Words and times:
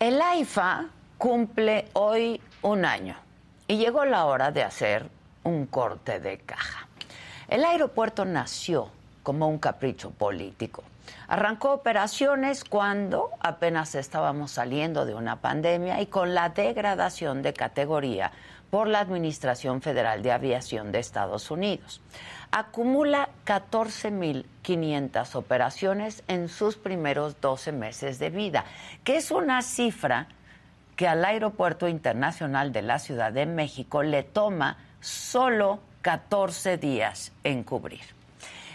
El 0.00 0.22
AIFA 0.22 0.86
cumple 1.18 1.88
hoy 1.92 2.40
un 2.62 2.86
año 2.86 3.16
y 3.68 3.76
llegó 3.76 4.06
la 4.06 4.24
hora 4.24 4.50
de 4.50 4.62
hacer 4.62 5.06
un 5.44 5.66
corte 5.66 6.20
de 6.20 6.38
caja. 6.38 6.88
El 7.48 7.66
aeropuerto 7.66 8.24
nació 8.24 8.88
como 9.22 9.46
un 9.46 9.58
capricho 9.58 10.10
político. 10.10 10.84
Arrancó 11.28 11.72
operaciones 11.72 12.64
cuando 12.64 13.28
apenas 13.40 13.94
estábamos 13.94 14.52
saliendo 14.52 15.04
de 15.04 15.14
una 15.14 15.42
pandemia 15.42 16.00
y 16.00 16.06
con 16.06 16.34
la 16.34 16.48
degradación 16.48 17.42
de 17.42 17.52
categoría 17.52 18.32
por 18.70 18.88
la 18.88 19.00
Administración 19.00 19.82
Federal 19.82 20.22
de 20.22 20.32
Aviación 20.32 20.92
de 20.92 21.00
Estados 21.00 21.50
Unidos. 21.50 22.00
Acumula 22.52 23.28
14.500 23.46 25.34
operaciones 25.34 26.22
en 26.28 26.48
sus 26.48 26.76
primeros 26.76 27.40
12 27.40 27.72
meses 27.72 28.18
de 28.18 28.30
vida, 28.30 28.64
que 29.04 29.16
es 29.16 29.30
una 29.30 29.62
cifra 29.62 30.28
que 30.96 31.08
al 31.08 31.24
Aeropuerto 31.24 31.88
Internacional 31.88 32.72
de 32.72 32.82
la 32.82 32.98
Ciudad 32.98 33.32
de 33.32 33.46
México 33.46 34.02
le 34.02 34.22
toma 34.22 34.78
solo 35.00 35.80
14 36.02 36.76
días 36.76 37.32
en 37.44 37.62
cubrir. 37.64 38.02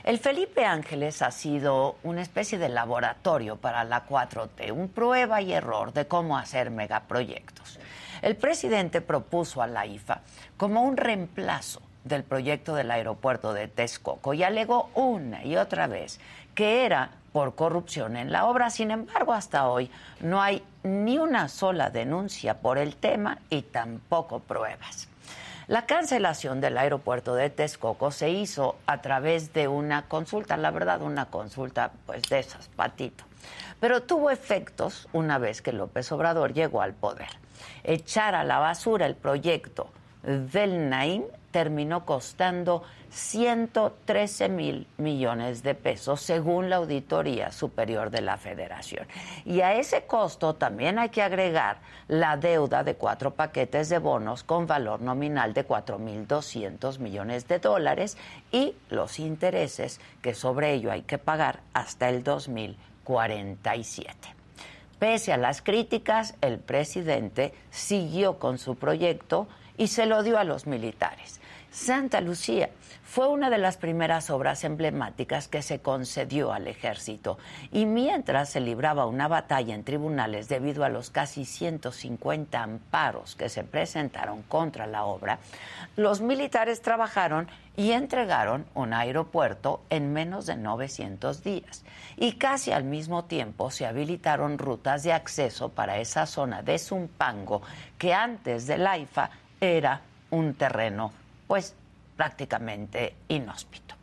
El 0.03 0.19
Felipe 0.19 0.65
Ángeles 0.65 1.23
ha 1.23 1.31
sido 1.31 1.95
una 2.03 2.21
especie 2.21 2.59
de 2.59 2.69
laboratorio 2.69 3.55
para 3.55 3.83
la 3.83 4.05
4T, 4.07 4.71
un 4.71 4.87
prueba 4.87 5.41
y 5.41 5.51
error 5.51 5.93
de 5.93 6.07
cómo 6.07 6.37
hacer 6.37 6.69
megaproyectos. 6.69 7.79
El 8.25 8.35
presidente 8.35 9.01
propuso 9.01 9.61
a 9.61 9.67
la 9.67 9.85
IFA 9.85 10.21
como 10.57 10.81
un 10.81 10.97
reemplazo 10.97 11.79
del 12.03 12.23
proyecto 12.23 12.73
del 12.73 12.89
aeropuerto 12.89 13.53
de 13.53 13.67
Texcoco 13.67 14.33
y 14.33 14.41
alegó 14.41 14.89
una 14.95 15.45
y 15.45 15.57
otra 15.57 15.85
vez 15.85 16.19
que 16.55 16.87
era 16.87 17.11
por 17.31 17.53
corrupción 17.53 18.17
en 18.17 18.31
la 18.31 18.45
obra. 18.47 18.71
Sin 18.71 18.89
embargo, 18.89 19.31
hasta 19.31 19.67
hoy 19.67 19.91
no 20.21 20.41
hay 20.41 20.63
ni 20.81 21.19
una 21.19 21.49
sola 21.49 21.91
denuncia 21.91 22.61
por 22.61 22.79
el 22.79 22.95
tema 22.95 23.37
y 23.51 23.61
tampoco 23.61 24.39
pruebas. 24.39 25.07
La 25.67 25.85
cancelación 25.85 26.61
del 26.61 26.79
aeropuerto 26.79 27.35
de 27.35 27.51
Texcoco 27.51 28.09
se 28.09 28.31
hizo 28.31 28.75
a 28.87 29.03
través 29.03 29.53
de 29.53 29.67
una 29.67 30.07
consulta, 30.07 30.57
la 30.57 30.71
verdad, 30.71 31.03
una 31.03 31.27
consulta 31.27 31.91
pues 32.07 32.23
de 32.23 32.39
esas, 32.39 32.69
patito. 32.69 33.23
Pero 33.79 34.01
tuvo 34.01 34.31
efectos 34.31 35.07
una 35.13 35.37
vez 35.37 35.61
que 35.61 35.73
López 35.73 36.11
Obrador 36.11 36.53
llegó 36.53 36.81
al 36.81 36.95
poder. 36.95 37.44
Echar 37.83 38.35
a 38.35 38.43
la 38.43 38.59
basura 38.59 39.05
el 39.05 39.15
proyecto 39.15 39.89
del 40.23 40.89
Naim 40.89 41.23
terminó 41.51 42.05
costando 42.05 42.83
113 43.11 44.49
mil 44.49 44.87
millones 44.97 45.63
de 45.63 45.73
pesos, 45.73 46.19
según 46.19 46.69
la 46.69 46.75
Auditoría 46.75 47.53
Superior 47.53 48.09
de 48.09 48.21
la 48.21 48.37
Federación. 48.37 49.07
Y 49.45 49.61
a 49.61 49.75
ese 49.75 50.05
costo 50.05 50.55
también 50.55 50.99
hay 50.99 51.09
que 51.09 51.21
agregar 51.21 51.77
la 52.09 52.35
deuda 52.35 52.83
de 52.83 52.95
cuatro 52.95 53.31
paquetes 53.31 53.87
de 53.87 53.99
bonos 53.99 54.43
con 54.43 54.67
valor 54.67 55.01
nominal 55.01 55.53
de 55.53 55.65
4.200 55.65 56.99
millones 56.99 57.47
de 57.47 57.59
dólares 57.59 58.17
y 58.51 58.75
los 58.89 59.19
intereses 59.19 60.01
que 60.21 60.35
sobre 60.35 60.73
ello 60.73 60.91
hay 60.91 61.03
que 61.03 61.17
pagar 61.17 61.61
hasta 61.73 62.09
el 62.09 62.21
2047. 62.21 64.34
Pese 65.05 65.31
a 65.31 65.37
las 65.37 65.61
críticas, 65.61 66.33
el 66.41 66.57
presidente 66.57 67.53
siguió 67.69 68.39
con 68.39 68.57
su 68.57 68.73
proyecto 68.75 69.47
y 69.77 69.85
se 69.85 70.07
lo 70.07 70.23
dio 70.23 70.39
a 70.39 70.43
los 70.43 70.65
militares. 70.65 71.39
Santa 71.69 72.21
Lucía 72.21 72.71
fue 73.15 73.29
una 73.29 73.49
de 73.49 73.57
las 73.57 73.77
primeras 73.77 74.29
obras 74.29 74.65
emblemáticas 74.65 75.47
que 75.47 75.61
se 75.61 75.79
concedió 75.79 76.51
al 76.51 76.67
ejército. 76.67 77.37
Y 77.71 77.85
mientras 77.85 78.49
se 78.49 78.59
libraba 78.59 79.05
una 79.05 79.29
batalla 79.29 79.73
en 79.73 79.85
tribunales 79.85 80.49
debido 80.49 80.83
a 80.83 80.89
los 80.89 81.11
casi 81.11 81.45
150 81.45 82.61
amparos 82.61 83.35
que 83.37 83.47
se 83.47 83.63
presentaron 83.63 84.41
contra 84.41 84.85
la 84.85 85.05
obra, 85.05 85.39
los 85.95 86.19
militares 86.19 86.81
trabajaron 86.81 87.47
y 87.77 87.91
entregaron 87.91 88.65
un 88.73 88.91
aeropuerto 88.91 89.81
en 89.89 90.11
menos 90.11 90.45
de 90.45 90.57
900 90.57 91.41
días. 91.41 91.85
Y 92.17 92.33
casi 92.33 92.73
al 92.73 92.83
mismo 92.83 93.23
tiempo 93.23 93.71
se 93.71 93.85
habilitaron 93.85 94.57
rutas 94.57 95.03
de 95.03 95.13
acceso 95.13 95.69
para 95.69 95.99
esa 95.99 96.25
zona 96.25 96.63
de 96.63 96.77
Zumpango 96.77 97.61
que 97.97 98.13
antes 98.13 98.67
del 98.67 98.85
AIFA 98.85 99.29
era 99.61 100.01
un 100.31 100.53
terreno 100.55 101.13
pues 101.47 101.75
prácticamente 102.15 103.15
inhóspito. 103.27 103.95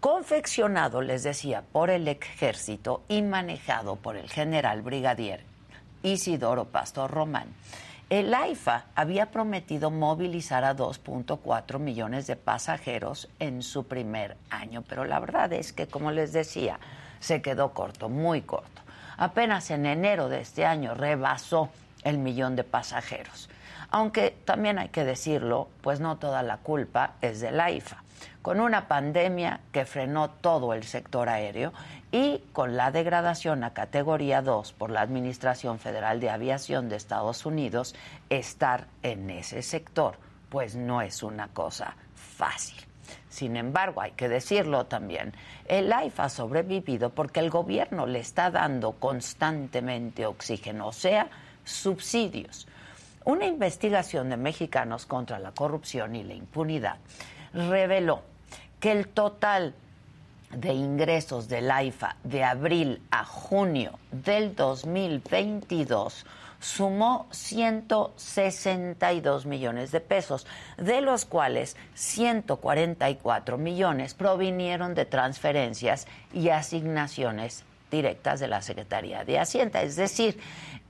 Confeccionado, 0.00 1.00
les 1.00 1.22
decía, 1.22 1.62
por 1.70 1.88
el 1.88 2.08
ejército 2.08 3.02
y 3.08 3.22
manejado 3.22 3.96
por 3.96 4.16
el 4.16 4.28
general 4.28 4.82
brigadier 4.82 5.44
Isidoro 6.02 6.64
Pastor 6.64 7.10
Román, 7.10 7.54
el 8.10 8.34
AIFA 8.34 8.86
había 8.94 9.30
prometido 9.30 9.90
movilizar 9.90 10.64
a 10.64 10.76
2.4 10.76 11.78
millones 11.78 12.26
de 12.26 12.36
pasajeros 12.36 13.28
en 13.38 13.62
su 13.62 13.86
primer 13.86 14.36
año, 14.50 14.82
pero 14.86 15.04
la 15.04 15.20
verdad 15.20 15.52
es 15.52 15.72
que, 15.72 15.86
como 15.86 16.10
les 16.10 16.32
decía, 16.32 16.78
se 17.20 17.40
quedó 17.40 17.72
corto, 17.72 18.08
muy 18.08 18.42
corto. 18.42 18.82
Apenas 19.16 19.70
en 19.70 19.86
enero 19.86 20.28
de 20.28 20.40
este 20.40 20.66
año 20.66 20.94
rebasó 20.94 21.70
el 22.02 22.18
millón 22.18 22.56
de 22.56 22.64
pasajeros. 22.64 23.48
Aunque 23.92 24.34
también 24.44 24.78
hay 24.78 24.88
que 24.88 25.04
decirlo, 25.04 25.68
pues 25.82 26.00
no 26.00 26.16
toda 26.16 26.42
la 26.42 26.56
culpa 26.56 27.12
es 27.20 27.40
de 27.40 27.52
la 27.52 27.70
IFA. 27.70 28.02
Con 28.40 28.58
una 28.58 28.88
pandemia 28.88 29.60
que 29.70 29.84
frenó 29.84 30.30
todo 30.30 30.72
el 30.72 30.84
sector 30.84 31.28
aéreo 31.28 31.72
y 32.10 32.42
con 32.52 32.76
la 32.76 32.90
degradación 32.90 33.62
a 33.64 33.74
categoría 33.74 34.42
2 34.42 34.72
por 34.72 34.90
la 34.90 35.02
Administración 35.02 35.78
Federal 35.78 36.20
de 36.20 36.30
Aviación 36.30 36.88
de 36.88 36.96
Estados 36.96 37.44
Unidos, 37.46 37.94
estar 38.30 38.86
en 39.02 39.30
ese 39.30 39.62
sector 39.62 40.16
pues 40.48 40.74
no 40.74 41.00
es 41.00 41.22
una 41.22 41.48
cosa 41.48 41.94
fácil. 42.14 42.76
Sin 43.30 43.56
embargo, 43.56 44.02
hay 44.02 44.10
que 44.12 44.28
decirlo 44.28 44.84
también, 44.84 45.32
el 45.66 45.90
AIFA 45.90 46.24
ha 46.24 46.28
sobrevivido 46.28 47.08
porque 47.08 47.40
el 47.40 47.48
gobierno 47.48 48.06
le 48.06 48.20
está 48.20 48.50
dando 48.50 48.92
constantemente 48.92 50.26
oxígeno, 50.26 50.88
o 50.88 50.92
sea, 50.92 51.28
subsidios. 51.64 52.68
Una 53.24 53.46
investigación 53.46 54.30
de 54.30 54.36
mexicanos 54.36 55.06
contra 55.06 55.38
la 55.38 55.52
corrupción 55.52 56.16
y 56.16 56.24
la 56.24 56.34
impunidad 56.34 56.96
reveló 57.52 58.22
que 58.80 58.90
el 58.90 59.06
total 59.08 59.74
de 60.50 60.72
ingresos 60.72 61.46
del 61.48 61.70
AIFA 61.70 62.16
de 62.24 62.42
abril 62.44 63.00
a 63.10 63.24
junio 63.24 64.00
del 64.10 64.56
2022 64.56 66.26
sumó 66.58 67.28
162 67.30 69.46
millones 69.46 69.92
de 69.92 70.00
pesos, 70.00 70.48
de 70.76 71.00
los 71.00 71.24
cuales 71.24 71.76
144 71.94 73.56
millones 73.56 74.14
provinieron 74.14 74.94
de 74.94 75.04
transferencias 75.04 76.08
y 76.32 76.48
asignaciones 76.50 77.64
directas 77.92 78.40
de 78.40 78.48
la 78.48 78.60
Secretaría 78.60 79.22
de 79.22 79.38
Hacienda. 79.38 79.82
Es 79.82 79.94
decir, 79.94 80.40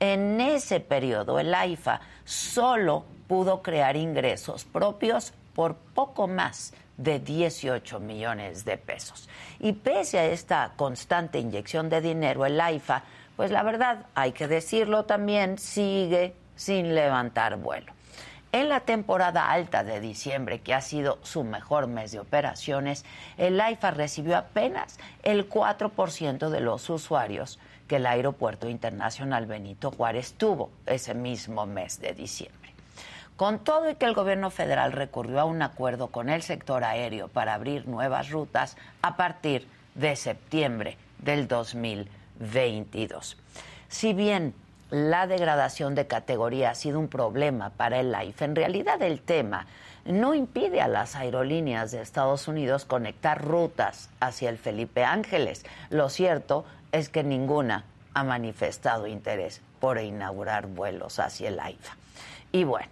en 0.01 0.41
ese 0.41 0.81
periodo 0.81 1.39
el 1.39 1.55
AIFA 1.55 2.01
solo 2.25 3.05
pudo 3.27 3.61
crear 3.61 3.97
ingresos 3.97 4.65
propios 4.65 5.35
por 5.55 5.75
poco 5.75 6.27
más 6.27 6.73
de 6.97 7.19
18 7.19 8.01
millones 8.01 8.65
de 8.65 8.79
pesos. 8.79 9.29
Y 9.61 9.73
pese 9.73 10.19
a 10.19 10.25
esta 10.27 10.73
constante 10.77 11.39
inyección 11.39 11.91
de 11.91 12.01
dinero, 12.01 12.47
el 12.47 12.61
AIFA, 12.61 13.03
pues 13.37 13.51
la 13.51 13.63
verdad, 13.63 14.07
hay 14.15 14.33
que 14.33 14.49
decirlo 14.49 15.05
también, 15.05 15.59
sigue 15.59 16.35
sin 16.55 16.95
levantar 16.95 17.57
vuelo. 17.57 17.93
En 18.53 18.69
la 18.69 18.81
temporada 18.81 19.51
alta 19.51 19.83
de 19.83 19.99
diciembre, 19.99 20.61
que 20.61 20.75
ha 20.75 20.83
sido 20.83 21.19
su 21.23 21.43
mejor 21.43 21.87
mes 21.87 22.13
de 22.13 22.21
operaciones, 22.21 23.03
el 23.39 23.59
AIFA 23.59 23.93
recibió 23.93 24.37
apenas 24.37 24.99
el 25.23 25.49
4% 25.49 26.51
de 26.51 26.61
los 26.61 26.91
usuarios 26.91 27.59
que 27.89 27.97
el 27.97 28.05
Aeropuerto 28.05 28.69
Internacional 28.69 29.47
Benito 29.47 29.91
Juárez 29.91 30.35
tuvo 30.35 30.71
ese 30.85 31.15
mismo 31.15 31.65
mes 31.65 31.99
de 32.03 32.13
diciembre. 32.13 32.75
Con 33.37 33.59
todo 33.59 33.89
y 33.89 33.95
que 33.95 34.05
el 34.05 34.13
gobierno 34.13 34.51
federal 34.51 34.93
recurrió 34.93 35.41
a 35.41 35.45
un 35.45 35.63
acuerdo 35.63 36.09
con 36.09 36.29
el 36.29 36.43
sector 36.43 36.85
aéreo 36.85 37.29
para 37.29 37.55
abrir 37.55 37.89
nuevas 37.89 38.29
rutas 38.29 38.77
a 39.01 39.17
partir 39.17 39.67
de 39.95 40.15
septiembre 40.15 40.99
del 41.21 41.49
2022. 41.49 43.39
Si 43.89 44.13
bien 44.13 44.55
la 44.93 45.27
degradación 45.27 45.95
de 45.95 46.07
categoría 46.07 46.69
ha 46.69 46.75
sido 46.75 47.01
un 47.01 47.09
problema 47.09 47.71
para 47.71 47.99
el 47.99 48.13
LIFE. 48.13 48.45
En 48.45 48.55
realidad 48.55 49.01
el 49.01 49.23
tema 49.23 49.67
no 50.05 50.35
impide 50.35 50.83
a 50.83 50.89
las 50.89 51.17
aerolíneas 51.17 51.93
de 51.93 52.03
Estados 52.03 52.47
Unidos 52.47 52.85
conectar 52.85 53.43
rutas 53.43 54.11
hacia 54.21 54.51
el 54.51 54.59
Felipe 54.59 55.03
Ángeles. 55.03 55.65
Lo 55.89 56.11
cierto 56.11 56.67
es 56.93 57.09
que 57.09 57.25
ninguna 57.25 57.87
ha 58.13 58.23
manifestado 58.23 59.07
interés 59.07 59.63
por 59.81 59.99
inaugurar 59.99 60.67
vuelos 60.67 61.19
hacia 61.21 61.49
el 61.49 61.59
AIFA. 61.59 61.97
Y 62.53 62.65
bueno, 62.65 62.91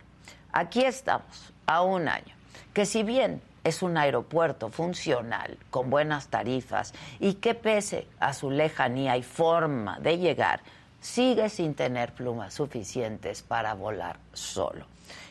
aquí 0.52 0.82
estamos, 0.82 1.52
a 1.66 1.82
un 1.82 2.08
año, 2.08 2.34
que 2.72 2.86
si 2.86 3.02
bien 3.02 3.42
es 3.62 3.82
un 3.82 3.98
aeropuerto 3.98 4.70
funcional, 4.70 5.58
con 5.68 5.90
buenas 5.90 6.28
tarifas 6.28 6.94
y 7.18 7.34
que 7.34 7.54
pese 7.54 8.06
a 8.20 8.32
su 8.32 8.50
lejanía 8.50 9.18
y 9.18 9.22
forma 9.22 10.00
de 10.00 10.16
llegar, 10.16 10.62
sigue 11.00 11.48
sin 11.48 11.74
tener 11.74 12.12
plumas 12.12 12.54
suficientes 12.54 13.42
para 13.42 13.74
volar 13.74 14.18
solo, 14.32 14.86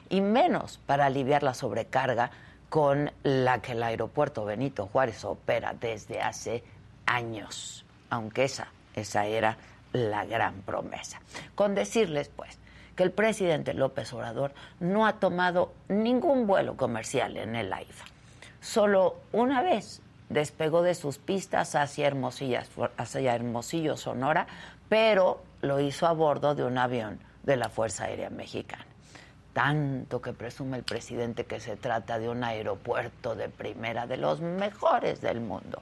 y 0.10 0.22
menos 0.22 0.80
para 0.86 1.06
aliviar 1.06 1.44
la 1.44 1.54
sobrecarga 1.54 2.32
con 2.70 3.12
la 3.24 3.62
que 3.62 3.72
el 3.72 3.84
aeropuerto 3.84 4.46
Benito 4.46 4.88
Juárez 4.88 5.24
opera 5.26 5.74
desde 5.80 6.22
hace 6.22 6.64
años, 7.06 7.86
aunque 8.10 8.44
esa, 8.44 8.68
esa 8.96 9.26
era 9.26 9.58
la 9.92 10.26
gran 10.26 10.62
promesa. 10.62 11.20
Con 11.56 11.74
decirles, 11.74 12.30
pues, 12.36 12.60
que 12.96 13.04
el 13.04 13.12
presidente 13.12 13.74
López 13.74 14.12
Obrador 14.14 14.54
no 14.80 15.08
ha 15.08 15.14
tomado 15.14 15.74
ningún 15.88 16.46
vuelo 16.46 16.76
comercial 16.78 17.38
en 17.38 17.56
el 17.56 17.72
AIFA. 17.72 18.06
Solo 18.62 19.16
una 19.32 19.62
vez 19.62 20.02
despegó 20.28 20.82
de 20.82 20.94
sus 20.94 21.18
pistas 21.18 21.76
hacia, 21.76 22.14
hacia 22.98 23.36
Hermosillo, 23.36 23.98
Sonora, 23.98 24.48
pero 24.90 25.42
lo 25.62 25.80
hizo 25.80 26.08
a 26.08 26.14
bordo 26.14 26.56
de 26.56 26.64
un 26.64 26.78
avión 26.78 27.20
de 27.44 27.58
la 27.58 27.70
Fuerza 27.70 28.06
Aérea 28.06 28.30
Mexicana. 28.30 28.86
Tanto 29.54 30.22
que 30.22 30.34
presume 30.34 30.78
el 30.78 30.84
presidente 30.84 31.46
que 31.46 31.60
se 31.60 31.76
trata 31.76 32.20
de 32.20 32.30
un 32.30 32.44
aeropuerto 32.44 33.36
de 33.36 33.50
primera, 33.50 34.08
de 34.08 34.18
los 34.18 34.42
mejores 34.42 35.22
del 35.22 35.42
mundo, 35.42 35.82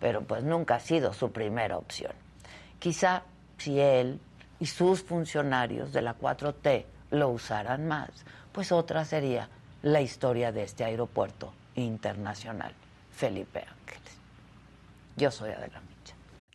pero 0.00 0.22
pues 0.22 0.44
nunca 0.44 0.76
ha 0.76 0.80
sido 0.80 1.12
su 1.12 1.30
primera 1.30 1.78
opción. 1.78 2.12
Quizá 2.78 3.22
si 3.56 3.80
él 3.80 4.20
y 4.60 4.66
sus 4.66 5.02
funcionarios 5.02 5.92
de 5.92 6.02
la 6.02 6.18
4T 6.18 6.84
lo 7.12 7.30
usaran 7.30 7.86
más, 7.86 8.10
pues 8.52 8.72
otra 8.72 9.04
sería 9.04 9.48
la 9.82 10.00
historia 10.00 10.52
de 10.52 10.64
este 10.64 10.84
aeropuerto 10.84 11.52
internacional, 11.76 12.72
Felipe 13.12 13.60
Ángeles. 13.60 14.18
Yo 15.16 15.30
soy 15.30 15.50
Adela 15.50 15.80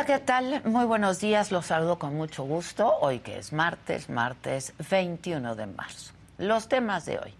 Hola, 0.00 0.06
¿qué 0.06 0.24
tal? 0.24 0.62
Muy 0.64 0.86
buenos 0.86 1.20
días, 1.20 1.52
los 1.52 1.66
saludo 1.66 1.98
con 1.98 2.16
mucho 2.16 2.44
gusto. 2.44 2.90
Hoy 3.02 3.18
que 3.18 3.36
es 3.36 3.52
martes, 3.52 4.08
martes 4.08 4.72
21 4.90 5.54
de 5.54 5.66
marzo. 5.66 6.14
Los 6.38 6.70
temas 6.70 7.04
de 7.04 7.18
hoy. 7.18 7.34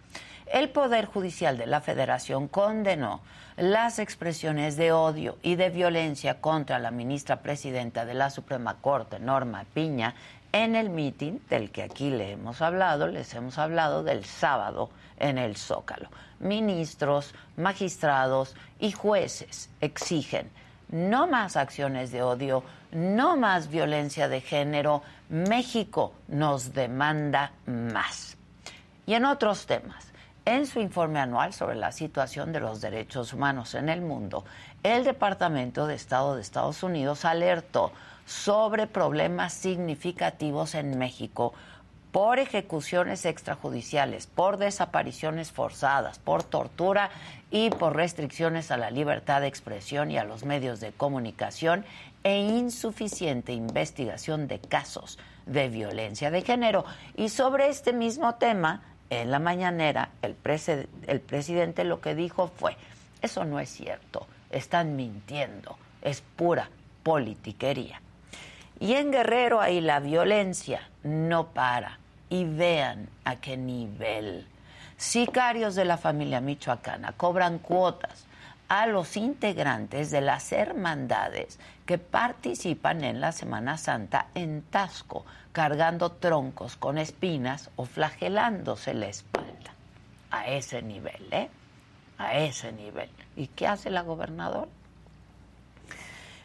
El 0.45 0.69
Poder 0.69 1.07
Judicial 1.07 1.57
de 1.57 1.65
la 1.65 1.81
Federación 1.81 2.49
condenó 2.49 3.23
las 3.57 3.99
expresiones 3.99 4.77
de 4.77 4.93
odio 4.93 5.39
y 5.41 5.55
de 5.55 5.71
violencia 5.71 6.43
contra 6.43 6.79
la 6.79 6.91
ministra 6.91 7.41
presidenta 7.41 8.05
de 8.05 8.13
la 8.13 8.29
Suprema 8.29 8.77
Corte, 8.83 9.19
Norma 9.19 9.65
Piña, 9.73 10.15
en 10.53 10.77
el 10.77 10.91
mitin 10.91 11.41
del 11.49 11.71
que 11.71 11.83
aquí 11.83 12.11
le 12.11 12.33
hemos 12.33 12.61
hablado, 12.61 13.07
les 13.07 13.33
hemos 13.33 13.57
hablado 13.57 14.03
del 14.03 14.27
sábado 14.27 14.91
en 15.17 15.39
el 15.39 15.57
Zócalo. 15.57 16.11
Ministros, 16.41 17.33
magistrados 17.57 18.55
y 18.79 18.93
jueces 18.93 19.71
exigen 19.81 20.51
no 20.91 21.27
más 21.27 21.57
acciones 21.57 22.11
de 22.11 22.23
odio, 22.23 22.63
no 22.93 23.37
más 23.37 23.69
violencia 23.69 24.29
de 24.29 24.41
género. 24.41 25.03
México 25.29 26.13
nos 26.29 26.73
demanda 26.73 27.53
más. 27.67 28.37
Y 29.07 29.15
en 29.15 29.25
otros 29.25 29.67
temas, 29.67 30.07
en 30.45 30.67
su 30.67 30.81
informe 30.81 31.21
anual 31.21 31.53
sobre 31.53 31.77
la 31.77 31.93
situación 31.93 32.53
de 32.53 32.61
los 32.61 32.81
derechos 32.81 33.33
humanos 33.33 33.75
en 33.75 33.89
el 33.89 34.01
mundo, 34.01 34.45
el 34.83 35.05
Departamento 35.05 35.87
de 35.87 35.95
Estado 35.95 36.35
de 36.35 36.43
Estados 36.43 36.83
Unidos 36.83 37.25
alertó 37.25 37.93
sobre 38.27 38.87
problemas 38.87 39.53
significativos 39.53 40.75
en 40.75 40.99
México 40.99 41.53
por 42.13 42.39
ejecuciones 42.39 43.25
extrajudiciales, 43.25 44.27
por 44.27 44.57
desapariciones 44.57 45.53
forzadas, 45.53 46.19
por 46.19 46.43
tortura 46.43 47.11
y 47.51 47.71
por 47.71 47.95
restricciones 47.95 48.71
a 48.71 48.77
la 48.77 48.91
libertad 48.91 49.41
de 49.41 49.47
expresión 49.47 50.11
y 50.11 50.19
a 50.19 50.25
los 50.25 50.45
medios 50.45 50.81
de 50.81 50.93
comunicación 50.93 51.85
e 52.25 52.39
insuficiente 52.39 53.53
investigación 53.53 54.49
de 54.49 54.59
casos 54.59 55.19
de 55.47 55.69
violencia 55.69 56.31
de 56.31 56.43
género. 56.43 56.85
Y 57.17 57.29
sobre 57.29 57.69
este 57.69 57.93
mismo 57.93 58.35
tema, 58.35 58.83
en 59.09 59.31
la 59.31 59.39
mañanera, 59.39 60.11
el, 60.23 60.37
el 61.07 61.21
presidente 61.21 61.85
lo 61.85 62.01
que 62.01 62.15
dijo 62.15 62.49
fue, 62.49 62.77
eso 63.23 63.45
no 63.45 63.61
es 63.61 63.71
cierto, 63.71 64.27
están 64.51 64.97
mintiendo, 64.97 65.79
es 66.03 66.23
pura 66.37 66.71
politiquería. 67.03 68.01
Y 68.79 68.95
en 68.95 69.13
Guerrero 69.13 69.61
ahí 69.61 69.81
la 69.81 70.01
violencia 70.01 70.89
no 71.03 71.49
para 71.49 72.00
y 72.31 72.45
vean 72.45 73.09
a 73.25 73.37
qué 73.37 73.57
nivel. 73.57 74.47
Sicarios 74.97 75.75
de 75.75 75.85
la 75.85 75.99
familia 75.99 76.41
michoacana 76.41 77.13
cobran 77.13 77.59
cuotas 77.59 78.27
a 78.69 78.87
los 78.87 79.17
integrantes 79.17 80.13
de 80.13 80.21
las 80.21 80.53
hermandades 80.53 81.59
que 81.85 81.99
participan 81.99 83.03
en 83.03 83.21
la 83.21 83.33
Semana 83.33 83.77
Santa 83.77 84.29
en 84.35 84.63
Tasco, 84.63 85.27
cargando 85.51 86.13
troncos 86.13 86.77
con 86.77 86.97
espinas 86.97 87.71
o 87.75 87.85
flagelándose 87.85 88.95
la 88.95 89.09
espalda. 89.09 89.75
A 90.31 90.47
ese 90.47 90.83
nivel, 90.83 91.27
¿eh? 91.33 91.49
A 92.17 92.39
ese 92.39 92.71
nivel. 92.71 93.11
¿Y 93.37 93.49
qué 93.49 93.67
hace 93.67 93.91
la 93.91 94.03
gobernadora? 94.03 94.69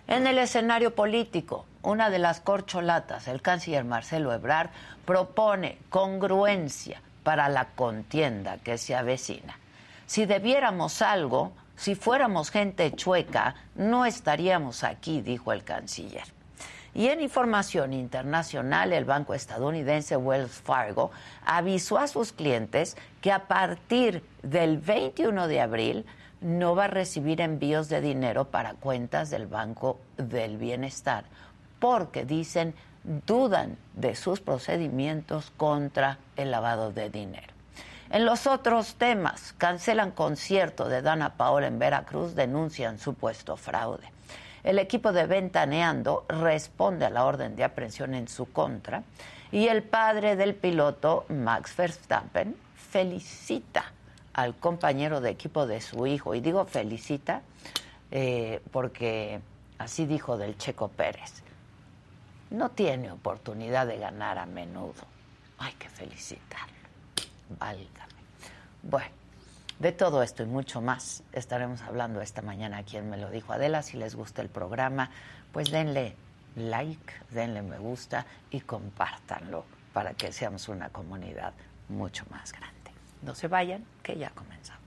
En 0.08 0.26
el 0.26 0.40
escenario 0.40 0.96
político, 0.96 1.66
una 1.86 2.10
de 2.10 2.20
las 2.20 2.42
corcholatas, 2.42 3.28
el 3.28 3.42
canciller 3.42 3.86
Marcelo 3.86 4.34
Ebrard, 4.34 4.70
propone 5.06 5.78
congruencia 5.90 7.02
para 7.24 7.50
la 7.50 7.66
contienda 7.70 8.58
que 8.58 8.78
se 8.78 8.96
avecina. 8.96 9.58
Si 10.06 10.26
debiéramos 10.26 11.02
algo, 11.02 11.54
si 11.76 11.96
fuéramos 11.96 12.52
gente 12.52 12.92
chueca, 12.94 13.56
no 13.76 14.06
estaríamos 14.06 14.84
aquí, 14.84 15.22
dijo 15.22 15.52
el 15.52 15.64
canciller. 15.64 16.24
Y 16.94 17.10
en 17.10 17.20
información 17.20 17.92
internacional, 17.92 18.94
el 18.94 19.04
banco 19.04 19.34
estadounidense 19.34 20.16
Wells 20.16 20.62
Fargo 20.62 21.12
avisó 21.46 21.98
a 21.98 22.08
sus 22.08 22.32
clientes 22.32 22.96
que 23.20 23.34
a 23.34 23.48
partir 23.48 24.24
del 24.44 24.78
21 24.78 25.50
de 25.50 25.60
abril 25.60 26.06
no 26.40 26.76
va 26.76 26.86
a 26.86 26.88
recibir 26.88 27.42
envíos 27.42 27.90
de 27.90 28.00
dinero 28.00 28.46
para 28.46 28.76
cuentas 28.76 29.30
del 29.30 29.48
Banco 29.48 30.00
del 30.16 30.58
Bienestar, 30.58 31.26
porque 31.86 32.26
dicen 32.26 32.74
dudan 33.04 33.78
de 33.94 34.16
sus 34.16 34.40
procedimientos 34.40 35.52
contra 35.56 36.18
el 36.36 36.50
lavado 36.50 36.92
de 36.92 37.12
dinero. 37.12 37.54
En 38.10 38.26
los 38.26 38.48
otros 38.48 38.96
temas, 38.96 39.54
cancelan 39.60 40.10
concierto 40.10 40.90
de 40.90 41.04
Dana 41.04 41.38
Paola 41.38 41.68
en 41.68 41.78
Veracruz, 41.78 42.34
denuncian 42.34 42.98
supuesto 42.98 43.56
fraude. 43.56 44.10
El 44.64 44.80
equipo 44.80 45.12
de 45.12 45.28
Ventaneando 45.28 46.26
responde 46.28 47.06
a 47.06 47.12
la 47.12 47.24
orden 47.24 47.56
de 47.56 47.64
aprehensión 47.64 48.16
en 48.16 48.28
su 48.28 48.52
contra 48.52 49.04
y 49.52 49.68
el 49.68 49.84
padre 49.84 50.36
del 50.36 50.56
piloto, 50.56 51.26
Max 51.30 51.78
Verstappen, 51.78 52.56
felicita 52.76 53.92
al 54.34 54.56
compañero 54.56 55.22
de 55.22 55.30
equipo 55.30 55.68
de 55.68 55.82
su 55.82 56.08
hijo. 56.08 56.34
Y 56.34 56.42
digo 56.42 56.66
felicita 56.66 57.44
eh, 58.10 58.60
porque 58.72 59.40
así 59.78 60.08
dijo 60.08 60.36
del 60.36 60.58
Checo 60.58 60.88
Pérez. 60.88 61.45
No 62.50 62.70
tiene 62.72 63.12
oportunidad 63.12 63.88
de 63.88 63.98
ganar 63.98 64.38
a 64.38 64.46
menudo. 64.46 65.04
Hay 65.58 65.74
que 65.74 65.90
felicitarlo. 65.90 66.76
Válgame. 67.60 68.14
Bueno. 68.84 69.26
De 69.80 69.92
todo 69.92 70.24
esto 70.24 70.42
y 70.42 70.46
mucho 70.46 70.80
más 70.80 71.22
estaremos 71.34 71.82
hablando 71.82 72.22
esta 72.22 72.42
mañana 72.42 72.78
aquí 72.78 72.96
en 72.96 73.10
Me 73.10 73.18
lo 73.18 73.30
dijo 73.30 73.52
Adela. 73.52 73.84
Si 73.84 73.98
les 73.98 74.16
gusta 74.16 74.42
el 74.42 74.48
programa, 74.48 75.12
pues 75.52 75.70
denle 75.70 76.16
like, 76.56 77.14
denle 77.32 77.62
me 77.62 77.78
gusta 77.78 78.26
y 78.52 78.62
compártanlo 78.62 79.66
para 79.92 80.14
que 80.14 80.32
seamos 80.32 80.70
una 80.70 80.90
comunidad 80.90 81.54
mucho 81.90 82.26
más 82.30 82.54
grande. 82.54 82.92
No 83.22 83.36
se 83.36 83.50
vayan, 83.50 83.84
que 84.02 84.18
ya 84.18 84.30
comenzamos. 84.30 84.85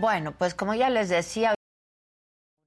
Bueno, 0.00 0.32
pues 0.32 0.54
como 0.54 0.72
ya 0.74 0.88
les 0.88 1.10
decía, 1.10 1.52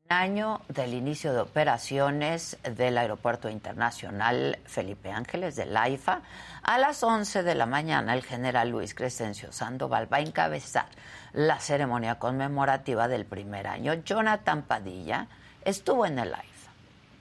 un 0.08 0.16
año 0.16 0.62
del 0.68 0.94
inicio 0.94 1.34
de 1.34 1.40
operaciones 1.40 2.60
del 2.62 2.96
Aeropuerto 2.96 3.50
Internacional 3.50 4.60
Felipe 4.66 5.10
Ángeles 5.10 5.56
de 5.56 5.66
Laifa. 5.66 6.22
A 6.62 6.78
las 6.78 7.02
11 7.02 7.42
de 7.42 7.56
la 7.56 7.66
mañana, 7.66 8.14
el 8.14 8.22
general 8.22 8.70
Luis 8.70 8.94
Crescencio 8.94 9.52
Sandoval 9.52 10.14
va 10.14 10.18
a 10.18 10.22
encabezar 10.22 10.86
la 11.32 11.60
ceremonia 11.60 12.20
conmemorativa 12.20 13.08
del 13.08 13.26
primer 13.26 13.66
año. 13.66 13.96
Jonathan 13.96 14.62
Padilla 14.62 15.26
estuvo 15.66 16.06
en 16.06 16.20
el 16.20 16.36
AIFA 16.36 16.72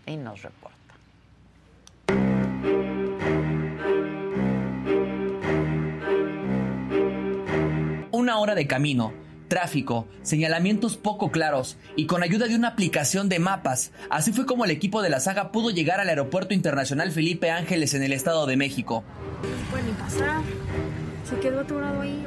y 0.04 0.16
nos 0.18 0.42
reporta. 0.42 0.76
Una 8.10 8.38
hora 8.38 8.54
de 8.54 8.66
camino 8.66 9.31
tráfico, 9.52 10.08
señalamientos 10.22 10.96
poco 10.96 11.30
claros 11.30 11.76
y 11.94 12.06
con 12.06 12.22
ayuda 12.22 12.46
de 12.46 12.56
una 12.56 12.68
aplicación 12.68 13.28
de 13.28 13.38
mapas. 13.38 13.92
Así 14.08 14.32
fue 14.32 14.46
como 14.46 14.64
el 14.64 14.70
equipo 14.70 15.02
de 15.02 15.10
la 15.10 15.20
saga 15.20 15.52
pudo 15.52 15.68
llegar 15.68 16.00
al 16.00 16.08
Aeropuerto 16.08 16.54
Internacional 16.54 17.12
Felipe 17.12 17.50
Ángeles 17.50 17.92
en 17.92 18.02
el 18.02 18.14
Estado 18.14 18.46
de 18.46 18.56
México. 18.56 19.04
pasar. 19.98 20.40
Se 21.28 21.38
quedó 21.38 21.60
atorado 21.60 22.00
ahí. 22.00 22.24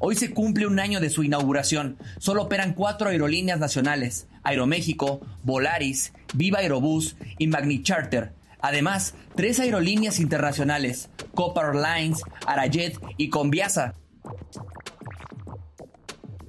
Hoy 0.00 0.16
se 0.16 0.34
cumple 0.34 0.66
un 0.66 0.80
año 0.80 0.98
de 0.98 1.10
su 1.10 1.22
inauguración. 1.22 1.96
Solo 2.18 2.42
operan 2.42 2.74
cuatro 2.74 3.10
aerolíneas 3.10 3.60
nacionales: 3.60 4.26
Aeroméxico, 4.42 5.20
Volaris, 5.44 6.12
Viva 6.34 6.58
Aerobús 6.58 7.16
y 7.38 7.46
Magni 7.46 7.84
Charter. 7.84 8.32
Además, 8.60 9.14
tres 9.36 9.60
aerolíneas 9.60 10.18
internacionales: 10.18 11.10
Copa 11.32 11.64
Airlines, 11.64 12.22
Arajet 12.44 12.98
y 13.18 13.28
Conviasa. 13.28 13.94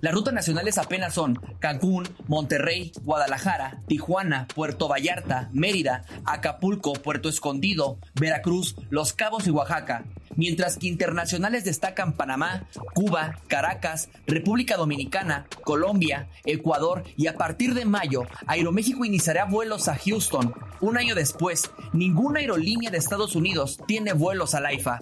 Las 0.02 0.14
rutas 0.14 0.34
nacionales 0.34 0.78
apenas 0.78 1.14
son 1.14 1.36
Cancún, 1.60 2.08
Monterrey, 2.28 2.94
Guadalajara, 3.04 3.82
Tijuana, 3.86 4.48
Puerto 4.56 4.88
Vallarta, 4.88 5.50
Mérida, 5.52 6.06
Acapulco, 6.26 6.94
Puerto 6.94 7.28
Escondido, 7.28 8.00
Veracruz, 8.16 8.78
Los 8.90 9.12
Cabos 9.12 9.46
y 9.46 9.52
Oaxaca. 9.52 10.06
Mientras 10.38 10.78
que 10.78 10.88
internacionales 10.88 11.66
destacan 11.66 12.14
Panamá, 12.14 12.66
Cuba, 12.94 13.40
Caracas, 13.48 14.08
República 14.26 14.78
Dominicana, 14.78 15.48
Colombia, 15.66 16.30
Ecuador 16.46 17.04
y 17.18 17.28
a 17.28 17.36
partir 17.36 17.74
de 17.74 17.84
mayo, 17.84 18.24
Aeroméxico 18.48 19.04
iniciará 19.04 19.44
vuelos 19.44 19.90
a 19.90 19.98
Houston. 19.98 20.54
Un 20.80 20.98
año 20.98 21.14
después, 21.14 21.70
ninguna 21.92 22.40
aerolínea 22.40 22.90
de 22.90 23.00
Estados 23.00 23.36
Unidos 23.36 23.80
tiene 23.86 24.14
vuelos 24.14 24.56
a 24.56 24.60
AIFA. 24.60 25.00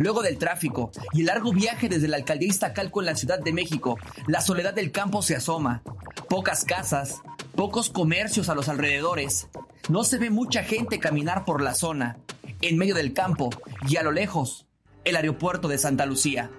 Luego 0.00 0.22
del 0.22 0.38
tráfico 0.38 0.90
y 1.12 1.20
el 1.20 1.26
largo 1.26 1.52
viaje 1.52 1.90
desde 1.90 2.08
la 2.08 2.16
alcaldía 2.16 2.48
Iztacalco 2.48 3.00
en 3.00 3.06
la 3.06 3.16
Ciudad 3.16 3.38
de 3.38 3.52
México, 3.52 3.98
la 4.26 4.40
soledad 4.40 4.72
del 4.72 4.92
campo 4.92 5.20
se 5.20 5.36
asoma. 5.36 5.82
Pocas 6.26 6.64
casas, 6.64 7.20
pocos 7.54 7.90
comercios 7.90 8.48
a 8.48 8.54
los 8.54 8.70
alrededores. 8.70 9.48
No 9.90 10.02
se 10.04 10.16
ve 10.16 10.30
mucha 10.30 10.62
gente 10.62 10.98
caminar 10.98 11.44
por 11.44 11.60
la 11.60 11.74
zona. 11.74 12.16
En 12.62 12.78
medio 12.78 12.94
del 12.94 13.12
campo 13.12 13.50
y 13.90 13.98
a 13.98 14.02
lo 14.02 14.10
lejos, 14.10 14.64
el 15.04 15.16
aeropuerto 15.16 15.68
de 15.68 15.76
Santa 15.76 16.06
Lucía. 16.06 16.50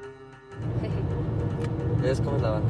¿Ves 1.99 2.21
cómo 2.21 2.35
es 2.35 2.43
la 2.43 2.51
banda? 2.51 2.69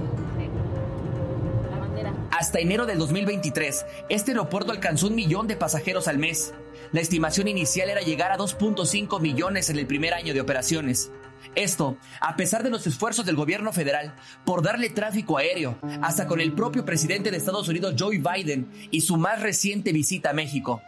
Hasta 2.32 2.60
enero 2.60 2.86
del 2.86 2.98
2023, 2.98 3.86
este 4.08 4.32
aeropuerto 4.32 4.72
alcanzó 4.72 5.08
un 5.08 5.16
millón 5.16 5.48
de 5.48 5.58
pasajeros 5.58 6.08
al 6.08 6.18
mes. 6.18 6.54
La 6.92 7.00
estimación 7.00 7.48
inicial 7.48 7.90
era 7.90 8.02
llegar 8.02 8.34
a 8.34 8.38
2.5 8.38 9.22
millones 9.22 9.70
en 9.70 9.78
el 9.78 9.88
primer 9.88 10.14
año 10.14 10.34
de 10.34 10.42
operaciones. 10.42 11.10
Esto, 11.56 11.98
a 12.20 12.36
pesar 12.36 12.64
de 12.64 12.70
los 12.70 12.86
esfuerzos 12.86 13.26
del 13.26 13.38
gobierno 13.38 13.72
federal 13.72 14.16
por 14.46 14.62
darle 14.62 14.90
tráfico 14.90 15.38
aéreo, 15.38 15.78
hasta 16.02 16.28
con 16.28 16.42
el 16.42 16.54
propio 16.54 16.84
presidente 16.84 17.32
de 17.32 17.38
Estados 17.38 17.70
Unidos 17.70 17.96
Joe 17.98 18.20
Biden 18.20 18.70
y 18.92 19.02
su 19.02 19.16
más 19.16 19.42
reciente 19.42 19.94
visita 19.94 20.32
a 20.32 20.34
México. 20.34 20.82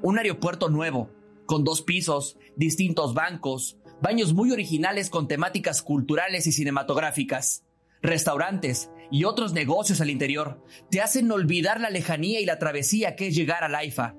Un 0.00 0.18
aeropuerto 0.18 0.70
nuevo, 0.70 1.10
con 1.44 1.64
dos 1.64 1.82
pisos, 1.82 2.38
distintos 2.56 3.12
bancos, 3.12 3.76
baños 4.00 4.32
muy 4.32 4.52
originales 4.52 5.10
con 5.10 5.28
temáticas 5.28 5.82
culturales 5.82 6.46
y 6.46 6.52
cinematográficas, 6.52 7.64
restaurantes 8.00 8.90
y 9.10 9.24
otros 9.24 9.52
negocios 9.52 10.00
al 10.00 10.08
interior, 10.08 10.64
te 10.90 11.02
hacen 11.02 11.30
olvidar 11.30 11.78
la 11.78 11.90
lejanía 11.90 12.40
y 12.40 12.46
la 12.46 12.58
travesía 12.58 13.16
que 13.16 13.28
es 13.28 13.34
llegar 13.34 13.64
al 13.64 13.74
AIFA. 13.74 14.14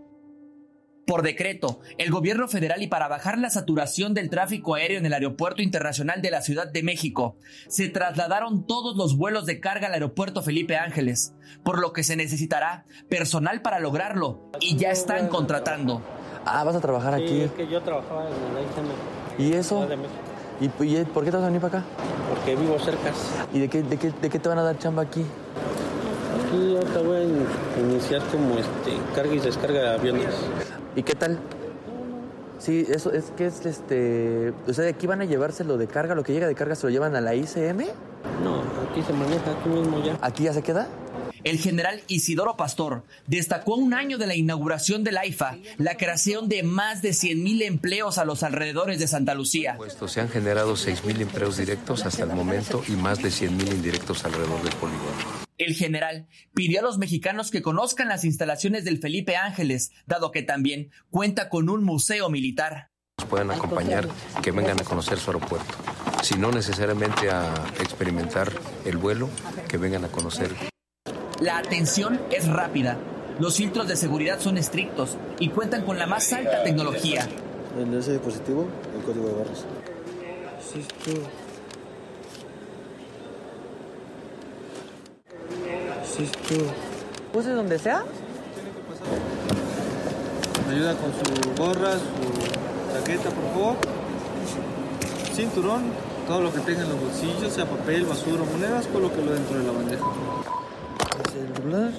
Por 1.05 1.23
decreto, 1.23 1.79
el 1.97 2.11
gobierno 2.11 2.47
federal 2.47 2.81
y 2.81 2.87
para 2.87 3.07
bajar 3.07 3.37
la 3.37 3.49
saturación 3.49 4.13
del 4.13 4.29
tráfico 4.29 4.75
aéreo 4.75 4.99
en 4.99 5.05
el 5.05 5.13
Aeropuerto 5.13 5.61
Internacional 5.61 6.21
de 6.21 6.31
la 6.31 6.41
Ciudad 6.41 6.71
de 6.71 6.83
México, 6.83 7.37
se 7.67 7.89
trasladaron 7.89 8.67
todos 8.67 8.95
los 8.95 9.17
vuelos 9.17 9.45
de 9.45 9.59
carga 9.59 9.87
al 9.87 9.93
Aeropuerto 9.93 10.43
Felipe 10.43 10.77
Ángeles, 10.77 11.33
por 11.63 11.79
lo 11.79 11.91
que 11.91 12.03
se 12.03 12.15
necesitará 12.15 12.85
personal 13.09 13.61
para 13.61 13.79
lograrlo 13.79 14.51
y 14.59 14.77
ya 14.77 14.91
están 14.91 15.27
contratando. 15.27 16.01
Ah, 16.45 16.63
vas 16.63 16.75
a 16.75 16.81
trabajar 16.81 17.15
aquí. 17.15 17.41
es 17.41 17.51
que 17.51 17.67
yo 17.67 17.81
trabajaba 17.81 18.27
en 18.27 18.55
la 18.55 18.61
ICM. 18.61 19.49
¿Y 19.49 19.53
eso? 19.53 19.87
¿Y, 20.59 20.69
por 20.69 21.23
qué 21.23 21.31
te 21.31 21.37
vas 21.37 21.43
a 21.43 21.47
venir 21.47 21.61
para 21.61 21.79
acá? 21.79 21.87
Porque 22.29 22.55
vivo 22.55 22.77
cerca. 22.77 23.11
¿Y 23.51 23.59
de 23.59 23.67
qué, 23.67 23.81
de 23.81 23.97
qué, 23.97 24.11
de 24.11 24.29
qué 24.29 24.39
te 24.39 24.47
van 24.47 24.59
a 24.59 24.63
dar 24.63 24.77
chamba 24.77 25.01
aquí? 25.01 25.25
Aquí 26.45 26.75
ahorita 26.75 27.01
voy 27.01 27.17
a 27.17 27.79
iniciar 27.79 28.21
como 28.31 28.59
este, 28.59 28.91
carga 29.15 29.33
y 29.33 29.39
descarga 29.39 29.81
de 29.81 29.89
aviones. 29.89 30.35
¿Y 30.95 31.03
qué 31.03 31.15
tal? 31.15 31.39
Sí, 32.59 32.85
eso 32.89 33.11
es 33.11 33.31
que 33.35 33.47
es 33.47 33.65
este. 33.65 34.53
O 34.67 34.73
sea, 34.73 34.87
aquí 34.87 35.07
van 35.07 35.21
a 35.21 35.25
llevarse 35.25 35.63
lo 35.63 35.77
de 35.77 35.87
carga, 35.87 36.13
lo 36.13 36.23
que 36.23 36.33
llega 36.33 36.47
de 36.47 36.55
carga 36.55 36.75
se 36.75 36.85
lo 36.85 36.91
llevan 36.91 37.15
a 37.15 37.21
la 37.21 37.33
ICM. 37.33 37.87
No, 38.43 38.61
aquí 38.89 39.01
se 39.01 39.13
maneja, 39.13 39.51
aquí 39.59 39.69
mismo 39.69 40.03
ya. 40.03 40.17
¿Aquí 40.21 40.43
ya 40.43 40.53
se 40.53 40.61
queda? 40.61 40.87
el 41.43 41.57
general 41.57 42.01
Isidoro 42.07 42.55
Pastor 42.55 43.03
destacó 43.27 43.75
un 43.75 43.93
año 43.93 44.17
de 44.17 44.27
la 44.27 44.35
inauguración 44.35 45.03
del 45.03 45.17
AIFA 45.17 45.57
la 45.77 45.97
creación 45.97 46.49
de 46.49 46.63
más 46.63 47.01
de 47.01 47.09
100.000 47.09 47.63
empleos 47.63 48.17
a 48.17 48.25
los 48.25 48.43
alrededores 48.43 48.99
de 48.99 49.07
Santa 49.07 49.33
Lucía. 49.33 49.77
Se 50.07 50.21
han 50.21 50.29
generado 50.29 50.73
6.000 50.73 51.21
empleos 51.21 51.57
directos 51.57 52.05
hasta 52.05 52.23
el 52.23 52.31
momento 52.31 52.83
y 52.87 52.91
más 52.91 53.21
de 53.21 53.29
100.000 53.29 53.73
indirectos 53.73 54.23
alrededor 54.25 54.61
del 54.63 54.73
polígono. 54.75 55.41
El 55.61 55.75
general 55.75 56.27
pidió 56.55 56.79
a 56.79 56.81
los 56.81 56.97
mexicanos 56.97 57.51
que 57.51 57.61
conozcan 57.61 58.07
las 58.07 58.25
instalaciones 58.25 58.83
del 58.83 58.97
Felipe 58.97 59.35
Ángeles, 59.35 59.91
dado 60.07 60.31
que 60.31 60.41
también 60.41 60.89
cuenta 61.11 61.49
con 61.49 61.69
un 61.69 61.83
museo 61.83 62.31
militar. 62.31 62.89
Nos 63.19 63.29
pueden 63.29 63.51
acompañar, 63.51 64.07
que 64.41 64.49
vengan 64.49 64.81
a 64.81 64.83
conocer 64.83 65.19
su 65.19 65.29
aeropuerto. 65.29 65.71
Si 66.23 66.33
no 66.33 66.51
necesariamente 66.51 67.29
a 67.29 67.53
experimentar 67.79 68.51
el 68.85 68.97
vuelo, 68.97 69.29
que 69.67 69.77
vengan 69.77 70.03
a 70.03 70.07
conocer. 70.07 70.49
La 71.39 71.59
atención 71.59 72.19
es 72.31 72.47
rápida. 72.47 72.97
Los 73.39 73.57
filtros 73.57 73.87
de 73.87 73.97
seguridad 73.97 74.39
son 74.39 74.57
estrictos 74.57 75.19
y 75.39 75.49
cuentan 75.49 75.85
con 75.85 75.99
la 75.99 76.07
más 76.07 76.33
alta 76.33 76.63
tecnología. 76.63 77.29
En 77.79 77.93
ese 77.93 78.13
dispositivo, 78.13 78.67
el 78.97 79.03
código 79.03 79.27
de 79.27 79.33
barras. 79.33 79.65
¿Puse 87.31 87.49
donde 87.51 87.79
sea? 87.79 88.03
ayuda 90.69 90.95
con 90.95 91.11
su 91.13 91.61
gorra, 91.61 91.93
su 91.93 92.93
chaqueta, 92.93 93.29
por 93.29 93.43
favor. 93.53 93.75
Cinturón, 95.35 95.83
todo 96.27 96.41
lo 96.41 96.53
que 96.53 96.59
tenga 96.59 96.83
en 96.83 96.89
los 96.89 96.99
bolsillos, 96.99 97.53
sea 97.53 97.65
papel, 97.65 98.05
basura, 98.05 98.43
monedas, 98.43 98.87
colóquelo 98.87 99.33
dentro 99.33 99.57
de 99.57 99.63
la 99.65 99.71
bandeja. 99.71 100.05
El 101.17 101.55
celular. 101.55 101.91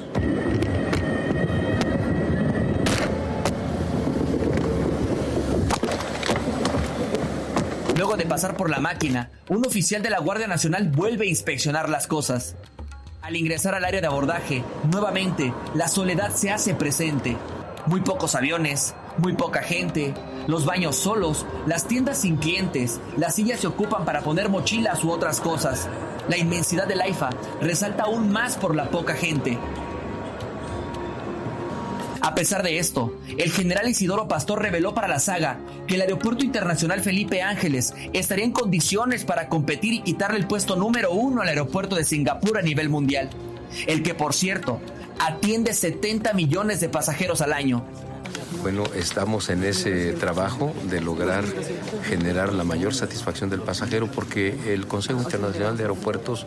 Luego 7.96 8.16
de 8.16 8.26
pasar 8.26 8.56
por 8.56 8.70
la 8.70 8.80
máquina, 8.80 9.30
un 9.48 9.66
oficial 9.66 10.02
de 10.02 10.10
la 10.10 10.18
Guardia 10.18 10.48
Nacional 10.48 10.88
vuelve 10.88 11.26
a 11.26 11.28
inspeccionar 11.28 11.88
las 11.88 12.06
cosas. 12.06 12.56
Al 13.32 13.38
ingresar 13.38 13.74
al 13.74 13.86
área 13.86 14.02
de 14.02 14.06
abordaje, 14.06 14.62
nuevamente, 14.90 15.54
la 15.72 15.88
soledad 15.88 16.34
se 16.34 16.50
hace 16.50 16.74
presente. 16.74 17.34
Muy 17.86 18.02
pocos 18.02 18.34
aviones, 18.34 18.94
muy 19.16 19.32
poca 19.32 19.62
gente, 19.62 20.12
los 20.46 20.66
baños 20.66 20.96
solos, 20.96 21.46
las 21.64 21.88
tiendas 21.88 22.18
sin 22.18 22.36
clientes, 22.36 23.00
las 23.16 23.34
sillas 23.34 23.60
se 23.60 23.68
ocupan 23.68 24.04
para 24.04 24.20
poner 24.20 24.50
mochilas 24.50 25.02
u 25.02 25.10
otras 25.10 25.40
cosas. 25.40 25.88
La 26.28 26.36
inmensidad 26.36 26.86
del 26.86 27.00
AIFA 27.00 27.30
resalta 27.62 28.02
aún 28.02 28.30
más 28.30 28.58
por 28.58 28.76
la 28.76 28.90
poca 28.90 29.14
gente. 29.14 29.56
A 32.22 32.36
pesar 32.36 32.62
de 32.62 32.78
esto, 32.78 33.18
el 33.36 33.50
general 33.50 33.88
Isidoro 33.88 34.28
Pastor 34.28 34.62
reveló 34.62 34.94
para 34.94 35.08
la 35.08 35.18
saga 35.18 35.58
que 35.88 35.96
el 35.96 36.02
Aeropuerto 36.02 36.44
Internacional 36.44 37.00
Felipe 37.00 37.42
Ángeles 37.42 37.94
estaría 38.12 38.44
en 38.44 38.52
condiciones 38.52 39.24
para 39.24 39.48
competir 39.48 39.92
y 39.92 40.02
quitarle 40.02 40.38
el 40.38 40.46
puesto 40.46 40.76
número 40.76 41.10
uno 41.10 41.42
al 41.42 41.48
aeropuerto 41.48 41.96
de 41.96 42.04
Singapur 42.04 42.58
a 42.58 42.62
nivel 42.62 42.88
mundial, 42.88 43.28
el 43.88 44.04
que 44.04 44.14
por 44.14 44.34
cierto 44.34 44.80
atiende 45.18 45.74
70 45.74 46.32
millones 46.34 46.78
de 46.78 46.88
pasajeros 46.88 47.40
al 47.40 47.52
año. 47.52 47.84
Bueno, 48.62 48.84
estamos 48.94 49.48
en 49.48 49.64
ese 49.64 50.12
trabajo 50.12 50.72
de 50.88 51.00
lograr 51.00 51.44
generar 52.04 52.52
la 52.52 52.62
mayor 52.62 52.94
satisfacción 52.94 53.50
del 53.50 53.62
pasajero 53.62 54.06
porque 54.06 54.72
el 54.72 54.86
Consejo 54.86 55.20
Internacional 55.22 55.76
de 55.76 55.82
Aeropuertos 55.82 56.46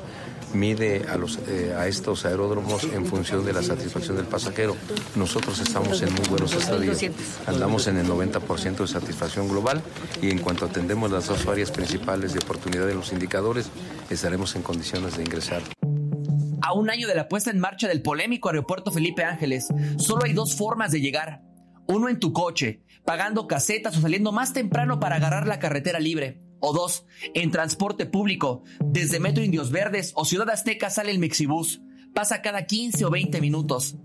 mide 0.55 1.05
a, 1.07 1.17
los, 1.17 1.39
eh, 1.47 1.75
a 1.77 1.87
estos 1.87 2.25
aeródromos 2.25 2.83
en 2.85 3.05
función 3.05 3.45
de 3.45 3.53
la 3.53 3.61
satisfacción 3.61 4.17
del 4.17 4.25
pasajero. 4.25 4.75
Nosotros 5.15 5.59
estamos 5.59 6.01
en 6.01 6.13
muy 6.13 6.27
buenos 6.29 6.53
estadios. 6.53 6.99
Andamos 7.45 7.87
en 7.87 7.97
el 7.97 8.07
90% 8.07 8.77
de 8.77 8.87
satisfacción 8.87 9.47
global 9.47 9.81
y 10.21 10.31
en 10.31 10.39
cuanto 10.39 10.65
atendemos 10.65 11.11
las 11.11 11.27
dos 11.27 11.45
áreas 11.47 11.71
principales 11.71 12.33
de 12.33 12.39
oportunidad 12.39 12.87
de 12.87 12.95
los 12.95 13.11
indicadores, 13.11 13.69
estaremos 14.09 14.55
en 14.55 14.63
condiciones 14.63 15.17
de 15.17 15.23
ingresar. 15.23 15.61
A 16.61 16.73
un 16.73 16.89
año 16.89 17.07
de 17.07 17.15
la 17.15 17.27
puesta 17.27 17.51
en 17.51 17.59
marcha 17.59 17.87
del 17.87 18.01
polémico 18.01 18.49
aeropuerto 18.49 18.91
Felipe 18.91 19.23
Ángeles, 19.23 19.67
solo 19.97 20.25
hay 20.25 20.33
dos 20.33 20.55
formas 20.55 20.91
de 20.91 21.01
llegar. 21.01 21.41
Uno 21.87 22.09
en 22.09 22.19
tu 22.19 22.33
coche, 22.33 22.81
pagando 23.03 23.47
casetas 23.47 23.95
o 23.97 24.01
saliendo 24.01 24.31
más 24.31 24.53
temprano 24.53 24.99
para 24.99 25.17
agarrar 25.17 25.47
la 25.47 25.59
carretera 25.59 25.99
libre. 25.99 26.41
O 26.59 26.73
dos, 26.73 27.05
en 27.33 27.51
transporte 27.51 28.05
público. 28.05 28.63
Desde 28.83 29.19
Metro 29.19 29.43
Indios 29.43 29.71
Verdes 29.71 30.13
o 30.15 30.25
Ciudad 30.25 30.49
Azteca 30.49 30.89
sale 30.89 31.11
el 31.11 31.19
Mexibus. 31.19 31.81
Pasa 32.13 32.41
cada 32.41 32.65
15 32.65 33.05
o 33.05 33.09
20 33.09 33.41
minutos. 33.41 33.97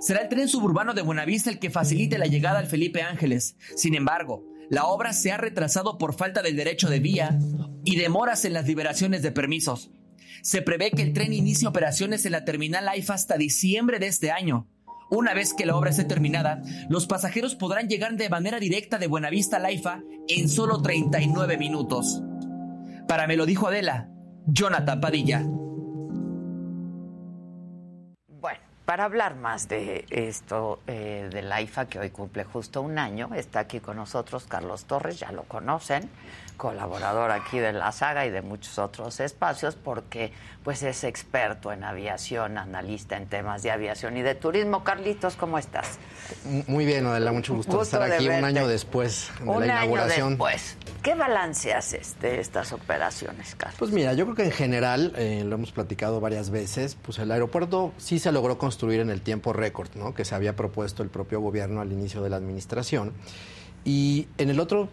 Será 0.00 0.20
el 0.20 0.28
tren 0.28 0.48
suburbano 0.48 0.92
de 0.92 1.02
Buenavista 1.02 1.50
el 1.50 1.58
que 1.58 1.70
facilite 1.70 2.18
la 2.18 2.26
llegada 2.26 2.58
al 2.58 2.66
Felipe 2.66 3.02
Ángeles. 3.02 3.56
Sin 3.76 3.94
embargo, 3.94 4.44
la 4.68 4.84
obra 4.84 5.12
se 5.12 5.32
ha 5.32 5.36
retrasado 5.36 5.96
por 5.96 6.14
falta 6.14 6.42
del 6.42 6.56
derecho 6.56 6.88
de 6.88 7.00
vía 7.00 7.38
y 7.84 7.96
demoras 7.96 8.44
en 8.44 8.52
las 8.52 8.66
liberaciones 8.66 9.22
de 9.22 9.32
permisos. 9.32 9.90
Se 10.42 10.62
prevé 10.62 10.90
que 10.90 11.02
el 11.02 11.12
tren 11.12 11.32
inicie 11.32 11.66
operaciones 11.66 12.26
en 12.26 12.32
la 12.32 12.44
terminal 12.44 12.88
AIFA 12.88 13.14
hasta 13.14 13.36
diciembre 13.36 13.98
de 13.98 14.08
este 14.08 14.30
año. 14.30 14.68
Una 15.08 15.34
vez 15.34 15.54
que 15.54 15.66
la 15.66 15.76
obra 15.76 15.90
esté 15.90 16.04
terminada, 16.04 16.62
los 16.88 17.06
pasajeros 17.06 17.54
podrán 17.54 17.88
llegar 17.88 18.16
de 18.16 18.28
manera 18.28 18.58
directa 18.58 18.98
de 18.98 19.06
Buenavista 19.06 19.58
a 19.58 19.60
Laifa 19.60 20.00
en 20.26 20.48
solo 20.48 20.82
39 20.82 21.56
minutos. 21.58 22.22
Para 23.06 23.28
me 23.28 23.36
lo 23.36 23.46
dijo 23.46 23.68
Adela, 23.68 24.08
Jonathan 24.46 25.00
Padilla. 25.00 25.42
Bueno, 28.40 28.58
para 28.84 29.04
hablar 29.04 29.36
más 29.36 29.68
de 29.68 30.06
esto 30.10 30.80
eh, 30.88 31.28
de 31.30 31.42
Laifa, 31.42 31.86
que 31.86 32.00
hoy 32.00 32.10
cumple 32.10 32.42
justo 32.42 32.82
un 32.82 32.98
año, 32.98 33.30
está 33.36 33.60
aquí 33.60 33.78
con 33.78 33.96
nosotros 33.96 34.46
Carlos 34.48 34.86
Torres, 34.86 35.20
ya 35.20 35.30
lo 35.30 35.44
conocen 35.44 36.10
colaborador 36.56 37.30
aquí 37.30 37.58
de 37.58 37.72
la 37.72 37.92
saga 37.92 38.26
y 38.26 38.30
de 38.30 38.42
muchos 38.42 38.78
otros 38.78 39.20
espacios, 39.20 39.76
porque 39.76 40.32
pues 40.64 40.82
es 40.82 41.04
experto 41.04 41.72
en 41.72 41.84
aviación, 41.84 42.58
analista 42.58 43.16
en 43.16 43.26
temas 43.26 43.62
de 43.62 43.70
aviación 43.70 44.16
y 44.16 44.22
de 44.22 44.34
turismo. 44.34 44.82
Carlitos, 44.82 45.36
¿cómo 45.36 45.58
estás? 45.58 45.98
Muy 46.66 46.84
bien, 46.84 47.06
Adela, 47.06 47.32
mucho 47.32 47.54
gusto, 47.54 47.82
estar 47.82 48.02
aquí 48.02 48.28
un 48.28 48.44
año 48.44 48.66
después 48.66 49.30
de 49.40 49.46
la 49.46 49.66
inauguración. 49.66 50.26
Año 50.26 50.30
después. 50.30 50.76
¿Qué 51.02 51.14
balance 51.14 51.72
haces 51.72 52.16
de 52.20 52.40
estas 52.40 52.72
operaciones, 52.72 53.54
Carlos? 53.54 53.78
Pues 53.78 53.92
mira, 53.92 54.12
yo 54.14 54.24
creo 54.24 54.34
que 54.34 54.44
en 54.44 54.50
general, 54.50 55.12
eh, 55.16 55.44
lo 55.46 55.54
hemos 55.54 55.70
platicado 55.70 56.20
varias 56.20 56.50
veces, 56.50 56.96
pues 57.00 57.20
el 57.20 57.30
aeropuerto 57.30 57.92
sí 57.96 58.18
se 58.18 58.32
logró 58.32 58.58
construir 58.58 59.00
en 59.00 59.10
el 59.10 59.22
tiempo 59.22 59.52
récord, 59.52 59.90
¿no? 59.94 60.14
Que 60.14 60.24
se 60.24 60.34
había 60.34 60.56
propuesto 60.56 61.04
el 61.04 61.10
propio 61.10 61.40
gobierno 61.40 61.80
al 61.80 61.92
inicio 61.92 62.22
de 62.22 62.30
la 62.30 62.36
administración. 62.36 63.12
Y 63.84 64.26
en 64.38 64.50
el 64.50 64.58
otro 64.58 64.88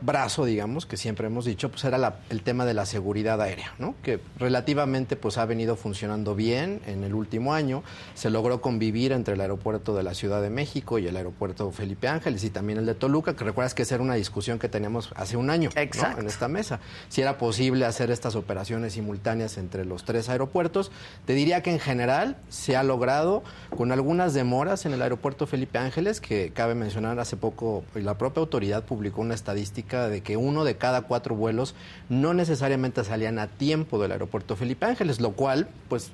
brazo, 0.00 0.44
digamos, 0.44 0.86
que 0.86 0.96
siempre 0.96 1.26
hemos 1.26 1.44
dicho, 1.44 1.70
pues 1.70 1.84
era 1.84 2.20
el 2.30 2.42
tema 2.42 2.64
de 2.64 2.74
la 2.74 2.86
seguridad 2.86 3.40
aérea, 3.40 3.74
¿no? 3.78 3.94
Que 4.02 4.20
relativamente 4.38 5.16
pues 5.16 5.38
ha 5.38 5.44
venido 5.44 5.76
funcionando 5.76 6.34
bien 6.34 6.80
en 6.86 7.04
el 7.04 7.14
último 7.14 7.54
año. 7.54 7.82
Se 8.14 8.30
logró 8.30 8.60
convivir 8.60 9.12
entre 9.12 9.34
el 9.34 9.40
aeropuerto 9.40 9.94
de 9.94 10.02
la 10.02 10.14
Ciudad 10.14 10.40
de 10.40 10.50
México 10.50 10.98
y 10.98 11.06
el 11.06 11.16
aeropuerto 11.16 11.70
Felipe 11.72 12.08
Ángeles 12.08 12.44
y 12.44 12.50
también 12.50 12.78
el 12.78 12.86
de 12.86 12.94
Toluca, 12.94 13.34
que 13.34 13.44
recuerdas 13.44 13.74
que 13.74 13.82
esa 13.82 13.96
era 13.96 14.04
una 14.04 14.14
discusión 14.14 14.58
que 14.58 14.68
teníamos 14.68 15.10
hace 15.16 15.36
un 15.36 15.50
año 15.50 15.70
en 15.74 16.26
esta 16.26 16.48
mesa. 16.48 16.80
Si 17.08 17.20
era 17.20 17.38
posible 17.38 17.84
hacer 17.84 18.10
estas 18.10 18.36
operaciones 18.36 18.92
simultáneas 18.92 19.58
entre 19.58 19.84
los 19.84 20.04
tres 20.04 20.28
aeropuertos. 20.28 20.90
Te 21.26 21.34
diría 21.34 21.62
que 21.62 21.70
en 21.70 21.80
general 21.80 22.36
se 22.48 22.76
ha 22.76 22.82
logrado 22.82 23.42
con 23.76 23.90
algunas 23.90 24.34
demoras 24.34 24.86
en 24.86 24.92
el 24.92 25.02
aeropuerto 25.02 25.46
Felipe 25.46 25.78
Ángeles, 25.78 26.20
que 26.20 26.52
cabe 26.52 26.74
mencionar 26.74 27.18
hace 27.18 27.36
poco, 27.36 27.84
la 27.94 28.18
propia 28.18 28.40
autoridad 28.40 28.84
publicó 28.84 29.22
una 29.22 29.34
estadística 29.34 29.71
de 29.74 30.20
que 30.22 30.36
uno 30.36 30.64
de 30.64 30.76
cada 30.76 31.02
cuatro 31.02 31.34
vuelos 31.34 31.74
no 32.08 32.34
necesariamente 32.34 33.04
salían 33.04 33.38
a 33.38 33.46
tiempo 33.46 34.00
del 34.00 34.12
aeropuerto 34.12 34.56
Felipe 34.56 34.86
Ángeles, 34.86 35.20
lo 35.20 35.32
cual, 35.32 35.68
pues, 35.88 36.12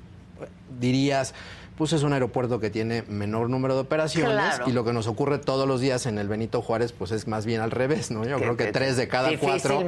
dirías, 0.79 1.33
pues 1.77 1.93
es 1.93 2.03
un 2.03 2.11
aeropuerto 2.11 2.59
que 2.59 2.69
tiene 2.69 3.03
menor 3.07 3.49
número 3.49 3.73
de 3.73 3.81
operaciones 3.81 4.59
y 4.65 4.73
lo 4.73 4.83
que 4.83 4.91
nos 4.91 5.07
ocurre 5.07 5.37
todos 5.37 5.65
los 5.65 5.79
días 5.79 6.05
en 6.07 6.17
el 6.17 6.27
Benito 6.27 6.61
Juárez 6.61 6.91
pues 6.91 7.11
es 7.11 7.25
más 7.25 7.45
bien 7.45 7.61
al 7.61 7.71
revés, 7.71 8.11
¿no? 8.11 8.25
Yo 8.25 8.37
creo 8.37 8.57
que, 8.57 8.73
tres 8.73 8.97
de 8.97 9.07
cada 9.07 9.37
cuatro 9.37 9.81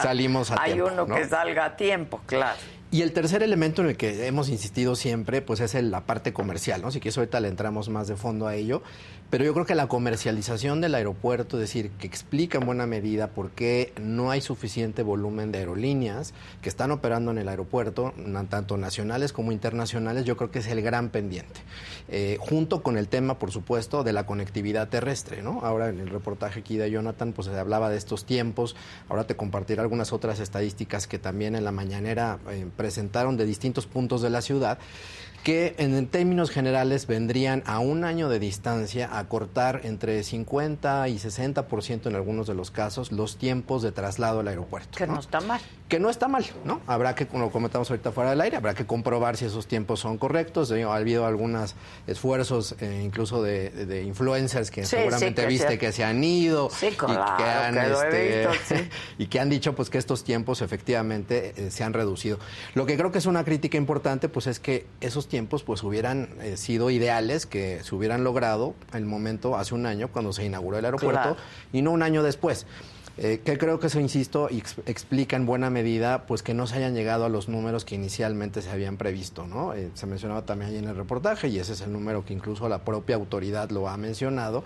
salimos 0.00 0.52
a 0.52 0.62
tiempo. 0.64 0.86
Hay 0.88 0.92
uno 0.92 1.06
que 1.06 1.26
salga 1.26 1.64
a 1.64 1.76
tiempo, 1.76 2.20
claro. 2.26 2.56
Y 2.92 3.02
el 3.02 3.12
tercer 3.12 3.42
elemento 3.42 3.82
en 3.82 3.88
el 3.88 3.96
que 3.96 4.28
hemos 4.28 4.48
insistido 4.48 4.94
siempre, 4.94 5.42
pues 5.42 5.58
es 5.58 5.74
la 5.74 6.02
parte 6.02 6.32
comercial, 6.32 6.80
¿no? 6.80 6.92
Si 6.92 7.00
quieres 7.00 7.18
ahorita 7.18 7.40
le 7.40 7.48
entramos 7.48 7.88
más 7.88 8.06
de 8.06 8.14
fondo 8.14 8.46
a 8.46 8.54
ello, 8.54 8.84
pero 9.34 9.46
yo 9.46 9.52
creo 9.52 9.66
que 9.66 9.74
la 9.74 9.88
comercialización 9.88 10.80
del 10.80 10.94
aeropuerto, 10.94 11.56
es 11.56 11.62
decir, 11.62 11.90
que 11.98 12.06
explica 12.06 12.58
en 12.58 12.66
buena 12.66 12.86
medida 12.86 13.30
por 13.30 13.50
qué 13.50 13.92
no 14.00 14.30
hay 14.30 14.40
suficiente 14.40 15.02
volumen 15.02 15.50
de 15.50 15.58
aerolíneas 15.58 16.34
que 16.62 16.68
están 16.68 16.92
operando 16.92 17.32
en 17.32 17.38
el 17.38 17.48
aeropuerto, 17.48 18.14
tanto 18.48 18.76
nacionales 18.76 19.32
como 19.32 19.50
internacionales, 19.50 20.24
yo 20.24 20.36
creo 20.36 20.52
que 20.52 20.60
es 20.60 20.68
el 20.68 20.82
gran 20.82 21.08
pendiente. 21.08 21.62
Eh, 22.06 22.36
junto 22.38 22.84
con 22.84 22.96
el 22.96 23.08
tema, 23.08 23.40
por 23.40 23.50
supuesto, 23.50 24.04
de 24.04 24.12
la 24.12 24.24
conectividad 24.24 24.88
terrestre, 24.88 25.42
¿no? 25.42 25.62
Ahora 25.64 25.88
en 25.88 25.98
el 25.98 26.10
reportaje 26.10 26.60
aquí 26.60 26.76
de 26.76 26.88
Jonathan, 26.88 27.32
pues 27.32 27.48
se 27.48 27.58
hablaba 27.58 27.90
de 27.90 27.96
estos 27.96 28.26
tiempos, 28.26 28.76
ahora 29.08 29.26
te 29.26 29.34
compartiré 29.34 29.80
algunas 29.80 30.12
otras 30.12 30.38
estadísticas 30.38 31.08
que 31.08 31.18
también 31.18 31.56
en 31.56 31.64
la 31.64 31.72
mañanera 31.72 32.38
eh, 32.50 32.68
presentaron 32.76 33.36
de 33.36 33.46
distintos 33.46 33.86
puntos 33.86 34.22
de 34.22 34.30
la 34.30 34.42
ciudad 34.42 34.78
que 35.44 35.74
en 35.76 36.06
términos 36.06 36.50
generales 36.50 37.06
vendrían 37.06 37.62
a 37.66 37.78
un 37.78 38.04
año 38.04 38.30
de 38.30 38.38
distancia 38.38 39.18
a 39.18 39.28
cortar 39.28 39.82
entre 39.84 40.22
50 40.22 41.06
y 41.08 41.16
60% 41.18 42.06
en 42.06 42.16
algunos 42.16 42.46
de 42.46 42.54
los 42.54 42.70
casos 42.70 43.12
los 43.12 43.36
tiempos 43.36 43.82
de 43.82 43.92
traslado 43.92 44.40
al 44.40 44.48
aeropuerto. 44.48 44.96
Que 44.96 45.06
no, 45.06 45.20
está 45.20 45.40
mal. 45.42 45.60
Que 45.86 46.00
no 46.00 46.08
está 46.08 46.28
mal, 46.28 46.46
¿no? 46.64 46.80
Habrá 46.86 47.14
que, 47.14 47.26
como 47.26 47.52
comentamos 47.52 47.90
ahorita 47.90 48.10
fuera 48.10 48.30
del 48.30 48.40
aire, 48.40 48.56
habrá 48.56 48.72
que 48.72 48.86
comprobar 48.86 49.36
si 49.36 49.44
esos 49.44 49.66
tiempos 49.66 50.00
son 50.00 50.16
correctos. 50.16 50.72
Ha 50.72 50.94
habido 50.94 51.26
algunos 51.26 51.74
esfuerzos, 52.06 52.74
eh, 52.80 53.02
incluso 53.04 53.42
de, 53.42 54.02
influencers 54.06 54.70
que 54.70 54.86
seguramente 54.86 55.44
viste 55.46 55.78
que 55.78 55.92
se 55.92 56.04
han 56.04 56.24
ido 56.24 56.70
y, 56.80 56.94
que 56.94 57.44
han, 57.44 57.76
este, 57.76 58.48
y 59.18 59.26
que 59.26 59.40
han 59.40 59.50
dicho 59.50 59.74
pues 59.74 59.90
que 59.90 59.98
estos 59.98 60.24
tiempos 60.24 60.62
efectivamente 60.62 61.52
eh, 61.56 61.70
se 61.70 61.84
han 61.84 61.92
reducido. 61.92 62.38
Lo 62.74 62.86
que 62.86 62.96
creo 62.96 63.12
que 63.12 63.18
es 63.18 63.26
una 63.26 63.44
crítica 63.44 63.76
importante 63.76 64.30
pues 64.30 64.46
es 64.46 64.58
que 64.58 64.86
esos 65.02 65.28
tiempos 65.28 65.33
pues 65.42 65.82
hubieran 65.82 66.28
eh, 66.40 66.56
sido 66.56 66.90
ideales, 66.90 67.46
que 67.46 67.82
se 67.82 67.94
hubieran 67.94 68.24
logrado 68.24 68.74
el 68.92 69.04
momento 69.04 69.56
hace 69.56 69.74
un 69.74 69.86
año 69.86 70.08
cuando 70.08 70.32
se 70.32 70.44
inauguró 70.44 70.78
el 70.78 70.84
aeropuerto 70.84 71.36
y 71.72 71.82
no 71.82 71.92
un 71.92 72.02
año 72.02 72.22
después. 72.22 72.66
Eh, 73.16 73.42
que 73.44 73.56
creo 73.58 73.78
que 73.78 73.86
eso, 73.86 74.00
insisto, 74.00 74.48
explica 74.86 75.36
en 75.36 75.46
buena 75.46 75.70
medida 75.70 76.26
pues 76.26 76.42
que 76.42 76.52
no 76.52 76.66
se 76.66 76.76
hayan 76.76 76.94
llegado 76.94 77.24
a 77.24 77.28
los 77.28 77.48
números 77.48 77.84
que 77.84 77.94
inicialmente 77.94 78.60
se 78.60 78.70
habían 78.70 78.96
previsto, 78.96 79.46
¿no? 79.46 79.72
Eh, 79.72 79.90
se 79.94 80.06
mencionaba 80.06 80.42
también 80.42 80.72
ahí 80.72 80.78
en 80.78 80.88
el 80.88 80.96
reportaje, 80.96 81.46
y 81.46 81.60
ese 81.60 81.74
es 81.74 81.80
el 81.82 81.92
número 81.92 82.24
que 82.24 82.32
incluso 82.32 82.68
la 82.68 82.84
propia 82.84 83.14
autoridad 83.14 83.70
lo 83.70 83.88
ha 83.88 83.96
mencionado, 83.96 84.64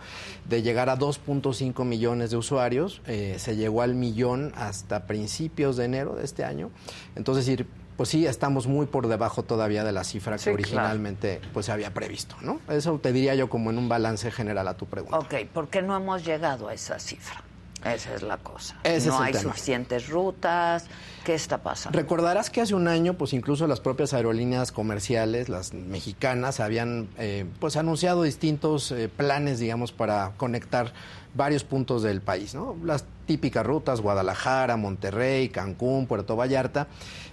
de 0.49 0.63
llegar 0.63 0.89
a 0.89 0.97
2.5 0.97 1.85
millones 1.85 2.31
de 2.31 2.39
usuarios, 2.39 3.03
se 3.05 3.57
llegó 3.57 3.83
al 3.83 3.95
millón 3.95 4.53
hasta 4.57 5.07
principios 5.07 5.77
de 5.77 5.85
enero 5.85 6.15
de 6.17 6.25
este 6.25 6.45
año. 6.45 6.71
Entonces, 7.17 7.45
decir, 7.45 7.67
pues 7.99 8.11
sí, 8.11 8.27
estamos 8.27 8.69
muy 8.69 8.87
por 8.87 9.09
debajo 9.09 9.43
todavía 9.43 9.83
de 9.83 9.91
la 9.91 10.05
cifra 10.05 10.39
que 10.39 10.51
originalmente 10.51 11.41
pues, 11.53 11.67
se 11.67 11.73
había 11.73 11.93
previsto, 11.93 12.37
¿no? 12.43 12.61
Eso 12.69 12.97
te 13.03 13.13
diría 13.13 13.35
yo 13.35 13.51
como 13.51 13.71
en 13.71 13.77
un 13.77 13.89
balance 13.89 14.31
general 14.31 14.69
a 14.69 14.75
tu 14.75 14.87
pregunta. 14.87 15.19
Ok, 15.19 15.35
¿por 15.53 15.67
qué 15.67 15.83
no 15.83 15.97
hemos 15.97 16.25
llegado 16.25 16.69
a 16.69 16.75
esa 16.75 17.01
cifra? 17.01 17.43
Esa 17.85 18.15
es 18.15 18.23
la 18.23 18.37
cosa. 18.37 18.77
Ese 18.85 19.09
no 19.09 19.19
hay 19.19 19.35
suficientes 19.35 20.09
rutas. 20.09 20.87
¿Qué 21.29 21.35
está 21.35 21.59
pasando? 21.59 21.99
Recordarás 21.99 22.49
que 22.49 22.63
hace 22.63 22.75
un 22.75 22.89
año, 22.89 23.13
pues 23.13 23.35
incluso 23.35 23.67
las 23.67 23.81
propias 23.81 24.15
aerolíneas 24.15 24.73
comerciales, 24.73 25.51
las 25.51 25.75
mexicanas, 25.75 26.59
habían 26.59 27.07
eh, 27.19 27.45
pues 27.61 27.77
anunciado 27.77 28.23
distintos 28.23 28.91
eh, 28.93 29.11
planes, 29.15 29.59
digamos, 29.59 29.93
para 29.93 30.33
conectar 30.39 30.95
varios 31.35 31.65
puntos 31.65 32.03
del 32.03 32.23
país, 32.23 32.55
¿no? 32.55 32.77
Las 32.83 33.05
típicas 33.27 33.67
rutas, 33.67 34.01
Guadalajara, 34.01 34.79
Monterrey, 34.79 35.51
Cancún, 35.51 36.07
Puerto 36.07 36.35
Vallarta. 36.35 36.89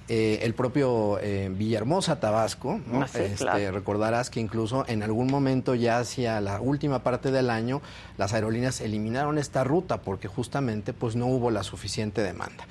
Eh, 0.09 0.39
el 0.43 0.53
propio 0.53 1.17
eh, 1.21 1.49
Villahermosa, 1.51 2.19
Tabasco, 2.19 2.81
ah, 2.93 3.07
este, 3.13 3.71
recordarás 3.71 4.29
que 4.29 4.41
incluso 4.41 4.83
en 4.87 5.01
algún 5.03 5.27
momento 5.27 5.73
ya 5.73 5.99
hacia 5.99 6.41
la 6.41 6.59
última 6.59 7.01
parte 7.01 7.31
del 7.31 7.49
año 7.49 7.81
las 8.17 8.33
aerolíneas 8.33 8.81
eliminaron 8.81 9.39
esta 9.39 9.63
ruta 9.63 10.01
porque 10.01 10.27
justamente 10.27 10.93
pues 10.93 11.15
no 11.15 11.25
hubo 11.25 11.49
la 11.49 11.63
suficiente 11.63 12.21
demanda. 12.21 12.67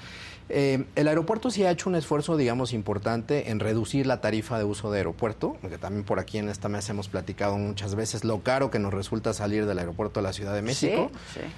Eh, 0.50 0.84
el 0.94 1.08
aeropuerto 1.08 1.50
sí 1.50 1.64
ha 1.64 1.70
hecho 1.70 1.88
un 1.88 1.96
esfuerzo, 1.96 2.36
digamos, 2.36 2.72
importante 2.74 3.50
en 3.50 3.60
reducir 3.60 4.06
la 4.06 4.20
tarifa 4.20 4.58
de 4.58 4.64
uso 4.64 4.90
de 4.90 4.98
aeropuerto, 4.98 5.56
porque 5.62 5.78
también 5.78 6.04
por 6.04 6.18
aquí 6.18 6.36
en 6.38 6.50
esta 6.50 6.68
mesa 6.68 6.92
hemos 6.92 7.08
platicado 7.08 7.56
muchas 7.56 7.94
veces 7.94 8.24
lo 8.24 8.42
caro 8.42 8.70
que 8.70 8.78
nos 8.78 8.92
resulta 8.92 9.32
salir 9.32 9.64
del 9.66 9.78
aeropuerto 9.78 10.20
de 10.20 10.24
la 10.24 10.32
Ciudad 10.32 10.54
de 10.54 10.62
México. 10.62 11.10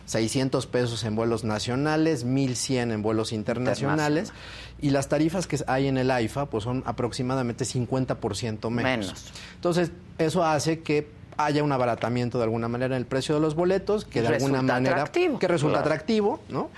600 0.07 0.66
pesos 0.66 1.03
en 1.05 1.16
vuelos 1.16 1.42
nacionales, 1.42 2.25
1100 2.25 2.92
en 2.92 3.03
vuelos 3.03 3.33
internacionales. 3.33 4.33
Y 4.81 4.90
las 4.90 5.09
tarifas 5.09 5.46
que 5.46 5.59
hay 5.66 5.88
en 5.88 5.99
el 5.99 6.11
AIFA 6.11 6.46
pues 6.46 6.64
son 6.64 6.83
aproximadamente 6.87 7.64
50% 7.64 8.70
menos. 8.70 8.83
menos. 8.83 9.33
Entonces, 9.55 9.90
eso 10.18 10.44
hace 10.44 10.81
que 10.81 11.09
haya 11.38 11.62
un 11.62 11.72
abaratamiento 11.72 12.38
de 12.38 12.44
alguna 12.44 12.68
manera 12.68 12.94
en 12.96 13.01
el 13.01 13.07
precio 13.07 13.35
de 13.35 13.40
los 13.40 13.55
boletos, 13.55 14.05
que 14.05 14.22
de 14.22 14.29
alguna 14.29 14.62
manera 14.62 15.05
que 15.12 15.49
resulta 15.49 15.81
atractivo, 15.81 16.40
¿no? 16.49 16.70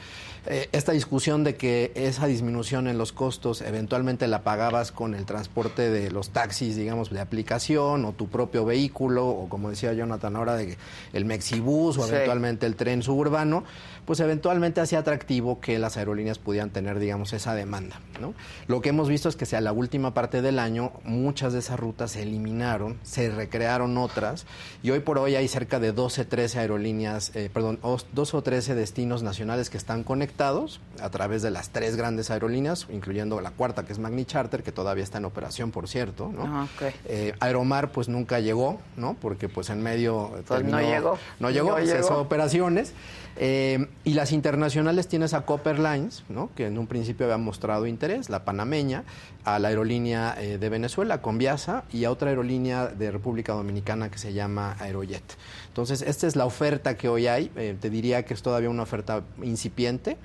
Eh, 0.50 0.70
esta 0.72 0.92
discusión 0.92 1.44
de 1.44 1.56
que 1.56 1.92
esa 1.94 2.26
disminución 2.26 2.88
en 2.88 2.96
los 2.96 3.12
costos 3.12 3.60
eventualmente 3.60 4.26
la 4.28 4.44
pagabas 4.44 4.92
con 4.92 5.14
el 5.14 5.26
transporte 5.26 5.90
de 5.90 6.10
los 6.10 6.30
taxis, 6.30 6.74
digamos, 6.74 7.10
de 7.10 7.20
aplicación 7.20 8.06
o 8.06 8.12
tu 8.12 8.28
propio 8.28 8.64
vehículo 8.64 9.28
o 9.28 9.50
como 9.50 9.68
decía 9.68 9.92
Jonathan 9.92 10.36
ahora 10.36 10.56
de 10.56 10.78
el 11.12 11.26
Mexibus 11.26 11.98
o 11.98 12.08
eventualmente 12.08 12.64
el 12.64 12.76
tren 12.76 13.02
suburbano, 13.02 13.64
pues 14.08 14.20
eventualmente 14.20 14.80
hacía 14.80 15.00
atractivo 15.00 15.60
que 15.60 15.78
las 15.78 15.98
aerolíneas 15.98 16.38
pudieran 16.38 16.70
tener, 16.70 16.98
digamos, 16.98 17.34
esa 17.34 17.54
demanda. 17.54 18.00
¿no? 18.22 18.32
Lo 18.66 18.80
que 18.80 18.88
hemos 18.88 19.06
visto 19.06 19.28
es 19.28 19.36
que 19.36 19.44
sea 19.44 19.60
la 19.60 19.72
última 19.72 20.14
parte 20.14 20.40
del 20.40 20.58
año 20.58 20.92
muchas 21.04 21.52
de 21.52 21.58
esas 21.58 21.78
rutas 21.78 22.12
se 22.12 22.22
eliminaron, 22.22 22.98
se 23.02 23.28
recrearon 23.28 23.98
otras 23.98 24.46
y 24.82 24.92
hoy 24.92 25.00
por 25.00 25.18
hoy 25.18 25.34
hay 25.34 25.46
cerca 25.46 25.78
de 25.78 25.92
12, 25.92 26.24
13 26.24 26.58
aerolíneas, 26.58 27.36
eh, 27.36 27.50
perdón, 27.52 27.80
12 27.82 28.36
o 28.38 28.42
13 28.42 28.74
destinos 28.74 29.22
nacionales 29.22 29.68
que 29.68 29.76
están 29.76 30.04
conectados 30.04 30.80
a 31.02 31.10
través 31.10 31.42
de 31.42 31.50
las 31.50 31.68
tres 31.68 31.94
grandes 31.94 32.30
aerolíneas, 32.30 32.86
incluyendo 32.90 33.42
la 33.42 33.50
cuarta 33.50 33.84
que 33.84 33.92
es 33.92 33.98
Magni 33.98 34.24
Charter, 34.24 34.62
que 34.62 34.72
todavía 34.72 35.04
está 35.04 35.18
en 35.18 35.26
operación, 35.26 35.70
por 35.70 35.86
cierto. 35.86 36.32
¿no? 36.34 36.44
Ah, 36.46 36.66
eh, 37.04 37.34
Aeromar 37.40 37.92
pues 37.92 38.08
nunca 38.08 38.40
llegó, 38.40 38.80
¿no? 38.96 39.18
Porque 39.20 39.50
pues 39.50 39.68
en 39.68 39.82
medio... 39.82 40.30
Pues 40.46 40.64
no 40.64 40.80
llegó. 40.80 41.18
No 41.40 41.50
llegó, 41.50 41.72
no 41.72 41.84
llegó. 41.84 42.16
operaciones. 42.16 42.94
Eh, 43.40 43.86
y 44.02 44.14
las 44.14 44.32
internacionales 44.32 45.06
tienes 45.06 45.32
a 45.32 45.42
Copper 45.42 45.78
Lines, 45.78 46.24
que 46.56 46.66
en 46.66 46.76
un 46.76 46.88
principio 46.88 47.26
había 47.26 47.38
mostrado 47.38 47.86
interés, 47.86 48.30
la 48.30 48.44
panameña, 48.44 49.04
a 49.44 49.60
la 49.60 49.68
aerolínea 49.68 50.34
eh, 50.38 50.58
de 50.58 50.68
Venezuela, 50.68 51.22
Conviasa, 51.22 51.84
y 51.92 52.04
a 52.04 52.10
otra 52.10 52.30
aerolínea 52.30 52.88
de 52.88 53.12
República 53.12 53.52
Dominicana 53.52 54.10
que 54.10 54.18
se 54.18 54.32
llama 54.32 54.76
Aerojet. 54.80 55.22
Entonces, 55.68 56.02
esta 56.02 56.26
es 56.26 56.34
la 56.34 56.46
oferta 56.46 56.96
que 56.96 57.08
hoy 57.08 57.28
hay. 57.28 57.52
Eh, 57.54 57.76
te 57.80 57.90
diría 57.90 58.24
que 58.24 58.34
es 58.34 58.42
todavía 58.42 58.70
una 58.70 58.82
oferta 58.82 59.22
incipiente, 59.42 60.16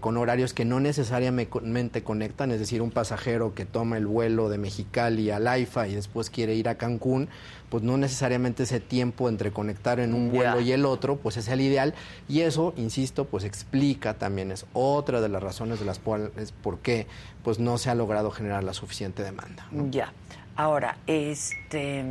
con 0.00 0.16
horarios 0.16 0.54
que 0.54 0.64
no 0.64 0.80
necesariamente 0.80 2.02
conectan, 2.02 2.50
es 2.50 2.58
decir, 2.58 2.80
un 2.80 2.90
pasajero 2.90 3.54
que 3.54 3.66
toma 3.66 3.98
el 3.98 4.06
vuelo 4.06 4.48
de 4.48 4.56
Mexicali 4.56 5.30
a 5.30 5.38
Laifa 5.38 5.86
y 5.86 5.94
después 5.94 6.30
quiere 6.30 6.54
ir 6.54 6.66
a 6.66 6.76
Cancún, 6.76 7.28
pues 7.70 7.84
no 7.84 7.96
necesariamente 7.96 8.64
ese 8.64 8.80
tiempo 8.80 9.28
entre 9.28 9.52
conectar 9.52 10.00
en 10.00 10.12
un 10.12 10.30
vuelo 10.30 10.60
y 10.60 10.72
el 10.72 10.84
otro, 10.84 11.16
pues 11.16 11.36
es 11.36 11.48
el 11.48 11.60
ideal. 11.60 11.94
Y 12.28 12.40
eso, 12.40 12.74
insisto, 12.76 13.24
pues 13.26 13.44
explica 13.44 14.14
también, 14.14 14.50
es 14.50 14.66
otra 14.72 15.20
de 15.20 15.28
las 15.28 15.42
razones 15.42 15.78
de 15.78 15.86
las 15.86 16.00
cuales 16.00 16.52
por 16.62 16.80
qué 16.80 17.06
pues 17.44 17.58
no 17.58 17.78
se 17.78 17.88
ha 17.88 17.94
logrado 17.94 18.30
generar 18.32 18.64
la 18.64 18.74
suficiente 18.74 19.22
demanda. 19.22 19.66
Ya. 19.90 20.12
Ahora, 20.56 20.98
este 21.06 22.04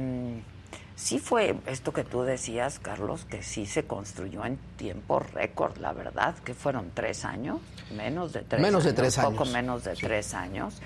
sí 0.96 1.20
fue 1.20 1.56
esto 1.68 1.94
que 1.94 2.04
tú 2.04 2.24
decías, 2.24 2.80
Carlos, 2.80 3.26
que 3.26 3.44
sí 3.44 3.66
se 3.66 3.84
construyó 3.84 4.46
en 4.46 4.58
tiempo 4.78 5.20
récord, 5.20 5.78
la 5.78 5.94
verdad, 5.94 6.36
que 6.44 6.54
fueron 6.54 6.92
tres 6.94 7.26
años, 7.26 7.60
menos 7.96 8.34
de 8.34 8.42
tres 8.42 8.62
menos 8.62 8.86
años, 8.86 8.96
de 8.96 9.02
tres 9.02 9.18
años. 9.18 9.32
poco 9.34 9.46
menos 9.46 9.84
de 9.84 9.94
tres 9.96 10.34
años 10.34 10.82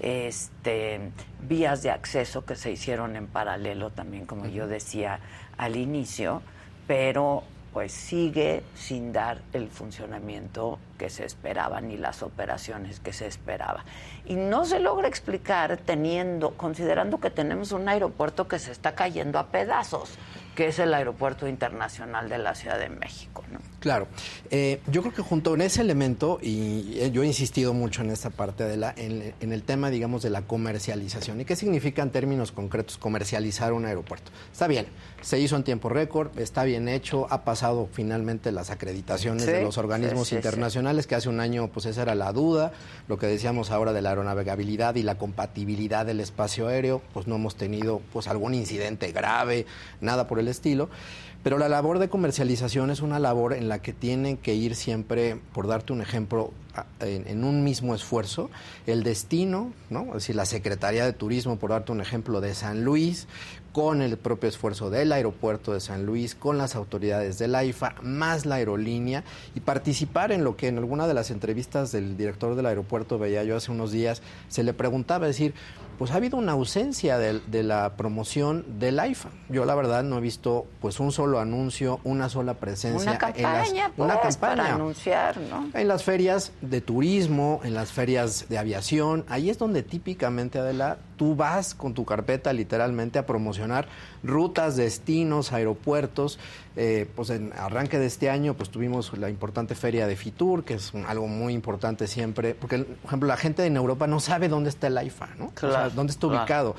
este, 0.00 1.10
vías 1.40 1.82
de 1.82 1.90
acceso 1.90 2.44
que 2.44 2.56
se 2.56 2.70
hicieron 2.70 3.16
en 3.16 3.26
paralelo 3.26 3.90
también, 3.90 4.26
como 4.26 4.46
yo 4.46 4.66
decía 4.66 5.20
al 5.56 5.76
inicio, 5.76 6.42
pero 6.86 7.44
pues 7.72 7.92
sigue 7.92 8.62
sin 8.74 9.12
dar 9.12 9.42
el 9.52 9.68
funcionamiento 9.68 10.78
que 10.96 11.10
se 11.10 11.24
esperaba 11.24 11.80
ni 11.80 11.96
las 11.96 12.22
operaciones 12.22 12.98
que 12.98 13.12
se 13.12 13.26
esperaba. 13.26 13.84
Y 14.24 14.36
no 14.36 14.64
se 14.64 14.80
logra 14.80 15.06
explicar 15.06 15.76
teniendo, 15.76 16.52
considerando 16.52 17.20
que 17.20 17.30
tenemos 17.30 17.72
un 17.72 17.88
aeropuerto 17.88 18.48
que 18.48 18.58
se 18.58 18.72
está 18.72 18.94
cayendo 18.94 19.38
a 19.38 19.48
pedazos 19.48 20.18
que 20.58 20.66
es 20.66 20.80
el 20.80 20.92
Aeropuerto 20.92 21.46
Internacional 21.46 22.28
de 22.28 22.36
la 22.36 22.52
Ciudad 22.56 22.80
de 22.80 22.88
México. 22.88 23.44
¿no? 23.52 23.60
Claro. 23.78 24.08
Eh, 24.50 24.80
yo 24.88 25.02
creo 25.02 25.14
que 25.14 25.22
junto 25.22 25.50
con 25.50 25.60
ese 25.60 25.82
elemento, 25.82 26.40
y 26.42 26.98
eh, 26.98 27.12
yo 27.12 27.22
he 27.22 27.28
insistido 27.28 27.72
mucho 27.74 28.02
en 28.02 28.10
esta 28.10 28.30
parte 28.30 28.64
de 28.64 28.76
la, 28.76 28.92
en, 28.96 29.52
el 29.52 29.62
tema, 29.62 29.88
digamos, 29.88 30.20
de 30.22 30.30
la 30.30 30.42
comercialización. 30.42 31.40
¿Y 31.40 31.44
qué 31.44 31.54
significa 31.54 32.02
en 32.02 32.10
términos 32.10 32.50
concretos 32.50 32.98
comercializar 32.98 33.72
un 33.72 33.84
aeropuerto? 33.84 34.32
Está 34.52 34.66
bien, 34.66 34.88
se 35.20 35.40
hizo 35.40 35.56
en 35.56 35.64
tiempo 35.64 35.88
récord, 35.88 36.38
está 36.38 36.64
bien 36.64 36.88
hecho, 36.88 37.26
ha 37.30 37.42
pasado 37.44 37.88
finalmente 37.92 38.52
las 38.52 38.70
acreditaciones 38.70 39.46
de 39.46 39.62
los 39.62 39.78
organismos 39.78 40.32
internacionales, 40.32 41.06
que 41.06 41.14
hace 41.14 41.28
un 41.28 41.40
año, 41.40 41.68
pues 41.68 41.86
esa 41.86 42.02
era 42.02 42.14
la 42.14 42.32
duda, 42.32 42.72
lo 43.08 43.18
que 43.18 43.26
decíamos 43.26 43.70
ahora 43.70 43.92
de 43.92 44.02
la 44.02 44.10
aeronavegabilidad 44.10 44.94
y 44.94 45.02
la 45.02 45.18
compatibilidad 45.18 46.06
del 46.06 46.20
espacio 46.20 46.68
aéreo, 46.68 47.02
pues 47.12 47.26
no 47.26 47.36
hemos 47.36 47.56
tenido 47.56 48.00
pues 48.12 48.28
algún 48.28 48.54
incidente 48.54 49.10
grave, 49.12 49.66
nada 50.00 50.26
por 50.26 50.38
el 50.38 50.48
estilo. 50.48 50.88
Pero 51.42 51.56
la 51.56 51.68
labor 51.68 52.00
de 52.00 52.08
comercialización 52.08 52.90
es 52.90 53.00
una 53.00 53.20
labor 53.20 53.52
en 53.52 53.68
la 53.68 53.80
que 53.80 53.92
tienen 53.92 54.36
que 54.36 54.54
ir 54.54 54.74
siempre, 54.74 55.40
por 55.52 55.68
darte 55.68 55.92
un 55.92 56.02
ejemplo, 56.02 56.52
en, 57.00 57.44
un 57.44 57.62
mismo 57.62 57.94
esfuerzo, 57.94 58.50
el 58.86 59.04
destino, 59.04 59.72
¿no? 59.88 60.06
Es 60.08 60.14
decir, 60.14 60.36
la 60.36 60.46
Secretaría 60.46 61.04
de 61.04 61.12
Turismo, 61.12 61.56
por 61.56 61.70
darte 61.70 61.92
un 61.92 62.00
ejemplo, 62.00 62.40
de 62.40 62.54
San 62.54 62.84
Luis, 62.84 63.28
con 63.78 64.02
el 64.02 64.16
propio 64.16 64.48
esfuerzo 64.48 64.90
del 64.90 65.12
aeropuerto 65.12 65.72
de 65.72 65.78
San 65.78 66.04
Luis, 66.04 66.34
con 66.34 66.58
las 66.58 66.74
autoridades 66.74 67.38
de 67.38 67.46
la 67.46 67.62
IFA, 67.62 67.94
más 68.02 68.44
la 68.44 68.56
aerolínea, 68.56 69.22
y 69.54 69.60
participar 69.60 70.32
en 70.32 70.42
lo 70.42 70.56
que 70.56 70.66
en 70.66 70.78
alguna 70.78 71.06
de 71.06 71.14
las 71.14 71.30
entrevistas 71.30 71.92
del 71.92 72.16
director 72.16 72.56
del 72.56 72.66
aeropuerto 72.66 73.20
veía 73.20 73.44
yo 73.44 73.56
hace 73.56 73.70
unos 73.70 73.92
días, 73.92 74.20
se 74.48 74.64
le 74.64 74.74
preguntaba, 74.74 75.28
decir, 75.28 75.54
pues 75.96 76.10
ha 76.10 76.16
habido 76.16 76.38
una 76.38 76.52
ausencia 76.52 77.18
de, 77.18 77.62
la 77.62 77.96
promoción 77.96 78.64
del 78.80 78.98
IFA. 78.98 79.28
Yo 79.48 79.64
la 79.64 79.76
verdad 79.76 80.02
no 80.02 80.18
he 80.18 80.20
visto 80.20 80.66
pues 80.80 80.98
un 80.98 81.12
solo 81.12 81.38
anuncio, 81.38 82.00
una 82.02 82.28
sola 82.28 82.54
presencia. 82.54 83.12
Una 83.12 83.18
campaña, 83.18 83.68
en 83.68 83.76
las, 83.76 83.90
una 83.96 84.20
pues, 84.20 84.36
campaña. 84.36 84.62
para 84.62 84.74
anunciar, 84.74 85.36
¿no? 85.38 85.70
En 85.72 85.86
las 85.86 86.02
ferias 86.02 86.50
de 86.62 86.80
turismo, 86.80 87.60
en 87.62 87.74
las 87.74 87.92
ferias 87.92 88.48
de 88.48 88.58
aviación, 88.58 89.24
ahí 89.28 89.50
es 89.50 89.58
donde 89.58 89.84
típicamente, 89.84 90.58
Adela, 90.58 90.98
tú 91.18 91.36
vas 91.36 91.74
con 91.74 91.92
tu 91.92 92.06
carpeta 92.06 92.54
literalmente 92.54 93.18
a 93.18 93.26
promocionar 93.26 93.88
rutas, 94.22 94.76
destinos, 94.76 95.52
aeropuertos. 95.52 96.38
Eh, 96.76 97.08
pues 97.16 97.30
en 97.30 97.52
arranque 97.58 97.98
de 97.98 98.06
este 98.06 98.30
año 98.30 98.54
pues 98.54 98.70
tuvimos 98.70 99.12
la 99.18 99.28
importante 99.28 99.74
feria 99.74 100.06
de 100.06 100.14
Fitur, 100.14 100.64
que 100.64 100.74
es 100.74 100.94
algo 101.08 101.26
muy 101.26 101.52
importante 101.52 102.06
siempre, 102.06 102.54
porque 102.54 102.78
por 102.78 103.06
ejemplo 103.06 103.26
la 103.26 103.36
gente 103.36 103.66
en 103.66 103.76
Europa 103.76 104.06
no 104.06 104.20
sabe 104.20 104.48
dónde 104.48 104.70
está 104.70 104.86
el 104.86 105.04
IFA, 105.04 105.28
¿no? 105.38 105.52
o 105.54 105.60
sea, 105.60 105.90
dónde 105.90 106.12
está 106.12 106.28
ubicado. 106.28 106.76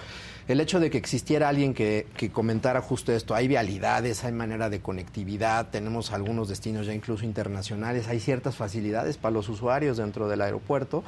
El 0.48 0.62
hecho 0.62 0.80
de 0.80 0.90
que 0.90 0.98
existiera 0.98 1.48
alguien 1.48 1.76
que, 1.76 2.08
que, 2.18 2.32
comentara 2.32 2.82
justo 2.82 3.12
esto, 3.12 3.36
hay 3.36 3.48
vialidades, 3.48 4.24
hay 4.24 4.32
manera 4.32 4.68
de 4.70 4.80
conectividad, 4.80 5.70
tenemos 5.70 6.12
algunos 6.12 6.50
destinos 6.50 6.88
ya 6.88 6.94
incluso 6.94 7.24
internacionales, 7.24 8.08
hay 8.08 8.20
ciertas 8.20 8.56
facilidades 8.56 9.18
para 9.18 9.34
los 9.34 9.48
usuarios 9.48 9.98
dentro 9.98 10.28
del 10.28 10.42
aeropuerto 10.42 11.04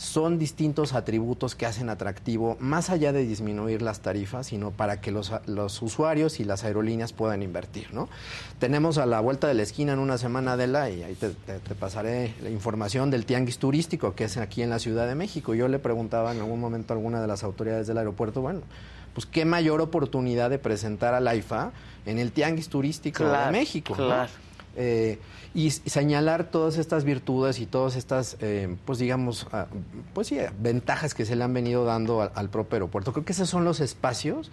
son 0.00 0.38
distintos 0.38 0.94
atributos 0.94 1.54
que 1.54 1.66
hacen 1.66 1.90
atractivo, 1.90 2.56
más 2.58 2.88
allá 2.88 3.12
de 3.12 3.22
disminuir 3.26 3.82
las 3.82 4.00
tarifas, 4.00 4.46
sino 4.46 4.70
para 4.70 4.98
que 5.02 5.10
los, 5.10 5.30
los 5.44 5.82
usuarios 5.82 6.40
y 6.40 6.44
las 6.44 6.64
aerolíneas 6.64 7.12
puedan 7.12 7.42
invertir. 7.42 7.92
¿no? 7.92 8.08
Tenemos 8.58 8.96
a 8.96 9.04
la 9.04 9.20
vuelta 9.20 9.46
de 9.46 9.52
la 9.52 9.62
esquina 9.62 9.92
en 9.92 9.98
una 9.98 10.16
semana 10.16 10.56
de 10.56 10.68
la, 10.68 10.88
y 10.88 11.02
ahí 11.02 11.14
te, 11.14 11.34
pasaré 11.74 12.34
la 12.42 12.48
información 12.48 13.10
del 13.10 13.26
tianguis 13.26 13.58
turístico 13.58 14.14
que 14.14 14.24
es 14.24 14.38
aquí 14.38 14.62
en 14.62 14.70
la 14.70 14.78
Ciudad 14.78 15.06
de 15.06 15.14
México. 15.14 15.52
Yo 15.52 15.68
le 15.68 15.78
preguntaba 15.78 16.32
en 16.32 16.38
algún 16.38 16.60
momento 16.60 16.94
a 16.94 16.96
alguna 16.96 17.20
de 17.20 17.26
las 17.26 17.44
autoridades 17.44 17.86
del 17.86 17.98
aeropuerto, 17.98 18.40
bueno, 18.40 18.62
pues 19.12 19.26
qué 19.26 19.44
mayor 19.44 19.82
oportunidad 19.82 20.48
de 20.48 20.58
presentar 20.58 21.12
al 21.12 21.28
AIFA 21.28 21.72
en 22.06 22.18
el 22.18 22.32
tianguis 22.32 22.70
turístico 22.70 23.28
de 23.28 23.50
México. 23.50 23.92
Claro. 23.92 24.30
Eh, 24.80 25.18
y, 25.52 25.70
señalar 25.70 26.44
todas 26.44 26.78
estas 26.78 27.04
virtudes 27.04 27.58
y 27.58 27.66
todas 27.66 27.96
estas, 27.96 28.38
eh, 28.40 28.76
pues 28.86 28.98
digamos, 28.98 29.46
ah, 29.52 29.66
pues 30.14 30.28
sí, 30.28 30.38
ventajas 30.58 31.12
que 31.12 31.26
se 31.26 31.36
le 31.36 31.44
han 31.44 31.52
venido 31.52 31.84
dando 31.84 32.22
al, 32.34 32.48
propio 32.48 32.76
aeropuerto. 32.76 33.12
Creo 33.12 33.24
que 33.24 33.32
esos 33.32 33.50
son 33.50 33.64
los 33.64 33.80
espacios 33.80 34.50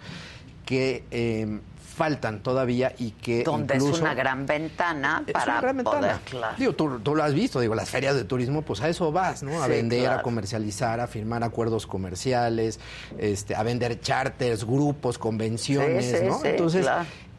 que 0.66 1.04
eh, 1.10 1.60
faltan 1.98 2.42
todavía 2.42 2.94
y 2.98 3.10
que 3.10 3.42
donde 3.42 3.76
es 3.76 3.82
una 3.82 4.14
gran 4.14 4.46
ventana 4.46 5.24
para 5.32 5.72
una 5.72 5.82
poder, 5.82 6.16
digo 6.56 6.72
tú, 6.74 7.14
lo 7.14 7.24
has 7.24 7.34
visto 7.34 7.58
digo 7.58 7.74
las 7.74 7.90
ferias 7.90 8.14
de 8.14 8.22
turismo 8.22 8.62
pues 8.62 8.80
a 8.82 8.88
eso 8.88 9.10
vas 9.10 9.42
no 9.42 9.60
a 9.60 9.66
vender 9.66 10.08
a 10.08 10.22
comercializar 10.22 11.00
a 11.00 11.08
firmar 11.08 11.42
acuerdos 11.42 11.88
comerciales 11.88 12.78
este 13.18 13.56
a 13.56 13.64
vender 13.64 14.00
charters 14.00 14.64
grupos 14.64 15.18
convenciones 15.18 16.22
no 16.22 16.44
entonces 16.44 16.86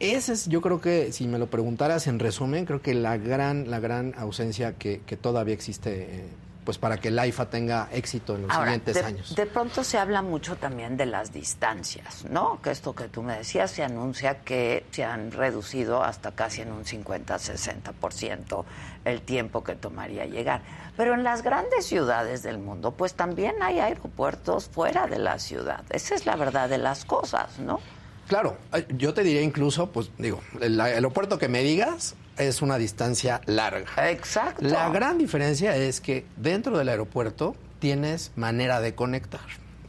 ese 0.00 0.32
es, 0.32 0.48
yo 0.48 0.60
creo 0.60 0.80
que, 0.80 1.12
si 1.12 1.26
me 1.26 1.38
lo 1.38 1.48
preguntaras 1.48 2.06
en 2.06 2.18
resumen, 2.18 2.64
creo 2.64 2.80
que 2.80 2.94
la 2.94 3.18
gran, 3.18 3.70
la 3.70 3.80
gran 3.80 4.14
ausencia 4.16 4.72
que, 4.72 5.02
que 5.04 5.16
todavía 5.16 5.54
existe, 5.54 6.20
eh, 6.20 6.28
pues 6.64 6.78
para 6.78 6.98
que 6.98 7.08
el 7.08 7.26
IFA 7.26 7.50
tenga 7.50 7.88
éxito 7.92 8.36
en 8.36 8.46
los 8.46 8.56
siguientes 8.56 8.96
años. 9.02 9.34
De 9.34 9.46
pronto 9.46 9.84
se 9.84 9.98
habla 9.98 10.22
mucho 10.22 10.56
también 10.56 10.96
de 10.96 11.06
las 11.06 11.32
distancias, 11.32 12.24
¿no? 12.30 12.60
Que 12.62 12.70
esto 12.70 12.94
que 12.94 13.08
tú 13.08 13.22
me 13.22 13.36
decías 13.36 13.70
se 13.70 13.82
anuncia 13.82 14.40
que 14.40 14.86
se 14.90 15.04
han 15.04 15.32
reducido 15.32 16.02
hasta 16.02 16.32
casi 16.32 16.62
en 16.62 16.72
un 16.72 16.84
50-60% 16.84 18.64
el 19.04 19.22
tiempo 19.22 19.64
que 19.64 19.74
tomaría 19.74 20.26
llegar. 20.26 20.62
Pero 20.96 21.14
en 21.14 21.24
las 21.24 21.42
grandes 21.42 21.86
ciudades 21.86 22.42
del 22.42 22.58
mundo, 22.58 22.92
pues 22.92 23.14
también 23.14 23.62
hay 23.62 23.80
aeropuertos 23.80 24.68
fuera 24.68 25.06
de 25.06 25.18
la 25.18 25.38
ciudad. 25.38 25.82
Esa 25.90 26.14
es 26.14 26.24
la 26.24 26.36
verdad 26.36 26.68
de 26.68 26.78
las 26.78 27.04
cosas, 27.04 27.58
¿no? 27.58 27.80
Claro, 28.28 28.56
yo 28.96 29.12
te 29.12 29.24
diría 29.24 29.42
incluso, 29.42 29.90
pues 29.90 30.10
digo, 30.18 30.40
el 30.60 30.80
aeropuerto 30.80 31.38
que 31.38 31.48
me 31.48 31.62
digas 31.62 32.14
es 32.38 32.62
una 32.62 32.78
distancia 32.78 33.40
larga. 33.46 34.10
Exacto. 34.10 34.64
La 34.66 34.88
gran 34.90 35.18
diferencia 35.18 35.76
es 35.76 36.00
que 36.00 36.24
dentro 36.36 36.78
del 36.78 36.88
aeropuerto 36.88 37.56
tienes 37.80 38.32
manera 38.36 38.80
de 38.80 38.94
conectar. 38.94 39.40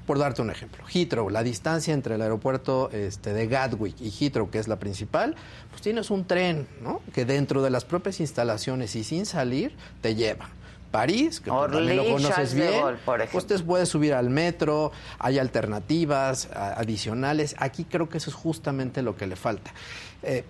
Por 0.08 0.18
darte 0.18 0.42
un 0.42 0.50
ejemplo, 0.50 0.84
Heathrow, 0.92 1.30
la 1.30 1.44
distancia 1.44 1.94
entre 1.94 2.16
el 2.16 2.22
aeropuerto 2.22 2.90
este, 2.92 3.34
de 3.34 3.48
Gatwick 3.48 4.02
y 4.02 4.10
Heathrow, 4.10 4.50
que 4.50 4.58
es 4.60 4.68
la 4.68 4.78
principal, 4.80 5.36
pues 5.70 5.82
tienes 5.82 6.10
un 6.10 6.26
tren, 6.26 6.68
¿no? 6.82 7.02
Que 7.14 7.24
dentro 7.24 7.62
de 7.62 7.70
las 7.70 7.86
propias 7.86 8.20
instalaciones 8.20 8.96
y 8.96 9.04
sin 9.04 9.26
salir 9.26 9.76
te 10.02 10.16
lleva. 10.16 10.50
París, 10.92 11.40
que 11.40 11.50
también 11.50 11.96
lo 11.96 12.06
conoces 12.06 12.54
bien, 12.54 12.74
pues 13.32 13.48
te 13.48 13.58
puedes 13.60 13.90
subir 13.90 14.14
al 14.14 14.30
metro, 14.30 14.92
hay 15.20 15.40
alternativas 15.40 16.50
adicionales. 16.54 17.56
Aquí 17.58 17.86
creo 17.86 18.10
que 18.10 18.18
eso 18.18 18.30
es 18.30 18.36
justamente 18.36 19.02
lo 19.02 19.16
que 19.16 19.28
le 19.28 19.36
falta. 19.36 19.74
Eh, 20.24 20.44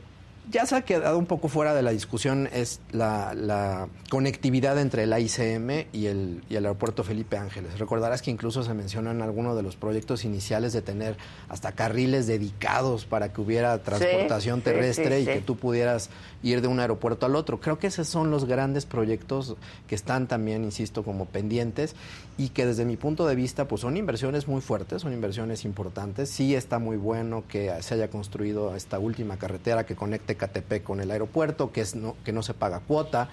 ya 0.50 0.66
se 0.66 0.76
ha 0.76 0.82
quedado 0.82 1.18
un 1.18 1.26
poco 1.26 1.48
fuera 1.48 1.74
de 1.74 1.82
la 1.82 1.92
discusión 1.92 2.50
es 2.52 2.82
la, 2.92 3.88
conectividad 4.10 4.78
entre 4.80 5.04
el 5.04 5.18
ICM 5.18 5.88
y 5.94 6.08
el, 6.08 6.44
y 6.50 6.56
el, 6.56 6.66
aeropuerto 6.66 7.04
Felipe 7.04 7.38
Ángeles. 7.38 7.80
Recordarás 7.80 8.22
que 8.22 8.32
incluso 8.32 8.64
se 8.64 8.74
menciona 8.74 9.12
en 9.12 9.22
alguno 9.22 9.56
de 9.56 9.64
los 9.64 9.76
proyectos 9.76 10.26
iniciales 10.26 10.74
de 10.74 10.82
tener 10.82 11.16
hasta 11.48 11.72
carriles 11.74 12.28
dedicados 12.28 13.06
para 13.06 13.32
que 13.32 13.42
hubiera 13.42 13.78
transportación 13.84 14.62
terrestre 14.62 15.22
y 15.22 15.26
que 15.26 15.42
tú 15.42 15.56
pudieras 15.56 16.10
ir 16.44 16.62
de 16.62 16.68
un 16.68 16.80
aeropuerto 16.80 17.26
al 17.26 17.36
otro. 17.36 17.60
Creo 17.60 17.80
que 17.80 17.88
esos 17.88 18.08
son 18.08 18.32
los 18.32 18.46
grandes 18.46 18.86
proyectos 18.86 19.56
que 19.88 19.96
están 19.96 20.28
también, 20.28 20.64
insisto, 20.64 21.04
como 21.04 21.26
pendientes 21.26 21.96
y 22.38 22.50
que 22.50 22.66
desde 22.66 22.86
mi 22.86 22.98
punto 22.98 23.28
de 23.28 23.36
vista 23.36 23.68
pues 23.68 23.82
son 23.82 23.98
inversiones 23.98 24.48
muy 24.48 24.62
fuertes, 24.62 25.02
son 25.02 25.14
inversiones 25.14 25.66
importantes. 25.66 26.30
Sí 26.30 26.56
está 26.56 26.80
muy 26.80 26.98
bueno 26.98 27.44
que 27.48 27.72
se 27.82 27.96
haya 27.96 28.10
construido 28.10 28.76
esta 28.76 29.00
última 29.00 29.38
carretera 29.38 29.86
que 29.86 29.96
conecte 29.96 30.36
Catepec 30.36 30.84
con 30.84 31.02
el 31.02 31.12
aeropuerto, 31.12 31.72
que, 31.72 31.82
es 31.82 31.96
no, 31.96 32.16
que 32.24 32.32
no 32.32 32.44
se 32.44 32.54
paga 32.54 32.80
cuota 32.80 33.30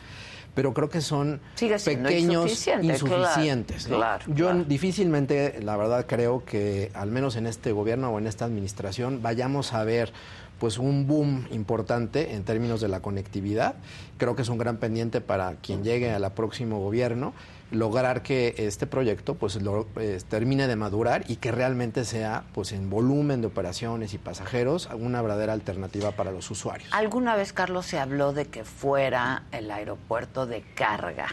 pero 0.58 0.74
creo 0.74 0.88
que 0.88 1.00
son 1.00 1.40
pequeños 1.56 2.68
insuficientes. 2.82 3.88
Yo 4.26 4.52
difícilmente, 4.64 5.60
la 5.62 5.76
verdad, 5.76 6.04
creo 6.08 6.44
que 6.44 6.90
al 6.94 7.12
menos 7.12 7.36
en 7.36 7.46
este 7.46 7.70
gobierno 7.70 8.10
o 8.10 8.18
en 8.18 8.26
esta 8.26 8.46
administración 8.46 9.22
vayamos 9.22 9.72
a 9.72 9.84
ver 9.84 10.12
pues 10.58 10.78
un 10.78 11.06
boom 11.06 11.46
importante 11.50 12.34
en 12.34 12.44
términos 12.44 12.80
de 12.80 12.88
la 12.88 13.00
conectividad. 13.00 13.76
Creo 14.16 14.36
que 14.36 14.42
es 14.42 14.48
un 14.48 14.58
gran 14.58 14.78
pendiente 14.78 15.20
para 15.20 15.54
quien 15.56 15.84
llegue 15.84 16.10
al 16.10 16.32
próximo 16.32 16.80
gobierno 16.80 17.32
lograr 17.70 18.22
que 18.22 18.54
este 18.56 18.86
proyecto 18.86 19.34
pues 19.34 19.60
lo, 19.60 19.86
eh, 19.96 20.20
termine 20.28 20.66
de 20.66 20.76
madurar 20.76 21.24
y 21.28 21.36
que 21.36 21.52
realmente 21.52 22.04
sea 22.04 22.44
pues 22.54 22.72
en 22.72 22.88
volumen 22.88 23.40
de 23.40 23.46
operaciones 23.46 24.14
y 24.14 24.18
pasajeros 24.18 24.88
una 24.98 25.20
verdadera 25.20 25.52
alternativa 25.52 26.12
para 26.12 26.30
los 26.30 26.50
usuarios. 26.50 26.88
¿Alguna 26.92 27.36
vez 27.36 27.52
Carlos 27.52 27.86
se 27.86 27.98
habló 27.98 28.32
de 28.32 28.46
que 28.46 28.64
fuera 28.64 29.44
el 29.52 29.70
aeropuerto 29.70 30.46
de 30.46 30.62
carga? 30.74 31.28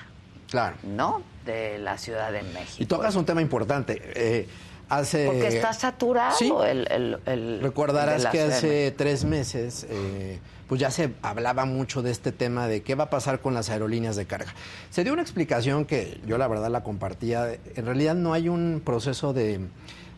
Claro. 0.49 0.75
¿No? 0.83 1.21
De 1.45 1.77
la 1.79 1.97
Ciudad 1.97 2.31
de 2.31 2.43
México. 2.43 2.83
Y 2.83 2.85
tocas 2.85 3.15
un 3.15 3.25
tema 3.25 3.41
importante. 3.41 4.01
Eh, 4.15 4.47
hace, 4.89 5.26
Porque 5.28 5.48
está 5.48 5.74
saturado 5.74 6.65
el, 6.65 7.19
el, 7.26 7.60
Recordarás 7.62 8.26
que 8.28 8.41
hace 8.41 8.91
tres 8.91 9.26
meses 9.26 9.86
eh, 9.89 10.39
pues 10.67 10.82
ya 10.82 10.91
se 10.91 11.13
hablaba 11.21 11.65
mucho 11.65 12.02
de 12.02 12.12
este 12.12 12.32
tema 12.32 12.67
de 12.67 12.82
qué 12.82 12.95
va 12.95 13.06
a 13.06 13.10
pasar 13.10 13.39
con 13.39 13.54
las 13.54 13.69
aerolíneas 13.69 14.15
de 14.15 14.26
carga. 14.26 14.54
Se 14.89 15.04
dio 15.04 15.13
una 15.13 15.21
explicación 15.21 15.86
que 15.86 16.19
yo 16.26 16.38
la 16.38 16.48
verdad 16.48 16.69
la 16.69 16.84
compartía. 16.84 17.54
En 17.76 17.86
realidad 17.86 18.15
no 18.15 18.34
hay 18.34 18.50
un 18.50 18.82
proceso 18.84 19.34
de, 19.34 19.60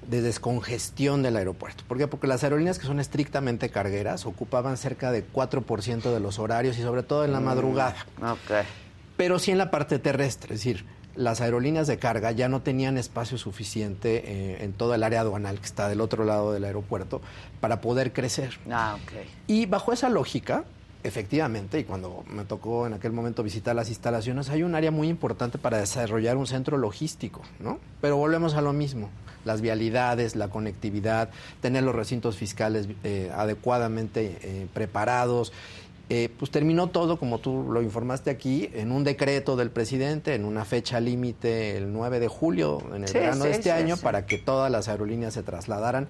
descongestión 0.07 1.21
del 1.21 1.35
aeropuerto. 1.35 1.83
¿Por 1.87 1.97
qué? 1.97 2.07
Porque 2.07 2.27
las 2.27 2.43
aerolíneas 2.43 2.79
que 2.79 2.85
son 2.85 2.99
estrictamente 2.99 3.69
cargueras 3.69 4.25
ocupaban 4.25 4.77
cerca 4.77 5.11
de 5.11 5.25
4% 5.27 6.13
de 6.13 6.19
los 6.19 6.39
horarios 6.39 6.77
y 6.77 6.81
sobre 6.81 7.03
todo 7.03 7.25
en 7.25 7.33
la 7.33 7.41
mm, 7.41 7.45
madrugada. 7.45 8.05
Pero 9.17 9.39
sí 9.39 9.51
en 9.51 9.57
la 9.57 9.69
parte 9.69 9.99
terrestre, 9.99 10.53
es 10.53 10.61
decir, 10.61 10.85
las 11.17 11.41
aerolíneas 11.41 11.87
de 11.87 11.97
carga 11.97 12.31
ya 12.31 12.47
no 12.47 12.61
tenían 12.61 12.97
espacio 12.97 13.37
suficiente 13.37 14.23
eh, 14.25 14.63
en 14.63 14.73
toda 14.73 14.95
el 14.95 15.03
área 15.03 15.21
aduanal 15.21 15.59
que 15.59 15.65
está 15.65 15.89
del 15.89 15.99
otro 15.99 16.23
lado 16.23 16.53
del 16.53 16.63
aeropuerto 16.63 17.21
para 17.59 17.81
poder 17.81 18.13
crecer. 18.13 18.57
Ah, 18.71 18.97
ok. 19.01 19.11
Y 19.47 19.65
bajo 19.65 19.91
esa 19.91 20.09
lógica, 20.09 20.63
efectivamente, 21.03 21.79
y 21.79 21.83
cuando 21.83 22.23
me 22.29 22.45
tocó 22.45 22.85
en 22.85 22.93
aquel 22.93 23.11
momento 23.11 23.41
visitar 23.41 23.75
las 23.75 23.89
instalaciones, 23.89 24.49
hay 24.49 24.63
un 24.63 24.75
área 24.75 24.91
muy 24.91 25.07
importante 25.09 25.57
para 25.57 25.79
desarrollar 25.79 26.37
un 26.37 26.47
centro 26.47 26.77
logístico, 26.77 27.41
¿no? 27.59 27.79
Pero 27.99 28.17
volvemos 28.17 28.53
a 28.53 28.61
lo 28.61 28.73
mismo, 28.73 29.09
las 29.43 29.61
vialidades, 29.61 30.35
la 30.35 30.49
conectividad, 30.49 31.29
tener 31.61 31.83
los 31.83 31.95
recintos 31.95 32.37
fiscales 32.37 32.87
eh, 33.03 33.31
adecuadamente 33.33 34.37
eh, 34.41 34.67
preparados 34.73 35.51
eh, 36.09 36.29
pues 36.39 36.51
terminó 36.51 36.87
todo, 36.87 37.19
como 37.19 37.39
tú 37.39 37.69
lo 37.69 37.81
informaste 37.81 38.29
aquí, 38.29 38.69
en 38.73 38.91
un 38.93 39.03
decreto 39.03 39.57
del 39.57 39.71
presidente, 39.71 40.35
en 40.35 40.45
una 40.45 40.63
fecha 40.63 40.99
límite 41.01 41.75
el 41.75 41.91
9 41.91 42.19
de 42.21 42.27
julio, 42.29 42.81
en 42.95 43.03
el 43.03 43.11
verano 43.11 43.43
de 43.43 43.51
este 43.51 43.71
año, 43.71 43.97
para 43.97 44.25
que 44.25 44.37
todas 44.37 44.71
las 44.71 44.87
aerolíneas 44.87 45.33
se 45.33 45.43
trasladaran. 45.43 46.07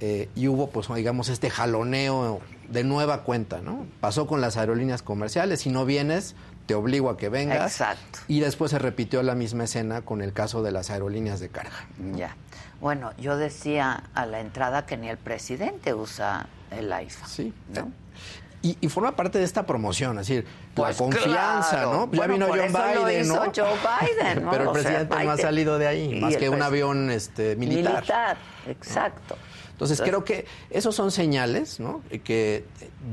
eh, 0.00 0.28
y 0.34 0.48
hubo, 0.48 0.70
pues, 0.70 0.88
digamos, 0.94 1.28
este 1.28 1.50
jaloneo 1.50 2.40
de 2.68 2.84
nueva 2.84 3.22
cuenta, 3.22 3.60
¿no? 3.60 3.86
Pasó 4.00 4.26
con 4.26 4.40
las 4.40 4.56
aerolíneas 4.56 5.02
comerciales, 5.02 5.60
si 5.60 5.70
no 5.70 5.84
vienes, 5.86 6.34
te 6.66 6.74
obligo 6.74 7.10
a 7.10 7.16
que 7.16 7.28
vengas. 7.28 7.72
Exacto. 7.72 8.18
Y 8.26 8.40
después 8.40 8.70
se 8.72 8.78
repitió 8.78 9.22
la 9.22 9.34
misma 9.34 9.64
escena 9.64 10.02
con 10.02 10.20
el 10.20 10.32
caso 10.32 10.62
de 10.62 10.72
las 10.72 10.90
aerolíneas 10.90 11.38
de 11.40 11.48
carga. 11.48 11.86
Ya. 12.16 12.36
Bueno, 12.80 13.12
yo 13.18 13.36
decía 13.36 14.04
a 14.14 14.26
la 14.26 14.40
entrada 14.40 14.84
que 14.84 14.96
ni 14.96 15.08
el 15.08 15.16
presidente 15.16 15.94
usa 15.94 16.48
el 16.70 16.92
iPhone. 16.92 17.28
Sí. 17.28 17.54
¿no? 17.74 17.90
Y, 18.64 18.78
y 18.80 18.88
forma 18.88 19.14
parte 19.14 19.38
de 19.38 19.44
esta 19.44 19.66
promoción, 19.66 20.18
es 20.18 20.26
decir, 20.26 20.46
Pues 20.72 20.98
la 20.98 21.04
confianza, 21.04 21.70
claro. 21.70 21.92
¿no? 21.92 22.10
Ya 22.10 22.16
Bueno, 22.16 22.32
vino 22.32 22.46
John 22.48 23.04
Biden, 23.04 23.24
hizo 23.24 23.34
¿no? 23.34 23.52
Joe 23.54 23.66
Biden, 24.00 24.42
¿no? 24.44 24.50
Pero 24.50 24.62
el 24.62 24.68
O 24.68 24.72
sea, 24.72 24.82
presidente 24.82 25.24
no 25.24 25.30
ha 25.30 25.36
salido 25.36 25.78
de 25.78 25.86
ahí, 25.86 26.18
más 26.18 26.36
que 26.38 26.48
un 26.48 26.62
avión 26.62 27.10
este, 27.10 27.56
militar. 27.56 27.96
Militar, 27.96 28.36
exacto. 28.66 29.36
Entonces 29.74 30.00
creo 30.00 30.24
que 30.24 30.46
esos 30.70 30.94
son 30.94 31.10
señales, 31.10 31.80
¿no? 31.80 32.00
Y 32.10 32.20
Que 32.20 32.64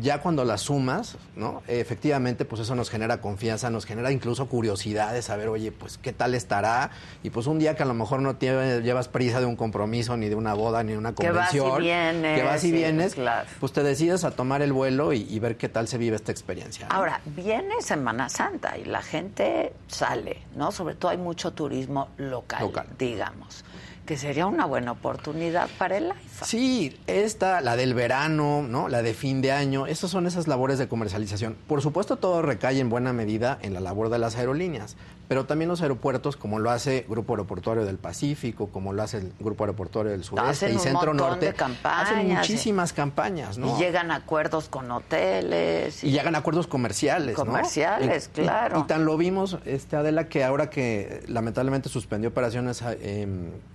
ya 0.02 0.21
cuando 0.21 0.45
las 0.45 0.62
sumas, 0.62 1.17
¿no? 1.36 1.63
Efectivamente, 1.67 2.45
pues 2.45 2.62
eso 2.62 2.76
nos 2.76 2.89
genera 2.89 3.19
confianza, 3.19 3.69
nos 3.71 3.86
genera 3.86 4.12
incluso 4.12 4.45
curiosidad 4.47 5.12
de 5.13 5.21
saber, 5.24 5.50
oye, 5.50 5.71
pues 5.71 5.97
qué 5.97 6.13
tal 6.13 6.36
estará. 6.36 6.91
Y 7.24 7.32
pues 7.32 7.47
un 7.47 7.58
día 7.60 7.76
que 7.76 7.82
a 7.84 7.86
lo 7.88 7.93
mejor 7.95 8.21
no 8.21 8.36
tienes- 8.36 8.84
llevas 8.84 9.08
prisa 9.08 9.39
de 9.39 9.47
un 9.47 9.56
compromiso, 9.56 10.15
ni 10.17 10.30
de 10.30 10.36
una 10.36 10.54
boda, 10.54 10.84
ni 10.84 10.91
de 10.93 10.97
una 11.00 11.13
Que 11.15 11.32
vas 11.32 11.54
y 11.54 11.58
convención. 11.58 11.82
vienes, 11.82 12.39
que 12.39 12.45
vas 12.45 12.63
y 12.63 12.71
vienes, 12.71 13.15
claro. 13.15 13.47
pues 13.60 13.74
te 13.74 13.82
decides 13.84 14.24
a 14.24 14.32
tomar 14.32 14.62
el 14.62 14.71
vuelo 14.71 15.13
y, 15.13 15.21
y 15.30 15.39
ver 15.39 15.58
qué 15.58 15.67
tal 15.67 15.88
se 15.88 15.97
vive 15.97 16.15
esta 16.15 16.32
experiencia. 16.32 16.88
¿no? 16.88 16.95
Ahora, 16.95 17.21
viene 17.26 17.82
Semana 17.82 18.30
Santa 18.30 18.78
y 18.78 18.86
la 18.86 19.02
gente 19.02 19.74
sale, 19.88 20.43
¿no? 20.56 20.71
Sobre 20.71 20.93
todo 20.95 21.10
hay 21.12 21.17
mucho 21.17 21.52
turismo 21.54 22.10
local, 22.17 22.62
Local. 22.62 22.88
digamos, 23.00 23.65
que 24.06 24.18
sería 24.18 24.46
una 24.48 24.66
buena 24.66 24.92
oportunidad 24.92 25.70
para 25.78 25.98
el 25.98 26.08
IFA. 26.08 26.46
Sí, 26.46 26.98
esta, 27.08 27.62
la 27.62 27.76
del 27.76 27.94
verano, 27.94 28.64
¿no? 28.68 28.90
La 28.90 29.02
de 29.02 29.14
fin 29.14 29.42
de 29.42 29.52
año, 29.52 29.88
esas 29.88 30.12
son 30.12 30.28
esas 30.28 30.48
labores 30.48 30.80
de 30.80 30.88
comercialización. 30.88 31.56
Por 31.68 31.82
supuesto, 31.82 32.18
todo 32.18 32.42
recae 32.42 32.80
en 32.80 32.90
buena 32.90 33.14
medida 33.14 33.60
en 33.62 33.74
la 33.74 33.80
labor 33.80 34.10
de 34.10 34.20
las 34.20 34.36
aerolíneas, 34.36 34.98
pero 35.32 35.46
también 35.46 35.70
los 35.70 35.82
aeropuertos, 35.82 36.36
como 36.36 36.60
lo 36.60 36.72
hace 36.72 37.06
Grupo 37.08 37.32
Aeroportuario 37.32 37.86
del 37.86 37.98
Pacífico, 37.98 38.67
como 38.67 38.91
lo 38.91 39.02
hace 39.02 39.20
el 39.20 39.32
Grupo 39.39 39.63
Aeroportuario 39.63 40.12
del 40.12 40.26
Sureste 40.26 40.50
Hacen 40.50 40.72
y 40.72 40.74
un 40.74 40.80
Centro 40.82 41.13
Norte, 41.13 41.46
de 41.46 41.54
campañas, 41.54 42.12
hacen 42.12 42.28
muchísimas 42.34 42.91
campañas, 42.91 43.58
¿no? 43.58 43.78
Y 43.78 43.80
llegan 43.80 44.12
a 44.12 44.15
acuerdos 44.15 44.67
con 44.67 44.91
hoteles. 44.91 46.04
Y 46.04 46.12
llegan 46.12 46.36
acuerdos 46.36 46.67
comerciales. 46.67 47.38
Comerciales, 47.38 48.30
y- 48.34 48.41
claro. 48.41 48.80
Y, 48.82 48.84
tan 48.88 49.06
lo 49.06 49.15
vimos, 49.15 49.58
este 49.63 49.96
Adela, 49.96 50.28
que 50.28 50.44
ahora 50.44 50.70
que 50.70 51.24
lamentablemente 51.30 51.88
suspendió 51.88 52.30
operaciones 52.32 52.82
a- 52.82 52.96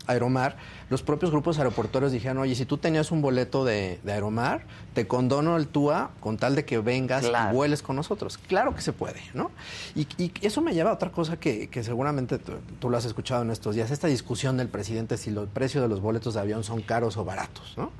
Aeromar, 0.08 0.56
los 0.90 1.02
propios 1.02 1.30
grupos 1.32 1.56
aeroportuarios 1.58 2.12
dijeron, 2.12 2.36
oye, 2.36 2.54
si 2.54 2.66
tú 2.66 2.76
tenías 2.76 3.10
un 3.10 3.22
boleto 3.22 3.64
de, 3.64 3.98
de 4.02 4.12
Aeromar, 4.12 4.60
te 4.96 5.06
condono 5.06 5.58
el 5.58 5.68
TUA 5.68 6.12
con 6.20 6.38
tal 6.38 6.54
de 6.54 6.64
que 6.64 6.78
vengas 6.78 7.26
Claro. 7.26 7.52
y 7.52 7.54
vueles 7.54 7.82
con 7.82 7.96
nosotros. 7.96 8.38
Claro 8.38 8.74
que 8.74 8.80
se 8.80 8.94
puede, 8.94 9.20
¿no? 9.34 9.50
Y, 9.94 10.08
y 10.16 10.32
eso 10.40 10.62
me 10.62 10.72
lleva 10.72 10.88
a 10.88 10.94
otra 10.94 11.12
cosa 11.12 11.36
que, 11.38 11.68
que 11.68 11.84
seguramente 11.84 12.38
tú, 12.38 12.52
tú 12.80 12.88
lo 12.88 12.96
has 12.96 13.04
escuchado 13.04 13.42
en 13.42 13.50
estos 13.50 13.74
días, 13.74 13.90
esta 13.90 14.08
discusión 14.08 14.56
del 14.56 14.68
presidente 14.68 15.18
si 15.18 15.30
los 15.30 15.48
precios 15.50 15.82
de 15.82 15.88
los 15.88 16.00
boletos 16.00 16.32
de 16.32 16.40
avión 16.40 16.64
son 16.64 16.80
caros 16.80 17.18
o 17.18 17.26
baratos, 17.26 17.74
¿no? 17.76 17.90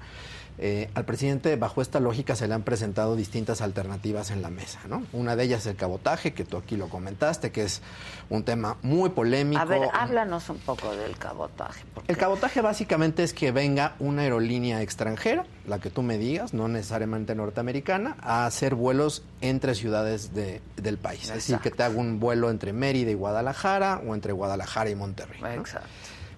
Eh, 0.59 0.89
al 0.95 1.05
presidente, 1.05 1.55
bajo 1.57 1.83
esta 1.83 2.01
lógica, 2.01 2.35
se 2.35 2.49
le 2.49 2.55
han 2.55 2.63
presentado 2.63 3.15
distintas 3.15 3.61
alternativas 3.61 4.31
en 4.31 4.41
la 4.41 4.49
mesa, 4.49 4.81
¿no? 4.89 5.03
Una 5.13 5.37
de 5.37 5.45
ellas 5.45 5.61
es 5.61 5.67
el 5.67 5.77
cabotaje, 5.77 6.33
que 6.33 6.45
tú 6.45 6.57
aquí 6.57 6.77
lo 6.77 6.89
comentaste, 6.89 7.53
que 7.53 7.63
es 7.65 7.83
un 8.31 8.43
tema 8.43 8.79
muy 8.83 9.11
polémico. 9.11 9.61
A 9.61 9.67
ver, 9.67 9.83
háblanos 9.93 10.49
un 10.49 10.59
poco 10.59 10.95
del 10.97 11.19
cabotaje. 11.19 11.85
porque- 11.93 12.11
El 12.11 12.17
cabotaje 12.19 12.61
básicamente 12.63 13.23
es 13.23 13.35
que 13.35 13.53
venga 13.53 13.97
una 13.99 14.23
aerolínea 14.23 14.81
extranjera, 14.81 15.45
la 15.67 15.79
que 15.79 15.91
tú 15.91 16.03
me 16.03 16.17
digas, 16.17 16.55
no 16.55 16.69
necesariamente 16.69 17.35
norteamericana, 17.35 18.17
a 18.21 18.47
hacer 18.47 18.75
vuelos 18.75 19.25
entre 19.43 19.75
ciudades 19.75 20.33
de- 20.35 20.63
del 20.77 20.97
país. 20.97 21.25
Es 21.25 21.35
decir, 21.35 21.59
que 21.59 21.71
te 21.71 21.83
haga 21.83 21.97
un 21.99 22.19
vuelo 22.19 22.49
entre 22.51 22.73
Mérida 22.73 23.11
y 23.11 23.15
Guadalajara 23.15 24.01
o 24.07 24.15
entre 24.15 24.33
Guadalajara 24.33 24.89
y 24.91 24.95
Monterrey. 24.95 25.41
¿no? 25.43 25.49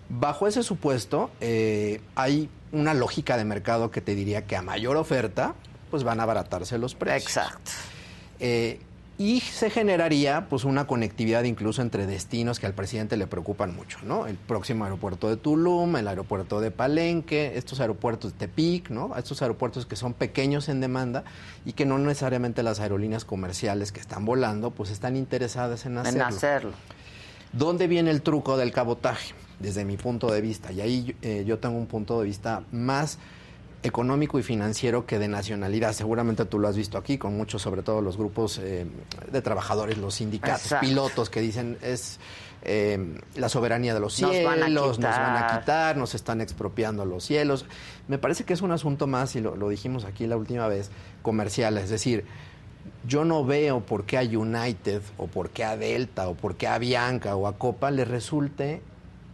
Bajo 0.09 0.47
ese 0.47 0.62
supuesto, 0.62 1.31
eh, 1.40 2.01
hay 2.14 2.49
una 2.73 2.94
lógica 2.94 3.37
de 3.37 3.44
mercado 3.44 3.90
que 3.90 4.01
te 4.01 4.14
diría 4.14 4.47
que 4.47 4.57
a 4.57 4.62
mayor 4.62 4.97
oferta, 4.97 5.55
pues 5.90 6.05
van 6.05 6.21
a 6.21 6.23
abaratarse 6.23 6.79
los 6.79 6.94
precios. 6.94 7.37
Exacto. 7.37 7.71
Eh, 8.40 8.81
y 9.21 9.40
se 9.40 9.68
generaría 9.68 10.47
pues 10.49 10.62
una 10.62 10.87
conectividad 10.87 11.42
incluso 11.42 11.83
entre 11.83 12.07
destinos 12.07 12.61
que 12.61 12.66
al 12.66 12.73
presidente 12.73 13.16
le 13.16 13.27
preocupan 13.27 13.75
mucho, 13.75 13.99
¿no? 14.05 14.29
El 14.29 14.37
próximo 14.37 14.85
aeropuerto 14.85 15.29
de 15.29 15.37
Tulum, 15.37 15.97
el 15.97 16.07
aeropuerto 16.07 16.61
de 16.61 16.71
Palenque, 16.71 17.55
estos 17.57 17.81
aeropuertos 17.81 18.35
de 18.35 18.47
Tepic, 18.47 18.90
¿no? 18.90 19.16
Estos 19.16 19.42
aeropuertos 19.42 19.87
que 19.87 19.97
son 19.97 20.14
pequeños 20.14 20.68
en 20.68 20.81
demanda 20.81 21.25
y 21.66 21.73
que 21.73 21.85
no 21.85 21.99
necesariamente 21.99 22.62
las 22.62 22.79
aerolíneas 22.79 23.25
comerciales 23.25 23.90
que 23.90 23.99
están 23.99 24.25
volando 24.25 24.71
pues 24.71 24.90
están 24.90 25.16
interesadas 25.16 25.85
en 25.85 25.99
hacerlo. 25.99 26.21
En 26.21 26.23
hacerlo. 26.23 26.73
¿Dónde 27.53 27.88
viene 27.88 28.12
el 28.12 28.23
truco 28.23 28.57
del 28.57 28.71
cabotaje? 28.71 29.35
Desde 29.61 29.85
mi 29.85 29.97
punto 29.97 30.31
de 30.31 30.40
vista, 30.40 30.71
y 30.71 30.81
ahí 30.81 31.16
eh, 31.23 31.44
yo 31.47 31.59
tengo 31.59 31.77
un 31.77 31.87
punto 31.87 32.21
de 32.21 32.27
vista 32.27 32.62
más 32.71 33.18
económico 33.83 34.38
y 34.38 34.42
financiero 34.42 35.07
que 35.07 35.18
de 35.18 35.29
nacionalidad. 35.29 35.92
Seguramente 35.92 36.44
tú 36.44 36.59
lo 36.59 36.68
has 36.68 36.77
visto 36.77 36.99
aquí 36.99 37.18
con 37.18 37.37
muchos, 37.37 37.62
sobre 37.62 37.83
todo 37.83 38.01
los 38.01 38.16
grupos 38.16 38.59
eh, 38.59 38.87
de 39.31 39.42
trabajadores, 39.42 39.99
los 39.99 40.14
sindicatos, 40.14 40.62
Exacto. 40.64 40.87
pilotos 40.87 41.31
que 41.31 41.40
dicen 41.40 41.79
es 41.83 42.18
eh, 42.62 43.21
la 43.37 43.49
soberanía 43.49 43.94
de 43.94 44.01
los 44.01 44.21
Nos 44.21 44.31
cielos, 44.33 44.59
van 44.59 44.75
nos 44.75 45.01
van 45.01 45.37
a 45.37 45.47
quitar. 45.47 45.61
quitar, 45.61 45.97
nos 45.97 46.14
están 46.14 46.40
expropiando 46.40 47.05
los 47.05 47.25
cielos. 47.25 47.66
Me 48.09 48.18
parece 48.18 48.44
que 48.44 48.53
es 48.53 48.62
un 48.62 48.73
asunto 48.73 49.07
más, 49.07 49.37
y 49.37 49.40
lo, 49.40 49.55
lo 49.57 49.68
dijimos 49.68 50.05
aquí 50.05 50.27
la 50.27 50.37
última 50.37 50.66
vez, 50.66 50.90
comercial, 51.23 51.79
es 51.79 51.90
decir, 51.90 52.25
yo 53.07 53.25
no 53.25 53.44
veo 53.44 53.81
por 53.81 54.05
qué 54.05 54.18
a 54.18 54.23
United 54.23 55.03
o 55.18 55.27
por 55.29 55.51
qué 55.51 55.64
a 55.64 55.77
Delta 55.77 56.29
o 56.29 56.35
por 56.35 56.57
qué 56.57 56.66
a 56.66 56.79
Bianca 56.79 57.37
o 57.37 57.47
a 57.47 57.59
Copa 57.59 57.90
le 57.90 58.05
resulte 58.05 58.83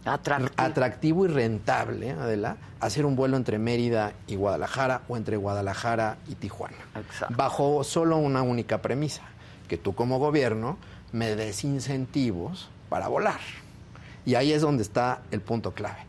Atractivo. 0.05 0.53
atractivo 0.57 1.25
y 1.25 1.29
rentable, 1.29 2.11
Adela, 2.11 2.57
hacer 2.79 3.05
un 3.05 3.15
vuelo 3.15 3.37
entre 3.37 3.57
Mérida 3.57 4.13
y 4.27 4.35
Guadalajara 4.35 5.01
o 5.07 5.17
entre 5.17 5.37
Guadalajara 5.37 6.17
y 6.27 6.35
Tijuana. 6.35 6.77
Exacto. 6.95 7.33
Bajo 7.35 7.83
solo 7.83 8.17
una 8.17 8.43
única 8.43 8.81
premisa, 8.81 9.23
que 9.67 9.77
tú 9.77 9.95
como 9.95 10.19
gobierno 10.19 10.77
me 11.11 11.35
des 11.35 11.63
incentivos 11.63 12.69
para 12.89 13.07
volar. 13.07 13.39
Y 14.25 14.35
ahí 14.35 14.51
es 14.53 14.61
donde 14.61 14.83
está 14.83 15.21
el 15.31 15.41
punto 15.41 15.73
clave. 15.73 15.99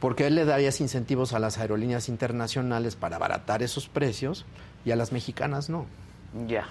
¿Por 0.00 0.14
qué 0.14 0.30
le 0.30 0.44
darías 0.44 0.80
incentivos 0.80 1.32
a 1.32 1.40
las 1.40 1.58
aerolíneas 1.58 2.08
internacionales 2.08 2.94
para 2.94 3.16
abaratar 3.16 3.62
esos 3.62 3.88
precios 3.88 4.44
y 4.84 4.92
a 4.92 4.96
las 4.96 5.10
mexicanas 5.10 5.68
no? 5.68 5.86
Ya. 6.46 6.68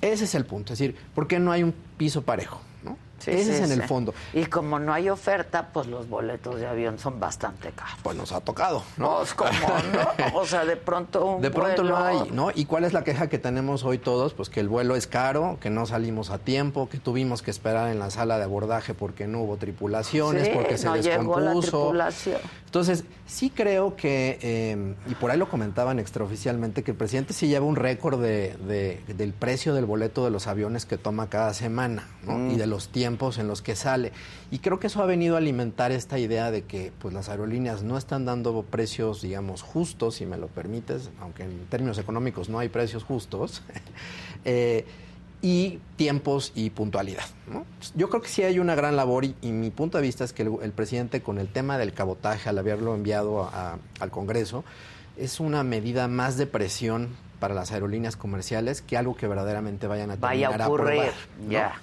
Ese 0.00 0.24
es 0.24 0.34
el 0.34 0.44
punto. 0.44 0.72
Es 0.72 0.78
decir, 0.78 0.96
¿por 1.14 1.26
qué 1.26 1.40
no 1.40 1.50
hay 1.50 1.62
un 1.62 1.74
piso 1.96 2.22
parejo? 2.22 2.60
¿No? 3.18 3.22
Sí, 3.24 3.30
Ese 3.30 3.44
sí, 3.44 3.62
es 3.62 3.70
en 3.70 3.80
el 3.80 3.88
fondo. 3.88 4.14
Y 4.34 4.44
como 4.46 4.78
no 4.78 4.92
hay 4.92 5.08
oferta, 5.08 5.68
pues 5.72 5.86
los 5.86 6.08
boletos 6.08 6.60
de 6.60 6.66
avión 6.66 6.98
son 6.98 7.18
bastante 7.18 7.70
caros. 7.70 7.94
Pues 8.02 8.16
nos 8.16 8.32
ha 8.32 8.40
tocado, 8.40 8.82
¿no? 8.96 9.16
Pues 9.18 9.34
como 9.34 9.50
no, 9.50 10.38
o 10.38 10.46
sea, 10.46 10.64
de 10.64 10.76
pronto 10.76 11.24
un 11.26 11.40
De 11.42 11.50
pronto 11.50 11.82
no 11.82 11.96
vuelo- 11.96 12.22
hay, 12.24 12.30
¿no? 12.30 12.50
¿Y 12.54 12.66
cuál 12.66 12.84
es 12.84 12.92
la 12.92 13.04
queja 13.04 13.28
que 13.28 13.38
tenemos 13.38 13.84
hoy 13.84 13.98
todos? 13.98 14.34
Pues 14.34 14.48
que 14.50 14.60
el 14.60 14.68
vuelo 14.68 14.96
es 14.96 15.06
caro, 15.06 15.58
que 15.60 15.70
no 15.70 15.86
salimos 15.86 16.30
a 16.30 16.38
tiempo, 16.38 16.88
que 16.88 16.98
tuvimos 16.98 17.42
que 17.42 17.50
esperar 17.50 17.88
en 17.90 17.98
la 17.98 18.10
sala 18.10 18.38
de 18.38 18.44
abordaje 18.44 18.94
porque 18.94 19.26
no 19.26 19.40
hubo 19.40 19.56
tripulaciones, 19.56 20.48
porque 20.50 20.78
se 20.78 20.86
no 20.86 20.96
llegó 20.96 21.38
la 21.40 21.50
descompuso. 21.54 21.80
tripulación. 21.82 22.40
Entonces, 22.66 23.04
sí 23.26 23.48
creo 23.50 23.96
que, 23.96 24.38
eh, 24.42 24.94
y 25.08 25.14
por 25.14 25.30
ahí 25.30 25.38
lo 25.38 25.48
comentaban 25.48 25.98
extraoficialmente, 25.98 26.82
que 26.82 26.90
el 26.90 26.96
presidente 26.96 27.32
sí 27.32 27.48
lleva 27.48 27.64
un 27.64 27.76
récord 27.76 28.20
de, 28.20 28.54
de- 28.66 29.02
del 29.14 29.32
precio 29.32 29.72
del 29.72 29.86
boleto 29.86 30.24
de 30.24 30.30
los 30.30 30.46
aviones 30.46 30.84
que 30.84 30.98
toma 30.98 31.28
cada 31.30 31.54
semana, 31.54 32.06
¿no? 32.24 32.32
Mm. 32.36 32.50
Y 32.50 32.56
de 32.56 32.66
los 32.66 32.88
tiempos 32.88 33.05
en 33.06 33.46
los 33.48 33.62
que 33.62 33.76
sale. 33.76 34.12
Y 34.50 34.58
creo 34.58 34.78
que 34.80 34.88
eso 34.88 35.02
ha 35.02 35.06
venido 35.06 35.36
a 35.36 35.38
alimentar 35.38 35.92
esta 35.92 36.18
idea 36.18 36.50
de 36.50 36.62
que 36.64 36.92
pues 36.98 37.14
las 37.14 37.28
aerolíneas 37.28 37.82
no 37.82 37.96
están 37.96 38.24
dando 38.24 38.62
precios, 38.62 39.22
digamos, 39.22 39.62
justos, 39.62 40.16
si 40.16 40.26
me 40.26 40.36
lo 40.36 40.48
permites, 40.48 41.10
aunque 41.20 41.44
en 41.44 41.66
términos 41.66 41.98
económicos 41.98 42.48
no 42.48 42.58
hay 42.58 42.68
precios 42.68 43.04
justos. 43.04 43.62
eh, 44.44 44.84
y 45.42 45.78
tiempos 45.96 46.50
y 46.54 46.70
puntualidad. 46.70 47.24
¿no? 47.46 47.64
Yo 47.94 48.08
creo 48.08 48.22
que 48.22 48.28
sí 48.28 48.42
hay 48.42 48.58
una 48.58 48.74
gran 48.74 48.96
labor 48.96 49.24
y, 49.24 49.34
y 49.42 49.52
mi 49.52 49.70
punto 49.70 49.98
de 49.98 50.02
vista 50.02 50.24
es 50.24 50.32
que 50.32 50.42
el, 50.42 50.50
el 50.62 50.72
presidente 50.72 51.22
con 51.22 51.38
el 51.38 51.48
tema 51.48 51.78
del 51.78 51.92
cabotaje, 51.92 52.48
al 52.48 52.58
haberlo 52.58 52.94
enviado 52.94 53.44
a- 53.44 53.74
a- 53.74 53.78
al 54.00 54.10
Congreso, 54.10 54.64
es 55.16 55.38
una 55.38 55.62
medida 55.62 56.08
más 56.08 56.36
de 56.36 56.46
presión 56.46 57.10
para 57.38 57.54
las 57.54 57.70
aerolíneas 57.70 58.16
comerciales 58.16 58.80
que 58.80 58.96
algo 58.96 59.14
que 59.14 59.28
verdaderamente 59.28 59.86
vayan 59.86 60.10
a 60.10 60.16
vaya 60.16 60.48
terminar 60.48 60.62
a 60.62 60.68
ocurrir. 60.68 61.12
Ya. 61.50 61.74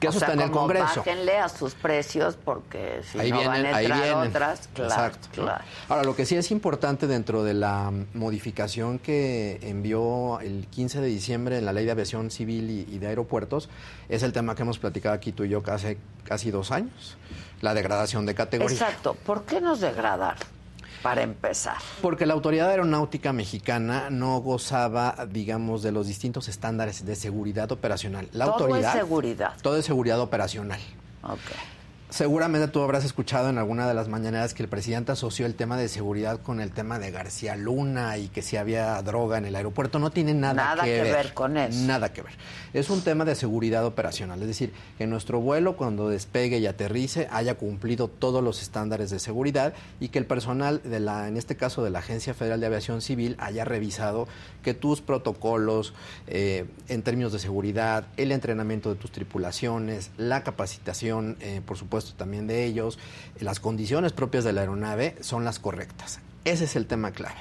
Que 0.00 0.08
O 0.08 0.10
eso 0.10 0.18
sea, 0.18 0.28
está 0.28 0.42
en 0.42 0.46
el 0.48 0.52
Congreso. 0.52 0.98
Bájenle 0.98 1.38
a 1.38 1.48
sus 1.48 1.74
precios 1.74 2.36
porque 2.36 3.00
si 3.10 3.18
ahí 3.18 3.30
no 3.30 3.38
vienen, 3.38 3.62
van 3.62 3.72
a 3.72 3.76
ahí 3.78 3.84
entrar 3.86 4.02
vienen. 4.02 4.28
otras, 4.28 4.68
claro, 4.74 4.90
Exacto. 4.90 5.28
claro. 5.32 5.64
Ahora, 5.88 6.04
lo 6.04 6.14
que 6.14 6.26
sí 6.26 6.36
es 6.36 6.50
importante 6.50 7.06
dentro 7.06 7.44
de 7.44 7.54
la 7.54 7.90
modificación 8.12 8.98
que 8.98 9.58
envió 9.62 10.38
el 10.40 10.66
15 10.70 11.00
de 11.00 11.06
diciembre 11.06 11.56
en 11.58 11.64
la 11.64 11.72
Ley 11.72 11.86
de 11.86 11.92
Aviación 11.92 12.30
Civil 12.30 12.68
y, 12.70 12.94
y 12.94 12.98
de 12.98 13.06
Aeropuertos 13.06 13.70
es 14.10 14.22
el 14.22 14.32
tema 14.32 14.54
que 14.54 14.62
hemos 14.62 14.78
platicado 14.78 15.14
aquí 15.14 15.32
tú 15.32 15.44
y 15.44 15.48
yo 15.48 15.62
hace 15.66 15.96
casi 16.24 16.50
dos 16.50 16.72
años, 16.72 17.16
la 17.62 17.72
degradación 17.72 18.26
de 18.26 18.34
categoría. 18.34 18.76
Exacto. 18.76 19.14
¿Por 19.24 19.44
qué 19.44 19.60
nos 19.62 19.80
degradaron? 19.80 20.55
Para 21.02 21.22
empezar? 21.22 21.76
Porque 22.02 22.26
la 22.26 22.34
Autoridad 22.34 22.70
Aeronáutica 22.70 23.32
Mexicana 23.32 24.10
no 24.10 24.38
gozaba, 24.40 25.26
digamos, 25.30 25.82
de 25.82 25.92
los 25.92 26.06
distintos 26.06 26.48
estándares 26.48 27.04
de 27.04 27.16
seguridad 27.16 27.70
operacional. 27.72 28.28
La 28.32 28.46
todo 28.46 28.54
autoridad, 28.54 28.94
es 28.94 29.00
seguridad. 29.00 29.52
Todo 29.62 29.76
es 29.76 29.84
seguridad 29.84 30.20
operacional. 30.20 30.80
Ok. 31.22 31.75
Seguramente 32.08 32.68
tú 32.68 32.82
habrás 32.82 33.04
escuchado 33.04 33.50
en 33.50 33.58
alguna 33.58 33.88
de 33.88 33.92
las 33.92 34.06
mañaneras 34.06 34.54
que 34.54 34.62
el 34.62 34.68
presidente 34.68 35.10
asoció 35.10 35.44
el 35.44 35.56
tema 35.56 35.76
de 35.76 35.88
seguridad 35.88 36.40
con 36.40 36.60
el 36.60 36.70
tema 36.70 37.00
de 37.00 37.10
García 37.10 37.56
Luna 37.56 38.16
y 38.16 38.28
que 38.28 38.42
si 38.42 38.56
había 38.56 39.02
droga 39.02 39.38
en 39.38 39.44
el 39.44 39.56
aeropuerto. 39.56 39.98
No 39.98 40.10
tiene 40.10 40.32
nada, 40.32 40.54
Nada 40.54 40.84
que 40.84 41.02
ver 41.02 41.34
con 41.34 41.56
eso. 41.56 41.84
Nada 41.84 42.12
que 42.12 42.22
ver. 42.22 42.34
Es 42.72 42.90
un 42.90 43.00
tema 43.02 43.24
de 43.24 43.34
seguridad 43.34 43.84
operacional. 43.84 44.40
Es 44.40 44.46
decir, 44.46 44.72
que 44.98 45.08
nuestro 45.08 45.40
vuelo 45.40 45.76
cuando 45.76 46.08
despegue 46.08 46.58
y 46.58 46.66
aterrice 46.68 47.26
haya 47.32 47.56
cumplido 47.56 48.06
todos 48.06 48.42
los 48.42 48.62
estándares 48.62 49.10
de 49.10 49.18
seguridad 49.18 49.74
y 49.98 50.08
que 50.08 50.20
el 50.20 50.26
personal 50.26 50.80
de 50.84 51.00
la, 51.00 51.26
en 51.26 51.36
este 51.36 51.56
caso 51.56 51.82
de 51.82 51.90
la 51.90 51.98
Agencia 51.98 52.34
Federal 52.34 52.60
de 52.60 52.66
Aviación 52.66 53.02
Civil, 53.02 53.34
haya 53.40 53.64
revisado 53.64 54.28
que 54.62 54.74
tus 54.74 55.00
protocolos 55.00 55.92
eh, 56.28 56.66
en 56.86 57.02
términos 57.02 57.32
de 57.32 57.40
seguridad, 57.40 58.06
el 58.16 58.30
entrenamiento 58.30 58.90
de 58.90 58.96
tus 58.96 59.10
tripulaciones, 59.10 60.12
la 60.16 60.44
capacitación, 60.44 61.36
eh, 61.40 61.60
por 61.66 61.76
supuesto, 61.76 61.95
también 62.16 62.46
de 62.46 62.64
ellos, 62.64 62.98
las 63.40 63.60
condiciones 63.60 64.12
propias 64.12 64.44
de 64.44 64.52
la 64.52 64.60
aeronave 64.62 65.16
son 65.20 65.44
las 65.44 65.58
correctas. 65.58 66.20
Ese 66.44 66.64
es 66.64 66.76
el 66.76 66.86
tema 66.86 67.10
clave. 67.12 67.36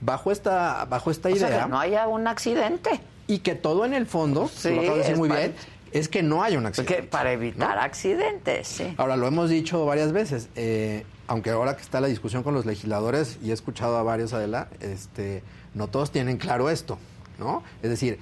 Bajo 0.00 0.30
esta, 0.30 0.84
bajo 0.84 1.10
esta 1.10 1.28
O 1.28 1.32
idea. 1.32 1.48
sea, 1.48 1.62
que 1.64 1.70
no 1.70 1.80
haya 1.80 2.06
un 2.06 2.26
accidente. 2.28 3.00
Y 3.26 3.40
que 3.40 3.54
todo 3.54 3.84
en 3.84 3.94
el 3.94 4.06
fondo, 4.06 4.48
Sí, 4.48 4.70
lo 4.70 4.80
acabas 4.80 4.96
de 4.96 5.02
decir 5.02 5.16
muy 5.16 5.28
bien, 5.28 5.54
es 5.92 6.08
que 6.08 6.22
no 6.22 6.42
haya 6.42 6.56
un 6.58 6.66
accidente. 6.66 6.94
Porque 6.94 7.08
para 7.08 7.32
evitar 7.32 7.78
accidentes, 7.78 8.68
sí. 8.68 8.94
Ahora, 8.96 9.16
lo 9.16 9.26
hemos 9.26 9.50
dicho 9.50 9.84
varias 9.84 10.12
veces, 10.12 10.48
eh, 10.54 11.04
aunque 11.26 11.50
ahora 11.50 11.76
que 11.76 11.82
está 11.82 12.00
la 12.00 12.06
discusión 12.08 12.42
con 12.42 12.54
los 12.54 12.64
legisladores, 12.64 13.38
y 13.42 13.50
he 13.50 13.52
escuchado 13.52 13.96
a 13.98 14.02
varios, 14.02 14.32
Adela, 14.32 14.68
este, 14.80 15.42
no 15.74 15.88
todos 15.88 16.10
tienen 16.12 16.36
claro 16.38 16.70
esto, 16.70 16.98
¿no? 17.38 17.62
Es 17.82 17.90
decir, 17.90 18.18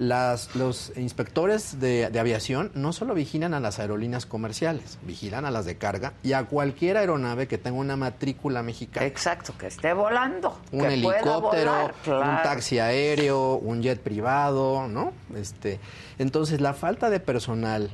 las, 0.00 0.56
los 0.56 0.92
inspectores 0.96 1.78
de, 1.78 2.08
de 2.08 2.18
aviación 2.18 2.72
no 2.74 2.94
solo 2.94 3.12
vigilan 3.12 3.52
a 3.52 3.60
las 3.60 3.78
aerolíneas 3.78 4.24
comerciales, 4.24 4.98
vigilan 5.02 5.44
a 5.44 5.50
las 5.50 5.66
de 5.66 5.76
carga 5.76 6.14
y 6.22 6.32
a 6.32 6.44
cualquier 6.44 6.96
aeronave 6.96 7.46
que 7.46 7.58
tenga 7.58 7.78
una 7.78 7.96
matrícula 7.96 8.62
mexicana. 8.62 9.06
Exacto, 9.06 9.52
que 9.58 9.66
esté 9.66 9.92
volando. 9.92 10.58
Un 10.72 10.80
que 10.80 10.94
helicóptero, 10.94 11.72
volar, 11.72 11.94
un 12.06 12.42
taxi 12.42 12.78
aéreo, 12.78 13.56
un 13.56 13.82
jet 13.82 14.00
privado, 14.00 14.88
¿no? 14.88 15.12
Este, 15.36 15.78
entonces, 16.18 16.62
la 16.62 16.72
falta 16.72 17.10
de 17.10 17.20
personal 17.20 17.90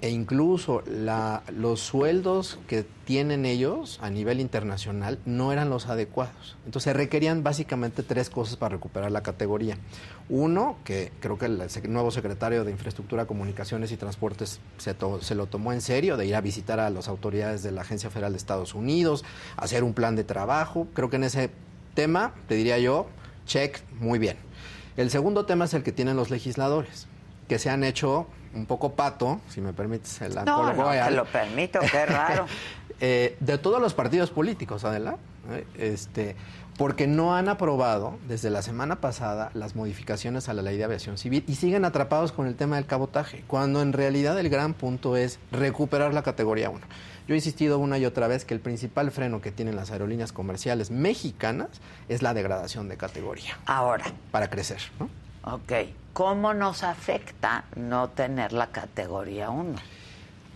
e 0.00 0.10
incluso 0.10 0.82
la, 0.86 1.42
los 1.52 1.80
sueldos 1.80 2.58
que 2.68 2.84
tienen 3.04 3.44
ellos 3.44 3.98
a 4.00 4.10
nivel 4.10 4.40
internacional 4.40 5.18
no 5.24 5.52
eran 5.52 5.70
los 5.70 5.86
adecuados. 5.86 6.56
Entonces, 6.66 6.94
requerían 6.94 7.42
básicamente 7.42 8.02
tres 8.02 8.30
cosas 8.30 8.56
para 8.56 8.76
recuperar 8.76 9.10
la 9.10 9.22
categoría. 9.22 9.76
Uno, 10.28 10.76
que 10.84 11.10
creo 11.20 11.36
que 11.36 11.46
el 11.46 11.68
nuevo 11.88 12.10
secretario 12.10 12.64
de 12.64 12.70
Infraestructura, 12.70 13.26
Comunicaciones 13.26 13.90
y 13.90 13.96
Transportes 13.96 14.60
se, 14.76 14.94
se 15.20 15.34
lo 15.34 15.46
tomó 15.46 15.72
en 15.72 15.80
serio, 15.80 16.16
de 16.16 16.26
ir 16.26 16.36
a 16.36 16.40
visitar 16.40 16.78
a 16.78 16.90
las 16.90 17.08
autoridades 17.08 17.62
de 17.62 17.72
la 17.72 17.80
Agencia 17.80 18.10
Federal 18.10 18.32
de 18.32 18.38
Estados 18.38 18.74
Unidos, 18.74 19.24
hacer 19.56 19.82
un 19.82 19.94
plan 19.94 20.14
de 20.14 20.22
trabajo. 20.22 20.86
Creo 20.94 21.10
que 21.10 21.16
en 21.16 21.24
ese 21.24 21.50
tema, 21.94 22.34
te 22.46 22.54
diría 22.54 22.78
yo, 22.78 23.06
check, 23.46 23.80
muy 23.98 24.20
bien. 24.20 24.36
El 24.96 25.10
segundo 25.10 25.44
tema 25.44 25.64
es 25.64 25.74
el 25.74 25.82
que 25.82 25.92
tienen 25.92 26.16
los 26.16 26.30
legisladores, 26.30 27.06
que 27.48 27.58
se 27.58 27.70
han 27.70 27.82
hecho 27.82 28.26
un 28.54 28.66
poco 28.66 28.92
pato, 28.92 29.40
si 29.48 29.60
me 29.60 29.72
permites 29.72 30.20
el 30.22 30.34
No, 30.34 30.72
no, 30.72 30.90
te 30.90 31.10
lo 31.10 31.24
permito, 31.24 31.80
qué 31.90 32.06
raro. 32.06 32.46
eh, 33.00 33.36
de 33.40 33.58
todos 33.58 33.80
los 33.80 33.94
partidos 33.94 34.30
políticos, 34.30 34.84
Adela, 34.84 35.16
eh, 35.50 35.64
este, 35.76 36.36
porque 36.76 37.06
no 37.06 37.34
han 37.34 37.48
aprobado 37.48 38.18
desde 38.28 38.50
la 38.50 38.62
semana 38.62 39.00
pasada 39.00 39.50
las 39.54 39.74
modificaciones 39.74 40.48
a 40.48 40.54
la 40.54 40.62
ley 40.62 40.76
de 40.76 40.84
aviación 40.84 41.18
civil 41.18 41.42
y 41.48 41.56
siguen 41.56 41.84
atrapados 41.84 42.32
con 42.32 42.46
el 42.46 42.54
tema 42.54 42.76
del 42.76 42.86
cabotaje, 42.86 43.42
cuando 43.46 43.82
en 43.82 43.92
realidad 43.92 44.38
el 44.38 44.48
gran 44.48 44.74
punto 44.74 45.16
es 45.16 45.38
recuperar 45.50 46.14
la 46.14 46.22
categoría 46.22 46.70
1. 46.70 46.80
Yo 47.26 47.34
he 47.34 47.36
insistido 47.36 47.78
una 47.78 47.98
y 47.98 48.06
otra 48.06 48.26
vez 48.26 48.44
que 48.46 48.54
el 48.54 48.60
principal 48.60 49.10
freno 49.10 49.42
que 49.42 49.52
tienen 49.52 49.76
las 49.76 49.90
aerolíneas 49.90 50.32
comerciales 50.32 50.90
mexicanas 50.90 51.68
es 52.08 52.22
la 52.22 52.32
degradación 52.32 52.88
de 52.88 52.96
categoría 52.96 53.58
Ahora, 53.66 54.06
para 54.30 54.48
crecer. 54.48 54.78
¿no? 54.98 55.10
ok, 55.42 55.72
¿cómo 56.18 56.52
nos 56.52 56.82
afecta 56.82 57.64
no 57.76 58.08
tener 58.08 58.52
la 58.52 58.66
categoría 58.66 59.50
1? 59.50 59.76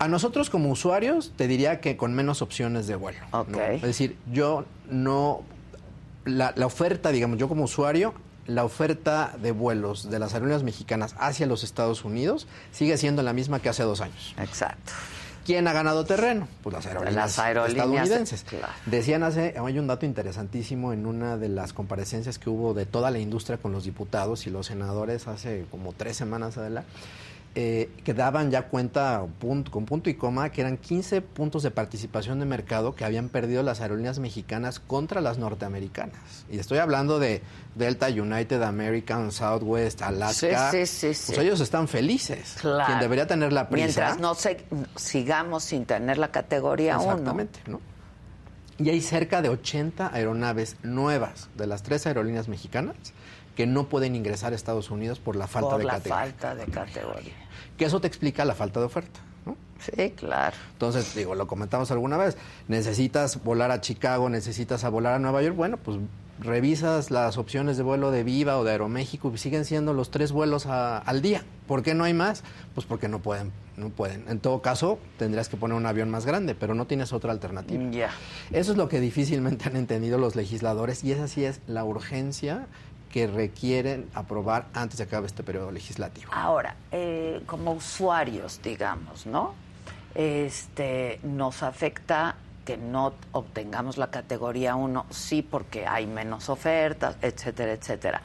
A 0.00 0.08
nosotros 0.08 0.50
como 0.50 0.72
usuarios 0.72 1.32
te 1.36 1.46
diría 1.46 1.80
que 1.80 1.96
con 1.96 2.14
menos 2.14 2.42
opciones 2.42 2.88
de 2.88 2.96
vuelo. 2.96 3.20
¿no? 3.32 3.42
Ok. 3.42 3.56
Es 3.74 3.82
decir, 3.82 4.16
yo 4.32 4.64
no... 4.90 5.42
La, 6.24 6.52
la 6.56 6.66
oferta, 6.66 7.10
digamos, 7.12 7.38
yo 7.38 7.46
como 7.48 7.62
usuario, 7.62 8.12
la 8.46 8.64
oferta 8.64 9.36
de 9.40 9.52
vuelos 9.52 10.10
de 10.10 10.18
las 10.18 10.34
aerolíneas 10.34 10.64
mexicanas 10.64 11.14
hacia 11.20 11.46
los 11.46 11.62
Estados 11.62 12.04
Unidos 12.04 12.48
sigue 12.72 12.96
siendo 12.96 13.22
la 13.22 13.32
misma 13.32 13.60
que 13.60 13.68
hace 13.68 13.84
dos 13.84 14.00
años. 14.00 14.34
Exacto. 14.38 14.92
¿Quién 15.44 15.66
ha 15.68 15.72
ganado 15.72 16.04
terreno? 16.04 16.46
Pues 16.62 16.72
las 16.74 16.86
aerolíneas, 16.86 17.14
Las 17.16 17.38
aerolíneas, 17.38 17.86
estadounidenses. 17.86 18.44
claro. 18.44 18.72
Decían 18.86 19.22
hace, 19.22 19.54
hay 19.58 19.78
un 19.78 19.86
dato 19.86 20.06
interesantísimo 20.06 20.92
en 20.92 21.04
una 21.06 21.36
de 21.36 21.48
las 21.48 21.72
comparecencias 21.72 22.38
que 22.38 22.48
hubo 22.50 22.74
de 22.74 22.86
toda 22.86 23.10
la 23.10 23.18
industria 23.18 23.58
con 23.58 23.72
los 23.72 23.84
diputados 23.84 24.46
y 24.46 24.50
los 24.50 24.66
senadores 24.66 25.26
hace 25.28 25.66
como 25.70 25.92
tres 25.92 26.16
semanas, 26.16 26.56
Adela, 26.58 26.84
eh, 27.54 27.90
que 28.02 28.14
daban 28.14 28.50
ya 28.50 28.68
cuenta 28.68 29.26
punto- 29.38 29.70
con 29.70 29.84
punto 29.84 30.08
y 30.08 30.14
coma 30.14 30.50
que 30.50 30.62
eran 30.62 30.78
15 30.78 31.20
puntos 31.20 31.62
de 31.62 31.70
participación 31.70 32.40
de 32.40 32.46
mercado 32.46 32.94
que 32.94 33.04
habían 33.04 33.28
perdido 33.28 33.62
las 33.62 33.82
aerolíneas 33.82 34.18
mexicanas 34.18 34.80
contra 34.80 35.20
las 35.20 35.36
norteamericanas. 35.36 36.16
Y 36.50 36.58
estoy 36.58 36.78
hablando 36.78 37.18
de 37.18 37.42
Delta, 37.74 38.08
United, 38.08 38.62
American, 38.62 39.32
Southwest, 39.32 40.00
Alaska. 40.00 40.70
Sí, 40.70 40.86
sí, 40.86 41.12
sí, 41.12 41.32
Pues 41.34 41.38
ellos 41.44 41.60
están 41.60 41.88
felices. 41.88 42.56
Claro. 42.60 42.86
Quien 42.86 43.00
debería 43.00 43.26
tener 43.26 43.52
la 43.52 43.68
prisa. 43.68 43.84
Mientras 43.84 44.18
no 44.18 44.34
se- 44.34 44.64
sigamos 44.96 45.62
sin 45.64 45.84
tener 45.84 46.16
la 46.16 46.30
categoría 46.30 46.96
1. 46.98 47.10
Exactamente, 47.10 47.60
¿no? 47.66 47.80
Y 48.78 48.88
hay 48.88 49.02
cerca 49.02 49.42
de 49.42 49.50
80 49.50 50.10
aeronaves 50.12 50.76
nuevas 50.82 51.50
de 51.56 51.66
las 51.66 51.82
tres 51.82 52.06
aerolíneas 52.06 52.48
mexicanas 52.48 52.96
que 53.54 53.66
no 53.66 53.86
pueden 53.90 54.16
ingresar 54.16 54.54
a 54.54 54.56
Estados 54.56 54.90
Unidos 54.90 55.20
por 55.20 55.36
la 55.36 55.46
falta 55.46 55.68
por 55.72 55.78
de 55.78 55.84
la 55.84 55.92
categoría. 55.92 56.24
falta 56.24 56.54
de 56.54 56.64
categoría. 56.66 57.34
Que 57.82 57.86
eso 57.88 58.00
te 58.00 58.06
explica 58.06 58.44
la 58.44 58.54
falta 58.54 58.78
de 58.78 58.86
oferta, 58.86 59.18
¿no? 59.44 59.56
Sí, 59.80 60.10
claro. 60.10 60.56
Entonces, 60.74 61.14
digo, 61.16 61.34
lo 61.34 61.48
comentamos 61.48 61.90
alguna 61.90 62.16
vez, 62.16 62.36
necesitas 62.68 63.42
volar 63.42 63.72
a 63.72 63.80
Chicago, 63.80 64.28
necesitas 64.28 64.84
a 64.84 64.88
volar 64.88 65.14
a 65.14 65.18
Nueva 65.18 65.42
York, 65.42 65.56
bueno, 65.56 65.78
pues 65.78 65.98
revisas 66.38 67.10
las 67.10 67.38
opciones 67.38 67.76
de 67.76 67.82
vuelo 67.82 68.10
de 68.10 68.22
Viva 68.24 68.58
o 68.58 68.64
de 68.64 68.70
Aeroméxico 68.72 69.30
y 69.34 69.38
siguen 69.38 69.64
siendo 69.64 69.92
los 69.94 70.10
tres 70.10 70.30
vuelos 70.32 70.66
a- 70.66 70.98
al 70.98 71.22
día. 71.22 71.42
¿Por 71.66 71.82
qué 71.82 71.94
no 71.94 72.04
hay 72.04 72.14
más? 72.14 72.42
Pues 72.74 72.86
porque 72.86 73.08
no 73.08 73.20
pueden, 73.20 73.52
no 73.76 73.88
pueden. 73.90 74.24
En 74.28 74.38
todo 74.40 74.62
caso, 74.62 74.98
tendrías 75.18 75.48
que 75.48 75.56
poner 75.56 75.76
un 75.76 75.86
avión 75.86 76.10
más 76.10 76.24
grande, 76.26 76.54
pero 76.54 76.74
no 76.74 76.86
tienes 76.86 77.12
otra 77.12 77.32
alternativa. 77.32 77.82
Ya. 77.90 78.10
Eso 78.52 78.72
es 78.72 78.78
lo 78.78 78.88
que 78.88 79.00
difícilmente 79.00 79.68
han 79.68 79.76
entendido 79.76 80.18
los 80.18 80.36
legisladores 80.36 81.02
y 81.04 81.12
esa 81.12 81.28
sí 81.28 81.44
es 81.44 81.60
la 81.66 81.84
urgencia 81.84 82.66
que 83.12 83.26
requieren 83.26 84.08
aprobar 84.14 84.66
antes 84.72 84.98
de 84.98 85.04
acabe 85.04 85.26
este 85.26 85.44
periodo 85.44 85.70
legislativo. 85.70 86.32
Ahora, 86.34 86.74
eh, 86.90 87.42
como 87.46 87.72
usuarios, 87.72 88.60
digamos, 88.62 89.26
¿no? 89.26 89.54
Este, 90.14 91.20
nos 91.22 91.62
afecta 91.62 92.36
que 92.64 92.76
no 92.76 93.12
obtengamos 93.32 93.98
la 93.98 94.10
categoría 94.10 94.76
1, 94.76 95.06
sí, 95.10 95.42
porque 95.42 95.86
hay 95.86 96.06
menos 96.06 96.48
ofertas, 96.48 97.16
etcétera, 97.20 97.72
etcétera. 97.72 98.22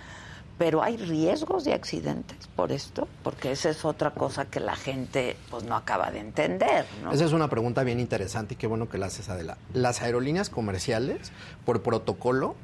Pero 0.57 0.81
hay 0.81 0.97
riesgos 0.97 1.65
de 1.65 1.73
accidentes 1.73 2.47
por 2.55 2.71
esto, 2.71 3.07
porque 3.23 3.51
esa 3.51 3.69
es 3.69 3.83
otra 3.83 4.11
cosa 4.11 4.45
que 4.45 4.59
la 4.59 4.75
gente 4.75 5.35
pues 5.51 5.63
no 5.65 5.75
acaba 5.75 6.09
de 6.11 6.19
entender, 6.19 6.85
¿no? 7.03 7.11
Esa 7.11 7.25
es 7.25 7.33
una 7.33 7.47
pregunta 7.47 7.83
bien 7.83 7.99
interesante 7.99 8.55
y 8.55 8.57
qué 8.57 8.67
bueno 8.67 8.89
que 8.89 8.97
la 8.97 9.07
haces, 9.07 9.29
Adela. 9.29 9.57
Las 9.73 10.01
aerolíneas 10.01 10.49
comerciales, 10.49 11.31
por 11.63 11.83
protocolo, 11.83 12.55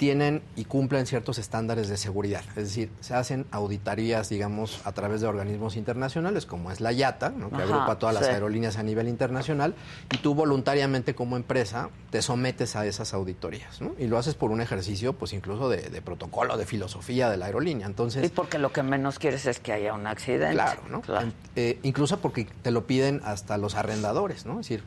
tienen 0.00 0.40
y 0.56 0.64
cumplen 0.64 1.04
ciertos 1.04 1.36
estándares 1.36 1.90
de 1.90 1.98
seguridad. 1.98 2.42
Es 2.56 2.68
decir, 2.68 2.90
se 3.00 3.12
hacen 3.12 3.44
auditorías, 3.50 4.30
digamos, 4.30 4.80
a 4.86 4.92
través 4.92 5.20
de 5.20 5.26
organismos 5.26 5.76
internacionales, 5.76 6.46
como 6.46 6.70
es 6.70 6.80
la 6.80 6.90
IATA, 6.90 7.28
¿no? 7.28 7.50
que 7.50 7.56
Ajá, 7.56 7.64
agrupa 7.64 7.98
todas 7.98 8.14
las 8.14 8.26
aerolíneas 8.26 8.78
a 8.78 8.82
nivel 8.82 9.08
internacional, 9.08 9.74
y 10.10 10.16
tú 10.16 10.34
voluntariamente 10.34 11.14
como 11.14 11.36
empresa 11.36 11.90
te 12.08 12.22
sometes 12.22 12.76
a 12.76 12.86
esas 12.86 13.12
auditorías. 13.12 13.82
¿no? 13.82 13.92
Y 13.98 14.06
lo 14.06 14.16
haces 14.16 14.34
por 14.34 14.50
un 14.52 14.62
ejercicio, 14.62 15.12
pues 15.12 15.34
incluso 15.34 15.68
de, 15.68 15.90
de 15.90 16.00
protocolo, 16.00 16.56
de 16.56 16.64
filosofía 16.64 17.28
de 17.28 17.36
la 17.36 17.44
aerolínea. 17.44 17.86
Entonces, 17.86 18.24
Y 18.24 18.30
porque 18.30 18.56
lo 18.58 18.72
que 18.72 18.82
menos 18.82 19.18
quieres 19.18 19.44
es 19.44 19.60
que 19.60 19.74
haya 19.74 19.92
un 19.92 20.06
accidente. 20.06 20.54
Claro, 20.54 20.80
¿no? 20.88 21.02
Claro. 21.02 21.30
Eh, 21.56 21.78
incluso 21.82 22.20
porque 22.20 22.46
te 22.62 22.70
lo 22.70 22.86
piden 22.86 23.20
hasta 23.22 23.58
los 23.58 23.74
arrendadores, 23.74 24.46
¿no? 24.46 24.60
Es 24.60 24.68
decir, 24.68 24.82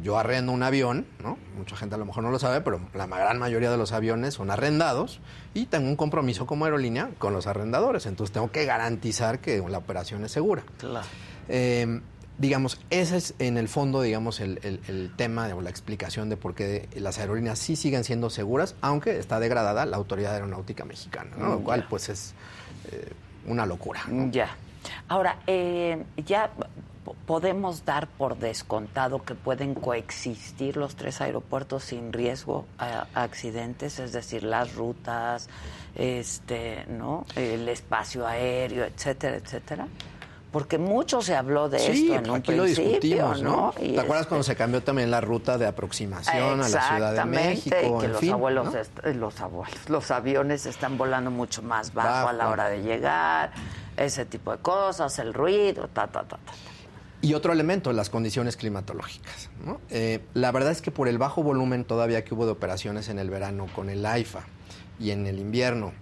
yo 0.00 0.18
arrendo 0.18 0.52
un 0.52 0.62
avión, 0.62 1.06
¿no? 1.22 1.36
Mucha 1.56 1.76
gente 1.76 1.94
a 1.94 1.98
lo 1.98 2.04
mejor 2.06 2.22
no 2.24 2.30
lo 2.30 2.38
sabe, 2.38 2.60
pero 2.60 2.80
la 2.94 3.06
gran 3.06 3.38
mayoría 3.38 3.70
de 3.70 3.76
los 3.76 3.92
aviones 3.92 4.34
son 4.34 4.50
arrendados 4.50 5.20
y 5.54 5.66
tengo 5.66 5.88
un 5.88 5.96
compromiso 5.96 6.46
como 6.46 6.64
aerolínea 6.64 7.10
con 7.18 7.32
los 7.32 7.46
arrendadores. 7.46 8.06
Entonces 8.06 8.32
tengo 8.32 8.50
que 8.50 8.64
garantizar 8.64 9.38
que 9.40 9.62
la 9.68 9.78
operación 9.78 10.24
es 10.24 10.32
segura. 10.32 10.62
Claro. 10.78 11.06
Eh, 11.48 12.00
digamos, 12.38 12.80
ese 12.90 13.18
es 13.18 13.34
en 13.38 13.58
el 13.58 13.68
fondo, 13.68 14.00
digamos, 14.00 14.40
el, 14.40 14.58
el- 14.62 14.80
el 14.88 15.12
tema 15.14 15.48
o 15.54 15.60
la 15.60 15.70
explicación 15.70 16.30
de 16.30 16.36
por 16.36 16.54
qué 16.54 16.88
las 16.96 17.18
aerolíneas 17.18 17.58
sí 17.58 17.76
siguen 17.76 18.02
siendo 18.04 18.30
seguras, 18.30 18.74
aunque 18.80 19.18
está 19.18 19.38
degradada 19.38 19.84
la 19.86 19.98
autoridad 19.98 20.32
aeronáutica 20.34 20.84
mexicana, 20.84 21.30
¿no? 21.36 21.50
lo 21.50 21.60
Mm, 21.60 21.62
cual 21.64 21.86
pues 21.88 22.08
es 22.08 22.34
eh, 22.90 23.10
una 23.46 23.66
locura. 23.66 24.00
¿no? 24.08 24.30
Ya. 24.32 24.56
Ahora, 25.08 25.38
eh, 25.46 26.02
ya 26.26 26.50
podemos 27.26 27.84
dar 27.84 28.06
por 28.06 28.36
descontado 28.38 29.24
que 29.24 29.34
pueden 29.34 29.74
coexistir 29.74 30.76
los 30.76 30.94
tres 30.96 31.20
aeropuertos 31.20 31.84
sin 31.84 32.12
riesgo 32.12 32.66
a, 32.78 33.06
accidentes, 33.14 33.98
es 33.98 34.12
decir, 34.12 34.44
las 34.44 34.74
rutas, 34.74 35.48
este, 35.96 36.84
¿no? 36.88 37.26
El 37.36 37.68
espacio 37.68 38.26
aéreo, 38.26 38.84
etcétera, 38.84 39.36
etcétera. 39.36 39.86
Porque 40.52 40.76
mucho 40.76 41.22
se 41.22 41.34
habló 41.34 41.70
de 41.70 41.78
Sí, 41.78 42.10
esto 42.12 42.14
en 42.18 42.30
un 42.30 42.36
aquí 42.36 42.52
lo 42.52 42.64
principio, 42.64 42.90
discutimos, 42.90 43.42
¿no? 43.42 43.72
¿Te 43.74 43.98
acuerdas 43.98 44.20
este- 44.20 44.28
cuando 44.28 44.42
se 44.44 44.54
cambió 44.54 44.82
también 44.82 45.10
la 45.10 45.22
ruta 45.22 45.56
de 45.56 45.66
aproximación 45.66 46.60
a 46.62 46.68
la 46.68 46.88
Ciudad 46.88 47.14
de 47.14 47.24
México? 47.24 47.76
y 47.76 48.00
que 48.00 48.06
en 48.06 48.12
los 48.12 48.20
fin, 48.20 48.32
abuelos, 48.34 48.74
eh, 48.74 49.14
los 49.14 49.40
abuelos, 49.40 49.88
los 49.88 50.10
aviones 50.10 50.66
están 50.66 50.98
volando 50.98 51.30
mucho 51.30 51.62
más 51.62 51.94
bajo, 51.94 52.28
a 52.28 52.32
la 52.34 52.50
hora 52.50 52.68
de 52.68 52.82
llegar, 52.82 53.50
ese 53.96 54.26
tipo 54.26 54.52
de 54.52 54.58
cosas, 54.58 55.18
el 55.18 55.32
ruido, 55.32 55.88
ta, 55.88 56.06
ta, 56.06 56.22
ta, 56.24 56.36
ta. 56.36 56.52
Y 57.22 57.34
otro 57.34 57.52
elemento, 57.52 57.92
las 57.92 58.10
condiciones 58.10 58.56
climatológicas. 58.56 59.48
¿no? 59.64 59.80
Eh, 59.90 60.20
la 60.34 60.50
verdad 60.50 60.72
es 60.72 60.82
que 60.82 60.90
por 60.90 61.06
el 61.08 61.18
bajo 61.18 61.42
volumen 61.42 61.84
todavía 61.84 62.24
que 62.24 62.34
hubo 62.34 62.44
de 62.46 62.52
operaciones 62.52 63.08
en 63.08 63.18
el 63.18 63.30
verano 63.30 63.68
con 63.74 63.88
el 63.90 64.04
AIFA 64.04 64.40
y 64.98 65.12
en 65.12 65.26
el 65.26 65.38
invierno 65.38 65.92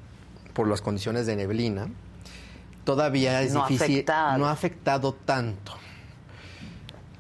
por 0.55 0.67
las 0.67 0.81
condiciones 0.81 1.27
de 1.27 1.37
neblina, 1.37 1.89
todavía 2.85 3.43
es 3.43 3.53
No 3.53 3.67
difícil, 3.69 3.93
afectado. 3.97 4.39
no 4.39 4.47
ha 4.47 4.53
afectado 4.53 5.13
tanto. 5.13 5.75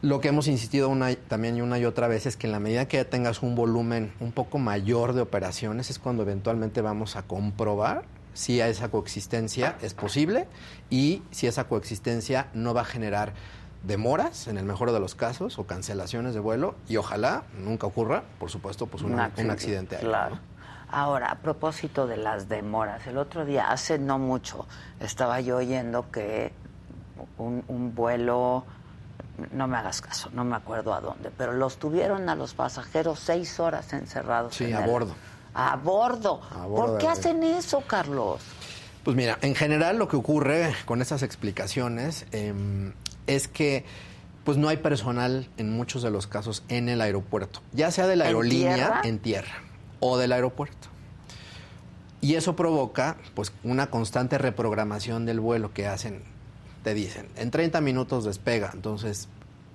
Lo 0.02 0.20
que 0.20 0.28
hemos 0.28 0.48
insistido 0.48 0.88
una, 0.88 1.14
también 1.14 1.56
y 1.58 1.60
una 1.60 1.78
y 1.78 1.84
otra 1.84 2.08
vez 2.08 2.24
es 2.24 2.36
que 2.38 2.46
en 2.46 2.52
la 2.52 2.58
medida 2.60 2.88
que 2.88 2.96
ya 2.96 3.04
tengas 3.04 3.42
un 3.42 3.54
volumen 3.54 4.14
un 4.18 4.32
poco 4.32 4.58
mayor 4.58 5.12
de 5.12 5.20
operaciones 5.20 5.90
es 5.90 5.98
cuando 5.98 6.22
eventualmente 6.22 6.80
vamos 6.80 7.16
a 7.16 7.22
comprobar 7.22 8.04
si 8.32 8.60
esa 8.60 8.88
coexistencia 8.90 9.76
es 9.82 9.92
posible 9.92 10.46
y 10.88 11.22
si 11.30 11.46
esa 11.46 11.64
coexistencia 11.64 12.48
no 12.54 12.72
va 12.72 12.80
a 12.82 12.84
generar 12.86 13.34
demoras, 13.82 14.46
en 14.48 14.58
el 14.58 14.64
mejor 14.64 14.92
de 14.92 15.00
los 15.00 15.14
casos, 15.14 15.58
o 15.58 15.64
cancelaciones 15.64 16.34
de 16.34 16.40
vuelo 16.40 16.74
y 16.88 16.96
ojalá 16.96 17.44
nunca 17.58 17.86
ocurra, 17.86 18.22
por 18.38 18.50
supuesto, 18.50 18.86
pues 18.86 19.02
un 19.02 19.18
accidente 19.18 19.96
aéreo. 19.96 20.10
Claro. 20.10 20.34
¿no? 20.36 20.40
Ahora, 20.92 21.30
a 21.30 21.36
propósito 21.36 22.06
de 22.06 22.16
las 22.16 22.48
demoras, 22.48 23.06
el 23.06 23.16
otro 23.16 23.44
día, 23.44 23.70
hace 23.70 23.98
no 23.98 24.18
mucho, 24.18 24.66
estaba 24.98 25.40
yo 25.40 25.58
oyendo 25.58 26.10
que 26.10 26.52
un, 27.38 27.62
un 27.68 27.94
vuelo, 27.94 28.64
no 29.52 29.68
me 29.68 29.76
hagas 29.76 30.00
caso, 30.00 30.30
no 30.32 30.44
me 30.44 30.56
acuerdo 30.56 30.92
a 30.92 31.00
dónde, 31.00 31.30
pero 31.36 31.52
los 31.52 31.78
tuvieron 31.78 32.28
a 32.28 32.34
los 32.34 32.54
pasajeros 32.54 33.20
seis 33.20 33.60
horas 33.60 33.92
encerrados. 33.92 34.56
Sí, 34.56 34.64
en 34.64 34.74
a 34.74 34.84
el- 34.84 34.90
bordo. 34.90 35.14
A 35.54 35.76
bordo. 35.76 36.40
A 36.54 36.66
bordo 36.66 36.86
¿Por 36.92 36.98
qué 36.98 37.08
hacen 37.08 37.42
eso, 37.44 37.82
Carlos? 37.86 38.40
Pues 39.04 39.16
mira, 39.16 39.38
en 39.42 39.54
general 39.54 39.96
lo 39.98 40.08
que 40.08 40.16
ocurre 40.16 40.74
con 40.86 41.00
esas 41.02 41.22
explicaciones 41.22 42.26
em, 42.32 42.92
es 43.26 43.48
que 43.48 43.84
pues 44.44 44.56
no 44.56 44.68
hay 44.68 44.78
personal 44.78 45.48
en 45.58 45.70
muchos 45.70 46.02
de 46.02 46.10
los 46.10 46.26
casos 46.26 46.64
en 46.68 46.88
el 46.88 47.00
aeropuerto, 47.00 47.60
ya 47.72 47.90
sea 47.90 48.06
de 48.06 48.16
la 48.16 48.24
¿En 48.24 48.28
aerolínea 48.28 48.74
tierra? 48.74 49.00
en 49.04 49.18
tierra 49.18 49.54
o 50.00 50.16
del 50.18 50.32
aeropuerto. 50.32 50.88
Y 52.22 52.34
eso 52.34 52.56
provoca 52.56 53.16
pues 53.34 53.52
una 53.64 53.88
constante 53.90 54.38
reprogramación 54.38 55.24
del 55.26 55.40
vuelo 55.40 55.72
que 55.72 55.86
hacen, 55.86 56.22
te 56.84 56.94
dicen, 56.94 57.28
en 57.36 57.50
30 57.50 57.80
minutos 57.80 58.24
despega, 58.24 58.70
entonces 58.74 59.28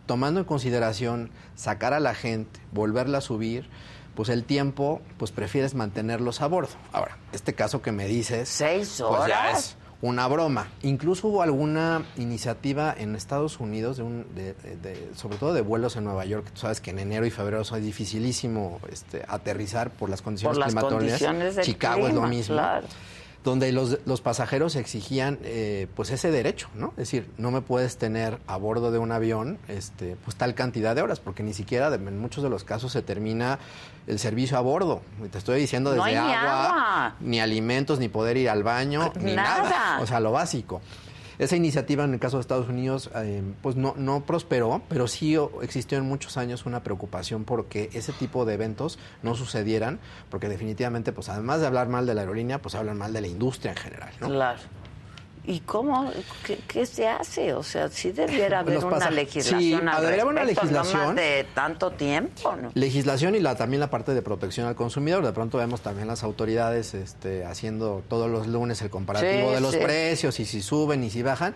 tomando 0.06 0.40
en 0.40 0.46
consideración 0.46 1.32
sacar 1.56 1.94
a 1.94 2.00
la 2.00 2.14
gente, 2.14 2.60
volverla 2.72 3.20
a 3.20 3.22
subir, 3.22 3.68
pues 4.16 4.30
el 4.30 4.44
tiempo, 4.44 5.02
pues 5.18 5.32
prefieres 5.32 5.74
mantenerlos 5.74 6.42
a 6.42 6.48
bordo. 6.48 6.70
Ahora, 6.94 7.18
este 7.34 7.54
caso 7.54 7.82
que 7.82 7.92
me 7.92 8.06
dices, 8.08 8.48
¿Seis 8.48 8.96
pues 9.00 9.28
ya 9.28 9.42
horas? 9.48 9.60
es 9.60 9.78
una 10.02 10.28
broma. 10.28 10.68
Incluso 10.84 11.28
hubo 11.30 11.42
alguna 11.42 12.04
iniciativa 12.18 12.94
en 12.98 13.16
Estados 13.16 13.60
Unidos, 13.60 13.98
de 13.98 14.04
un, 14.04 14.26
de- 14.36 14.56
sobre 15.16 15.38
todo 15.38 15.54
de 15.54 15.62
vuelos 15.62 15.96
en 15.96 16.04
Nueva 16.04 16.26
York. 16.26 16.48
Tú 16.54 16.60
sabes 16.62 16.82
que 16.82 16.92
en 16.92 17.00
enero 17.00 17.26
y 17.26 17.32
febrero 17.32 17.62
es 17.62 17.72
dificilísimo 17.82 18.80
este, 18.92 19.24
aterrizar 19.28 19.90
por 19.92 20.10
las 20.10 20.22
condiciones 20.22 20.58
las 20.58 20.68
climatológicas. 20.68 21.22
condiciones 21.22 21.66
Chicago 21.66 22.08
es 22.08 22.14
lo 22.14 22.24
mismo. 22.24 22.56
claro. 22.56 22.88
Donde 23.46 23.72
los, 23.72 24.00
los 24.06 24.20
pasajeros 24.22 24.76
exigían 24.76 25.38
eh, 25.44 25.88
pues 25.96 26.10
ese 26.10 26.32
derecho, 26.32 26.68
¿no? 26.76 26.90
Es 26.92 26.98
decir, 26.98 27.30
no 27.38 27.52
me 27.52 27.62
puedes 27.62 27.96
tener 27.98 28.40
a 28.48 28.58
bordo 28.58 28.92
de 28.92 28.98
un 28.98 29.12
avión 29.14 29.60
este, 29.68 30.18
pues 30.26 30.36
tal 30.36 30.56
cantidad 30.56 30.96
de 30.96 31.04
horas, 31.04 31.20
porque 31.22 31.44
ni 31.44 31.54
siquiera 31.54 31.90
de- 31.92 31.98
en 31.98 32.20
muchos 32.20 32.44
de 32.44 32.50
los 32.50 32.64
casos 32.64 32.92
se 32.92 33.04
termina 33.04 33.60
el 34.08 34.18
servicio 34.20 34.58
a 34.58 34.62
bordo. 34.62 35.02
Te 35.32 35.38
estoy 35.38 35.60
diciendo 35.62 35.92
desde 35.92 36.18
agua, 36.18 36.66
agua. 36.66 37.16
ni 37.22 37.40
alimentos, 37.40 38.00
ni 38.00 38.10
poder 38.10 38.36
ir 38.38 38.50
al 38.50 38.64
baño, 38.64 39.14
ni 39.22 39.36
nada. 39.36 39.64
Nada. 39.70 40.00
O 40.02 40.08
sea, 40.08 40.20
lo 40.20 40.32
básico. 40.32 40.82
Esa 41.40 41.56
iniciativa 41.56 42.04
en 42.04 42.14
el 42.14 42.20
caso 42.20 42.38
de 42.38 42.42
Estados 42.42 42.70
Unidos 42.70 43.10
eh, 43.16 43.44
pues 43.62 43.76
no, 43.76 43.94
no 43.98 44.26
prosperó, 44.26 44.82
pero 44.90 45.08
sí 45.08 45.38
existió 45.62 45.98
en 45.98 46.06
muchos 46.06 46.38
años 46.38 46.66
una 46.66 46.84
preocupación 46.84 47.44
porque 47.44 47.90
ese 47.94 48.14
tipo 48.14 48.46
de 48.46 48.54
eventos 48.54 49.00
no 49.24 49.36
sucedieran, 49.36 50.00
porque 50.30 50.50
definitivamente, 50.50 51.12
pues 51.12 51.30
además 51.30 51.62
de 51.62 51.68
hablar 51.68 51.90
mal 51.90 52.06
de 52.06 52.14
la 52.14 52.22
aerolínea, 52.22 52.62
pues 52.62 52.76
hablan 52.76 52.98
mal 52.98 53.14
de 53.14 53.22
la 53.22 53.28
industria 53.28 53.72
en 53.72 53.78
general. 53.78 54.14
¿no? 54.20 54.28
Claro. 54.28 54.60
¿Y 55.48 55.60
cómo? 55.60 56.12
¿Qué, 56.46 56.58
qué 56.68 56.86
se 56.86 57.08
hace? 57.08 57.54
O 57.54 57.62
sea, 57.64 57.88
sí 57.90 58.12
debiera 58.12 58.60
haber 58.60 58.80
una 58.80 58.90
pasa- 58.90 59.12
legislación 59.12 59.60
sí, 59.62 59.74
al 59.76 60.02
debería 60.02 60.24
haber 60.24 60.26
una 60.34 60.42
respecto, 60.44 60.66
no 60.66 60.72
legislación. 60.80 61.08
más 61.08 61.16
de 61.16 61.46
tanto 61.54 61.92
tiempo, 61.92 62.56
¿no? 62.60 62.72
Legislación 62.74 63.36
y 63.36 63.40
la, 63.40 63.56
también 63.56 63.80
la 63.80 63.90
parte 63.90 64.14
de 64.14 64.22
protección 64.22 64.66
al 64.68 64.76
consumidor. 64.76 65.24
De 65.26 65.34
pronto 65.34 65.58
vemos 65.58 65.82
también 65.82 66.08
las 66.08 66.24
autoridades 66.24 66.94
este, 66.96 67.46
haciendo 67.46 68.04
todos 68.10 68.30
los 68.30 68.48
lunes 68.48 68.82
el 68.82 68.90
comparativo 68.90 69.50
Sí, 69.50 69.54
de 69.56 69.62
los 69.62 69.74
sí. 69.74 69.80
precios 69.82 70.40
y 70.40 70.46
si 70.46 70.62
suben 70.62 71.04
y 71.04 71.10
si 71.10 71.22
bajan. 71.22 71.54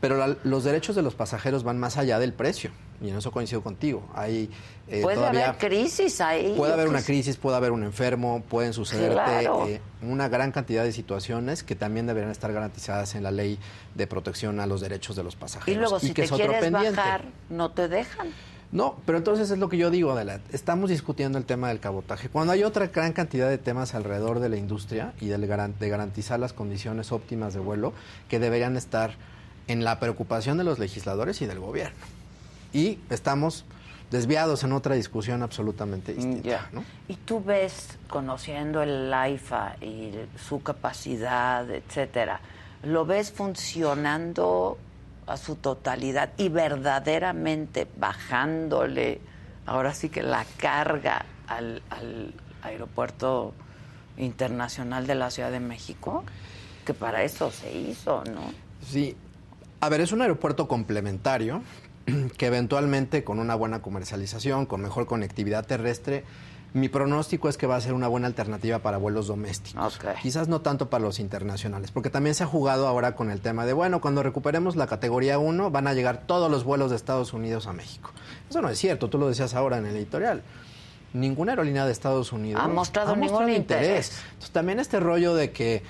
Pero 0.00 0.16
la- 0.16 0.36
los 0.44 0.64
derechos 0.64 0.94
de 0.96 1.02
los 1.02 1.14
pasajeros 1.14 1.62
van 1.64 1.78
más 1.78 1.96
allá 1.96 2.18
del 2.18 2.32
precio. 2.32 2.70
Y 3.02 3.08
en 3.08 3.16
eso 3.16 3.30
coincido 3.30 3.62
contigo. 3.62 4.02
Hay 4.14 4.50
eh, 4.88 5.00
Puede 5.02 5.16
todavía 5.16 5.48
haber 5.50 5.58
crisis 5.70 6.20
ahí. 6.20 6.54
Puede 6.56 6.72
haber 6.74 6.88
una 6.88 7.00
crisis, 7.02 7.36
puede 7.36 7.56
haber 7.56 7.72
un 7.72 7.82
enfermo, 7.82 8.42
pueden 8.48 8.72
sucederte 8.74 9.14
Claro. 9.14 9.66
eh, 9.66 9.80
una 10.02 10.28
gran 10.28 10.52
cantidad 10.52 10.84
de 10.84 10.92
situaciones 10.92 11.62
que 11.62 11.74
también 11.74 12.06
deberían 12.06 12.30
estar 12.30 12.52
garantizadas 12.52 13.14
en 13.14 13.22
la 13.22 13.30
ley 13.30 13.58
de 13.94 14.06
protección 14.06 14.60
a 14.60 14.66
los 14.66 14.80
derechos 14.82 15.16
de 15.16 15.22
los 15.22 15.34
pasajeros. 15.36 15.74
Y 15.76 15.80
luego, 15.80 15.98
si 16.00 16.08
que 16.08 16.14
te 16.14 16.22
es 16.24 16.32
otro 16.32 16.46
quieres 16.46 16.62
pendiente. 16.62 16.96
bajar, 16.96 17.24
no 17.48 17.70
te 17.70 17.88
dejan. 17.88 18.28
No, 18.72 18.96
pero 19.06 19.18
entonces 19.18 19.50
es 19.50 19.58
lo 19.58 19.68
que 19.68 19.78
yo 19.78 19.90
digo, 19.90 20.12
Adela. 20.12 20.40
Estamos 20.52 20.90
discutiendo 20.90 21.38
el 21.38 21.44
tema 21.44 21.68
del 21.68 21.80
cabotaje. 21.80 22.28
Cuando 22.28 22.52
hay 22.52 22.62
otra 22.62 22.86
gran 22.88 23.12
cantidad 23.12 23.48
de 23.48 23.58
temas 23.58 23.94
alrededor 23.96 24.38
de 24.40 24.48
la 24.48 24.56
industria 24.58 25.12
y 25.20 25.26
del 25.26 25.46
garan- 25.48 25.76
de 25.78 25.88
garantizar 25.88 26.38
las 26.38 26.52
condiciones 26.52 27.10
óptimas 27.10 27.52
de 27.54 27.60
vuelo 27.60 27.92
que 28.28 28.38
deberían 28.38 28.76
estar 28.76 29.14
en 29.66 29.82
la 29.84 29.98
preocupación 29.98 30.56
de 30.58 30.64
los 30.64 30.78
legisladores 30.78 31.40
y 31.42 31.46
del 31.46 31.58
gobierno. 31.58 31.98
Y 32.72 32.98
estamos 33.10 33.64
desviados 34.10 34.64
en 34.64 34.72
otra 34.72 34.94
discusión 34.96 35.42
absolutamente 35.42 36.12
distinta. 36.12 36.48
Ya. 36.48 36.68
¿no? 36.72 36.84
Y 37.08 37.14
tú 37.14 37.42
ves, 37.42 37.98
conociendo 38.08 38.82
el 38.82 39.12
AIFA 39.12 39.76
y 39.80 40.12
su 40.36 40.62
capacidad, 40.62 41.68
etcétera, 41.70 42.40
¿lo 42.82 43.06
ves 43.06 43.30
funcionando 43.30 44.78
a 45.26 45.36
su 45.36 45.54
totalidad 45.56 46.32
y 46.36 46.48
verdaderamente 46.48 47.86
bajándole, 47.98 49.20
ahora 49.64 49.94
sí 49.94 50.08
que 50.08 50.22
la 50.22 50.44
carga 50.56 51.24
al, 51.46 51.82
al 51.90 52.34
aeropuerto 52.62 53.54
internacional 54.16 55.06
de 55.06 55.14
la 55.14 55.30
Ciudad 55.30 55.52
de 55.52 55.60
México? 55.60 56.24
Que 56.84 56.94
para 56.94 57.22
eso 57.22 57.52
se 57.52 57.72
hizo, 57.72 58.24
¿no? 58.24 58.52
Sí. 58.84 59.16
A 59.82 59.88
ver, 59.88 60.00
es 60.00 60.12
un 60.12 60.20
aeropuerto 60.20 60.68
complementario 60.68 61.62
que 62.36 62.46
eventualmente 62.46 63.24
con 63.24 63.38
una 63.38 63.54
buena 63.54 63.82
comercialización, 63.82 64.66
con 64.66 64.80
mejor 64.80 65.06
conectividad 65.06 65.66
terrestre, 65.66 66.24
mi 66.72 66.88
pronóstico 66.88 67.48
es 67.48 67.56
que 67.56 67.66
va 67.66 67.76
a 67.76 67.80
ser 67.80 67.94
una 67.94 68.06
buena 68.06 68.28
alternativa 68.28 68.78
para 68.78 68.96
vuelos 68.96 69.26
domésticos. 69.26 69.98
Quizás 70.22 70.48
no 70.48 70.60
tanto 70.60 70.88
para 70.88 71.02
los 71.02 71.18
internacionales, 71.18 71.90
porque 71.90 72.10
también 72.10 72.34
se 72.34 72.44
ha 72.44 72.46
jugado 72.46 72.86
ahora 72.86 73.16
con 73.16 73.30
el 73.30 73.40
tema 73.40 73.66
de, 73.66 73.72
bueno, 73.72 74.00
cuando 74.00 74.22
recuperemos 74.22 74.76
la 74.76 74.86
categoría 74.86 75.38
1 75.38 75.70
van 75.70 75.86
a 75.88 75.94
llegar 75.94 76.26
todos 76.26 76.50
los 76.50 76.62
vuelos 76.64 76.90
de 76.90 76.96
Estados 76.96 77.32
Unidos 77.32 77.66
a 77.66 77.72
México. 77.72 78.12
Eso 78.48 78.62
no 78.62 78.68
es 78.68 78.78
cierto, 78.78 79.10
tú 79.10 79.18
lo 79.18 79.28
decías 79.28 79.54
ahora 79.54 79.78
en 79.78 79.86
el 79.86 79.96
editorial. 79.96 80.42
Ninguna 81.12 81.52
aerolínea 81.52 81.86
de 81.86 81.90
Estados 81.90 82.32
Unidos 82.32 82.62
Ha 82.62 82.68
mostrado 82.68 83.16
ningún 83.16 83.50
interés. 83.50 84.12
Entonces, 84.28 84.50
también 84.52 84.78
este 84.78 85.00
rollo 85.00 85.34
de 85.34 85.50
que 85.50 85.82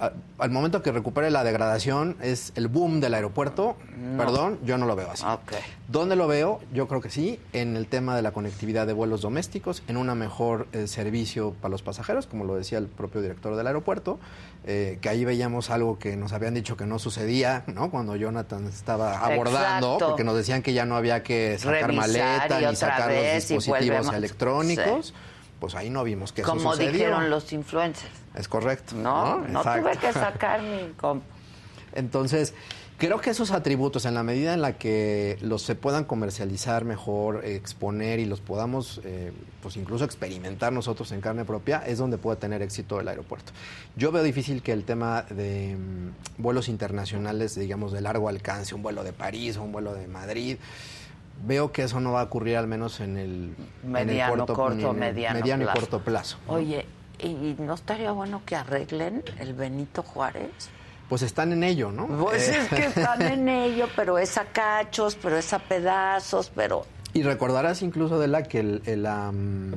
a- 0.00 0.12
al 0.38 0.50
momento 0.50 0.82
que 0.82 0.92
recupere 0.92 1.30
la 1.30 1.44
degradación 1.44 2.16
es 2.22 2.52
el 2.54 2.68
boom 2.68 3.00
del 3.00 3.14
aeropuerto. 3.14 3.76
Perdón, 4.16 4.58
yo 4.64 4.78
no 4.78 4.86
lo 4.86 4.94
veo 4.96 5.10
así. 5.10 5.24
Ok. 5.26 5.52
¿Dónde 5.88 6.16
lo 6.16 6.26
veo? 6.26 6.60
Yo 6.72 6.86
creo 6.88 7.00
que 7.00 7.10
sí, 7.10 7.40
en 7.52 7.76
el 7.76 7.86
tema 7.86 8.14
de 8.16 8.22
la 8.22 8.30
conectividad 8.32 8.86
de 8.86 8.92
vuelos 8.92 9.22
domésticos, 9.22 9.82
en 9.88 9.96
un 9.96 10.06
mejor 10.18 10.66
eh, 10.72 10.86
servicio 10.86 11.54
para 11.60 11.70
los 11.72 11.82
pasajeros, 11.82 12.26
como 12.26 12.44
lo 12.44 12.54
decía 12.56 12.78
el 12.78 12.86
propio 12.86 13.20
director 13.20 13.56
del 13.56 13.66
aeropuerto, 13.66 14.18
eh, 14.66 14.98
que 15.00 15.08
ahí 15.08 15.24
veíamos 15.24 15.70
algo 15.70 15.98
que 15.98 16.16
nos 16.16 16.32
habían 16.32 16.54
dicho 16.54 16.76
que 16.76 16.84
no 16.86 16.98
sucedía, 16.98 17.64
¿no? 17.66 17.90
Cuando 17.90 18.16
Jonathan 18.16 18.66
estaba 18.66 19.18
abordando, 19.18 19.94
Exacto. 19.94 20.08
porque 20.08 20.24
nos 20.24 20.36
decían 20.36 20.62
que 20.62 20.72
ya 20.72 20.84
no 20.84 20.96
había 20.96 21.22
que 21.22 21.56
sacar 21.58 21.86
Revisar 21.88 21.96
maleta 22.08 22.60
y 22.62 22.66
ni 22.66 22.76
sacar 22.76 23.12
los 23.12 23.34
dispositivos 23.48 24.12
electrónicos. 24.12 25.06
Sí. 25.08 25.14
Pues 25.60 25.74
ahí 25.74 25.90
no 25.90 26.04
vimos 26.04 26.32
que 26.32 26.42
eso 26.42 26.50
Como 26.50 26.76
dijeron 26.76 27.30
los 27.30 27.52
influencers. 27.52 28.12
Es 28.34 28.48
correcto. 28.48 28.94
No, 28.96 29.38
no, 29.40 29.60
Exacto. 29.60 29.82
tuve 29.88 29.96
que 29.98 30.12
sacar 30.12 30.62
mi 30.62 30.92
comp. 30.96 31.22
Entonces, 31.94 32.54
creo 32.98 33.20
que 33.20 33.30
esos 33.30 33.50
atributos, 33.50 34.04
en 34.04 34.14
la 34.14 34.22
medida 34.22 34.52
en 34.52 34.60
la 34.60 34.76
que 34.76 35.38
los 35.40 35.62
se 35.62 35.74
puedan 35.74 36.04
comercializar 36.04 36.84
mejor, 36.84 37.44
exponer 37.44 38.18
y 38.18 38.26
los 38.26 38.40
podamos, 38.40 39.00
eh, 39.04 39.32
pues 39.62 39.76
incluso 39.76 40.04
experimentar 40.04 40.72
nosotros 40.72 41.10
en 41.12 41.20
carne 41.20 41.44
propia, 41.44 41.82
es 41.86 41.98
donde 41.98 42.18
puede 42.18 42.36
tener 42.36 42.60
éxito 42.62 43.00
el 43.00 43.08
aeropuerto. 43.08 43.52
Yo 43.96 44.12
veo 44.12 44.22
difícil 44.22 44.62
que 44.62 44.72
el 44.72 44.84
tema 44.84 45.22
de 45.22 45.76
mm, 45.76 46.42
vuelos 46.42 46.68
internacionales, 46.68 47.54
digamos, 47.54 47.92
de 47.92 48.00
largo 48.02 48.28
alcance, 48.28 48.74
un 48.74 48.82
vuelo 48.82 49.02
de 49.04 49.12
París 49.12 49.56
o 49.56 49.62
un 49.62 49.72
vuelo 49.72 49.94
de 49.94 50.06
Madrid, 50.06 50.58
veo 51.46 51.70
que 51.72 51.84
eso 51.84 52.00
no 52.00 52.12
va 52.12 52.20
a 52.20 52.24
ocurrir 52.24 52.56
al 52.56 52.66
menos 52.66 53.00
en 53.00 53.16
el 53.16 53.54
en 53.84 53.96
el 53.96 54.06
Mediano, 54.06 54.44
corto, 54.46 54.72
en 54.72 54.80
el 54.80 54.94
mediano 54.94 55.38
mediano 55.38 55.62
y 55.62 55.66
plazo. 55.66 55.80
corto 55.80 56.00
plazo. 56.04 56.36
Oye, 56.48 56.84
¿y 57.18 57.56
no 57.58 57.74
estaría 57.74 58.10
bueno 58.12 58.42
que 58.46 58.56
arreglen 58.56 59.22
el 59.38 59.54
Benito 59.54 60.02
Juárez? 60.02 60.50
Pues 61.08 61.22
están 61.22 61.52
en 61.52 61.64
ello, 61.64 61.90
¿no? 61.90 62.06
Pues 62.06 62.48
Eh, 62.48 62.58
es 62.60 62.68
que 62.68 62.84
están 62.86 63.22
en 63.22 63.48
ello, 63.48 63.88
pero 63.96 64.18
es 64.18 64.36
a 64.36 64.44
cachos, 64.44 65.16
pero 65.20 65.38
es 65.38 65.52
a 65.52 65.58
pedazos, 65.58 66.50
pero... 66.54 66.84
Y 67.14 67.22
recordarás 67.22 67.80
incluso 67.82 68.18
de 68.18 68.28
la 68.28 68.42
que 68.42 68.60
el- 68.60 68.82
el, 68.84 69.02
la 69.04 69.32
mm, 69.32 69.72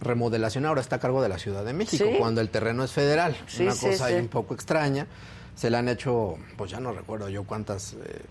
remodelación 0.00 0.64
ahora 0.66 0.80
está 0.80 0.96
a 0.96 1.00
cargo 1.00 1.20
de 1.22 1.28
la 1.28 1.38
Ciudad 1.38 1.64
de 1.64 1.72
México, 1.74 2.04
Sí. 2.10 2.16
cuando 2.18 2.40
el 2.40 2.48
terreno 2.48 2.82
es 2.84 2.92
federal. 2.92 3.36
Sí, 3.46 3.64
Una 3.64 3.72
sí, 3.72 3.86
cosa 3.88 4.06
ahí 4.06 4.14
un 4.16 4.28
poco 4.28 4.54
extraña. 4.54 5.06
Se 5.54 5.68
le 5.68 5.76
han 5.76 5.88
hecho, 5.88 6.36
pues 6.56 6.70
ya 6.70 6.80
no 6.80 6.92
recuerdo 6.92 7.28
yo 7.28 7.44
cuántas 7.44 7.92
eh, 7.92 8.22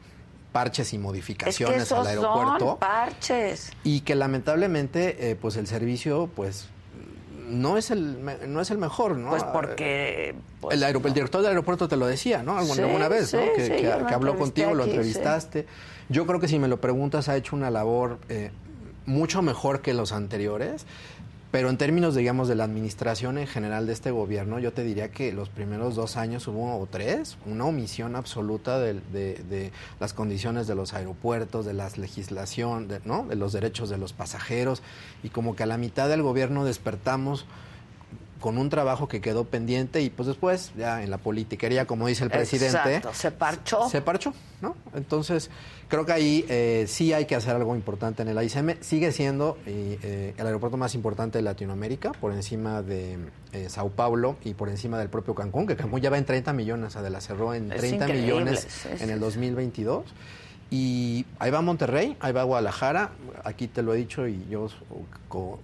parches 0.51 0.91
y 0.91 0.95
Es 0.95 0.99
que 0.99 1.03
modificaciones 1.03 1.83
esos 1.83 1.99
al 1.99 2.07
aeropuerto. 2.07 2.65
son 2.69 2.79
parches. 2.79 3.71
Y 3.83 4.01
que 4.01 4.15
lamentablemente, 4.15 5.29
eh, 5.29 5.35
pues 5.35 5.55
el 5.57 5.67
servicio, 5.67 6.27
pues 6.35 6.67
no 7.49 7.77
es 7.77 7.91
el 7.91 8.19
no 8.47 8.61
es 8.61 8.71
el 8.71 8.77
mejor, 8.77 9.17
¿no? 9.17 9.29
Pues 9.31 9.43
porque... 9.43 10.35
pues, 10.61 10.75
el, 10.75 10.83
aeropu- 10.83 11.07
el 11.07 11.13
director 11.13 11.41
del 11.41 11.49
aeropuerto 11.49 11.87
te 11.87 11.97
lo 11.97 12.05
decía, 12.07 12.43
¿no? 12.43 12.57
Alguna, 12.57 12.75
Sí, 12.75 12.81
alguna 12.81 13.07
vez, 13.07 13.33
¿no? 13.33 13.39
Que, 13.55 13.65
sí, 13.65 13.71
que- 13.71 13.81
yo 13.83 13.99
lo 13.99 14.05
que 14.07 14.13
habló 14.13 14.37
contigo, 14.37 14.73
lo 14.73 14.83
aquí, 14.83 14.91
entrevistaste. 14.91 15.65
Yo 16.09 16.25
creo 16.25 16.39
que 16.39 16.47
si 16.47 16.59
me 16.59 16.67
lo 16.67 16.79
preguntas, 16.79 17.29
ha 17.29 17.35
hecho 17.35 17.55
una 17.55 17.69
labor 17.69 18.17
eh, 18.29 18.51
mucho 19.05 19.41
mejor 19.41 19.81
que 19.81 19.93
los 19.93 20.11
anteriores. 20.11 20.85
Pero 21.51 21.71
en 21.71 21.77
términos, 21.77 22.13
digamos, 22.13 22.47
de 22.47 22.53
la 22.53 22.63
administración 22.63 23.39
en 23.39 23.47
general 23.47 23.87
de 23.87 23.93
este 23.93 24.11
gobierno, 24.11 24.59
yo 24.59 24.71
te 24.71 24.83
diría 24.83 25.09
que 25.09 25.31
los 25.31 25.49
primeros 25.49 25.95
dos 25.95 26.15
años 26.15 26.47
hubo, 26.47 26.79
o 26.79 26.85
tres, 26.85 27.37
una 27.47 27.65
omisión 27.65 28.15
absoluta 28.15 28.79
de 28.79 29.71
las 29.99 30.13
condiciones 30.13 30.67
de 30.67 30.75
los 30.75 30.93
aeropuertos, 30.93 31.65
de 31.65 31.73
la 31.73 31.89
legislación, 31.97 32.87
de, 32.87 33.01
¿no? 33.03 33.25
de 33.27 33.35
los 33.35 33.51
derechos 33.51 33.89
de 33.89 33.97
los 33.97 34.13
pasajeros. 34.13 34.83
Y 35.23 35.29
como 35.29 35.55
que 35.55 35.63
a 35.63 35.65
la 35.65 35.79
mitad 35.79 36.07
del 36.07 36.21
gobierno 36.21 36.65
despertamos 36.65 37.45
con 38.39 38.57
un 38.57 38.69
trabajo 38.69 39.07
que 39.07 39.21
quedó 39.21 39.45
pendiente 39.45 40.01
y 40.01 40.09
pues 40.09 40.27
después 40.27 40.71
ya 40.77 41.03
en 41.03 41.11
la 41.11 41.17
politiquería, 41.17 41.85
como 41.85 42.07
dice 42.07 42.23
el 42.23 42.29
presidente, 42.29 42.95
Exacto, 42.95 43.13
se 43.13 43.31
parchó. 43.31 43.89
se 43.89 44.01
parchó, 44.01 44.33
¿no? 44.61 44.75
Entonces, 44.93 45.49
creo 45.87 46.05
que 46.05 46.13
ahí 46.13 46.45
eh, 46.47 46.85
sí 46.87 47.11
hay 47.13 47.25
que 47.25 47.35
hacer 47.35 47.55
algo 47.55 47.75
importante 47.75 48.21
en 48.21 48.29
el 48.29 48.37
AICM. 48.37 48.81
Sigue 48.81 49.11
siendo 49.11 49.57
eh, 49.65 49.99
eh, 50.03 50.33
el 50.37 50.45
aeropuerto 50.45 50.77
más 50.77 50.95
importante 50.95 51.37
de 51.37 51.43
Latinoamérica, 51.43 52.13
por 52.13 52.31
encima 52.31 52.81
de 52.81 53.17
eh, 53.51 53.67
Sao 53.69 53.89
Paulo 53.89 54.37
y 54.43 54.53
por 54.53 54.69
encima 54.69 54.97
del 54.97 55.09
propio 55.09 55.35
Cancún, 55.35 55.67
que 55.67 55.75
Cancún 55.75 55.99
ya 55.99 56.09
va 56.09 56.17
en 56.17 56.25
30 56.25 56.53
millones, 56.53 56.87
o 56.87 56.89
sea, 56.91 57.01
de 57.01 57.09
la 57.09 57.19
cerró 57.21 57.53
en 57.53 57.71
Es 57.71 57.79
30 57.79 58.05
increíble, 58.05 58.21
millones 58.21 58.67
sí, 58.69 58.87
en 58.91 58.97
sí, 58.97 59.03
el 59.03 59.13
sí. 59.13 59.19
2022. 59.19 60.05
Y 60.71 61.25
ahí 61.39 61.49
va 61.49 61.61
Monterrey, 61.61 62.15
ahí 62.19 62.31
va 62.31 62.43
Guadalajara. 62.43 63.09
Aquí 63.43 63.67
te 63.67 63.81
lo 63.81 63.93
he 63.93 63.97
dicho 63.97 64.27
y 64.27 64.45
yo 64.49 64.69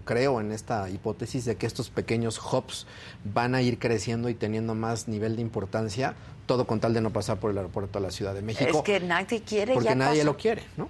creo 0.04 0.42
en 0.42 0.52
esta 0.52 0.90
hipótesis 0.90 1.46
de 1.46 1.56
que 1.58 1.68
estos 1.68 1.90
pequeños 1.92 2.40
hubs 2.40 2.88
van 3.24 3.54
a 3.54 3.62
ir 3.62 3.78
creciendo 3.78 4.30
y 4.30 4.34
teniendo 4.34 4.74
más 4.74 5.08
nivel 5.08 5.36
de 5.36 5.44
importancia, 5.44 6.16
todo 6.48 6.66
con 6.66 6.80
tal 6.80 6.94
de 6.96 7.02
no 7.02 7.12
pasar 7.12 7.38
por 7.38 7.52
el 7.52 7.58
aeropuerto 7.58 8.00
de 8.00 8.06
la 8.06 8.12
Ciudad 8.12 8.34
de 8.34 8.42
México. 8.42 8.78
Es 8.80 8.84
que 8.84 9.00
nadie 9.00 9.42
quiere 9.42 9.74
porque 9.76 9.90
ya 9.90 9.96
nadie 9.96 10.24
lo 10.24 10.38
quiere, 10.38 10.64
¿no? 10.76 10.90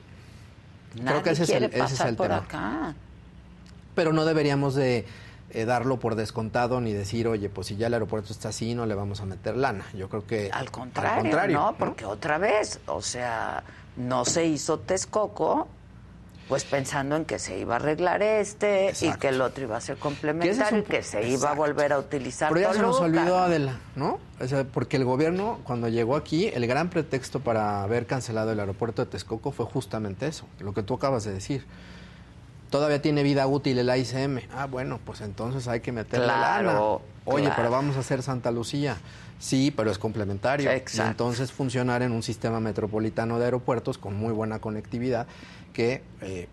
Nadie 0.95 1.07
Creo 1.09 1.23
que 1.23 1.29
ese 1.31 1.43
es 1.43 1.49
el- 1.49 1.57
quiere 1.57 1.65
ese 1.75 1.83
es 1.85 1.91
pasar 1.91 2.07
el 2.09 2.15
por 2.15 2.27
tema. 2.27 2.37
acá. 2.39 2.95
Pero 3.95 4.13
no 4.13 4.23
deberíamos 4.23 4.75
de 4.75 5.05
eh, 5.51 5.65
darlo 5.65 5.99
por 5.99 6.15
descontado 6.15 6.79
ni 6.81 6.91
decir, 6.93 7.27
oye, 7.27 7.49
pues 7.49 7.67
si 7.67 7.75
ya 7.77 7.87
el 7.87 7.93
aeropuerto 7.93 8.31
está 8.33 8.49
así, 8.49 8.75
no 8.75 8.85
le 8.85 8.95
vamos 8.95 9.19
a 9.21 9.25
meter 9.25 9.55
lana. 9.57 9.85
Yo 9.93 10.09
creo 10.09 10.25
que 10.25 10.49
Al 10.53 10.71
contrario, 10.71 11.47
¿no? 11.53 11.75
Porque 11.77 12.05
otra 12.05 12.37
vez, 12.37 12.79
o 12.87 13.01
sea, 13.01 13.63
no 13.97 14.25
se 14.25 14.45
hizo 14.45 14.79
Texcoco, 14.79 15.67
pues 16.47 16.63
pensando 16.63 17.15
en 17.15 17.25
que 17.25 17.39
se 17.39 17.57
iba 17.57 17.73
a 17.73 17.77
arreglar 17.77 18.21
este 18.21 18.93
y 19.01 19.11
que 19.13 19.29
el 19.29 19.41
otro 19.41 19.63
iba 19.63 19.77
a 19.77 19.81
ser 19.81 19.97
complementario 19.97 20.79
y 20.79 20.83
que 20.83 21.01
se 21.01 21.27
iba 21.27 21.49
a 21.51 21.55
volver 21.55 21.91
a 21.91 21.97
utilizar 21.97 22.53
Pero 22.53 22.67
ya 22.69 22.73
se 22.73 22.81
nos 22.81 22.99
olvidó. 22.99 23.39
Adela, 23.39 23.79
¿no? 23.95 24.19
O 24.39 24.47
sea, 24.47 24.63
porque 24.63 24.97
el 24.97 25.05
gobierno, 25.05 25.59
cuando 25.63 25.87
llegó 25.87 26.15
aquí, 26.15 26.47
el 26.47 26.67
gran 26.67 26.89
pretexto 26.89 27.39
para 27.39 27.81
haber 27.81 28.05
cancelado 28.05 28.51
el 28.51 28.59
aeropuerto 28.59 29.03
de 29.03 29.09
Texcoco 29.09 29.51
fue 29.51 29.65
justamente 29.65 30.27
eso, 30.27 30.45
lo 30.59 30.73
que 30.73 30.83
tú 30.83 30.93
acabas 30.93 31.23
de 31.23 31.33
decir. 31.33 31.65
Todavía 32.69 33.01
tiene 33.01 33.23
vida 33.23 33.47
útil 33.47 33.77
el 33.79 33.89
AICM. 33.89 34.39
Ah, 34.53 34.65
bueno, 34.65 34.99
pues 35.03 35.21
entonces 35.21 35.67
hay 35.67 35.79
que 35.79 35.91
meterle 35.91 36.25
Claro, 36.25 36.67
lana. 36.67 36.79
Oye, 37.25 37.43
claro. 37.45 37.55
pero 37.55 37.71
vamos 37.71 37.95
a 37.95 37.99
hacer 37.99 38.21
Santa 38.21 38.51
Lucía. 38.51 38.97
Sí, 39.39 39.71
pero 39.75 39.91
es 39.91 39.97
complementario. 39.97 40.71
Exacto. 40.71 41.03
Y 41.03 41.11
entonces 41.11 41.51
funcionar 41.51 42.01
en 42.01 42.11
un 42.11 42.23
sistema 42.23 42.59
metropolitano 42.59 43.37
de 43.39 43.45
aeropuertos 43.45 43.97
con 43.97 44.15
muy 44.15 44.33
buena 44.33 44.59
conectividad 44.59 45.27
que 45.73 46.03
eh, 46.21 46.47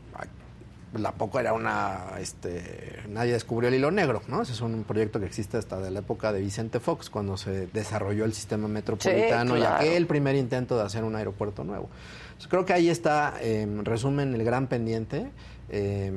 la 0.95 1.13
poco 1.13 1.41
era 1.41 1.53
una 1.53 2.19
este 2.21 3.01
nadie 3.09 3.33
descubrió 3.33 3.69
el 3.69 3.75
hilo 3.77 3.91
negro 3.91 4.23
no 4.29 4.43
ese 4.43 4.53
es 4.53 4.61
un 4.61 4.85
proyecto 4.85 5.21
que 5.21 5.27
existe 5.27 5.57
hasta 5.57 5.81
de 5.81 5.91
la 5.91 6.01
época 6.01 6.33
de 6.33 6.41
Vicente 6.41 6.81
Fox 6.81 7.09
cuando 7.09 7.37
se 7.37 7.67
desarrolló 7.69 8.25
el 8.25 8.35
sistema 8.35 8.69
metropolitano 8.69 9.55
claro. 9.55 9.85
y 9.85 9.89
aquel 9.89 10.07
primer 10.07 10.37
intento 10.37 10.77
de 10.77 10.83
hacer 10.83 11.05
un 11.05 11.17
aeropuerto 11.17 11.65
nuevo 11.65 11.89
Entonces, 12.25 12.49
creo 12.49 12.67
que 12.67 12.73
ahí 12.75 12.89
está 12.91 13.35
eh, 13.41 13.63
en 13.63 13.85
resumen 13.85 14.35
el 14.35 14.45
gran 14.45 14.67
pendiente 14.67 15.31
eh, 15.71 16.13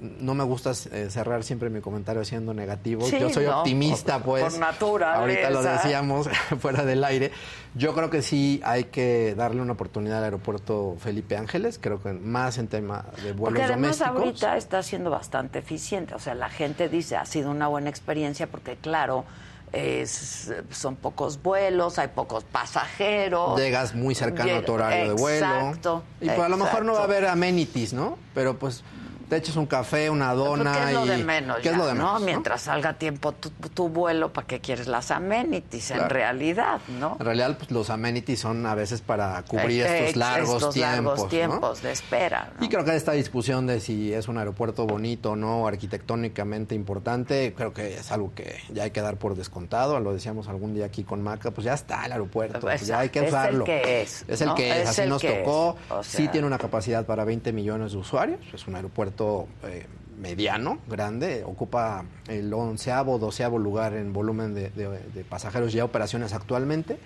no 0.00 0.34
me 0.34 0.44
gusta 0.44 0.72
eh, 0.92 1.08
cerrar 1.10 1.42
siempre 1.44 1.70
mi 1.70 1.80
comentario 1.80 2.24
siendo 2.24 2.54
negativo. 2.54 3.04
Sí, 3.06 3.18
Yo 3.18 3.30
soy 3.30 3.46
no, 3.46 3.58
optimista, 3.58 4.18
por- 4.22 4.40
pues. 4.40 4.54
por 4.54 4.60
naturaleza. 4.60 5.20
Ahorita 5.20 5.50
lo 5.50 5.62
decíamos 5.62 6.28
fuera 6.60 6.84
del 6.84 7.02
aire. 7.04 7.32
Yo 7.74 7.94
creo 7.94 8.08
que 8.10 8.22
sí 8.22 8.60
hay 8.64 8.84
que 8.84 9.34
darle 9.36 9.60
una 9.60 9.72
oportunidad 9.72 10.18
al 10.18 10.24
aeropuerto 10.24 10.96
Felipe 11.00 11.36
Ángeles. 11.36 11.78
Creo 11.80 12.02
que 12.02 12.12
más 12.12 12.58
en 12.58 12.68
tema 12.68 13.04
de 13.22 13.32
vuelos 13.32 13.58
Porque 13.58 13.62
además 13.62 13.98
domésticos. 13.98 14.22
ahorita 14.24 14.56
está 14.56 14.82
siendo 14.82 15.10
bastante 15.10 15.58
eficiente. 15.58 16.14
O 16.14 16.18
sea, 16.18 16.34
la 16.34 16.48
gente 16.48 16.88
dice, 16.88 17.16
ha 17.16 17.24
sido 17.24 17.50
una 17.50 17.66
buena 17.68 17.90
experiencia 17.90 18.46
porque, 18.46 18.76
claro, 18.76 19.24
es- 19.72 20.50
son 20.70 20.96
pocos 20.96 21.42
vuelos, 21.42 21.98
hay 21.98 22.08
pocos 22.08 22.42
pasajeros. 22.44 23.58
Llegas 23.60 23.94
muy 23.94 24.14
cercano 24.14 24.56
a 24.56 24.62
tu 24.64 24.72
horario 24.72 25.08
de 25.14 25.20
vuelo. 25.20 25.72
Y 26.20 26.26
pues 26.26 26.38
a 26.40 26.48
lo 26.48 26.56
mejor 26.56 26.84
no 26.84 26.94
va 26.94 27.00
a 27.00 27.04
haber 27.04 27.26
amenities, 27.26 27.92
¿no? 27.92 28.16
Pero 28.34 28.58
pues 28.58 28.82
te 29.28 29.36
echas 29.36 29.56
un 29.56 29.66
café, 29.66 30.10
una 30.10 30.32
dona 30.34 30.72
Porque 30.72 30.88
es 30.88 30.94
lo 30.94 31.04
y... 31.06 31.08
de 31.08 31.24
menos, 31.24 31.56
¿Qué 31.58 31.64
ya, 31.64 31.70
es 31.72 31.76
lo 31.76 31.86
de 31.86 31.94
¿no? 31.94 31.98
menos? 32.04 32.20
¿no? 32.20 32.26
Mientras 32.26 32.62
salga 32.62 32.94
tiempo 32.94 33.32
tu, 33.32 33.50
tu 33.50 33.88
vuelo, 33.88 34.32
¿para 34.32 34.46
qué 34.46 34.60
quieres 34.60 34.86
las 34.88 35.10
amenities 35.10 35.90
en 35.90 36.08
realidad, 36.08 36.80
no? 36.98 37.16
En 37.18 37.24
realidad, 37.26 37.56
pues, 37.58 37.70
los 37.70 37.90
amenities 37.90 38.40
son 38.40 38.64
a 38.66 38.74
veces 38.74 39.00
para 39.00 39.40
cubrir 39.42 39.84
Eh, 39.84 39.98
estos 40.08 40.16
largos 40.16 40.54
estos 40.56 40.74
tiempos. 40.74 40.94
largos 40.94 41.18
¿no? 41.22 41.28
tiempos 41.28 41.82
de 41.82 41.92
espera, 41.92 42.52
¿no? 42.58 42.64
Y 42.64 42.68
creo 42.68 42.84
que 42.84 42.96
esta 42.96 43.12
discusión 43.12 43.66
de 43.66 43.80
si 43.80 44.12
es 44.12 44.28
un 44.28 44.38
aeropuerto 44.38 44.86
bonito 44.86 45.32
o 45.32 45.36
no, 45.36 45.66
arquitectónicamente 45.66 46.74
importante, 46.74 47.52
creo 47.56 47.72
que 47.72 47.94
es 47.98 48.10
algo 48.12 48.32
que 48.34 48.56
ya 48.72 48.84
hay 48.84 48.90
que 48.90 49.00
dar 49.00 49.16
por 49.16 49.34
descontado. 49.34 49.98
Lo 50.00 50.12
decíamos 50.12 50.48
algún 50.48 50.74
día 50.74 50.86
aquí 50.86 51.04
con 51.04 51.22
Maca, 51.22 51.50
pues 51.50 51.64
ya 51.64 51.74
está 51.74 52.06
el 52.06 52.12
aeropuerto, 52.12 52.60
pues 52.60 52.86
ya 52.86 53.00
hay 53.00 53.08
que 53.10 53.18
Es 53.20 53.24
el 53.26 53.30
usarlo. 53.30 53.64
que 53.64 54.02
es, 54.02 54.24
Es 54.28 54.40
el 54.40 54.54
que 54.54 54.70
es, 54.70 54.76
Es 54.82 54.88
así 54.98 55.08
nos 55.08 55.22
tocó. 55.22 55.76
o 55.90 56.02
sí 56.02 56.28
tiene 56.28 56.46
una 56.46 56.58
capacidad 56.58 57.04
para 57.04 57.24
20 57.24 57.52
millones 57.52 57.92
de 57.92 57.98
usuarios, 57.98 58.40
es 58.52 58.66
un 58.66 58.76
aeropuerto 58.76 59.17
eh, 59.64 59.86
mediano, 60.18 60.78
grande, 60.88 61.44
ocupa 61.44 62.04
el 62.26 62.52
onceavo, 62.52 63.18
doceavo 63.18 63.58
lugar 63.58 63.94
en 63.94 64.12
volumen 64.12 64.54
de, 64.54 65.24
pasajeros 65.28 65.74
y 65.74 65.80
operaciones 65.80 66.32
actualmente. 66.32 66.98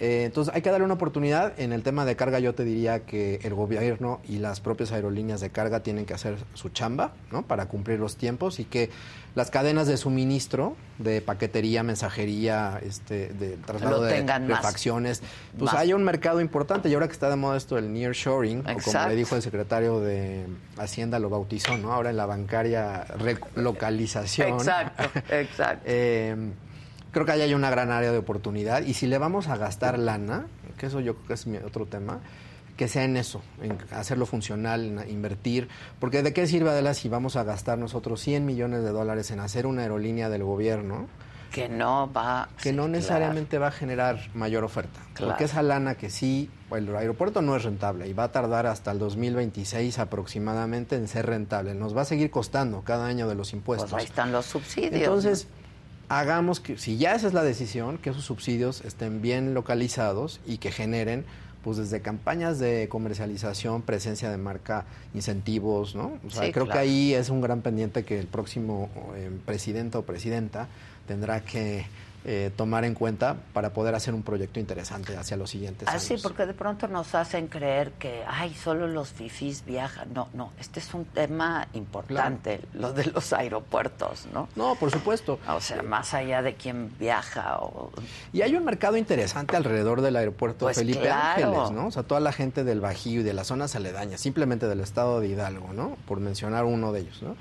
Eh, 0.00 0.24
entonces 0.24 0.52
hay 0.54 0.62
que 0.62 0.70
darle 0.70 0.84
una 0.84 0.94
oportunidad. 0.94 1.58
En 1.60 1.72
el 1.72 1.82
tema 1.82 2.04
de 2.04 2.16
carga 2.16 2.38
yo 2.40 2.54
te 2.54 2.64
diría 2.64 3.00
que 3.00 3.38
el 3.42 3.54
gobierno 3.54 4.20
y 4.28 4.38
las 4.38 4.60
propias 4.60 4.92
aerolíneas 4.92 5.40
de 5.40 5.50
carga 5.50 5.80
tienen 5.82 6.06
que 6.06 6.14
hacer 6.14 6.36
su 6.54 6.70
chamba 6.70 7.12
¿no? 7.30 7.42
para 7.42 7.66
cumplir 7.66 8.00
los 8.00 8.16
tiempos 8.16 8.58
y 8.58 8.64
que 8.64 8.90
las 9.34 9.50
cadenas 9.50 9.86
de 9.86 9.96
suministro 9.96 10.76
de 10.98 11.20
paquetería, 11.20 11.82
mensajería, 11.82 12.80
este, 12.82 13.28
de 13.28 13.56
traslado 13.56 14.02
de 14.02 14.22
más. 14.22 14.46
refacciones, 14.46 15.22
pues 15.58 15.72
Más. 15.72 15.80
hay 15.80 15.92
un 15.94 16.04
mercado 16.04 16.40
importante 16.40 16.88
y 16.88 16.94
ahora 16.94 17.06
que 17.06 17.14
está 17.14 17.30
de 17.30 17.36
moda 17.36 17.56
esto 17.56 17.76
del 17.76 17.92
nearshoring, 17.92 18.60
o 18.60 18.82
como 18.82 19.08
le 19.08 19.16
dijo 19.16 19.34
el 19.36 19.42
secretario 19.42 20.00
de 20.00 20.46
Hacienda 20.76 21.18
lo 21.18 21.30
bautizó, 21.30 21.76
¿no? 21.78 21.92
Ahora 21.92 22.10
en 22.10 22.16
la 22.16 22.26
bancaria 22.26 23.04
relocalización. 23.04 24.48
Exacto, 24.48 25.04
exacto. 25.30 25.84
Eh, 25.86 26.36
creo 27.12 27.24
que 27.24 27.32
ahí 27.32 27.40
hay 27.42 27.54
una 27.54 27.70
gran 27.70 27.90
área 27.90 28.10
de 28.10 28.18
oportunidad 28.18 28.82
y 28.82 28.94
si 28.94 29.06
le 29.06 29.18
vamos 29.18 29.48
a 29.48 29.56
gastar 29.56 29.98
lana, 29.98 30.46
que 30.78 30.86
eso 30.86 31.00
yo 31.00 31.14
creo 31.14 31.28
que 31.28 31.34
es 31.34 31.46
mi 31.46 31.58
otro 31.58 31.86
tema, 31.86 32.20
que 32.76 32.88
sea 32.88 33.04
en 33.04 33.16
eso, 33.18 33.42
en 33.62 33.76
hacerlo 33.92 34.24
funcional, 34.26 34.84
en 34.98 35.10
invertir, 35.10 35.68
porque 36.00 36.22
de 36.22 36.32
qué 36.32 36.46
sirve 36.46 36.70
Adela 36.70 36.94
si 36.94 37.08
vamos 37.08 37.36
a 37.36 37.44
gastar 37.44 37.78
nosotros 37.78 38.20
100 38.22 38.44
millones 38.46 38.82
de 38.82 38.90
dólares 38.90 39.30
en 39.30 39.40
hacer 39.40 39.66
una 39.66 39.82
aerolínea 39.82 40.30
del 40.30 40.42
gobierno 40.42 41.06
Que 41.52 41.68
no 41.68 42.10
va. 42.10 42.48
que 42.56 42.70
sí, 42.70 42.74
no 42.74 42.84
claro. 42.84 42.88
necesariamente 42.92 43.58
va 43.58 43.66
a 43.68 43.72
generar 43.72 44.18
mayor 44.32 44.64
oferta, 44.64 45.00
Claro. 45.12 45.32
porque 45.32 45.44
esa 45.44 45.62
lana 45.62 45.96
que 45.96 46.08
sí, 46.08 46.48
el 46.74 46.96
aeropuerto 46.96 47.42
no 47.42 47.54
es 47.54 47.62
rentable 47.62 48.08
y 48.08 48.14
va 48.14 48.24
a 48.24 48.32
tardar 48.32 48.66
hasta 48.66 48.90
el 48.90 48.98
2026 48.98 49.98
aproximadamente 49.98 50.96
en 50.96 51.08
ser 51.08 51.26
rentable, 51.26 51.74
nos 51.74 51.94
va 51.94 52.00
a 52.02 52.04
seguir 52.06 52.30
costando 52.30 52.80
cada 52.80 53.06
año 53.06 53.28
de 53.28 53.34
los 53.34 53.52
impuestos. 53.52 53.90
Pues 53.90 54.00
ahí 54.00 54.06
están 54.08 54.32
los 54.32 54.46
subsidios. 54.46 54.94
Entonces, 54.94 55.46
hagamos 56.20 56.60
que, 56.60 56.76
si 56.78 56.98
ya 56.98 57.14
esa 57.14 57.26
es 57.26 57.34
la 57.34 57.42
decisión, 57.42 57.98
que 57.98 58.10
esos 58.10 58.24
subsidios 58.24 58.82
estén 58.84 59.22
bien 59.22 59.54
localizados 59.54 60.40
y 60.46 60.58
que 60.58 60.70
generen, 60.70 61.24
pues 61.64 61.76
desde 61.76 62.00
campañas 62.00 62.58
de 62.58 62.88
comercialización, 62.88 63.82
presencia 63.82 64.30
de 64.30 64.36
marca, 64.36 64.84
incentivos, 65.14 65.94
¿no? 65.94 66.18
O 66.26 66.30
sea, 66.30 66.44
Sí, 66.46 66.52
creo 66.52 66.66
claro. 66.66 66.72
que 66.72 66.78
ahí 66.78 67.14
es 67.14 67.30
un 67.30 67.40
gran 67.40 67.62
pendiente 67.62 68.04
que 68.04 68.18
el 68.18 68.26
próximo 68.26 68.90
eh, 69.16 69.30
presidente 69.46 69.96
o 69.96 70.02
presidenta 70.02 70.66
tendrá 71.06 71.40
que 71.40 71.86
eh, 72.24 72.52
tomar 72.56 72.84
en 72.84 72.94
cuenta 72.94 73.36
para 73.52 73.72
poder 73.72 73.94
hacer 73.96 74.14
un 74.14 74.22
proyecto 74.22 74.60
interesante 74.60 75.16
hacia 75.16 75.36
los 75.36 75.50
siguientes 75.50 75.88
Así, 75.88 76.14
años. 76.14 76.24
Ah, 76.24 76.28
porque 76.28 76.46
de 76.46 76.54
pronto 76.54 76.86
nos 76.86 77.14
hacen 77.16 77.48
creer 77.48 77.92
que, 77.92 78.22
ay, 78.28 78.54
solo 78.54 78.86
los 78.86 79.08
fifís 79.08 79.64
viajan. 79.64 80.12
No, 80.14 80.28
no, 80.32 80.52
este 80.60 80.78
es 80.78 80.94
un 80.94 81.04
tema 81.04 81.66
importante, 81.74 82.60
lo 82.74 82.92
de 82.92 83.06
los 83.06 83.32
aeropuertos, 83.32 84.26
¿no? 84.32 84.48
No, 84.54 84.76
por 84.76 84.90
supuesto. 84.90 85.40
O 85.48 85.60
sea, 85.60 85.82
más 85.82 86.14
allá 86.14 86.42
de 86.42 86.54
quién 86.54 86.92
viaja 86.98 87.58
o... 87.58 87.90
Y 88.32 88.42
hay 88.42 88.54
un 88.54 88.64
mercado 88.64 88.96
interesante 88.96 89.56
alrededor 89.56 90.00
del 90.00 90.16
aeropuerto 90.16 90.66
Pues 90.66 90.78
Felipe 90.78 91.00
claro. 91.00 91.46
Ángeles, 91.46 91.70
¿no? 91.72 91.88
O 91.88 91.90
sea, 91.90 92.04
toda 92.04 92.20
la 92.20 92.32
gente 92.32 92.62
del 92.62 92.80
Bajío 92.80 93.20
y 93.20 93.24
de 93.24 93.32
las 93.32 93.48
zonas 93.48 93.74
aledañas, 93.74 94.20
simplemente 94.20 94.68
del 94.68 94.80
estado 94.80 95.20
de 95.20 95.28
Hidalgo, 95.28 95.72
¿no? 95.72 95.96
Por 96.06 96.20
mencionar 96.20 96.64
uno 96.64 96.92
de 96.92 97.00
ellos, 97.00 97.22
¿no? 97.22 97.36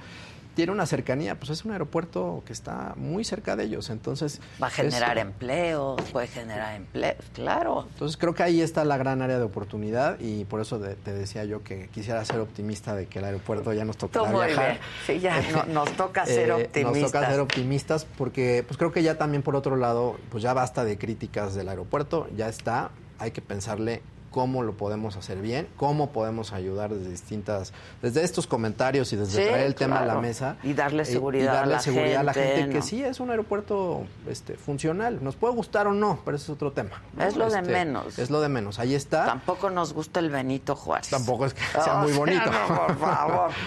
Tiene 0.54 0.74
una 0.74 0.86
cercanía, 0.86 1.36
pues 1.40 1.50
es 1.50 1.64
un 1.64 1.72
aeropuerto 1.72 2.44
que 2.46 2.52
está 2.52 2.94
muy 2.98 3.24
cerca 3.24 3.56
de 3.56 3.64
ellos, 3.64 3.90
entonces... 3.90 4.42
Va 4.62 4.68
a 4.68 4.70
generar 4.70 5.18
es- 5.18 5.24
empleos, 5.24 6.02
puede 6.12 6.28
generar 6.28 6.76
empleos, 6.76 7.16
claro. 7.34 7.88
Entonces 7.94 8.18
creo 8.18 8.34
que 8.34 8.44
ahí 8.44 8.60
está 8.62 8.84
la 8.84 8.98
gran 8.98 9.22
área 9.22 9.38
de 9.38 9.46
oportunidad 9.46 10.20
y 10.20 10.44
por 10.44 10.60
eso 10.60 10.78
de- 10.78 10.96
te 10.96 11.14
decía 11.14 11.46
yo 11.46 11.64
que 11.64 11.88
quisiera 11.88 12.24
ser 12.26 12.40
optimista 12.42 12.96
de 12.96 13.06
que 13.08 13.20
el 13.20 13.26
aeropuerto 13.26 13.72
ya 13.72 13.86
nos 13.86 13.96
Tú 13.96 14.10
tocará 14.10 14.36
muy 14.38 14.48
viajar. 14.48 14.72
bien. 14.72 14.80
Sí, 15.08 15.20
ya 15.22 15.42
no- 15.52 15.64
nos 15.74 15.92
toca 15.94 16.26
ser 16.26 16.50
Eh, 16.50 16.54
optimistas. 16.54 17.02
Nos 17.02 17.12
toca 17.14 17.30
ser 17.32 17.40
optimistas 17.40 18.06
porque 18.18 18.66
pues 18.68 18.78
creo 18.78 18.92
que 18.92 19.04
ya 19.04 19.18
también 19.18 19.44
por 19.44 19.56
otro 19.56 19.78
lado, 19.78 20.18
pues 20.32 20.44
ya 20.44 20.54
basta 20.54 20.84
de 20.84 20.98
críticas 20.98 21.56
del 21.56 21.70
aeropuerto, 21.70 22.28
ya 22.36 22.50
está, 22.50 22.92
hay 23.20 23.32
que 23.32 23.42
pensarle 23.42 24.02
cómo 24.32 24.64
lo 24.64 24.74
podemos 24.74 25.18
hacer 25.18 25.42
bien, 25.42 25.68
cómo 25.78 26.12
podemos 26.12 26.54
ayudar 26.54 26.94
desde 26.94 27.12
distintas, 27.12 27.74
desde 28.02 28.24
estos 28.24 28.48
comentarios 28.48 29.12
y 29.14 29.18
desde 29.18 29.44
Sí, 29.44 29.50
traer 29.50 29.68
el 29.68 29.76
tema 29.76 30.00
a 30.00 30.06
la 30.06 30.16
mesa. 30.16 30.58
Y 30.64 30.74
darle 30.74 31.04
eh, 31.04 31.06
seguridad 31.06 31.50
a 31.50 31.58
darle 31.60 31.74
la 31.74 31.80
seguridad 31.82 32.22
a 32.22 32.24
la 32.24 32.34
gente, 32.34 32.56
gente 32.56 32.76
que 32.76 32.82
sí 32.82 33.04
es 33.04 33.20
un 33.20 33.30
aeropuerto 33.30 34.06
este, 34.28 34.56
funcional. 34.56 35.22
Nos 35.22 35.36
puede 35.36 35.54
gustar 35.54 35.88
o 35.88 35.94
no, 35.94 36.20
pero 36.24 36.38
ese 36.38 36.46
es 36.46 36.50
otro 36.50 36.72
tema. 36.72 37.02
¿no? 37.14 37.24
Es 37.24 37.36
lo 37.36 37.50
de 37.50 37.60
Este, 37.60 37.72
menos. 37.72 38.18
Es 38.18 38.30
lo 38.30 38.42
de 38.42 38.50
menos. 38.50 38.80
Ahí 38.80 38.96
está. 38.96 39.26
Tampoco 39.26 39.70
nos 39.70 39.94
gusta 39.94 40.20
el 40.22 40.30
Benito 40.30 40.76
Juárez. 40.76 41.10
Tampoco 41.10 41.46
es 41.46 41.54
que 41.54 41.62
sea 41.84 41.96
muy 41.96 42.12
bonito. 42.18 42.46
no, 42.46 42.88
por 42.88 42.98
favor. 42.98 43.52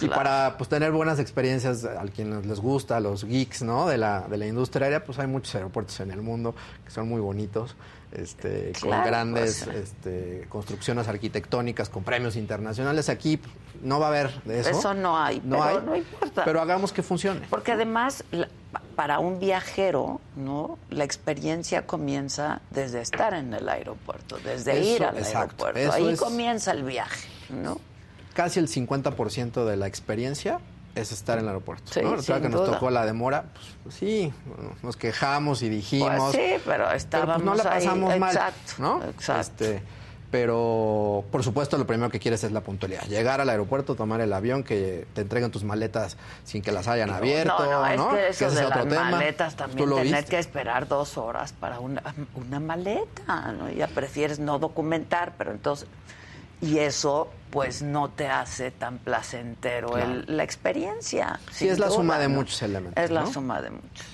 Y 0.00 0.08
para 0.08 0.56
pues, 0.58 0.68
tener 0.68 0.92
buenas 0.92 1.18
experiencias 1.18 1.84
a 1.84 2.02
quienes 2.14 2.44
les 2.46 2.60
gusta, 2.60 2.98
a 2.98 3.00
los 3.00 3.24
geeks 3.24 3.62
¿no? 3.62 3.86
de, 3.86 3.96
la, 3.98 4.26
de 4.28 4.36
la 4.36 4.46
industria 4.46 4.84
aérea, 4.84 5.04
pues 5.04 5.18
hay 5.18 5.26
muchos 5.26 5.54
aeropuertos 5.54 5.98
en 6.00 6.10
el 6.10 6.20
mundo 6.22 6.54
que 6.84 6.90
son 6.90 7.08
muy 7.08 7.20
bonitos, 7.20 7.74
este, 8.12 8.72
Claro, 8.72 9.02
con 9.02 9.10
grandes 9.10 9.66
este, 9.66 10.46
construcciones 10.48 11.06
arquitectónicas, 11.08 11.88
con 11.88 12.02
premios 12.04 12.36
internacionales. 12.36 13.08
Aquí 13.08 13.40
no 13.82 14.00
va 14.00 14.06
a 14.06 14.08
haber 14.10 14.42
de 14.44 14.60
eso. 14.60 14.70
Eso 14.70 14.94
no 14.94 15.18
hay, 15.18 15.40
No 15.44 15.58
pero 15.58 15.62
hay, 15.64 15.86
no 15.86 15.96
importa. 15.96 16.44
Pero 16.44 16.60
hagamos 16.60 16.92
que 16.92 17.02
funcione. 17.02 17.40
Porque 17.48 17.72
además, 17.72 18.24
la- 18.30 18.48
para 18.96 19.18
un 19.18 19.38
viajero, 19.40 20.20
¿no? 20.36 20.78
La 20.90 21.04
experiencia 21.04 21.86
comienza 21.86 22.60
desde 22.70 23.00
estar 23.00 23.32
en 23.34 23.54
el 23.54 23.68
aeropuerto, 23.68 24.38
desde 24.44 24.78
Eso, 24.80 24.96
ir 24.96 25.04
al 25.04 25.16
exacto. 25.18 25.66
aeropuerto. 25.66 25.92
Ahí 25.92 26.08
es- 26.12 26.20
comienza 26.20 26.72
el 26.72 26.82
viaje, 26.84 27.28
¿no? 27.48 27.80
Casi 28.34 28.60
el 28.60 28.68
50% 28.68 29.64
de 29.64 29.76
la 29.76 29.86
experiencia 29.86 30.60
es 30.94 31.12
estar 31.12 31.38
en 31.38 31.44
el 31.44 31.48
aeropuerto. 31.48 31.92
Sí, 31.92 32.00
¿no? 32.02 32.16
Que 32.16 32.48
nos 32.48 32.60
duda. 32.62 32.72
tocó 32.72 32.90
la 32.90 33.06
demora, 33.06 33.44
pues, 33.54 33.66
pues 33.84 33.94
sí, 33.94 34.32
bueno, 34.46 34.72
nos 34.82 34.96
quejamos 34.96 35.62
y 35.62 35.68
dijimos. 35.68 36.10
Pues 36.16 36.32
sí, 36.32 36.62
pero 36.64 36.84
Pero, 36.86 36.92
estábamos 36.92 37.42
pues, 37.42 37.44
no 37.44 37.54
la 37.54 37.72
ahí. 37.74 37.84
pasamos 37.84 38.18
mal, 38.18 38.34
Exacto, 38.34 38.72
¿no? 38.78 39.04
exacto. 39.04 39.40
Este, 39.64 39.82
pero, 40.30 41.24
por 41.32 41.42
supuesto, 41.42 41.76
lo 41.76 41.86
primero 41.88 42.08
que 42.08 42.20
quieres 42.20 42.44
es 42.44 42.52
la 42.52 42.60
puntualidad. 42.60 43.02
Llegar 43.08 43.40
al 43.40 43.48
aeropuerto, 43.50 43.96
tomar 43.96 44.20
el 44.20 44.32
avión, 44.32 44.62
que 44.62 45.06
te 45.12 45.22
entreguen 45.22 45.50
tus 45.50 45.64
maletas 45.64 46.16
sin 46.44 46.62
que 46.62 46.70
las 46.70 46.86
hayan 46.86 47.10
abierto, 47.10 47.58
no, 47.66 47.96
no, 47.96 48.16
es 48.16 48.36
que 48.38 48.44
eso 48.44 48.46
ese 48.46 48.54
de 48.54 48.60
es 48.60 48.66
otro 48.68 48.84
las 48.84 48.88
tema. 48.88 49.10
maletas 49.10 49.56
también, 49.56 49.88
lo 49.90 49.96
tener 49.96 50.14
viste. 50.14 50.30
que 50.30 50.38
esperar 50.38 50.86
dos 50.86 51.18
horas 51.18 51.52
para 51.52 51.80
una, 51.80 52.02
una 52.36 52.60
maleta, 52.60 53.50
¿no? 53.58 53.70
Ya 53.70 53.88
prefieres 53.88 54.38
no 54.38 54.58
documentar, 54.60 55.32
pero 55.36 55.50
entonces... 55.50 55.88
Y 56.60 56.78
eso, 56.78 57.30
pues, 57.50 57.82
no 57.82 58.10
te 58.10 58.28
hace 58.28 58.70
tan 58.70 58.98
placentero 58.98 59.96
el- 59.96 60.24
la 60.28 60.42
experiencia. 60.44 61.40
Sí, 61.50 61.68
es 61.68 61.78
la 61.78 61.86
duda, 61.86 61.96
suma 61.96 62.18
de 62.18 62.28
¿no? 62.28 62.34
muchos 62.36 62.60
elementos, 62.62 63.02
Es 63.02 63.10
la 63.10 63.22
¿no? 63.22 63.32
suma 63.32 63.62
de 63.62 63.70
muchos. 63.70 64.06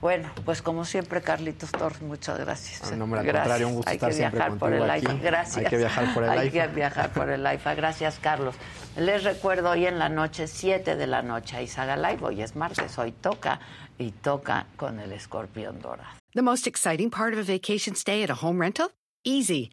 Bueno, 0.00 0.30
pues 0.44 0.60
como 0.62 0.84
siempre, 0.84 1.22
Carlitos 1.22 1.72
Torres, 1.72 2.02
muchas 2.02 2.38
gracias. 2.38 2.82
Ah, 2.92 2.94
no, 2.96 3.04
hombre, 3.04 3.20
al 3.20 3.26
Gracias. 3.26 3.42
contrario, 3.44 3.68
un 3.68 3.74
gusto 3.76 3.90
Hay 3.90 3.96
estar 3.96 4.10
que 4.10 4.14
siempre 4.16 4.38
viajar 4.38 4.58
por 4.58 4.72
el 4.74 4.90
aquí. 4.90 5.06
AIFA. 5.06 5.22
Gracias. 5.24 5.56
Hay 5.56 5.64
que 5.64 5.76
viajar 5.78 6.14
por 6.14 6.22
el 6.24 6.30
Hay 6.30 6.50
que 6.50 6.66
viajar 6.68 7.10
por 7.12 7.30
el 7.30 7.46
AIFA. 7.46 7.74
Gracias, 7.74 8.18
Carlos. 8.20 8.54
Les 8.96 9.24
recuerdo 9.24 9.70
hoy 9.70 9.86
en 9.86 9.98
la 9.98 10.08
noche, 10.10 10.46
7 10.48 10.96
de 10.96 11.06
la 11.06 11.22
noche, 11.22 11.56
ahí 11.56 11.66
Saga 11.66 11.96
Live. 11.96 12.18
Hoy 12.22 12.42
es 12.42 12.54
martes, 12.56 12.98
hoy 12.98 13.12
toca 13.12 13.58
y 13.98 14.10
toca 14.10 14.66
con 14.76 15.00
el 15.00 15.12
escorpión 15.12 15.80
dorado. 15.80 16.10
The 16.34 16.42
most 16.42 16.66
exciting 16.66 17.10
part 17.10 17.32
of 17.32 17.40
a 17.48 17.52
vacation 17.52 17.96
stay 17.96 18.22
at 18.22 18.28
a 18.30 18.34
home 18.34 18.60
rental? 18.60 18.90
Easy. 19.24 19.72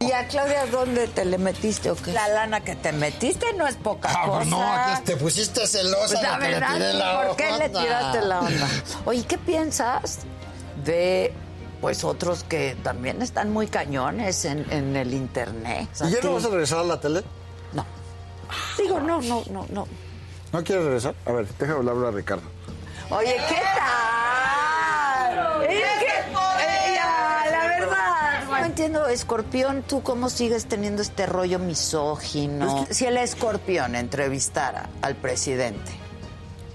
¿Y 0.00 0.12
a 0.12 0.28
Claudia 0.28 0.66
dónde 0.66 1.08
te 1.08 1.24
le 1.24 1.38
metiste 1.38 1.90
o 1.90 1.96
qué? 1.96 2.12
La 2.12 2.28
lana 2.28 2.60
que 2.60 2.76
te 2.76 2.92
metiste 2.92 3.52
no 3.54 3.66
es 3.66 3.74
poca 3.76 4.08
Ah, 4.12 4.26
cosa. 4.26 4.36
pues 4.38 4.48
no, 4.48 4.60
que 4.96 5.02
te 5.12 5.16
pusiste 5.16 5.66
celosa 5.66 6.06
Pues 6.14 6.22
la 6.22 6.32
de 6.38 6.38
que 6.38 6.48
le 6.48 6.54
verdad, 6.60 6.74
tiré 6.74 6.92
la 6.94 7.22
¿por 7.26 7.36
qué 7.36 7.52
le 7.58 7.68
tiraste 7.68 8.20
la 8.22 8.40
onda? 8.40 8.68
Oye, 9.06 9.24
¿qué 9.26 9.38
piensas 9.38 10.18
de 10.84 11.32
pues 11.80 12.02
otros 12.04 12.44
que 12.44 12.76
también 12.82 13.22
están 13.22 13.52
muy 13.52 13.66
cañones 13.68 14.44
en, 14.44 14.66
en 14.72 14.96
el 14.96 15.14
internet. 15.14 15.88
¿Y 16.04 16.10
ya 16.10 16.18
no 16.24 16.34
vas 16.34 16.44
a 16.44 16.48
regresar 16.48 16.78
a 16.80 16.84
la 16.84 17.00
tele? 17.00 17.22
No. 17.72 17.84
Digo, 18.76 18.98
no, 19.00 19.20
no, 19.22 19.44
no, 19.50 19.64
no. 19.70 19.86
¿No 20.52 20.64
quieres 20.64 20.84
regresar? 20.84 21.14
A 21.24 21.30
ver, 21.32 21.46
déjame 21.58 21.78
hablar 21.88 22.06
a 22.06 22.10
Ricardo. 22.10 22.42
Oye, 23.10 23.36
¿qué 23.48 23.54
tal? 23.54 24.67
Entiendo, 28.78 29.08
Escorpión, 29.08 29.82
¿tú 29.82 30.04
cómo 30.04 30.30
sigues 30.30 30.66
teniendo 30.66 31.02
este 31.02 31.26
rollo 31.26 31.58
misógino? 31.58 32.86
Si 32.90 33.06
el 33.06 33.16
Escorpión 33.16 33.96
entrevistara 33.96 34.88
al 35.02 35.16
presidente 35.16 35.90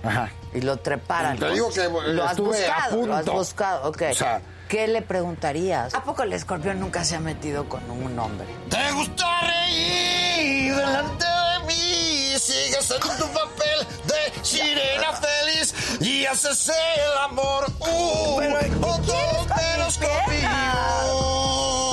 Ajá. 0.04 0.30
y 0.54 0.60
lo 0.60 0.76
treparan. 0.76 1.39
Te 1.39 1.49
digo 1.51 1.70
que 1.72 1.88
lo 1.88 2.26
has 2.26 2.32
estuve 2.32 2.68
a 2.68 2.89
buscado, 2.89 3.06
lo 3.08 3.16
has 3.16 3.26
buscado, 3.26 3.89
ok. 3.89 4.01
O 4.12 4.16
sea- 4.16 4.41
¿Qué 4.68 4.88
le 4.89 5.01
preguntarías? 5.01 5.93
¿A 5.93 6.04
poco 6.04 6.24
el 6.24 6.34
Escorpión 6.34 6.82
nunca 6.82 7.06
se 7.06 7.16
ha 7.16 7.22
metido 7.22 7.70
con 7.70 7.89
un 7.89 8.20
hombre? 8.20 8.47
¿Te 8.70 8.91
gusta 8.91 9.26
reír 9.41 10.76
delante 10.76 11.26
de 11.26 11.66
mí? 11.68 12.34
Sigues 12.38 12.91
en 12.91 12.99
tu 13.18 13.28
papel 13.28 13.88
de 14.08 14.43
sirena 14.43 15.14
feliz 15.14 15.74
y 16.01 16.26
haces 16.26 16.68
el 16.70 17.18
amor. 17.24 17.66
Uh, 17.80 18.41
otro 18.82 19.16
menos 19.56 19.97
conmigo. 19.99 21.93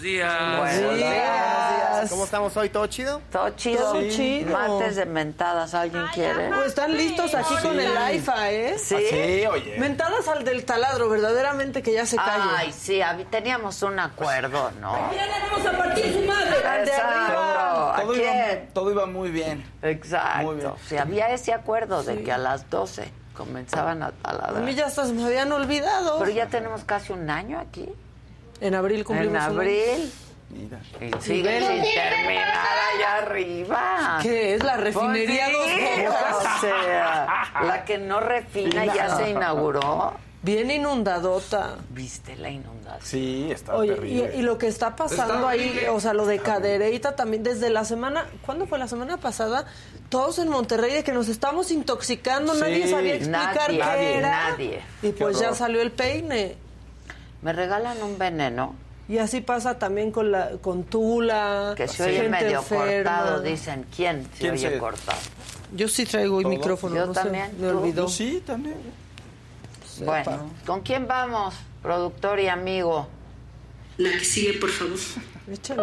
Buenos 0.00 0.02
días. 0.02 0.58
Buenos 0.58 0.96
días. 0.96 2.10
¿Cómo 2.10 2.24
estamos 2.24 2.56
hoy? 2.56 2.70
¿Todo 2.70 2.86
chido? 2.86 3.20
Todo 3.30 3.50
chido. 3.50 3.92
Todo 3.92 4.08
chido. 4.08 4.50
Martes 4.50 4.96
de 4.96 5.04
mentadas, 5.04 5.74
¿alguien 5.74 6.06
quiere? 6.14 6.48
Pues 6.48 6.68
están 6.68 6.96
listos 6.96 7.34
aquí 7.34 7.54
con 7.62 7.78
el 7.78 7.94
AIFA, 7.94 8.50
¿eh? 8.50 8.78
¿Sí? 8.78 8.94
oye. 9.46 9.76
Mentadas 9.78 10.26
al 10.28 10.42
del 10.44 10.64
taladro, 10.64 11.10
verdaderamente 11.10 11.82
que 11.82 11.92
ya 11.92 12.06
se 12.06 12.16
calle. 12.16 12.48
Ay, 12.56 12.72
sí, 12.72 13.02
teníamos 13.30 13.82
un 13.82 13.98
acuerdo, 13.98 14.70
¿no? 14.80 14.92
vamos 14.92 15.66
a 15.66 15.76
partir 15.76 16.12
su 16.14 16.20
madre! 16.26 16.66
¡Al 16.66 16.84
de 16.86 16.92
arriba! 16.92 17.96
¿A 17.96 18.00
Todo 18.00 18.16
iba, 18.16 18.32
todo 18.72 18.90
iba 18.92 19.06
muy 19.06 19.30
bien. 19.30 19.70
Exacto. 19.82 20.46
Muy 20.46 20.56
bien. 20.56 20.72
Sí, 20.88 20.96
había 20.96 21.28
ese 21.28 21.52
acuerdo 21.52 22.02
de 22.02 22.22
que 22.22 22.32
a 22.32 22.38
las 22.38 22.70
12 22.70 23.12
comenzaban 23.36 24.02
a 24.02 24.06
A 24.06 24.12
taladrar. 24.12 24.62
mí 24.62 24.74
ya 24.74 24.88
se 24.88 25.04
me 25.12 25.24
habían 25.26 25.52
olvidado. 25.52 26.18
Pero 26.20 26.30
ya 26.30 26.46
tenemos 26.46 26.84
casi 26.84 27.12
un 27.12 27.28
año 27.28 27.58
aquí. 27.60 27.86
En 28.60 28.74
abril 28.74 29.04
cumplimos 29.04 29.34
En 29.44 29.50
un 29.52 29.56
abril. 29.58 30.12
Mira. 30.50 30.80
Y 31.00 31.22
sigue 31.22 31.60
sin 31.60 31.94
terminar 31.94 32.76
allá 32.96 33.16
arriba. 33.22 34.18
¿Qué 34.22 34.54
es? 34.54 34.64
¿La 34.64 34.76
refinería 34.76 35.46
Pues 35.46 35.72
sí, 35.72 36.02
Dos? 36.04 36.44
O 36.44 36.60
sea, 36.60 37.26
la 37.64 37.84
que 37.84 37.98
no 37.98 38.18
refina 38.20 38.84
ya 38.86 39.16
se 39.16 39.30
inauguró. 39.30 40.12
Bien 40.42 40.70
inundadota. 40.70 41.76
¿Viste 41.90 42.34
la 42.36 42.48
inundación? 42.50 43.00
Sí, 43.02 43.48
está 43.52 43.76
Oye, 43.76 43.92
y, 43.92 43.94
terrible. 43.96 44.32
y 44.36 44.42
lo 44.42 44.56
que 44.58 44.66
está 44.68 44.96
pasando 44.96 45.46
ahí, 45.46 45.84
o 45.90 46.00
sea, 46.00 46.14
lo 46.14 46.24
de 46.26 46.38
Cadereyta 46.38 47.14
también, 47.14 47.42
desde 47.42 47.68
la 47.70 47.84
semana, 47.84 48.26
¿cuándo 48.44 48.66
fue 48.66 48.78
la 48.78 48.88
semana 48.88 49.18
pasada? 49.18 49.66
Todos 50.08 50.38
en 50.38 50.48
Monterrey 50.48 50.92
de 50.94 51.04
que 51.04 51.12
nos 51.12 51.28
estamos 51.28 51.70
intoxicando, 51.70 52.54
Sí. 52.54 52.60
nadie 52.62 52.88
sabía 52.88 53.14
explicar 53.16 53.70
Nadie, 53.72 53.82
qué 53.98 54.14
era. 54.18 54.50
nadie. 54.50 54.80
Y 55.02 55.10
pues 55.12 55.38
ya 55.38 55.54
salió 55.54 55.82
el 55.82 55.92
peine. 55.92 56.56
Me 57.42 57.52
regalan 57.52 58.02
un 58.02 58.18
veneno 58.18 58.74
Y 59.08 59.18
así 59.18 59.40
pasa 59.40 59.78
también 59.78 60.10
con 60.12 60.30
la 60.30 60.50
con 60.60 60.84
Tula. 60.84 61.74
que 61.76 61.88
se 61.88 62.02
oye 62.04 62.12
gente 62.22 62.28
medio 62.30 62.58
enferma. 62.58 62.84
cortado. 63.14 63.40
Dicen, 63.42 63.86
¿quién 63.94 64.24
se 64.34 64.38
¿Quién 64.40 64.52
oye 64.52 64.70
se- 64.70 64.78
cortado? 64.78 65.18
Yo 65.74 65.88
sí 65.88 66.04
traigo 66.04 66.38
el 66.38 66.44
¿Todo? 66.44 66.50
micrófono, 66.50 66.94
Yo 66.96 67.06
no 67.06 67.14
sé, 67.14 67.20
también, 67.22 67.50
me 67.60 67.68
olvidó. 67.68 68.02
Yo 68.04 68.08
sí, 68.08 68.42
también. 68.44 68.76
Bueno, 70.04 70.50
¿con 70.66 70.80
quién 70.82 71.06
vamos? 71.06 71.54
Productor 71.82 72.40
y 72.40 72.48
amigo. 72.48 73.06
La 73.98 74.10
que 74.12 74.24
sigue, 74.24 74.54
por 74.58 74.70
favor. 74.70 74.96
Échale. 75.50 75.82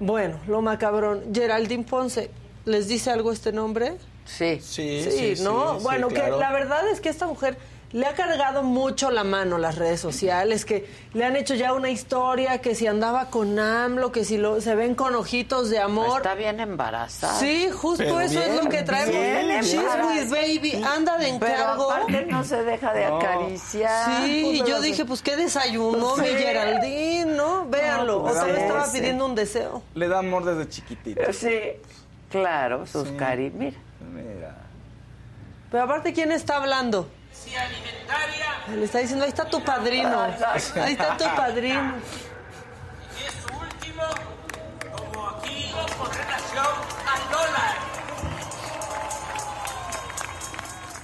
Bueno, 0.00 0.38
lo 0.46 0.62
macabrón. 0.62 1.24
Geraldine 1.34 1.84
Ponce, 1.84 2.30
¿les 2.68 2.86
dice 2.88 3.10
algo 3.10 3.32
este 3.32 3.52
nombre? 3.52 3.96
Sí. 4.24 4.60
Sí, 4.62 5.02
Sí, 5.04 5.36
sí, 5.36 5.42
¿no? 5.42 5.78
sí, 5.78 5.82
bueno, 5.84 6.08
sí, 6.10 6.14
que 6.16 6.30
la 6.30 6.52
verdad 6.52 6.86
es 6.88 7.00
que 7.00 7.08
esta 7.08 7.26
mujer 7.26 7.56
le 7.92 8.04
ha 8.04 8.12
cargado 8.12 8.62
mucho 8.62 9.10
la 9.10 9.24
mano 9.24 9.56
las 9.56 9.76
redes 9.76 9.98
sociales, 9.98 10.66
que 10.66 10.86
le 11.14 11.24
han 11.24 11.36
hecho 11.36 11.54
ya 11.54 11.72
una 11.72 11.88
historia, 11.88 12.58
que 12.58 12.74
si 12.74 12.86
andaba 12.86 13.30
con 13.30 13.58
AMLO, 13.58 14.12
que 14.12 14.26
si 14.26 14.36
lo, 14.36 14.60
se 14.60 14.74
ven 14.74 14.94
con 14.94 15.14
ojitos 15.14 15.70
de 15.70 15.78
amor. 15.78 16.18
Está 16.18 16.34
bien 16.34 16.60
embarazada. 16.60 17.40
Sí, 17.40 17.70
justo 17.72 18.04
Pero 18.04 18.20
eso 18.20 18.42
es 18.42 18.62
lo 18.62 18.68
que 18.68 18.82
traemos. 18.82 19.14
bien 19.14 19.62
She's 19.62 19.72
embarazada. 19.72 20.12
with 20.12 20.28
baby, 20.30 20.82
anda 20.84 21.16
de 21.16 21.34
Pero 21.40 21.54
encargo. 21.54 21.90
aparte 21.90 22.26
no 22.26 22.44
se 22.44 22.62
deja 22.62 22.92
de 22.92 23.06
No. 23.08 23.16
acariciar. 23.16 24.22
Sí, 24.26 24.60
y 24.62 24.68
yo 24.68 24.82
dije, 24.82 25.06
pues 25.06 25.22
qué 25.22 25.36
desayunó 25.36 26.18
mi 26.18 26.26
Sí. 26.28 26.34
Geraldine, 26.34 27.24
¿no? 27.24 27.64
Véanlo. 27.70 28.20
pues, 28.20 28.34
Otra 28.34 28.44
vez 28.48 28.56
sí, 28.56 28.62
estaba 28.64 28.92
pidiendo 28.92 29.24
un 29.24 29.34
deseo. 29.34 29.82
Le 29.94 30.08
da 30.08 30.18
amor 30.18 30.44
desde 30.44 30.68
chiquitito. 30.68 31.32
Sí, 31.32 31.58
claro, 32.30 32.86
sus 32.86 33.08
Sí. 33.08 33.14
cari... 33.16 33.50
Mira. 33.50 33.76
Mira. 34.00 34.56
Pero 35.70 35.84
aparte, 35.84 36.12
¿quién 36.12 36.32
está 36.32 36.56
hablando? 36.56 37.08
Le 38.74 38.84
está 38.84 38.98
diciendo, 38.98 39.24
ahí 39.24 39.30
está 39.30 39.48
tu 39.48 39.62
padrino. 39.64 40.20
Ahí 40.76 40.92
está 40.92 41.16
tu 41.16 41.24
padrino. 41.36 41.94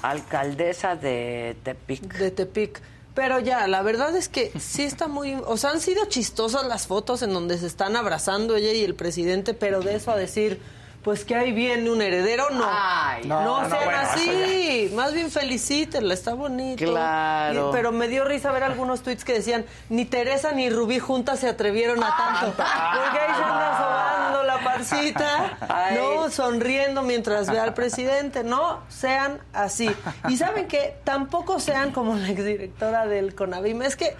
Alcaldesa 0.02 0.96
de 0.96 1.56
Tepic. 1.62 2.02
de 2.18 2.30
Tepic. 2.30 2.80
Pero 3.14 3.38
ya, 3.38 3.66
la 3.68 3.82
verdad 3.82 4.14
es 4.16 4.28
que 4.28 4.52
sí 4.58 4.82
está 4.82 5.06
muy... 5.06 5.34
O 5.46 5.56
sea, 5.56 5.70
han 5.70 5.80
sido 5.80 6.04
chistosas 6.06 6.66
las 6.66 6.86
fotos 6.86 7.22
en 7.22 7.32
donde 7.32 7.56
se 7.58 7.66
están 7.66 7.96
abrazando 7.96 8.56
ella 8.56 8.72
y 8.72 8.82
el 8.82 8.94
presidente, 8.96 9.54
pero 9.54 9.80
de 9.80 9.94
eso 9.94 10.10
a 10.10 10.16
decir, 10.16 10.60
pues 11.05 11.24
que 11.26 11.36
ahí 11.36 11.52
viene 11.52 11.90
un 11.90 12.00
heredero, 12.00 12.48
no. 12.50 12.64
Ay, 12.66 13.24
no, 13.26 13.42
no, 13.44 13.62
no, 13.62 13.68
sean 13.68 13.84
bueno, 13.84 14.00
así. 14.00 14.90
Más 14.94 15.12
bien 15.12 15.30
felicítenla, 15.30 16.14
está 16.14 16.32
bonito. 16.32 16.82
Claro. 16.84 17.68
Y- 17.68 17.72
pero 17.72 17.92
me 17.92 18.09
dio 18.09 18.24
risa 18.24 18.50
ver 18.52 18.64
algunos 18.64 19.02
tweets 19.02 19.22
que 19.24 19.34
decían, 19.34 19.66
ni 19.90 20.07
Teresa 20.07 20.52
ni 20.52 20.70
Rubí 20.70 20.98
juntas 20.98 21.40
se 21.40 21.48
atrevieron 21.48 22.02
a 22.02 22.09
tanto. 22.16 22.46
Porque 22.57 23.18
ahí 23.18 23.34
se 23.36 23.42
anda 23.44 23.78
sobando 23.78 24.42
la 24.44 24.64
pancita, 24.64 25.59
Ay. 25.68 25.96
¿no? 25.98 26.30
Sonriendo 26.30 27.02
mientras 27.02 27.50
ve 27.50 27.61
al 27.61 27.74
presidente. 27.74 28.42
No 28.42 28.80
sean 28.88 29.38
así. 29.52 29.90
Y 30.30 30.38
saben 30.38 30.66
que 30.68 30.96
tampoco 31.05 31.61
sean 31.61 31.92
como 31.92 32.14
la 32.16 32.30
exdirectora 32.30 33.07
del 33.07 33.34
CONAVIM. 33.34 33.82
Es 33.82 33.96
que, 33.96 34.16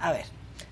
a 0.00 0.10
ver, 0.10 0.26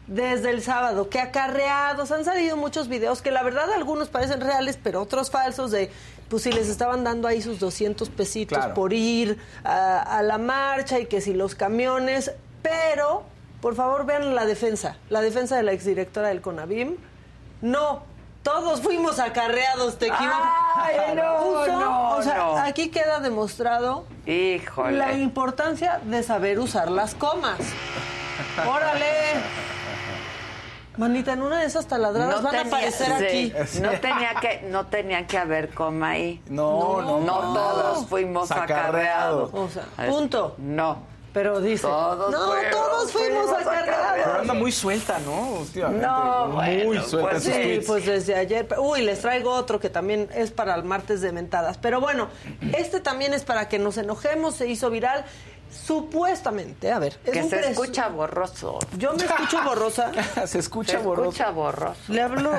desde 0.07 0.51
el 0.51 0.63
sábado, 0.63 1.09
que 1.09 1.19
acarreados, 1.21 2.11
han 2.13 2.25
salido 2.25 2.57
muchos 2.57 2.89
videos 2.89 3.23
que 3.23 3.31
la 3.31 3.43
verdad 3.43 3.73
algunos 3.73 4.09
parecen 4.09 4.41
reales, 4.41 4.79
pero 4.83 5.01
otros 5.01 5.31
falsos 5.31 5.71
de, 5.71 5.91
pues 6.29 6.43
si 6.43 6.53
les 6.53 6.69
estaban 6.69 7.05
dando 7.05 7.27
ahí 7.29 7.41
sus 7.41 7.59
200 7.59 8.11
pesitos 8.11 8.59
Claro. 8.59 8.75
por 8.75 8.93
ir 8.93 9.39
a, 9.65 10.01
a 10.19 10.23
la 10.23 10.37
marcha 10.39 10.99
y 10.99 11.07
que 11.07 11.21
si 11.23 11.33
los 11.33 11.55
camiones, 11.55 12.33
pero 12.63 13.23
por 13.63 13.75
favor 13.75 14.05
vean 14.05 14.35
la 14.35 14.45
defensa, 14.45 14.97
la 15.09 15.23
defensa 15.23 15.57
de 15.57 15.63
la 15.63 15.73
exdirectora 15.73 16.29
del 16.29 16.43
CONAVIM. 16.43 16.97
No, 17.63 18.03
todos 18.43 18.83
fuimos 18.83 19.19
acarreados, 19.19 19.99
te 19.99 20.09
equivocas. 20.09 20.39
Ay, 20.77 20.97
no, 21.17 21.67
no, 21.67 22.11
o 22.17 22.23
sea, 22.23 22.37
no. 22.37 22.59
aquí 22.59 22.91
queda 22.91 23.21
demostrado 23.21 24.05
Híjole. 24.27 24.99
la 24.99 25.15
importancia 25.15 25.99
de 26.05 26.23
saber 26.23 26.59
usar 26.59 26.91
las 26.91 27.15
comas. 27.15 27.57
¡Órale! 28.69 29.07
Manita, 30.97 31.33
en 31.33 31.43
una 31.43 31.61
de 31.61 31.67
esas 31.67 31.87
taladradas 31.87 32.43
van 32.43 32.55
a 32.57 32.61
aparecer 32.63 33.07
sí, 33.19 33.53
aquí. 33.57 33.81
No 33.81 33.91
tenía 34.01 34.35
que, 34.41 34.67
no 34.71 34.87
tenía 34.87 35.27
que 35.27 35.39
haber 35.39 35.71
coma 35.71 36.11
ahí. 36.11 36.43
No, 36.49 37.03
no, 37.03 37.21
No 37.21 37.43
no. 37.43 37.55
todos 37.55 38.07
fuimos 38.07 38.51
acarreados. 38.51 39.51
O 39.53 39.69
sea, 39.69 39.85
Es- 40.03 40.09
punto. 40.09 40.55
No. 40.59 41.13
Pero 41.33 41.61
dice, 41.61 41.83
Todos 41.83 42.31
no, 42.31 42.39
fuimos- 42.53 42.71
todos 42.71 43.11
fuimos 43.13 43.43
fuimos 43.47 43.57
Pero 43.65 43.71
acarreados. 43.81 44.39
anda 44.43 44.55
muy 44.55 44.71
suelta, 44.71 45.19
¿no? 45.19 45.49
Últimamente. 45.63 46.07
No, 46.07 46.47
Muy 46.47 46.85
bueno, 46.85 47.03
suelta 47.03 47.31
pues 47.33 47.43
Sí, 47.43 47.51
tweets. 47.51 47.87
pues 47.89 48.07
desde 48.07 48.37
ayer. 48.37 48.69
Uy, 48.79 49.03
les 49.03 49.19
traigo 49.19 49.51
otro 49.51 49.81
que 49.81 49.91
también 49.91 50.29
es 50.33 50.53
para 50.53 50.77
el 50.77 50.85
martes 50.85 51.21
de 51.23 51.33
mentadas. 51.33 51.77
Pero 51.79 52.01
bueno, 52.01 52.29
este 52.79 53.01
también 53.01 53.35
es 53.35 53.43
para 53.43 53.69
que 53.69 53.81
nos 53.81 53.97
enojemos, 53.99 54.55
se 54.55 54.69
hizo 54.69 54.91
viral. 54.91 55.25
Supuestamente, 55.75 56.91
a 56.91 56.99
ver. 56.99 57.19
es 57.25 57.33
Que 57.33 57.43
un 57.43 57.51
se 57.51 57.71
escucha 57.71 58.09
borroso. 58.09 58.79
Yo 58.99 59.13
me 59.15 59.25
escucho 59.25 59.63
borrosa. 59.65 60.11
Se 60.47 60.59
escucha 60.59 60.93
Se 60.93 60.99
borroso. 61.05 61.31
escucha 61.31 61.51
borroso. 61.51 62.01
Le 62.09 62.23
hablo 62.23 62.53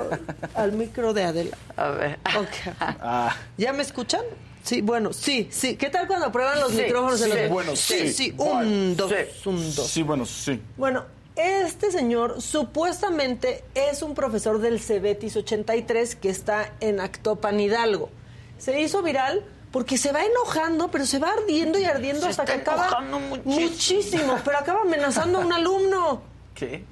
al 0.55 0.71
micro 0.73 1.13
de 1.13 1.23
Adela. 1.23 1.57
A 1.77 1.89
ver. 1.89 2.19
Ah, 2.79 3.35
¿Ya 3.57 3.73
me 3.73 3.81
escuchan? 3.83 4.21
Sí, 4.63 4.81
bueno, 4.81 5.13
sí, 5.13 5.47
sí. 5.51 5.75
¿Qué 5.75 5.89
tal 5.89 6.07
cuando 6.07 6.31
prueban 6.31 6.59
los 6.59 6.71
Sí, 6.71 6.81
micrófonos 6.83 7.21
en 7.21 7.31
sí, 7.31 7.37
los 7.37 7.49
bueno, 7.49 7.75
Sí, 7.75 7.99
sí. 7.99 8.09
sí, 8.13 8.33
un, 8.37 8.95
dos, 8.97 9.11
un, 9.45 9.75
dos. 9.75 9.87
Sí, 9.87 10.01
bueno, 10.03 10.25
sí. 10.25 10.59
Bueno, 10.75 11.05
este 11.35 11.91
señor 11.91 12.41
supuestamente 12.41 13.63
es 13.75 14.01
un 14.01 14.15
profesor 14.15 14.59
del 14.59 14.79
Cebetis 14.79 15.35
83 15.37 16.15
que 16.15 16.29
está 16.29 16.71
en 16.79 16.99
Actopan 16.99 17.59
Hidalgo. 17.59 18.09
Se 18.57 18.79
hizo 18.81 19.01
viral 19.03 19.43
porque 19.75 19.97
se 19.97 20.13
va 20.13 20.23
enojando, 20.23 20.87
pero 20.87 21.05
se 21.05 21.19
va 21.19 21.33
ardiendo 21.33 21.77
y 21.77 21.83
ardiendo 21.83 22.21
Se 22.21 22.29
hasta 22.29 22.43
está 22.43 22.55
que 22.55 22.61
acaba 22.61 22.87
enojando 22.87 23.19
muchísimo. 23.19 23.59
muchísimo, 23.59 24.39
pero 24.45 24.57
acaba 24.57 24.81
amenazando 24.83 25.39
a 25.39 25.41
un 25.45 25.51
alumno. 25.51 26.21
¿Qué? 26.53 26.85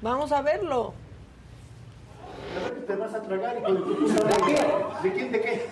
Vamos 0.00 0.30
a 0.30 0.40
verlo. 0.40 0.94
Te 2.86 2.94
vas 2.94 3.12
a 3.12 3.22
tragar, 3.22 3.56
hijo 3.58 3.74
de 3.74 3.80
tu 3.80 4.06
madre. 4.06 4.54
¿De 5.02 5.12
quién? 5.12 5.32
¿De 5.32 5.40
qué? 5.40 5.66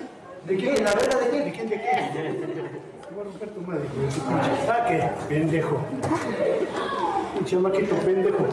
¿De 0.45 0.57
qué? 0.57 0.83
¿La 0.83 0.93
vera 0.93 1.19
de 1.19 1.31
qué? 1.31 1.41
¿De 1.41 1.53
quién? 1.53 1.69
¿De 1.69 1.77
qué? 1.77 1.91
Te 2.11 3.15
voy 3.15 3.21
a 3.21 3.25
romper 3.27 3.49
tu 3.51 3.61
madre, 3.61 3.85
saque, 4.67 5.11
pendejo. 5.29 5.81
Un 7.39 7.45
chamaquito 7.45 7.95
pendejo. 7.95 8.45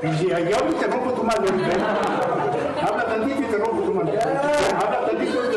Pinche, 0.00 0.34
allá 0.34 0.56
ahorita 0.56 0.80
te 0.80 0.86
rompo 0.86 1.12
tu 1.12 1.22
madre, 1.22 1.48
¿eh? 1.48 2.80
Habla 2.80 3.04
tantito 3.04 3.42
y 3.42 3.44
te 3.44 3.58
rompo 3.58 3.82
tu 3.82 3.92
madre. 3.92 4.18
Habla 4.18 5.06
tantito 5.06 5.51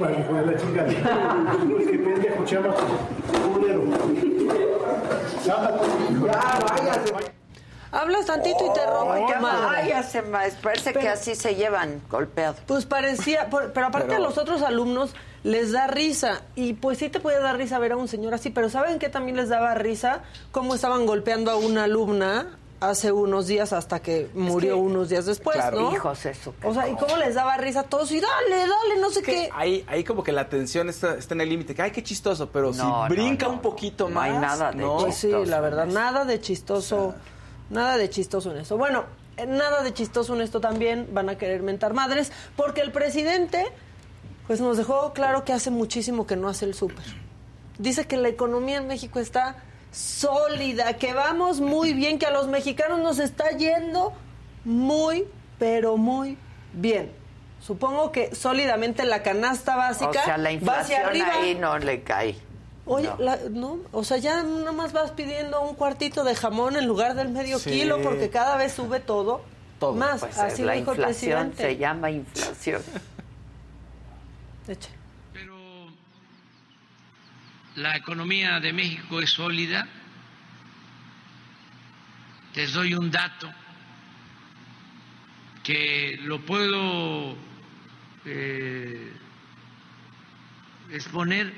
madre, 0.00 0.20
hijo 0.20 0.34
de 0.34 0.46
la 0.46 0.58
chingada. 0.58 0.88
Qué 0.88 1.98
pendejo, 1.98 2.44
chamaco. 2.44 2.82
Culero. 3.54 3.82
Habla 5.50 5.78
tantito. 5.78 6.26
Ya, 6.26 6.58
váyase, 6.68 7.12
váyase. 7.12 7.30
Hablas 7.92 8.26
tantito 8.26 8.66
y 8.66 8.72
te 8.72 8.86
rompo 8.86 9.12
Ay, 9.12 9.22
tu 9.34 9.40
madre. 9.42 9.64
váyase, 9.66 10.22
maestro. 10.22 10.62
Parece 10.62 10.92
que 10.92 11.08
así 11.08 11.34
se 11.34 11.56
llevan 11.56 12.00
golpeados. 12.08 12.60
Pues 12.66 12.86
parecía, 12.86 13.50
por- 13.50 13.72
pero 13.72 13.86
aparte 13.88 14.08
Pero- 14.10 14.22
a 14.24 14.26
los 14.28 14.38
otros 14.38 14.62
alumnos 14.62 15.12
les 15.42 15.72
da 15.72 15.88
risa. 15.88 16.42
Y 16.54 16.74
pues 16.74 16.98
sí 16.98 17.08
te 17.08 17.18
puede 17.18 17.40
dar 17.40 17.56
risa 17.56 17.78
ver 17.80 17.92
a 17.92 17.96
un 17.96 18.06
señor 18.06 18.32
así, 18.34 18.50
pero 18.50 18.68
¿saben 18.70 19.00
qué 19.00 19.08
también 19.08 19.36
les 19.36 19.48
daba 19.48 19.74
risa? 19.74 20.20
Cómo 20.52 20.74
estaban 20.76 21.04
golpeando 21.04 21.50
a 21.50 21.56
una 21.56 21.84
alumna 21.84 22.58
hace 22.80 23.12
unos 23.12 23.46
días 23.46 23.72
hasta 23.74 24.00
que 24.00 24.30
murió 24.34 24.78
unos 24.78 25.08
días 25.10 25.26
después, 25.26 25.56
Claro. 25.56 25.80
¿no? 25.82 25.92
Hijos, 25.92 26.24
eso. 26.26 26.54
O 26.64 26.72
sea, 26.72 26.88
¿y 26.88 26.94
cómo 26.96 27.16
les 27.18 27.34
daba 27.34 27.56
risa 27.58 27.80
a 27.80 27.82
todos? 27.84 28.10
Y 28.12 28.20
dale, 28.20 28.56
dale, 28.56 29.00
no 29.00 29.10
sé 29.10 29.20
que 29.22 29.32
qué. 29.32 29.50
ahí, 29.52 29.84
ahí 29.86 30.02
como 30.02 30.22
que 30.22 30.32
la 30.32 30.48
tensión 30.48 30.88
está, 30.88 31.14
está 31.16 31.34
en 31.34 31.42
el 31.42 31.48
límite. 31.50 31.74
Que 31.74 31.82
ay, 31.82 31.90
qué 31.90 32.02
chistoso, 32.02 32.48
pero 32.50 32.68
No, 32.68 32.72
si 32.72 32.78
no, 32.80 33.08
brinca 33.08 33.46
no, 33.46 33.52
un 33.52 33.60
poquito 33.60 34.08
no 34.08 34.14
más. 34.14 34.30
hay 34.30 34.38
nada 34.38 34.72
de 34.72 34.78
no. 34.78 34.96
Pues 34.98 35.14
sí, 35.16 35.26
chistoso 35.28 35.50
la 35.50 35.60
verdad, 35.60 35.86
nada 35.86 36.24
de 36.24 36.40
chistoso, 36.40 37.14
nada 37.68 37.96
de 37.98 38.08
chistoso 38.08 38.50
en 38.52 38.58
eso. 38.58 38.78
Bueno, 38.78 39.04
eh, 39.36 39.46
nada 39.46 39.82
de 39.82 39.92
chistoso 39.92 40.34
en 40.34 40.40
esto 40.40 40.60
también, 40.60 41.08
van 41.12 41.28
a 41.28 41.36
querer 41.36 41.62
mentar 41.62 41.92
madres, 41.92 42.32
porque 42.56 42.80
el 42.80 42.92
presidente, 42.92 43.66
pues 44.46 44.60
nos 44.62 44.78
dejó 44.78 45.12
claro 45.12 45.44
que 45.44 45.52
hace 45.52 45.70
muchísimo 45.70 46.26
que 46.26 46.36
no 46.36 46.48
hace 46.48 46.64
el 46.64 46.74
súper. 46.74 47.04
Dice 47.78 48.06
que 48.06 48.16
la 48.16 48.28
economía 48.28 48.78
en 48.78 48.86
México 48.86 49.20
está 49.20 49.56
sólida, 49.92 50.94
que 50.98 51.12
vamos 51.14 51.60
muy 51.60 51.92
bien, 51.92 52.18
que 52.18 52.26
a 52.26 52.30
los 52.30 52.46
mexicanos 52.48 53.00
nos 53.00 53.18
está 53.18 53.50
yendo 53.50 54.12
muy, 54.64 55.24
pero 55.58 55.96
muy 55.96 56.36
bien. 56.72 57.12
Supongo 57.60 58.10
que 58.12 58.34
sólidamente 58.34 59.04
la 59.04 59.22
canasta 59.22 59.76
básica 59.76 60.08
O 60.08 60.12
sea, 60.12 60.38
la 60.38 60.50
va 60.50 60.80
hacia 60.80 60.98
inflación 60.98 61.02
arriba. 61.06 61.32
ahí 61.34 61.54
no 61.56 61.78
le 61.78 62.02
cae. 62.02 62.36
Oye, 62.86 63.06
No. 63.08 63.16
la- 63.18 63.38
no, 63.50 63.78
o 63.92 64.02
sea, 64.02 64.16
ya 64.16 64.42
nada 64.42 64.72
más 64.72 64.92
vas 64.92 65.10
pidiendo 65.12 65.60
un 65.60 65.74
cuartito 65.74 66.24
de 66.24 66.34
jamón 66.34 66.76
en 66.76 66.86
lugar 66.86 67.14
del 67.14 67.28
medio 67.28 67.58
Sí. 67.58 67.70
kilo 67.70 68.00
porque 68.02 68.30
cada 68.30 68.56
vez 68.56 68.72
sube 68.72 68.98
todo. 69.00 69.42
Todo. 69.78 69.92
Más, 69.94 70.20
Pues 70.20 70.38
así 70.38 70.62
la 70.62 70.72
lo 70.74 70.78
dijo 70.80 70.92
el 70.92 70.98
inflación 70.98 71.48
presidente. 71.50 71.62
se 71.74 71.76
llama 71.80 72.10
inflación. 72.10 72.82
Eche. 74.68 74.90
La 77.76 77.96
economía 77.96 78.58
de 78.58 78.72
México 78.72 79.20
es 79.20 79.30
sólida. 79.30 79.86
Les 82.54 82.72
doy 82.72 82.94
un 82.94 83.10
dato 83.10 83.48
que 85.62 86.18
lo 86.24 86.40
puedo 86.40 87.36
eh, 88.24 89.12
exponer 90.90 91.52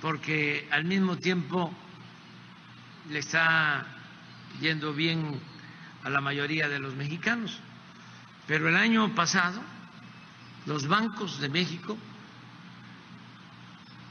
porque 0.00 0.66
al 0.70 0.84
mismo 0.84 1.18
tiempo 1.18 1.74
le 3.10 3.18
está 3.18 3.86
yendo 4.60 4.94
bien 4.94 5.38
a 6.04 6.10
la 6.10 6.22
mayoría 6.22 6.68
de 6.68 6.78
los 6.78 6.94
mexicanos. 6.94 7.60
Pero 8.46 8.68
el 8.70 8.76
año 8.76 9.14
pasado 9.14 9.60
los 10.64 10.86
bancos 10.86 11.38
de 11.40 11.48
México 11.50 11.98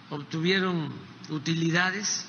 obtuvieron 0.10 0.94
utilidades 1.30 2.26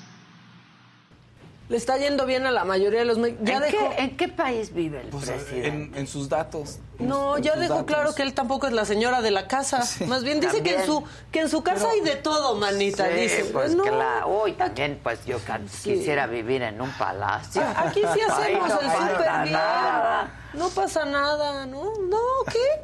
Le 1.69 1.77
está 1.77 1.97
yendo 1.97 2.25
bien 2.25 2.47
a 2.47 2.51
la 2.51 2.63
mayoría 2.65 2.99
de 2.99 3.05
los... 3.05 3.17
Ya 3.43 3.57
¿En, 3.57 3.61
dejó... 3.61 3.89
qué, 3.91 3.95
en 4.03 4.17
qué 4.17 4.27
país 4.27 4.73
vive 4.73 5.01
el 5.01 5.07
Pues, 5.09 5.29
presidente? 5.29 5.67
en, 5.67 5.91
en 5.95 6.07
sus 6.07 6.27
datos. 6.27 6.79
No, 6.97 7.37
ya 7.37 7.55
dejó 7.55 7.75
datos. 7.75 7.85
claro 7.87 8.15
que 8.15 8.23
él 8.23 8.33
tampoco 8.33 8.65
es 8.65 8.73
la 8.73 8.85
señora 8.85 9.21
de 9.21 9.29
la 9.29 9.47
casa. 9.47 9.83
Más 10.07 10.23
bien 10.23 10.39
dice 10.39 10.63
que 10.63 10.77
en 10.77 10.85
su 10.87 11.03
que 11.31 11.41
en 11.41 11.49
su 11.49 11.61
casa 11.61 11.89
hay 11.91 12.01
de 12.01 12.15
todo, 12.15 12.55
manita. 12.55 13.05
Sí, 13.07 13.13
dice. 13.21 13.45
pues 13.53 13.75
no, 13.75 13.83
claro. 13.83 14.41
Uy, 14.43 14.53
también, 14.53 14.99
pues 15.03 15.23
yo 15.27 15.37
Sí. 15.69 15.93
quisiera 15.93 16.25
vivir 16.25 16.63
en 16.63 16.81
un 16.81 16.89
palacio. 16.93 17.61
Aquí 17.75 18.01
sí 18.15 18.19
hacemos 18.29 18.67
no 18.67 18.81
el 18.81 18.89
súper 18.91 19.31
bien. 19.43 19.53
nada. 19.53 20.31
No 20.55 20.69
pasa 20.69 21.05
nada, 21.05 21.67
¿no? 21.67 21.83
No, 22.09 22.17
¿qué? 22.51 22.81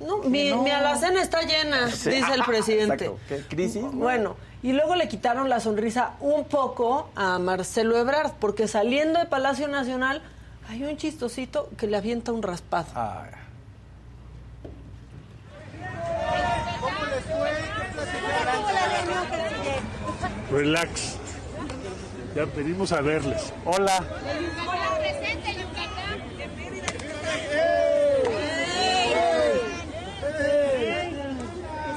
No, 0.00 0.18
mi, 0.18 0.52
mi 0.52 0.70
alacena 0.70 1.22
está 1.22 1.42
llena, 1.42 1.86
dice 1.86 2.20
el 2.34 2.42
presidente. 2.46 3.06
Exacto. 3.06 3.18
¿Qué 3.28 3.42
crisis? 3.56 3.82
no? 3.82 3.92
Bueno, 3.92 4.36
y 4.62 4.72
luego 4.72 4.94
le 4.94 5.08
quitaron 5.08 5.48
la 5.48 5.60
sonrisa 5.60 6.12
un 6.20 6.44
poco 6.44 7.08
a 7.16 7.38
Marcelo 7.38 7.96
Ebrard, 7.96 8.32
porque 8.38 8.68
saliendo 8.68 9.18
de 9.18 9.26
Palacio 9.26 9.68
Nacional 9.68 10.22
hay 10.68 10.84
un 10.84 10.96
chistosito 10.96 11.70
que 11.78 11.86
le 11.86 11.96
avienta 11.96 12.32
un 12.32 12.42
raspado. 12.42 12.86
Ah, 12.94 13.24
Relax. 20.50 21.16
Ya 22.34 22.44
venimos 22.44 22.92
a 22.92 23.00
verles. 23.00 23.52
Hola. 23.64 24.04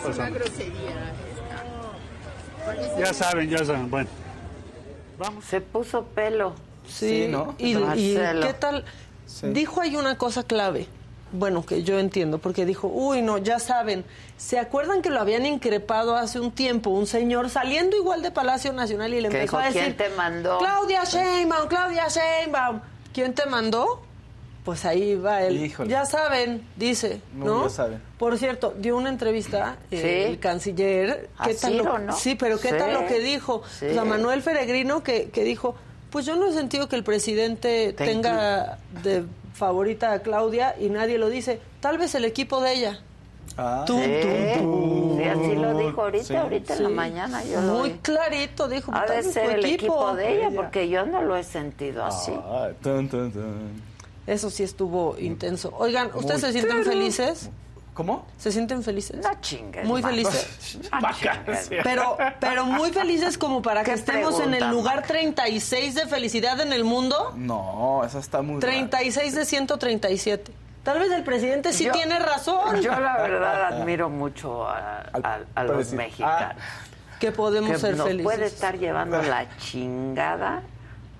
Pasa. 0.03 0.29
Ya 2.97 3.13
saben, 3.13 3.49
ya 3.49 3.65
saben. 3.65 3.89
Bueno. 3.89 4.09
Se 5.47 5.61
puso 5.61 6.03
pelo. 6.03 6.53
Sí, 6.87 7.25
Sí, 7.25 7.27
¿no? 7.29 7.55
Y, 7.57 7.75
qué 8.15 8.55
tal? 8.57 8.85
Sí. 9.25 9.47
Dijo 9.47 9.81
ahí 9.81 9.95
una 9.95 10.17
cosa 10.17 10.43
clave. 10.43 10.87
Bueno, 11.31 11.63
que 11.63 11.83
yo 11.83 11.99
entiendo, 11.99 12.39
porque 12.39 12.65
dijo, 12.65 12.87
uy, 12.87 13.21
no, 13.21 13.37
ya 13.37 13.59
saben, 13.59 14.03
¿se 14.37 14.57
acuerdan 14.57 15.03
que 15.03 15.11
lo 15.11 15.19
habían 15.19 15.45
increpado 15.45 16.15
hace 16.15 16.39
un 16.39 16.51
tiempo 16.51 16.89
un 16.89 17.05
señor 17.05 17.51
saliendo 17.51 17.95
igual 17.95 18.23
de 18.23 18.31
Palacio 18.31 18.73
Nacional 18.73 19.13
y 19.13 19.21
le 19.21 19.27
empezó 19.27 19.43
dijo, 19.43 19.57
a 19.59 19.65
decir, 19.65 19.81
"¿Quién 19.83 19.97
te 19.97 20.09
mandó?" 20.15 20.57
Claudia 20.57 21.03
Sheinbaum, 21.03 21.67
Claudia 21.67 22.07
Sheinbaum. 22.07 22.81
¿Quién 23.13 23.35
te 23.35 23.45
mandó? 23.45 24.01
Pues 24.69 24.85
ahí 24.85 25.15
va 25.15 25.41
él. 25.41 25.65
Híjole. 25.65 25.89
Ya 25.89 26.05
saben, 26.05 26.61
dice, 26.75 27.21
No, 27.33 27.45
¿no? 27.45 27.63
ya 27.63 27.69
saben. 27.71 27.99
Por 28.19 28.37
cierto, 28.37 28.75
dio 28.77 28.97
una 28.97 29.09
entrevista 29.09 29.77
eh, 29.89 29.99
Sí. 29.99 30.31
el 30.31 30.39
canciller. 30.39 31.27
¿A 31.39 31.47
¿Qué 31.47 31.55
tal 31.55 31.77
lo- 31.77 31.83
Ciro, 31.83 31.97
no? 31.97 32.13
Sí, 32.13 32.35
pero 32.35 32.59
¿qué 32.59 32.69
Sí. 32.69 32.75
tal 32.77 32.93
lo 32.93 33.07
que 33.07 33.19
dijo? 33.19 33.63
Sí. 33.67 33.85
Pues 33.87 33.97
a 33.97 34.05
Manuel 34.05 34.43
Peregrino 34.43 35.01
que, 35.01 35.29
que 35.31 35.43
dijo, 35.43 35.73
pues 36.11 36.27
yo 36.27 36.35
no 36.35 36.45
he 36.45 36.53
sentido 36.53 36.87
que 36.87 36.95
el 36.97 37.03
presidente 37.03 37.93
Te 37.93 38.05
tenga 38.05 38.77
de 39.01 39.23
favorita 39.55 40.11
a 40.11 40.19
Claudia 40.19 40.75
y 40.79 40.89
nadie 40.89 41.17
lo 41.17 41.29
dice. 41.29 41.59
Tal 41.81 41.97
vez 41.97 42.13
el 42.13 42.25
equipo 42.25 42.61
de 42.61 42.73
ella. 42.73 42.99
ah. 43.57 43.85
Tum, 43.87 43.99
Sí, 44.03 44.11
tum, 44.21 44.61
tum. 44.61 45.17
sí, 45.17 45.23
así 45.23 45.55
lo 45.55 45.77
dijo 45.79 46.01
ahorita, 46.03 46.23
Sí. 46.25 46.35
ahorita 46.35 46.75
en 46.75 46.83
la 46.83 46.89
mañana. 46.89 47.43
Yo 47.43 47.59
lo 47.59 47.73
Muy 47.79 47.91
clarito, 48.03 48.67
dijo. 48.67 48.91
Ha 48.93 49.05
tal 49.05 49.09
de 49.09 49.15
vez 49.23 49.33
ser 49.33 49.49
el 49.49 49.65
equipo 49.65 50.13
de 50.15 50.35
ella, 50.37 50.47
Ella. 50.49 50.55
porque 50.55 50.87
yo 50.89 51.07
no 51.07 51.23
lo 51.23 51.35
he 51.35 51.43
sentido 51.43 52.05
así. 52.05 52.31
Ah, 52.35 52.67
tun, 52.83 53.09
tun, 53.09 53.31
tun. 53.31 53.88
Eso 54.29 54.49
sí 54.49 54.63
estuvo 54.63 55.17
intenso. 55.17 55.73
Oigan, 55.77 56.07
¿ustedes 56.13 56.41
Muy. 56.43 56.51
se 56.51 56.59
sienten 56.59 56.83
felices? 56.85 57.49
¿Cómo? 57.95 58.25
¿Se 58.37 58.51
sienten 58.51 58.81
felices? 58.83 59.17
No 59.21 59.29
chingues. 59.41 59.85
Muy 59.85 60.01
man. 60.01 60.11
felices. 60.11 60.79
No 61.01 61.09
chingues. 61.13 61.69
Pero, 61.83 62.15
pero 62.39 62.65
muy 62.65 62.91
felices 62.91 63.37
como 63.37 63.61
para 63.61 63.83
que 63.83 63.91
¿Qué 63.91 63.97
estemos 63.97 64.39
en 64.39 64.53
el 64.53 64.69
lugar 64.69 64.97
Maca? 64.97 65.07
36 65.07 65.95
de 65.95 66.07
felicidad 66.07 66.59
en 66.61 66.71
el 66.71 66.83
mundo. 66.85 67.33
No, 67.35 68.03
esa 68.05 68.19
está 68.19 68.41
muy. 68.41 68.61
rara. 68.61 68.71
36 68.73 69.35
de 69.35 69.45
137. 69.45 70.51
Tal 70.83 70.99
vez 70.99 71.11
el 71.11 71.23
presidente 71.23 71.73
sí 71.73 71.85
Yo- 71.85 71.91
tiene 71.91 72.19
razón. 72.19 72.79
Yo 72.81 72.91
la 72.91 73.17
verdad 73.21 73.65
admiro 73.73 74.09
mucho 74.09 74.65
a, 74.65 74.99
a- 75.21 75.39
a 75.55 75.63
los 75.63 75.75
presidente. 75.75 76.03
mexicanos. 76.05 76.63
que 77.19 77.31
podemos 77.33 77.71
que 77.71 77.77
ser 77.79 77.97
nos 77.97 78.07
felices. 78.07 78.23
puede 78.23 78.45
estar 78.45 78.77
llevando 78.77 79.21
la 79.21 79.45
chingada 79.57 80.61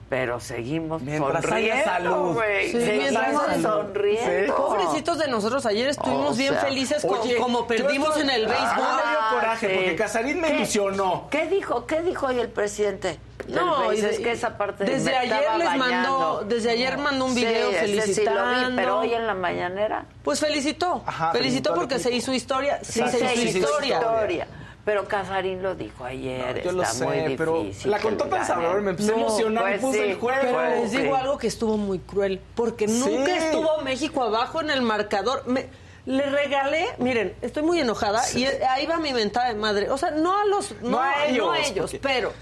Pero 0.10 0.40
seguimos 0.40 1.04
Mientras 1.04 1.44
sonriendo, 1.46 1.74
haya 1.74 1.84
salud. 1.86 2.40
Sí, 2.64 2.72
seguimos 2.72 3.62
sonriendo. 3.62 4.56
Pobrecitos 4.56 5.20
de 5.20 5.28
nosotros, 5.28 5.66
ayer 5.68 5.90
estuvimos 5.90 6.32
O 6.34 6.38
bien 6.38 6.56
felices 6.56 7.06
como 7.40 7.68
perdimos 7.68 8.10
estoy- 8.10 8.24
en 8.24 8.30
el 8.32 8.46
Ah, 8.46 8.50
béisbol. 8.50 8.96
me 8.96 9.12
dio 9.12 9.20
coraje, 9.40 9.70
porque 9.70 9.96
Casarín 9.96 10.42
me 10.42 10.48
¿Qué? 10.48 10.56
ilusionó. 10.56 11.28
¿Qué 11.30 11.46
dijo? 11.48 11.86
¿Qué 11.86 12.02
dijo 12.02 12.26
hoy 12.26 12.40
el 12.40 12.50
presidente? 12.50 13.20
No, 13.48 13.94
y 13.94 14.02
de- 14.02 14.10
es 14.10 14.20
que 14.20 14.32
esa 14.32 14.58
parte 14.58 14.84
desde 14.84 15.16
ayer 15.16 15.46
les 15.58 15.76
mandó- 15.78 16.44
desde 16.46 16.72
ayer 16.72 16.98
mandó 16.98 17.26
un 17.26 17.36
video 17.36 17.70
Sí, 17.70 17.76
sí 17.76 17.82
lo 17.82 17.88
vi, 17.94 18.00
felicitando. 18.02 18.76
pero 18.76 19.00
hoy 19.00 19.14
en 19.14 19.28
la 19.28 19.34
mañanera 19.34 20.06
Pues 20.24 20.40
felicitó. 20.40 21.04
Ajá, 21.06 21.32
felicitó 21.32 21.74
porque 21.76 22.00
se 22.00 22.12
hizo 22.14 22.34
historia. 22.34 22.80
Sí, 22.84 23.02
se 23.10 23.36
hizo 23.36 23.60
historia. 23.60 24.00
historia. 24.00 24.48
Pero 24.90 25.08
Casarín 25.08 25.62
lo 25.62 25.76
dijo 25.76 26.04
ayer, 26.04 26.64
Yo 26.64 26.72
lo 26.72 26.82
está 26.82 26.94
sé, 26.96 27.06
muy 27.06 27.36
pero 27.38 27.64
la 27.86 28.00
contó 28.00 28.26
tan 28.26 28.44
sabroso, 28.44 28.82
me 28.82 28.90
empecé 28.90 29.12
a 29.12 29.18
emocionar 29.18 29.64
y 29.64 29.70
pues 29.74 29.82
puse 29.82 29.98
sí, 30.04 30.10
el 30.10 30.18
juego. 30.18 30.40
Pero 30.42 30.70
les 30.82 30.92
digo 30.92 31.16
algo 31.16 31.38
que 31.38 31.46
estuvo 31.46 31.78
muy 31.78 32.00
cruel, 32.00 32.42
porque 32.56 32.88
Sí. 32.88 33.00
nunca 33.00 33.38
estuvo 33.38 33.82
México 33.84 34.24
abajo 34.24 34.62
en 34.62 34.72
el 34.72 34.82
marcador. 34.82 35.44
Me- 35.46 35.68
le 36.08 36.26
regalé, 36.26 36.88
miren, 36.98 37.36
estoy 37.44 37.62
muy 37.62 37.80
enojada 37.80 38.20
y 38.34 38.46
ahí 38.46 38.88
va 38.88 38.98
mi 38.98 39.14
mentada 39.14 39.50
de 39.50 39.54
madre. 39.54 39.92
O 39.92 39.98
sea, 40.00 40.10
no 40.10 40.36
a 40.40 40.46
los, 40.46 40.72
no, 40.82 40.90
No 40.90 41.00
a 41.02 41.12
no 41.18 41.24
ellos, 41.26 41.54
a 41.54 41.60
ellos, 41.60 41.92
porque- 41.92 42.00
pero 42.00 42.34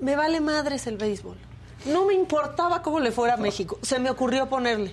me 0.00 0.16
vale 0.16 0.40
madres 0.40 0.88
el 0.88 0.96
béisbol. 0.96 1.36
No 1.84 2.06
me 2.06 2.14
importaba 2.14 2.82
cómo 2.82 2.98
le 2.98 3.12
fuera 3.12 3.34
a 3.34 3.36
México. 3.36 3.78
Se 3.82 4.00
me 4.00 4.10
ocurrió 4.10 4.48
ponerle. 4.48 4.92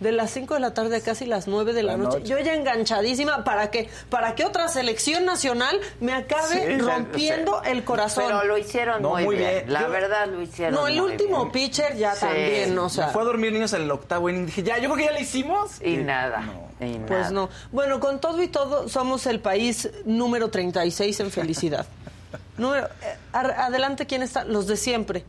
De 0.00 0.12
las 0.12 0.30
5 0.30 0.54
de 0.54 0.60
la 0.60 0.74
tarde 0.74 0.96
a 0.96 1.00
casi 1.00 1.26
las 1.26 1.48
9 1.48 1.72
de 1.72 1.82
la, 1.82 1.92
La 1.92 1.98
noche. 1.98 2.18
noche. 2.20 2.28
Yo 2.30 2.38
ya 2.38 2.54
enganchadísima 2.54 3.42
para 3.42 3.70
que 3.70 3.88
para 4.10 4.34
que 4.36 4.44
otra 4.44 4.68
selección 4.68 5.24
nacional 5.24 5.80
me 6.00 6.12
acabe 6.12 6.66
Sí, 6.68 6.78
rompiendo 6.78 7.62
el 7.64 7.82
corazón. 7.84 8.24
Pero 8.26 8.44
lo 8.44 8.56
hicieron 8.58 9.02
No, 9.02 9.10
muy, 9.10 9.24
muy 9.24 9.36
bien. 9.36 9.50
bien. 9.50 9.72
La 9.72 9.82
Yo- 9.82 9.90
verdad 9.90 10.26
lo 10.28 10.40
hicieron 10.40 10.74
no, 10.74 10.86
el 10.86 11.00
muy 11.00 11.10
último 11.10 11.38
bien. 11.46 11.52
pitcher 11.52 11.96
ya 11.96 12.14
Sí. 12.14 12.20
también, 12.20 12.78
o 12.78 12.88
sea. 12.88 13.06
Me 13.08 13.12
fue 13.12 13.22
a 13.22 13.24
dormir 13.24 13.52
niños 13.52 13.72
en 13.72 13.82
el 13.82 13.90
octavo 13.90 14.28
inning. 14.30 14.46
Dije, 14.46 14.62
ya, 14.62 14.76
yo 14.78 14.84
creo 14.84 14.96
que 14.96 15.04
ya 15.04 15.12
lo 15.12 15.20
hicimos. 15.20 15.82
Y 15.82 15.96
nada, 15.96 16.44
y 16.80 16.84
nada. 16.98 17.06
Pues 17.06 17.32
no. 17.32 17.48
Bueno, 17.72 17.98
con 17.98 18.20
todo 18.20 18.40
y 18.42 18.48
todo, 18.48 18.88
somos 18.88 19.26
el 19.26 19.40
país 19.40 19.90
número 20.04 20.48
36 20.50 21.18
en 21.20 21.30
felicidad. 21.32 21.86
número, 22.56 22.86
eh, 23.02 23.16
adelante, 23.32 24.06
¿quién 24.06 24.22
está? 24.22 24.44
Los 24.44 24.66
de 24.68 24.76
siempre. 24.76 25.24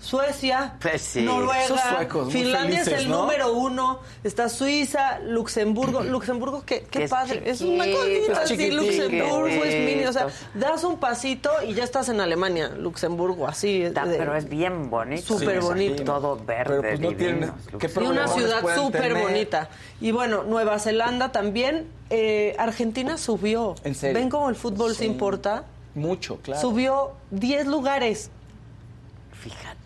Suecia, 0.00 0.76
Pues 0.80 1.02
sí. 1.02 1.20
Noruega, 1.22 1.66
suecos, 1.96 2.32
Finlandia 2.32 2.80
es 2.80 2.88
el 2.88 3.10
¿no? 3.10 3.22
número 3.22 3.52
uno, 3.52 4.00
está 4.24 4.48
Suiza, 4.48 5.18
Luxemburgo, 5.20 6.02
Luxemburgo, 6.02 6.64
qué, 6.64 6.80
qué 6.80 6.86
Que 7.00 7.04
es 7.04 7.10
padre, 7.10 7.42
es 7.44 7.60
una 7.60 7.84
cosita 7.84 8.40
así, 8.42 8.56
chiquitito. 8.56 8.82
Luxemburgo 8.82 9.64
es 9.64 9.74
mini, 9.90 10.06
o 10.06 10.12
sea, 10.12 10.28
das 10.54 10.84
un 10.84 10.96
pasito 10.98 11.50
y 11.68 11.74
ya 11.74 11.84
estás 11.84 12.08
en 12.08 12.20
Alemania, 12.22 12.68
Luxemburgo, 12.70 13.46
así. 13.46 13.82
Da- 13.90 14.06
de- 14.06 14.16
pero 14.16 14.34
es 14.34 14.48
bien 14.48 14.88
bonito. 14.88 15.38
Súper 15.38 15.60
Sí, 15.60 15.68
bonito. 15.68 16.02
Todo 16.04 16.36
verde, 16.36 16.80
Pero, 16.80 16.82
pues, 16.82 17.00
no 17.00 17.08
tienen- 17.08 17.40
divino. 17.40 17.78
¿qué 17.78 17.90
y 17.94 17.98
una 18.04 18.26
ciudad 18.26 18.62
súper 18.74 19.14
bonita. 19.14 19.68
Y 20.00 20.12
bueno, 20.12 20.44
Nueva 20.44 20.78
Zelanda 20.78 21.30
también. 21.30 21.86
eh, 22.12 22.56
Argentina 22.58 23.16
subió. 23.18 23.76
¿En 23.84 23.94
serio? 23.94 24.18
¿Ven 24.18 24.30
cómo 24.30 24.48
el 24.48 24.56
fútbol 24.56 24.96
se 24.96 25.04
importa? 25.04 25.62
Mucho, 25.94 26.38
claro. 26.42 26.60
Subió 26.60 27.12
10 27.30 27.66
lugares. 27.68 28.30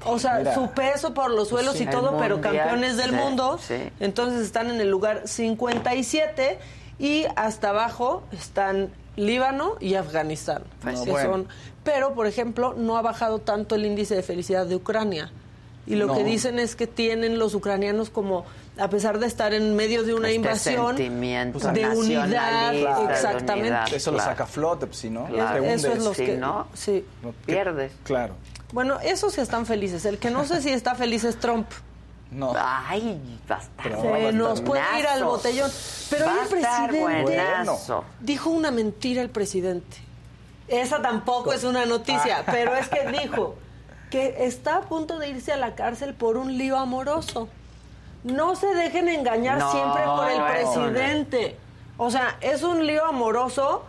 O 0.07 0.19
sea, 0.19 0.39
Mira. 0.39 0.55
su 0.55 0.71
peso 0.71 1.15
por 1.15 1.31
los 1.31 1.49
suelos 1.49 1.77
Sí. 1.77 1.85
y 1.85 1.87
todo, 1.87 2.17
pero 2.19 2.41
campeones 2.41 2.97
del 2.97 3.11
sí, 3.11 3.17
mundo. 3.17 3.59
sí. 3.61 3.77
Entonces 4.01 4.43
están 4.43 4.71
en 4.71 4.81
el 4.81 4.91
lugar 4.91 5.23
57 5.27 6.59
y 6.99 7.25
hasta 7.37 7.71
abajo 7.71 8.23
están 8.33 8.91
Líbano 9.17 9.77
y 9.81 9.95
Afganistán. 9.95 10.65
Pues 10.83 11.01
que 11.01 11.11
bueno. 11.11 11.31
son, 11.31 11.49
pero, 11.85 12.15
por 12.15 12.27
ejemplo, 12.27 12.75
no 12.77 12.97
ha 12.97 13.03
bajado 13.03 13.39
tanto 13.39 13.75
el 13.77 13.85
índice 13.87 14.15
de 14.17 14.23
felicidad 14.23 14.67
de 14.67 14.77
Ucrania. 14.77 15.31
Y 15.87 15.97
lo 15.97 16.07
No. 16.07 16.15
que 16.17 16.25
dicen 16.25 16.59
es 16.59 16.77
que 16.77 16.87
tienen 16.87 17.39
los 17.39 17.55
ucranianos 17.55 18.09
como, 18.09 18.45
a 18.79 18.89
pesar 18.89 19.19
de 19.19 19.27
estar 19.27 19.53
en 19.53 19.77
medio 19.77 20.03
de 20.03 20.15
una 20.15 20.29
Este 20.29 20.37
invasión, 20.37 20.97
de 20.97 21.11
unidad, 21.11 22.73
de 22.73 22.83
exactamente. 23.13 23.69
unidad. 23.69 23.93
Eso 23.93 24.11
lo 24.11 24.19
saca 24.19 24.45
a 24.45 24.47
flote, 24.47 24.87
pues 24.87 24.99
si 24.99 25.11
no, 25.11 25.27
Claro. 25.27 25.63
te 25.63 25.75
Eso 25.75 25.93
es 25.93 26.03
lo 26.03 26.15
Si 26.15 26.25
que... 26.25 26.37
no, 26.39 26.67
Sí. 26.73 27.05
No, 27.23 27.33
que- 27.47 27.53
Pierdes. 27.53 27.93
Claro. 28.03 28.35
Bueno, 28.75 28.99
esos 29.05 29.35
sí 29.35 29.41
están 29.41 29.67
felices. 29.67 30.05
El 30.05 30.19
que 30.19 30.31
no 30.31 30.45
sé 30.45 30.61
si 30.61 30.71
está 30.71 30.97
feliz 30.97 31.23
es 31.23 31.39
Trump. 31.39 31.69
No. 32.33 32.53
Ay, 32.59 33.39
bastante. 33.49 34.01
Se 34.01 34.33
nos 34.33 34.61
puede 34.63 34.83
ir 34.99 35.07
al 35.07 35.23
botellón. 35.25 35.71
Pero 36.11 36.25
el 36.29 36.49
presidente 36.49 37.23
buenazo. 37.23 38.05
dijo 38.19 38.51
una 38.51 38.73
mentira 38.73 39.23
el 39.23 39.31
presidente. 39.31 39.97
Esa 40.67 41.01
tampoco 41.01 41.53
es 41.53 41.63
una 41.63 41.87
noticia, 41.87 42.39
Ah. 42.41 42.51
pero 42.51 42.75
es 42.75 42.89
que 42.89 43.07
dijo 43.13 43.55
que 44.11 44.45
está 44.45 44.79
a 44.79 44.81
punto 44.81 45.21
de 45.21 45.29
irse 45.29 45.53
a 45.53 45.57
la 45.57 45.77
cárcel 45.77 46.13
por 46.13 46.37
un 46.37 46.59
lío 46.59 46.77
amoroso. 46.77 47.49
No 48.25 48.57
se 48.57 48.67
dejen 48.75 49.09
engañar 49.09 49.59
No, 49.59 49.71
siempre 49.71 50.03
por 50.05 50.31
el 50.31 50.39
no, 50.39 50.47
presidente. 50.49 51.57
O 51.97 52.11
sea, 52.11 52.39
es 52.41 52.65
un 52.65 52.85
lío 52.85 53.05
amoroso, 53.05 53.85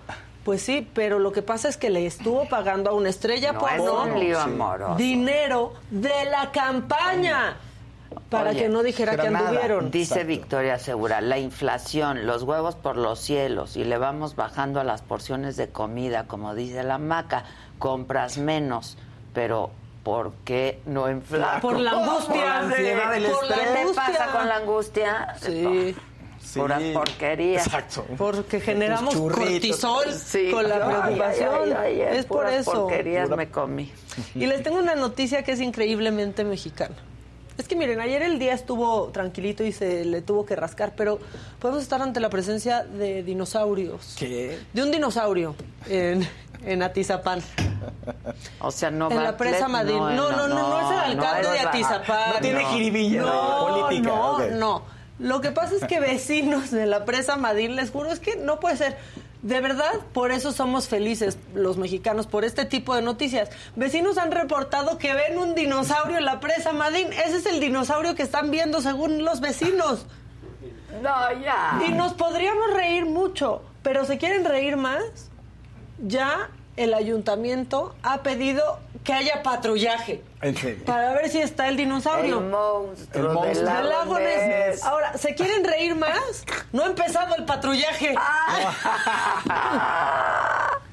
pues 0.45 0.61
sí, 0.61 0.87
pero 0.93 1.17
lo 1.19 1.31
que 1.33 1.41
pasa 1.41 1.67
es 1.67 1.75
que 1.75 1.89
le 1.89 2.05
estuvo 2.05 2.47
pagando 2.47 2.91
a 2.91 2.93
una 2.93 3.09
estrella 3.09 3.51
No 3.51 3.67
es 3.67 3.81
un 3.81 4.35
amoroso. 4.35 4.95
dinero 4.95 5.73
de 5.89 6.25
la 6.31 6.51
campaña 6.51 7.57
para 8.29 8.51
Oye, 8.51 8.59
que 8.59 8.69
no 8.69 8.83
dijera 8.83 9.17
que 9.17 9.27
anduvieron. 9.27 9.89
Dice 9.91 10.13
Exacto. 10.13 10.27
Victoria 10.27 10.77
Segura, 10.79 11.19
la 11.19 11.39
inflación, 11.39 12.25
los 12.27 12.43
huevos 12.43 12.75
por 12.75 12.95
los 12.95 13.19
cielos 13.19 13.75
y 13.75 13.83
le 13.83 13.97
vamos 13.97 14.35
bajando 14.35 14.79
a 14.79 14.83
las 14.83 15.01
porciones 15.01 15.57
de 15.57 15.69
comida, 15.69 16.25
como 16.27 16.53
dice 16.55 16.83
la 16.83 16.99
maca, 16.99 17.43
compras 17.79 18.37
menos, 18.37 18.97
pero 19.33 19.71
¿por 20.03 20.31
qué 20.45 20.79
no 20.85 21.07
en 21.09 21.23
flaco? 21.23 21.61
Por 21.69 21.79
la 21.79 21.91
angustia. 21.91 22.27
Por 22.35 22.37
la 22.45 22.57
ansiedad, 22.59 23.15
el 23.15 23.25
Por 23.25 23.47
la 23.49 23.55
¿Qué 23.55 23.61
te 23.63 23.79
angustia. 23.79 24.03
pasa 24.05 24.31
con 24.31 24.47
la 24.47 24.55
angustia? 24.57 25.35
Sí. 25.41 25.95
Sí. 26.45 26.59
Puras 26.59 26.81
porquerías. 26.93 27.65
Exacto. 27.65 28.05
Porque 28.17 28.59
generamos 28.59 29.15
cortisol 29.15 30.05
Sí. 30.13 30.51
con 30.51 30.69
la 30.69 30.85
preocupación. 30.85 31.49
ay, 31.53 31.71
ay, 31.77 32.01
ay, 32.03 32.17
es 32.17 32.25
por 32.25 32.47
eso. 32.47 32.71
porquerías 32.71 33.29
me 33.31 33.49
comí. 33.49 33.91
Y 34.35 34.45
les 34.45 34.61
tengo 34.63 34.77
una 34.77 34.95
noticia 34.95 35.43
que 35.43 35.53
es 35.53 35.59
increíblemente 35.59 36.43
mexicana. 36.43 36.95
Es 37.57 37.67
que 37.69 37.75
miren, 37.77 37.99
ayer 38.01 38.21
el 38.21 38.37
día 38.37 38.53
estuvo 38.53 39.07
tranquilito 39.09 39.63
y 39.63 39.71
se 39.71 40.03
le 40.05 40.21
tuvo 40.21 40.45
que 40.45 40.55
rascar, 40.57 40.93
pero 40.95 41.19
podemos 41.59 41.81
estar 41.81 42.01
ante 42.01 42.19
la 42.19 42.29
presencia 42.29 42.83
de 42.83 43.23
dinosaurios. 43.23 44.15
¿Qué? 44.19 44.59
De 44.73 44.83
un 44.83 44.91
dinosaurio 44.91 45.55
en, 45.89 46.27
en 46.65 46.83
Atizapán. 46.83 47.41
O 48.59 48.71
sea, 48.71 48.91
no 48.91 49.09
en 49.09 49.17
va 49.17 49.23
la 49.23 49.37
presa 49.37 49.67
Atlet- 49.67 49.69
Madín. 49.69 49.97
No, 49.97 50.09
no, 50.09 50.47
no, 50.47 50.47
no, 50.49 50.79
es 50.81 50.91
el 50.91 51.17
alcalde 51.19 51.47
no 51.47 51.53
de 51.53 51.59
Atizapán. 51.61 52.33
No 52.33 52.39
tiene 52.41 52.65
jiribilla 52.65 53.21
No, 53.21 53.67
política, 53.69 54.07
no, 54.09 54.39
no. 54.51 54.94
Lo 55.19 55.39
que 55.39 55.51
pasa 55.51 55.75
es 55.75 55.85
que 55.85 55.99
vecinos 55.99 56.71
de 56.71 56.85
la 56.85 57.05
presa 57.05 57.37
Madín, 57.37 57.75
les 57.75 57.91
juro, 57.91 58.11
es 58.11 58.19
que 58.19 58.35
no 58.35 58.59
puede 58.59 58.77
ser. 58.77 58.97
De 59.41 59.61
verdad, 59.61 59.93
por 60.13 60.31
eso 60.31 60.51
somos 60.51 60.87
felices 60.87 61.37
los 61.53 61.77
mexicanos, 61.77 62.27
por 62.27 62.43
este 62.43 62.65
tipo 62.65 62.95
de 62.95 63.01
noticias. 63.01 63.49
Vecinos 63.75 64.17
han 64.17 64.31
reportado 64.31 64.97
que 64.97 65.13
ven 65.13 65.37
un 65.37 65.55
dinosaurio 65.55 66.17
en 66.17 66.25
la 66.25 66.39
presa 66.39 66.73
Madín. 66.73 67.13
Ese 67.13 67.37
es 67.37 67.45
el 67.45 67.59
dinosaurio 67.59 68.15
que 68.15 68.23
están 68.23 68.51
viendo 68.51 68.81
según 68.81 69.23
los 69.23 69.41
vecinos. 69.41 70.05
No, 71.01 71.41
ya. 71.41 71.79
Y 71.87 71.91
nos 71.91 72.13
podríamos 72.13 72.73
reír 72.73 73.05
mucho, 73.05 73.61
pero 73.83 74.05
¿se 74.05 74.17
quieren 74.17 74.45
reír 74.45 74.77
más? 74.77 75.29
Ya 75.99 76.49
el 76.77 76.93
ayuntamiento 76.93 77.95
ha 78.03 78.21
pedido 78.23 78.79
que 79.03 79.13
haya 79.13 79.43
patrullaje 79.43 80.23
En 80.41 80.55
serio. 80.57 80.83
para 80.85 81.13
ver 81.13 81.29
si 81.29 81.39
está 81.39 81.67
el 81.67 81.77
dinosaurio. 81.77 82.39
El 82.39 82.45
monstruo, 82.45 83.27
El 83.29 83.33
monstruo. 83.33 83.71
del 83.73 83.89
lago 83.89 84.19
Ness. 84.19 84.47
Ness. 84.47 84.83
Ahora, 84.83 85.17
¿se 85.17 85.35
quieren 85.35 85.63
reír 85.63 85.95
más? 85.95 86.43
No 86.71 86.83
ha 86.83 86.87
empezado 86.87 87.35
el 87.35 87.45
patrullaje. 87.45 88.15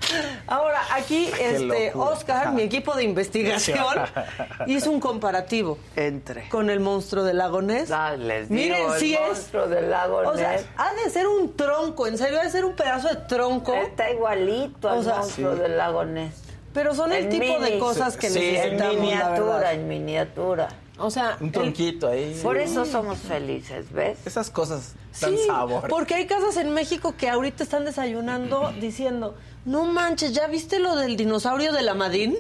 Ahora, 0.47 0.81
aquí 0.93 1.27
este 1.41 1.87
locura. 1.87 2.05
Oscar, 2.11 2.53
mi 2.53 2.63
equipo 2.63 2.95
de 2.95 3.05
investigación, 3.05 3.87
hizo 4.67 4.91
un 4.91 5.01
comparativo 5.01 5.79
Entre. 5.97 6.49
con 6.49 6.71
el 6.71 6.81
monstruo 6.81 7.25
del 7.25 7.39
lago 7.39 7.63
Ness. 7.63 7.91
Ah, 7.91 8.17
les 8.17 8.49
digo, 8.49 8.61
Miren, 8.63 8.93
el 8.93 8.99
si 9.01 9.15
es 9.15 9.21
monstruo 9.21 9.67
del 9.69 9.91
lago 9.91 10.19
o 10.19 10.37
sea, 10.37 10.53
Ness. 10.53 10.67
ha 10.77 10.95
de 10.95 11.11
ser 11.11 11.27
un 11.27 11.57
tronco, 11.57 12.07
en 12.07 12.19
serio, 12.19 12.41
ha 12.41 12.45
de 12.45 12.51
ser 12.51 12.65
un 12.65 12.75
pedazo 12.75 13.09
de 13.09 13.17
tronco. 13.17 13.75
Está 13.75 14.11
igualito 14.11 14.89
al 14.89 14.99
O 14.99 15.03
sea, 15.03 15.17
monstruo 15.19 15.55
sí. 15.55 15.61
del 15.61 15.77
lago 15.77 16.05
Ness. 16.05 16.35
Pero 16.75 16.95
son 16.95 17.13
el 17.13 17.29
tipo 17.29 17.59
de 17.61 17.79
cosas 17.79 18.17
que 18.17 18.31
Sí, 18.31 18.39
en 18.39 18.53
necesitamos, 18.79 18.95
En 18.95 19.01
miniatura, 19.03 19.73
en 19.75 19.89
miniatura. 19.89 20.69
O 20.99 21.11
sea, 21.11 21.37
Un 21.41 21.47
el- 21.47 21.53
tronquito 21.53 22.09
ahí. 22.09 22.39
Por 22.43 22.57
eso 22.57 22.85
somos 22.87 23.19
felices, 23.19 23.93
¿ves? 23.93 24.19
Esas 24.27 24.49
cosas 24.51 24.95
dan 25.21 25.37
Sí, 25.37 25.47
sabor. 25.47 25.89
porque 25.89 26.15
hay 26.15 26.27
casas 26.27 26.57
en 26.57 26.73
México 26.73 27.15
que 27.19 27.29
ahorita 27.29 27.63
están 27.65 27.85
desayunando 27.85 28.73
diciendo, 28.81 29.35
no 29.65 29.85
manches, 29.85 30.33
¿ya 30.33 30.47
viste 30.47 30.79
lo 30.79 30.97
del 30.97 31.17
dinosaurio 31.17 31.73
de 31.73 31.83
la 31.83 31.95
Madín? 31.95 32.37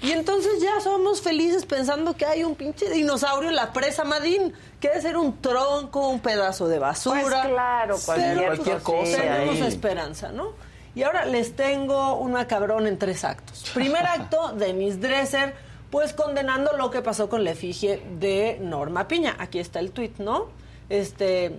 Y 0.00 0.12
entonces 0.12 0.62
ya 0.62 0.80
somos 0.80 1.20
felices 1.20 1.66
pensando 1.66 2.16
que 2.16 2.24
hay 2.24 2.44
un 2.44 2.54
pinche 2.54 2.88
dinosaurio 2.88 3.50
en 3.50 3.56
la 3.56 3.72
presa 3.74 4.04
Madín, 4.04 4.54
que 4.80 4.88
debe 4.88 5.02
ser 5.02 5.16
un 5.18 5.40
tronco, 5.42 6.08
un 6.08 6.20
pedazo 6.20 6.66
de 6.66 6.78
basura. 6.78 7.20
Pues 7.20 7.46
claro, 7.46 7.96
cualquier 8.04 8.34
Pero, 8.36 8.46
cualquier 8.46 8.78
pues, 8.78 9.10
cosa 9.10 9.22
Tenemos 9.22 9.56
ahí. 9.56 9.68
esperanza, 9.68 10.32
¿no? 10.32 10.52
Y 10.94 11.02
ahora 11.02 11.26
les 11.26 11.54
tengo 11.54 12.16
un 12.16 12.32
macabrón 12.32 12.86
en 12.86 12.98
tres 12.98 13.22
actos. 13.24 13.70
Primer 13.74 14.06
acto, 14.06 14.54
Denise 14.54 14.96
Dresser, 14.98 15.54
pues 15.90 16.14
condenando 16.14 16.76
lo 16.78 16.90
que 16.90 17.02
pasó 17.02 17.28
con 17.28 17.44
la 17.44 17.50
efigie 17.50 18.02
de 18.18 18.58
Norma 18.62 19.08
Piña. 19.08 19.36
Aquí 19.38 19.58
está 19.58 19.78
el 19.80 19.90
tuit, 19.90 20.18
¿no? 20.18 20.48
Este, 20.88 21.52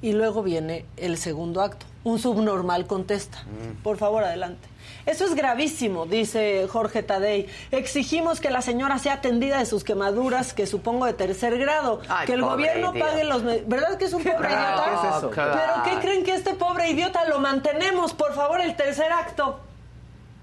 y 0.00 0.12
luego 0.12 0.42
viene 0.42 0.86
el 0.96 1.18
segundo 1.18 1.60
acto. 1.60 1.84
Un 2.06 2.20
subnormal 2.20 2.86
contesta. 2.86 3.38
Por 3.82 3.96
favor, 3.96 4.22
adelante. 4.22 4.68
Eso 5.06 5.24
es 5.24 5.34
gravísimo, 5.34 6.06
dice 6.06 6.68
Jorge 6.70 7.02
Tadei. 7.02 7.48
Exigimos 7.72 8.38
que 8.38 8.48
la 8.48 8.62
señora 8.62 9.00
sea 9.00 9.14
atendida 9.14 9.58
de 9.58 9.66
sus 9.66 9.82
quemaduras, 9.82 10.52
que 10.52 10.68
supongo 10.68 11.06
de 11.06 11.14
tercer 11.14 11.58
grado. 11.58 12.00
Ay, 12.08 12.28
que 12.28 12.34
el 12.34 12.42
gobierno 12.42 12.92
idiota. 12.94 13.10
pague 13.10 13.24
los... 13.24 13.42
¿Verdad 13.66 13.98
que 13.98 14.04
es 14.04 14.12
un 14.12 14.22
pobre 14.22 14.36
Claro, 14.38 14.52
idiota? 14.54 14.84
¿qué 14.84 15.08
es 15.08 15.16
eso? 15.16 15.30
Pero. 15.34 15.82
¿qué 15.84 16.06
creen 16.06 16.22
que 16.22 16.34
este 16.36 16.54
pobre 16.54 16.88
idiota 16.90 17.24
lo 17.24 17.40
mantenemos? 17.40 18.14
Por 18.14 18.34
favor, 18.34 18.60
el 18.60 18.76
tercer 18.76 19.10
acto. 19.10 19.58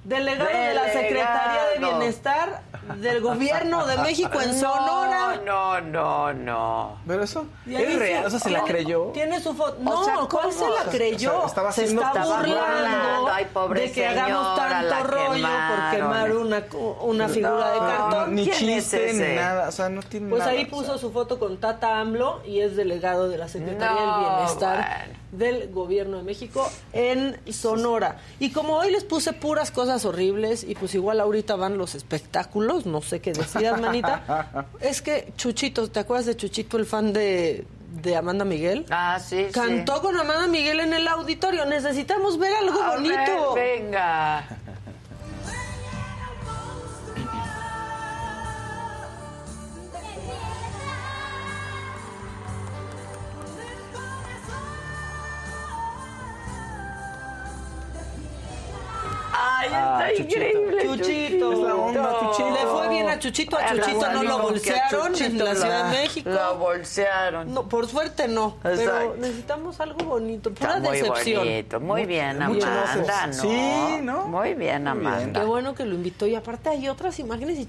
Delegado 0.03 0.49
de 0.49 0.73
la 0.73 0.83
Secretaría 0.91 1.63
de 1.63 1.73
Delegado. 1.75 1.99
Bienestar 1.99 2.61
del 2.97 3.21
Gobierno 3.21 3.85
de 3.85 3.97
México 3.97 4.39
en 4.41 4.53
Sonora. 4.59 5.39
No, 5.45 5.81
no, 5.81 6.33
no. 6.33 6.97
Pero 7.07 7.23
eso 7.23 7.45
es 7.65 7.99
real, 7.99 8.25
o 8.25 8.29
sea, 8.29 8.39
se 8.39 8.49
la 8.49 8.63
creyó. 8.63 9.05
Tiene 9.13 9.39
su 9.41 9.53
foto. 9.53 9.77
No, 9.81 10.01
O 10.01 10.03
sea, 10.03 10.15
¿cuál 10.29 10.51
se 10.51 10.67
la 10.69 10.83
creyó? 10.91 11.35
O 11.35 11.39
sea, 11.39 11.47
estaba 11.47 11.71
se 11.71 11.85
está 11.85 12.07
Estaba 12.07 12.25
burlando 12.37 12.61
burlando. 12.75 13.27
Ay, 13.33 13.47
pobre 13.53 13.81
de 13.81 13.91
que 13.91 14.07
hagamos 14.07 14.55
tanto 14.55 15.03
rollo 15.03 15.47
por 15.47 15.91
quemar 15.97 16.31
una, 16.35 16.63
una 17.01 17.29
figura 17.29 17.71
de 17.71 17.79
No, 17.79 17.87
cartón. 17.87 18.35
Ni 18.35 18.47
¿Quién 18.47 18.69
es 18.69 18.89
chiste, 18.91 19.13
ni 19.13 19.35
nada. 19.35 19.69
O 19.69 19.71
sea, 19.71 19.89
no 19.89 20.01
tiene 20.01 20.29
Pues 20.29 20.39
nada. 20.39 20.51
ahí 20.51 20.65
o 20.65 20.69
puso 20.69 20.85
sea. 20.91 20.97
su 20.97 21.11
foto 21.11 21.39
con 21.39 21.57
Tata 21.57 21.99
AMLO 21.99 22.41
y 22.45 22.59
es 22.61 22.75
delegado 22.75 23.29
de 23.29 23.37
la 23.37 23.47
Secretaría 23.47 24.01
No, 24.05 24.17
del 24.19 24.35
Bienestar 24.35 24.75
bueno. 25.05 25.22
Del 25.33 25.69
Gobierno 25.71 26.17
de 26.17 26.23
México 26.23 26.69
en 26.93 27.37
Sonora. 27.51 28.19
Y 28.39 28.51
como 28.51 28.77
hoy 28.77 28.91
les 28.91 29.03
puse 29.03 29.33
puras 29.33 29.71
cosas 29.71 30.05
horribles 30.05 30.63
y 30.63 30.75
pues 30.75 30.95
igual 30.95 31.19
ahorita 31.19 31.55
van 31.55 31.77
los 31.77 31.95
espectáculos, 31.95 32.85
no 32.85 33.01
sé 33.01 33.19
qué 33.19 33.33
decidas, 33.33 33.79
manita, 33.81 34.67
es 34.79 35.01
que 35.01 35.33
Chuchito, 35.37 35.89
¿te 35.89 35.99
acuerdas 35.99 36.25
de 36.27 36.35
Chuchito, 36.37 36.77
el 36.77 36.85
fan 36.85 37.13
de, 37.13 37.65
de 38.01 38.15
Amanda 38.15 38.45
Miguel? 38.45 38.85
Ah, 38.89 39.19
sí, 39.19 39.47
Cantó 39.51 40.01
con 40.01 40.17
Amanda 40.17 40.47
Miguel 40.47 40.79
en 40.79 40.93
el 40.93 41.07
auditorio. 41.07 41.65
Necesitamos 41.65 42.37
ver 42.39 42.53
algo 42.55 42.81
A 42.81 42.97
ver, 42.97 43.01
bonito. 43.01 43.53
venga. 43.53 44.45
Ay, 59.35 59.65
está 59.67 59.97
Ah, 59.97 60.09
Chuchito. 60.09 60.35
increíble. 60.35 60.83
Chuchito. 60.83 61.51
Es 61.53 61.59
la 61.59 61.75
onda, 61.75 62.19
Chuchito. 62.19 62.49
Le 62.51 62.59
fue 62.67 62.89
bien 62.89 63.09
a 63.09 63.19
Chuchito, 63.19 63.57
a 63.57 63.61
Ay, 63.61 63.79
Chuchito 63.79 64.11
no 64.11 64.23
lo 64.23 64.39
bolsearon 64.39 65.15
en 65.15 65.37
la 65.43 65.55
Ciudad 65.55 65.85
de 65.85 65.97
México. 65.97 66.29
Lo 66.29 66.57
bolsearon. 66.57 67.53
No, 67.53 67.67
por 67.67 67.87
suerte 67.87 68.27
no, 68.27 68.57
pero 68.61 69.15
necesitamos 69.17 69.79
algo 69.79 70.03
bonito, 70.05 70.53
pura 70.53 70.77
Está 70.77 70.79
muy 70.89 70.97
decepción. 70.99 71.43
bonito. 71.45 71.79
Muy 71.79 72.05
bien, 72.05 72.39
mucho 72.45 72.67
Amanda, 72.67 73.27
no. 73.27 73.33
Sí, 73.33 73.97
¿no? 74.03 74.27
Muy 74.27 74.53
bien, 74.53 74.87
Amanda. 74.87 75.39
Qué 75.41 75.45
bueno 75.45 75.73
que 75.73 75.85
lo 75.85 75.95
invitó 75.95 76.27
y 76.27 76.35
aparte 76.35 76.69
hay 76.69 76.87
otras 76.89 77.17
imágenes 77.19 77.59
y 77.59 77.67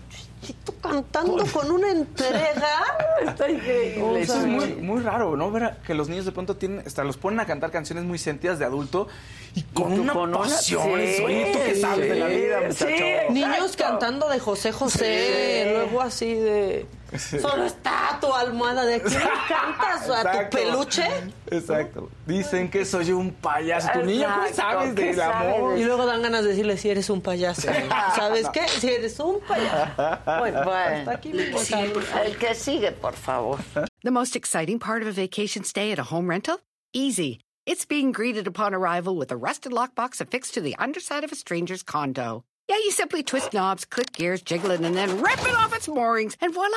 Cantando 0.83 1.45
con 1.53 1.71
una 1.71 1.91
entrega. 1.91 2.83
Está 3.27 3.51
increíble. 3.51 4.21
Eso 4.21 4.37
es 4.39 4.47
muy, 4.47 4.67
muy 4.75 5.01
raro, 5.03 5.37
¿no? 5.37 5.51
Ver 5.51 5.65
a- 5.65 5.77
que 5.83 5.95
los 5.95 6.09
niños 6.09 6.25
de 6.27 6.33
pronto 6.33 6.57
tienen, 6.57 6.87
hasta 6.87 7.05
los 7.05 7.17
ponen 7.17 7.41
a 7.41 7.47
cantar 7.47 7.71
canciones 7.71 8.05
muy 8.05 8.19
sentidas 8.19 8.59
de 8.59 8.65
adulto 8.67 9.09
y 9.55 9.63
con 9.63 9.93
una 9.99 10.13
con 10.13 10.29
una- 10.31 10.39
pasión. 10.41 10.83
sí, 10.85 11.23
Oye, 11.23 11.51
¿tú 11.53 11.59
qué 11.65 11.75
sabes 11.77 12.09
de 12.09 12.15
la 12.17 12.27
vida, 12.27 12.59
sí, 12.73 12.85
muchacho? 12.85 13.33
Niños 13.33 13.77
cantando 13.77 14.29
de 14.29 14.39
José 14.41 14.73
José, 14.73 15.65
Sí. 15.65 15.71
luego 15.73 16.01
así 16.03 16.35
de 16.35 16.87
solo 17.41 17.65
está 17.65 18.19
tu 18.21 18.33
almohada 18.33 18.85
de 18.85 19.01
quién 19.01 19.21
le 19.21 19.31
cantas 19.49 20.09
a 20.11 20.33
tu 20.45 20.51
peluche 20.51 21.05
Exacto. 21.51 22.11
Dicen 22.27 22.71
que 22.71 22.85
soy 22.85 23.13
un 23.13 23.33
payaso. 23.33 23.89
Tu 23.93 24.03
niño, 24.03 24.27
¿qué 24.43 24.49
Exacto, 24.51 24.81
sabes 24.81 24.95
del 24.95 25.15
sabes 25.17 25.47
amor? 25.57 25.79
y 25.79 25.85
luego 25.85 26.07
dan 26.07 26.23
ganas 26.23 26.43
de 26.43 26.51
decirle 26.51 26.77
si 26.77 26.91
eres 26.91 27.11
un 27.11 27.21
payaso. 27.21 27.69
¿Sabes 28.17 28.49
qué? 28.51 28.67
Si 28.69 28.89
eres 28.89 29.19
un 29.21 29.41
payaso. 29.41 29.93
Bueno, 30.41 30.65
Bueno. 30.65 30.97
hasta 30.99 31.11
aquí 31.13 31.33
mi 31.33 31.51
comentario. 31.51 32.01
El 32.25 32.37
que 32.37 32.55
sigue, 32.55 32.93
por 32.93 33.13
favor. 33.15 33.59
The 34.03 34.11
most 34.11 34.35
exciting 34.37 34.79
part 34.79 35.03
of 35.03 35.09
a 35.09 35.13
vacation 35.13 35.65
stay 35.65 35.93
at 35.93 35.99
a 35.99 36.05
home 36.05 36.29
rental? 36.29 36.59
Easy. 36.93 37.41
It's 37.67 37.87
being 37.87 38.13
greeted 38.13 38.47
upon 38.47 38.75
arrival 38.75 39.17
with 39.17 39.31
a 39.33 39.37
rusted 39.37 39.73
lockbox 39.73 40.21
affixed 40.21 40.55
to 40.55 40.61
the 40.61 40.75
underside 40.79 41.25
of 41.25 41.33
a 41.33 41.37
stranger's 41.37 41.83
condo. 41.83 42.45
Yeah, 42.69 42.77
you 42.77 42.91
simply 42.91 43.23
twist 43.23 43.53
knobs, 43.53 43.85
click 43.85 44.13
gears, 44.13 44.43
jiggle 44.43 44.71
it, 44.71 44.81
and 44.81 44.95
then 44.97 45.21
rip 45.23 45.39
it 45.47 45.55
off 45.55 45.75
its 45.75 45.87
moorings, 45.89 46.37
and 46.41 46.53
voila! 46.53 46.77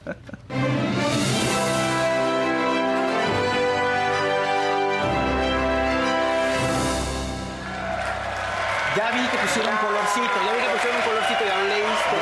Ya 0.00 0.12
vi 9.12 9.20
que 9.28 9.36
pusieron 9.36 9.72
un 9.72 9.78
colorcito, 9.78 10.36
ya 10.46 10.52
vi 10.52 10.60
que 10.60 10.68
pusieron 10.70 10.96
un 10.96 11.02
colorcito, 11.02 11.44
ya 11.44 11.56
lo 11.58 11.64
leíste. 11.64 12.16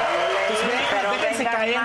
Pues 0.49 0.59
déjense 1.21 1.45
caer, 1.45 1.77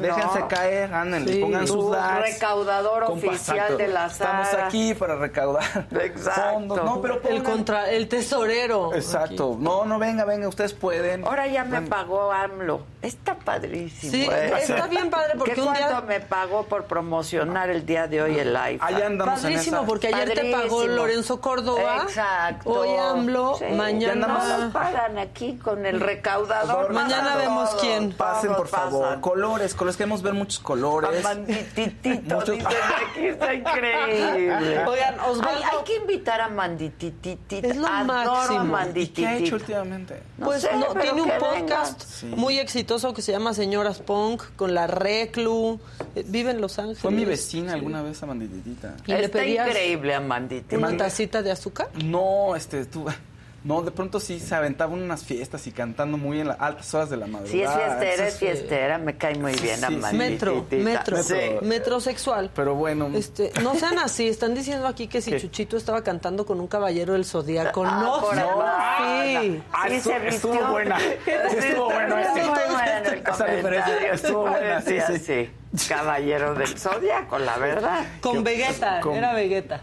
más, 0.00 0.08
¿no? 0.08 0.16
déjense 0.16 0.46
caer, 0.48 0.94
ándenle, 0.94 1.32
Sí. 1.32 1.40
pongan 1.40 1.66
sus 1.66 1.90
likes. 1.90 2.32
recaudador 2.32 3.04
Compa- 3.04 3.12
oficial 3.12 3.56
exacto. 3.58 3.76
de 3.76 3.88
la 3.88 4.06
Estamos 4.06 4.48
saga. 4.48 4.66
aquí 4.66 4.94
para 4.94 5.16
recaudar 5.16 5.86
Exacto. 6.00 6.52
fondos. 6.54 6.84
No, 6.84 7.00
pero 7.00 7.14
El 7.14 7.20
pongan- 7.22 7.42
contra, 7.52 7.90
el 7.90 8.08
tesorero. 8.08 8.94
Exacto. 8.94 9.56
No, 9.58 9.84
no, 9.84 9.98
venga, 9.98 10.24
venga, 10.24 10.48
ustedes 10.48 10.72
pueden. 10.74 11.24
Ahora 11.24 11.46
ya 11.46 11.64
me 11.64 11.82
pagó 11.82 12.32
AMLO. 12.32 12.82
Está 13.02 13.34
padrísimo. 13.34 14.12
Sí, 14.12 14.28
¿eh? 14.30 14.52
está 14.60 14.86
bien 14.88 15.08
padre 15.10 15.32
porque 15.38 15.54
¿Qué 15.54 15.62
un 15.62 15.72
día- 15.72 16.02
me 16.06 16.20
pagó 16.20 16.64
por 16.64 16.84
promocionar 16.84 17.70
el 17.70 17.86
día 17.86 18.06
de 18.06 18.20
hoy 18.22 18.38
el 18.38 18.52
live? 18.52 18.78
Allá 18.80 19.06
andamos 19.06 19.36
en 19.38 19.42
Padrísimo, 19.52 19.76
esa. 19.78 19.86
porque 19.86 20.08
ayer 20.08 20.34
te 20.34 20.52
pagó. 20.52 20.86
Lorenzo 20.86 21.40
Córdoba. 21.40 22.02
Exacto. 22.02 22.68
Hoy 22.70 22.90
AMLO, 22.96 23.54
Sí, 23.58 23.64
mañana. 23.74 24.26
ya 24.46 24.58
nos 24.58 24.72
pagan 24.72 25.18
aquí 25.18 25.56
con 25.56 25.86
el 25.86 25.98
recaudador. 26.00 26.92
Mañana 26.92 27.36
vemos 27.36 27.70
quién. 27.80 28.12
Pasen, 28.12 28.54
por 28.54 28.68
favor. 28.68 29.02
pasan. 29.06 29.20
Colores, 29.20 29.74
colores. 29.96 29.96
Queremos 29.96 30.22
ver 30.22 30.34
muchos 30.34 30.58
colores. 30.60 31.22
Mandititito, 31.24 32.34
Muchos- 32.36 32.56
dicen 32.56 32.66
aquí, 33.10 33.26
está 33.26 33.54
increíble. 33.54 34.84
Oigan, 34.86 35.18
Osvaldo- 35.20 35.46
Hay, 35.48 35.62
hay 35.62 35.84
que 35.84 35.96
invitar 35.96 36.40
a 36.40 36.48
Mandititito. 36.48 37.56
Es 37.68 37.76
lo 37.76 37.86
Adoro 37.86 38.58
a 38.58 38.64
máximo. 38.64 39.00
¿Y 39.02 39.06
qué 39.08 39.26
ha 39.26 39.36
hecho 39.36 39.54
últimamente? 39.56 40.20
No 40.38 40.46
pues 40.46 40.62
sé, 40.62 40.70
no, 40.76 40.86
pero 40.92 41.00
tiene 41.14 41.22
un 41.22 41.30
podcast 41.38 42.02
Sí. 42.02 42.26
muy 42.26 42.58
exitoso 42.58 43.12
que 43.14 43.22
se 43.22 43.32
llama 43.32 43.54
Señoras 43.54 44.00
Punk 44.00 44.42
con 44.56 44.74
la 44.74 44.86
Reclu. 44.86 45.78
Eh, 46.14 46.24
Vive 46.26 46.50
en 46.50 46.60
Los 46.60 46.78
Ángeles. 46.78 46.98
Fue 46.98 47.10
mi 47.10 47.24
vecina 47.24 47.74
alguna 47.74 48.02
vez 48.02 48.22
a 48.22 48.26
Mandititita. 48.26 48.94
Y 49.06 49.12
le 49.12 49.24
Está 49.24 49.38
pedías 49.38 49.66
increíble 49.68 50.14
a 50.14 50.20
Mandititito. 50.20 50.76
una 50.78 50.96
tacita 50.96 51.42
de 51.42 51.50
azúcar. 51.50 51.88
No, 52.04 52.54
este, 52.56 52.84
tú. 52.86 53.06
No, 53.62 53.82
de 53.82 53.90
pronto 53.90 54.20
sí 54.20 54.40
se 54.40 54.54
aventaban 54.54 55.02
unas 55.02 55.22
fiestas 55.22 55.66
y 55.66 55.72
cantando 55.72 56.16
muy 56.16 56.40
en 56.40 56.48
las 56.48 56.58
altas 56.60 56.94
horas 56.94 57.10
de 57.10 57.18
la 57.18 57.26
madrugada. 57.26 57.52
Sí, 57.52 57.60
es 57.62 57.70
fiestera, 57.70 58.26
es 58.28 58.38
fiestera, 58.38 58.98
me 58.98 59.18
cae 59.18 59.34
muy 59.34 59.52
Sí, 59.54 59.62
bien 59.64 59.76
sí, 59.80 60.00
sí. 60.10 60.16
Metro, 60.16 60.66
metro, 60.70 61.22
Sí. 61.22 61.34
metrosexual. 61.60 62.50
Pero 62.54 62.74
bueno. 62.74 63.10
Este, 63.14 63.52
no 63.62 63.74
sean 63.74 63.98
así, 63.98 64.28
están 64.28 64.54
diciendo 64.54 64.86
aquí 64.86 65.08
que 65.08 65.20
si 65.20 65.32
¿Qué? 65.32 65.40
Chuchito 65.40 65.76
estaba 65.76 66.02
cantando 66.02 66.46
con 66.46 66.58
un 66.58 66.68
caballero 66.68 67.12
del 67.12 67.26
zodiaco. 67.26 67.84
Ah, 67.84 68.00
no 68.02 68.20
por 68.20 68.34
sean 68.34 68.48
ahí. 68.62 69.36
así. 69.36 69.62
Ah, 69.72 69.84
Sí, 69.88 69.94
estuvo, 69.96 70.14
se 70.14 70.28
estuvo 70.28 70.52
vistió. 70.52 70.70
buena. 70.70 70.98
Estuvo 71.26 71.84
bueno 71.84 72.18
ese. 72.18 72.28
Estuvo 72.40 72.54
bueno 72.72 73.08
el 73.10 73.18
Esa 73.30 73.46
referencia 73.46 73.84
comentario. 73.84 74.12
estuvo 74.14 74.40
buena, 74.48 74.80
sí, 74.80 74.98
sí. 75.06 75.18
sí. 75.18 75.86
Caballero 75.88 76.54
del 76.54 76.78
Zodíaco, 76.78 77.38
la 77.38 77.58
verdad. 77.58 78.04
Con 78.22 78.42
Vegeta, 78.42 79.00
con- 79.00 79.14
era 79.14 79.34
Vegeta. 79.34 79.80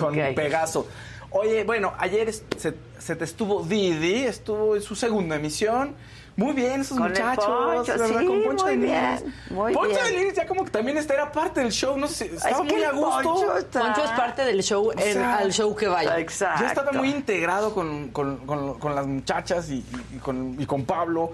Con. 0.00 0.14
Pegaso. 0.34 0.88
Oye, 1.36 1.64
bueno, 1.64 1.92
ayer 1.98 2.32
se, 2.32 2.74
se 2.98 3.16
te 3.16 3.24
estuvo 3.24 3.62
Didi, 3.64 4.24
estuvo 4.24 4.76
en 4.76 4.82
su 4.82 4.94
segunda 4.94 5.34
emisión. 5.36 5.94
Muy 6.36 6.52
bien, 6.52 6.80
esos 6.80 6.96
Con 6.98 7.06
el 7.06 7.12
muchachos, 7.12 7.44
Poncho, 7.44 7.92
¿verdad? 7.92 8.08
sí, 8.08 8.26
con 8.26 8.42
Poncho 8.44 8.64
muy 8.66 8.76
de 8.76 8.86
bien, 8.86 9.34
muy 9.50 9.72
Poncho 9.72 9.90
bien. 9.90 10.04
de 10.04 10.10
Nigris 10.18 10.34
ya 10.34 10.46
como 10.46 10.64
que 10.64 10.70
también 10.70 10.96
este 10.96 11.14
era 11.14 11.30
parte 11.30 11.60
del 11.60 11.70
show, 11.70 11.96
no 11.96 12.08
sé, 12.08 12.26
estaba 12.26 12.50
Es 12.50 12.68
que 12.68 12.74
muy 12.74 12.82
a 12.84 12.90
gusto. 12.92 13.22
Poncho 13.34 13.56
está- 13.56 13.80
Poncho 13.80 14.04
es 14.04 14.10
parte 14.12 14.44
del 14.44 14.62
show, 14.62 14.90
sea, 14.96 15.36
al 15.38 15.52
show 15.52 15.74
que 15.76 15.86
vaya. 15.88 16.16
Ya 16.18 16.66
estaba 16.66 16.90
muy 16.92 17.10
integrado 17.10 17.72
con, 17.74 18.08
con- 18.10 18.38
con- 18.46 18.78
con 18.80 18.94
las 18.96 19.06
muchachas 19.06 19.70
y, 19.70 19.74
y- 20.12 20.16
y 20.16 20.18
con, 20.18 20.56
y 20.60 20.66
con 20.66 20.84
Pablo. 20.84 21.32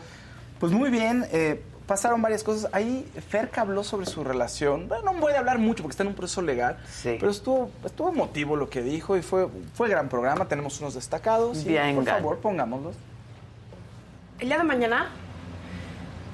Pues 0.58 0.72
muy 0.72 0.90
bien, 0.90 1.26
eh, 1.32 1.62
pasaron 1.90 2.22
varias 2.22 2.44
cosas. 2.44 2.70
Ahí 2.72 3.04
Ferca 3.28 3.62
habló 3.62 3.82
sobre 3.82 4.06
su 4.06 4.22
relación. 4.22 4.86
Bueno, 4.86 5.12
no 5.12 5.18
voy 5.18 5.32
a 5.32 5.40
hablar 5.40 5.58
mucho 5.58 5.82
porque 5.82 5.94
está 5.94 6.04
en 6.04 6.10
un 6.10 6.14
proceso 6.14 6.40
legal, 6.40 6.78
pero 7.02 7.28
estuvo, 7.28 7.72
estuvo 7.84 8.10
emotivo 8.10 8.54
lo 8.54 8.70
que 8.70 8.80
dijo 8.80 9.16
y 9.16 9.22
fue, 9.22 9.48
fue 9.74 9.88
gran 9.88 10.08
programa. 10.08 10.46
Tenemos 10.46 10.78
unos 10.78 10.94
destacados. 10.94 11.66
y, 11.66 11.76
por 11.92 12.04
favor, 12.04 12.38
pongámoslos. 12.38 12.94
El 14.38 14.46
día 14.46 14.58
de 14.58 14.62
mañana 14.62 15.10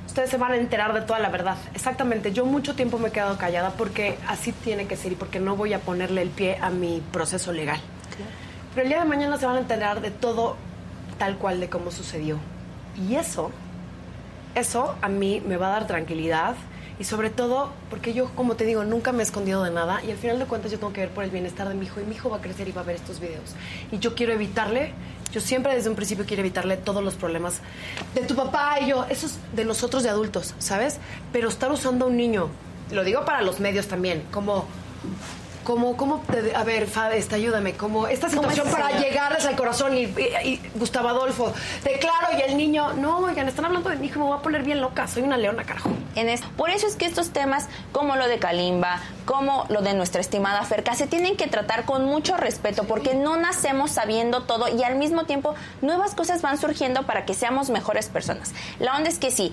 ustedes 0.07 0.29
se 0.29 0.37
van 0.37 0.53
a 0.53 0.57
enterar 0.59 0.93
de 0.93 1.01
toda 1.01 1.21
la 1.21 1.31
verdad. 1.31 1.57
Exactamente. 1.73 2.35
Yo 2.35 2.45
mucho 2.45 2.75
tiempo 2.75 2.99
me 2.99 3.09
he 3.09 3.13
quedado 3.13 3.39
callada 3.39 3.71
porque 3.79 4.19
así 4.29 4.53
tiene 4.53 4.87
que 4.87 4.99
ser 4.99 5.13
y 5.13 5.15
porque 5.15 5.41
no 5.41 5.57
voy 5.57 5.73
a 5.73 5.81
ponerle 5.81 6.21
el 6.21 6.29
pie 6.29 6.59
a 6.61 6.69
mi 6.69 7.03
proceso 7.13 7.51
legal. 7.51 7.81
Pero 8.75 8.83
el 8.83 8.89
día 8.91 8.99
de 8.99 9.09
mañana 9.09 9.39
se 9.39 9.47
van 9.47 9.57
a 9.57 9.61
enterar 9.61 10.03
de 10.03 10.11
todo 10.11 10.59
tal 11.17 11.39
cual 11.39 11.61
de 11.61 11.71
cómo 11.71 11.91
sucedió. 11.91 12.39
Y 13.09 13.15
eso, 13.15 13.53
eso 14.57 14.97
a 15.03 15.09
mí 15.09 15.43
me 15.47 15.57
va 15.57 15.69
a 15.69 15.71
dar 15.71 15.87
tranquilidad 15.87 16.57
y 16.99 17.05
sobre 17.05 17.29
todo 17.29 17.73
porque 17.91 18.15
yo, 18.15 18.31
como 18.35 18.57
te 18.57 18.65
digo, 18.65 18.83
nunca 18.83 19.13
me 19.13 19.19
he 19.21 19.23
escondido 19.23 19.63
de 19.63 19.71
nada 19.71 20.03
y 20.03 20.11
al 20.11 20.17
final 20.17 20.39
de 20.39 20.47
cuentas 20.47 20.73
yo 20.73 20.79
tengo 20.79 20.95
que 20.95 21.03
ver 21.03 21.11
por 21.11 21.25
el 21.25 21.31
bienestar 21.31 21.69
de 21.69 21.75
mi 21.75 21.85
hijo 21.85 22.01
y 22.01 22.05
mi 22.05 22.15
hijo 22.15 22.31
va 22.31 22.39
a 22.39 22.41
crecer 22.41 22.67
y 22.69 22.73
va 22.73 22.81
a 22.81 22.85
ver 22.85 22.97
estos 22.97 23.21
videos. 23.21 23.55
Y 23.93 23.99
yo 23.99 24.15
quiero 24.15 24.33
evitarle, 24.33 24.95
yo 25.31 25.41
siempre 25.43 25.75
desde 25.75 25.91
un 25.91 25.95
principio 25.95 26.25
quiero 26.27 26.41
evitarle 26.41 26.79
todos 26.79 27.05
los 27.05 27.15
problemas 27.15 27.61
de 28.15 28.23
tu 28.23 28.35
papá 28.35 28.81
y 28.81 28.89
yo, 28.89 29.05
eso 29.11 29.27
es 29.27 29.39
de 29.55 29.67
nosotros 29.67 30.03
de 30.03 30.09
adultos, 30.09 30.55
¿sabes? 30.59 30.99
Pero 31.33 31.51
estar 31.51 31.71
usando 31.71 32.07
a 32.07 32.09
un 32.09 32.17
niño, 32.17 32.49
lo 32.91 33.05
digo 33.05 33.27
para 33.27 33.43
los 33.43 33.61
medios 33.61 33.89
también, 33.89 34.23
como 34.33 34.67
como, 35.67 35.97
¿cómo 35.97 36.23
te- 36.31 36.55
a 36.55 36.63
ver, 36.63 36.87
Fad, 36.87 37.13
este, 37.15 37.35
ayúdame, 37.35 37.73
como 37.75 38.07
esta 38.07 38.29
¿Cómo 38.29 38.43
situación 38.43 38.69
para 38.71 38.87
señor? 38.89 39.03
llegarles 39.03 39.45
al 39.47 39.57
corazón 39.57 39.95
y, 39.97 40.03
y- 40.05 40.37
y 40.45 40.61
Gustavo 40.77 41.09
Adolfo, 41.09 41.53
declaro 41.83 42.29
y 42.39 42.41
el 42.43 42.57
niño, 42.57 42.93
no, 42.95 43.19
oigan, 43.19 43.49
están 43.49 43.65
hablando 43.65 43.91
de 43.91 43.97
mi 43.97 44.07
hijo, 44.07 44.21
me 44.21 44.27
voy 44.27 44.39
a 44.39 44.43
poner 44.43 44.63
bien 44.63 44.81
loca, 44.81 45.09
soy 45.09 45.25
una 45.25 45.37
leona, 45.37 45.65
carajo. 45.65 45.91
En 46.15 46.29
es- 46.29 46.43
por 46.57 46.71
eso 46.71 46.87
es 46.87 46.95
que 46.95 47.05
estos 47.05 47.31
temas, 47.31 47.67
como 47.91 48.15
lo 48.15 48.29
de 48.29 48.39
Kalimba, 48.39 49.01
como 49.25 49.67
lo 49.69 49.83
de 49.83 49.93
nuestra 49.95 50.21
estimada 50.21 50.63
Ferca, 50.63 50.95
se 50.95 51.09
tienen 51.09 51.37
que 51.37 51.49
tratar 51.49 51.85
con 51.85 52.05
mucho 52.05 52.37
respeto 52.37 52.85
porque 52.85 53.15
no 53.15 53.37
nacemos 53.37 53.91
sabiendo 53.91 54.45
todo 54.45 54.69
y 54.69 54.85
al 54.85 54.95
mismo 54.95 55.25
tiempo 55.25 55.57
nuevas 55.83 56.15
cosas 56.15 56.43
van 56.43 56.59
surgiendo 56.61 57.03
para 57.03 57.25
que 57.25 57.35
seamos 57.35 57.71
mejores 57.71 58.07
personas. 58.09 58.53
La 58.79 58.95
onda 58.97 59.09
es 59.11 59.19
que 59.19 59.33
sí. 59.33 59.53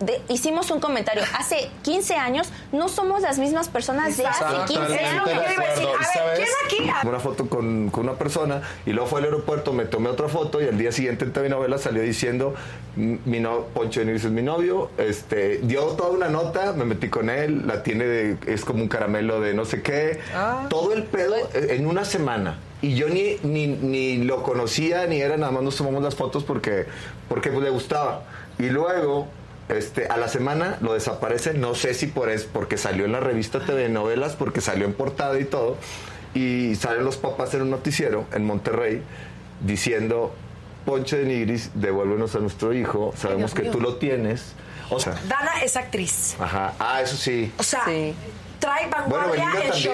De- 0.00 0.20
hicimos 0.28 0.70
un 0.70 0.80
comentario 0.80 1.22
hace 1.38 1.70
15 1.82 2.14
años, 2.16 2.48
no 2.72 2.88
somos 2.88 3.22
las 3.22 3.38
mismas 3.38 3.68
personas 3.68 4.16
de 4.16 4.26
hace 4.26 4.44
15 4.66 4.72
Totalmente 4.74 5.04
años. 5.04 5.24
de 5.24 5.32
acuerdo. 5.32 5.82
¿Y 6.00 6.04
sabes? 6.04 6.48
aquí? 6.66 6.90
Una 7.08 7.20
foto 7.20 7.48
con, 7.48 7.90
con 7.90 8.04
una 8.08 8.14
persona 8.18 8.62
y 8.86 8.90
luego 8.90 9.08
fue 9.08 9.20
al 9.20 9.26
aeropuerto, 9.26 9.72
me 9.72 9.84
tomé 9.84 10.08
otra 10.10 10.28
foto 10.28 10.60
y 10.60 10.66
al 10.66 10.76
día 10.76 10.90
siguiente 10.92 11.24
en 11.24 11.32
TV 11.32 11.48
Novela 11.48 11.78
salió 11.78 12.02
diciendo 12.02 12.54
"M- 12.96 13.18
mi 13.24 13.38
no, 13.40 13.66
Poncho 13.72 14.00
de 14.00 14.06
Nigris 14.06 14.24
es 14.24 14.30
mi 14.32 14.42
novio, 14.42 14.90
este, 14.98 15.58
dio 15.62 15.82
toda 15.92 16.10
una 16.10 16.28
nota, 16.28 16.72
me 16.72 16.84
metí 16.84 17.08
con 17.08 17.30
él, 17.30 17.66
la 17.66 17.82
tiene 17.82 18.04
de, 18.04 18.36
es 18.46 18.64
como 18.64 18.82
un 18.82 18.88
caramelo 18.88 19.40
de 19.40 19.54
no 19.54 19.64
sé 19.64 19.82
qué, 19.82 20.18
todo 20.70 20.92
el 20.92 21.04
pedo 21.04 21.36
eh, 21.36 21.68
en 21.70 21.86
una 21.86 22.04
semana. 22.04 22.58
Y 22.82 22.96
yo 22.96 23.08
ni, 23.08 23.36
ni, 23.42 23.66
ni 23.68 24.18
lo 24.24 24.42
conocía, 24.42 25.06
ni 25.06 25.20
era 25.20 25.36
nada 25.38 25.52
más 25.52 25.62
nos 25.62 25.76
tomamos 25.76 26.02
las 26.02 26.14
fotos 26.16 26.44
porque, 26.44 26.84
porque 27.28 27.50
pues, 27.50 27.64
le 27.64 27.70
gustaba. 27.70 28.24
Y 28.58 28.64
luego, 28.68 29.26
este, 29.68 30.06
a 30.08 30.16
la 30.16 30.28
semana 30.28 30.78
lo 30.80 30.94
desaparece, 30.94 31.54
no 31.54 31.74
sé 31.74 31.94
si 31.94 32.06
por 32.06 32.28
es 32.28 32.44
porque 32.44 32.76
salió 32.76 33.04
en 33.04 33.12
la 33.12 33.20
revista 33.20 33.60
TV 33.64 33.88
Novelas, 33.88 34.36
porque 34.36 34.60
salió 34.60 34.84
en 34.86 34.92
portada 34.92 35.38
y 35.38 35.44
todo. 35.44 35.76
Y 36.34 36.74
salen 36.74 37.04
los 37.04 37.16
papás 37.16 37.54
en 37.54 37.62
un 37.62 37.70
noticiero 37.70 38.26
en 38.32 38.44
Monterrey 38.44 39.02
diciendo, 39.64 40.34
Poncho 40.84 41.16
de 41.16 41.24
Nigris, 41.24 41.70
devuélvenos 41.74 42.34
a 42.34 42.40
nuestro 42.40 42.72
hijo, 42.74 43.14
sabemos 43.16 43.54
que 43.54 43.62
mío. 43.62 43.72
tú 43.72 43.80
lo 43.80 43.96
tienes. 43.96 44.52
O 44.90 45.00
sea, 45.00 45.14
Dana 45.28 45.62
es 45.62 45.76
actriz. 45.76 46.36
ajá, 46.38 46.74
ah, 46.78 47.00
eso 47.00 47.16
sí. 47.16 47.52
O 47.56 47.62
sea, 47.62 47.84
trae 48.58 48.86
Bueno, 48.88 49.06
vanguardia 49.08 49.46
Belinda 49.50 49.64
el 49.64 49.72
show. 49.82 49.92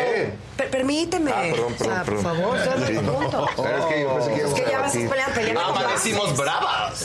Per- 0.57 0.71
permíteme. 0.71 1.31
Ah, 1.33 1.43
perdón, 1.51 1.75
perdón, 1.79 2.05
por 2.05 2.23
favor, 2.23 2.59
Sí. 2.87 2.95
punto. 2.95 3.49
Es 3.49 3.85
que 3.87 4.01
yo 4.03 4.15
pensé 4.15 4.29
que 4.31 4.35
Es 4.35 4.41
íbamos 4.41 4.55
que 4.55 4.65
a 4.67 4.71
ya 4.71 4.79
vas 4.81 4.91
a 4.97 5.33
pelear, 5.35 5.55
con 5.57 5.77
Amanecimos 5.77 6.37
bravas. 6.37 7.05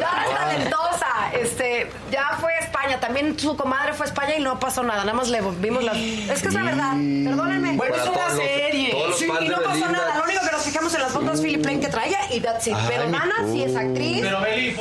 Talentosa. 0.00 1.06
Este, 1.32 1.90
ya 2.10 2.36
fue 2.40 2.52
a 2.54 2.58
España. 2.60 3.00
También 3.00 3.38
su 3.38 3.56
comadre 3.56 3.92
fue 3.92 4.06
a 4.06 4.08
España 4.08 4.34
y 4.36 4.40
no 4.42 4.58
pasó 4.60 4.82
nada. 4.82 5.00
Nada 5.04 5.14
más 5.14 5.28
le 5.28 5.40
vimos 5.40 5.82
la. 5.82 5.92
Es 5.92 6.42
que 6.42 6.48
es 6.48 6.54
la 6.54 6.62
verdad. 6.62 6.92
Perdónenme. 6.92 7.72
Bueno, 7.76 7.96
es 7.96 8.08
una 8.08 8.30
serie. 8.30 8.92
los 9.06 9.18
Sí, 9.18 9.24
y 9.24 9.48
no 9.48 9.56
pasó 9.56 9.68
Belinda. 9.70 9.88
nada. 9.88 10.18
Lo 10.18 10.24
único 10.24 10.40
que 10.44 10.52
nos 10.52 10.62
fijamos 10.62 10.94
en 10.94 11.00
las 11.02 11.12
fotos 11.12 11.40
Philip 11.40 11.62
Plain 11.62 11.80
que 11.80 11.88
traía 11.88 12.18
y 12.32 12.40
that's 12.40 12.66
it. 12.66 12.74
Ay, 12.76 12.84
Pero 12.88 13.06
mi 13.06 13.12
Dana 13.12 13.34
sí 13.50 13.62
es 13.64 13.76
actriz. 13.76 14.20
Pero 14.22 14.40
Beli, 14.40 14.76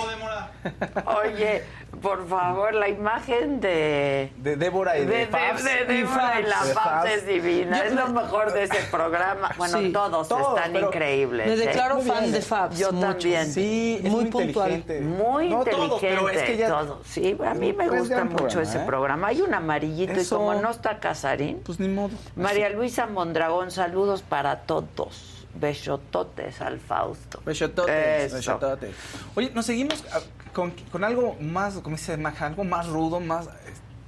Oye, 1.05 1.63
por 2.01 2.27
favor, 2.27 2.73
la 2.73 2.87
imagen 2.89 3.59
de... 3.59 4.31
De 4.37 4.55
Débora 4.55 4.97
y 4.97 5.05
de, 5.05 5.17
de, 5.17 5.27
Fabs. 5.27 5.63
de, 5.63 5.85
de 5.85 5.93
Débora 5.93 6.39
y 6.39 6.43
la 6.43 6.55
Fabs 6.57 6.73
Fabs. 6.73 7.11
es 7.11 7.27
divina. 7.27 7.79
es 7.85 7.93
lo 7.93 8.07
mejor 8.09 8.51
de 8.53 8.63
ese 8.63 8.79
programa. 8.91 9.49
Bueno, 9.57 9.79
Sí. 9.79 9.91
todos, 9.91 10.27
Todos, 10.27 10.57
están 10.57 10.75
increíbles. 10.75 11.47
me 11.47 11.53
¿eh? 11.53 11.57
declaro 11.57 11.99
fan 12.01 12.31
de 12.31 12.41
Fabs, 12.41 12.77
Yo 12.77 12.91
mucho. 12.91 13.07
también. 13.07 13.45
Sí, 13.51 13.99
es 14.03 14.11
muy 14.11 14.23
inteligente. 14.25 15.01
Muy 15.01 15.49
No, 15.49 15.59
inteligente. 15.59 15.87
todos, 15.87 16.01
pero 16.01 16.29
es 16.29 16.43
que 16.43 16.57
ya- 16.57 16.67
todo. 16.69 17.01
Sí, 17.05 17.37
a 17.45 17.53
mí 17.53 17.73
me 17.73 17.87
Pues 17.87 17.99
gusta 18.01 18.23
mucho 18.23 18.35
programa, 18.37 18.61
ese 18.63 18.77
¿eh? 18.77 18.85
programa. 18.85 19.27
Hay 19.27 19.41
un 19.41 19.53
amarillito 19.53 20.13
Eso. 20.13 20.35
y 20.35 20.37
como 20.37 20.53
no 20.55 20.71
está 20.71 20.99
Casarín. 20.99 21.61
Pues 21.65 21.79
ni 21.79 21.87
modo. 21.87 22.11
María 22.35 22.69
Luisa 22.69 23.05
Mondragón, 23.07 23.71
saludos 23.71 24.21
para 24.23 24.61
todos. 24.61 25.40
Besototes 25.55 26.61
al 26.61 26.79
Fausto. 26.79 27.41
Besototes, 27.45 28.25
Eso. 28.25 28.35
besototes. 28.35 28.95
Oye, 29.35 29.51
nos 29.53 29.65
seguimos 29.65 30.03
ah, 30.13 30.19
con, 30.53 30.71
con 30.91 31.03
algo 31.03 31.35
más, 31.39 31.75
como 31.75 31.95
dice 31.95 32.17
Maja, 32.17 32.47
algo 32.47 32.63
más 32.63 32.87
rudo, 32.87 33.19
más, 33.19 33.49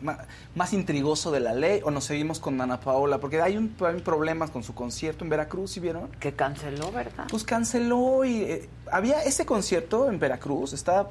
más, 0.02 0.18
más 0.56 0.74
intrigoso 0.74 1.32
de 1.32 1.40
la 1.40 1.54
ley, 1.54 1.82
o 1.84 1.92
nos 1.92 2.06
seguimos 2.06 2.40
con 2.40 2.60
Ana 2.62 2.80
Paola, 2.80 3.20
porque 3.20 3.42
hay, 3.42 3.58
un, 3.58 3.76
hay 3.86 4.02
problemas 4.02 4.52
con 4.52 4.64
su 4.64 4.74
concierto 4.74 5.24
en 5.24 5.30
Veracruz, 5.30 5.72
¿sí 5.72 5.80
vieron? 5.80 6.10
Que 6.20 6.34
canceló, 6.34 6.92
¿verdad? 6.92 7.26
Pues 7.30 7.44
canceló 7.44 8.24
y 8.26 8.44
eh, 8.44 8.70
había 8.92 9.22
ese 9.24 9.46
concierto 9.46 10.10
en 10.10 10.20
Veracruz, 10.20 10.74
estaba 10.74 11.10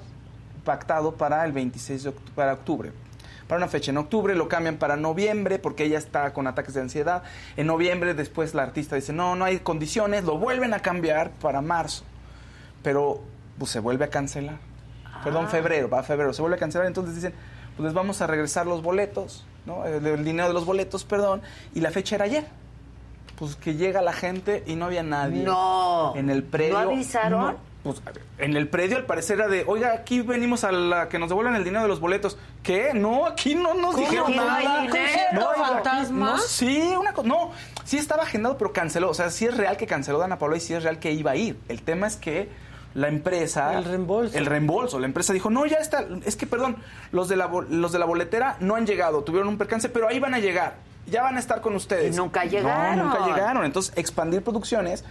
pactado 0.65 1.15
para 1.17 1.45
el 1.45 1.53
26 1.53 2.03
de 2.05 2.13
para 2.35 2.55
octubre. 2.55 2.93
Para 3.53 3.65
una 3.65 3.69
fecha 3.69 3.91
en 3.91 3.99
octubre, 3.99 4.35
lo 4.35 4.49
cambian 4.49 4.79
para 4.79 4.97
noviembre 4.97 5.59
porque 5.59 5.85
ella 5.85 5.99
está 5.99 6.33
con 6.33 6.47
ataques 6.47 6.73
de 6.73 6.81
ansiedad. 6.81 7.23
En 7.59 7.66
noviembre 7.66 8.15
después 8.15 8.55
la 8.55 8.62
artista 8.62 8.97
dice, 8.97 9.12
no, 9.12 9.37
no 9.37 9.45
hay 9.45 9.59
condiciones, 9.59 10.24
lo 10.24 10.39
vuelven 10.39 10.73
a 10.73 10.79
cambiar 10.79 11.33
para 11.33 11.61
marzo. 11.61 12.03
Pero 12.83 13.20
pues 13.59 13.70
se 13.70 13.79
vuelve 13.79 14.07
a 14.07 14.09
cancelar. 14.09 14.57
Perdón, 15.23 15.51
febrero, 15.51 15.91
va 15.91 15.99
a 15.99 16.03
febrero, 16.03 16.33
se 16.33 16.41
vuelve 16.41 16.57
a 16.57 16.61
cancelar. 16.61 16.87
Entonces 16.87 17.15
dicen, 17.15 17.35
pues 17.77 17.85
les 17.85 17.93
vamos 17.93 18.23
a 18.23 18.27
regresar 18.27 18.66
los 18.66 18.83
boletos, 18.83 19.45
¿no? 19.66 19.85
El, 19.85 20.07
el 20.07 20.24
dinero 20.24 20.49
de 20.49 20.55
los 20.55 20.65
boletos, 20.65 21.05
perdón. 21.05 21.43
Y 21.74 21.81
la 21.81 21.91
fecha 21.91 22.15
era 22.15 22.24
ayer. 22.24 22.47
Pues 23.39 23.55
que 23.57 23.74
llega 23.74 24.01
la 24.01 24.15
gente 24.15 24.65
y 24.66 24.77
no 24.77 24.87
había 24.87 25.03
nadie. 25.03 25.43
No. 25.43 26.15
En 26.16 26.31
el 26.31 26.43
predio. 26.43 26.73
¿No 26.73 26.91
avisaron? 26.91 27.41
No. 27.41 27.72
Pues, 27.83 28.01
en 28.39 28.57
el 28.57 28.69
predio 28.69 28.97
al 28.97 29.07
parecer 29.07 29.39
era 29.41 29.49
de, 29.49 29.65
oiga, 29.67 29.93
aquí 29.93 30.21
venimos 30.21 30.63
a 30.63 30.71
la 30.71 31.09
que 31.09 31.19
nos 31.19 31.29
devuelvan 31.29 31.57
el 31.57 31.65
dinero 31.65 31.83
de 31.83 31.89
los 31.89 31.99
boletos. 31.99 32.39
¿Qué? 32.63 32.91
No, 32.95 33.27
aquí 33.27 33.57
no 33.57 33.75
nos 33.75 33.97
dijeron 33.97 34.27
¿Aquí 34.29 34.37
no 34.37 34.45
nada. 34.45 34.83
aquí- 34.83 34.99
¿Fantasma? 35.57 36.27
No, 36.33 36.39
sí, 36.39 36.95
una 36.99 37.13
cosa. 37.13 37.27
No, 37.29 37.51
sí 37.85 37.99
estaba 37.99 38.23
agendado, 38.23 38.57
pero 38.57 38.73
canceló. 38.73 39.11
O 39.11 39.15
sea, 39.15 39.31
sí 39.31 39.47
es 39.47 39.57
real 39.57 39.77
que 39.77 39.87
canceló 39.87 40.19
Dana 40.19 40.39
Paola 40.39 40.57
y 40.57 40.61
sí 40.61 40.75
es 40.75 40.83
real 40.85 40.99
que 41.01 41.13
iba 41.13 41.33
a 41.33 41.37
ir. 41.37 41.59
El 41.69 41.83
tema 41.83 42.07
es 42.07 42.17
que 42.17 42.49
la 42.95 43.09
empresa. 43.09 43.75
El 43.77 43.85
reembolso. 43.85 44.39
El 44.39 44.47
reembolso. 44.47 45.01
La 45.01 45.07
empresa 45.07 45.33
dijo, 45.33 45.51
no, 45.51 45.67
ya 45.67 45.79
está. 45.79 46.05
Es 46.25 46.37
que, 46.37 46.47
perdón, 46.47 46.77
los 47.11 47.29
de 47.29 47.35
la, 47.37 47.51
los 47.69 47.91
de 47.91 47.99
la 47.99 48.05
boletera 48.07 48.57
no 48.61 48.77
han 48.77 48.87
llegado, 48.87 49.25
tuvieron 49.25 49.49
un 49.49 49.59
percance, 49.59 49.89
pero 49.89 50.07
ahí 50.09 50.21
van 50.21 50.35
a 50.35 50.39
llegar. 50.39 50.75
Ya 51.07 51.23
van 51.25 51.37
a 51.37 51.41
estar 51.41 51.61
con 51.61 51.75
ustedes. 51.75 52.15
Y 52.15 52.17
nunca 52.17 52.45
No, 52.45 52.51
llegaron. 52.53 52.99
nunca 52.99 53.27
llegaron. 53.27 53.65
Entonces, 53.65 53.93
Expandir 53.97 54.43
Producciones 54.45 55.05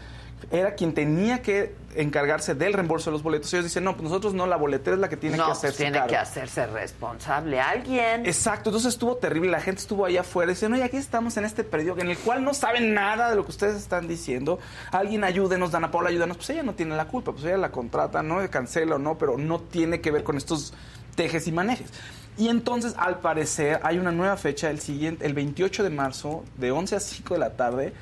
era 0.49 0.75
quien 0.75 0.93
tenía 0.93 1.41
que 1.41 1.75
encargarse 1.95 2.55
del 2.55 2.73
reembolso 2.73 3.09
de 3.09 3.13
los 3.13 3.23
boletos. 3.23 3.53
Ellos 3.53 3.65
dicen, 3.65 3.83
no, 3.83 3.93
pues 3.93 4.03
nosotros 4.03 4.33
no, 4.33 4.47
la 4.47 4.55
boletera 4.55 4.95
es 4.95 5.01
la 5.01 5.09
que 5.09 5.17
tiene 5.17 5.37
no, 5.37 5.43
que 5.43 5.47
pues 5.49 5.57
hacerse 5.59 5.77
tiene 5.77 5.97
cargo". 5.97 6.09
que 6.09 6.17
hacerse 6.17 6.67
responsable 6.67 7.59
alguien. 7.59 8.25
Exacto, 8.25 8.69
entonces 8.69 8.93
estuvo 8.93 9.17
terrible, 9.17 9.51
la 9.51 9.61
gente 9.61 9.81
estuvo 9.81 10.05
allá 10.05 10.21
afuera, 10.21 10.51
dicen, 10.51 10.73
oye, 10.73 10.83
aquí 10.83 10.97
estamos 10.97 11.37
en 11.37 11.45
este 11.45 11.63
periodo 11.63 12.01
en 12.01 12.09
el 12.09 12.17
cual 12.17 12.43
no 12.43 12.53
saben 12.53 12.93
nada 12.93 13.29
de 13.29 13.35
lo 13.35 13.43
que 13.43 13.51
ustedes 13.51 13.75
están 13.75 14.07
diciendo, 14.07 14.59
alguien 14.91 15.23
ayúdenos, 15.23 15.71
Dana 15.71 15.91
Paula, 15.91 16.09
ayúdanos, 16.09 16.37
pues 16.37 16.49
ella 16.51 16.63
no 16.63 16.73
tiene 16.73 16.95
la 16.95 17.05
culpa, 17.05 17.31
pues 17.31 17.43
ella 17.45 17.57
la 17.57 17.71
contrata, 17.71 18.23
no 18.23 18.49
cancela 18.49 18.95
o 18.95 18.99
no, 18.99 19.17
pero 19.17 19.37
no 19.37 19.59
tiene 19.59 20.01
que 20.01 20.11
ver 20.11 20.23
con 20.23 20.37
estos 20.37 20.73
tejes 21.15 21.47
y 21.47 21.51
manejes. 21.51 21.91
Y 22.37 22.47
entonces, 22.47 22.95
al 22.97 23.19
parecer, 23.19 23.79
hay 23.83 23.99
una 23.99 24.11
nueva 24.11 24.37
fecha, 24.37 24.69
el 24.69 24.79
siguiente, 24.79 25.25
el 25.25 25.33
28 25.33 25.83
de 25.83 25.89
marzo, 25.89 26.43
de 26.57 26.71
11 26.71 26.95
a 26.95 26.99
5 26.99 27.33
de 27.33 27.39
la 27.39 27.51
tarde, 27.51 27.93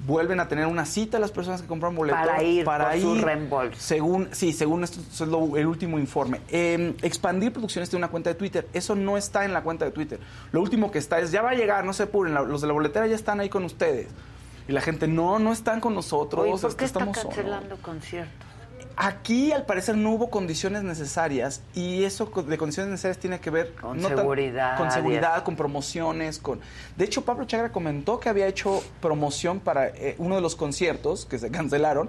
vuelven 0.00 0.40
a 0.40 0.48
tener 0.48 0.66
una 0.66 0.84
cita 0.84 1.18
las 1.18 1.32
personas 1.32 1.62
que 1.62 1.68
compraron 1.68 1.96
boleto 1.96 2.18
Para 2.18 2.42
ir 2.42 2.64
para 2.64 2.90
por 2.90 3.00
su 3.00 3.16
ir, 3.16 3.24
reembolso. 3.24 3.80
según 3.80 4.28
sí 4.32 4.52
según 4.52 4.84
esto, 4.84 5.00
es 5.00 5.20
lo- 5.22 5.56
el 5.56 5.66
último 5.66 5.98
informe 5.98 6.40
Eh, 6.48 6.94
expandir 7.02 7.50
producciones 7.52 7.88
tiene 7.88 8.04
una 8.04 8.10
cuenta 8.10 8.28
de 8.30 8.34
Twitter 8.34 8.68
eso 8.74 8.94
no 8.94 9.16
está 9.16 9.44
en 9.46 9.54
la 9.54 9.62
cuenta 9.62 9.86
de 9.86 9.90
Twitter 9.92 10.20
lo 10.52 10.60
último 10.60 10.90
que 10.90 10.98
está 10.98 11.18
es 11.18 11.32
ya 11.32 11.40
va 11.40 11.50
a 11.50 11.54
llegar 11.54 11.84
no 11.84 11.94
se 11.94 12.02
apuren 12.04 12.34
la- 12.34 12.42
los 12.42 12.60
de 12.60 12.66
la 12.66 12.74
boletera 12.74 13.06
ya 13.06 13.14
están 13.14 13.40
ahí 13.40 13.48
con 13.48 13.64
ustedes 13.64 14.08
y 14.68 14.72
la 14.72 14.82
gente 14.82 15.08
no 15.08 15.38
no 15.38 15.52
están 15.52 15.80
con 15.80 15.94
nosotros 15.94 16.42
Oye, 16.42 16.50
¿por 16.52 16.60
qué 16.76 16.84
está 16.84 16.98
estamos 17.00 17.16
solos". 17.16 17.34
cancelando 17.34 17.76
conciertos? 17.78 18.45
Aquí, 18.98 19.52
al 19.52 19.66
parecer, 19.66 19.94
no 19.96 20.12
hubo 20.12 20.30
condiciones 20.30 20.82
necesarias 20.82 21.60
y 21.74 22.04
eso 22.04 22.24
de 22.46 22.56
condiciones 22.56 22.90
necesarias 22.90 23.18
tiene 23.18 23.40
que 23.40 23.50
ver 23.50 23.74
Con 23.74 24.00
no 24.00 24.08
tan- 24.08 24.16
seguridad 24.16 24.78
con 24.78 24.90
seguridad, 24.90 25.42
con 25.44 25.54
promociones, 25.54 26.38
con. 26.38 26.60
De 26.96 27.04
hecho, 27.04 27.22
Pablo 27.22 27.44
Chagra 27.44 27.70
comentó 27.72 28.18
que 28.20 28.30
había 28.30 28.46
hecho 28.46 28.82
promoción 29.02 29.60
para 29.60 29.88
eh, 29.88 30.14
uno 30.16 30.36
de 30.36 30.40
los 30.40 30.56
conciertos 30.56 31.26
que 31.26 31.38
se 31.38 31.50
cancelaron 31.50 32.08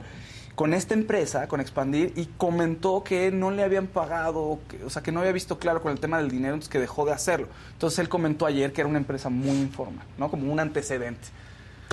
con 0.55 0.73
esta 0.73 0.93
empresa, 0.93 1.47
con 1.49 1.59
Expandir, 1.59 2.13
y 2.15 2.25
comentó 2.37 3.03
que 3.03 3.31
no 3.31 3.51
le 3.51 3.63
habían 3.63 3.87
pagado, 3.87 4.59
que- 4.69 4.83
o 4.85 4.89
sea, 4.89 5.03
que 5.03 5.11
no 5.11 5.19
había 5.19 5.33
visto 5.33 5.59
claro 5.59 5.81
con 5.81 5.91
el 5.91 5.99
tema 5.99 6.17
del 6.19 6.31
dinero, 6.31 6.53
entonces 6.53 6.71
que 6.71 6.79
dejó 6.79 7.05
de 7.05 7.11
hacerlo. 7.11 7.47
Entonces 7.73 7.99
él 7.99 8.07
comentó 8.07 8.45
ayer 8.45 8.71
que 8.71 8.79
era 8.81 8.87
una 8.89 8.97
empresa 8.97 9.27
muy 9.29 9.57
informal, 9.57 10.05
¿no? 10.17 10.31
Como 10.31 10.51
un 10.51 10.59
antecedente. 10.61 11.27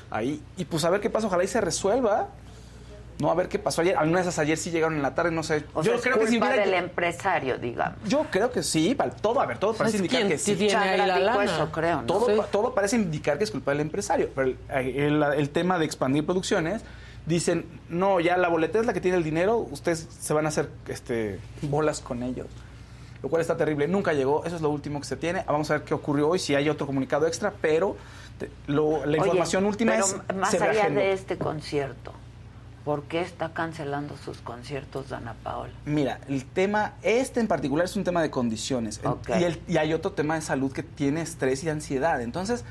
Ahí. 0.08 0.40
Y 0.56 0.64
pues 0.66 0.84
a 0.84 0.90
ver 0.90 1.00
qué 1.00 1.10
pasa, 1.10 1.26
ojalá 1.26 1.42
y 1.42 1.48
se 1.48 1.60
resuelva. 1.60 2.28
No, 3.18 3.30
a 3.30 3.34
ver 3.34 3.48
qué 3.48 3.58
pasó 3.58 3.80
ayer. 3.82 3.96
Algunas 3.96 4.24
de 4.24 4.30
esas 4.30 4.38
ayer 4.40 4.56
sí 4.58 4.70
llegaron 4.70 4.96
en 4.96 5.02
la 5.02 5.14
tarde, 5.14 5.30
no 5.30 5.42
sé. 5.42 5.64
O 5.72 5.82
Yo 5.82 5.92
sea, 5.92 5.94
es 5.96 6.02
creo 6.02 6.18
que 6.18 6.26
si 6.26 6.32
culpa 6.32 6.46
hubiera- 6.48 6.64
del 6.64 6.74
empresario, 6.74 7.58
digamos. 7.58 7.98
Yo 8.06 8.26
creo 8.30 8.50
que 8.50 8.62
sí, 8.62 8.94
para 8.94 9.10
todo, 9.12 9.40
a 9.40 9.46
ver, 9.46 9.58
todo 9.58 9.72
parece 9.74 9.98
indicar 9.98 10.26
que 10.26 10.36
sí. 10.38 10.56
tiene 10.56 10.74
ahí 10.74 10.98
la 10.98 11.18
lana. 11.18 11.44
eso, 11.44 11.70
creo, 11.70 12.00
¿no? 12.00 12.06
Todo, 12.06 12.26
Sí. 12.26 12.32
pa- 12.36 12.46
todo 12.46 12.74
parece 12.74 12.96
indicar 12.96 13.38
que 13.38 13.44
es 13.44 13.50
culpa 13.50 13.70
del 13.70 13.80
empresario. 13.80 14.30
Pero 14.34 14.48
el, 14.48 14.58
el- 14.96 15.22
el 15.22 15.50
tema 15.50 15.78
de 15.78 15.84
expandir 15.84 16.26
producciones, 16.26 16.82
dicen, 17.26 17.64
no, 17.88 18.18
ya 18.20 18.36
la 18.36 18.48
boleta 18.48 18.78
es 18.80 18.86
la 18.86 18.92
que 18.92 19.00
tiene 19.00 19.16
el 19.16 19.24
dinero, 19.24 19.58
ustedes 19.58 20.06
se 20.20 20.34
van 20.34 20.46
a 20.46 20.48
hacer 20.48 20.68
este, 20.88 21.38
bolas 21.62 22.00
con 22.00 22.22
ellos. 22.22 22.46
Lo 23.22 23.30
cual 23.30 23.40
está 23.40 23.56
terrible. 23.56 23.88
Nunca 23.88 24.12
llegó, 24.12 24.44
eso 24.44 24.56
es 24.56 24.60
lo 24.60 24.68
último 24.70 25.00
que 25.00 25.06
se 25.06 25.16
tiene. 25.16 25.44
Vamos 25.46 25.70
a 25.70 25.74
ver 25.74 25.82
qué 25.84 25.94
ocurrió 25.94 26.28
hoy, 26.28 26.38
si 26.38 26.54
hay 26.54 26.68
otro 26.68 26.86
comunicado 26.86 27.26
extra, 27.26 27.54
pero 27.62 27.96
te- 28.38 28.50
lo- 28.66 29.06
la 29.06 29.12
Oye, 29.12 29.16
información 29.18 29.64
última 29.64 29.92
pero 29.92 30.04
es... 30.04 30.16
más 30.36 30.50
se 30.50 30.56
allá 30.58 30.66
reagendó. 30.72 31.00
de 31.00 31.12
este 31.14 31.38
concierto, 31.38 32.12
¿por 32.84 33.04
qué 33.04 33.20
está 33.22 33.52
cancelando 33.54 34.16
sus 34.16 34.38
conciertos 34.38 35.08
Dana 35.08 35.34
Paola? 35.42 35.72
Mira, 35.86 36.20
el 36.28 36.44
tema, 36.44 36.94
este 37.02 37.40
en 37.40 37.46
particular 37.48 37.86
es 37.86 37.96
un 37.96 38.04
tema 38.04 38.20
de 38.22 38.30
condiciones. 38.30 39.00
Y, 39.38 39.42
el- 39.42 39.60
y 39.66 39.76
hay 39.78 39.92
otro 39.94 40.12
tema 40.12 40.34
de 40.34 40.42
salud 40.42 40.72
que 40.72 40.82
tiene 40.82 41.22
estrés 41.22 41.64
y 41.64 41.70
ansiedad. 41.70 42.20
Entonces, 42.20 42.64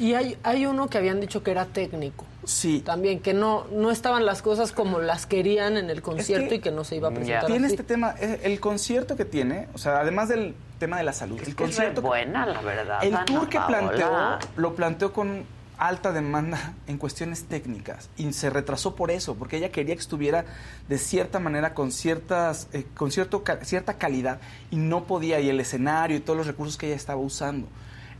Y 0.00 0.14
hay, 0.14 0.38
hay 0.44 0.64
uno 0.64 0.88
que 0.88 0.96
habían 0.96 1.20
dicho 1.20 1.42
que 1.42 1.50
era 1.50 1.64
técnico. 1.64 2.24
Sí. 2.44 2.80
También, 2.86 3.18
que 3.18 3.34
no, 3.34 3.66
no 3.72 3.90
estaban 3.90 4.24
las 4.26 4.42
cosas 4.42 4.70
como 4.70 5.00
las 5.00 5.26
querían 5.26 5.76
en 5.76 5.90
el 5.90 6.02
concierto 6.02 6.50
que 6.50 6.54
y 6.54 6.60
que 6.60 6.70
no 6.70 6.84
se 6.84 6.94
iba 6.94 7.08
a 7.08 7.10
presentar 7.10 7.46
tiene 7.46 7.66
así. 7.66 7.74
este 7.74 7.82
tema, 7.84 8.14
eh, 8.20 8.42
el 8.44 8.60
concierto 8.60 9.16
que 9.16 9.24
tiene, 9.24 9.66
o 9.74 9.78
sea, 9.78 9.98
además 9.98 10.28
del 10.28 10.54
tema 10.78 10.98
de 10.98 11.02
la 11.02 11.12
salud, 11.12 11.36
el 11.40 11.44
que 11.46 11.50
es 11.50 11.56
concierto... 11.56 12.00
re 12.00 12.06
buena, 12.06 12.46
la 12.46 12.60
verdad, 12.62 13.02
El 13.02 13.10
Dana 13.10 13.24
tour 13.24 13.48
que 13.48 13.58
Paola. 13.58 13.78
planteó, 13.80 14.38
lo 14.56 14.74
planteó 14.76 15.12
con 15.12 15.42
alta 15.78 16.12
demanda 16.12 16.74
en 16.86 16.98
cuestiones 16.98 17.44
técnicas 17.44 18.10
y 18.16 18.32
se 18.32 18.50
retrasó 18.50 18.94
por 18.96 19.10
eso, 19.10 19.36
porque 19.36 19.56
ella 19.58 19.70
quería 19.70 19.94
que 19.94 20.00
estuviera 20.00 20.44
de 20.88 20.98
cierta 20.98 21.38
manera 21.38 21.72
con 21.72 21.92
ciertas 21.92 22.68
eh, 22.72 22.84
con 22.96 23.10
cierto 23.12 23.44
ca- 23.44 23.64
cierta 23.64 23.94
calidad 23.94 24.40
y 24.70 24.76
no 24.76 25.04
podía 25.04 25.40
y 25.40 25.48
el 25.48 25.60
escenario 25.60 26.16
y 26.16 26.20
todos 26.20 26.36
los 26.36 26.46
recursos 26.46 26.76
que 26.76 26.86
ella 26.88 26.96
estaba 26.96 27.20
usando. 27.20 27.68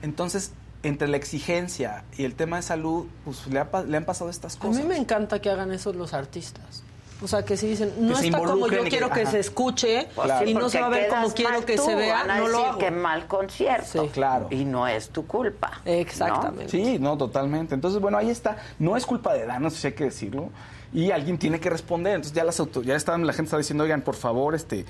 Entonces, 0.02 0.52
entre 0.84 1.08
la 1.08 1.16
exigencia 1.16 2.04
y 2.16 2.24
el 2.24 2.34
tema 2.34 2.56
de 2.56 2.62
salud, 2.62 3.06
pues 3.24 3.46
le, 3.48 3.58
ha 3.58 3.68
le 3.86 3.96
han 3.96 4.04
pasado 4.04 4.30
estas 4.30 4.56
A 4.56 4.60
cosas. 4.60 4.80
mí 4.82 4.88
me 4.88 4.96
encanta 4.96 5.40
que 5.40 5.50
hagan 5.50 5.72
eso 5.72 5.92
los 5.92 6.14
artistas. 6.14 6.84
O 7.20 7.26
sea, 7.26 7.44
que 7.44 7.56
si 7.56 7.66
dicen, 7.66 7.92
no 7.98 8.16
está 8.16 8.38
como 8.38 8.68
yo 8.68 8.84
que- 8.84 8.90
quiero 8.90 9.10
que 9.10 9.26
se 9.26 9.40
escuche 9.40 10.06
Pues 10.14 10.30
sí, 10.38 10.50
y 10.50 10.54
no 10.54 10.68
se 10.68 10.80
va 10.80 10.86
a 10.86 10.90
ver 10.90 11.08
como 11.08 11.32
quiero 11.34 11.64
que 11.64 11.76
tú, 11.76 11.84
se 11.84 11.94
vea, 11.96 12.14
van 12.22 12.30
a 12.30 12.38
no 12.38 12.48
lo 12.48 12.64
hago. 12.64 12.78
que 12.78 12.90
mal 12.92 13.26
concierto. 13.26 14.06
Claro. 14.12 14.46
Y 14.50 14.64
no 14.64 14.86
es 14.86 15.08
tu 15.10 15.26
culpa. 15.26 15.80
Exactamente. 15.84 16.68
Sí, 16.70 16.98
no, 17.00 17.18
totalmente. 17.18 17.74
Entonces, 17.74 18.00
bueno, 18.00 18.18
ahí 18.18 18.30
está. 18.30 18.56
No 18.78 18.96
es 18.96 19.04
culpa 19.04 19.34
de 19.34 19.46
Dana, 19.46 19.68
si 19.70 19.86
hay 19.88 19.94
que 19.94 20.04
decirlo. 20.04 20.50
Y 20.92 21.10
alguien 21.10 21.38
tiene 21.38 21.58
que 21.60 21.68
responder. 21.70 22.14
Entonces 22.14 22.34
ya 22.34 22.44
las 22.44 22.62
ya 22.84 22.94
estaban, 22.94 23.26
la 23.26 23.32
gente 23.32 23.48
está 23.48 23.58
diciendo, 23.58 23.82
oigan, 23.84 24.02
por 24.02 24.14
favor, 24.14 24.54
este, 24.54 24.86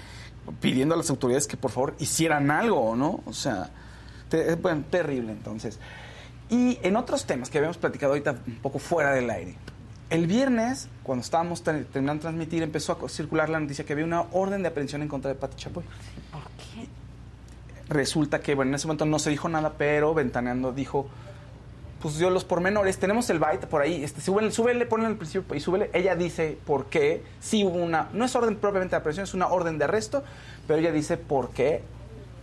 pidiendo 0.60 0.94
a 0.94 0.98
las 0.98 1.08
autoridades 1.10 1.46
que 1.46 1.56
por 1.56 1.70
favor 1.70 1.94
hicieran 1.98 2.50
algo, 2.50 2.94
¿no? 2.94 3.20
O 3.26 3.32
sea, 3.32 3.70
te- 4.28 4.50
es, 4.52 4.60
bueno, 4.60 4.84
terrible 4.90 5.32
entonces. 5.32 5.78
Y 6.50 6.78
en 6.82 6.96
otros 6.96 7.24
temas 7.24 7.48
que 7.50 7.58
habíamos 7.58 7.78
platicado 7.78 8.12
ahorita 8.12 8.36
un 8.46 8.56
poco 8.56 8.78
fuera 8.78 9.12
del 9.12 9.28
aire. 9.30 9.56
El 10.10 10.26
viernes, 10.26 10.88
cuando 11.02 11.22
estábamos 11.22 11.62
ter- 11.62 11.84
terminando 11.86 12.20
de 12.20 12.22
transmitir, 12.22 12.62
empezó 12.62 12.98
a 13.04 13.08
circular 13.08 13.50
la 13.50 13.60
noticia 13.60 13.84
que 13.84 13.92
había 13.92 14.06
una 14.06 14.22
orden 14.32 14.62
de 14.62 14.68
aprehensión 14.68 15.02
en 15.02 15.08
contra 15.08 15.28
de 15.28 15.34
Pati 15.34 15.56
Chapoy. 15.56 15.84
¿Por 16.32 16.42
qué? 16.42 16.88
Resulta 17.88 18.40
que, 18.40 18.54
bueno, 18.54 18.70
en 18.70 18.76
ese 18.76 18.86
momento 18.86 19.04
no 19.04 19.18
se 19.18 19.30
dijo 19.30 19.48
nada, 19.48 19.74
pero 19.76 20.14
Ventaneando 20.14 20.72
dijo, 20.72 21.08
pues 22.00 22.16
dio 22.16 22.30
los 22.30 22.44
pormenores, 22.44 22.98
tenemos 22.98 23.28
el 23.28 23.38
byte 23.38 23.66
por 23.66 23.82
ahí, 23.82 24.02
este, 24.02 24.20
súbele, 24.20 24.50
súbele, 24.50 24.86
ponle 24.86 25.06
al 25.06 25.16
principio 25.16 25.54
y 25.54 25.60
súbele. 25.60 25.90
Ella 25.92 26.16
dice 26.16 26.56
por 26.64 26.86
qué, 26.86 27.22
sí 27.40 27.64
hubo 27.64 27.76
una, 27.76 28.08
no 28.14 28.24
es 28.24 28.34
orden 28.34 28.56
propiamente 28.56 28.92
de 28.92 29.00
aprehensión, 29.00 29.24
es 29.24 29.34
una 29.34 29.48
orden 29.48 29.76
de 29.78 29.84
arresto, 29.84 30.22
pero 30.66 30.78
ella 30.80 30.92
dice 30.92 31.16
por 31.18 31.50
qué. 31.50 31.82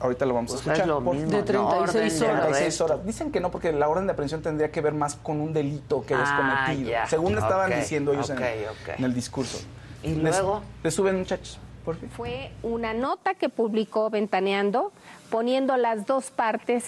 Ahorita 0.06 0.26
lo 0.26 0.34
vamos 0.34 0.52
Pues 0.52 0.62
a 0.68 0.72
escuchar. 0.74 0.82
es 0.82 0.88
lo 0.88 1.04
Por- 1.04 1.16
mismo, 1.16 1.32
De 1.32 1.38
¿no? 1.38 1.44
36 1.44 1.86
Orden 1.86 2.20
de 2.20 2.26
horas. 2.26 2.42
36 2.48 2.82
horas. 2.82 3.06
Dicen 3.06 3.32
que 3.32 3.40
no, 3.40 3.52
porque 3.52 3.72
la 3.74 3.90
orden 3.90 4.06
de 4.08 4.14
aprehensión 4.14 4.42
tendría 4.42 4.72
que 4.72 4.82
ver 4.82 4.94
más 4.94 5.16
con 5.16 5.40
un 5.42 5.54
delito 5.54 6.06
que 6.06 6.14
es 6.14 6.20
Ah, 6.24 6.66
cometido. 6.68 6.90
ya. 6.92 7.08
Según 7.08 7.34
estaban 7.34 7.72
Ok, 7.72 7.78
diciendo 7.80 8.14
ellos 8.14 8.30
en, 8.30 8.38
ok, 8.38 8.44
ok. 8.72 9.00
en 9.00 9.06
el 9.06 9.14
discurso. 9.14 9.60
¿Y 10.04 10.10
Les- 10.16 10.22
luego? 10.38 10.62
Les 10.84 10.94
suben, 10.94 11.18
muchachos, 11.18 11.58
por 11.84 11.96
fin. 11.98 12.10
Fue 12.10 12.52
una 12.64 12.94
nota 12.94 13.34
que 13.34 13.50
publicó 13.50 14.10
Ventaneando 14.10 14.92
poniendo 15.30 15.76
las 15.78 16.06
dos 16.06 16.30
partes 16.32 16.84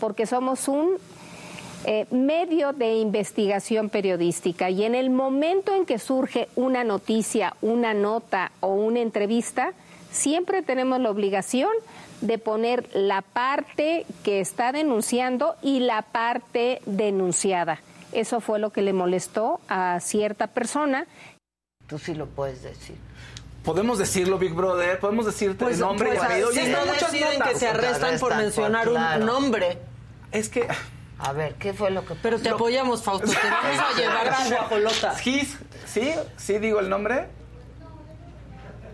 porque 0.00 0.26
somos 0.26 0.68
un 0.68 0.96
eh, 1.84 2.06
medio 2.10 2.72
de 2.72 2.94
investigación 2.96 3.90
periodística 3.90 4.70
y 4.70 4.82
en 4.82 4.96
el 4.96 5.08
momento 5.10 5.72
en 5.72 5.86
que 5.86 5.98
surge 6.00 6.48
una 6.56 6.82
noticia, 6.82 7.54
una 7.62 7.94
nota 7.94 8.50
o 8.60 8.68
una 8.74 9.00
entrevista, 9.00 9.72
siempre 10.10 10.62
tenemos 10.62 10.98
la 10.98 11.10
obligación 11.10 11.68
de 12.20 12.38
poner 12.38 12.88
la 12.94 13.22
parte 13.22 14.06
que 14.24 14.40
está 14.40 14.72
denunciando 14.72 15.56
y 15.62 15.80
la 15.80 16.02
parte 16.02 16.80
denunciada. 16.86 17.80
Eso 18.12 18.40
fue 18.40 18.58
lo 18.58 18.70
que 18.70 18.82
le 18.82 18.92
molestó 18.92 19.60
a 19.68 20.00
cierta 20.00 20.46
persona. 20.46 21.06
Tú 21.86 21.98
sí 21.98 22.14
lo 22.14 22.26
puedes 22.26 22.62
decir. 22.62 22.96
Podemos 23.64 23.98
decirlo, 23.98 24.38
Big 24.38 24.54
Brother, 24.54 24.98
podemos 25.00 25.26
decirte 25.26 25.64
Pues, 25.64 25.74
el 25.76 25.80
nombre 25.80 26.10
pues, 26.10 26.20
y 26.20 26.24
apellido. 26.24 26.52
si 26.52 26.60
Y 26.60 26.68
no 26.68 26.84
deciden 26.86 27.38
notas. 27.38 27.52
que 27.52 27.58
se 27.58 27.68
arrestan 27.68 28.18
por 28.18 28.36
mencionar 28.36 28.88
un 28.88 29.26
nombre. 29.26 29.78
Es 30.32 30.48
que... 30.48 30.68
A 31.18 31.32
ver, 31.32 31.54
¿qué 31.54 31.72
fue 31.72 31.90
lo 31.90 32.04
que 32.04 32.14
Pero 32.14 32.38
te 32.38 32.50
apoyamos, 32.50 33.02
Fausto. 33.02 33.26
Te 33.26 33.36
vamos 33.48 33.80
a 33.94 33.96
llevar 33.98 34.36
tu 34.44 34.50
guajolota. 34.54 35.14
Sí, 35.14 35.50
sí, 35.86 36.12
sí 36.36 36.58
digo 36.58 36.78
el 36.78 36.88
nombre. 36.90 37.26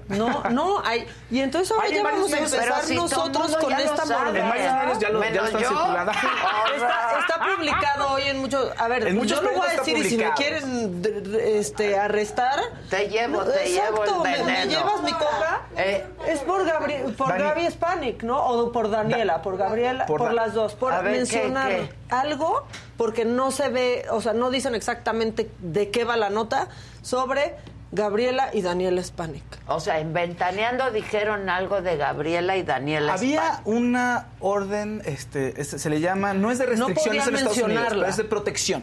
No, 0.09 0.43
no, 0.51 0.83
hay. 0.85 1.07
Y 1.31 1.41
entonces 1.41 1.71
ahora 1.73 1.89
ya 1.89 2.03
vamos 2.03 2.33
a 2.33 2.37
empezar 2.39 2.83
si 2.85 2.95
nosotros 2.97 3.57
con 3.57 3.73
esta 3.73 4.05
mordida. 4.05 4.43
En 4.43 4.49
varios 4.49 4.73
medios 4.75 4.99
ya 4.99 5.09
lo- 5.11 5.23
ya 5.23 5.29
están 5.47 5.63
yo. 5.63 5.69
circulando. 5.69 6.13
Está, 6.75 7.19
está 7.21 7.41
publicado 7.57 8.13
hoy 8.15 8.23
en 8.25 8.39
muchos. 8.41 8.71
A 8.79 8.89
ver, 8.89 9.07
En 9.07 9.17
muchos 9.17 9.41
yo 9.41 9.43
lo 9.45 9.57
voy 9.57 9.67
a 9.67 9.71
está 9.71 9.83
decir 9.85 9.99
y 9.99 10.09
si 10.09 10.17
me 10.19 10.33
quieren 10.33 11.03
este, 11.45 11.99
arrestar. 11.99 12.61
Te 12.91 13.09
llevo, 13.09 13.43
te 13.45 13.67
Exacto, 13.75 14.05
llevo 14.05 14.27
el 14.27 14.45
¿me- 14.45 14.53
¿Me, 14.53 14.67
llevas 14.67 15.03
mi 15.03 15.13
coca? 15.13 15.63
Eh, 15.77 16.05
es 16.27 16.41
por, 16.41 16.65
Gabri- 16.67 17.15
por 17.15 17.29
Dani- 17.29 17.39
Gaby 17.45 17.71
Spanik, 17.71 18.23
¿no? 18.23 18.45
O 18.45 18.73
por 18.73 18.91
Daniela, 18.91 19.43
por 19.43 19.57
Gabriela, 19.57 20.07
Por 20.07 20.19
por, 20.19 20.33
las 20.35 20.55
dos. 20.55 20.75
Por 20.75 20.93
ver, 20.93 21.03
¿qué, 21.05 21.11
mencionar 21.11 21.69
qué? 21.71 21.93
algo, 22.11 22.67
porque 22.97 23.25
no 23.25 23.51
se 23.51 23.69
ve, 23.69 24.07
o 24.11 24.21
sea, 24.21 24.33
no 24.33 24.51
dicen 24.51 24.75
exactamente 24.75 25.51
de 25.61 25.91
qué 25.91 26.05
va 26.05 26.17
la 26.17 26.31
nota 26.31 26.69
sobre 27.03 27.55
Gabriela 27.93 28.49
y 28.55 28.63
Daniela 28.63 29.03
Spanik. 29.05 29.45
O 29.67 29.79
sea, 29.79 30.01
en 30.01 30.13
Ventaneando 30.15 30.91
dijeron 30.91 31.49
algo 31.51 31.83
de 31.83 31.97
Gabriela 31.99 32.57
y 32.57 32.63
Daniela 32.63 33.13
Había 33.15 33.61
una 33.67 34.29
orden, 34.41 35.03
este, 35.05 35.61
este, 35.61 35.79
se 35.79 35.91
le 35.91 36.01
llama, 36.01 36.33
no 36.35 36.51
es 36.51 36.59
de 36.59 36.65
No 36.77 36.89
restricciones 36.89 37.29
en 37.29 37.35
Estados 37.37 37.59
Unidos, 37.59 37.85
pero 37.91 38.07
es 38.07 38.17
de 38.17 38.25
protección 38.25 38.83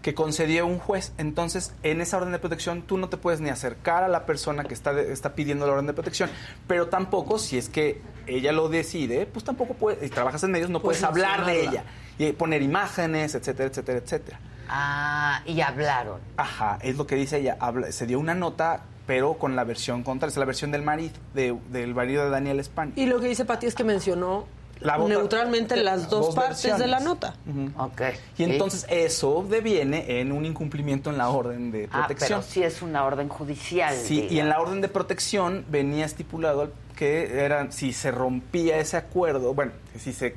que 0.00 0.14
concedió 0.14 0.66
un 0.66 0.78
juez. 0.80 1.12
Entonces, 1.18 1.74
en 1.84 2.00
esa 2.00 2.16
orden 2.16 2.32
de 2.32 2.40
protección, 2.40 2.82
tú 2.82 2.96
no 2.98 3.08
te 3.08 3.16
puedes 3.18 3.40
ni 3.40 3.50
acercar 3.50 4.02
a 4.02 4.08
la 4.08 4.26
persona 4.26 4.64
que 4.64 4.74
está, 4.74 4.92
de- 4.92 5.12
está 5.12 5.34
pidiendo 5.34 5.64
la 5.66 5.74
orden 5.74 5.86
de 5.86 5.92
protección, 5.92 6.28
pero 6.66 6.88
tampoco, 6.88 7.38
si 7.38 7.56
es 7.56 7.68
que 7.68 8.00
ella 8.26 8.50
lo 8.50 8.68
decide, 8.68 9.26
pues 9.26 9.44
tampoco 9.44 9.74
puedes, 9.74 10.02
y 10.02 10.08
trabajas 10.08 10.42
en 10.42 10.50
medios, 10.50 10.70
no 10.70 10.80
Puedes 10.80 11.02
puedes 11.02 11.04
hablar 11.24 11.46
de 11.46 11.60
ella 11.66 11.84
y 12.18 12.32
poner 12.32 12.62
imágenes, 12.62 13.34
etcétera, 13.36 13.68
etcétera, 13.68 13.98
etcétera. 13.98 14.40
Ah, 14.68 15.42
y 15.46 15.60
hablaron. 15.60 16.20
Ajá, 16.36 16.78
es 16.82 16.96
lo 16.96 17.06
que 17.06 17.14
dice 17.16 17.38
ella. 17.38 17.56
Habla, 17.60 17.92
se 17.92 18.06
dio 18.06 18.18
una 18.18 18.34
nota, 18.34 18.82
pero 19.06 19.34
con 19.34 19.56
la 19.56 19.64
versión 19.64 20.02
contraria, 20.02 20.32
es 20.32 20.36
la 20.38 20.44
versión 20.44 20.70
del 20.70 20.82
marido, 20.82 21.14
de- 21.34 21.58
del 21.70 21.94
marido 21.94 22.24
de 22.24 22.30
Daniel 22.30 22.60
España. 22.60 22.92
Y 22.96 23.06
lo 23.06 23.20
que 23.20 23.28
dice 23.28 23.44
Pati 23.44 23.66
es 23.66 23.74
que 23.74 23.84
mencionó 23.84 24.46
La 24.80 24.98
neutralmente 24.98 25.76
las 25.76 26.08
dos, 26.08 26.26
dos 26.26 26.34
partes 26.34 26.76
de 26.78 26.86
la 26.88 26.98
nota. 27.00 27.34
Ok. 27.76 28.02
Y 28.38 28.44
entonces 28.44 28.84
eso 28.88 29.46
deviene 29.48 30.20
en 30.20 30.32
un 30.32 30.44
incumplimiento 30.44 31.10
en 31.10 31.18
la 31.18 31.28
orden 31.28 31.70
de 31.70 31.88
Ah, 31.92 32.06
protección. 32.06 32.40
pero 32.40 32.42
sí 32.52 32.62
es 32.64 32.82
una 32.82 33.04
orden 33.04 33.28
judicial. 33.28 33.94
Sí, 33.94 34.26
y 34.28 34.38
en 34.40 34.48
la 34.48 34.60
orden 34.60 34.80
de 34.80 34.88
protección 34.88 35.64
venía 35.70 36.04
estipulado 36.04 36.72
que 36.96 37.44
era 37.44 37.70
si 37.70 37.92
se 37.92 38.10
rompía 38.10 38.78
ese 38.78 38.96
acuerdo, 38.96 39.54
bueno, 39.54 39.72
si 39.98 40.12
se, 40.12 40.34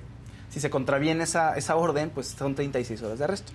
si 0.49 0.59
se 0.59 0.69
contraviene 0.69 1.23
esa, 1.23 1.55
esa 1.57 1.75
orden, 1.75 2.09
pues 2.11 2.27
son 2.27 2.53
36 2.55 3.01
horas 3.01 3.17
de 3.19 3.23
arresto. 3.25 3.51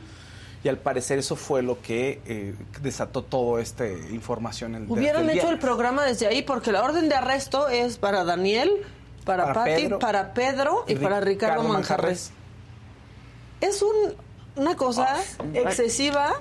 Y 0.62 0.68
al 0.68 0.76
parecer 0.76 1.18
eso 1.18 1.36
fue 1.36 1.62
lo 1.62 1.80
que 1.80 2.20
eh, 2.26 2.54
desató 2.82 3.22
toda 3.22 3.62
esta 3.62 3.86
información. 3.88 4.74
el- 4.74 4.90
Hubieran 4.90 5.28
hecho 5.30 5.48
el 5.50 5.58
programa 5.58 6.04
desde 6.04 6.26
ahí 6.26 6.42
porque 6.42 6.70
la 6.70 6.82
orden 6.82 7.08
de 7.08 7.14
arresto 7.14 7.68
es 7.68 7.96
para 7.96 8.24
Daniel, 8.24 8.70
para, 9.24 9.44
Para 9.44 9.54
Patti, 9.54 9.82
Pedro. 9.82 9.98
para 9.98 10.34
Pedro 10.34 10.84
y 10.86 10.96
para 10.96 11.20
Ricardo 11.20 11.54
Ricardo 11.62 11.62
Manjarres. 11.72 12.32
Es 13.60 13.80
un- 13.82 14.14
una 14.56 14.76
cosa 14.76 15.16
excesiva. 15.54 16.32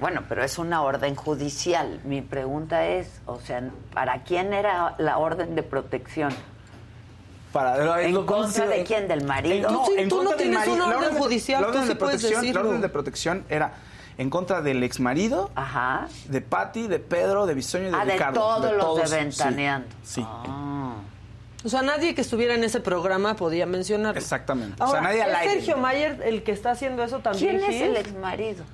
Bueno, 0.00 0.22
pero 0.28 0.44
es 0.44 0.58
una 0.58 0.82
orden 0.82 1.14
judicial. 1.16 2.00
Mi 2.04 2.22
pregunta 2.22 2.86
es, 2.86 3.20
o 3.26 3.40
sea, 3.40 3.68
¿para 3.92 4.22
quién 4.22 4.52
era 4.52 4.94
la 4.98 5.18
orden 5.18 5.54
de 5.54 5.62
protección? 5.62 6.32
Para, 7.52 8.02
¿En 8.02 8.12
lo- 8.14 8.26
contra 8.26 8.66
de 8.66 8.84
quién? 8.84 9.08
¿Del 9.08 9.24
marido? 9.24 9.70
No, 9.70 9.78
Tú 9.84 9.86
sí- 9.86 10.00
en 10.00 10.08
tú 10.08 10.16
no 10.16 10.30
contra 10.30 10.36
del 10.36 10.46
tienes 10.50 10.58
marido. 10.68 10.74
una 10.86 10.96
orden 10.98 11.14
de- 11.14 11.20
judicial, 11.20 11.60
la 11.62 11.66
tú 11.66 11.70
orden 11.72 11.82
sí 11.84 11.88
de 11.88 11.94
puedes 11.96 12.20
protección, 12.22 12.54
La 12.54 12.60
orden 12.60 12.80
de 12.80 12.88
protección 12.90 13.44
era 13.48 13.72
en 14.18 14.30
contra 14.30 14.60
del 14.62 14.82
ex 14.82 15.00
marido, 15.00 15.50
de 16.28 16.40
Patti, 16.40 16.88
de 16.88 16.98
Pedro, 16.98 17.46
de 17.46 17.54
Bisoño 17.54 17.88
y 17.88 17.90
de 17.90 17.96
Ah, 17.96 18.04
de 18.04 18.12
Ricardo. 18.12 18.40
todos 18.40 18.72
los 18.74 18.96
de 19.00 19.06
sí, 19.06 19.14
Ventaneando. 19.14 19.88
Sí. 20.02 20.26
O 21.64 21.68
sea, 21.68 21.82
nadie 21.82 22.14
que 22.14 22.20
estuviera 22.20 22.54
en 22.54 22.62
ese 22.64 22.80
programa 22.80 23.34
podía 23.34 23.66
mencionarlo. 23.66 24.18
Exactamente. 24.20 24.76
Ahora, 24.80 24.90
o 24.90 24.92
sea, 24.92 25.00
nadie 25.02 25.22
al 25.22 25.30
¿es 25.30 25.36
aire. 25.38 25.54
Sergio 25.54 25.76
Mayer 25.76 26.20
el 26.24 26.42
que 26.44 26.52
está 26.52 26.70
haciendo 26.70 27.02
eso 27.02 27.18
también? 27.18 27.58
¿Quién 27.58 27.72
es 27.72 27.82
el 27.82 27.96
ex 27.96 28.14
marido? 28.14 28.64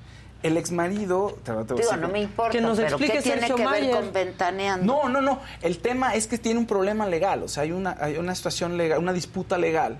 El 0.45 0.57
ex 0.57 0.71
marido. 0.71 1.37
Te, 1.43 1.51
te 1.51 1.57
Digo, 1.73 1.75
decir- 1.77 1.97
no 1.99 2.07
me 2.09 2.21
importa, 2.21 2.51
Que 2.51 2.61
nos 2.61 2.75
pero 2.77 2.89
explique 2.89 3.13
¿qué 3.13 3.21
tiene 3.21 3.39
Sergio 3.39 3.55
que 3.55 3.61
ver 3.63 3.71
Mayer. 3.81 3.95
con 3.95 4.13
Ventaneando? 4.13 4.85
No, 5.03 5.09
no, 5.09 5.21
no. 5.21 5.39
El 5.61 5.77
tema 5.79 6.13
es 6.15 6.27
que 6.27 6.37
tiene 6.37 6.59
un 6.59 6.65
problema 6.67 7.05
legal. 7.07 7.43
O 7.43 7.47
sea, 7.47 7.63
hay 7.63 7.71
una, 7.71 7.97
hay 7.99 8.17
una 8.17 8.35
situación 8.35 8.77
legal, 8.77 8.99
una 8.99 9.13
disputa 9.13 9.57
legal. 9.57 9.97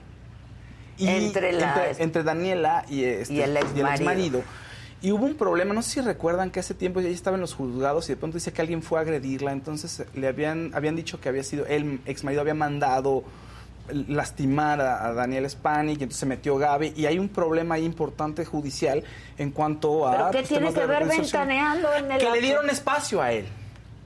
Entre 0.97 1.51
la- 1.51 1.87
entre, 1.89 2.03
entre 2.03 2.23
Daniela 2.23 2.85
y, 2.89 3.03
este, 3.03 3.33
Y 3.33 3.41
el 3.41 3.57
exmarido. 3.57 3.89
exmarido. 3.89 4.41
Y 5.01 5.11
hubo 5.11 5.25
un 5.25 5.35
problema, 5.35 5.73
no 5.73 5.81
sé 5.81 5.91
si 5.91 6.01
recuerdan 6.01 6.49
que 6.51 6.61
hace 6.61 6.73
tiempo 6.73 6.99
ella 6.99 7.09
estaba 7.09 7.35
en 7.35 7.41
los 7.41 7.53
juzgados 7.53 8.07
y 8.09 8.13
de 8.13 8.17
pronto 8.17 8.35
dice 8.37 8.53
que 8.53 8.61
alguien 8.61 8.81
fue 8.81 8.97
a 8.97 9.01
agredirla, 9.01 9.51
entonces 9.51 10.03
le 10.15 10.27
habían, 10.27 10.71
habían 10.73 10.95
dicho 10.95 11.19
que 11.19 11.27
había 11.29 11.43
sido, 11.43 11.65
el 11.67 11.99
exmarido 12.05 12.41
había 12.41 12.53
mandado 12.55 13.23
lastimar 13.89 14.81
a, 14.81 15.05
a 15.07 15.13
Daniel 15.13 15.49
Spanik, 15.49 15.99
y 15.99 16.03
entonces 16.03 16.19
se 16.19 16.25
metió 16.25 16.57
Gaby, 16.57 16.93
y 16.95 17.05
hay 17.05 17.19
un 17.19 17.29
problema 17.29 17.75
ahí 17.75 17.85
importante 17.85 18.45
judicial 18.45 19.03
en 19.37 19.51
cuanto 19.51 20.07
a... 20.07 20.11
¿Pero 20.11 20.31
qué 20.31 20.37
pues, 20.39 20.49
tiene 20.49 20.73
que 20.73 20.85
ver. 20.85 21.05
Ventaneando 21.07 21.93
en 21.93 22.11
el... 22.11 22.17
Que 22.19 22.29
le 22.31 22.41
dieron 22.41 22.69
espacio 22.69 23.21
a 23.21 23.31
él. 23.31 23.45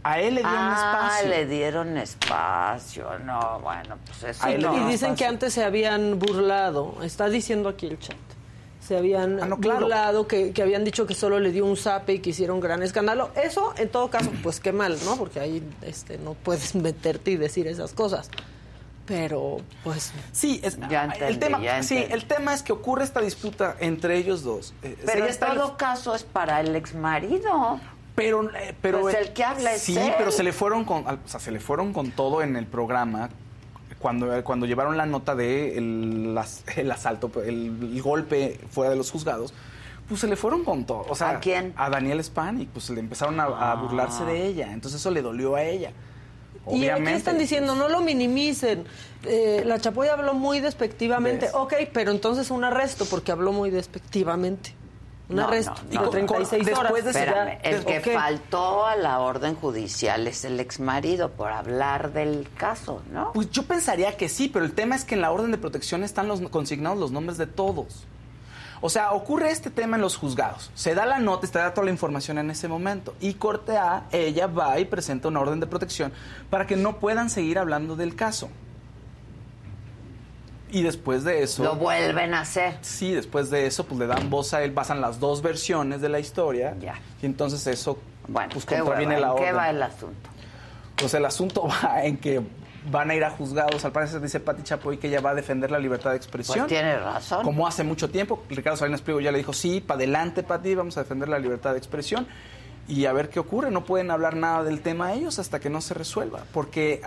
A 0.03 0.19
él 0.19 0.35
le 0.35 0.41
dieron 0.41 0.55
ah, 0.57 1.09
espacio. 1.11 1.29
le 1.29 1.45
dieron 1.45 1.97
espacio. 1.97 3.19
No, 3.25 3.59
bueno, 3.61 3.97
pues 4.05 4.23
eso 4.37 4.47
no. 4.57 4.87
y 4.87 4.91
dicen 4.91 5.15
que 5.15 5.25
antes 5.25 5.53
se 5.53 5.63
habían 5.63 6.17
burlado. 6.19 6.95
Está 7.03 7.27
diciendo 7.29 7.67
aquí 7.67 7.87
el 7.87 7.99
chat. 7.99 8.15
Se 8.79 8.97
habían 8.97 9.43
Ah, 9.43 9.57
claro. 9.59 9.81
burlado, 9.81 10.25
que, 10.25 10.51
que 10.53 10.61
habían 10.61 10.85
dicho 10.85 11.05
que 11.05 11.13
solo 11.13 11.37
le 11.39 11.51
dio 11.51 11.65
un 11.65 11.75
zape 11.75 12.13
y 12.13 12.19
que 12.19 12.29
hicieron 12.29 12.61
gran 12.61 12.81
escándalo. 12.81 13.29
Eso, 13.35 13.73
en 13.77 13.89
todo 13.89 14.09
caso, 14.09 14.31
pues 14.41 14.61
qué 14.61 14.71
mal, 14.71 14.97
¿no? 15.03 15.17
Porque 15.17 15.41
ahí 15.41 15.61
este, 15.81 16.17
no 16.17 16.33
puedes 16.33 16.75
meterte 16.75 17.31
y 17.31 17.35
decir 17.35 17.67
esas 17.67 17.91
cosas. 17.93 18.31
Pero, 19.09 19.57
pues... 19.83 20.13
Sí, 20.31 20.61
es, 20.63 20.77
Ya 20.87 21.05
el 21.05 21.39
tema, 21.39 21.59
ya 21.59 21.81
sí, 21.83 21.97
el 22.09 22.25
tema 22.25 22.53
es 22.53 22.61
que 22.61 22.71
ocurre 22.71 23.03
esta 23.03 23.19
disputa 23.21 23.75
entre 23.79 24.15
ellos 24.17 24.43
dos. 24.43 24.73
Eh, 24.83 24.95
Pero 25.05 25.25
ella 25.25 25.33
en 25.33 25.57
todo 25.57 25.75
caso 25.77 26.13
es 26.13 26.23
para 26.23 26.61
el 26.61 26.75
ex 26.75 26.93
marido. 26.93 27.81
Pero, 28.15 28.49
eh, 28.55 28.75
pero 28.81 29.01
Pues 29.01 29.15
eh, 29.15 29.21
el 29.21 29.33
que 29.33 29.43
habla 29.43 29.73
es 29.73 29.81
sí, 29.81 29.97
él. 29.97 30.13
pero 30.17 30.31
se 30.31 30.43
le 30.43 30.53
fueron 30.53 30.85
con, 30.85 31.07
o 31.07 31.17
sea, 31.25 31.39
se 31.39 31.51
le 31.51 31.59
fueron 31.59 31.91
con 31.91 32.11
todo 32.11 32.43
en 32.43 32.55
el 32.55 32.67
programa 32.67 33.29
cuando 33.97 34.33
eh, 34.35 34.43
cuando 34.43 34.65
llevaron 34.67 34.95
la 34.95 35.07
nota 35.07 35.35
de 35.35 35.75
el, 35.77 36.37
el 36.75 36.91
asalto, 36.91 37.31
el, 37.43 37.77
el 37.93 38.01
golpe 38.03 38.59
fuera 38.69 38.91
de 38.91 38.95
los 38.95 39.09
juzgados. 39.09 39.53
Pues 40.07 40.21
se 40.21 40.27
le 40.27 40.35
fueron 40.35 40.63
con 40.63 40.85
todo. 40.85 41.05
O 41.09 41.15
sea, 41.15 41.31
¿A 41.31 41.39
quién? 41.39 41.73
A 41.77 41.89
Daniel 41.89 42.23
Spanik. 42.23 42.69
Pues 42.69 42.89
le 42.91 42.99
empezaron 42.99 43.39
a, 43.39 43.43
a 43.45 43.71
Ah. 43.71 43.75
burlarse 43.75 44.23
de 44.25 44.45
ella. 44.45 44.71
Entonces 44.71 44.99
eso 45.01 45.09
le 45.11 45.21
dolió 45.23 45.55
a 45.55 45.63
ella. 45.63 45.91
Y 46.71 46.87
aquí 46.89 47.07
están 47.09 47.37
diciendo, 47.37 47.75
no 47.75 47.87
lo 47.89 48.01
minimicen. 48.01 48.85
Eh, 49.23 49.63
la 49.65 49.79
Chapoya 49.79 50.13
habló 50.13 50.33
muy 50.33 50.59
despectivamente. 50.59 51.47
¿Ves? 51.47 51.55
Ok, 51.55 51.73
pero 51.93 52.11
entonces 52.11 52.51
un 52.51 52.63
arresto, 52.63 53.05
porque 53.05 53.31
habló 53.31 53.51
muy 53.51 53.69
despectivamente. 53.71 54.75
Un 55.29 55.35
No, 55.35 55.43
arresto 55.47 55.73
no, 55.91 56.01
no. 56.01 56.05
de 56.05 56.09
36 56.11 56.65
Después 56.65 56.79
horas. 56.91 57.03
de 57.03 57.09
ese- 57.11 57.19
Espérame, 57.19 57.57
el 57.63 57.85
que 57.85 57.99
faltó 58.13 58.85
a 58.85 58.95
la 58.95 59.19
orden 59.19 59.53
judicial 59.55 60.25
es 60.27 60.43
el 60.43 60.59
ex 60.59 60.79
marido 60.79 61.29
por 61.31 61.51
hablar 61.51 62.13
del 62.13 62.47
caso, 62.57 63.03
¿no? 63.11 63.31
Pues 63.33 63.51
yo 63.51 63.63
pensaría 63.63 64.17
que 64.17 64.27
sí, 64.27 64.49
pero 64.49 64.65
el 64.65 64.73
tema 64.73 64.95
es 64.95 65.05
que 65.05 65.13
en 65.15 65.21
la 65.21 65.31
orden 65.31 65.51
de 65.51 65.59
protección 65.59 66.03
están 66.03 66.27
los 66.27 66.41
consignados 66.49 66.97
los 66.97 67.11
nombres 67.11 67.37
de 67.37 67.45
todos. 67.45 68.05
O 68.81 68.89
sea, 68.89 69.11
ocurre 69.11 69.51
este 69.51 69.69
tema 69.69 69.97
en 69.97 70.01
los 70.01 70.15
juzgados. 70.15 70.71
Se 70.73 70.95
da 70.95 71.05
la 71.05 71.19
nota, 71.19 71.47
se 71.47 71.57
da 71.57 71.73
toda 71.73 71.85
la 71.85 71.91
información 71.91 72.37
en 72.37 72.49
ese 72.49 72.67
momento. 72.67 73.13
Y 73.19 73.33
Corte 73.33 73.77
A, 73.77 74.05
ella 74.11 74.47
va 74.47 74.79
y 74.79 74.85
presenta 74.85 75.27
una 75.27 75.41
orden 75.41 75.59
de 75.59 75.67
protección 75.67 76.13
para 76.49 76.65
que 76.65 76.75
no 76.75 76.99
puedan 76.99 77.29
seguir 77.29 77.59
hablando 77.59 77.95
del 77.95 78.15
caso. 78.15 78.49
Y 80.71 80.83
después 80.83 81.23
de 81.23 81.43
eso... 81.43 81.63
Lo 81.63 81.75
vuelven 81.75 82.33
a 82.33 82.41
hacer. 82.41 82.77
Sí, 82.81 83.11
después 83.11 83.49
de 83.49 83.65
eso, 83.65 83.85
pues 83.85 83.99
le 83.99 84.07
dan 84.07 84.29
voz 84.29 84.53
a 84.53 84.63
él, 84.63 84.71
pasan 84.71 85.01
las 85.01 85.19
dos 85.19 85.41
versiones 85.41 85.99
de 85.99 86.09
la 86.09 86.19
historia. 86.19 86.75
Ya. 86.79 86.99
Y 87.21 87.25
entonces 87.25 87.65
eso, 87.67 87.97
Bueno, 88.27 88.51
pues 88.53 88.65
¿qué, 88.65 88.77
contraviene 88.77 89.19
la 89.19 89.31
¿En 89.31 89.35
qué 89.37 89.51
va 89.51 89.69
el 89.69 89.81
asunto? 89.81 90.29
Pues 90.95 91.13
el 91.13 91.25
asunto 91.25 91.67
va 91.83 92.03
en 92.03 92.17
que 92.17 92.41
van 92.91 93.09
a 93.09 93.15
ir 93.15 93.23
a 93.23 93.31
juzgados. 93.31 93.83
Al 93.85 93.91
parecer 93.91 94.21
dice 94.21 94.39
Pati 94.39 94.63
Chapoy 94.63 94.97
que 94.97 95.07
ella 95.07 95.21
va 95.21 95.31
a 95.31 95.35
defender 95.35 95.71
la 95.71 95.79
libertad 95.79 96.11
de 96.11 96.17
expresión. 96.17 96.59
Pues 96.59 96.69
tiene 96.69 96.97
razón. 96.97 97.43
Como 97.43 97.67
hace 97.67 97.83
mucho 97.83 98.09
tiempo, 98.09 98.43
Ricardo 98.49 98.77
Salinas 98.77 99.01
Pliego 99.01 99.19
ya 99.19 99.31
le 99.31 99.39
dijo, 99.39 99.53
sí, 99.53 99.81
para 99.81 99.97
adelante, 99.97 100.43
Pati, 100.43 100.75
vamos 100.75 100.97
a 100.97 101.03
defender 101.03 101.29
la 101.29 101.39
libertad 101.39 101.71
de 101.71 101.77
expresión. 101.77 102.27
Y 102.87 103.05
a 103.05 103.13
ver 103.13 103.29
qué 103.29 103.39
ocurre. 103.39 103.69
No 103.71 103.85
pueden 103.85 104.09
hablar 104.09 104.35
nada 104.35 104.63
del 104.63 104.81
tema 104.81 105.13
ellos 105.13 105.37
hasta 105.39 105.59
que 105.59 105.69
no 105.69 105.79
se 105.81 105.93
resuelva. 105.93 106.43
Porque 106.51 107.01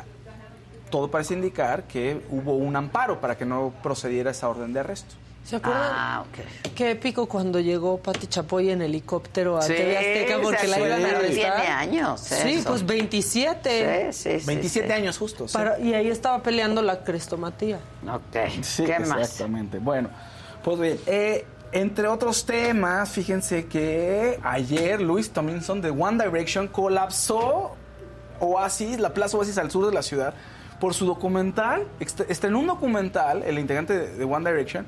todo 0.90 1.10
parece 1.10 1.34
indicar 1.34 1.84
que 1.84 2.22
hubo 2.30 2.54
un 2.54 2.76
amparo 2.76 3.20
para 3.20 3.36
que 3.36 3.44
no 3.44 3.72
procediera 3.82 4.30
esa 4.30 4.48
orden 4.48 4.72
de 4.72 4.80
arresto. 4.80 5.14
¿Se 5.44 5.56
acuerdan? 5.56 5.90
Ah, 5.92 6.24
ok. 6.28 6.72
Qué 6.74 6.92
épico 6.92 7.26
cuando 7.26 7.58
llegó 7.60 7.98
Pati 7.98 8.26
Chapoy 8.28 8.70
en 8.70 8.80
helicóptero 8.82 9.58
a 9.58 9.62
Sí, 9.62 9.74
TV 9.74 9.98
Azteca 9.98 10.40
porque 10.42 10.66
la 10.68 10.78
iban 10.78 10.92
a 11.04 11.08
arrestar. 11.08 11.32
tiene 11.56 11.68
años 11.72 12.20
Sí, 12.20 12.52
eso. 12.54 12.68
pues 12.70 12.86
27. 12.86 14.12
Sí, 14.12 14.30
sí, 14.34 14.40
sí, 14.40 14.46
27 14.46 14.86
sí. 14.86 14.92
años 14.94 15.18
justo. 15.18 15.48
sí. 15.48 15.54
Para- 15.54 15.78
y 15.80 15.94
ahí 15.94 16.08
estaba 16.08 16.42
peleando 16.42 16.80
la 16.80 17.02
crestomatía. 17.04 17.80
Ok. 18.06 18.62
Sí, 18.62 18.84
¿Qué 18.84 18.98
más? 19.00 19.20
exactamente. 19.20 19.78
Bueno, 19.78 20.10
pues 20.62 20.78
bien, 20.78 20.98
eh, 21.06 21.44
entre 21.72 22.06
otros 22.06 22.46
temas, 22.46 23.10
fíjense 23.10 23.66
que 23.66 24.38
ayer 24.44 25.00
Luis 25.02 25.30
Tomlinson 25.30 25.80
de 25.82 25.90
One 25.90 26.22
Direction 26.24 26.68
colapsó 26.68 27.72
Oasis, 28.40 29.00
la 29.00 29.12
plaza 29.12 29.36
Oasis 29.38 29.58
al 29.58 29.70
sur 29.70 29.86
de 29.86 29.92
la 29.92 30.02
ciudad, 30.02 30.34
por 30.80 30.94
su 30.94 31.04
documental. 31.04 31.86
Est- 32.00 32.28
Estrenó 32.28 32.60
un 32.60 32.66
documental, 32.68 33.42
el 33.42 33.58
integrante 33.58 33.98
de 33.98 34.24
One 34.24 34.48
Direction. 34.50 34.86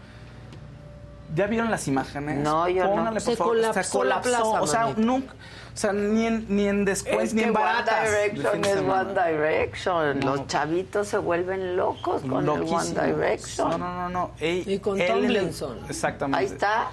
¿Ya 1.35 1.47
vieron 1.49 1.71
las 1.71 1.89
imágenes? 1.89 2.39
No, 2.39 2.69
yo 2.69 2.85
no. 2.85 2.91
Pónganle, 2.91 3.21
por 3.21 3.21
Se 3.23 3.37
favor. 3.37 3.57
colapsó 3.57 4.05
la 4.05 4.21
plaza, 4.21 4.45
O 4.63 4.67
sea, 4.67 4.81
manito. 4.83 5.01
nunca, 5.01 5.33
o 5.33 5.77
sea, 5.77 5.93
ni 5.93 6.27
en, 6.27 6.47
ni 6.49 6.69
en 6.69 6.85
descuento, 6.85 7.23
Es 7.23 7.35
ni 7.35 7.43
en 7.43 7.53
baratas. 7.53 8.09
One 8.09 8.29
Direction 8.31 8.65
es. 8.65 8.77
One 8.79 9.15
Direction. 9.33 10.21
No. 10.21 10.37
Los 10.37 10.47
chavitos 10.47 11.09
se 11.09 11.19
vuelven 11.19 11.77
locos 11.77 12.23
con 12.23 12.45
el 12.45 12.49
One. 12.51 12.89
Direction. 12.91 13.71
No, 13.71 13.79
no, 13.79 13.95
no, 13.95 14.09
no. 14.09 14.31
Ey, 14.39 14.63
Y 14.67 14.79
con 14.79 15.01
él 15.01 15.09
Tomlinson. 15.09 15.79
Exactamente. 15.89 16.39
Ahí 16.39 16.47
está. 16.47 16.91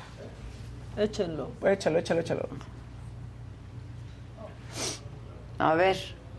Échenlo. 0.98 1.52
Échalo, 1.64 2.00
échalo, 2.00 2.22
échalo. 2.22 2.50
A 5.60 5.76
ver, 5.76 5.98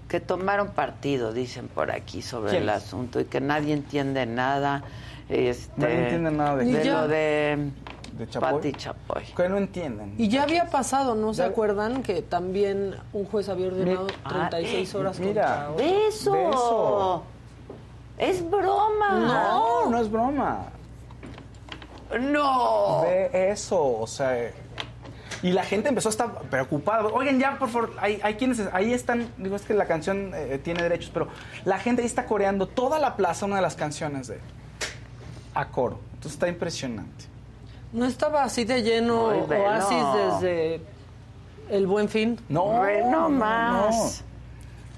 que 0.09 0.21
tomaron 0.21 0.69
partido, 0.71 1.33
dicen 1.33 1.69
por 1.69 1.91
aquí, 1.93 2.23
sobre 2.23 2.59
el 2.59 2.69
asunto 2.69 3.21
y 3.21 3.25
que 3.27 3.41
nadie 3.41 3.73
entiende 3.73 4.27
nada. 4.27 4.83
Este, 5.33 5.73
Nadie 5.81 6.03
entiende 6.03 6.31
nada 6.31 6.57
de 6.57 6.65
de, 6.67 6.85
lo 6.85 7.09
de, 7.09 7.71
¿De 8.19 8.29
Chapoy? 8.29 8.53
Pati 8.53 8.73
Chapoy. 8.73 9.23
Que 9.35 9.49
no 9.49 9.57
entienden. 9.57 10.15
Y 10.19 10.29
ya 10.29 10.43
había 10.43 10.67
pasado, 10.67 11.15
¿no 11.15 11.33
se 11.33 11.43
acuerdan? 11.43 12.03
Que 12.03 12.21
también 12.21 12.97
un 13.15 13.25
juez 13.25 13.49
había 13.49 13.69
ordenado 13.69 14.09
Ah, 14.25 14.49
36 14.51 14.95
eh, 14.95 14.99
horas 14.99 15.19
mira. 15.21 15.43
contra 15.43 15.71
otro. 15.71 15.85
¡De 15.85 16.07
eso! 16.09 16.33
De 16.33 16.49
eso. 16.51 17.23
¡Es 18.19 18.51
broma! 18.51 19.19
No, 19.21 19.91
no 19.91 19.99
es 19.99 20.11
broma. 20.11 20.67
¡No! 22.21 23.03
De 23.05 23.51
eso, 23.51 24.01
o 24.01 24.07
sea. 24.07 24.51
Y 25.43 25.51
la 25.51 25.65
gente 25.65 25.89
empezó 25.89 26.09
a 26.09 26.11
estar 26.11 26.31
preocupada. 26.43 27.05
Oigan, 27.07 27.41
ya, 27.41 27.59
por 27.59 27.71
favor, 27.71 27.95
hay, 28.01 28.21
hay 28.23 28.35
quienes 28.35 28.61
ahí 28.73 28.93
están. 28.93 29.33
Digo, 29.39 29.57
es 29.57 29.63
que 29.63 29.73
la 29.73 29.87
canción 29.87 30.33
eh, 30.35 30.61
tiene 30.63 30.83
derechos, 30.83 31.11
pero 31.13 31.29
la 31.65 31.79
gente 31.79 32.03
ahí 32.03 32.07
está 32.07 32.27
coreando 32.27 32.69
toda 32.69 32.99
la 32.99 33.17
plaza 33.17 33.47
una 33.47 33.57
de 33.57 33.63
las 33.63 33.75
canciones 33.75 34.29
de. 34.29 34.39
A 35.55 35.69
coro. 35.69 35.99
Entonces 36.15 36.33
está 36.33 36.49
impresionante. 36.49 37.25
¿No 37.93 38.05
estaba 38.07 38.43
así 38.45 38.65
de 38.65 38.83
lleno 38.83 39.45
bueno. 39.47 39.65
Oasis 39.65 40.41
desde 40.41 40.81
el 41.71 41.87
Buen 41.87 42.09
Fin? 42.09 42.39
No, 42.49 42.81
Ve 42.81 43.05
nomás. 43.05 44.23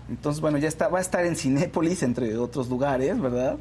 no. 0.09 0.12
Entonces, 0.14 0.40
bueno, 0.40 0.59
ya 0.59 0.68
está, 0.68 0.89
va 0.89 0.98
a 0.98 1.01
estar 1.01 1.24
en 1.24 1.35
Cinépolis, 1.35 2.02
entre 2.02 2.36
otros 2.36 2.68
lugares, 2.68 3.18
¿verdad? 3.20 3.56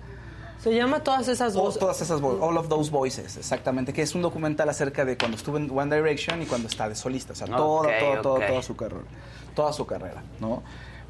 Se 0.61 0.73
llama 0.75 0.99
Todas 1.01 1.27
esas 1.29 1.55
voces. 1.55 1.79
todas 1.79 2.01
esas 2.01 2.21
vo- 2.21 2.37
All 2.41 2.57
of 2.57 2.67
Those 2.69 2.91
Voices, 2.91 3.37
exactamente, 3.37 3.91
que 3.93 4.01
es 4.01 4.13
un 4.13 4.21
documental 4.21 4.69
acerca 4.69 5.03
de 5.05 5.17
cuando 5.17 5.35
estuvo 5.37 5.57
en 5.57 5.69
One 5.77 5.93
Direction 5.95 6.41
y 6.41 6.45
cuando 6.45 6.67
está 6.67 6.87
de 6.87 6.95
solista, 6.95 7.33
o 7.33 7.35
sea, 7.35 7.47
toda, 7.47 7.87
Ok, 7.89 7.93
toda, 7.99 8.21
toda, 8.21 8.39
ok. 8.39 8.47
toda 8.47 8.61
su 8.61 8.75
carrera, 8.75 9.03
toda 9.55 9.73
su 9.73 9.85
carrera, 9.85 10.23
¿no? 10.39 10.63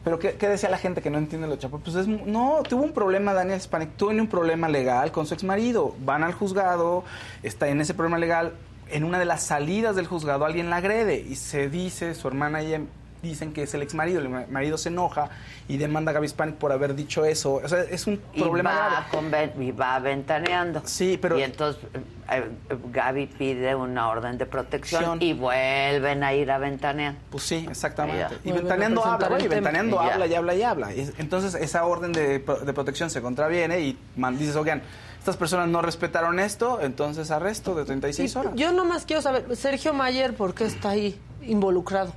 Pero 0.03 0.19
¿qué, 0.19 0.33
qué 0.33 0.49
decía 0.49 0.69
la 0.69 0.77
gente 0.77 1.01
que 1.01 1.09
no 1.09 1.17
entiende 1.17 1.47
lo 1.47 1.55
chapo? 1.55 1.79
Pues 1.79 1.95
es, 1.95 2.07
no, 2.07 2.61
tuvo 2.67 2.83
un 2.83 2.91
problema 2.91 3.33
Daniel 3.33 3.61
Spanik, 3.61 3.95
tuvo 3.95 4.09
un 4.09 4.27
problema 4.27 4.67
legal 4.67 5.11
con 5.11 5.25
su 5.25 5.33
exmarido, 5.33 5.95
van 6.03 6.23
al 6.23 6.33
juzgado, 6.33 7.03
está 7.41 7.69
en 7.69 7.79
ese 7.79 7.93
problema 7.93 8.17
legal, 8.17 8.53
en 8.89 9.03
una 9.05 9.17
de 9.17 9.25
las 9.25 9.43
salidas 9.43 9.95
del 9.95 10.07
juzgado 10.07 10.45
alguien 10.45 10.69
la 10.69 10.77
agrede 10.77 11.19
y 11.19 11.35
se 11.35 11.69
dice, 11.69 12.15
su 12.15 12.27
hermana 12.27 12.61
y 12.61 12.67
ella 12.67 12.81
dicen 13.23 13.53
que 13.53 13.63
es 13.63 13.73
el 13.73 13.81
exmarido, 13.81 14.19
el 14.19 14.27
ma- 14.29 14.45
marido 14.49 14.77
se 14.77 14.89
enoja 14.89 15.29
y 15.69 15.77
demanda 15.77 16.11
a 16.11 16.13
Gaby 16.13 16.27
Spanik 16.27 16.55
por 16.55 16.71
haber 16.73 16.93
dicho 16.93 17.23
eso, 17.23 17.53
o 17.55 17.67
sea, 17.67 17.81
es 17.83 18.05
un 18.05 18.21
Y 18.33 18.41
problema 18.41 18.71
va, 18.71 19.05
grave. 19.29 19.53
y 19.59 19.71
va 19.71 19.97
ventaneando. 19.99 20.81
Sí, 20.85 21.17
pero... 21.19 21.39
Y 21.39 21.43
entonces 21.43 21.81
eh, 22.29 22.43
Gaby 22.91 23.27
pide 23.27 23.75
una 23.75 24.09
orden 24.09 24.37
de 24.37 24.45
protección 24.45 25.21
y 25.21 25.31
vuelven 25.33 26.21
a 26.23 26.33
ir 26.33 26.51
a 26.51 26.57
ventanear. 26.57 27.15
Pues 27.31 27.43
sí, 27.43 27.65
exactamente. 27.69 28.35
Y 28.43 28.51
ventaneando 28.51 29.03
habla, 29.05 29.27
el 29.27 29.33
güey, 29.33 29.47
ventaneando 29.47 29.95
Y 30.03 30.05
ya. 30.05 30.13
habla 30.13 30.27
y 30.27 30.35
habla 30.35 30.55
y 30.55 30.63
habla. 30.63 30.93
Y- 30.93 31.09
Entonces 31.17 31.55
esa 31.55 31.85
orden 31.85 32.11
de, 32.11 32.41
pro- 32.41 32.59
de 32.59 32.73
protección 32.73 33.09
se 33.09 33.21
contraviene 33.21 33.79
y 33.79 33.97
man- 34.17 34.37
dices, 34.37 34.57
oigan, 34.57 34.81
estas 35.17 35.37
personas 35.37 35.69
no 35.69 35.81
respetaron 35.81 36.41
esto, 36.41 36.81
entonces 36.81 37.31
arresto 37.31 37.73
de 37.73 37.85
36 37.85 38.35
horas. 38.35 38.53
Yo 38.57 38.73
nomás 38.73 39.05
quiero 39.05 39.21
saber, 39.21 39.55
Sergio 39.55 39.93
Mayer, 39.93 40.35
¿por 40.35 40.53
qué 40.53 40.65
está 40.65 40.89
ahí 40.89 41.17
involucrado? 41.41 42.11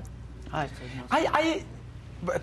Ay, 0.52 0.68
no. 0.96 1.04
Hay, 1.10 1.24
hay, 1.32 1.64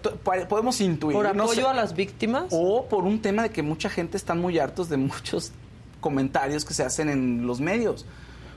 to- 0.02 0.16
pa- 0.18 0.48
podemos 0.48 0.80
intuir. 0.82 1.16
¿Por 1.16 1.36
no 1.36 1.44
apoyo 1.44 1.62
sé, 1.64 1.68
a 1.68 1.74
las 1.74 1.94
víctimas? 1.96 2.46
O 2.52 2.86
por 2.88 3.04
un 3.04 3.22
tema 3.22 3.44
de 3.44 3.50
que 3.50 3.62
mucha 3.64 3.90
gente 3.90 4.18
está 4.18 4.36
muy 4.36 4.60
hartos 4.60 4.90
de 4.90 4.98
muchos 4.98 5.52
comentarios 6.02 6.66
que 6.66 6.74
se 6.74 6.84
hacen 6.84 7.10
en 7.10 7.48
los 7.48 7.60
medios. 7.62 8.06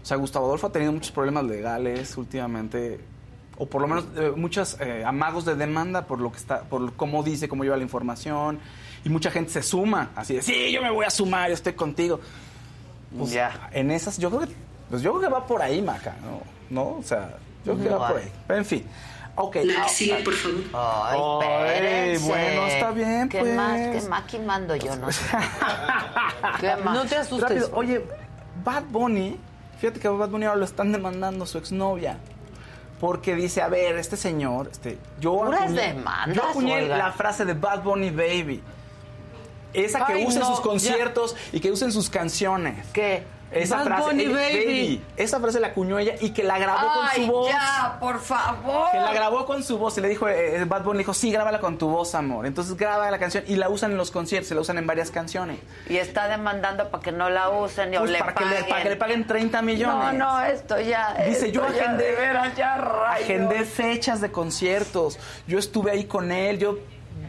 O 0.03 0.07
sea, 0.07 0.17
Gustavo 0.17 0.47
Adolfo 0.47 0.67
ha 0.69 0.73
tenido 0.73 0.93
muchos 0.93 1.11
problemas 1.13 1.45
legales 1.45 2.17
últimamente, 2.17 3.01
o 3.59 3.67
por 3.67 3.81
lo 3.83 3.89
menos 3.89 4.05
eh, 4.17 4.33
muchos 4.37 4.77
eh, 4.81 5.03
amagos 5.05 5.45
de 5.45 5.55
demanda 5.57 6.07
por 6.07 6.21
lo 6.21 6.31
que 6.31 6.39
está, 6.39 6.63
por 6.63 6.93
cómo 6.95 7.23
dice, 7.23 7.49
cómo 7.49 7.65
lleva 7.65 7.77
la 7.77 7.83
información, 7.83 8.59
y 9.05 9.09
mucha 9.09 9.31
gente 9.31 9.51
se 9.53 9.63
suma, 9.63 10.11
así 10.15 10.35
de, 10.35 10.43
sí, 10.43 10.71
yo 10.73 10.81
me 10.83 10.91
voy 10.91 11.07
a 11.07 11.11
sumar, 11.11 11.49
yo 11.49 11.55
estoy 11.55 11.73
contigo. 11.73 12.21
Pues, 13.17 13.31
Ya. 13.33 13.69
En 13.73 13.91
esas, 13.91 14.19
yo 14.19 14.29
creo 14.31 14.43
que, 14.43 14.55
pues 14.91 15.03
yo 15.03 15.11
creo 15.13 15.23
que 15.23 15.35
va 15.35 15.47
por 15.47 15.61
ahí, 15.63 15.81
Maca, 15.83 16.15
¿no? 16.23 16.41
¿No? 16.71 16.99
O 16.99 17.03
sea, 17.03 17.37
yo 17.65 17.75
creo 17.75 17.85
que 17.85 17.95
va 17.95 18.09
por 18.09 18.19
ahí. 18.19 18.31
Pero 18.47 18.59
en 18.59 18.65
fin. 18.65 18.85
Ok. 19.37 19.57
La 19.65 19.83
que 19.83 19.89
sigue, 19.91 20.17
por 20.25 20.35
favor. 20.35 21.45
Ay, 21.45 21.79
Ay, 21.79 22.19
bueno, 22.19 22.67
está 22.67 22.91
bien, 22.91 23.29
¿Qué 23.29 23.41
pues. 23.41 23.55
más? 23.55 23.79
¿Qué 23.79 24.09
más? 24.09 24.23
Aquí 24.25 24.39
mando 24.39 24.75
yo, 24.77 24.97
no 24.97 25.13
sé. 25.13 25.25
¿Qué 26.61 26.77
más? 26.77 26.95
No 26.95 27.05
te 27.05 27.17
asustes. 27.17 27.49
Rápido, 27.49 27.71
oye, 27.75 28.05
Bad 28.65 28.85
Bunny, 28.85 29.39
fíjate 29.79 30.01
que 30.01 30.09
a 30.09 30.11
Bad 30.11 30.31
Bunny 30.31 30.47
ahora 30.47 30.59
lo 30.59 30.65
están 30.65 30.91
demandando 30.91 31.45
su 31.47 31.59
exnovia. 31.59 32.19
Porque 32.99 33.35
dice, 33.35 33.61
a 33.61 33.69
ver, 33.69 33.99
este 33.99 34.17
señor, 34.17 34.71
este, 34.73 34.99
yo 35.21 35.45
acuñé, 35.45 35.93
demandas, 35.93 36.35
yo 36.35 36.43
acuñé 36.43 36.89
la 36.89 37.13
frase 37.13 37.45
de 37.45 37.53
Bad 37.53 37.83
Bunny 37.83 38.09
Baby. 38.11 38.63
Esa 39.75 40.07
que 40.07 40.15
Ay, 40.15 40.25
usa 40.27 40.41
en 40.41 40.49
no, 40.49 40.57
sus 40.57 40.61
conciertos 40.61 41.37
y 41.53 41.61
que 41.61 41.71
usa 41.71 41.87
en 41.87 41.93
sus 41.93 42.09
canciones. 42.09 42.87
¿Qué? 42.95 43.25
Esa 43.53 43.77
Bad 43.77 43.85
frase, 43.85 44.03
Bunny 44.03 44.25
ella- 44.25 44.35
Baby. 44.35 45.05
Esa 45.17 45.39
frase 45.41 45.61
la 45.61 45.69
acuñó 45.69 45.99
ella 45.99 46.15
y 46.21 46.31
que 46.31 46.43
la 46.43 46.59
grabó 46.59 46.89
con 46.93 47.09
su 47.15 47.27
voz. 47.33 47.49
ya, 47.51 47.97
por 48.01 48.19
favor. 48.21 48.91
Que 48.91 48.99
la 48.99 49.13
grabó 49.13 49.47
con 49.47 49.63
su 49.63 49.79
voz 49.79 49.97
y 49.99 50.01
le 50.01 50.09
dijo, 50.09 50.29
eh, 50.29 50.65
Bad 50.67 50.83
Bunny 50.83 50.97
le 50.97 51.03
dijo, 51.03 51.15
sí, 51.15 51.31
grábala 51.31 51.61
con 51.61 51.79
tu 51.79 51.89
voz, 51.89 52.15
amor. 52.17 52.45
Entonces 52.47 52.77
graba 52.77 53.09
la 53.11 53.19
canción 53.19 53.45
y 53.47 53.55
la 53.57 53.69
usan 53.69 53.93
en 53.93 53.97
los 53.99 54.11
conciertos, 54.11 54.51
la 54.51 54.61
usan 54.61 54.79
en 54.79 54.87
varias 54.87 55.11
canciones. 55.13 55.59
Y 55.89 55.97
está 55.97 56.27
demandando 56.29 56.89
para 56.91 57.03
que 57.03 57.13
no 57.13 57.31
la 57.31 57.49
usen 57.51 57.95
o 57.97 58.01
Pues 58.01 58.11
le 58.11 58.19
para, 58.19 58.35
que 58.35 58.45
le, 58.45 58.65
para 58.65 58.83
que 58.83 58.89
le 58.91 58.97
paguen 58.97 59.27
30 59.27 59.63
millones. 59.63 60.19
No, 60.19 60.39
no, 60.39 60.41
esto 60.45 60.81
ya. 60.81 61.15
Dice, 61.27 61.53
yo 61.53 61.65
esto 61.67 61.81
agendé, 61.83 62.13
veras, 62.17 62.57
ya 62.57 62.75
agendé 63.13 63.65
fechas 63.65 64.21
de 64.21 64.33
conciertos. 64.33 65.19
Yo 65.47 65.59
estuve 65.59 65.93
ahí 65.93 66.05
con 66.05 66.33
él, 66.33 66.59
yo 66.59 66.79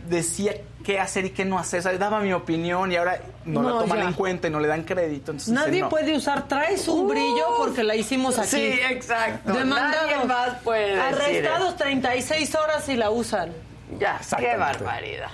decía 0.10 0.54
qué 0.88 1.02
hacer 1.02 1.26
y 1.26 1.32
qué 1.32 1.44
no 1.44 1.60
hacer. 1.60 1.82
O 1.82 1.84
sea, 1.84 1.98
daba 1.98 2.22
mi 2.22 2.32
opinión 2.32 2.90
y 2.90 2.96
ahora 2.96 3.20
no, 3.44 3.62
No, 3.62 3.70
la 3.76 3.82
toman 3.82 3.98
ya. 4.00 4.04
en 4.06 4.14
cuenta 4.14 4.48
y 4.48 4.52
no 4.52 4.62
le 4.62 4.70
dan 4.70 4.84
crédito. 4.84 5.32
Entonces 5.32 5.54
dice, 5.54 5.66
Nadie 5.66 5.82
no. 5.82 5.90
puede 5.90 6.16
usar, 6.16 6.48
traes 6.48 6.88
un 6.88 7.10
brillo 7.10 7.44
porque 7.58 7.84
la 7.84 7.94
hicimos 7.94 8.40
aquí. 8.40 8.52
Sí, 8.52 8.80
exacto. 8.90 9.52
Demandados. 9.52 10.10
Nadie 10.10 10.26
más 10.26 10.62
puede 10.64 10.96
decir 10.96 11.02
Arrestados 11.02 11.76
36 11.76 12.56
horas 12.56 12.88
y 12.88 12.96
la 12.96 13.12
usan. 13.12 13.52
Ya, 14.00 14.22
qué 14.38 14.56
barbaridad. 14.56 15.28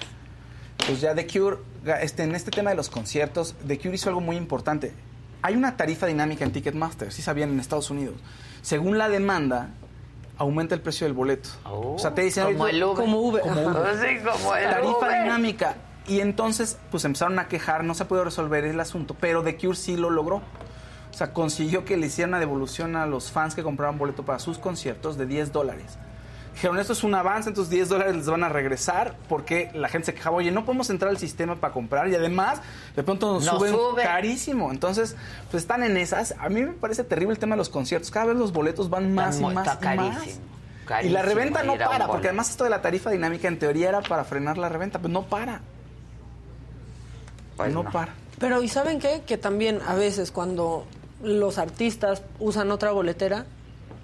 Pues 0.87 1.01
ya 1.01 1.13
The 1.13 1.27
Cure, 1.27 1.57
este, 2.01 2.23
en 2.23 2.33
este 2.33 2.49
tema 2.49 2.71
de 2.71 2.75
los 2.75 2.89
conciertos, 2.89 3.53
The 3.67 3.77
Cure 3.77 3.93
hizo 3.93 4.09
algo 4.09 4.21
muy 4.21 4.37
importante. 4.37 4.91
Hay 5.43 5.55
una 5.55 5.77
tarifa 5.77 6.07
dinámica 6.07 6.45
en 6.45 6.51
Ticketmaster, 6.51 7.11
sí 7.11 7.21
sabían 7.21 7.51
en 7.51 7.59
Estados 7.59 7.91
Unidos. 7.91 8.15
Según 8.63 8.97
la 8.97 9.07
demanda, 9.07 9.69
aumenta 10.37 10.75
el 10.75 10.81
precio 10.81 11.05
del 11.05 11.13
boleto. 11.13 11.49
o 11.65 11.97
sea, 11.99 12.13
te 12.13 12.21
dicen... 12.23 12.45
como 12.45 12.63
"Oye, 12.63 12.75
el 12.75 12.83
Uber. 12.83 12.95
Como 13.03 13.19
Uber. 13.21 13.41
Como. 13.43 13.61
Uber. 13.69 13.95
Sí, 13.99 14.17
como 14.23 14.55
el 14.55 14.69
tarifa 14.69 14.97
Uber. 14.97 15.23
dinámica. 15.23 15.75
Y 16.07 16.19
entonces, 16.19 16.77
pues 16.91 17.05
empezaron 17.05 17.39
a 17.39 17.47
quejar, 17.47 17.83
no 17.83 17.93
se 17.93 18.03
pudo 18.05 18.23
resolver 18.25 18.65
el 18.65 18.79
asunto, 18.79 19.15
pero 19.19 19.41
The 19.43 19.55
Cure 19.57 19.75
sí 19.75 19.95
lo 19.95 20.09
logró. 20.09 20.37
O 20.37 21.15
sea, 21.15 21.31
consiguió 21.31 21.85
que 21.85 21.95
le 21.95 22.07
hicieran 22.07 22.31
una 22.31 22.39
devolución 22.39 22.95
a 22.95 23.05
los 23.05 23.31
fans 23.31 23.53
que 23.55 23.61
compraban 23.63 23.97
boleto 23.97 24.23
para 24.25 24.39
sus 24.39 24.57
conciertos 24.57 25.17
de 25.17 25.27
10 25.27 25.51
dólares. 25.53 25.97
Dijeron, 26.53 26.77
esto 26.77 26.93
es 26.93 27.03
un 27.03 27.15
avance, 27.15 27.49
entonces 27.49 27.71
10 27.71 27.89
dólares 27.89 28.15
les 28.15 28.27
van 28.27 28.43
a 28.43 28.49
regresar 28.49 29.15
porque 29.27 29.71
la 29.73 29.89
gente 29.89 30.07
se 30.07 30.13
quejaba, 30.13 30.37
oye, 30.37 30.51
no 30.51 30.65
podemos 30.65 30.89
entrar 30.89 31.09
al 31.09 31.17
sistema 31.17 31.55
para 31.55 31.73
comprar 31.73 32.07
y 32.09 32.15
además 32.15 32.61
de 32.95 33.03
pronto 33.03 33.33
nos 33.33 33.45
Nos 33.45 33.57
suben 33.69 34.05
carísimo. 34.05 34.71
Entonces, 34.71 35.15
pues 35.49 35.63
están 35.63 35.83
en 35.83 35.97
esas. 35.97 36.35
A 36.39 36.49
mí 36.49 36.61
me 36.63 36.73
parece 36.73 37.03
terrible 37.03 37.33
el 37.33 37.39
tema 37.39 37.55
de 37.55 37.57
los 37.57 37.69
conciertos. 37.69 38.11
Cada 38.11 38.27
vez 38.27 38.37
los 38.37 38.53
boletos 38.53 38.89
van 38.89 39.13
más 39.13 39.35
Está 39.35 39.51
y 39.51 39.53
más 39.55 39.67
está 39.67 39.93
y 39.93 39.97
más. 39.97 40.17
carísimo. 40.17 40.45
Y 40.45 40.85
Carísimo 40.85 41.13
la 41.13 41.21
reventa 41.21 41.63
no 41.63 41.77
para, 41.77 42.07
porque 42.07 42.27
además 42.27 42.49
esto 42.49 42.65
de 42.65 42.69
la 42.69 42.81
tarifa 42.81 43.09
dinámica 43.09 43.47
en 43.47 43.57
teoría 43.57 43.89
era 43.89 44.01
para 44.01 44.25
frenar 44.25 44.57
la 44.57 44.67
reventa, 44.69 44.99
pues 44.99 45.11
no 45.13 45.23
para. 45.23 45.61
Pues 47.55 47.73
no, 47.73 47.83
no. 47.83 47.91
para. 47.91 48.13
Pero 48.39 48.61
¿y 48.61 48.67
saben 48.67 48.99
qué? 48.99 49.23
Que 49.25 49.37
también 49.37 49.79
a 49.87 49.95
veces 49.95 50.31
cuando 50.31 50.85
los 51.21 51.57
artistas 51.57 52.21
usan 52.39 52.71
otra 52.71 52.91
boletera, 52.91 53.45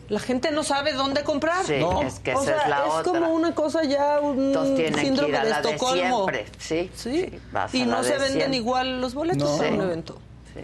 la 0.10 0.20
gente 0.20 0.52
no 0.52 0.64
sabe 0.64 0.94
dónde 0.94 1.24
comprar. 1.24 1.64
Sí, 1.66 1.78
No. 1.80 2.02
es 2.02 2.20
que 2.20 2.34
o 2.36 2.42
esa 2.42 2.54
sea, 2.54 2.62
es 2.64 2.70
la 2.70 2.86
otra. 2.86 3.04
como 3.12 3.34
una 3.34 3.54
cosa 3.56 3.84
ya, 3.84 4.20
un 4.20 4.54
síndrome 4.96 5.30
ir 5.30 5.36
a 5.36 5.44
de 5.44 5.50
la 5.50 5.62
de 5.62 5.70
Estocolmo. 5.72 6.30
siempre. 6.30 6.46
Sí, 6.58 6.92
Sí. 6.96 7.40
a 7.54 7.68
y 7.72 7.84
no 7.86 7.98
de 8.02 8.04
se 8.04 8.14
venden 8.18 8.32
siempre. 8.34 8.58
igual 8.58 9.02
los 9.02 9.14
boletos 9.14 9.50
No. 9.52 9.58
para 9.58 9.70
un 9.70 9.78
Sí. 9.78 9.82
evento. 9.84 10.18
Sí. 10.54 10.62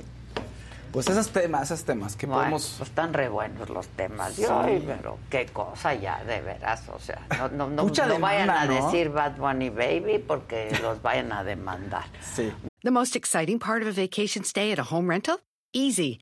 Pues 0.91 1.07
esos 1.09 1.27
temas, 1.29 1.63
esos 1.69 1.83
temas 1.83 2.15
que 2.15 2.25
Bueno, 2.25 2.39
podemos... 2.41 2.75
pues 2.77 2.89
están 2.89 3.13
re 3.13 3.27
buenos 3.27 3.69
los 3.69 3.87
temas. 3.89 4.33
Sí. 4.33 4.43
Yo, 4.43 4.59
ay, 4.61 4.81
pero 4.85 5.17
qué 5.29 5.45
cosa 5.47 5.93
ya, 5.93 6.23
de 6.23 6.39
veras. 6.41 6.83
O 6.89 6.99
sea, 6.99 7.21
no, 7.37 7.49
no, 7.49 7.69
no, 7.69 7.83
Mucha 7.83 8.05
no 8.05 8.17
vayan 8.19 8.49
a 8.49 8.65
decir 8.65 9.09
Bad 9.09 9.35
Bunny 9.37 9.69
Baby 9.69 10.19
porque 10.25 10.75
los 10.81 11.01
vayan 11.01 11.31
a 11.33 11.43
demandar. 11.43 12.05
Sí. 12.35 12.51
The 12.83 12.91
most 12.91 13.15
exciting 13.15 13.59
part 13.59 13.81
of 13.83 13.89
a 13.89 13.91
vacation 14.01 14.43
stay 14.45 14.71
at 14.71 14.79
a 14.79 14.83
home 14.89 15.09
rental? 15.09 15.41
Easy. 15.73 16.21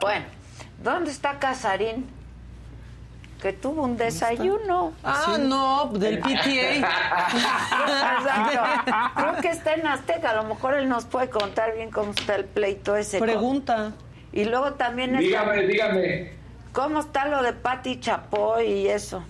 Bueno, 0.00 0.24
¿dónde 0.82 1.10
está 1.12 1.38
Casarín? 1.38 2.06
Que 3.40 3.52
tuvo 3.52 3.82
un 3.84 3.96
desayuno. 3.96 4.92
Ah, 5.04 5.36
no, 5.38 5.86
del 5.92 6.18
PTA. 6.18 6.30
Exacto. 8.18 8.60
Creo 9.14 9.36
que 9.40 9.48
está 9.50 9.74
en 9.74 9.86
Azteca. 9.86 10.30
A 10.30 10.34
lo 10.34 10.44
mejor 10.44 10.74
él 10.74 10.88
nos 10.88 11.04
puede 11.04 11.28
contar 11.30 11.74
bien 11.74 11.90
cómo 11.90 12.10
está 12.12 12.34
el 12.36 12.44
pleito 12.46 12.96
ese. 12.96 13.18
Pregunta. 13.18 13.92
Y 14.32 14.46
luego 14.46 14.72
también... 14.74 15.10
está- 15.14 15.20
Dígame, 15.44 15.62
dígame. 15.66 16.32
¿Cómo 16.72 17.00
está 17.00 17.28
lo 17.28 17.42
de 17.42 17.52
Pati 17.52 18.00
Chapoy 18.00 18.66
y 18.66 18.88
eso? 18.88 19.22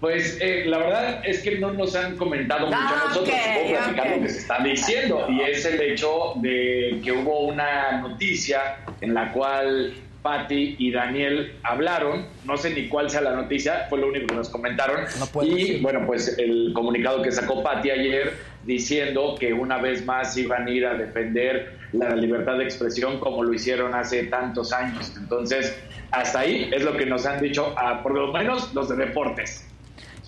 Pues 0.00 0.38
eh, 0.40 0.64
la 0.66 0.78
verdad 0.78 1.22
es 1.24 1.42
que 1.42 1.58
no 1.58 1.72
nos 1.72 1.96
han 1.96 2.16
comentado 2.16 2.66
mucho 2.66 2.78
Ah, 2.80 3.02
a 3.02 3.08
nosotros, 3.08 3.34
ok, 3.34 3.52
puedo 3.54 3.68
platicar 3.68 4.16
lo 4.16 4.22
que 4.22 4.28
se 4.28 4.38
está 4.38 4.62
diciendo 4.62 5.26
y 5.28 5.40
es 5.40 5.64
el 5.64 5.80
hecho 5.80 6.34
de 6.36 7.00
que 7.02 7.12
hubo 7.12 7.40
una 7.40 8.00
noticia 8.00 8.76
en 9.00 9.14
la 9.14 9.32
cual 9.32 9.94
Patti 10.22 10.76
y 10.78 10.92
Daniel 10.92 11.52
hablaron, 11.64 12.26
no 12.44 12.56
sé 12.56 12.70
ni 12.74 12.86
cuál 12.88 13.10
sea 13.10 13.22
la 13.22 13.34
noticia, 13.34 13.86
fue 13.88 13.98
lo 13.98 14.08
único 14.08 14.26
que 14.28 14.34
nos 14.36 14.48
comentaron 14.48 15.04
y 15.42 15.80
bueno, 15.80 16.04
pues 16.06 16.38
el 16.38 16.72
comunicado 16.74 17.22
que 17.22 17.32
sacó 17.32 17.62
Patti 17.62 17.90
ayer 17.90 18.34
diciendo 18.64 19.36
que 19.38 19.52
una 19.52 19.78
vez 19.78 20.04
más 20.04 20.36
iban 20.36 20.66
a 20.66 20.70
ir 20.70 20.86
a 20.86 20.94
defender 20.94 21.78
la 21.92 22.14
libertad 22.14 22.58
de 22.58 22.64
expresión 22.64 23.18
como 23.18 23.42
lo 23.42 23.52
hicieron 23.54 23.94
hace 23.94 24.24
tantos 24.24 24.72
años. 24.72 25.14
Entonces, 25.16 25.76
hasta 26.10 26.40
ahí 26.40 26.68
es 26.72 26.82
lo 26.82 26.96
que 26.96 27.06
nos 27.06 27.24
han 27.24 27.40
dicho, 27.40 27.74
ah, 27.78 28.02
por 28.02 28.14
lo 28.14 28.32
menos 28.32 28.74
los 28.74 28.88
de 28.88 28.96
deportes. 28.96 29.67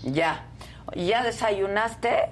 Ya. 0.02 0.44
¿Ya 0.94 1.22
desayunaste? 1.22 2.30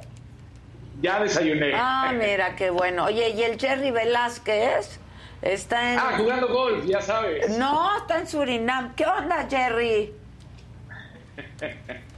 Ya 1.01 1.21
desayuné. 1.21 1.73
Ah, 1.75 2.13
mira, 2.13 2.57
qué 2.57 2.71
bueno. 2.71 3.05
Oye, 3.05 3.31
¿y 3.31 3.43
el 3.43 3.59
Jerry 3.59 3.91
Velázquez? 3.91 4.99
Está 5.43 5.93
en... 5.93 5.99
Ah, 5.99 6.15
jugando 6.17 6.49
golf, 6.49 6.85
ya 6.85 7.01
sabes. 7.01 7.57
No, 7.57 7.97
está 7.97 8.19
en 8.19 8.27
Surinam. 8.27 8.95
¿Qué 8.97 9.07
onda, 9.07 9.47
Jerry? 9.49 10.13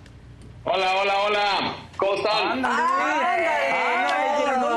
Hola, 0.64 0.96
hola, 0.96 1.14
hola. 1.26 1.74
¿Cómo 1.96 2.14
están? 2.14 2.62
¿Dónde 2.62 2.68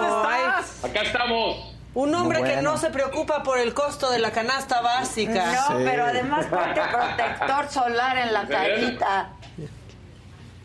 estás? 0.07 0.85
Acá 0.85 1.01
estamos. 1.01 1.75
Un 1.93 2.15
hombre 2.15 2.41
que 2.43 2.61
no 2.61 2.77
se 2.77 2.89
preocupa 2.89 3.43
por 3.43 3.59
el 3.59 3.73
costo 3.73 4.09
de 4.09 4.19
la 4.19 4.31
canasta 4.31 4.81
básica. 4.81 5.69
No, 5.69 5.77
pero 5.83 6.05
además 6.05 6.45
ponte 6.45 6.81
protector 6.91 7.69
solar 7.69 8.17
en 8.17 8.33
la 8.33 8.47
carita. 8.47 9.29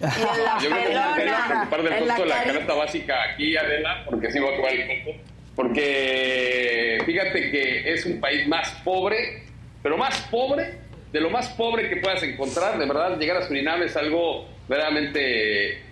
En 0.01 0.45
la 0.45 0.59
Yo 0.63 0.71
creo 0.71 0.89
que 0.89 0.97
a 1.31 1.47
preocupar 1.49 1.83
del 1.83 1.99
costo 1.99 2.23
de 2.23 2.29
la 2.29 2.45
canasta 2.45 2.75
básica 2.75 3.23
aquí, 3.33 3.57
Adela, 3.57 4.05
porque 4.09 4.31
sí 4.31 4.39
va 4.39 4.51
a 4.51 4.57
tomar 4.57 4.73
el 4.73 5.05
costo. 5.05 5.21
Porque 5.57 7.03
fíjate 7.05 7.51
que 7.51 7.93
es 7.93 8.07
un 8.07 8.21
país 8.21 8.47
más 8.47 8.71
pobre, 8.85 9.43
pero 9.83 9.97
más 9.97 10.17
pobre, 10.31 10.75
de 11.13 11.21
lo 11.21 11.31
más 11.31 11.49
pobre 11.51 11.89
que 11.89 11.97
puedas 11.97 12.23
encontrar. 12.23 12.79
De 12.79 12.87
verdad, 12.87 13.19
llegar 13.19 13.39
a 13.39 13.43
Surinam 13.47 13.83
es 13.83 13.97
algo 13.97 14.47
verdaderamente 14.69 15.83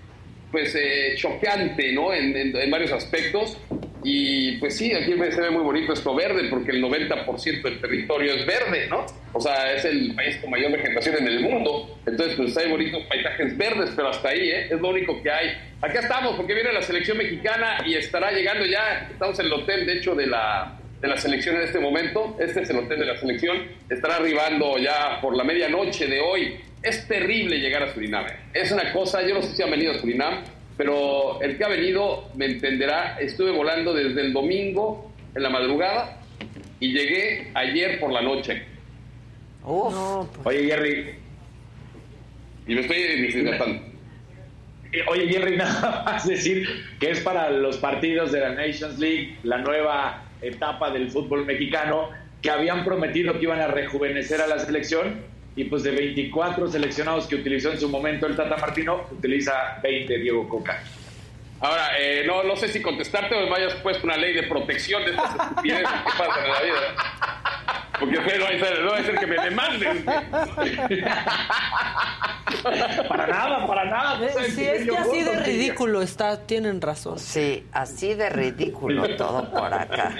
pues 0.52 0.74
eh, 0.76 1.14
choqueante, 1.16 1.92
¿no? 1.92 2.12
En, 2.14 2.36
en- 2.36 2.56
en 2.56 2.70
varios 2.70 2.92
aspectos. 2.92 3.58
Y 4.08 4.52
pues 4.58 4.76
sí, 4.76 4.94
aquí 4.94 5.14
se 5.14 5.40
ve 5.40 5.50
muy 5.50 5.64
bonito 5.64 5.92
esto 5.92 6.14
verde, 6.14 6.46
porque 6.48 6.70
el 6.70 6.80
90% 6.80 7.60
del 7.60 7.80
territorio 7.80 8.34
es 8.34 8.46
verde, 8.46 8.86
¿no? 8.88 9.04
O 9.32 9.40
sea, 9.40 9.72
es 9.72 9.84
el 9.84 10.14
país 10.14 10.36
con 10.36 10.50
mayor 10.50 10.70
vegetación 10.70 11.16
en 11.18 11.26
el 11.26 11.40
mundo. 11.40 11.98
Entonces, 12.06 12.36
pues 12.36 12.56
hay 12.56 12.70
bonitos 12.70 13.02
paisajes 13.08 13.58
verdes, 13.58 13.90
pero 13.96 14.10
hasta 14.10 14.28
ahí, 14.28 14.48
¿eh? 14.48 14.68
Es 14.70 14.80
lo 14.80 14.90
único 14.90 15.20
que 15.24 15.28
hay. 15.28 15.58
Acá 15.80 15.98
estamos, 15.98 16.36
porque 16.36 16.54
viene 16.54 16.72
la 16.72 16.82
selección 16.82 17.18
mexicana 17.18 17.78
y 17.84 17.96
estará 17.96 18.30
llegando 18.30 18.64
ya. 18.64 19.08
Estamos 19.10 19.40
en 19.40 19.46
el 19.46 19.52
hotel, 19.54 19.84
de 19.84 19.94
hecho, 19.94 20.14
de 20.14 20.28
la, 20.28 20.78
de 21.00 21.08
la 21.08 21.16
selección 21.16 21.56
en 21.56 21.62
este 21.62 21.80
momento. 21.80 22.36
Este 22.38 22.62
es 22.62 22.70
el 22.70 22.76
hotel 22.76 23.00
de 23.00 23.06
la 23.06 23.16
selección. 23.16 23.66
Estará 23.90 24.18
arribando 24.18 24.78
ya 24.78 25.20
por 25.20 25.36
la 25.36 25.42
medianoche 25.42 26.06
de 26.06 26.20
hoy. 26.20 26.60
Es 26.80 27.08
terrible 27.08 27.58
llegar 27.58 27.82
a 27.82 27.92
Surinam. 27.92 28.24
¿eh? 28.26 28.36
Es 28.54 28.70
una 28.70 28.92
cosa, 28.92 29.26
yo 29.26 29.34
no 29.34 29.42
sé 29.42 29.56
si 29.56 29.64
han 29.64 29.70
venido 29.72 29.90
a 29.90 29.94
Surinam, 29.98 30.44
pero 30.76 31.40
el 31.40 31.56
que 31.56 31.64
ha 31.64 31.68
venido 31.68 32.28
me 32.34 32.46
entenderá. 32.46 33.18
Estuve 33.18 33.50
volando 33.50 33.94
desde 33.94 34.20
el 34.20 34.32
domingo 34.32 35.10
en 35.34 35.42
la 35.42 35.50
madrugada 35.50 36.20
y 36.80 36.92
llegué 36.92 37.50
ayer 37.54 37.98
por 37.98 38.12
la 38.12 38.22
noche. 38.22 38.62
Oye, 40.44 40.64
Jerry. 40.64 41.14
Y 42.66 42.74
me 42.74 42.80
estoy 42.82 42.98
desinfectando. 42.98 43.82
Eh, 44.92 45.02
Oye, 45.08 45.28
Jerry, 45.28 45.56
nada 45.58 46.02
más 46.04 46.26
decir 46.26 46.68
que 47.00 47.10
es 47.10 47.20
para 47.20 47.50
los 47.50 47.76
partidos 47.78 48.32
de 48.32 48.40
la 48.40 48.50
Nations 48.50 48.98
League, 48.98 49.36
la 49.42 49.58
nueva 49.58 50.24
etapa 50.42 50.90
del 50.90 51.10
fútbol 51.10 51.46
mexicano, 51.46 52.10
que 52.42 52.50
habían 52.50 52.84
prometido 52.84 53.34
que 53.34 53.44
iban 53.44 53.60
a 53.60 53.68
rejuvenecer 53.68 54.40
a 54.40 54.46
la 54.46 54.58
selección 54.58 55.22
y 55.56 55.64
pues 55.64 55.82
de 55.82 55.90
24 55.90 56.68
seleccionados 56.68 57.26
que 57.26 57.34
utilizó 57.36 57.72
en 57.72 57.80
su 57.80 57.88
momento 57.88 58.26
el 58.26 58.36
Tata 58.36 58.58
Martino, 58.58 59.06
utiliza 59.10 59.78
20 59.82 60.18
Diego 60.18 60.46
Coca. 60.48 60.82
Ahora, 61.60 61.98
eh, 61.98 62.24
no, 62.26 62.42
no 62.42 62.54
sé 62.56 62.68
si 62.68 62.82
contestarte 62.82 63.34
o 63.34 63.48
me 63.48 63.56
hayas 63.56 63.72
puesto 63.76 64.04
una 64.04 64.18
ley 64.18 64.34
de 64.34 64.42
protección 64.42 65.02
de 65.06 65.12
estas 65.12 65.34
estupideces 65.34 65.88
que 65.88 66.10
pasan 66.18 66.44
en 66.44 66.52
la 66.52 66.60
vida. 66.60 66.94
Porque 67.98 68.16
no 68.16 68.20
va 68.20 68.26
a 68.28 68.58
ser, 68.58 68.84
no 68.84 68.90
va 68.90 68.98
a 68.98 69.02
ser 69.02 69.18
que 69.18 69.26
me 69.26 69.42
demanden. 69.42 70.04
para 73.08 73.26
nada, 73.26 73.66
para 73.66 73.86
nada. 73.86 74.20
Sí, 74.50 74.62
es 74.62 74.84
que 74.84 74.94
así 74.94 75.22
de 75.22 75.42
ridículo 75.42 76.02
está, 76.02 76.46
tienen 76.46 76.82
razón. 76.82 77.18
Sí, 77.18 77.64
así 77.72 78.12
de 78.12 78.28
ridículo 78.28 79.16
todo 79.16 79.50
por 79.50 79.72
acá. 79.72 80.14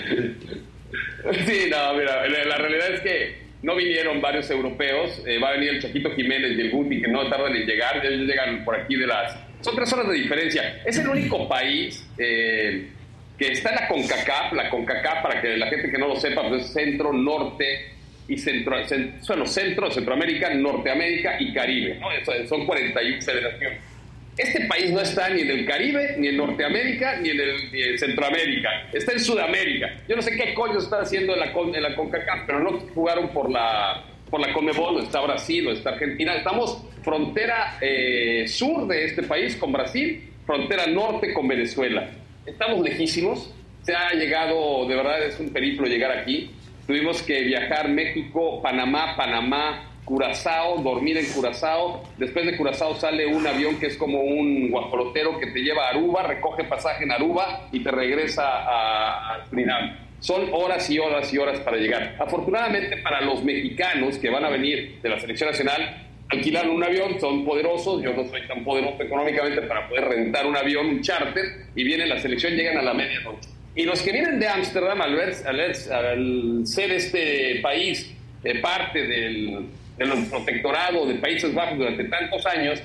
Sí, 1.45 1.69
no, 1.71 1.93
mira, 1.93 2.27
la 2.27 2.57
realidad 2.57 2.93
es 2.93 3.03
que 3.03 3.46
no 3.63 3.75
vinieron 3.75 4.21
varios 4.21 4.51
europeos. 4.51 5.23
eh, 5.27 5.39
va 5.39 5.49
a 5.49 5.53
venir 5.53 5.71
el 5.71 5.83
Chaquito 5.83 6.11
Jiménez 6.15 6.53
y 6.57 6.61
el 6.61 6.71
Guti, 6.71 7.01
que 7.03 7.09
no 7.09 7.29
tardan 7.29 7.57
en 7.57 7.67
llegar. 7.67 8.05
Ellos 8.05 8.27
llegan 8.29 8.65
por 8.65 8.77
aquí 8.79 8.97
de 8.97 9.07
las. 9.07 9.37
Son 9.61 9.75
tres 9.75 9.93
horas 9.93 10.09
de 10.09 10.15
diferencia. 10.15 10.83
Es 10.85 10.99
el 10.99 11.09
único 11.09 11.49
país 11.49 12.07
eh, 12.19 12.89
que 13.39 13.53
está 13.53 13.71
en 13.71 13.75
la 13.77 13.89
CONCACAF. 13.89 14.53
La 14.53 14.71
CONCACAF, 14.71 15.23
para 15.23 15.41
que 15.41 15.57
la 15.57 15.67
gente 15.69 15.91
que 15.91 15.99
no 15.99 16.09
lo 16.09 16.17
sepa, 16.17 16.49
pues 16.49 16.67
es 16.67 16.73
centro, 16.73 17.13
norte 17.13 17.87
y 18.29 18.37
centro. 18.39 18.77
cen- 18.87 19.21
son 19.23 19.41
los 19.41 19.51
centros, 19.53 19.95
Centroamérica, 19.95 20.53
Norteamérica 20.55 21.37
y 21.41 21.53
Caribe. 21.53 21.99
¿no? 21.99 22.09
Son 22.49 22.67
41 22.67 23.23
federaciones. 23.23 23.79
Este 24.37 24.67
país 24.67 24.91
no 24.91 25.01
está 25.01 25.31
ni 25.31 25.41
en 25.41 25.51
el 25.51 25.67
Caribe, 25.67 26.17
ni 26.19 26.29
en 26.29 26.37
Norteamérica, 26.37 27.17
ni 27.21 27.31
en, 27.31 27.41
el, 27.41 27.73
ni 27.73 27.83
en 27.83 27.99
Centroamérica. 27.99 28.69
Está 28.93 29.13
en 29.13 29.21
Sudamérica. 29.21 29.95
Yo 30.07 30.15
no 30.15 30.21
sé 30.21 30.37
qué 30.37 30.53
coño 30.53 30.79
está 30.79 31.01
haciendo 31.01 31.33
en 31.33 31.41
la, 31.41 31.47
en 31.47 31.95
CONCACAF, 31.95 32.41
pero 32.47 32.61
no 32.61 32.79
jugaron 32.95 33.29
por 33.31 33.51
la, 33.51 34.05
por 34.29 34.41
la 34.41 34.53
CONMEBOL, 34.53 35.03
está 35.03 35.23
Brasil, 35.23 35.69
está 35.69 35.91
Argentina. 35.91 36.35
Estamos 36.35 36.85
frontera 37.03 37.79
eh, 37.81 38.45
sur 38.47 38.87
de 38.87 39.07
este 39.07 39.23
país 39.23 39.57
con 39.57 39.73
Brasil, 39.73 40.29
frontera 40.45 40.87
norte 40.87 41.33
con 41.33 41.49
Venezuela. 41.49 42.11
Estamos 42.45 42.81
lejísimos. 42.85 43.55
Se 43.83 43.95
ha 43.95 44.13
llegado, 44.13 44.87
de 44.87 44.97
verdad 44.97 45.25
es 45.25 45.41
un 45.41 45.51
periplo 45.51 45.87
llegar 45.87 46.11
aquí. 46.11 46.51
Tuvimos 46.87 47.23
que 47.23 47.41
viajar 47.43 47.89
México, 47.89 48.61
Panamá, 48.61 49.17
Panamá, 49.17 49.96
Curazao, 50.07 50.79
dormir 50.79 51.19
en 51.19 51.27
Curazao. 51.27 52.05
Después 52.17 52.47
de 52.47 52.57
Curazao 52.57 52.95
sale 52.95 53.27
un 53.27 53.45
avión 53.45 53.77
que 53.81 53.87
es 53.87 53.97
como 53.97 54.21
un 54.21 54.71
guajolotero 54.71 55.37
que 55.41 55.49
te 55.49 55.59
lleva 55.59 55.87
a 55.87 55.91
Aruba, 55.91 56.23
recoge 56.23 56.63
pasaje 56.63 57.03
en 57.03 57.11
Aruba 57.11 57.69
y 57.73 57.81
te 57.81 57.91
regresa 57.91 58.45
a, 58.47 59.45
Surinam. 59.51 59.97
Son 60.21 60.49
horas 60.53 60.89
y 60.91 61.01
horas 61.01 61.35
y 61.35 61.39
horas 61.39 61.59
para 61.59 61.77
llegar. 61.77 62.15
Afortunadamente 62.21 62.99
para 62.99 63.21
los 63.21 63.43
mexicanos 63.43 64.17
que 64.19 64.31
van 64.31 64.45
a 64.45 64.49
venir 64.49 65.01
de 65.03 65.09
la 65.09 65.19
selección 65.19 65.51
nacional, 65.51 66.07
alquilan 66.29 66.71
un 66.71 66.85
avión, 66.85 67.19
son 67.19 67.45
poderosos, 67.45 68.01
yo 68.01 68.13
no 68.13 68.25
soy 68.29 68.47
tan 68.47 68.63
poderoso 68.63 69.03
económicamente 69.03 69.63
para 69.63 69.89
poder 69.89 70.05
rentar 70.05 70.47
un 70.47 70.57
avión, 70.57 70.87
un 70.87 71.03
charter, 71.03 71.45
y 71.75 71.83
viene 71.83 72.07
la 72.07 72.21
selección, 72.21 72.55
llegan 72.55 72.79
a 72.79 72.83
la 72.83 72.95
medianoche. 72.95 73.51
Y 73.75 73.83
los 73.83 74.01
que 74.03 74.13
vienen 74.13 74.39
de 74.39 74.47
Ámsterdam, 74.47 75.03
al, 75.03 75.21
al 75.21 76.67
ser 76.67 76.93
este 76.93 77.59
país 77.61 78.15
eh, 78.45 78.61
parte 78.61 79.07
del, 79.07 79.67
del 79.97 80.27
protectorado 80.29 81.07
de 81.07 81.15
Países 81.17 81.55
Bajos 81.55 81.79
durante 81.79 82.05
tantos 82.05 82.45
años, 82.47 82.83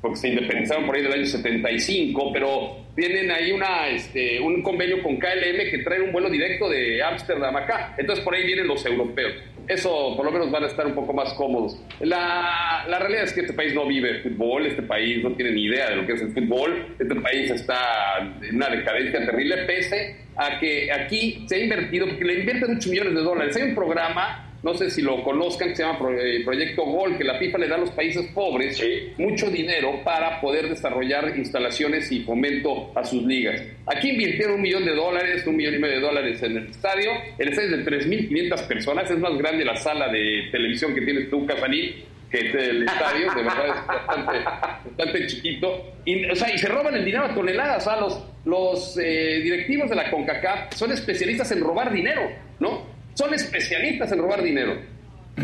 porque 0.00 0.16
se 0.16 0.28
independizaron 0.28 0.86
por 0.86 0.96
ahí 0.96 1.02
del 1.02 1.12
año 1.12 1.26
75, 1.26 2.32
pero 2.32 2.76
tienen 2.94 3.30
ahí 3.30 3.52
una, 3.52 3.88
este, 3.88 4.40
un 4.40 4.62
convenio 4.62 5.02
con 5.02 5.16
KLM 5.16 5.70
que 5.70 5.80
trae 5.84 6.00
un 6.00 6.12
vuelo 6.12 6.28
directo 6.28 6.68
de 6.68 7.02
Ámsterdam 7.02 7.56
acá. 7.56 7.94
Entonces 7.96 8.24
por 8.24 8.34
ahí 8.34 8.44
vienen 8.44 8.66
los 8.66 8.84
europeos. 8.84 9.34
Eso 9.68 10.14
por 10.16 10.24
lo 10.24 10.32
menos 10.32 10.50
van 10.50 10.64
a 10.64 10.66
estar 10.66 10.86
un 10.86 10.94
poco 10.94 11.12
más 11.12 11.32
cómodos. 11.34 11.80
La, 12.00 12.84
la 12.88 12.98
realidad 12.98 13.24
es 13.24 13.32
que 13.32 13.42
este 13.42 13.52
país 13.52 13.72
no 13.74 13.86
vive 13.86 14.20
fútbol, 14.22 14.66
este 14.66 14.82
país 14.82 15.22
no 15.22 15.32
tiene 15.32 15.52
ni 15.52 15.64
idea 15.64 15.90
de 15.90 15.96
lo 15.96 16.06
que 16.06 16.14
es 16.14 16.22
el 16.22 16.32
fútbol, 16.32 16.96
este 16.98 17.14
país 17.14 17.50
está 17.50 18.18
en 18.42 18.56
una 18.56 18.68
decadencia 18.68 19.24
terrible, 19.24 19.58
pese 19.58 20.16
a 20.36 20.58
que 20.58 20.90
aquí 20.92 21.44
se 21.46 21.56
ha 21.56 21.58
invertido, 21.58 22.08
porque 22.08 22.24
le 22.24 22.40
invierten 22.40 22.74
muchos 22.74 22.90
millones 22.90 23.14
de 23.14 23.20
dólares. 23.20 23.56
Hay 23.56 23.62
un 23.62 23.74
programa 23.74 24.51
no 24.62 24.74
sé 24.74 24.90
si 24.90 25.02
lo 25.02 25.22
conozcan, 25.24 25.70
que 25.70 25.76
se 25.76 25.82
llama 25.82 25.98
eh, 26.12 26.42
Proyecto 26.44 26.84
Gol, 26.84 27.18
que 27.18 27.24
la 27.24 27.38
FIFA 27.38 27.58
le 27.58 27.68
da 27.68 27.74
a 27.74 27.78
los 27.78 27.90
países 27.90 28.26
pobres 28.32 28.80
mucho 29.18 29.50
dinero 29.50 30.00
para 30.04 30.40
poder 30.40 30.68
desarrollar 30.68 31.36
instalaciones 31.36 32.10
y 32.12 32.20
fomento 32.20 32.92
a 32.94 33.04
sus 33.04 33.22
ligas. 33.24 33.60
Aquí 33.86 34.10
invirtieron 34.10 34.56
un 34.56 34.62
millón 34.62 34.84
de 34.84 34.94
dólares, 34.94 35.44
un 35.46 35.56
millón 35.56 35.74
y 35.74 35.78
medio 35.78 35.96
de 35.96 36.00
dólares 36.00 36.42
en 36.42 36.56
el 36.56 36.66
estadio. 36.68 37.10
El 37.38 37.48
estadio 37.48 37.76
es 37.76 37.84
de 37.84 37.90
3.500 37.90 38.66
personas, 38.68 39.10
es 39.10 39.18
más 39.18 39.36
grande 39.36 39.64
la 39.64 39.76
sala 39.76 40.08
de 40.08 40.48
televisión 40.52 40.94
que 40.94 41.02
tienes 41.02 41.28
tú, 41.28 41.44
Casanín, 41.44 41.94
que 42.30 42.38
el 42.38 42.84
estadio, 42.84 43.34
de 43.34 43.42
verdad 43.42 43.66
es 43.66 43.86
bastante, 43.86 44.38
bastante 44.44 45.26
chiquito. 45.26 45.92
Y, 46.04 46.24
o 46.24 46.34
sea, 46.36 46.52
y 46.54 46.58
se 46.58 46.68
roban 46.68 46.94
el 46.94 47.04
dinero 47.04 47.24
a 47.24 47.34
toneladas. 47.34 47.86
O 47.86 47.90
sea, 47.90 48.00
los, 48.00 48.24
los 48.44 48.98
eh, 48.98 49.40
directivos 49.42 49.90
de 49.90 49.96
la 49.96 50.10
CONCACAF 50.10 50.74
son 50.74 50.92
especialistas 50.92 51.50
en 51.52 51.60
robar 51.60 51.92
dinero, 51.92 52.22
¿no? 52.58 52.91
Son 53.14 53.32
especialistas 53.34 54.12
en 54.12 54.18
robar 54.18 54.42
dinero. 54.42 54.76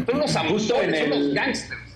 Son 0.06 0.18
los 0.18 0.36
abusones, 0.36 1.00
son 1.00 1.10
los 1.10 1.34
gangsters. 1.34 1.88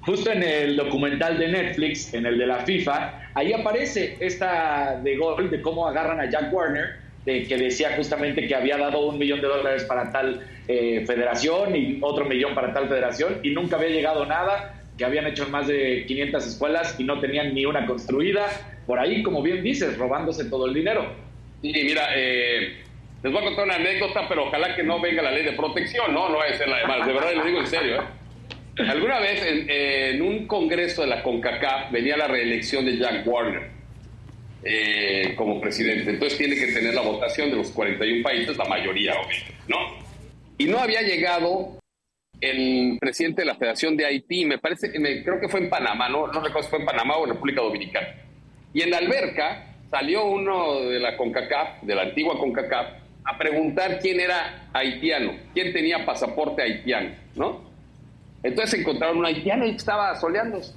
Justo 0.00 0.30
en 0.30 0.42
el 0.42 0.76
documental 0.76 1.36
de 1.36 1.48
Netflix, 1.48 2.14
en 2.14 2.26
el 2.26 2.38
de 2.38 2.46
la 2.46 2.60
FIFA, 2.60 3.30
ahí 3.34 3.52
aparece 3.52 4.16
esta 4.20 5.00
de 5.02 5.16
gol 5.16 5.50
de 5.50 5.60
cómo 5.60 5.88
agarran 5.88 6.20
a 6.20 6.30
Jack 6.30 6.52
Warner, 6.52 7.00
de, 7.24 7.42
que 7.42 7.56
decía 7.56 7.90
justamente 7.96 8.46
que 8.46 8.54
había 8.54 8.78
dado 8.78 9.06
un 9.08 9.18
millón 9.18 9.40
de 9.40 9.48
dólares 9.48 9.82
para 9.82 10.12
tal 10.12 10.46
eh, 10.68 11.02
federación 11.04 11.74
y 11.74 11.98
otro 12.00 12.24
millón 12.24 12.54
para 12.54 12.72
tal 12.72 12.88
federación 12.88 13.40
y 13.42 13.50
nunca 13.50 13.76
había 13.76 13.88
llegado 13.88 14.24
nada, 14.26 14.80
que 14.96 15.04
habían 15.04 15.26
hecho 15.26 15.48
más 15.48 15.66
de 15.66 16.04
500 16.06 16.46
escuelas 16.46 16.94
y 17.00 17.04
no 17.04 17.18
tenían 17.18 17.52
ni 17.52 17.66
una 17.66 17.84
construida. 17.84 18.46
Por 18.86 19.00
ahí, 19.00 19.24
como 19.24 19.42
bien 19.42 19.60
dices, 19.64 19.98
robándose 19.98 20.44
todo 20.44 20.66
el 20.66 20.74
dinero. 20.74 21.04
Y 21.62 21.72
mira, 21.72 22.10
eh, 22.14 22.76
les 23.22 23.32
voy 23.32 23.42
a 23.42 23.44
contar 23.46 23.64
una 23.64 23.74
anécdota, 23.76 24.26
pero 24.28 24.46
ojalá 24.46 24.74
que 24.76 24.82
no 24.82 25.00
venga 25.00 25.22
la 25.22 25.32
ley 25.32 25.44
de 25.44 25.52
protección, 25.52 26.12
¿no? 26.14 26.28
No 26.28 26.38
va 26.38 26.44
a 26.44 26.52
ser 26.56 26.68
la 26.68 26.78
de 26.78 26.86
más. 26.86 27.06
De 27.06 27.12
verdad, 27.12 27.32
lo 27.34 27.44
digo 27.44 27.60
en 27.60 27.66
serio, 27.66 28.02
¿eh? 28.02 28.82
Alguna 28.88 29.18
vez 29.20 29.42
en, 29.42 29.70
en 29.70 30.22
un 30.22 30.46
congreso 30.46 31.00
de 31.02 31.08
la 31.08 31.22
CONCACAF 31.22 31.90
venía 31.90 32.16
la 32.16 32.26
reelección 32.28 32.84
de 32.84 32.98
Jack 32.98 33.26
Warner 33.26 33.70
eh, 34.64 35.34
como 35.36 35.60
presidente. 35.60 36.10
Entonces 36.10 36.36
tiene 36.38 36.56
que 36.56 36.66
tener 36.66 36.94
la 36.94 37.00
votación 37.02 37.50
de 37.50 37.56
los 37.56 37.70
41 37.70 38.22
países, 38.22 38.56
la 38.56 38.64
mayoría, 38.66 39.12
obviamente, 39.14 39.54
¿no? 39.68 39.78
Y 40.58 40.66
no 40.66 40.78
había 40.78 41.02
llegado 41.02 41.78
el 42.40 42.98
presidente 43.00 43.42
de 43.42 43.46
la 43.46 43.54
Federación 43.54 43.96
de 43.96 44.04
Haití, 44.06 44.44
me 44.44 44.58
parece, 44.58 44.90
me- 44.98 45.22
creo 45.22 45.40
que 45.40 45.48
fue 45.48 45.60
en 45.60 45.70
Panamá, 45.70 46.08
no, 46.10 46.26
no 46.26 46.40
recuerdo 46.40 46.62
si 46.64 46.68
fue 46.70 46.80
en 46.80 46.84
Panamá 46.86 47.16
o 47.16 47.24
en 47.24 47.30
República 47.32 47.62
Dominicana. 47.62 48.08
Y 48.74 48.82
en 48.82 48.90
la 48.90 48.98
alberca 48.98 49.74
salió 49.90 50.26
uno 50.26 50.80
de 50.80 50.98
la 51.00 51.16
CONCACAF, 51.16 51.82
de 51.82 51.94
la 51.94 52.02
antigua 52.02 52.36
CONCACAF, 52.38 52.88
a 53.26 53.36
preguntar 53.36 53.98
quién 53.98 54.20
era 54.20 54.68
haitiano, 54.72 55.32
quién 55.52 55.72
tenía 55.72 56.06
pasaporte 56.06 56.62
haitiano, 56.62 57.10
¿no? 57.34 57.60
Entonces 58.42 58.80
encontraron 58.80 59.18
un 59.18 59.26
haitiano 59.26 59.66
y 59.66 59.70
estaba 59.70 60.14
soleándose, 60.14 60.72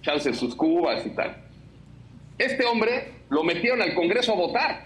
echándose 0.00 0.32
sus 0.32 0.54
cubas 0.54 1.04
y 1.04 1.10
tal. 1.10 1.36
Este 2.38 2.64
hombre 2.64 3.12
lo 3.30 3.42
metieron 3.42 3.82
al 3.82 3.94
Congreso 3.94 4.32
a 4.32 4.36
votar 4.36 4.84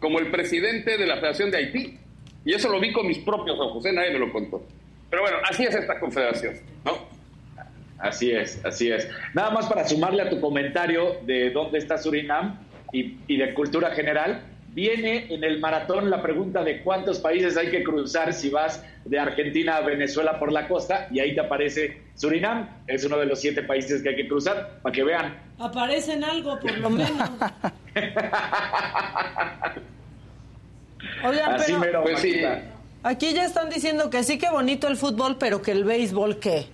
como 0.00 0.18
el 0.18 0.30
presidente 0.30 0.96
de 0.96 1.06
la 1.06 1.16
Federación 1.16 1.50
de 1.50 1.58
Haití. 1.58 1.98
Y 2.44 2.54
eso 2.54 2.70
lo 2.70 2.80
vi 2.80 2.92
con 2.92 3.06
mis 3.06 3.18
propios 3.18 3.58
ojos, 3.60 3.84
¿eh? 3.84 3.92
nadie 3.92 4.12
me 4.12 4.18
lo 4.18 4.32
contó. 4.32 4.64
Pero 5.10 5.22
bueno, 5.22 5.36
así 5.48 5.64
es 5.64 5.74
esta 5.74 6.00
confederación, 6.00 6.56
¿no? 6.84 6.98
Así 7.98 8.32
es, 8.32 8.64
así 8.64 8.90
es. 8.90 9.08
Nada 9.34 9.50
más 9.50 9.66
para 9.66 9.86
sumarle 9.86 10.22
a 10.22 10.30
tu 10.30 10.40
comentario 10.40 11.18
de 11.24 11.50
dónde 11.50 11.78
está 11.78 11.98
Surinam 11.98 12.58
y, 12.92 13.18
y 13.28 13.36
de 13.36 13.54
cultura 13.54 13.90
general, 13.92 14.42
viene 14.72 15.26
en 15.32 15.44
el 15.44 15.60
maratón 15.60 16.10
la 16.10 16.20
pregunta 16.22 16.64
de 16.64 16.82
cuántos 16.82 17.18
países 17.20 17.56
hay 17.56 17.70
que 17.70 17.82
cruzar 17.82 18.32
si 18.32 18.50
vas 18.50 18.84
de 19.04 19.18
Argentina 19.18 19.76
a 19.76 19.80
Venezuela 19.82 20.38
por 20.38 20.50
la 20.52 20.68
costa 20.68 21.08
y 21.10 21.20
ahí 21.20 21.34
te 21.34 21.40
aparece 21.40 22.02
Surinam, 22.14 22.68
es 22.86 23.04
uno 23.04 23.18
de 23.18 23.26
los 23.26 23.40
siete 23.40 23.62
países 23.62 24.02
que 24.02 24.10
hay 24.10 24.16
que 24.16 24.28
cruzar, 24.28 24.80
para 24.82 24.92
que 24.92 25.02
vean. 25.02 25.36
Aparecen 25.58 26.22
algo, 26.24 26.58
por 26.60 26.78
lo 26.78 26.90
menos. 26.90 27.10
Oigan, 31.24 31.54
Así 31.54 31.72
pero 31.72 31.78
mero, 31.80 32.02
Pues 32.02 32.20
sí. 32.20 32.42
Aquí 33.02 33.32
ya 33.34 33.44
están 33.44 33.68
diciendo 33.68 34.08
que 34.10 34.22
sí 34.22 34.38
que 34.38 34.48
bonito 34.50 34.86
el 34.86 34.96
fútbol, 34.96 35.36
pero 35.38 35.60
que 35.60 35.72
el 35.72 35.84
béisbol, 35.84 36.38
¿qué? 36.38 36.66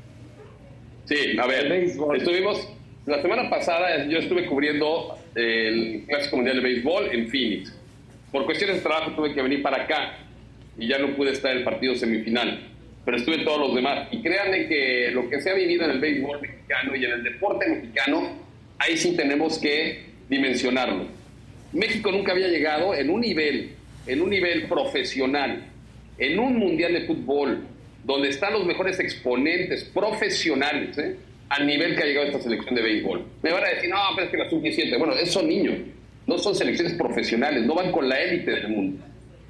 Sí, 1.07 1.39
a 1.39 1.47
ver, 1.47 1.73
estuvimos, 1.73 2.69
la 3.07 3.23
semana 3.23 3.49
pasada 3.49 4.05
yo 4.05 4.19
estuve 4.19 4.45
cubriendo 4.45 5.19
el 5.35 6.05
Clásico 6.07 6.37
Mundial 6.37 6.57
de 6.57 6.62
Béisbol 6.62 7.09
en 7.12 7.29
Phoenix. 7.31 7.77
Por 8.32 8.44
cuestiones 8.44 8.76
de 8.76 8.82
trabajo 8.82 9.12
tuve 9.12 9.34
que 9.34 9.42
venir 9.42 9.62
para 9.62 9.84
acá 9.84 10.18
y 10.78 10.86
ya 10.86 10.98
no 10.98 11.16
pude 11.16 11.32
estar 11.32 11.52
en 11.52 11.59
el 11.59 11.64
partido 11.64 11.94
semifinal, 11.94 12.60
pero 13.05 13.16
estuve 13.16 13.36
en 13.36 13.44
todos 13.44 13.60
los 13.60 13.74
demás. 13.74 14.09
Y 14.10 14.20
créanme 14.20 14.66
que 14.68 15.10
lo 15.12 15.28
que 15.30 15.40
se 15.40 15.50
ha 15.50 15.55
vivido 15.55 15.84
en 15.84 15.92
el 15.92 16.00
béisbol 16.00 16.40
mexicano 16.40 16.94
y 16.94 17.05
en 17.05 17.12
el 17.12 17.22
deporte 17.24 17.68
mexicano, 17.68 18.36
ahí 18.78 18.96
sí 18.96 19.16
tenemos 19.16 19.59
que 19.59 20.05
dimensionarlo. 20.28 21.06
México 21.72 22.12
nunca 22.12 22.32
había 22.32 22.48
llegado 22.48 22.94
en 22.94 23.10
un 23.10 23.20
nivel, 23.20 23.72
en 24.06 24.22
un 24.22 24.30
nivel 24.30 24.66
profesional, 24.68 25.66
en 26.18 26.38
un 26.38 26.56
mundial 26.56 26.92
de 26.92 27.06
fútbol, 27.06 27.66
donde 28.05 28.28
están 28.28 28.52
los 28.52 28.64
mejores 28.64 29.00
exponentes 29.00 29.84
profesionales, 29.84 30.96
¿eh? 30.98 31.16
al 31.48 31.66
nivel 31.66 31.96
que 31.96 32.02
ha 32.02 32.06
llegado 32.06 32.26
esta 32.26 32.40
selección 32.40 32.74
de 32.74 32.82
béisbol. 32.82 33.24
Me 33.42 33.52
van 33.52 33.64
a 33.64 33.68
decir, 33.68 33.88
no, 33.88 33.96
pero 34.14 34.26
es 34.26 34.30
que 34.30 34.36
la 34.36 34.50
sub-17, 34.50 34.98
bueno, 34.98 35.14
esos 35.14 35.32
son 35.34 35.48
niños, 35.48 35.74
no 36.28 36.36
son 36.38 36.55
selecciones 36.55 36.92
profesionales, 36.92 37.64
no 37.64 37.74
van 37.74 37.90
con 37.90 38.06
la 38.06 38.20
élite 38.20 38.50
del 38.50 38.68
mundo. 38.68 39.02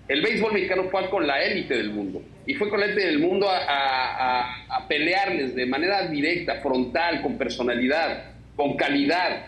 El 0.06 0.22
béisbol 0.22 0.52
mexicano 0.54 0.84
fue 0.84 1.10
con 1.10 1.26
la 1.26 1.42
élite 1.42 1.76
del 1.76 1.90
mundo 1.90 2.22
y 2.46 2.54
fue 2.54 2.70
con 2.70 2.78
la 2.78 2.86
élite 2.86 3.04
del 3.04 3.18
mundo 3.18 3.48
a, 3.50 4.86
pelearles 4.88 5.54
de 5.54 5.66
manera 5.66 6.08
directa, 6.08 6.60
frontal, 6.62 7.20
con 7.20 7.36
personalidad, 7.36 8.26
con 8.56 8.76
calidad. 8.76 9.46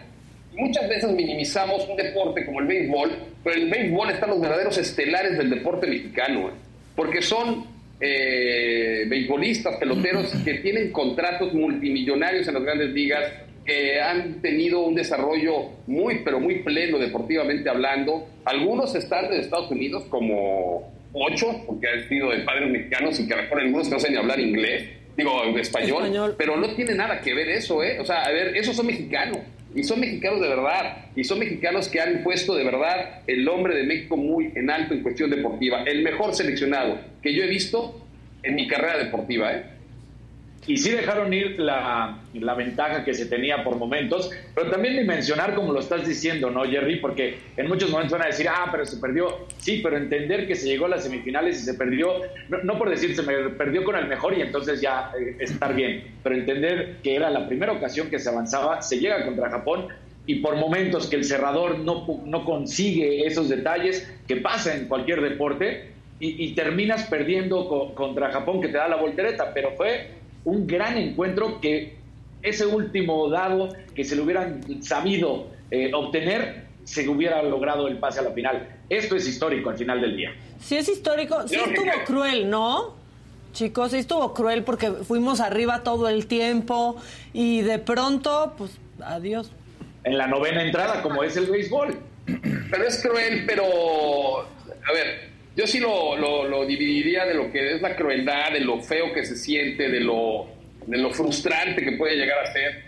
Muchas 0.53 0.87
veces 0.89 1.11
minimizamos 1.13 1.89
un 1.89 1.97
deporte 1.97 2.45
como 2.45 2.61
el 2.61 2.67
béisbol, 2.67 3.11
pero 3.45 3.57
en 3.57 3.63
el 3.63 3.71
béisbol 3.71 4.11
están 4.11 4.31
los 4.31 4.41
verdaderos 4.41 4.77
estelares 4.77 5.39
del 5.39 5.49
deporte 5.49 5.87
mexicano, 5.87 6.51
porque 6.97 7.23
son 7.23 7.65
eh, 8.01 9.05
beisbolistas, 9.09 9.77
peloteros 9.77 10.35
que 10.45 10.55
tienen 10.55 10.91
contratos 10.91 11.55
multimillonarios 11.55 12.49
en 12.49 12.55
las 12.55 12.63
grandes 12.65 12.91
ligas, 12.91 13.33
que 13.65 14.01
han 14.01 14.41
tenido 14.41 14.81
un 14.81 14.95
desarrollo 14.95 15.71
muy, 15.87 16.21
pero 16.25 16.41
muy 16.41 16.63
pleno 16.63 16.99
deportivamente 16.99 17.69
hablando. 17.69 18.27
Algunos 18.45 18.95
están 18.95 19.31
de 19.31 19.41
Estados 19.41 19.71
Unidos 19.71 20.05
como 20.09 20.93
ocho, 21.13 21.63
porque 21.67 21.89
han 21.89 22.09
sido 22.09 22.31
de 22.31 22.41
padres 22.41 22.71
mexicanos 22.71 23.19
y 23.21 23.27
que 23.27 23.37
mejor 23.37 23.61
algunos 23.61 23.89
que 23.89 23.95
no 23.95 24.01
saben 24.01 24.15
ni 24.15 24.19
hablar 24.21 24.41
inglés, 24.41 24.89
digo 25.17 25.43
español, 25.59 26.05
Español. 26.05 26.35
pero 26.39 26.57
no 26.57 26.75
tiene 26.75 26.95
nada 26.95 27.21
que 27.21 27.35
ver 27.35 27.49
eso, 27.49 27.83
¿eh? 27.83 27.99
O 28.01 28.05
sea, 28.05 28.23
a 28.23 28.31
ver, 28.31 28.57
esos 28.57 28.77
son 28.77 28.87
mexicanos. 28.87 29.39
Y 29.75 29.85
son 29.85 30.01
mexicanos 30.01 30.41
de 30.41 30.49
verdad. 30.49 31.07
Y 31.15 31.23
son 31.23 31.39
mexicanos 31.39 31.89
que 31.89 32.01
han 32.01 32.25
puesto 32.25 32.57
de 32.57 32.65
verdad 32.65 33.23
el 33.29 33.45
nombre 33.45 33.77
de 33.77 33.85
México 33.85 34.17
muy 34.17 34.51
en 34.57 34.69
alto 34.69 34.95
en 34.95 35.03
cuestión 35.03 35.31
deportiva. 35.31 35.85
El 35.85 36.03
mejor 36.03 36.35
seleccionado 36.35 36.99
que 37.23 37.33
yo 37.33 37.45
he 37.45 37.47
visto 37.47 38.05
en 38.43 38.57
mi 38.57 38.67
carrera 38.67 38.99
deportiva, 38.99 39.53
¿eh? 39.53 39.63
Y 40.71 40.77
sí 40.77 40.91
dejaron 40.91 41.33
ir 41.35 41.59
la, 41.59 42.21
la 42.33 42.55
ventaja 42.55 43.05
que 43.05 43.13
se 43.13 43.27
tenía 43.27 43.65
por 43.65 43.75
momentos, 43.77 44.31
pero 44.55 44.71
también 44.71 44.97
dimensionar 44.97 45.55
como 45.57 45.73
lo 45.73 45.81
estás 45.81 46.07
diciendo, 46.07 46.49
¿no, 46.49 46.63
Jerry? 46.65 46.97
Porque 47.01 47.39
en 47.57 47.67
muchos 47.67 47.91
momentos 47.91 48.13
van 48.17 48.23
a 48.23 48.27
decir, 48.31 48.47
ah, 48.49 48.69
pero 48.71 48.85
se 48.87 48.99
perdió. 48.99 49.47
Sí, 49.59 49.81
pero 49.83 49.97
entender 49.97 50.47
que 50.47 50.55
se 50.55 50.69
llegó 50.69 50.87
a 50.87 50.91
las 50.91 51.03
semifinales 51.03 51.59
y 51.61 51.65
se 51.65 51.75
perdió, 51.75 52.23
no, 52.63 52.79
por 52.79 52.89
decir 52.89 53.17
se 53.17 53.23
me 53.23 53.35
perdió 53.51 53.83
con 53.83 53.97
el 53.97 54.07
mejor 54.07 54.39
y 54.39 54.43
entonces 54.43 54.81
ya 54.81 55.11
eh, 55.21 55.37
estar 55.41 55.75
bien, 55.75 56.05
pero 56.23 56.37
entender 56.37 56.99
que 57.03 57.17
era 57.17 57.31
la 57.31 57.49
primera 57.49 57.73
ocasión 57.73 58.09
que 58.09 58.21
se 58.21 58.29
avanzaba, 58.29 58.81
se 58.81 59.01
llega 59.01 59.25
contra 59.27 59.51
Japón 59.51 59.89
y 60.27 60.37
por 60.37 60.55
momentos 60.55 61.09
que 61.09 61.17
el 61.17 61.25
cerrador 61.25 61.81
no, 61.81 62.07
no 62.25 62.45
consigue 62.45 63.27
esos 63.27 63.49
detalles 63.49 64.09
que 64.29 64.37
pasa 64.37 64.77
en 64.77 64.87
cualquier 64.87 65.21
deporte 65.21 65.91
y, 66.23 66.53
terminas 66.55 67.05
perdiendo 67.05 67.67
co- 67.67 67.95
contra 67.95 68.31
Japón 68.31 68.61
que 68.61 68.69
te 68.69 68.77
da 68.77 68.87
la 68.89 68.97
voltereta, 68.97 69.53
pero 69.55 69.71
fue 69.73 70.20
un 70.45 70.67
gran 70.67 70.97
encuentro 70.99 71.61
que 71.61 71.97
ese 72.43 72.67
último 72.67 73.29
dado 73.29 73.69
que 73.95 74.05
se 74.05 74.17
le 74.17 74.23
hubieran 74.23 74.83
sabido 74.83 75.49
eh, 75.71 75.91
obtener, 75.95 76.65
se 76.85 77.09
hubiera 77.09 77.43
logrado 77.43 77.87
el 77.89 77.99
pase 77.99 78.21
a 78.21 78.23
la 78.23 78.31
final. 78.33 78.69
Esto 78.89 79.15
es 79.17 79.29
histórico 79.29 79.71
al 79.71 79.77
final 79.79 80.01
del 80.01 80.17
día. 80.17 80.33
Sí 80.61 80.77
es 80.77 80.89
histórico, 80.89 81.47
sí 81.47 81.57
estuvo 81.57 81.85
que- 81.85 82.05
cruel, 82.05 82.49
¿no? 82.51 82.95
Chicos, 83.53 83.91
sí 83.91 83.99
estuvo 83.99 84.33
cruel 84.33 84.63
porque 84.65 84.91
fuimos 84.91 85.41
arriba 85.41 85.83
todo 85.83 86.09
el 86.09 86.27
tiempo 86.27 86.97
y 87.33 87.63
de 87.63 87.79
pronto, 87.79 88.55
pues, 88.57 88.79
adiós. 89.01 89.51
En 90.05 90.17
la 90.17 90.27
novena 90.29 90.63
entrada, 90.63 91.03
como 91.03 91.23
es 91.25 91.37
el 91.37 91.47
béisbol. 91.47 91.99
Pero 92.71 92.85
es 92.87 93.03
cruel, 93.03 93.45
pero. 93.47 93.65
A 94.43 94.93
ver, 94.93 95.30
yo 95.57 95.67
sí 95.67 95.79
lo, 95.81 96.17
lo- 96.17 96.65
dividiría 96.67 97.27
de 97.27 97.35
lo 97.35 97.51
que 97.53 97.75
es 97.75 97.83
la 97.83 97.97
crueldad, 97.97 98.53
de 98.53 98.61
lo 98.61 98.81
feo 98.81 99.13
que 99.13 99.25
se 99.25 99.37
siente, 99.37 99.89
de 99.89 100.01
lo, 100.01 100.49
de 100.87 100.99
lo 100.99 101.11
frustrante 101.11 101.83
que 101.83 101.93
puede 101.93 102.17
llegar 102.17 102.39
a 102.45 102.53
ser. 102.53 102.85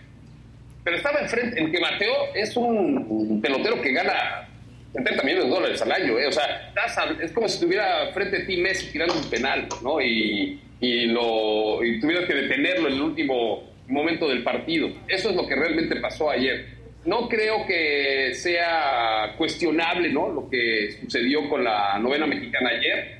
Pero 0.83 0.97
estaba 0.97 1.19
enfrente, 1.19 1.59
en 1.59 1.71
que 1.71 1.79
Mateo 1.79 2.13
es 2.35 2.55
un 2.57 3.39
pelotero 3.41 3.81
que 3.81 3.91
gana 3.93 4.49
70 4.93 5.23
millones 5.23 5.45
de 5.45 5.49
dólares 5.49 5.81
al 5.81 5.91
año, 5.91 6.19
¿eh? 6.19 6.27
O 6.27 6.31
sea, 6.31 6.73
es 7.21 7.31
como 7.31 7.47
si 7.47 7.55
estuviera 7.55 8.11
frente 8.13 8.37
a 8.43 8.45
ti 8.45 8.57
Messi 8.57 8.91
tirando 8.91 9.13
un 9.15 9.29
penal, 9.29 9.67
¿no? 9.81 10.01
Y, 10.01 10.59
y, 10.81 11.05
lo, 11.07 11.83
y 11.83 11.99
tuvieras 11.99 12.25
que 12.25 12.33
detenerlo 12.33 12.87
en 12.89 12.93
el 12.95 13.01
último 13.01 13.63
momento 13.87 14.27
del 14.29 14.43
partido. 14.43 14.89
Eso 15.07 15.29
es 15.29 15.35
lo 15.35 15.47
que 15.47 15.55
realmente 15.55 15.95
pasó 15.97 16.29
ayer. 16.29 16.65
No 17.05 17.27
creo 17.27 17.65
que 17.65 18.33
sea 18.33 19.33
cuestionable, 19.37 20.09
¿no? 20.09 20.29
Lo 20.29 20.49
que 20.49 20.97
sucedió 21.01 21.49
con 21.49 21.63
la 21.63 21.97
novena 21.99 22.25
mexicana 22.25 22.69
ayer. 22.69 23.17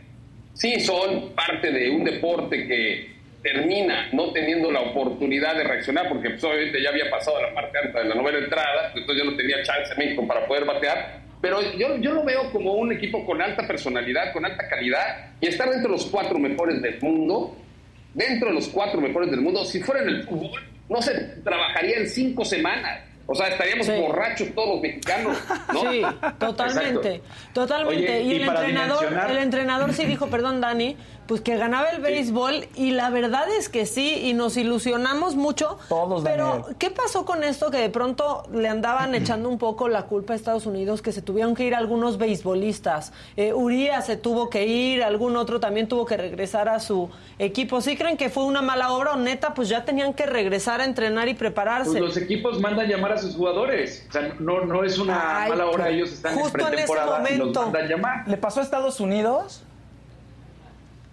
Sí, 0.53 0.80
son 0.80 1.34
parte 1.34 1.72
de 1.72 1.89
un 1.89 2.03
deporte 2.03 2.65
que 2.65 3.14
termina 3.43 4.07
no 4.14 4.31
teniendo 4.31 4.72
la 4.72 4.80
oportunidad 4.80 5.55
de 5.55 5.65
reaccionar, 5.65 6.07
porque 6.07 6.30
pues, 6.31 6.43
obviamente 6.45 6.81
ya 6.81 6.89
había 6.89 7.10
pasado 7.10 7.41
la 7.41 7.53
parte 7.53 7.77
alta 7.77 7.99
de 7.99 8.10
la 8.10 8.15
novena 8.15 8.38
entrada, 8.38 8.93
entonces 8.95 9.23
ya 9.23 9.30
no 9.30 9.35
tenía 9.35 9.61
chance 9.64 9.93
México 9.97 10.26
para 10.26 10.47
poder 10.47 10.64
batear. 10.64 11.22
Pero 11.41 11.61
yo, 11.77 11.97
yo 11.97 12.14
lo 12.14 12.23
veo 12.23 12.49
como 12.51 12.73
un 12.76 12.93
equipo 12.93 13.26
con 13.26 13.41
alta 13.41 13.68
personalidad, 13.68 14.31
con 14.31 14.45
alta 14.45 14.65
calidad, 14.69 15.34
y 15.41 15.47
estar 15.47 15.69
dentro 15.69 15.91
de 15.91 15.97
los 15.97 16.05
cuatro 16.05 16.39
mejores 16.39 16.81
del 16.81 17.01
mundo, 17.01 17.57
dentro 18.14 18.47
de 18.47 18.55
los 18.55 18.69
cuatro 18.69 19.01
mejores 19.01 19.30
del 19.30 19.41
mundo, 19.41 19.65
si 19.65 19.81
fuera 19.81 20.01
en 20.03 20.07
el 20.07 20.23
fútbol, 20.23 20.61
no 20.88 21.01
se 21.01 21.14
trabajaría 21.43 21.97
en 21.97 22.07
cinco 22.07 22.45
semanas. 22.45 23.01
O 23.25 23.33
sea, 23.35 23.47
estaríamos 23.47 23.87
borrachos 23.87 24.49
todos 24.53 24.69
los 24.69 24.81
mexicanos, 24.81 25.37
¿no? 25.73 25.91
Sí, 25.91 26.01
totalmente, 26.39 27.21
totalmente. 27.53 28.03
Oye, 28.17 28.21
y, 28.23 28.35
el 28.35 28.41
entrenador, 28.49 28.99
dimensionar- 29.09 29.31
el 29.31 29.37
entrenador 29.37 29.93
sí 29.93 30.05
dijo, 30.05 30.27
perdón, 30.27 30.59
Dani, 30.59 30.97
pues 31.27 31.41
que 31.41 31.57
ganaba 31.57 31.89
el 31.89 32.01
béisbol 32.01 32.67
y 32.75 32.91
la 32.91 33.09
verdad 33.09 33.45
es 33.57 33.69
que 33.69 33.85
sí 33.85 34.15
y 34.27 34.33
nos 34.33 34.57
ilusionamos 34.57 35.35
mucho. 35.35 35.77
pero 36.23 36.65
¿qué 36.77 36.91
pasó 36.91 37.25
con 37.25 37.43
esto 37.43 37.71
que 37.71 37.77
de 37.77 37.89
pronto 37.89 38.43
le 38.51 38.67
andaban 38.67 39.15
echando 39.15 39.49
un 39.49 39.57
poco 39.57 39.87
la 39.87 40.03
culpa 40.03 40.33
a 40.33 40.35
Estados 40.35 40.65
Unidos 40.65 41.01
que 41.01 41.11
se 41.11 41.21
tuvieron 41.21 41.55
que 41.55 41.63
ir 41.63 41.75
algunos 41.75 42.17
beisbolistas? 42.17 43.13
Eh, 43.37 43.53
Urias 43.53 44.05
se 44.05 44.17
tuvo 44.17 44.49
que 44.49 44.65
ir, 44.65 45.03
algún 45.03 45.35
otro 45.37 45.59
también 45.59 45.87
tuvo 45.87 46.05
que 46.05 46.17
regresar 46.17 46.69
a 46.69 46.79
su 46.79 47.09
equipo. 47.39 47.81
¿Sí 47.81 47.95
creen 47.97 48.17
que 48.17 48.29
fue 48.29 48.43
una 48.43 48.61
mala 48.61 48.91
obra 48.91 49.13
o 49.13 49.17
neta? 49.17 49.53
Pues 49.53 49.69
ya 49.69 49.85
tenían 49.85 50.13
que 50.13 50.25
regresar 50.25 50.81
a 50.81 50.85
entrenar 50.85 51.27
y 51.27 51.33
prepararse. 51.33 51.91
Pues 51.91 52.01
los 52.01 52.17
equipos 52.17 52.59
mandan 52.59 52.87
llamar 52.87 53.13
a 53.13 53.17
sus 53.17 53.35
jugadores. 53.35 54.05
O 54.09 54.11
sea, 54.11 54.35
no, 54.39 54.65
no 54.65 54.83
es 54.83 54.97
una 54.97 55.43
Ay, 55.43 55.49
mala 55.49 55.67
hora, 55.67 55.85
pues, 55.85 55.95
ellos 55.95 56.11
están 56.11 56.33
en 56.33 56.39
justo 56.39 56.57
en 56.59 56.65
ese 56.65 56.71
pretemporada 56.87 57.29
y 57.31 57.37
los 57.37 57.47
momento. 57.47 57.61
mandan 57.63 57.87
llamar. 57.87 58.27
¿Le 58.27 58.37
pasó 58.37 58.59
a 58.59 58.63
Estados 58.63 58.99
Unidos? 58.99 59.63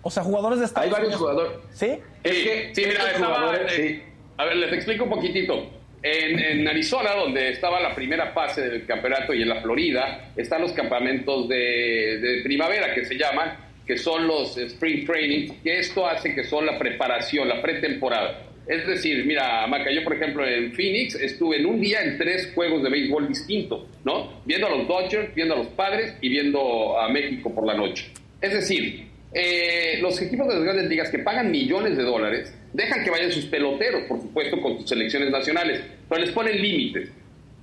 O 0.02 0.10
sea, 0.10 0.22
jugadores 0.22 0.58
de 0.60 0.66
Estados 0.66 0.86
Hay 0.86 0.92
varios 0.92 1.16
jugadores. 1.16 1.52
¿Sí? 1.72 1.98
Es 2.24 2.32
que, 2.32 2.70
sí, 2.74 2.82
mira, 2.86 3.10
estaba, 3.10 3.34
jugadores, 3.34 3.78
eh, 3.78 4.02
A 4.36 4.44
ver, 4.44 4.56
les 4.56 4.72
explico 4.72 5.04
un 5.04 5.10
poquitito. 5.10 5.70
En, 6.02 6.38
en 6.38 6.66
Arizona, 6.66 7.14
donde 7.14 7.50
estaba 7.50 7.78
la 7.78 7.94
primera 7.94 8.32
fase 8.32 8.62
del 8.62 8.86
campeonato, 8.86 9.34
y 9.34 9.42
en 9.42 9.48
la 9.50 9.60
Florida, 9.60 10.32
están 10.36 10.62
los 10.62 10.72
campamentos 10.72 11.46
de, 11.48 12.18
de 12.18 12.42
primavera 12.42 12.94
que 12.94 13.04
se 13.04 13.16
llaman, 13.16 13.56
que 13.86 13.98
son 13.98 14.26
los 14.26 14.56
spring 14.56 15.04
training, 15.04 15.48
que 15.62 15.80
esto 15.80 16.06
hace 16.06 16.34
que 16.34 16.44
son 16.44 16.64
la 16.64 16.78
preparación, 16.78 17.48
la 17.48 17.60
pretemporada. 17.60 18.46
Es 18.66 18.86
decir, 18.86 19.26
mira, 19.26 19.66
Maca, 19.66 19.90
yo 19.90 20.04
por 20.04 20.14
ejemplo 20.14 20.46
en 20.46 20.72
Phoenix 20.72 21.16
estuve 21.16 21.56
en 21.56 21.66
un 21.66 21.80
día 21.80 22.00
en 22.02 22.16
tres 22.16 22.52
juegos 22.54 22.84
de 22.84 22.88
béisbol 22.88 23.26
distintos, 23.26 23.82
¿no? 24.04 24.40
Viendo 24.44 24.68
a 24.68 24.70
los 24.70 24.86
Dodgers, 24.86 25.34
viendo 25.34 25.54
a 25.54 25.58
los 25.58 25.66
Padres 25.68 26.14
y 26.20 26.28
viendo 26.28 26.96
a 27.00 27.08
México 27.08 27.52
por 27.52 27.66
la 27.66 27.74
noche. 27.74 28.12
Es 28.40 28.52
decir, 28.52 29.09
eh, 29.32 29.98
los 30.00 30.20
equipos 30.20 30.48
de 30.48 30.54
las 30.54 30.64
grandes 30.64 30.88
ligas 30.88 31.10
que 31.10 31.20
pagan 31.20 31.50
millones 31.50 31.96
de 31.96 32.02
dólares 32.02 32.54
dejan 32.72 33.04
que 33.04 33.10
vayan 33.10 33.30
sus 33.30 33.46
peloteros, 33.46 34.02
por 34.04 34.20
supuesto, 34.20 34.60
con 34.60 34.78
sus 34.78 34.88
selecciones 34.88 35.30
nacionales, 35.30 35.82
pero 36.08 36.20
les 36.20 36.30
ponen 36.30 36.60
límites. 36.60 37.10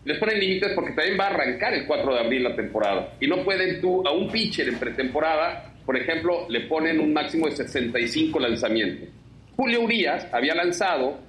Les 0.05 0.17
ponen 0.17 0.39
límites 0.39 0.71
porque 0.73 0.93
también 0.93 1.19
va 1.19 1.25
a 1.25 1.29
arrancar 1.31 1.73
el 1.73 1.85
4 1.85 2.13
de 2.13 2.19
abril 2.19 2.43
la 2.43 2.55
temporada. 2.55 3.13
Y 3.19 3.27
no 3.27 3.43
pueden 3.43 3.81
tú, 3.81 4.07
a 4.07 4.11
un 4.11 4.29
pitcher 4.29 4.69
en 4.69 4.79
pretemporada, 4.79 5.73
por 5.85 5.97
ejemplo, 5.97 6.47
le 6.49 6.61
ponen 6.61 6.99
un 6.99 7.11
máximo 7.11 7.47
de 7.47 7.55
65 7.57 8.39
lanzamientos. 8.39 9.09
Julio 9.57 9.81
Urias 9.81 10.27
había 10.31 10.55
lanzado 10.55 11.19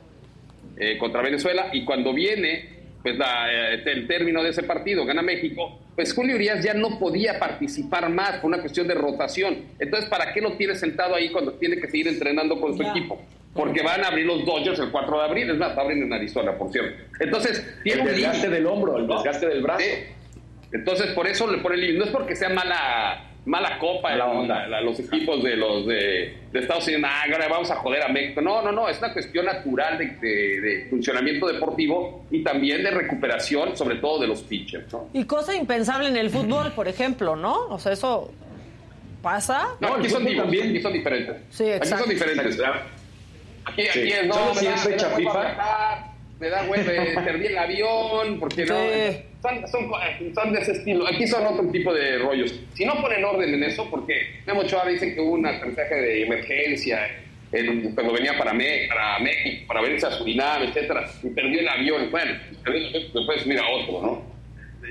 eh, 0.77 0.97
contra 0.98 1.23
Venezuela 1.23 1.70
y 1.73 1.85
cuando 1.85 2.12
viene 2.12 2.78
pues 3.02 3.16
eh, 3.16 3.82
el 3.85 4.06
término 4.06 4.43
de 4.43 4.51
ese 4.51 4.62
partido, 4.62 5.05
gana 5.05 5.23
México, 5.23 5.81
pues 5.98 6.14
Julio 6.14 6.36
Urias 6.36 6.62
ya 6.62 6.74
no 6.74 6.96
podía 6.96 7.40
participar 7.40 8.08
más 8.08 8.36
por 8.36 8.44
una 8.44 8.60
cuestión 8.60 8.86
de 8.86 8.94
rotación. 8.94 9.64
Entonces, 9.80 10.08
¿para 10.08 10.32
qué 10.32 10.40
lo 10.40 10.52
tiene 10.52 10.76
sentado 10.76 11.16
ahí 11.16 11.28
cuando 11.30 11.54
tiene 11.54 11.76
que 11.80 11.88
seguir 11.90 12.06
entrenando 12.06 12.60
con 12.60 12.76
su 12.76 12.84
Ya. 12.84 12.90
equipo? 12.90 13.20
Porque 13.52 13.82
van 13.82 14.04
a 14.04 14.06
abrir 14.06 14.24
los 14.24 14.44
Dodgers 14.46 14.78
el 14.78 14.92
4 14.92 15.18
de 15.18 15.24
abril, 15.24 15.50
es 15.50 15.56
más, 15.56 15.76
abren 15.76 16.00
en 16.00 16.12
Arizona, 16.12 16.56
por 16.56 16.70
cierto. 16.70 17.02
Entonces, 17.18 17.66
tiene 17.82 18.02
El 18.02 18.08
desgaste 18.10 18.48
del 18.48 18.66
hombro, 18.68 18.96
el 18.96 19.08
desgaste 19.08 19.48
del 19.48 19.60
brazo. 19.60 19.80
Sí. 19.80 19.90
Entonces, 20.72 21.06
por 21.14 21.26
eso 21.26 21.50
le 21.50 21.58
pone 21.58 21.74
el. 21.74 21.98
No 21.98 22.04
es 22.04 22.10
porque 22.12 22.36
sea 22.36 22.50
mala 22.50 23.27
mala 23.48 23.78
copa 23.78 24.10
Mala 24.10 24.42
el- 24.42 24.48
la- 24.48 24.66
la- 24.68 24.80
los 24.80 25.00
equipos 25.00 25.42
de 25.42 25.56
los 25.56 25.86
de, 25.86 26.34
de 26.52 26.58
Estados 26.60 26.86
Unidos, 26.86 27.04
"Ah, 27.06 27.22
ahora 27.32 27.48
vamos 27.48 27.70
a 27.70 27.76
joder 27.76 28.02
a 28.02 28.08
México. 28.08 28.40
No, 28.40 28.60
no, 28.62 28.70
no, 28.72 28.88
es 28.88 28.98
una 28.98 29.12
cuestión 29.12 29.46
natural 29.46 29.96
de, 29.98 30.06
de- 30.20 30.60
de 30.60 30.86
funcionamiento 30.90 31.46
deportivo 31.46 32.24
y 32.30 32.42
también 32.44 32.82
de 32.82 32.90
recuperación, 32.90 33.76
sobre 33.76 33.96
todo 33.96 34.20
de 34.20 34.26
los 34.26 34.42
pitchers. 34.42 34.92
¿no? 34.92 35.08
Y 35.14 35.24
cosa 35.24 35.54
impensable 35.56 36.08
en 36.08 36.16
el 36.16 36.30
fútbol, 36.30 36.72
por 36.72 36.88
ejemplo, 36.88 37.36
¿no? 37.36 37.66
O 37.68 37.78
sea, 37.78 37.92
eso 37.92 38.30
pasa. 39.22 39.68
No, 39.80 39.94
aquí 39.94 40.08
son, 40.08 40.24
también. 40.24 40.68
aquí 40.68 40.80
son 40.82 40.92
diferentes. 40.92 41.36
Sí, 41.50 41.64
Aquí 41.64 41.72
exacto. 41.72 42.04
son 42.04 42.14
diferentes. 42.14 42.60
Aquí, 43.64 43.82
Sí. 43.82 43.88
aquí 43.98 44.12
es, 44.12 44.26
no, 44.26 44.54
si 44.54 44.66
es 44.66 44.80
fecha 44.82 45.08
FIFA. 45.10 45.97
Me 46.40 46.48
da 46.48 46.65
eh, 46.77 47.15
perdí 47.24 47.47
el 47.47 47.59
avión, 47.59 48.39
porque 48.39 48.65
no. 48.65 48.74
Sí. 48.81 49.19
Son, 49.43 49.69
son, 49.69 49.90
son 50.35 50.52
de 50.52 50.60
ese 50.60 50.73
estilo. 50.73 51.06
Aquí 51.06 51.27
son 51.27 51.47
otro 51.47 51.69
tipo 51.70 51.93
de 51.93 52.19
rollos. 52.19 52.55
Si 52.74 52.85
no 52.85 53.01
ponen 53.01 53.24
orden 53.24 53.55
en 53.55 53.62
eso, 53.65 53.89
porque 53.90 54.40
Memo 54.47 54.60
Ochoa 54.60 54.86
dice 54.89 55.15
que 55.15 55.20
hubo 55.20 55.32
un 55.32 55.47
aterrizaje 55.47 55.94
de 55.94 56.23
emergencia 56.23 57.09
en- 57.52 57.93
cuando 57.94 58.12
venía 58.12 58.36
para, 58.36 58.52
Me- 58.52 58.86
para 58.89 59.19
México, 59.20 59.65
para 59.69 59.81
venirse 59.81 60.06
a 60.06 60.10
Surinam, 60.10 60.62
etcétera, 60.65 61.09
y 61.23 61.28
perdió 61.28 61.60
el 61.60 61.69
avión. 61.69 62.10
Bueno, 62.10 62.32
después 63.15 63.47
mira 63.47 63.62
otro, 63.69 64.01
¿no? 64.02 64.39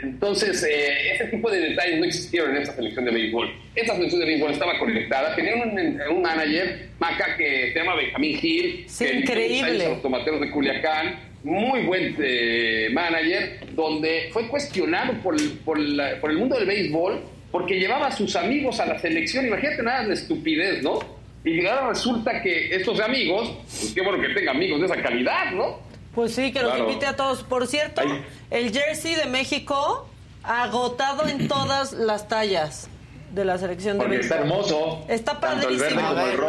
Entonces, 0.04 0.64
eh, 0.64 1.14
ese 1.16 1.26
tipo 1.26 1.50
de 1.50 1.60
detalles 1.60 2.00
no 2.00 2.06
existieron 2.06 2.56
en 2.56 2.62
esta 2.62 2.76
selección 2.76 3.04
de 3.06 3.12
béisbol. 3.12 3.52
Esta 3.74 3.96
selección 3.96 4.20
de 4.22 4.28
béisbol 4.28 4.52
estaba 4.52 4.78
conectada. 4.78 5.36
Tenían 5.36 5.60
un, 5.72 6.02
un 6.16 6.22
manager, 6.22 6.90
Maca, 7.00 7.36
que 7.36 7.72
se 7.74 7.80
llama 7.80 7.96
Benjamín 7.96 8.38
Gil. 8.38 8.86
Sí, 8.88 9.06
que 9.06 9.14
increíble. 9.16 9.90
los 9.90 10.02
tomateros 10.04 10.40
de 10.42 10.52
Culiacán. 10.52 11.27
Muy 11.48 11.86
buen 11.86 12.16
eh, 12.20 12.90
manager, 12.92 13.68
donde 13.74 14.30
fue 14.34 14.48
cuestionado 14.50 15.14
por 15.24 15.34
el, 15.40 15.50
por, 15.60 15.80
la- 15.80 16.20
por 16.20 16.30
el 16.32 16.38
mundo 16.38 16.58
del 16.58 16.66
béisbol 16.68 17.22
porque 17.52 17.80
llevaba 17.80 18.08
a 18.08 18.12
sus 18.12 18.36
amigos 18.36 18.80
a 18.82 18.86
la 18.86 19.00
selección. 19.00 19.48
Imagínate 19.48 19.82
nada 19.82 20.04
de 20.06 20.14
estupidez, 20.14 20.84
¿no? 20.84 21.00
Y 21.46 21.66
ahora 21.66 21.88
resulta 21.90 22.42
que 22.42 22.76
estos 22.76 23.00
amigos, 23.00 23.50
pues 23.66 23.94
qué 23.94 24.02
bueno 24.02 24.22
que 24.22 24.30
tenga 24.34 24.52
amigos 24.52 24.82
de 24.82 24.86
esa 24.88 25.02
calidad, 25.02 25.52
¿no? 25.52 25.80
Pues 26.14 26.34
sí, 26.36 26.52
que 26.52 26.62
los 26.62 26.78
invite 26.78 27.06
a 27.06 27.16
todos. 27.16 27.44
Por 27.44 27.66
cierto, 27.68 28.02
el 28.52 28.72
jersey 28.74 29.16
de 29.16 29.28
México 29.28 30.10
agotado 30.44 31.28
en 31.28 31.48
todas 31.48 31.94
las 31.94 32.28
tallas 32.28 32.90
de 33.32 33.46
la 33.46 33.58
selección 33.58 33.98
de 34.00 34.08
México. 34.08 34.24
está 34.24 34.40
hermoso. 34.40 35.06
Está 35.08 35.40
padrísimo. 35.40 36.02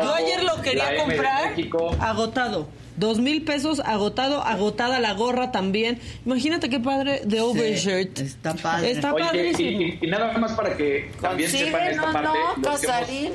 Yo 0.02 0.14
ayer 0.14 0.42
lo 0.42 0.60
quería 0.62 0.96
comprar 0.96 1.54
agotado. 2.00 2.68
Dos 2.98 3.18
mil 3.20 3.42
pesos 3.42 3.80
agotado, 3.84 4.42
agotada 4.42 4.98
la 4.98 5.12
gorra 5.14 5.52
también. 5.52 6.00
Imagínate 6.26 6.68
qué 6.68 6.80
padre 6.80 7.20
de 7.24 7.40
overshirt. 7.40 8.18
está 8.18 8.54
padre. 8.54 8.90
Está 8.90 9.12
Oye, 9.14 9.22
y, 9.22 9.26
padrísimo. 9.26 9.80
y- 9.82 9.98
y 10.02 10.06
nada 10.08 10.36
más 10.38 10.52
para 10.52 10.76
que 10.76 11.10
también 11.20 11.48
sepan 11.50 11.88
esta 11.88 12.02
Consíguenos, 12.02 12.12
parte. 12.12 12.38
¿no, 12.56 12.62
Casarín? 12.62 13.32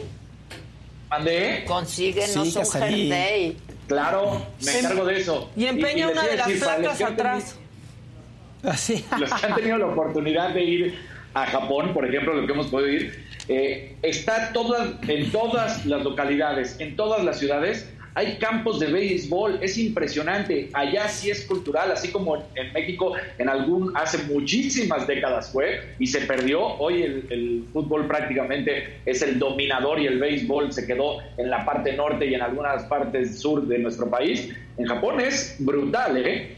¿Mandé? 1.10 1.64
Consíguenos 1.66 2.30
Sí, 2.32 2.40
un 2.40 2.52
jersey. 2.52 3.58
Claro, 3.88 4.42
me 4.66 4.72
Em- 4.72 4.78
encargo 4.80 5.06
de 5.06 5.18
eso. 5.20 5.50
Y 5.56 5.66
empeña 5.66 6.08
les 6.08 6.16
una 6.16 6.24
iba 6.24 6.32
de 6.32 6.38
las 6.38 6.52
placas 6.52 7.02
atrás. 7.02 7.56
Así. 8.64 9.06
los 9.20 9.34
que 9.34 9.46
han 9.46 9.56
tenido 9.56 9.78
la 9.78 9.86
oportunidad 9.88 10.54
de 10.54 10.64
ir 10.64 10.96
a 11.34 11.46
Japón, 11.48 11.94
por 11.94 12.06
ejemplo, 12.08 12.34
lo 12.34 12.46
que 12.48 12.54
hemos 12.54 12.68
podido 12.68 12.90
ir, 12.92 13.26
eh, 13.50 13.96
está 14.02 14.52
todas, 14.54 14.90
en 15.08 15.32
todas 15.32 15.86
las 15.86 16.04
localidades, 16.04 16.78
en 16.80 16.96
todas 16.96 17.24
las 17.24 17.40
ciudades, 17.40 17.90
hay 18.16 18.38
campos 18.38 18.80
de 18.80 18.92
béisbol, 18.92 19.60
es 19.62 19.78
impresionante. 19.78 20.70
Allá 20.74 21.08
sí 21.08 21.32
es 21.32 21.46
cultural, 21.46 21.92
así 21.92 22.12
como 22.12 22.38
en, 22.56 22.72
México 22.74 23.14
en 23.38 23.50
algún 23.50 23.92
hace 23.96 24.20
muchísimas 24.24 25.08
décadas 25.08 25.52
fue 25.52 25.96
y 26.00 26.08
se 26.08 26.22
perdió. 26.22 26.62
Hoy 26.64 27.04
el, 27.04 27.26
el 27.30 27.66
fútbol 27.74 28.08
prácticamente 28.08 29.00
es 29.06 29.22
el 29.22 29.40
dominador 29.40 30.00
y 30.00 30.08
el 30.08 30.20
béisbol 30.20 30.72
se 30.72 30.86
quedó 30.86 31.20
en 31.38 31.50
la 31.50 31.66
parte 31.66 31.94
norte 31.94 32.26
y 32.26 32.36
en 32.36 32.42
algunas 32.42 32.84
partes 32.84 33.40
sur 33.40 33.68
de 33.68 33.80
nuestro 33.80 34.10
país. 34.10 34.54
En 34.78 34.86
Japón 34.86 35.20
es 35.20 35.56
brutal, 35.60 36.18
¿eh? 36.18 36.56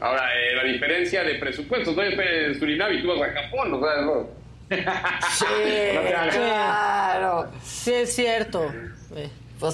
Ahora, 0.00 0.28
eh, 0.34 0.54
la 0.54 0.64
diferencia 0.64 1.22
de 1.24 1.36
presupuestos, 1.36 1.96
no 1.96 2.02
en 2.02 2.58
Surinam 2.58 2.92
y 2.92 3.02
tú 3.02 3.08
vas 3.08 3.30
a 3.30 3.32
Japón, 3.32 3.72
o 3.72 3.80
sea, 3.80 4.02
no. 4.02 4.28
Sí, 5.30 5.44
No 5.94 6.30
claro. 6.30 7.48
Sí, 7.62 7.92
es 7.94 8.14
cierto. 8.14 8.70
Eh, 9.14 9.30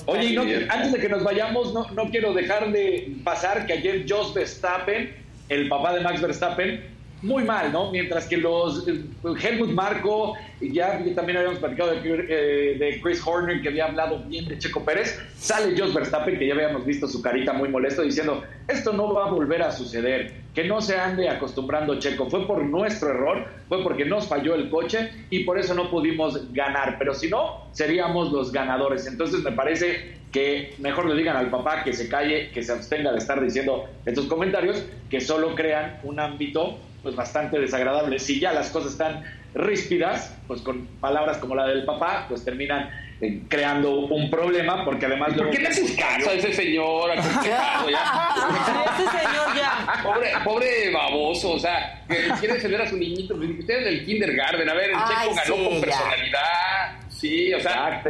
Oye, 0.06 0.24
y 0.26 0.34
no- 0.34 0.42
antes 0.68 0.92
de 0.92 0.98
que 0.98 1.08
nos 1.08 1.24
vayamos, 1.24 1.72
no, 1.74 1.90
no 1.90 2.10
quiero 2.10 2.32
dejar 2.32 2.70
de 2.72 3.16
pasar 3.24 3.66
que 3.66 3.72
ayer 3.72 4.04
Jos 4.08 4.32
Verstappen, 4.34 5.14
el 5.48 5.68
papá 5.68 5.92
de 5.94 6.00
Max 6.00 6.20
Verstappen, 6.20 6.84
muy 7.22 7.44
mal, 7.44 7.72
¿no? 7.72 7.90
Mientras 7.92 8.26
que 8.26 8.36
los 8.36 8.86
eh, 8.88 9.04
Helmut 9.40 9.70
Marco, 9.70 10.34
ya 10.60 11.02
también 11.14 11.38
habíamos 11.38 11.60
platicado 11.60 11.92
de, 11.92 12.00
eh, 12.04 12.76
de, 12.78 13.00
Chris 13.00 13.22
Horner, 13.24 13.62
que 13.62 13.68
había 13.68 13.86
hablado 13.86 14.24
bien 14.24 14.46
de 14.46 14.58
Checo 14.58 14.84
Pérez, 14.84 15.20
sale 15.36 15.78
Jos 15.78 15.94
Verstappen, 15.94 16.38
que 16.38 16.48
ya 16.48 16.54
habíamos 16.54 16.84
visto 16.84 17.06
su 17.06 17.22
carita 17.22 17.52
muy 17.52 17.68
molesto, 17.68 18.02
diciendo, 18.02 18.42
esto 18.66 18.92
no 18.92 19.14
va 19.14 19.26
a 19.26 19.30
volver 19.30 19.62
a 19.62 19.70
suceder, 19.70 20.32
que 20.52 20.64
no 20.64 20.80
se 20.80 20.98
ande 20.98 21.28
acostumbrando 21.28 21.98
Checo, 21.98 22.28
fue 22.28 22.46
por 22.46 22.64
nuestro 22.64 23.10
error, 23.10 23.46
fue 23.68 23.82
porque 23.82 24.04
nos 24.04 24.26
falló 24.26 24.54
el 24.56 24.68
coche 24.68 25.10
y 25.30 25.44
por 25.44 25.58
eso 25.58 25.74
no 25.74 25.90
pudimos 25.90 26.52
ganar, 26.52 26.96
pero 26.98 27.14
si 27.14 27.28
no, 27.28 27.68
seríamos 27.72 28.32
los 28.32 28.52
ganadores. 28.52 29.06
Entonces 29.06 29.42
me 29.42 29.52
parece 29.52 30.20
que 30.32 30.74
mejor 30.78 31.06
le 31.06 31.14
digan 31.14 31.36
al 31.36 31.50
papá 31.50 31.84
que 31.84 31.92
se 31.92 32.08
calle, 32.08 32.50
que 32.52 32.62
se 32.62 32.72
abstenga 32.72 33.12
de 33.12 33.18
estar 33.18 33.40
diciendo 33.40 33.84
estos 34.04 34.26
comentarios, 34.26 34.84
que 35.10 35.20
solo 35.20 35.54
crean 35.54 36.00
un 36.02 36.18
ámbito 36.18 36.78
pues 37.02 37.16
bastante 37.16 37.58
desagradable. 37.58 38.18
Si 38.18 38.40
ya 38.40 38.52
las 38.52 38.70
cosas 38.70 38.92
están 38.92 39.24
ríspidas, 39.54 40.34
pues 40.46 40.62
con 40.62 40.86
palabras 41.00 41.38
como 41.38 41.54
la 41.54 41.66
del 41.66 41.84
papá, 41.84 42.26
pues 42.28 42.44
terminan 42.44 42.90
eh, 43.20 43.42
creando 43.48 44.06
un 44.06 44.30
problema, 44.30 44.84
porque 44.84 45.06
además... 45.06 45.34
¿Por 45.34 45.50
qué 45.50 45.58
le 45.58 45.68
haces 45.68 45.96
caso 45.96 46.30
a 46.30 46.34
ese 46.34 46.52
señor? 46.52 47.10
A 47.12 47.18
ese 47.18 49.08
señor 49.18 49.56
ya... 49.56 50.02
Pobre, 50.02 50.30
pobre 50.44 50.90
baboso, 50.92 51.52
o 51.52 51.58
sea, 51.58 52.02
que 52.08 52.28
quiere 52.40 52.54
defender 52.54 52.82
a 52.82 52.88
su 52.88 52.96
niñito. 52.96 53.34
Ustedes 53.34 53.84
del 53.84 54.04
kindergarten, 54.04 54.68
a 54.68 54.74
ver, 54.74 54.90
el 54.90 54.96
Checo 54.96 55.34
ganó 55.34 55.68
con 55.68 55.80
personalidad 55.80 57.01
Sí, 57.22 57.54
o 57.54 57.60
sea, 57.60 58.02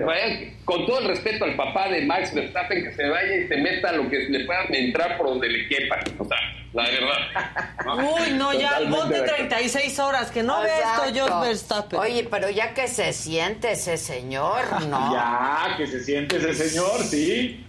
con 0.64 0.86
todo 0.86 1.00
el 1.00 1.08
respeto 1.08 1.44
al 1.44 1.54
papá 1.54 1.86
de 1.90 2.00
Max 2.00 2.34
Verstappen, 2.34 2.82
que 2.82 2.92
se 2.94 3.10
vaya 3.10 3.36
y 3.36 3.46
se 3.46 3.58
meta 3.58 3.92
lo 3.92 4.08
que 4.08 4.20
le 4.20 4.46
pueda 4.46 4.64
entrar 4.70 5.18
por 5.18 5.26
donde 5.26 5.50
le 5.50 5.68
quepa. 5.68 5.98
O 6.18 6.24
sea, 6.24 6.38
la 6.72 6.84
verdad. 6.84 8.04
Uy, 8.10 8.30
no, 8.38 8.54
ya, 8.54 8.80
ponte 8.90 9.20
36 9.20 9.98
horas, 9.98 10.30
que 10.30 10.42
no 10.42 10.62
ve 10.62 10.70
esto 10.70 11.26
Jos 11.26 11.46
Verstappen. 11.46 11.98
Oye, 11.98 12.26
pero 12.30 12.48
ya 12.48 12.72
que 12.72 12.88
se 12.88 13.12
siente 13.12 13.72
ese 13.72 13.98
señor, 13.98 14.80
¿no? 14.86 15.12
ya, 15.12 15.74
que 15.76 15.86
se 15.86 16.02
siente 16.02 16.38
ese 16.38 16.54
señor, 16.54 17.02
sí. 17.02 17.62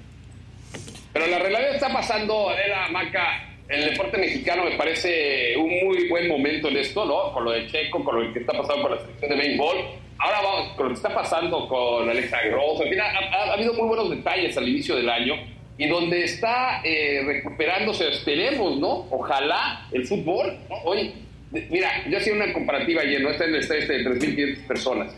Pero 1.11 1.27
la 1.27 1.39
realidad 1.39 1.75
está 1.75 1.91
pasando, 1.91 2.51
Adela, 2.51 2.87
Maca, 2.89 3.49
el 3.67 3.89
deporte 3.89 4.17
mexicano 4.17 4.63
me 4.63 4.77
parece 4.77 5.57
un 5.57 5.67
muy 5.83 6.07
buen 6.07 6.29
momento 6.29 6.69
en 6.69 6.77
esto, 6.77 7.03
¿no? 7.03 7.33
Con 7.33 7.43
lo 7.43 7.51
de 7.51 7.67
Checo, 7.67 8.01
con 8.01 8.27
lo 8.27 8.31
que 8.31 8.39
está 8.39 8.53
pasando 8.53 8.83
con 8.83 8.91
la 8.91 9.01
selección 9.01 9.29
de 9.29 9.35
béisbol 9.35 10.02
Ahora 10.23 10.41
vamos 10.41 10.69
con 10.77 10.85
lo 10.85 10.89
que 10.91 10.95
está 10.95 11.13
pasando 11.13 11.67
con 11.67 12.09
Alexa 12.09 12.37
Gross. 12.43 12.79
En 12.79 12.89
fin, 12.91 12.99
ha, 13.01 13.51
habido 13.51 13.73
muy 13.73 13.87
buenos 13.89 14.09
detalles 14.09 14.55
al 14.55 14.69
inicio 14.69 14.95
del 14.95 15.09
año 15.09 15.33
y 15.77 15.85
donde 15.89 16.23
está 16.23 16.79
eh, 16.85 17.23
recuperándose, 17.25 18.07
esperemos, 18.07 18.79
¿no? 18.79 19.05
Ojalá 19.11 19.85
el 19.91 20.07
fútbol. 20.07 20.57
Hoy, 20.85 21.11
mira, 21.51 22.07
yo 22.09 22.19
hacía 22.19 22.31
una 22.31 22.53
comparativa 22.53 23.01
ayer, 23.01 23.19
¿no? 23.19 23.31
Está 23.31 23.43
en 23.43 23.55
el 23.55 23.59
estadio 23.59 23.81
este 23.81 23.97
de 23.97 24.05
3.500 24.05 24.65
personas. 24.65 25.13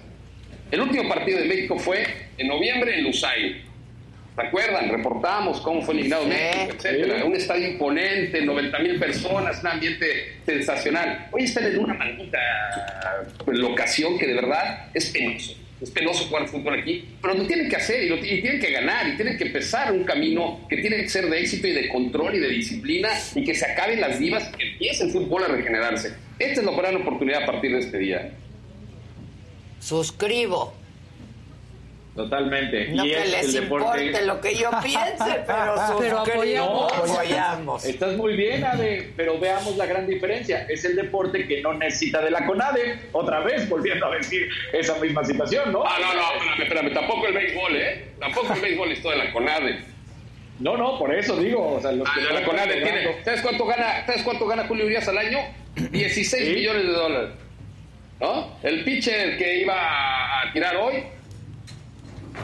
El 0.71 0.81
último 0.81 1.07
partido 1.07 1.37
de 1.37 1.45
México 1.45 1.77
fue 1.77 2.03
en 2.39 2.47
noviembre 2.47 2.97
en 2.97 3.03
Lusail. 3.03 3.63
¿Recuerdan? 4.37 4.89
Reportamos 4.89 5.61
cómo 5.61 5.81
fue 5.81 5.93
eliminado 5.93 6.25
México, 6.25 6.75
etcétera. 6.75 7.23
Un 7.23 7.35
estadio 7.35 7.69
imponente, 7.69 8.41
90 8.41 8.79
mil 8.79 8.99
personas, 8.99 9.61
un 9.61 9.67
ambiente 9.67 10.39
sensacional. 10.45 11.29
Hoy 11.31 11.43
están 11.43 11.65
en 11.65 11.79
una 11.79 11.93
maldita 11.93 12.37
locación 13.47 14.19
que 14.19 14.27
de 14.27 14.33
verdad 14.33 14.89
es 14.93 15.09
penoso. 15.11 15.55
Es 15.81 15.89
penoso 15.91 16.25
jugar 16.25 16.47
fútbol 16.47 16.79
aquí, 16.79 17.05
pero 17.21 17.33
lo 17.33 17.45
tienen 17.45 17.69
que 17.69 17.75
hacer 17.75 18.03
y, 18.03 18.09
lo, 18.09 18.19
tienen 18.19 18.59
que 18.59 18.71
ganar 18.71 19.07
y 19.07 19.15
tienen 19.15 19.37
que 19.37 19.45
empezar 19.45 19.91
un 19.91 20.03
camino 20.03 20.65
que 20.69 20.77
tiene 20.77 20.97
que 20.97 21.09
ser 21.09 21.29
de 21.29 21.39
éxito 21.39 21.67
y 21.67 21.73
de 21.73 21.89
control 21.89 22.35
y 22.35 22.39
de 22.39 22.49
disciplina 22.49 23.09
y 23.35 23.43
que 23.43 23.53
se 23.53 23.65
acaben 23.65 24.01
las 24.01 24.17
divas 24.17 24.49
y 24.53 24.57
que 24.57 24.71
empiece 24.71 25.03
el 25.05 25.11
fútbol 25.11 25.43
a 25.43 25.47
regenerarse. 25.47 26.13
Esta 26.39 26.61
es 26.61 26.65
la 26.65 26.71
gran 26.73 26.95
oportunidad 26.95 27.43
a 27.43 27.45
partir 27.45 27.71
de 27.71 27.79
este 27.79 27.97
día. 27.97 28.31
Suscribo. 29.79 30.84
Totalmente. 32.15 32.87
No 32.93 33.03
que 33.03 33.25
les 33.25 33.53
importe 33.55 34.25
lo 34.25 34.39
que 34.39 34.55
yo 34.55 34.69
piense, 34.81 35.43
pero, 35.45 36.19
apoyamos. 36.21 37.83
Estás 37.83 38.15
muy 38.15 38.37
bien, 38.37 38.63
Ade, 38.63 39.11
pero 39.17 39.37
veamos 39.37 39.75
la 39.75 39.85
gran 39.85 40.07
diferencia. 40.07 40.65
Es 40.69 40.85
el 40.85 40.95
deporte 40.95 41.45
que 41.45 41.61
no 41.61 41.73
necesita 41.73 42.21
de 42.21 42.31
la 42.31 42.45
CONADE. 42.45 43.09
Otra 43.11 43.41
vez, 43.41 43.67
volviendo 43.67 44.05
a 44.05 44.15
decir 44.15 44.47
esa 44.71 44.97
misma 44.99 45.25
situación, 45.25 45.73
¿no? 45.73 45.83
Ah, 45.85 45.97
no, 45.99 46.13
no, 46.13 46.31
espérame, 46.31 46.63
espérame. 46.63 46.93
Tampoco 46.93 47.27
el 47.27 47.33
béisbol, 47.33 47.75
¿eh? 47.75 48.05
Tampoco 48.17 48.53
el 48.53 48.61
béisbol 48.61 48.91
es 48.93 49.01
todo 49.01 49.11
de 49.11 49.17
la 49.17 49.33
CONADE. 49.33 49.79
No, 50.61 50.77
no, 50.77 50.97
por 50.97 51.13
eso 51.13 51.35
digo. 51.35 51.73
O 51.73 51.81
sea, 51.81 51.91
los 51.91 52.07
ah, 52.07 52.33
la 52.33 52.45
CONADE 52.45 52.81
tiene. 52.81 53.23
¿Sabes 53.25 53.41
cuánto 53.41 53.65
gana, 53.65 54.05
¿sabes 54.05 54.23
cuánto 54.23 54.47
gana 54.47 54.65
Julio 54.67 54.85
Urias 54.85 55.05
al 55.09 55.17
año? 55.17 55.39
16 55.75 56.55
millones 56.55 56.83
de 56.83 56.91
dólares. 56.93 57.29
¿No? 58.21 58.57
El 58.63 58.85
pitcher 58.85 59.37
que 59.37 59.59
iba 59.59 59.75
a 59.75 60.53
tirar 60.53 60.77
hoy 60.77 61.03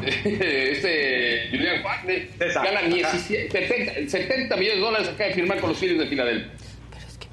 este 0.05 1.47
Julian 1.51 1.84
Wagner 1.84 2.30
gana 2.38 2.81
17, 2.81 4.09
70, 4.09 4.55
millones 4.57 4.76
de 4.76 4.81
dólares 4.81 5.09
acá 5.09 5.26
de 5.26 5.34
firmar 5.34 5.59
con 5.59 5.69
los 5.69 5.80
Phillies 5.80 5.99
de 5.99 6.07
Filadelfia. 6.07 6.51
Pero 6.89 7.07
es 7.07 7.18
que 7.18 7.27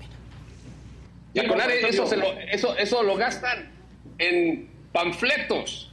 mira. 1.35 1.49
con 1.49 1.61
eso, 1.61 2.07
se 2.07 2.17
lo, 2.17 2.39
eso, 2.41 2.77
eso 2.77 3.03
lo 3.03 3.17
gastan 3.17 3.71
en 4.19 4.69
panfletos, 4.93 5.93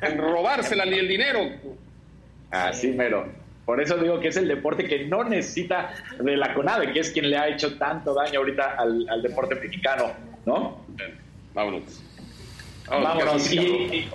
en 0.00 0.18
robársela 0.18 0.84
ni 0.84 0.98
el 0.98 1.08
dinero. 1.08 1.50
Así 2.50 2.88
mero. 2.88 3.28
Por 3.64 3.80
eso 3.80 3.96
digo 3.96 4.20
que 4.20 4.28
es 4.28 4.36
el 4.36 4.46
deporte 4.46 4.84
que 4.84 5.06
no 5.06 5.24
necesita 5.24 5.92
de 6.20 6.36
la 6.36 6.54
CONADE, 6.54 6.92
que 6.92 7.00
es 7.00 7.10
quien 7.10 7.28
le 7.28 7.36
ha 7.36 7.48
hecho 7.48 7.76
tanto 7.76 8.14
daño 8.14 8.38
ahorita 8.38 8.76
al, 8.78 9.08
al 9.08 9.22
deporte 9.22 9.56
mexicano, 9.56 10.12
¿no? 10.44 10.84
Vámonos. 11.52 12.00
Vámonos. 12.86 13.08
Vámonos. 13.08 13.52
Y, 13.52 14.08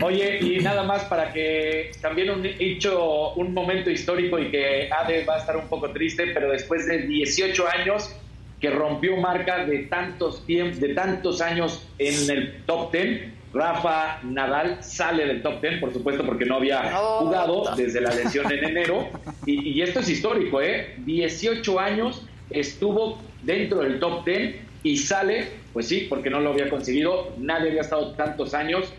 Oye, 0.00 0.38
y 0.40 0.58
nada 0.60 0.84
más 0.84 1.04
para 1.04 1.32
que 1.32 1.90
también 2.00 2.30
un 2.30 2.46
hecho, 2.46 3.32
un 3.34 3.52
momento 3.52 3.90
histórico 3.90 4.38
y 4.38 4.50
que 4.50 4.88
Ade 4.92 5.24
va 5.24 5.36
a 5.36 5.38
estar 5.38 5.56
un 5.56 5.66
poco 5.68 5.90
triste, 5.90 6.28
pero 6.28 6.50
después 6.50 6.86
de 6.86 6.98
18 6.98 7.66
años 7.68 8.14
que 8.60 8.70
rompió 8.70 9.16
marca 9.16 9.64
de 9.64 9.80
tantos 9.84 10.44
tiempos, 10.46 10.80
de 10.80 10.94
tantos 10.94 11.40
años 11.40 11.88
en 11.98 12.30
el 12.30 12.62
top 12.64 12.92
10, 12.92 13.22
Rafa 13.52 14.20
Nadal 14.22 14.84
sale 14.84 15.26
del 15.26 15.42
top 15.42 15.60
10, 15.60 15.80
por 15.80 15.92
supuesto, 15.92 16.24
porque 16.24 16.44
no 16.44 16.56
había 16.56 16.92
jugado 16.92 17.74
desde 17.76 18.00
la 18.00 18.14
lesión 18.14 18.50
en 18.52 18.64
enero. 18.64 19.08
Y, 19.46 19.70
y, 19.70 19.82
esto 19.82 20.00
es 20.00 20.08
histórico, 20.08 20.60
¿eh? 20.60 20.94
18 20.98 21.80
años 21.80 22.24
estuvo 22.50 23.18
dentro 23.42 23.80
del 23.80 23.98
top 23.98 24.24
10 24.24 24.56
y 24.82 24.96
sale, 24.96 25.48
pues 25.72 25.88
sí, 25.88 26.06
porque 26.08 26.30
no 26.30 26.40
lo 26.40 26.50
había 26.50 26.68
conseguido. 26.68 27.32
Nadie 27.38 27.70
había 27.70 27.80
estado 27.80 28.12
tantos 28.12 28.54
años 28.54 28.92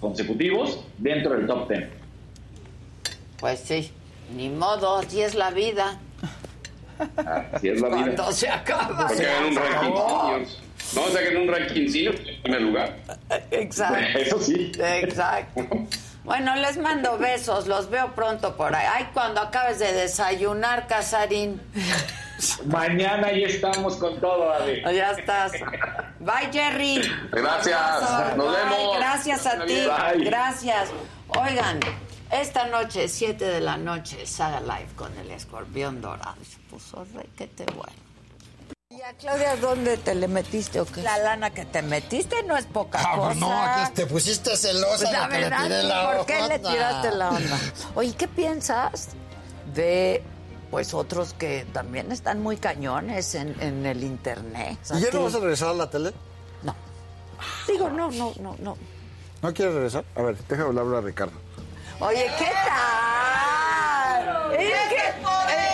consecutivos 0.00 0.84
dentro 0.98 1.34
del 1.34 1.46
top 1.46 1.68
10. 1.68 1.88
Pues 3.38 3.60
sí, 3.60 3.90
ni 4.34 4.48
modo, 4.48 4.96
así 4.96 5.20
es 5.20 5.34
la 5.34 5.50
vida. 5.50 5.98
Así 7.52 7.68
es 7.68 7.80
la 7.80 7.88
vida. 7.88 8.02
Cuando 8.04 8.32
se 8.32 8.48
acaba. 8.48 9.08
Se 9.10 9.24
en 9.24 9.44
un 9.44 9.56
ranking 9.56 10.46
No, 10.94 11.02
o 11.02 11.18
en 11.18 11.36
un 11.36 11.48
ranking 11.48 11.88
en 11.94 12.42
primer 12.42 12.62
lugar. 12.62 12.96
Exacto. 13.50 14.18
Eso 14.18 14.40
sí. 14.40 14.72
Exacto. 14.78 15.86
Bueno, 16.26 16.56
les 16.56 16.76
mando 16.76 17.18
besos, 17.18 17.68
los 17.68 17.88
veo 17.88 18.12
pronto 18.16 18.56
por 18.56 18.74
ahí. 18.74 18.84
Ay, 18.92 19.10
cuando 19.14 19.40
acabes 19.40 19.78
de 19.78 19.92
desayunar, 19.92 20.88
Casarín. 20.88 21.62
Mañana 22.66 23.30
ya 23.30 23.46
estamos 23.46 23.96
con 23.96 24.20
todo, 24.20 24.52
Adi. 24.52 24.82
Ya 24.82 25.12
estás. 25.12 25.52
Bye, 26.18 26.50
Jerry. 26.52 27.00
Gracias. 27.30 28.36
Nos 28.36 28.56
vemos. 28.56 28.96
Gracias 28.96 29.46
a 29.46 29.64
ti. 29.64 29.86
Gracias. 30.24 30.88
Oigan, 31.28 31.78
esta 32.32 32.66
noche, 32.66 33.06
7 33.06 33.44
de 33.44 33.60
la 33.60 33.76
noche, 33.76 34.26
Saga 34.26 34.60
Live 34.60 34.94
con 34.96 35.16
el 35.18 35.30
escorpión 35.30 36.00
dorado. 36.00 36.42
Se 36.42 36.58
puso 36.68 37.06
requete 37.14 37.66
bueno. 37.66 38.05
¿Y 39.06 39.08
a 39.08 39.12
Claudia 39.12 39.54
dónde 39.54 39.98
te 39.98 40.16
le 40.16 40.26
metiste 40.26 40.80
o 40.80 40.84
qué? 40.84 41.00
La 41.00 41.16
lana 41.18 41.50
que 41.50 41.64
te 41.64 41.80
metiste 41.80 42.42
no 42.42 42.56
es 42.56 42.66
poca 42.66 43.00
ah, 43.04 43.14
cosa. 43.14 43.34
No, 43.34 43.84
que 43.84 43.92
te 44.02 44.06
pusiste 44.06 44.56
celosa 44.56 44.96
pues 44.96 45.12
la 45.12 45.28
verdad, 45.28 45.60
le 45.60 45.68
tiré 45.68 45.82
la 45.84 46.16
¿por 46.16 46.26
qué 46.26 46.48
le 46.48 46.58
tiraste 46.58 47.10
la 47.12 47.28
onda? 47.30 47.58
Oye, 47.94 48.16
¿qué 48.16 48.26
piensas 48.26 49.10
de 49.74 50.24
pues 50.72 50.92
otros 50.92 51.34
que 51.34 51.64
también 51.72 52.10
están 52.10 52.42
muy 52.42 52.56
cañones 52.56 53.36
en, 53.36 53.86
el 53.86 54.02
internet. 54.02 54.76
¿Y 54.92 55.00
ya 55.00 55.10
no 55.12 55.22
vas 55.22 55.36
a 55.36 55.38
regresar 55.38 55.68
a 55.68 55.74
la 55.74 55.88
tele? 55.88 56.12
No. 56.64 56.74
Digo, 57.68 57.88
no, 57.88 58.10
no, 58.10 58.32
no, 58.40 58.56
no. 58.58 58.76
¿No 59.40 59.54
quieres 59.54 59.72
regresar? 59.72 60.04
A 60.16 60.22
ver, 60.22 60.36
déjame 60.48 60.80
hablar 60.80 60.96
a 60.96 61.00
Ricardo. 61.06 61.38
Oye, 62.00 62.28
¿qué 62.38 62.50
tal? 62.66 64.26
La 64.26 64.48
verdad, 64.48 65.14
no 65.22 65.65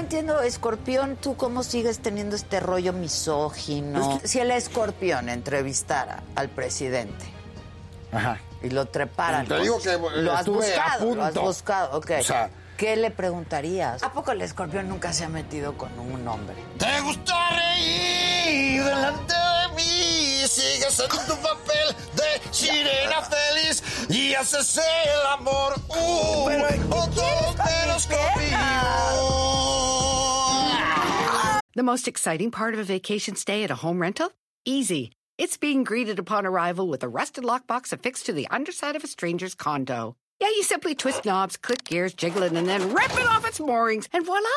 entiendo, 0.00 0.40
Escorpión, 0.40 1.16
¿tú 1.16 1.36
cómo 1.36 1.62
sigues 1.62 2.00
teniendo 2.00 2.34
este 2.36 2.60
rollo 2.60 2.92
misógino? 2.92 4.20
Si 4.24 4.40
el 4.40 4.50
Escorpión 4.50 5.28
entrevistara 5.28 6.22
al 6.34 6.48
presidente 6.48 7.26
Ajá. 8.12 8.40
y 8.62 8.70
lo 8.70 8.86
treparan. 8.86 9.46
Te 9.46 9.60
digo 9.60 9.80
que 9.80 9.96
lo 10.16 10.32
has 10.32 10.46
buscado, 10.46 10.90
a 10.90 10.98
punto. 10.98 11.14
lo 11.16 11.24
has 11.24 11.34
buscado, 11.34 11.98
ok. 11.98 12.10
O 12.20 12.24
sea, 12.24 12.50
¿Qué 12.76 12.96
le 12.96 13.10
preguntarías? 13.10 14.02
¿A 14.02 14.10
poco 14.10 14.32
el 14.32 14.40
escorpión 14.40 14.88
nunca 14.88 15.12
se 15.12 15.24
ha 15.24 15.28
metido 15.28 15.76
con 15.76 15.98
un 16.00 16.26
hombre? 16.26 16.56
¿Te 16.78 17.00
gusta 17.02 17.34
reír? 17.50 18.82
delante 18.82 19.34
de 19.34 19.74
mí. 19.76 20.29
Sigues 20.46 20.98
en 21.00 21.08
tu 21.08 21.36
papel 21.42 21.94
de 22.16 22.40
sirena 22.50 23.22
feliz 23.22 23.82
y 24.08 24.34
haces 24.34 24.78
el 24.78 25.26
amor. 25.38 25.74
Uh, 25.88 26.48
o 26.90 27.08
todo 27.14 27.54
conmigo. 28.08 28.60
The 31.74 31.82
most 31.82 32.08
exciting 32.08 32.50
part 32.50 32.74
of 32.74 32.80
a 32.80 32.84
vacation 32.84 33.36
stay 33.36 33.64
at 33.64 33.70
a 33.70 33.74
home 33.74 34.00
rental? 34.00 34.32
Easy. 34.64 35.12
It's 35.38 35.56
being 35.56 35.84
greeted 35.84 36.18
upon 36.18 36.46
arrival 36.46 36.88
with 36.88 37.02
a 37.04 37.08
rusted 37.08 37.44
lockbox 37.44 37.92
affixed 37.92 38.26
to 38.26 38.32
the 38.32 38.48
underside 38.50 38.96
of 38.96 39.04
a 39.04 39.06
stranger's 39.06 39.54
condo. 39.54 40.16
Yeah, 40.40 40.48
you 40.48 40.62
simply 40.62 40.94
twist 40.94 41.24
knobs, 41.24 41.56
click 41.56 41.84
gears, 41.84 42.14
jiggle 42.14 42.42
it, 42.42 42.52
and 42.52 42.66
then 42.66 42.92
rip 42.92 43.12
it 43.12 43.26
off 43.26 43.46
its 43.46 43.60
moorings, 43.60 44.08
and 44.12 44.24
voila! 44.26 44.48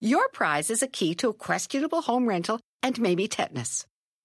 Your 0.00 0.28
prize 0.28 0.70
is 0.70 0.82
a 0.82 0.88
key 0.88 1.14
to 1.16 1.28
a 1.28 1.34
questionable 1.34 2.02
home 2.02 2.26
rental 2.28 2.60
and 2.82 3.00
maybe 3.00 3.28
tetanus. 3.28 3.86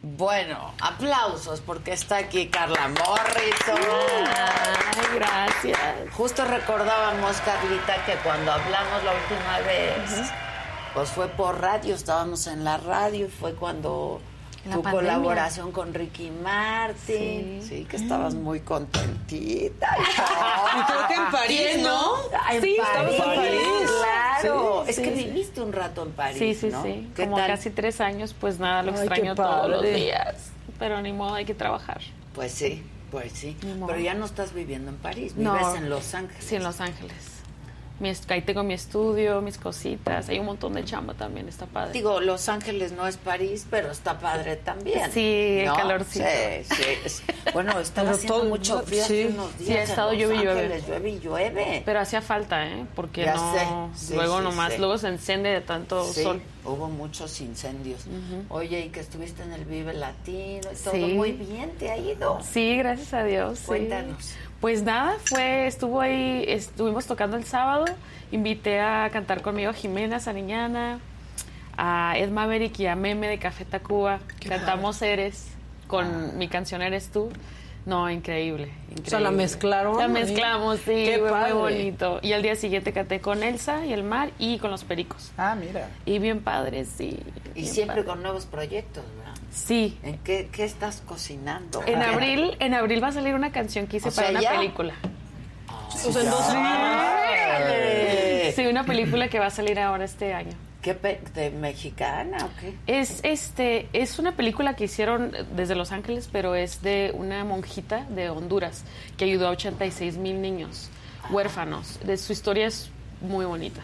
Bueno, 0.00 0.74
aplausos 0.80 1.60
porque 1.60 1.92
está 1.92 2.18
aquí 2.18 2.46
Carla 2.46 2.88
Morrison. 2.88 3.80
Ay, 4.28 5.16
gracias. 5.16 5.80
Justo 6.12 6.44
recordábamos, 6.44 7.40
Carlita, 7.40 8.04
que 8.06 8.14
cuando 8.22 8.52
hablamos 8.52 9.02
la 9.02 9.12
última 9.12 9.58
vez, 9.66 10.30
pues 10.94 11.10
fue 11.10 11.26
por 11.26 11.60
radio, 11.60 11.96
estábamos 11.96 12.46
en 12.46 12.62
la 12.62 12.76
radio 12.76 13.26
y 13.26 13.28
fue 13.28 13.54
cuando 13.54 14.20
la 14.68 14.76
tu 14.76 14.82
pandemia. 14.82 15.12
colaboración 15.14 15.72
con 15.72 15.92
Ricky 15.94 16.30
Martin, 16.30 17.62
sí, 17.62 17.84
que 17.88 17.96
estabas 17.96 18.34
muy 18.34 18.60
contentita. 18.60 19.96
Y 20.78 20.82
creo 20.84 21.06
que 21.08 21.14
en 21.14 21.30
París, 21.30 21.82
¿no? 21.82 22.12
Ah, 22.34 22.54
en 22.54 22.62
Sí, 22.62 22.76
París, 22.78 23.10
estabas 23.12 23.12
en 23.14 23.36
París. 23.42 23.90
Claro, 24.00 24.82
Sí, 24.84 24.90
es 24.90 24.98
que 25.00 25.10
viviste 25.10 25.60
un 25.60 25.72
rato 25.72 26.02
en 26.02 26.10
París, 26.12 26.38
Sí, 26.38 26.54
sí, 26.54 26.68
¿no? 26.68 26.82
sí. 26.82 27.08
¿Qué 27.16 27.24
Como 27.24 27.36
tal? 27.36 27.46
casi 27.48 27.70
tres 27.70 28.00
años, 28.00 28.34
pues 28.38 28.58
nada, 28.58 28.82
lo 28.82 28.92
Ay, 28.92 28.98
extraño 28.98 29.34
todos 29.34 29.68
los 29.70 29.82
días. 29.82 30.36
Pero 30.78 31.00
ni 31.02 31.12
modo, 31.12 31.34
hay 31.34 31.44
que 31.44 31.54
trabajar. 31.54 32.00
Pues 32.34 32.52
sí, 32.52 32.84
pues 33.10 33.32
sí. 33.32 33.56
Pero 33.86 33.98
ya 33.98 34.14
no 34.14 34.26
estás 34.26 34.52
viviendo 34.52 34.90
en 34.90 34.96
París, 34.96 35.34
No. 35.36 35.54
vives 35.54 35.74
en 35.76 35.90
Los 35.90 36.14
Ángeles. 36.14 36.44
Sí, 36.44 36.54
en 36.56 36.62
Los 36.62 36.80
Ángeles. 36.80 37.16
Mi 38.00 38.12
ahí 38.28 38.42
tengo 38.42 38.62
mi 38.62 38.74
estudio, 38.74 39.40
mis 39.40 39.58
cositas. 39.58 40.28
Hay 40.28 40.38
un 40.38 40.46
montón 40.46 40.74
de 40.74 40.84
chamba 40.84 41.14
también, 41.14 41.48
está 41.48 41.66
padre. 41.66 41.92
Digo, 41.92 42.20
Los 42.20 42.48
Ángeles 42.48 42.92
no 42.92 43.06
es 43.08 43.16
París, 43.16 43.66
pero 43.68 43.90
está 43.90 44.18
padre 44.20 44.56
también. 44.56 45.10
Sí, 45.10 45.58
el 45.60 45.66
¿no? 45.66 45.74
calorcito. 45.74 46.24
Sí, 46.68 46.74
sí. 47.08 47.22
Bueno, 47.52 47.78
estaba 47.80 48.10
haciendo 48.10 48.34
todo- 48.40 48.44
mucho 48.48 48.80
frío 48.82 49.04
sí. 49.04 49.22
hace 49.22 49.26
unos 49.34 49.58
días. 49.58 49.68
Sí, 49.70 49.76
ha 49.76 49.82
estado 49.82 50.12
llueve 50.12 50.36
y 50.36 50.38
llueve. 50.44 50.82
Llueve 50.86 51.10
y 51.10 51.18
llueve. 51.18 51.82
Pero 51.84 52.00
hacía 52.00 52.22
falta, 52.22 52.66
¿eh? 52.68 52.86
Porque 52.94 53.24
Ya 53.24 53.34
no. 53.34 53.90
sé. 53.94 54.06
Sí, 54.06 54.14
luego 54.14 54.38
sí, 54.38 54.44
nomás, 54.44 54.72
sí. 54.74 54.78
luego 54.78 54.98
se 54.98 55.08
enciende 55.08 55.48
de 55.50 55.60
tanto 55.60 56.04
Sí, 56.12 56.22
sol. 56.22 56.40
hubo 56.64 56.88
muchos 56.88 57.40
incendios. 57.40 58.04
Oye, 58.48 58.80
y 58.86 58.88
que 58.90 59.00
estuviste 59.00 59.42
en 59.42 59.52
el 59.52 59.64
Vive 59.64 59.92
Latino 59.94 60.68
y 60.72 60.76
todo 60.76 60.92
Sí. 60.94 61.00
muy 61.14 61.32
bien, 61.32 61.70
¿te 61.78 61.90
ha 61.90 61.96
ido? 61.96 62.38
Sí, 62.42 62.76
gracias 62.76 63.12
a 63.14 63.24
Dios. 63.24 63.58
sí. 63.58 63.66
Cuéntanos. 63.66 64.34
Pues 64.60 64.82
nada, 64.82 65.16
fue, 65.24 65.66
estuvo 65.66 66.00
ahí, 66.00 66.44
estuvimos 66.48 67.06
tocando 67.06 67.36
el 67.36 67.44
sábado, 67.44 67.84
invité 68.32 68.80
a 68.80 69.08
cantar 69.12 69.40
conmigo 69.40 69.70
a 69.70 69.72
Jimena 69.72 70.18
Sariñana, 70.18 70.98
a 71.76 72.14
Ed 72.16 72.30
Maverick 72.30 72.78
y 72.80 72.86
a 72.86 72.96
Meme 72.96 73.28
de 73.28 73.38
Café 73.38 73.64
Tacuba. 73.64 74.18
Cantamos 74.48 75.00
Eres 75.02 75.46
con 75.86 76.36
mi 76.38 76.48
canción 76.48 76.82
Eres 76.82 77.08
tú. 77.10 77.30
No, 77.86 78.10
increíble, 78.10 78.64
increíble. 78.90 79.02
O 79.06 79.10
sea, 79.10 79.20
la 79.20 79.30
mezclaron 79.30 79.96
La 79.96 80.08
mezclamos, 80.08 80.78
sí, 80.80 80.84
Qué 81.06 81.18
fue 81.20 81.30
padre. 81.30 81.54
muy 81.54 81.62
bonito. 81.62 82.18
Y 82.20 82.32
al 82.32 82.42
día 82.42 82.54
siguiente 82.54 82.92
canté 82.92 83.20
con 83.20 83.42
Elsa 83.42 83.86
y 83.86 83.92
el 83.94 84.02
mar 84.02 84.30
y 84.38 84.58
con 84.58 84.70
los 84.70 84.84
pericos. 84.84 85.30
Ah, 85.38 85.54
mira. 85.58 85.88
Y 86.04 86.18
bien 86.18 86.42
padre, 86.42 86.84
sí. 86.84 87.18
Y 87.54 87.64
siempre 87.64 87.98
padre. 88.02 88.08
con 88.08 88.22
nuevos 88.22 88.44
proyectos, 88.44 89.04
¿verdad? 89.16 89.17
Sí. 89.52 89.98
¿En 90.02 90.18
qué, 90.18 90.48
qué 90.52 90.64
estás 90.64 91.02
cocinando? 91.06 91.82
En 91.86 92.02
abril, 92.02 92.56
en 92.60 92.74
abril 92.74 93.02
va 93.02 93.08
a 93.08 93.12
salir 93.12 93.34
una 93.34 93.50
canción 93.52 93.86
que 93.86 93.98
hice 93.98 94.08
O 94.08 94.10
sea, 94.10 94.24
para 94.26 94.38
una 94.38 94.42
ya. 94.42 94.56
película. 94.58 94.94
O 95.68 96.12
sea, 96.12 96.22
en 96.22 96.30
dos 96.30 96.48
¡Órale! 96.50 98.52
Sí, 98.52 98.66
una 98.66 98.84
película 98.84 99.28
que 99.28 99.38
va 99.38 99.46
a 99.46 99.50
salir 99.50 99.78
ahora 99.80 100.04
este 100.04 100.34
año. 100.34 100.52
¿Qué 100.82 100.94
pe- 100.94 101.20
de 101.34 101.50
mexicana 101.50 102.38
o 102.44 102.50
qué? 102.60 102.74
Es 102.86 103.20
este 103.24 103.88
es 103.92 104.18
una 104.20 104.36
película 104.36 104.76
que 104.76 104.84
hicieron 104.84 105.32
desde 105.56 105.74
Los 105.74 105.90
Ángeles, 105.90 106.28
pero 106.30 106.54
es 106.54 106.82
de 106.82 107.10
una 107.14 107.44
monjita 107.44 108.04
de 108.10 108.30
Honduras 108.30 108.84
que 109.16 109.24
ayudó 109.24 109.48
a 109.48 109.50
86 109.50 110.16
mil 110.18 110.40
niños 110.40 110.88
huérfanos. 111.30 111.98
De 112.04 112.16
su 112.16 112.32
historia 112.32 112.66
es 112.68 112.90
muy 113.20 113.44
bonita. 113.44 113.80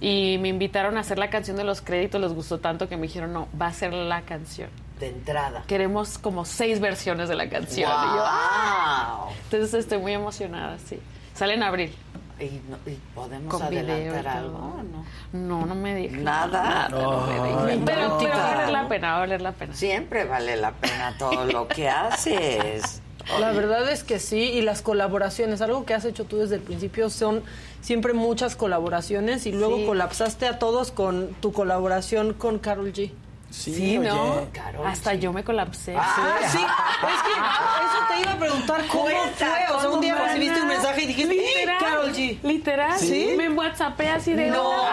Y 0.00 0.38
me 0.38 0.48
invitaron 0.48 0.96
a 0.96 1.00
hacer 1.00 1.18
la 1.18 1.28
canción 1.28 1.58
de 1.58 1.64
los 1.64 1.82
créditos, 1.82 2.18
les 2.22 2.32
gustó 2.32 2.58
tanto 2.58 2.88
que 2.88 2.96
me 2.96 3.02
dijeron, 3.02 3.34
no, 3.34 3.48
va 3.60 3.66
a 3.66 3.72
ser 3.74 3.92
la 3.92 4.22
canción. 4.22 4.70
De 5.00 5.08
entrada. 5.08 5.64
Queremos 5.66 6.18
como 6.18 6.44
seis 6.44 6.78
versiones 6.78 7.28
de 7.28 7.34
la 7.34 7.48
canción. 7.48 7.90
Y 7.90 8.16
yo, 8.16 8.22
"Ah". 8.24 9.24
¡Wow! 9.26 9.34
Entonces 9.44 9.74
estoy 9.74 9.98
muy 9.98 10.12
emocionada, 10.12 10.78
sí. 10.78 11.00
Sale 11.34 11.54
en 11.54 11.62
abril. 11.62 11.94
¿Y, 12.38 12.60
no- 12.70 12.78
y 12.90 12.96
podemos 13.14 13.52
Con 13.52 13.62
adelantar 13.62 14.28
algo 14.28 14.58
no? 14.82 15.04
No, 15.32 15.66
no 15.66 15.74
me 15.74 15.94
dije. 15.94 16.16
Nada. 16.16 16.88
Nada, 16.88 16.88
no 16.90 17.26
me 17.26 17.34
dije. 17.34 17.82
Pero, 17.84 18.18
pero 18.18 18.30
va 18.34 18.46
a 18.52 18.54
valer 18.56 18.70
la 18.70 18.88
pena, 18.88 19.08
va 19.10 19.16
a 19.16 19.20
valer 19.20 19.40
la 19.42 19.52
pena. 19.52 19.74
Siempre 19.74 20.24
vale 20.24 20.56
la 20.56 20.72
pena 20.72 21.14
todo 21.18 21.44
lo 21.46 21.66
que 21.68 21.88
haces. 21.88 23.02
La 23.38 23.52
verdad 23.52 23.88
es 23.90 24.02
que 24.04 24.18
sí, 24.18 24.38
y 24.40 24.62
las 24.62 24.82
colaboraciones, 24.82 25.60
algo 25.60 25.84
que 25.84 25.94
has 25.94 26.04
hecho 26.04 26.24
tú 26.24 26.38
desde 26.38 26.56
el 26.56 26.62
principio 26.62 27.10
son 27.10 27.42
siempre 27.80 28.12
muchas 28.12 28.56
colaboraciones 28.56 29.46
y 29.46 29.52
luego 29.52 29.76
Sí. 29.76 29.86
colapsaste 29.86 30.46
a 30.46 30.58
todos 30.58 30.90
con 30.90 31.28
tu 31.40 31.52
colaboración 31.52 32.32
con 32.34 32.58
Carol 32.58 32.92
G. 32.92 33.12
Sí, 33.50 33.98
¿no? 33.98 34.46
Hasta 34.86 35.14
yo 35.14 35.32
me 35.32 35.42
colapsé. 35.42 35.96
Ah, 35.98 36.38
sí. 36.50 36.58
Es 36.58 37.22
que 37.22 37.30
eso 37.32 38.06
te 38.08 38.20
iba 38.22 38.32
a 38.32 38.38
preguntar 38.38 38.86
cómo 38.86 39.02
Cuenta, 39.04 39.46
fue. 39.66 39.76
O 39.76 39.80
sea, 39.80 39.90
un 39.90 40.00
día 40.00 40.14
¿cómo 40.14 40.26
recibiste 40.26 40.62
un 40.62 40.68
mensaje 40.68 41.02
y 41.02 41.06
dijiste, 41.08 41.34
Literal, 41.34 41.78
Carol 41.80 42.12
G. 42.12 42.38
Literal. 42.42 42.98
¿Sí? 42.98 43.34
Me 43.36 43.48
WhatsAppé 43.50 44.08
así 44.08 44.34
de 44.34 44.50
No. 44.50 44.84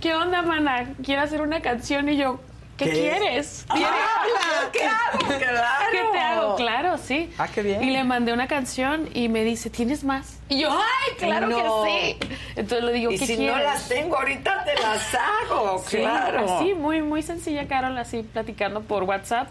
¿Qué 0.00 0.14
onda, 0.14 0.42
mana? 0.42 0.94
Quiero 1.04 1.22
hacer 1.22 1.42
una 1.42 1.60
canción 1.60 2.08
y 2.08 2.16
yo, 2.16 2.38
¿qué, 2.78 2.86
¿Qué? 2.86 2.92
quieres? 2.92 3.66
¡Habla! 3.68 3.88
¡Claro, 4.72 5.18
claro! 5.38 5.90
¿Qué 5.90 6.02
te 6.12 6.18
hago? 6.18 6.56
Claro, 6.56 6.96
sí. 6.98 7.30
Ah, 7.36 7.48
qué 7.48 7.62
bien. 7.62 7.82
Y 7.82 7.90
le 7.90 8.04
mandé 8.04 8.32
una 8.32 8.46
canción 8.48 9.08
y 9.12 9.28
me 9.28 9.44
dice, 9.44 9.68
¿tienes 9.68 10.04
más? 10.04 10.38
Y 10.48 10.60
yo, 10.60 10.70
¡ay, 10.70 11.16
claro 11.18 11.48
No. 11.48 11.82
que 11.84 12.16
sí! 12.22 12.28
Entonces 12.56 12.84
le 12.84 12.92
digo, 12.94 13.12
Y 13.12 13.18
¿qué 13.18 13.26
si 13.26 13.36
quieres? 13.36 13.56
no 13.56 13.62
las 13.62 13.88
tengo 13.88 14.16
ahorita, 14.16 14.64
te 14.64 14.74
las 14.80 15.14
hago, 15.14 15.82
Sí, 15.86 15.98
claro. 15.98 16.56
así, 16.58 16.72
muy, 16.74 17.02
muy 17.02 17.22
sencilla, 17.22 17.68
Carol, 17.68 17.98
así 17.98 18.22
platicando 18.22 18.80
por 18.82 19.02
WhatsApp. 19.04 19.48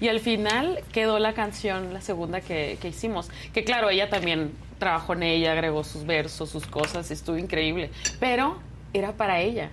Y 0.00 0.08
al 0.08 0.20
final 0.20 0.80
quedó 0.92 1.18
la 1.18 1.32
canción, 1.34 1.92
la 1.92 2.00
segunda 2.00 2.40
que, 2.40 2.78
que 2.80 2.88
hicimos. 2.88 3.30
Que 3.52 3.64
claro, 3.64 3.90
ella 3.90 4.08
también 4.08 4.52
trabajó 4.78 5.14
en 5.14 5.24
ella, 5.24 5.52
agregó 5.52 5.82
sus 5.82 6.06
versos, 6.06 6.50
sus 6.50 6.66
cosas, 6.66 7.10
estuvo 7.10 7.36
increíble. 7.36 7.90
Pero 8.20 8.58
era 8.92 9.10
para 9.12 9.40
ella. 9.40 9.70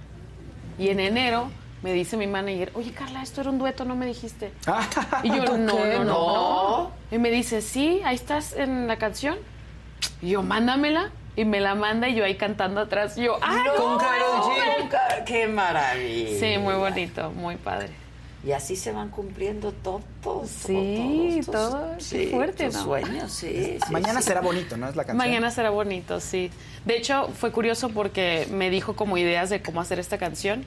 Y 0.79 0.89
en 0.89 0.99
enero 0.99 1.51
me 1.85 1.93
dice 1.93 2.17
mi 2.17 2.25
manager, 2.25 2.71
oye 2.73 2.91
Carla, 2.93 3.21
esto 3.21 3.41
era 3.41 3.51
un 3.51 3.59
dueto, 3.59 3.85
no 3.85 3.95
me 3.95 4.07
dijiste. 4.07 4.51
Y 5.23 5.27
yo, 5.29 5.45
¿Por 5.45 5.59
no, 5.59 5.85
no, 5.85 6.03
no, 6.03 6.03
No. 6.03 6.91
Y 7.11 7.19
me 7.19 7.29
dice, 7.29 7.61
sí, 7.61 8.01
ahí 8.03 8.15
estás 8.15 8.53
en 8.53 8.87
la 8.87 8.97
canción. 8.97 9.37
Y 10.19 10.29
yo, 10.31 10.41
mándamela. 10.41 11.11
Y 11.35 11.45
me 11.45 11.59
la 11.59 11.75
manda 11.75 12.09
y 12.09 12.15
yo 12.15 12.25
ahí 12.25 12.37
cantando 12.37 12.81
atrás. 12.81 13.15
Y 13.19 13.25
yo, 13.25 13.37
¡ah, 13.39 13.63
No, 13.67 13.75
con 13.75 13.97
Karol 13.99 14.41
G! 14.41 14.89
Car- 14.89 15.25
¡Qué 15.25 15.47
maravilla! 15.47 16.39
Sí, 16.39 16.57
muy 16.57 16.73
bonito, 16.73 17.29
muy 17.31 17.55
padre. 17.57 17.89
Y 18.43 18.51
así 18.53 18.75
se 18.75 18.91
van 18.91 19.09
cumpliendo 19.09 19.71
todos. 19.71 20.49
Sí, 20.49 21.41
todos 21.45 21.45
tus- 21.45 22.09
todo. 22.09 22.19
Qué 22.19 22.27
fuerte, 22.29 22.65
¿no? 22.69 22.83
sueños, 22.83 23.31
sí. 23.31 23.77
sí, 23.85 23.91
Mañana 23.93 24.21
sí. 24.21 24.27
será 24.27 24.41
bonito, 24.41 24.75
¿no? 24.75 24.87
Es 24.89 24.95
la 24.95 25.03
canción. 25.03 25.17
Mañana 25.17 25.51
será 25.51 25.69
bonito, 25.69 26.19
sí. 26.19 26.49
De 26.83 26.97
hecho, 26.97 27.29
fue 27.39 27.51
curioso 27.51 27.89
porque 27.89 28.47
me 28.49 28.71
dijo 28.71 28.95
como 28.95 29.17
ideas 29.19 29.51
de 29.51 29.61
cómo 29.61 29.81
hacer 29.81 29.99
esta 29.99 30.17
canción 30.17 30.63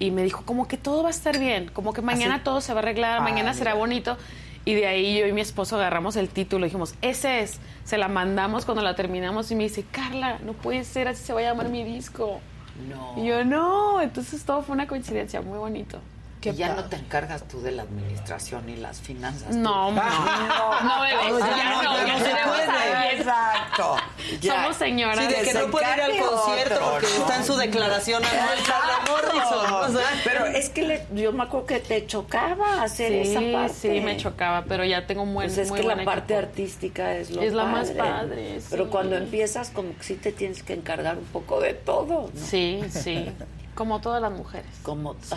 y 0.00 0.10
me 0.10 0.24
dijo, 0.24 0.42
como 0.44 0.66
que 0.66 0.76
todo 0.76 1.02
va 1.04 1.08
a 1.08 1.12
estar 1.12 1.38
bien, 1.38 1.70
como 1.72 1.92
que 1.92 2.02
mañana 2.02 2.36
Así. 2.36 2.44
todo 2.44 2.60
se 2.60 2.72
va 2.72 2.80
a 2.80 2.82
arreglar, 2.82 3.18
Ah, 3.20 3.22
mañana 3.22 3.54
será 3.54 3.74
bonito. 3.74 4.16
Y 4.64 4.74
de 4.74 4.86
ahí 4.86 5.18
yo 5.18 5.26
y 5.26 5.32
mi 5.32 5.40
esposo 5.40 5.76
agarramos 5.76 6.16
el 6.16 6.28
título 6.28 6.64
dijimos, 6.64 6.94
ese 7.02 7.40
es. 7.40 7.60
Se 7.84 7.96
la 7.98 8.08
mandamos 8.08 8.64
cuando 8.64 8.82
la 8.82 8.94
terminamos 8.96 9.50
y 9.50 9.54
me 9.54 9.62
dice, 9.64 9.84
Carla, 9.90 10.38
no 10.44 10.52
puede 10.54 10.84
ser, 10.84 11.06
así 11.08 11.22
se 11.22 11.32
va 11.32 11.40
a 11.40 11.44
llamar 11.44 11.68
mi 11.68 11.84
disco. 11.84 12.40
No. 12.88 13.22
Y 13.22 13.26
yo, 13.28 13.44
no. 13.44 14.00
Entonces 14.00 14.44
todo 14.44 14.62
fue 14.62 14.74
una 14.74 14.86
coincidencia 14.86 15.40
muy 15.42 15.58
bonito. 15.58 15.98
Y 16.42 16.52
ya 16.54 16.74
no 16.74 16.84
te 16.84 16.96
encargas 16.96 17.46
tú 17.46 17.60
de 17.60 17.70
la 17.72 17.82
administración 17.82 18.68
y 18.68 18.76
las 18.76 19.00
finanzas. 19.00 19.54
No, 19.54 19.90
no, 19.92 20.00
no, 20.00 21.00
bebé, 21.02 21.30
No, 21.30 21.38
ya 21.38 21.56
ya 21.56 21.70
no, 21.70 21.82
no, 21.82 22.06
no 22.06 22.18
se 22.18 22.30
puede. 22.30 23.12
Exacto. 23.16 23.96
Ya. 24.40 24.54
Somos 24.54 24.76
señoras. 24.76 25.18
Sí, 25.18 25.34
de 25.34 25.42
que 25.42 25.54
no 25.54 25.70
puede 25.70 25.86
ir 25.94 26.00
al 26.00 26.10
concierto 26.18 26.74
otro, 26.76 26.90
porque 26.92 27.06
¿no? 27.08 27.14
está 27.24 27.36
en 27.36 27.44
su 27.44 27.56
declaración 27.56 28.22
anual 28.24 28.58
Morrison. 29.08 29.74
o 29.74 29.88
sea. 29.98 30.08
Pero 30.24 30.46
es 30.46 30.70
que 30.70 30.82
le- 30.82 31.06
yo 31.14 31.32
me 31.32 31.42
acuerdo 31.44 31.66
que 31.66 31.80
te 31.80 32.06
chocaba 32.06 32.82
hacer 32.82 33.24
Sí, 33.24 33.30
esa 33.32 33.40
parte. 33.58 33.74
sí, 33.74 34.00
me 34.00 34.16
chocaba, 34.16 34.64
pero 34.64 34.84
ya 34.84 35.06
tengo 35.06 35.26
buen 35.26 35.48
Pues 35.48 35.58
es 35.58 35.68
muy 35.68 35.80
que 35.80 35.86
la 35.86 36.04
parte 36.04 36.34
equipo. 36.34 36.48
artística 36.48 37.14
es 37.16 37.30
lo 37.30 37.42
Es 37.42 37.52
la 37.52 37.64
más 37.64 37.90
padre. 37.90 37.98
padre, 37.98 38.60
Pero 38.70 38.88
cuando 38.90 39.16
empiezas, 39.16 39.70
como 39.70 39.96
que 39.96 40.02
sí 40.04 40.14
te 40.14 40.32
tienes 40.32 40.62
que 40.62 40.72
encargar 40.74 41.18
un 41.18 41.24
poco 41.26 41.60
de 41.60 41.74
todo. 41.74 42.30
¿no? 42.32 42.40
Sí, 42.46 42.82
sí. 42.90 43.30
Como 43.80 43.98
todas 43.98 44.20
las 44.20 44.30
mujeres. 44.30 44.66
Como 44.82 45.14
sí, 45.22 45.36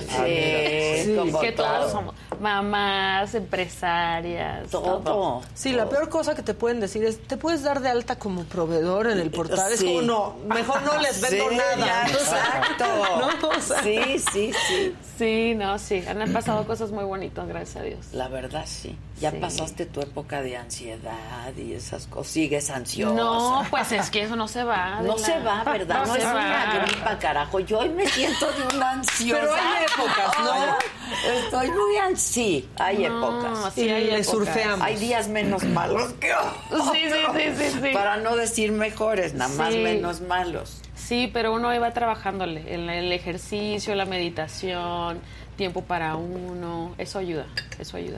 sí, 1.05 1.15
como 1.17 1.39
que 1.39 1.53
claro. 1.55 1.77
todos 1.79 1.91
somos 1.93 2.15
mamás, 2.41 3.33
empresarias, 3.35 4.69
todo. 4.69 5.41
Sí, 5.53 5.71
la 5.71 5.87
peor 5.87 6.09
cosa 6.09 6.35
que 6.35 6.41
te 6.41 6.53
pueden 6.53 6.81
decir 6.81 7.05
es, 7.05 7.25
¿te 7.25 7.37
puedes 7.37 7.63
dar 7.63 7.79
de 7.79 7.87
alta 7.87 8.17
como 8.19 8.43
proveedor 8.43 9.09
en 9.09 9.19
el 9.19 9.31
portal? 9.31 9.71
Es 9.71 9.79
Sí. 9.79 9.85
como, 9.85 10.01
no, 10.01 10.35
mejor 10.53 10.81
no 10.83 10.97
les 10.99 11.21
vendo 11.29 11.49
Sí, 11.51 11.55
nada. 11.55 12.05
exacto. 12.09 12.85
¿no? 13.41 13.47
O 13.47 13.61
sea, 13.61 13.81
Sí, 13.81 14.19
sí, 14.33 14.51
sí. 14.67 14.95
Sí, 15.17 15.55
no, 15.55 15.79
sí. 15.79 16.03
Han 16.05 16.33
pasado 16.33 16.67
cosas 16.67 16.91
muy 16.91 17.05
bonitas, 17.05 17.47
gracias 17.47 17.77
a 17.77 17.81
Dios. 17.83 18.07
La 18.11 18.27
verdad, 18.27 18.63
sí. 18.65 18.97
Ya 19.23 19.31
Sí. 19.31 19.37
pasaste 19.37 19.85
tu 19.85 20.01
época 20.01 20.41
de 20.41 20.57
ansiedad 20.57 21.55
y 21.55 21.71
esas 21.73 22.07
cosas. 22.07 22.27
Sigues 22.33 22.69
ansiosa. 22.69 23.15
No, 23.15 23.65
pues 23.69 23.93
es 23.93 24.09
que 24.09 24.23
eso 24.23 24.35
no 24.35 24.49
se 24.49 24.65
va. 24.65 24.99
No 25.01 25.17
se 25.17 25.39
va, 25.39 25.63
¿verdad? 25.63 25.99
No, 26.01 26.07
No 26.07 26.15
es 26.17 26.23
se 26.23 26.27
una 26.27 26.75
va. 26.75 26.85
gripa, 26.85 27.19
carajo. 27.19 27.61
Yo 27.61 27.79
hoy 27.79 27.87
me 27.89 28.05
siento 28.05 28.51
de 28.51 28.75
una 28.75 28.91
ansiosa. 28.91 29.39
Pero 29.41 29.53
hay 29.53 29.85
épocas, 29.85 30.39
¿no? 30.43 31.35
Estoy 31.39 31.71
muy 31.71 31.95
ansiosa. 31.97 32.33
Sí, 32.33 32.69
hay 32.75 32.97
No, 33.07 33.39
épocas. 33.39 33.73
sí 33.73 33.89
hay 33.89 34.07
épocas. 34.09 34.25
surfeamos. 34.27 34.81
Hay 34.85 34.97
días 34.97 35.29
menos 35.29 35.63
malos 35.63 36.11
que 36.19 36.33
otros. 36.33 36.91
Sí, 36.91 36.99
sí, 37.09 37.19
sí, 37.33 37.63
sí, 37.71 37.79
sí. 37.81 37.89
Para 37.93 38.17
no 38.17 38.35
decir 38.35 38.73
mejores, 38.73 39.33
nada 39.35 39.53
más 39.55 39.71
Sí. 39.71 39.79
menos 39.79 40.19
malos. 40.19 40.81
Sí, 40.95 41.29
pero 41.33 41.53
uno 41.53 41.69
va 41.79 41.91
trabajándole 41.93 42.73
en 42.73 42.89
el 42.89 43.09
ejercicio, 43.13 43.95
la 43.95 44.03
meditación, 44.05 45.21
tiempo 45.55 45.83
para 45.83 46.15
uno. 46.17 46.93
Eso 46.97 47.19
ayuda, 47.19 47.45
eso 47.79 47.95
ayuda. 47.95 48.17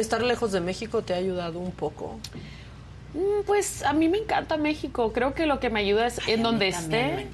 Estar 0.00 0.22
lejos 0.22 0.52
de 0.52 0.60
México 0.60 1.02
te 1.02 1.14
ha 1.14 1.16
ayudado 1.16 1.58
un 1.58 1.72
poco. 1.72 2.18
Mm, 3.14 3.44
Pues 3.46 3.82
a 3.82 3.92
mí 3.92 4.08
me 4.08 4.18
encanta 4.18 4.56
México. 4.56 5.12
Creo 5.12 5.34
que 5.34 5.46
lo 5.46 5.58
que 5.60 5.70
me 5.70 5.80
ayuda 5.80 6.06
es 6.06 6.20
en 6.28 6.42
donde 6.42 6.68
esté, 6.68 7.26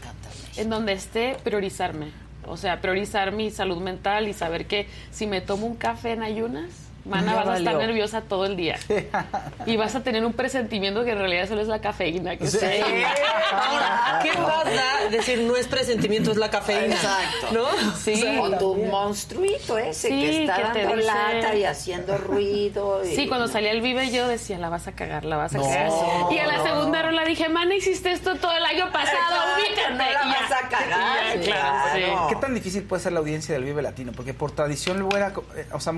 en 0.56 0.70
donde 0.70 0.92
esté, 0.92 1.36
priorizarme. 1.42 2.08
O 2.46 2.56
sea, 2.56 2.80
priorizar 2.80 3.32
mi 3.32 3.50
salud 3.50 3.78
mental 3.78 4.28
y 4.28 4.32
saber 4.32 4.66
que 4.66 4.86
si 5.10 5.26
me 5.26 5.40
tomo 5.40 5.66
un 5.66 5.76
café 5.76 6.12
en 6.12 6.22
ayunas, 6.22 6.70
mana, 7.04 7.32
Ya 7.32 7.36
vas 7.38 7.48
a 7.48 7.56
estar 7.58 7.74
nerviosa 7.76 8.20
todo 8.22 8.46
el 8.46 8.56
día. 8.56 8.78
y 9.66 9.76
vas 9.76 9.94
a 9.94 10.02
tener 10.02 10.24
un 10.24 10.32
presentimiento 10.32 11.04
que 11.04 11.10
en 11.12 11.18
realidad 11.18 11.48
solo 11.48 11.60
es 11.62 11.68
la 11.68 11.80
cafeína. 11.80 12.36
Que 12.36 12.44
está 12.44 12.66
ahí. 12.66 13.04
Ahora, 13.52 14.20
¿qué 14.22 14.30
pasa? 14.32 15.08
decir, 15.10 15.40
no 15.40 15.56
es 15.56 15.66
presentimiento, 15.66 16.30
es 16.30 16.36
la 16.36 16.50
cafeína. 16.50 16.94
Exacto. 16.94 17.48
¿No? 17.52 17.66
Sí. 17.96 18.24
O 18.40 18.50
tu 18.58 18.76
monstruito 18.76 19.76
ese 19.78 20.08
Sí, 20.08 20.20
que 20.20 20.40
está 20.42 20.60
dando 20.60 20.96
dice- 20.96 21.06
lata 21.06 21.54
y 21.54 21.64
haciendo 21.64 22.16
ruido. 22.18 23.02
y- 23.04 23.14
Sí, 23.16 23.28
cuando 23.28 23.48
salía 23.48 23.72
el 23.72 23.80
Vive 23.82 24.10
yo 24.10 24.26
decía, 24.28 24.58
la 24.58 24.68
vas 24.68 24.86
a 24.88 24.92
cagar, 24.92 25.24
la 25.24 25.36
vas 25.36 25.54
a 25.54 25.58
No. 25.58 25.64
cagar. 25.64 25.90
Y 26.30 26.38
a 26.38 26.46
la 26.46 26.62
segunda 26.62 27.02
rola 27.02 27.24
dije, 27.24 27.48
mana, 27.48 27.74
hiciste 27.74 28.10
esto 28.12 28.36
todo 28.36 28.52
el 28.52 28.64
año 28.64 28.90
pasado, 28.92 29.18
Exacto, 29.18 29.60
ubícate. 29.60 29.90
no 29.92 30.10
la 30.12 30.24
vas 30.26 30.52
a 30.52 30.68
cagar, 30.68 31.40
ya, 31.40 31.42
claro, 31.52 31.88
sí. 31.94 32.00
claro. 32.02 32.26
¿Qué 32.28 32.36
tan 32.36 32.54
difícil 32.54 32.82
puede 32.84 33.02
ser 33.02 33.12
la 33.12 33.20
audiencia 33.20 33.54
del 33.54 33.64
Vive 33.64 33.82
Latino? 33.82 34.12
Porque 34.12 34.34
por 34.34 34.52
tradición 34.52 34.98
luego 34.98 35.16
era, 35.16 35.32
eh, 35.56 35.66
o 35.72 35.80
sea, 35.80 35.92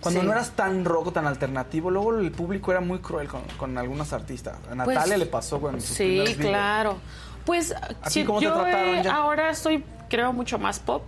cuando 0.00 0.20
Sí. 0.20 0.26
no 0.26 0.32
eras 0.32 0.49
tan 0.50 0.84
rock, 0.84 1.12
tan 1.12 1.26
alternativo, 1.26 1.90
luego 1.90 2.18
el 2.18 2.30
público 2.32 2.70
era 2.70 2.80
muy 2.80 2.98
cruel 2.98 3.28
con, 3.28 3.42
con 3.56 3.76
algunos 3.78 4.12
artistas. 4.12 4.58
A 4.70 4.74
Natalia 4.74 5.02
Pues, 5.02 5.18
le 5.18 5.26
pasó 5.26 5.60
con 5.60 5.80
sus 5.80 5.96
Sí, 5.96 6.22
claro. 6.38 6.98
Pues 7.44 7.72
¿A 7.72 8.10
si 8.10 8.24
yo 8.24 8.66
eh, 8.66 9.02
ahora 9.10 9.50
estoy, 9.50 9.84
creo, 10.08 10.32
mucho 10.32 10.58
más 10.58 10.78
pop. 10.78 11.02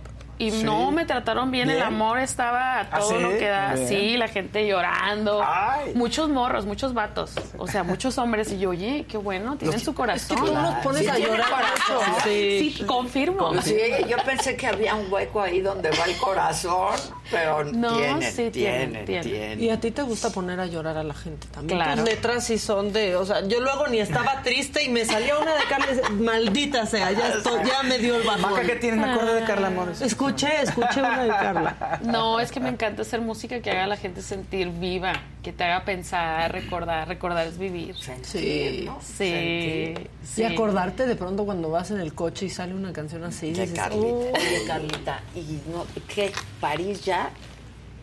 Y 0.47 0.51
Sí. 0.51 0.63
no 0.63 0.91
me 0.91 1.05
trataron 1.05 1.51
bien, 1.51 1.69
el 1.69 1.81
amor 1.81 2.19
estaba 2.19 2.79
a 2.79 2.81
¿Ah, 2.81 2.99
todo 2.99 3.09
sí? 3.09 3.19
lo 3.19 3.29
que 3.31 3.47
da. 3.47 3.73
Bien. 3.75 3.87
Sí, 3.87 4.17
la 4.17 4.27
gente 4.27 4.67
llorando. 4.67 5.41
Ay. 5.45 5.93
Muchos 5.95 6.29
morros, 6.29 6.65
muchos 6.65 6.93
vatos. 6.93 7.31
O 7.57 7.67
sea, 7.67 7.83
muchos 7.83 8.17
hombres. 8.17 8.51
Y 8.51 8.59
yo, 8.59 8.71
oye, 8.71 9.05
qué 9.07 9.17
bueno, 9.17 9.55
tienen 9.57 9.79
su 9.79 9.93
corazón. 9.93 10.37
tú 10.37 10.53
nos 10.53 10.75
pones 10.83 11.01
Sí 11.03 11.07
a 11.09 11.15
tiene 11.15 11.31
llorar 11.31 11.49
corazón. 11.49 12.13
Sí, 12.23 12.73
Sí. 12.77 12.83
confirmo. 12.85 13.53
Sí, 13.61 13.77
yo 14.09 14.17
pensé 14.25 14.55
que 14.55 14.67
había 14.67 14.95
un 14.95 15.11
hueco 15.11 15.41
ahí 15.41 15.61
donde 15.61 15.89
va 15.91 16.05
el 16.05 16.17
corazón, 16.17 16.95
pero 17.31 17.63
No, 17.63 17.97
tiene, 17.97 18.31
sí, 18.31 18.49
tiene, 18.51 18.51
tiene, 18.51 19.03
tiene. 19.05 19.23
tiene. 19.23 19.63
Y 19.63 19.69
a 19.69 19.79
ti 19.79 19.91
te 19.91 20.01
gusta 20.01 20.29
poner 20.29 20.59
a 20.59 20.65
llorar 20.65 20.97
a 20.97 21.03
la 21.03 21.13
gente 21.13 21.47
también. 21.47 21.79
Claro. 21.79 22.01
Tus 22.03 22.09
letras 22.11 22.43
sí 22.45 22.57
son 22.57 22.91
de, 22.93 23.15
o 23.15 23.25
sea, 23.25 23.45
yo 23.47 23.59
luego 23.61 23.87
ni 23.87 23.99
estaba 23.99 24.41
triste 24.41 24.83
y 24.83 24.89
me 24.89 25.05
salía 25.05 25.37
una 25.37 25.53
de 25.53 25.63
Carla, 25.69 25.87
maldita 26.11 26.85
sea, 26.85 27.11
ya 27.11 27.27
estoy, 27.37 27.61
ya 27.65 27.83
me 27.83 27.97
dio 27.99 28.15
el 28.15 28.23
bajón. 28.23 28.41
Maca, 28.51 28.61
¿qué 28.63 28.75
tienes? 28.75 28.99
Me 29.05 29.11
acuerdo 29.11 29.33
de 29.33 29.43
Carla 29.43 29.69
Mores. 29.69 30.01
Escuché, 30.35 30.61
escuché 30.63 30.99
una 31.01 31.23
de 31.23 31.29
Carla. 31.29 31.99
No, 32.03 32.39
es 32.39 32.51
que 32.51 32.59
me 32.59 32.69
encanta 32.69 33.03
hacer 33.03 33.21
música 33.21 33.59
que 33.61 33.69
haga 33.71 33.83
a 33.83 33.87
la 33.87 33.97
gente 33.97 34.21
sentir 34.21 34.69
viva, 34.69 35.13
que 35.43 35.53
te 35.53 35.63
haga 35.63 35.85
pensar, 35.85 36.51
recordar. 36.51 37.07
Recordar 37.07 37.45
es 37.47 37.57
vivir. 37.57 37.95
Sí. 37.95 38.83
¿no? 38.85 38.99
Sí, 39.01 39.13
Sentir. 39.15 40.09
sí. 40.23 40.41
Y 40.41 40.45
acordarte 40.45 41.05
de 41.05 41.15
pronto 41.15 41.45
cuando 41.45 41.69
vas 41.69 41.91
en 41.91 41.99
el 41.99 42.13
coche 42.13 42.47
y 42.47 42.49
sale 42.49 42.73
una 42.73 42.91
canción 42.91 43.23
así. 43.23 43.51
De 43.53 43.61
dices, 43.61 43.77
Carlita. 43.79 44.05
"Oh". 44.07 44.31
Oye, 44.33 44.63
Carlita, 44.67 45.19
¿y 45.35 45.59
no, 45.71 45.85
qué? 46.07 46.31
¿París 46.59 47.03
ya? 47.05 47.29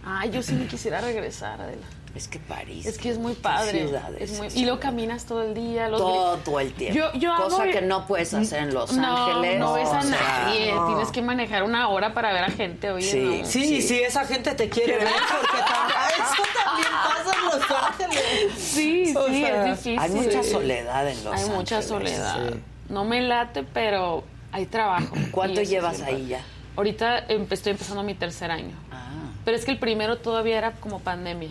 Ay, 0.05 0.31
yo 0.31 0.43
sí 0.43 0.55
me 0.55 0.66
quisiera 0.66 1.01
regresar, 1.01 1.61
Adela. 1.61 1.86
Es 2.15 2.27
que 2.27 2.41
París. 2.41 2.87
Es 2.87 2.99
que 2.99 3.09
es 3.09 3.19
muy 3.19 3.35
padre. 3.35 3.87
ciudades, 3.87 4.20
Es 4.32 4.37
muy- 4.39 4.49
y 4.55 4.65
lo 4.65 4.81
caminas 4.81 5.27
todo 5.27 5.43
el 5.43 5.55
día. 5.55 5.89
Los 5.89 6.01
Todo 6.45 6.59
el 6.61 6.73
tiempo. 6.73 6.99
Yo- 6.99 7.12
yo 7.19 7.35
Cosa 7.37 7.62
hago- 7.62 7.73
que 7.73 7.82
no 7.82 8.07
puedes 8.07 8.35
hacer 8.35 8.65
en 8.65 8.74
Los 8.74 8.93
no, 8.95 9.27
Ángeles. 9.28 9.61
No 9.61 9.74
ves 9.74 9.89
a 9.89 9.99
o 9.99 10.03
sea, 10.03 10.11
nadie. 10.45 10.73
no. 10.74 10.87
Tienes 10.89 11.09
que 11.12 11.23
manejar 11.23 11.62
una 11.62 11.89
hora 11.89 12.12
para 12.12 12.32
ver 12.32 12.43
a 12.45 12.51
gente. 12.51 12.91
Oye, 12.91 13.11
Sí, 13.11 13.39
no. 13.43 13.47
Sí, 13.47 13.81
sí, 13.82 14.01
esa 14.01 14.24
gente 14.27 14.55
te 14.57 14.69
quiere 14.69 14.99
ver 14.99 15.09
porque 15.41 15.57
eso 15.57 16.43
también 16.65 16.89
pasa 16.91 17.39
en 17.39 17.45
Los 17.61 17.70
Ángeles. 17.70 18.53
Sí, 18.59 19.15
O 19.16 19.27
sí, 19.28 19.41
sea, 19.43 19.57
es 19.65 19.70
difícil. 19.70 19.99
Hay 20.01 20.11
mucha 20.11 20.43
soledad 20.43 21.09
en 21.09 21.16
Los 21.24 21.27
Hay 21.27 21.32
Ángeles. 21.41 21.57
mucha 21.57 21.82
soledad. 21.82 22.49
Sí. 22.53 22.61
No 22.89 23.05
me 23.05 23.20
late, 23.23 23.62
pero 23.62 24.24
hay 24.51 24.66
trabajo. 24.66 25.15
¿Cuánto 25.31 25.62
llevas 25.62 26.03
ahí 26.03 26.27
ya? 26.27 26.41
Ahorita 26.77 27.28
empe- 27.28 27.53
estoy 27.53 27.70
empezando 27.73 28.03
mi 28.03 28.15
tercer 28.15 28.51
año. 28.51 28.74
Ah. 28.91 29.07
Pero 29.45 29.57
es 29.57 29.65
que 29.65 29.70
el 29.70 29.78
primero 29.78 30.19
todavía 30.19 30.59
era 30.59 30.73
como 30.73 30.99
pandemia. 30.99 31.51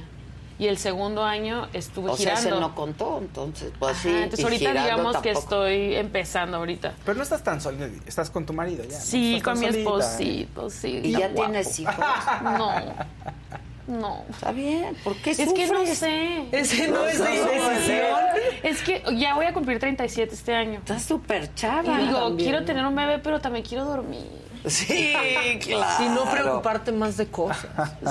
Y 0.59 0.67
el 0.67 0.77
segundo 0.77 1.23
año 1.23 1.67
estuve 1.73 2.11
O 2.11 2.17
sea, 2.17 2.35
girando. 2.35 2.49
ese 2.49 2.59
no 2.59 2.75
contó, 2.75 3.17
entonces, 3.19 3.71
pues 3.79 3.93
Ajá, 3.93 4.01
sí. 4.03 4.09
entonces 4.09 4.39
y 4.39 4.43
ahorita 4.43 4.59
girando 4.71 4.83
digamos 4.83 5.17
que 5.21 5.31
estoy 5.31 5.95
empezando 5.95 6.57
ahorita. 6.57 6.93
Pero 7.05 7.15
no 7.17 7.23
estás 7.23 7.41
tan 7.43 7.61
solita, 7.61 7.87
estás 8.05 8.29
con 8.29 8.45
tu 8.45 8.51
marido 8.53 8.83
ya. 8.83 8.99
Sí, 8.99 9.41
con 9.43 9.57
mi 9.57 9.67
solita. 9.67 9.79
esposito, 9.79 10.69
sí. 10.69 10.99
¿Y 11.03 11.11
ya 11.11 11.29
guapo. 11.29 11.35
tienes 11.43 11.79
hijos? 11.79 11.95
No, 12.43 12.73
no. 13.87 14.23
Está 14.29 14.51
bien, 14.51 14.95
¿por 15.03 15.15
qué 15.15 15.31
Es 15.31 15.53
que 15.53 15.67
no 15.67 15.85
sé. 15.85 16.45
Ese 16.51 16.87
no 16.89 17.05
es 17.07 17.17
de 17.17 17.23
No, 17.23 17.45
decisión. 17.51 18.05
Es 18.61 18.81
que 18.83 19.03
ya 19.17 19.35
voy 19.35 19.45
a 19.45 19.53
cumplir 19.53 19.79
37 19.79 20.35
este 20.35 20.53
año. 20.53 20.79
Estás 20.79 21.03
súper 21.03 21.45
Y 21.45 21.55
chava. 21.55 21.97
digo, 21.97 22.19
también, 22.19 22.37
quiero 22.37 22.59
¿no? 22.59 22.65
tener 22.65 22.85
un 22.85 22.95
bebé, 22.95 23.19
pero 23.19 23.39
también 23.39 23.65
quiero 23.65 23.85
dormir. 23.85 24.27
Sí, 24.65 25.13
claro. 25.61 26.05
Y 26.05 26.09
no 26.09 26.29
preocuparte 26.29 26.91
más 26.91 27.17
de 27.17 27.27
cosas. 27.27 27.67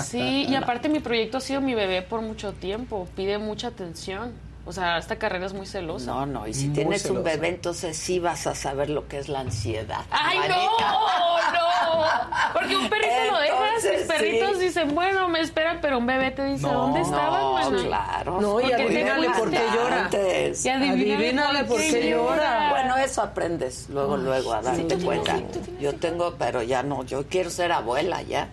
Sí, 0.06 0.46
y 0.48 0.54
aparte 0.54 0.88
mi 0.88 1.00
proyecto 1.00 1.38
ha 1.38 1.40
sido 1.40 1.60
mi 1.60 1.74
bebé 1.74 2.02
por 2.02 2.22
mucho 2.22 2.52
tiempo. 2.52 3.06
Pide 3.14 3.38
mucha 3.38 3.68
atención. 3.68 4.32
O 4.68 4.72
sea, 4.72 4.98
esta 4.98 5.16
carrera 5.16 5.46
es 5.46 5.54
muy 5.54 5.64
celosa. 5.66 6.10
No, 6.10 6.26
no, 6.26 6.46
y 6.46 6.52
si 6.52 6.66
Muy 6.66 6.74
tienes 6.74 7.04
un 7.06 7.24
bebé, 7.24 7.48
entonces 7.48 7.96
sí 7.96 8.18
vas 8.18 8.46
a 8.46 8.54
saber 8.54 8.90
lo 8.90 9.08
que 9.08 9.18
es 9.18 9.30
la 9.30 9.40
ansiedad. 9.40 10.04
¡Ay, 10.10 10.38
manita. 10.40 10.56
no! 10.58 11.38
¡No! 11.54 12.04
Porque 12.52 12.76
un 12.76 12.88
perrito 12.90 13.14
lo 13.32 13.38
dejas, 13.38 13.84
mis 13.98 14.06
perritos 14.06 14.50
sí. 14.58 14.64
dicen, 14.64 14.94
bueno, 14.94 15.26
me 15.28 15.40
esperan, 15.40 15.78
pero 15.80 15.96
un 15.98 16.06
bebé 16.06 16.32
te 16.32 16.44
dice, 16.44 16.66
No, 16.66 16.72
¿dónde 16.74 17.00
estaban, 17.00 17.72
No, 17.72 17.82
claro. 17.82 18.40
No, 18.42 18.60
y 18.60 18.64
¿Por 18.64 18.70
qué 18.70 18.76
te 18.76 18.82
adivínale 18.82 19.30
por 19.30 19.50
qué 19.50 19.60
llora. 19.74 20.04
Antes. 20.04 20.64
Y 20.64 20.68
adivínale, 20.68 21.14
Adivínale 21.14 21.64
por 21.64 21.78
qué 21.80 22.10
llora. 22.10 22.70
Bueno, 22.70 22.96
eso 22.98 23.22
aprendes 23.22 23.88
luego, 23.88 24.16
Ay, 24.16 24.22
luego 24.22 24.52
a 24.52 24.60
darte 24.62 24.98
Sí, 24.98 25.04
cuenta. 25.04 25.36
sí, 25.36 25.76
Yo 25.80 25.94
tengo, 25.94 26.34
pero 26.38 26.62
ya 26.62 26.82
no, 26.82 27.04
yo 27.04 27.26
quiero 27.26 27.48
ser 27.48 27.72
abuela 27.72 28.20
ya. 28.22 28.48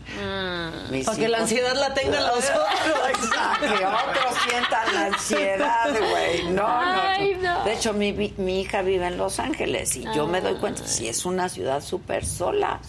Mis 0.91 1.05
Para 1.05 1.17
que 1.17 1.27
la 1.27 1.39
ansiedad 1.39 1.75
la 1.75 1.93
tengan 1.93 2.23
los 2.25 2.35
otros. 2.49 3.09
Exacto, 3.09 3.65
que 3.67 3.85
otros 3.85 4.37
sientan 4.47 4.93
la 4.93 5.05
ansiedad, 5.07 5.89
güey. 6.09 6.43
No, 6.53 6.63
no, 6.63 6.67
Ay, 7.01 7.35
no. 7.41 7.59
no. 7.59 7.63
De 7.65 7.73
hecho, 7.73 7.93
mi, 7.93 8.11
mi 8.37 8.61
hija 8.61 8.81
vive 8.81 9.07
en 9.07 9.17
Los 9.17 9.39
Ángeles 9.39 9.95
y 9.95 10.03
yo 10.15 10.27
me 10.27 10.41
doy 10.41 10.55
cuenta, 10.55 10.85
si 10.87 11.07
es 11.07 11.25
una 11.25 11.49
ciudad 11.49 11.81
súper 11.81 12.25
sola. 12.25 12.79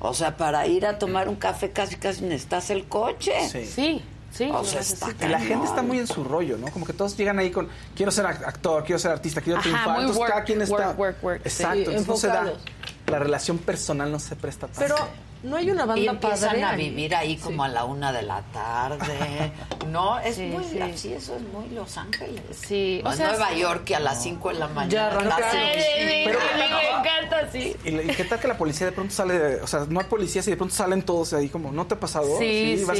O 0.00 0.14
sea, 0.14 0.36
para 0.36 0.66
ir 0.66 0.86
a 0.86 0.98
tomar 0.98 1.28
un 1.28 1.36
café 1.36 1.70
casi 1.70 1.96
casi 1.96 2.22
necesitas 2.22 2.70
el 2.70 2.86
coche. 2.86 3.32
Sí. 3.48 3.64
Sí, 3.66 4.02
sí. 4.32 4.50
O 4.52 4.64
sea, 4.64 4.80
está. 4.80 5.08
La 5.28 5.40
gente 5.40 5.66
está 5.66 5.82
muy 5.82 5.98
en 5.98 6.06
su 6.06 6.24
rollo, 6.24 6.56
¿no? 6.58 6.68
Como 6.70 6.86
que 6.86 6.92
todos 6.92 7.16
llegan 7.16 7.38
ahí 7.38 7.50
con 7.50 7.68
quiero 7.94 8.12
ser 8.12 8.26
act- 8.26 8.44
actor, 8.46 8.84
quiero 8.84 8.98
ser 8.98 9.10
artista, 9.12 9.40
quiero 9.40 9.58
Ajá, 9.58 9.62
triunfar. 9.68 9.88
muy 9.94 10.00
Entonces 10.00 10.20
work, 10.20 10.30
cada 10.32 10.44
quien 10.44 10.62
está. 10.62 10.74
work, 10.90 10.98
work, 10.98 11.24
work, 11.24 11.40
Exacto, 11.44 11.74
sí. 11.74 11.80
entonces 11.96 12.06
no 12.08 12.16
se 12.16 12.26
da. 12.28 12.52
La 13.06 13.18
relación 13.18 13.58
personal 13.58 14.10
no 14.12 14.18
se 14.20 14.36
presta 14.36 14.66
tanto. 14.68 14.80
Pero 14.80 14.96
no 15.42 15.56
hay 15.56 15.70
una 15.70 15.84
Y 15.84 15.86
banda 15.86 16.10
empiezan 16.12 16.48
padre. 16.50 16.64
a 16.64 16.72
vivir 16.76 17.14
ahí 17.14 17.36
como 17.36 17.64
a 17.64 17.68
la 17.68 17.84
una 17.84 18.12
de 18.12 18.22
la 18.22 18.42
tarde. 18.52 19.52
No, 19.88 20.18
es 20.20 20.36
Sí, 20.36 20.42
muy 20.46 20.64
sí. 20.64 20.80
así, 20.80 21.12
eso 21.14 21.34
es 21.36 21.42
muy 21.42 21.68
Los 21.70 21.96
Ángeles. 21.96 22.42
Sí, 22.66 23.00
No 23.02 23.10
o 23.10 23.12
sea, 23.12 23.28
Nueva 23.28 23.48
sí. 23.52 23.60
York 23.60 23.84
que 23.84 23.96
a 23.96 24.00
las 24.00 24.22
5 24.22 24.48
de 24.50 24.54
la 24.54 24.66
Ya 24.68 24.72
mañana. 24.74 25.36
Ay, 25.36 25.80
sí, 25.80 26.22
Pero- 26.26 26.38
sí, 26.40 26.46
me 26.58 26.90
encanta, 27.00 27.50
sí. 27.50 27.76
¿Y, 27.84 27.90
la- 27.90 28.02
y 28.02 28.06
qué 28.14 28.24
tal 28.24 28.38
que 28.38 28.48
la 28.48 28.56
policía 28.58 28.86
de 28.86 28.92
pronto 28.92 29.12
sale, 29.14 29.60
o 29.62 29.66
sea, 29.66 29.86
no 29.88 30.00
hay 30.00 30.06
policías 30.06 30.46
y 30.46 30.50
de 30.50 30.56
pronto 30.56 30.74
salen 30.74 31.02
todos 31.02 31.32
ahí 31.32 31.48
como, 31.48 31.72
¿no 31.72 31.86
te 31.86 31.94
ha 31.94 32.00
pasado? 32.00 32.38
Sí, 32.38 32.76
sí. 32.78 32.84
vas 32.84 32.98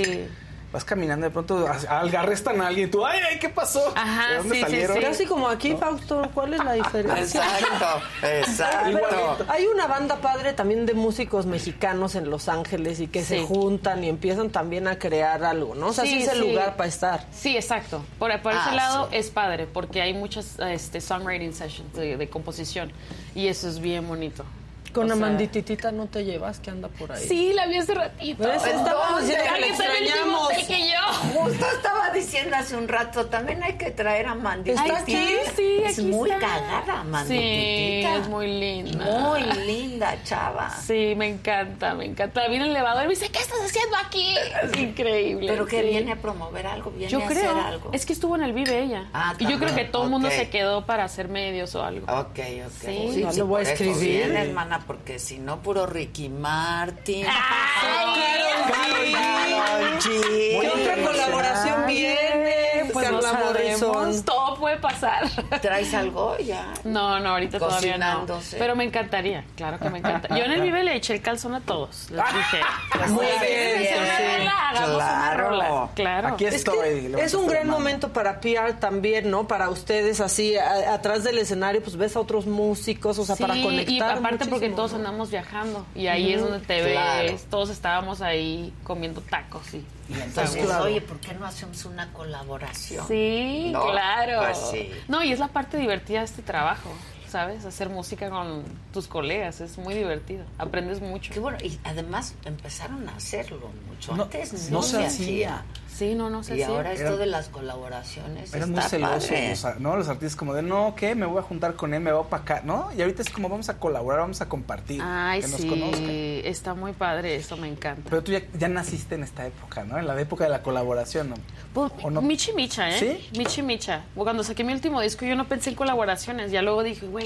caminando 0.85 1.27
de 1.27 1.31
pronto, 1.31 1.67
arrestan 1.89 2.61
a 2.61 2.69
alguien 2.69 2.89
y 2.89 2.91
tú, 2.91 3.05
ay, 3.05 3.19
ay, 3.31 3.39
¿qué 3.39 3.49
pasó? 3.49 3.93
Ajá, 3.97 4.29
¿De 4.31 4.37
dónde 4.39 4.55
sí, 4.55 4.55
sí, 4.57 4.61
salieron? 4.63 4.97
sí. 4.97 5.03
Casi 5.03 5.27
como 5.27 5.49
aquí, 5.49 5.75
Fausto, 5.77 6.31
¿cuál 6.33 6.55
es 6.55 6.65
la 6.65 6.73
diferencia? 6.75 7.43
Exacto, 7.43 8.03
exacto. 8.27 8.99
Pero 9.11 9.37
hay 9.51 9.67
una 9.67 9.87
banda 9.87 10.17
padre 10.21 10.53
también 10.53 10.87
de 10.87 10.95
músicos 10.95 11.47
mexicanos 11.47 12.15
en 12.15 12.31
Los 12.31 12.49
Ángeles 12.49 13.01
y 13.01 13.09
que 13.09 13.25
se 13.25 13.39
Sí. 13.41 13.45
juntan 13.47 14.05
y 14.05 14.09
empiezan 14.09 14.51
también 14.51 14.87
a 14.89 14.99
crear 14.99 15.45
algo, 15.45 15.75
¿no? 15.75 15.89
O 15.89 15.93
sea, 15.93 16.05
sí, 16.05 16.11
Sí, 16.11 16.23
es 16.23 16.29
el 16.29 16.43
sí. 16.43 16.49
lugar 16.51 16.77
para 16.77 16.89
estar. 16.89 17.27
Sí, 17.33 17.57
exacto. 17.57 18.05
Por, 18.19 18.31
por 18.41 18.53
Ah, 18.53 18.65
ese 18.67 18.77
lado 18.77 19.09
sí. 19.11 19.17
es 19.17 19.31
padre, 19.31 19.67
porque 19.67 20.03
hay 20.03 20.15
muchas 20.15 20.59
este, 20.61 21.01
songwriting 21.01 21.53
sessions 21.53 21.93
de, 21.95 22.17
de 22.17 22.29
composición 22.29 22.93
y 23.35 23.49
eso 23.49 23.69
es 23.69 23.81
bien 23.81 24.07
bonito. 24.07 24.45
Con 24.93 25.05
O 25.05 25.07
sea, 25.07 25.15
Amandititita 25.27 25.93
no 25.93 26.07
te 26.07 26.25
llevas, 26.25 26.59
que 26.61 26.71
anda 26.71 26.89
por 26.89 27.13
ahí. 27.13 27.23
Sí, 27.27 27.53
la 27.55 27.67
vi 27.67 27.77
hace 27.77 27.95
ratito. 27.95 28.43
¿Ves? 28.43 28.65
Estábamos 28.65 29.21
diciendo 29.23 29.45
que 29.55 29.61
la 29.61 29.67
extrañamos. 29.69 30.43
hotel 30.47 30.67
que 30.67 30.79
yo. 30.81 31.41
Justo 31.41 31.67
estaba 31.77 32.11
diciendo 32.11 32.57
hace 32.57 32.77
un 32.77 32.89
rato, 32.89 33.27
también 33.27 33.63
hay 33.63 33.75
que 33.75 33.91
traer 33.91 34.27
a 34.27 34.35
Mandy. 34.35 34.71
¿Está 34.71 34.83
Ay, 34.83 34.91
aquí? 34.91 35.13
sí, 35.17 35.37
sí, 35.57 35.83
Es 35.85 35.99
aquí 35.99 36.09
muy 36.09 36.31
está. 36.31 36.41
cagada, 36.47 37.05
Mandy. 37.05 37.35
Sí, 37.37 38.03
es 38.07 38.29
muy 38.29 38.47
linda. 38.49 39.05
Muy 39.05 39.43
linda, 39.67 40.17
chava. 40.25 40.71
Sí, 40.71 41.15
me 41.17 41.29
encanta, 41.29 41.95
me 41.95 42.07
encanta. 42.07 42.49
Viene 42.49 42.65
el 42.65 42.71
elevador 42.71 43.05
y 43.05 43.07
me 43.07 43.15
dice, 43.15 43.29
¿qué 43.31 43.39
estás 43.39 43.59
haciendo 43.65 43.97
aquí? 44.05 44.35
Es 44.63 44.77
increíble. 44.77 45.47
Pero 45.49 45.67
que 45.67 45.83
sí. 45.83 45.89
viene 45.89 46.13
a 46.13 46.17
promover 46.17 46.67
algo, 46.67 46.91
viene 46.91 47.11
Yo 47.11 47.21
a 47.23 47.27
creo. 47.27 47.51
hacer 47.51 47.65
algo. 47.65 47.91
Es 47.93 48.05
que 48.07 48.13
estuvo 48.13 48.35
en 48.37 48.43
el 48.43 48.53
Vive 48.53 48.83
ella. 48.83 49.09
Ah, 49.13 49.35
y 49.39 49.47
yo 49.47 49.59
creo 49.59 49.75
que 49.75 49.85
todo 49.85 50.05
el 50.05 50.11
mundo 50.11 50.29
se 50.31 50.51
quedó 50.51 50.85
para 50.87 51.05
hacer 51.05 51.29
medios 51.29 51.75
o 51.75 51.83
algo. 51.85 52.07
Ok, 52.13 52.39
ok. 52.67 52.73
Sí, 52.81 53.21
ya 53.23 53.33
lo 53.35 53.47
voy 53.47 53.61
a 53.65 53.73
escribir. 53.73 54.23
hermana, 54.33 54.80
porque 54.87 55.19
si 55.19 55.39
no, 55.39 55.61
puro 55.61 55.87
Ricky 55.87 56.29
Martin. 56.29 57.27
Ay, 57.29 59.13
Karol 59.13 59.99
G. 60.01 60.61
¿Qué 60.61 60.69
otra 60.69 60.97
colaboración 61.07 61.87
viene? 61.87 62.57
Pues 62.93 63.11
no 63.11 63.23
sabemos. 63.23 64.25
Todo 64.25 64.57
puede 64.57 64.77
pasar. 64.79 65.29
¿Traes 65.61 65.95
algo 65.95 66.37
ya? 66.39 66.73
No, 66.85 67.21
no, 67.21 67.31
ahorita 67.31 67.59
todavía 67.59 67.97
no. 67.99 68.27
Pero 68.59 68.75
me 68.77 68.85
encantaría, 68.85 69.45
claro 69.57 69.79
que 69.79 69.89
me 69.91 69.99
encanta. 69.99 70.29
Yo 70.37 70.45
en 70.45 70.53
el 70.53 70.63
Vive 70.63 70.83
le 70.85 70.97
eché 70.97 71.15
el 71.15 71.23
calzón 71.23 71.55
a 71.55 71.61
todos. 71.61 72.11
Les 72.11 72.25
dije, 72.35 72.61
Muy 73.09 73.25
"Ustedes 73.27 73.79
bien, 73.81 74.43
Claro. 74.43 75.39
rola". 75.39 75.89
Claro. 75.95 76.29
Aquí 76.29 76.45
Es, 76.47 76.55
estoy. 76.55 77.15
es 77.19 77.35
un 77.35 77.47
gran 77.47 77.69
momento 77.69 78.13
para 78.13 78.41
PR 78.41 78.75
también, 78.79 79.31
¿no? 79.31 79.47
Para 79.47 79.69
ustedes 79.71 80.21
así, 80.21 80.57
atrás 80.57 81.23
del 81.25 81.39
escenario, 81.39 81.83
pues 81.83 81.97
ves 81.97 82.17
a 82.17 82.21
otros 82.21 82.47
músicos, 82.47 83.19
o 83.19 83.25
sea, 83.25 83.37
Sí, 83.37 83.43
para 83.43 83.55
conectar. 83.63 83.91
y 83.95 84.01
aparte 84.01 84.47
porque 84.47 84.70
todos 84.77 84.95
andamos 84.95 85.31
viajando 85.31 85.87
y 85.95 86.07
ahí 86.07 86.33
es 86.33 86.41
donde 86.41 86.61
te 86.61 86.93
Claro. 86.93 87.23
ves, 87.33 87.45
todos 87.51 87.71
estábamos 87.71 88.21
ahí 88.21 88.73
comiendo 88.85 89.21
tacos 89.21 89.75
y 89.75 89.85
Y 90.09 90.15
entonces, 90.15 90.65
Claro. 90.67 90.85
oye, 90.85 91.01
¿por 91.01 91.19
qué 91.21 91.35
no 91.35 91.47
hacemos 91.47 91.85
una 91.85 92.13
colaboración? 92.13 93.07
Sí, 93.07 93.71
No, 93.73 93.91
claro. 93.93 94.41
pues 94.45 94.59
sí. 94.73 94.91
No, 95.07 95.23
y 95.23 95.31
es 95.33 95.39
la 95.39 95.47
parte 95.49 95.77
divertida 95.77 96.19
de 96.19 96.25
este 96.25 96.43
trabajo, 96.43 96.91
¿sabes? 97.31 97.65
Hacer 97.65 97.89
música 97.89 98.29
con 98.31 98.63
tus 98.93 99.07
colegas 99.07 99.61
es 99.61 99.79
muy 99.79 99.95
divertido. 99.95 100.45
Aprendes 100.59 101.01
mucho. 101.01 101.33
Qué 101.33 101.41
bueno, 101.41 101.59
y 101.63 101.79
además 101.85 102.35
empezaron 102.45 103.09
a 103.09 103.17
hacerlo 103.17 103.71
mucho. 103.89 104.15
No, 104.17 104.25
Antes 104.25 104.71
no 104.71 104.79
no, 104.79 104.83
se 104.83 104.97
se 104.99 105.07
hacía. 105.07 105.59
hacía. 105.59 105.65
Sí, 105.89 106.15
no, 106.15 106.31
no 106.31 106.43
sé 106.43 106.55
Y 106.55 106.59
si. 106.59 106.63
ahora 106.65 106.93
esto 106.93 107.19
de 107.19 107.27
las 107.27 107.49
colaboraciones 107.51 108.55
Eran 108.55 108.71
muy 108.71 108.81
celosos, 108.83 109.25
sea, 109.25 109.77
¿no? 109.79 109.97
Los 109.97 110.09
artistas 110.09 110.35
como 110.37 110.55
de, 110.55 110.63
no, 110.63 110.95
¿qué? 110.97 111.15
Me 111.15 111.27
voy 111.27 111.39
a 111.39 111.43
juntar 111.43 111.75
con 111.75 111.93
él, 111.93 112.01
me 112.01 112.11
voy 112.13 112.25
para 112.31 112.43
acá, 112.43 112.63
¿no? 112.65 112.89
Y 112.97 113.03
ahorita 113.03 113.21
es 113.23 113.29
como, 113.31 113.49
vamos 113.51 113.69
a 113.69 113.79
colaborar, 113.79 114.21
vamos 114.21 114.41
a 114.41 114.49
compartir, 114.49 115.01
Ay, 115.05 115.43
que 115.43 115.49
nos 115.49 115.61
sí, 115.61 115.69
conozcan. 115.69 116.09
está 116.09 116.75
muy 116.75 116.93
padre, 116.93 117.37
eso 117.37 117.57
me 117.59 117.69
encanta. 117.69 118.09
Pero 118.09 118.23
tú 118.23 118.33
ya, 118.33 118.41
ya 118.59 118.69
naciste 118.69 119.15
en 119.17 119.25
esta 119.25 119.47
época, 119.47 119.85
¿no? 119.85 119.99
En 119.99 120.07
la 120.07 120.19
época 120.21 120.45
de 120.45 120.51
la 120.51 120.63
colaboración, 120.63 121.31
¿no? 121.31 121.35
Pues, 121.75 121.93
¿O 122.03 122.11
no? 122.11 122.23
Michi 122.23 122.53
Micha, 122.55 122.89
¿eh? 122.91 122.99
¿Sí? 123.33 123.39
Michi 123.39 123.61
Micha. 123.63 124.03
Cuando 124.15 124.43
saqué 124.43 124.65
mi 124.65 124.73
último 124.73 125.01
disco 125.03 125.27
yo 125.27 125.37
no 125.37 125.47
pensé 125.49 125.71
en 125.71 125.77
colaboraciones, 125.77 126.51
ya 126.51 126.63
luego 126.63 126.83
dije, 126.83 127.07
güey, 127.07 127.20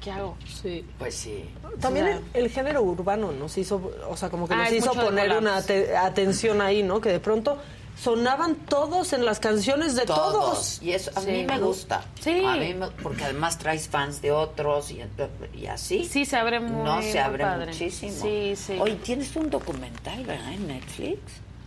¿qué 0.00 0.10
hago? 0.10 0.36
Sí. 0.62 0.84
Pues 0.98 1.14
sí. 1.14 1.48
También 1.80 2.06
el, 2.06 2.20
el 2.34 2.50
género 2.50 2.82
urbano 2.82 3.32
nos 3.32 3.56
hizo, 3.58 3.92
o 4.08 4.16
sea, 4.16 4.30
como 4.30 4.48
que 4.48 4.54
Ah, 4.54 4.64
nos 4.64 4.72
hizo 4.72 4.92
poner 4.92 5.36
una 5.36 5.58
ate- 5.58 5.94
atención 5.96 6.60
ahí, 6.60 6.82
¿no? 6.82 7.00
Que 7.00 7.10
de 7.10 7.20
pronto 7.20 7.58
sonaban 7.98 8.56
todos 8.56 9.12
en 9.14 9.24
las 9.24 9.40
canciones 9.40 9.94
de 9.94 10.04
todos. 10.04 10.32
Todos. 10.32 10.82
Y 10.82 10.92
eso 10.92 11.10
a 11.14 11.20
Sí. 11.22 11.30
mí 11.30 11.44
me 11.44 11.58
gusta. 11.58 12.04
Sí. 12.20 12.44
A 12.44 12.56
mí 12.56 12.74
me- 12.74 12.88
porque 12.88 13.24
además 13.24 13.58
traes 13.58 13.88
fans 13.88 14.20
de 14.20 14.32
otros 14.32 14.90
y, 14.90 15.02
y 15.54 15.66
así. 15.66 16.04
Sí, 16.04 16.24
se 16.26 16.36
abre 16.36 16.60
muy 16.60 16.84
No 16.84 17.00
se 17.02 17.18
abre 17.18 17.44
padre. 17.44 17.66
muchísimo. 17.66 18.12
Sí, 18.12 18.54
sí. 18.54 18.76
Oye, 18.80 18.96
tienes 18.96 19.34
un 19.36 19.48
documental, 19.50 20.24
¿verdad? 20.24 20.52
En 20.52 20.66
Netflix. 20.68 21.18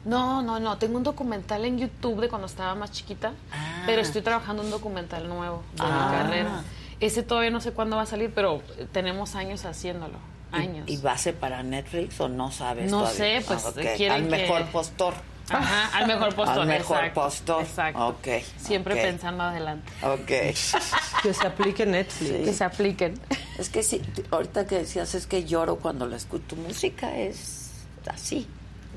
No, 0.06 0.42
no, 0.42 0.60
no. 0.60 0.78
Tengo 0.78 0.98
un 0.98 1.04
documental 1.04 1.66
en 1.66 1.78
YouTube 1.80 2.22
de 2.22 2.30
cuando 2.30 2.48
estaba 2.48 2.74
más 2.76 2.92
chiquita, 2.92 3.34
Ah. 3.52 3.84
pero 3.86 4.02
estoy 4.02 4.22
trabajando 4.22 4.62
un 4.64 4.70
documental 4.72 5.28
nuevo 5.28 5.64
de 5.76 5.82
Ah. 5.84 6.10
mi 6.12 6.18
carrera. 6.18 6.64
Ese 7.00 7.24
todavía 7.24 7.50
no 7.52 7.62
sé 7.62 7.72
cuándo 7.72 7.96
va 7.96 8.02
a 8.04 8.06
salir, 8.06 8.32
pero 8.34 8.62
tenemos 8.92 9.36
años 9.36 9.66
haciéndolo. 9.66 10.18
Años. 10.52 10.86
¿Y, 10.88 10.94
y 10.94 10.98
va 10.98 11.12
a 11.14 11.18
ser 11.18 11.36
para 11.36 11.62
Netflix 11.64 12.20
o 12.20 12.28
no 12.28 12.52
sabes 12.52 12.90
No 12.92 13.02
todavía? 13.02 13.40
sé, 13.42 13.46
pues, 13.48 13.66
Ah, 13.66 13.70
ok. 13.70 13.76
quieren 13.98 14.12
Al 14.12 14.24
que- 14.24 14.30
mejor 14.30 14.66
postor. 14.66 15.14
Ajá, 15.52 15.98
al 15.98 16.06
mejor 16.08 16.36
postor. 16.36 16.60
Al 16.62 16.68
mejor 16.68 16.98
exacto, 16.98 17.22
postor. 17.22 17.62
Exacto. 17.64 18.08
Ok. 18.08 18.28
Siempre 18.58 18.96
pensando 18.96 19.44
adelante. 19.44 19.92
Ok. 20.04 20.28
Que 21.24 21.34
se 21.34 21.48
aplique 21.48 21.86
Netflix. 21.86 22.46
Que 22.46 22.54
se 22.54 22.64
apliquen. 22.64 23.20
Es 23.58 23.70
que 23.70 23.84
sí, 23.84 24.02
ahorita 24.32 24.66
que 24.68 24.76
decías 24.80 25.14
es 25.16 25.28
que 25.28 25.44
lloro 25.46 25.76
cuando 25.78 26.06
la 26.08 26.16
escucho. 26.18 26.44
Tu 26.50 26.56
música 26.56 27.18
es 27.18 27.72
así, 28.08 28.48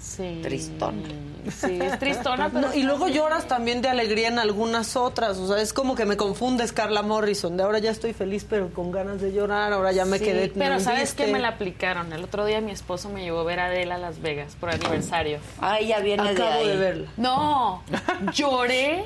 Sí. 0.02 0.40
tristona. 0.42 1.00
Sí, 1.48 1.78
es 1.80 1.98
tristona, 1.98 2.50
pero. 2.52 2.68
No, 2.68 2.74
y 2.74 2.82
luego 2.82 3.08
lloras 3.08 3.46
también 3.48 3.80
de 3.82 3.88
alegría 3.88 4.28
en 4.28 4.38
algunas 4.38 4.96
otras. 4.96 5.38
O 5.38 5.46
sea, 5.48 5.62
es 5.62 5.72
como 5.72 5.94
que 5.94 6.04
me 6.04 6.16
confundes 6.16 6.72
Carla 6.72 7.02
Morrison. 7.02 7.56
De 7.56 7.62
ahora 7.62 7.78
ya 7.78 7.90
estoy 7.92 8.12
feliz, 8.12 8.44
pero 8.48 8.70
con 8.72 8.90
ganas 8.92 9.20
de 9.20 9.32
llorar. 9.32 9.72
Ahora 9.72 9.92
ya 9.92 10.04
me 10.04 10.18
Sí, 10.18 10.24
quedé. 10.24 10.48
Pero 10.48 10.80
¿sabes 10.80 11.14
qué? 11.14 11.28
Me 11.28 11.38
la 11.38 11.48
aplicaron. 11.48 12.12
El 12.12 12.24
otro 12.24 12.44
día 12.44 12.60
mi 12.60 12.72
esposo 12.72 13.08
me 13.10 13.22
llevó 13.22 13.40
a 13.40 13.44
ver 13.44 13.60
a 13.60 13.66
Adele 13.66 13.92
a 13.94 13.98
Las 13.98 14.20
Vegas 14.20 14.56
por 14.58 14.70
aniversario. 14.70 15.38
Ah, 15.60 15.78
ella 15.78 16.00
viene 16.00 16.24
de 16.24 16.30
Acabo 16.42 16.50
ahí. 16.60 16.68
de 16.68 16.76
verla. 16.76 17.08
No, 17.16 17.82
lloré, 18.34 19.04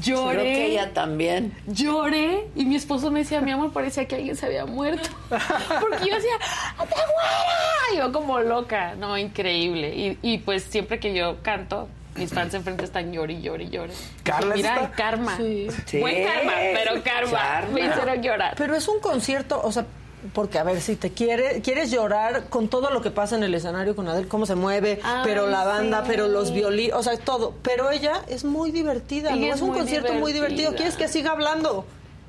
lloré. 0.00 0.32
Creo 0.40 0.44
que 0.44 0.66
ella 0.66 0.92
también. 0.92 1.52
Lloré 1.66 2.48
y 2.54 2.64
mi 2.64 2.76
esposo 2.76 3.10
me 3.10 3.20
decía, 3.20 3.40
mi 3.40 3.50
amor, 3.50 3.72
parecía 3.72 4.06
que 4.06 4.16
alguien 4.16 4.36
se 4.36 4.46
había 4.46 4.66
muerto. 4.66 5.08
Porque 5.28 6.08
yo 6.08 6.14
decía, 6.14 6.36
¡te 6.78 6.84
muera! 6.84 7.92
Y 7.92 7.96
yo 7.98 8.12
como 8.12 8.40
loca, 8.40 8.94
no, 8.96 9.16
increíble. 9.18 9.94
Y, 9.94 10.18
y 10.22 10.38
pues 10.38 10.64
siempre 10.64 10.98
que 10.98 11.14
yo 11.14 11.38
canto, 11.42 11.88
mis 12.16 12.32
fans 12.32 12.54
enfrente 12.54 12.84
están 12.84 13.12
llori, 13.12 13.40
llori, 13.40 13.68
llori. 13.70 13.92
¿Carla 14.22 14.54
Mira, 14.54 14.74
está? 14.74 14.84
el 14.84 14.90
karma. 14.92 15.36
Sí. 15.36 15.66
Sí, 15.86 15.98
Buen 16.00 16.24
karma, 16.24 16.52
pero 16.72 17.02
karma. 17.02 17.38
karma. 17.38 17.72
Me 17.72 17.80
hicieron 17.80 18.22
llorar. 18.22 18.54
Pero 18.56 18.74
es 18.76 18.86
un 18.88 19.00
concierto, 19.00 19.60
o 19.62 19.72
sea, 19.72 19.84
porque 20.32 20.58
a 20.58 20.62
ver, 20.64 20.80
si 20.80 20.96
te 20.96 21.10
quiere, 21.10 21.60
quieres 21.60 21.90
llorar 21.90 22.44
con 22.48 22.68
todo 22.68 22.90
lo 22.90 23.02
que 23.02 23.10
pasa 23.10 23.36
en 23.36 23.42
el 23.44 23.54
escenario 23.54 23.94
con 23.94 24.08
Adele, 24.08 24.26
cómo 24.28 24.46
se 24.46 24.54
mueve, 24.54 25.00
Ay, 25.02 25.22
pero 25.24 25.46
la 25.48 25.64
banda, 25.64 26.00
sí. 26.00 26.04
pero 26.08 26.28
los 26.28 26.52
violines, 26.52 26.94
o 26.94 27.02
sea, 27.02 27.16
todo. 27.18 27.54
Pero 27.62 27.90
ella 27.90 28.22
es 28.28 28.44
muy 28.44 28.70
divertida, 28.70 29.34
¿no? 29.36 29.46
es 29.46 29.56
Es 29.56 29.60
un 29.62 29.68
muy 29.70 29.78
concierto 29.78 30.14
muy 30.14 30.32
divertido. 30.32 30.74
¿Quieres 30.74 30.96
que 30.96 31.08
siga 31.08 31.32
hablando? 31.32 31.84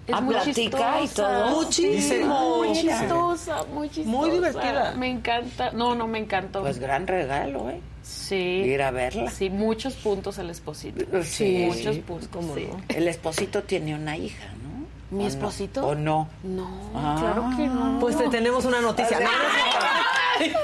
Es 0.08 0.14
Ah, 0.14 0.22
muy 0.22 0.36
platica 0.36 1.00
y 1.02 1.04
chistosa. 1.08 1.16
todo. 1.48 1.50
Muchísimo. 1.64 2.58
Muy 2.58 2.74
chistosa, 2.74 3.64
muy 3.74 3.90
chistosa. 3.90 4.10
Muy 4.18 4.30
divertida. 4.30 4.94
Me 4.98 5.10
encanta. 5.10 5.72
No, 5.72 5.96
no, 5.96 6.06
me 6.08 6.20
encantó. 6.20 6.62
Pues 6.62 6.78
gran 6.80 7.08
regalo, 7.08 7.70
¿eh? 7.72 7.80
sí. 8.04 8.36
Ir 8.36 8.84
a 8.84 8.92
verla. 8.92 9.32
Sí, 9.32 9.50
muchos 9.50 9.96
puntos 9.96 10.38
el 10.38 10.52
esposito. 10.52 11.04
Sí. 11.24 11.66
Muchos 11.68 11.98
puntos. 12.00 12.28
¿Cómo 12.32 12.54
sí. 12.54 12.68
no? 12.70 12.82
El 12.90 13.08
esposito 13.08 13.64
tiene 13.64 13.96
una 13.96 14.16
hija, 14.16 14.46
¿no? 14.62 14.65
¿O 15.12 15.16
¿Mi 15.16 15.24
no? 15.24 15.30
esposito? 15.30 15.86
¿O 15.88 15.96
no? 15.96 16.28
No, 16.44 16.68
Ah. 16.96 17.16
claro 17.20 17.50
que 17.56 17.68
no. 17.68 18.00
Pues 18.00 18.18
te 18.18 18.28
tenemos 18.30 18.66
una 18.66 18.82
noticia. 18.82 19.20
No, 19.20 19.26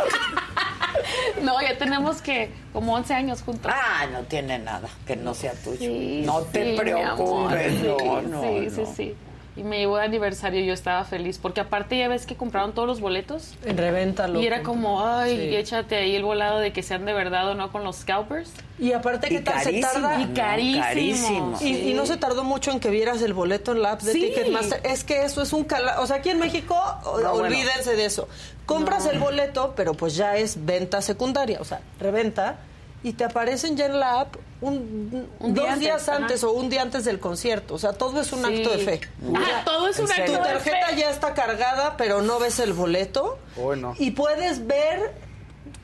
No, 1.42 1.60
ya 1.62 1.78
tenemos 1.78 2.22
que 2.22 2.52
como 2.74 2.94
11 2.94 3.14
años 3.14 3.42
juntos. 3.42 3.72
Ah, 3.74 4.06
no 4.12 4.20
tiene 4.24 4.60
nada 4.60 4.90
que 5.08 5.16
no 5.16 5.34
sea 5.34 5.54
tuyo. 5.54 5.78
Sí, 5.80 6.22
no 6.26 6.42
te 6.42 6.76
sí, 6.78 6.84
mi 6.84 6.92
amor, 6.92 7.50
preocupes. 7.50 7.80
sí, 7.80 7.88
No, 7.88 8.22
no, 8.22 8.42
sí, 8.42 8.70
sí, 8.70 8.84
sí. 8.96 9.16
Y 9.58 9.64
me 9.64 9.80
llevó 9.80 9.98
de 9.98 10.04
aniversario 10.06 10.62
y 10.62 10.66
yo 10.66 10.74
estaba 10.74 11.04
feliz, 11.04 11.38
porque 11.38 11.60
aparte 11.60 11.98
ya 11.98 12.08
ves 12.08 12.26
que 12.26 12.38
compraron 12.38 12.72
todos 12.74 12.88
los 12.88 13.02
boletos. 13.02 13.56
En 13.66 13.78
reventa, 13.78 14.30
Y 14.30 14.46
era 14.48 14.64
como, 14.64 15.06
ay, 15.06 15.36
Sí. 15.36 15.56
échate 15.58 15.98
ahí 15.98 16.16
el 16.16 16.24
volado 16.24 16.60
de 16.60 16.72
que 16.72 16.82
sean 16.84 17.04
de 17.04 17.12
verdad 17.12 17.50
o 17.50 17.54
no 17.56 17.70
con 17.70 17.84
los 17.84 17.98
scalpers. 17.98 18.50
Y 18.80 18.94
aparte, 18.94 19.28
¿qué 19.28 19.36
Y 19.36 19.42
tal 19.42 19.62
se 19.62 19.82
tarda? 19.82 20.22
Y 20.22 20.26
¿no? 20.28 20.34
carísimo. 20.34 20.82
Carísimo. 20.82 21.58
Y, 21.60 21.90
y 21.90 21.94
no 21.94 22.06
se 22.06 22.16
tardó 22.16 22.46
mucho 22.46 22.72
en 22.72 22.80
que 22.80 22.90
vieras 22.90 23.22
el 23.24 23.34
boleto 23.34 23.74
en 23.74 23.82
la 23.82 23.92
app 23.92 24.02
de 24.04 24.14
Sí. 24.14 24.22
Ticketmaster. 24.22 24.80
Es 24.86 25.04
que 25.04 25.26
eso 25.26 25.42
es 25.42 25.52
un 25.52 25.66
cala... 25.66 26.00
O 26.00 26.08
sea, 26.08 26.16
aquí 26.18 26.30
en 26.30 26.40
México, 26.40 26.74
No, 27.04 27.12
bueno. 27.12 27.32
olvídense 27.34 27.98
de 27.98 28.06
eso. 28.06 28.30
Compras 28.66 29.06
el 29.06 29.20
boleto, 29.20 29.74
pero 29.76 29.94
pues 29.96 30.16
ya 30.16 30.38
es 30.38 30.66
venta 30.66 31.02
secundaria, 31.02 31.60
o 31.60 31.66
sea, 31.66 31.82
reventa, 32.00 32.60
y 33.04 33.14
te 33.14 33.26
aparecen 33.26 33.76
ya 33.76 33.88
en 33.88 34.00
la 34.00 34.22
app 34.22 34.36
un, 34.62 35.28
Un 35.40 35.54
dos 35.54 35.66
día 35.66 35.76
días 35.76 36.08
antes, 36.10 36.44
ajá. 36.44 36.52
o 36.52 36.56
un 36.56 36.70
día 36.70 36.82
antes 36.84 37.04
del 37.06 37.20
concierto. 37.20 37.74
O 37.74 37.80
sea, 37.80 37.94
todo 37.94 38.22
es 38.22 38.32
un 38.32 38.44
Sí. 38.46 38.56
acto 38.58 38.70
de 38.72 38.78
fe. 38.78 39.02
Ah, 39.36 39.62
todo 39.66 39.88
es 39.88 40.00
un 40.00 40.06
tu 40.06 40.12
acto 40.14 40.32
de 40.32 40.38
tarjeta 40.38 40.88
fe. 40.90 40.96
ya 40.98 41.10
está 41.10 41.34
cargada, 41.34 41.98
pero 41.98 42.22
no 42.22 42.40
ves 42.40 42.60
el 42.60 42.74
boleto. 42.74 43.40
Bueno. 43.56 43.96
Y 43.98 44.12
puedes 44.12 44.68
ver 44.68 45.14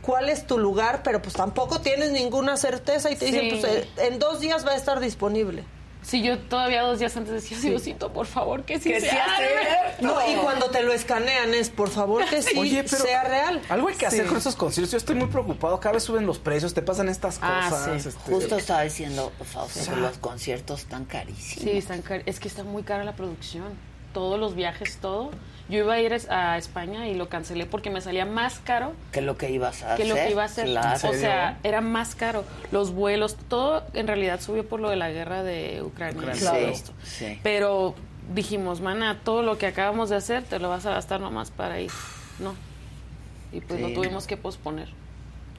cuál 0.01 0.29
es 0.29 0.45
tu 0.47 0.57
lugar, 0.57 1.01
pero 1.03 1.21
pues 1.21 1.33
tampoco 1.35 1.81
tienes 1.81 2.11
ninguna 2.11 2.55
certeza 2.55 3.09
y 3.11 3.15
te 3.15 3.25
dicen, 3.25 3.49
pues 3.49 3.63
eh, 3.65 3.89
en 3.97 4.19
dos 4.19 4.39
días 4.39 4.65
va 4.65 4.71
a 4.71 4.75
estar 4.75 4.99
disponible. 4.99 5.63
Sí, 6.07 6.21
yo 6.23 6.39
todavía 6.39 6.83
dos 6.83 6.99
días 6.99 7.17
antes 7.17 7.33
decía, 7.33 7.59
Diosito, 7.59 8.13
por 8.13 8.27
favor, 8.27 8.63
que 8.63 8.79
sí 8.79 8.89
Que 8.91 9.01
sea 9.01 9.09
sea 9.25 9.37
real". 9.39 9.95
No, 9.99 10.15
y 10.31 10.35
cuando 10.35 10.69
te 10.69 10.81
lo 10.81 10.93
escanean 10.93 11.53
es, 11.53 11.69
por 11.69 11.89
favor, 11.89 12.23
que 12.29 12.41
sí 12.41 12.57
Oye, 12.57 12.85
pero 12.89 13.03
sea 13.03 13.25
real. 13.25 13.61
Algo 13.67 13.89
hay 13.89 13.95
que 13.95 14.05
hacer 14.05 14.21
Sí. 14.23 14.27
con 14.29 14.37
esos 14.37 14.55
conciertos. 14.55 14.91
Yo 14.93 14.97
estoy 14.99 15.15
muy 15.15 15.27
preocupado. 15.27 15.77
Cada 15.81 15.95
vez 15.95 16.03
suben 16.03 16.25
los 16.25 16.39
precios, 16.39 16.73
te 16.73 16.81
pasan 16.81 17.09
estas 17.09 17.39
Ah, 17.41 17.67
cosas. 17.69 18.03
sí. 18.03 18.07
este- 18.09 18.31
Justo 18.31 18.55
estaba 18.57 18.83
diciendo, 18.83 19.33
Fausto, 19.43 19.81
O 19.81 19.83
sea, 19.83 19.95
los 19.97 20.17
conciertos 20.19 20.79
están 20.83 21.03
carísimos. 21.03 21.63
Sí, 21.65 21.71
están 21.77 22.01
car- 22.01 22.23
es 22.25 22.39
que 22.39 22.47
está 22.47 22.63
muy 22.63 22.83
cara 22.83 23.03
la 23.03 23.13
producción. 23.17 23.65
Todos 24.13 24.39
los 24.39 24.55
viajes, 24.55 24.99
todo. 25.01 25.31
Yo 25.69 25.79
iba 25.79 25.93
a 25.95 25.99
ir 25.99 26.13
a 26.29 26.57
España 26.57 27.07
y 27.07 27.13
lo 27.15 27.27
cancelé 27.29 27.65
porque 27.65 27.89
me 27.89 27.99
salía 28.01 28.25
más 28.25 28.59
caro 28.59 28.93
Que 29.11 29.21
lo 29.21 29.37
que 29.37 29.51
ibas 29.51 29.83
a 29.83 29.95
que 29.97 30.03
hacer. 30.03 30.07
lo 30.07 30.15
que 30.15 30.31
iba 30.31 30.41
a 30.43 30.45
hacer. 30.45 30.65
Claro. 30.67 31.09
O 31.09 31.13
sea, 31.13 31.57
era 31.63 31.81
más 31.81 32.15
caro. 32.15 32.45
Los 32.71 32.91
vuelos, 32.93 33.35
todo 33.49 33.83
en 33.93 34.07
realidad 34.07 34.39
subió 34.39 34.65
por 34.67 34.79
lo 34.79 34.89
de 34.89 34.95
la 34.95 35.09
guerra 35.09 35.43
de 35.43 35.81
Ucrania. 35.83 36.17
Ucrania. 36.21 36.41
todo 36.41 36.55
Sí, 36.59 36.65
esto. 36.65 36.91
sí. 37.03 37.39
Pero 37.43 37.95
dijimos, 38.33 38.79
mana, 38.81 39.19
todo 39.23 39.41
lo 39.43 39.57
que 39.57 39.67
acabamos 39.67 40.09
de 40.09 40.15
hacer 40.15 40.43
te 40.43 40.59
lo 40.59 40.69
vas 40.69 40.85
a 40.85 40.91
gastar 40.91 41.19
nomás 41.19 41.51
para 41.51 41.79
ir. 41.81 41.91
No. 42.39 42.53
Y 43.51 43.61
pues 43.61 43.79
Sí. 43.81 43.87
lo 43.87 43.93
tuvimos 43.93 44.25
que 44.27 44.37
posponer. 44.37 44.87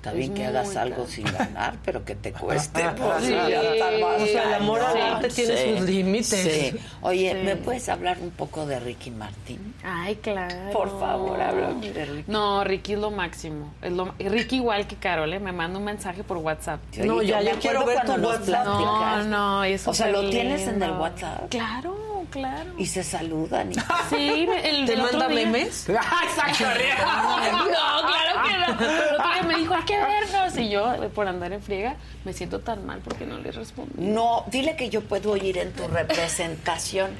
Está 0.09 0.13
Es 0.13 0.17
bien 0.19 0.35
que 0.35 0.47
hagas 0.47 0.77
algo 0.77 1.07
sin 1.07 1.25
ganar, 1.25 1.75
pero 1.85 2.05
que 2.05 2.15
te 2.15 2.33
cueste. 2.41 2.83
pues, 2.97 3.25
Sí. 3.25 3.31
ya 3.31 3.49
está 3.63 3.91
más 4.07 4.23
O 4.23 4.27
sea, 4.27 4.43
el 4.45 4.55
amor 4.55 4.81
al 4.81 5.01
arte 5.01 5.29
tiene 5.29 5.77
sus 5.79 5.89
límites. 5.89 6.29
Sí. 6.29 6.79
Oye, 7.03 7.33
Sí. 7.39 7.45
¿me 7.45 7.57
puedes 7.57 7.89
hablar 7.89 8.19
un 8.21 8.31
poco 8.31 8.67
de 8.67 8.81
Ricky 8.81 9.11
Martín? 9.11 9.75
Ay, 9.85 10.17
claro. 10.17 10.71
Por 10.73 10.99
favor, 10.99 11.41
háblame 11.41 11.91
de 11.93 12.05
Ricky. 12.05 12.25
No, 12.31 12.65
Ricky 12.65 12.93
es 12.95 12.99
lo 12.99 13.11
máximo. 13.11 13.73
Es 13.83 13.93
lo- 13.93 14.15
Ricky 14.19 14.57
igual 14.57 14.87
que 14.87 14.97
Carol, 14.97 15.33
¿eh? 15.33 15.39
me 15.41 15.53
manda 15.53 15.79
un 15.79 15.85
mensaje 15.85 16.23
por 16.25 16.37
WhatsApp. 16.39 16.81
Oye, 16.95 17.07
No, 17.07 17.23
ya, 17.23 17.43
yo 17.43 17.59
quiero 17.61 17.85
ver 17.85 18.01
tu 18.05 18.13
WhatsApp. 18.13 18.65
No, 18.65 19.25
no, 19.25 19.65
es 19.65 19.87
O 19.87 19.95
sea, 19.95 20.09
¿lo 20.09 20.29
tienes 20.31 20.67
en 20.67 20.83
el. 20.83 20.93
WhatsApp? 20.93 21.49
Claro, 21.51 22.25
claro. 22.31 22.71
Y 22.79 22.87
se 22.87 23.03
saludan. 23.05 23.73
y- 23.73 23.75
Sí, 24.11 24.49
el 24.65 24.87
¿Te 24.87 24.97
manda 24.97 25.29
memes? 25.29 25.89
Exacto, 25.89 26.65
No, 26.65 28.09
claro 28.09 28.43
que 28.47 28.59
no. 28.59 28.79
Pero 28.79 28.93
el 28.93 29.15
otro 29.15 29.33
día 29.33 29.43
me 29.45 29.55
dijo, 29.57 29.75
hay 29.75 29.83
que 30.07 30.31
vernos. 30.31 30.59
Y 30.59 30.69
yo, 30.71 31.11
por 31.15 31.29
andar 31.29 31.53
en 31.53 31.63
friega, 31.63 31.97
me 32.25 32.33
siento 32.33 32.61
tan 32.61 32.85
mal 32.87 33.01
porque 33.05 33.27
no 33.27 33.39
le 33.39 33.51
respondí. 33.53 33.93
No, 33.97 34.45
dile 34.51 34.77
que 34.77 34.89
yo 34.91 35.03
puedo 35.03 35.37
ir 35.37 35.59
en 35.59 35.73
tu 35.73 35.87
representación. 35.89 37.11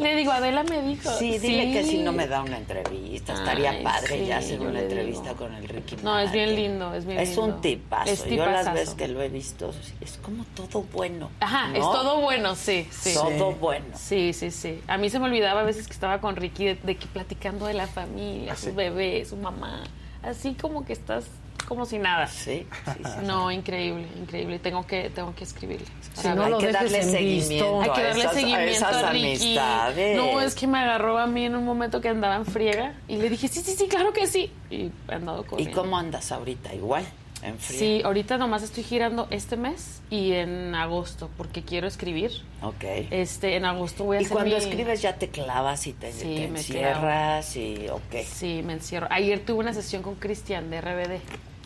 Le 0.00 0.14
digo, 0.16 0.32
Adela 0.32 0.64
me 0.64 0.82
dijo. 0.82 1.08
Sí, 1.18 1.38
dile 1.38 1.72
que 1.72 1.84
si 1.84 1.98
no 1.98 2.12
me 2.12 2.26
da 2.26 2.42
una 2.42 2.56
entrevista, 2.58 3.32
estaría 3.32 3.70
Ay, 3.70 3.84
padre 3.84 4.18
sí, 4.18 4.26
ya 4.26 4.38
hacer 4.38 4.60
una 4.60 4.80
entrevista 4.80 5.22
digo. 5.30 5.36
con 5.36 5.54
el 5.54 5.68
Ricky 5.68 5.96
No, 6.02 6.18
es 6.18 6.32
bien 6.32 6.56
lindo, 6.56 6.94
es 6.94 7.04
bien 7.04 7.18
Es 7.20 7.28
lindo. 7.30 7.44
un 7.44 7.60
tipazo. 7.60 8.10
Es 8.10 8.24
Yo 8.24 8.44
las 8.44 8.72
veces 8.72 8.94
que 8.94 9.06
lo 9.08 9.22
he 9.22 9.28
visto, 9.28 9.72
es 10.00 10.18
como 10.22 10.44
todo 10.56 10.82
bueno. 10.82 11.30
Ajá, 11.40 11.68
¿no? 11.68 11.74
es 11.76 11.80
todo 11.80 12.20
bueno, 12.20 12.54
sí, 12.56 12.88
sí. 12.90 13.14
Todo 13.14 13.52
bueno. 13.52 13.86
Sí, 13.96 14.32
sí, 14.32 14.50
sí. 14.50 14.80
A 14.88 14.98
mí 14.98 15.10
se 15.10 15.18
me 15.20 15.26
olvidaba 15.26 15.60
a 15.60 15.64
veces 15.64 15.86
que 15.86 15.92
estaba 15.92 16.20
con 16.20 16.34
Ricky 16.36 16.64
de, 16.64 16.74
de 16.74 16.96
que 16.96 17.06
platicando 17.06 17.66
de 17.66 17.74
la 17.74 17.86
familia, 17.86 18.56
sus 18.56 18.74
bebés, 18.74 19.28
su 19.28 19.36
mamá. 19.36 19.84
Así 20.22 20.54
como 20.54 20.84
que 20.84 20.92
estás 20.92 21.24
como 21.66 21.84
si 21.86 21.98
nada. 21.98 22.26
Sí, 22.26 22.66
sí, 22.84 23.02
sí. 23.04 23.10
No, 23.26 23.50
increíble, 23.50 24.06
increíble. 24.18 24.58
Tengo 24.58 24.86
que, 24.86 25.10
tengo 25.10 25.34
que 25.34 25.44
escribirle. 25.44 25.86
Si 26.14 26.28
no 26.28 26.48
lo 26.48 26.58
Hay 26.58 26.66
que 26.66 26.72
darle 26.72 27.00
en 27.02 27.10
seguimiento 27.10 27.78
visto. 27.78 27.82
Hay 27.82 27.90
que 27.90 28.00
a 28.00 28.04
darle 28.04 28.20
esas- 28.20 28.32
a 28.32 28.34
seguimiento 28.34 28.70
esas 28.70 28.94
a 29.04 29.10
Ricky. 29.10 29.26
amistades. 29.26 30.16
No, 30.16 30.40
es 30.40 30.54
que 30.54 30.66
me 30.66 30.78
agarró 30.78 31.18
a 31.18 31.26
mí 31.26 31.44
en 31.44 31.56
un 31.56 31.64
momento 31.64 32.00
que 32.00 32.08
andaba 32.08 32.36
en 32.36 32.46
friega 32.46 32.94
y 33.08 33.16
le 33.16 33.28
dije, 33.28 33.48
sí, 33.48 33.60
sí, 33.60 33.72
sí, 33.74 33.86
claro 33.88 34.12
que 34.12 34.26
sí. 34.26 34.50
Y 34.70 34.90
he 35.08 35.14
andado 35.14 35.42
¿Y 35.42 35.44
corriendo. 35.46 35.80
cómo 35.82 35.96
andas 35.98 36.32
ahorita? 36.32 36.74
Igual, 36.74 37.04
en 37.42 37.58
frío. 37.58 37.78
Sí, 37.78 38.02
ahorita 38.04 38.36
nomás 38.38 38.62
estoy 38.62 38.82
girando 38.82 39.26
este 39.30 39.56
mes 39.56 40.00
y 40.10 40.32
en 40.32 40.74
agosto 40.74 41.30
porque 41.36 41.62
quiero 41.62 41.86
escribir. 41.86 42.30
Ok. 42.62 42.84
Este, 43.10 43.56
en 43.56 43.64
agosto 43.64 44.04
voy 44.04 44.16
a 44.16 44.20
Y 44.20 44.24
hacer 44.24 44.34
cuando 44.34 44.56
mi- 44.56 44.62
escribes 44.62 45.02
ya 45.02 45.14
te 45.16 45.28
clavas 45.28 45.86
y 45.86 45.92
te, 45.92 46.12
Sí, 46.12 46.34
te 46.36 46.48
me 46.48 46.58
encierras 46.58 47.56
y 47.56 47.88
ok. 47.90 48.24
Sí, 48.26 48.62
me 48.64 48.72
encierro. 48.74 49.06
Ayer 49.10 49.40
tuve 49.44 49.58
una 49.60 49.74
sesión 49.74 50.02
con 50.02 50.14
Cristian 50.16 50.70
de 50.70 50.80
RBD 50.80 51.20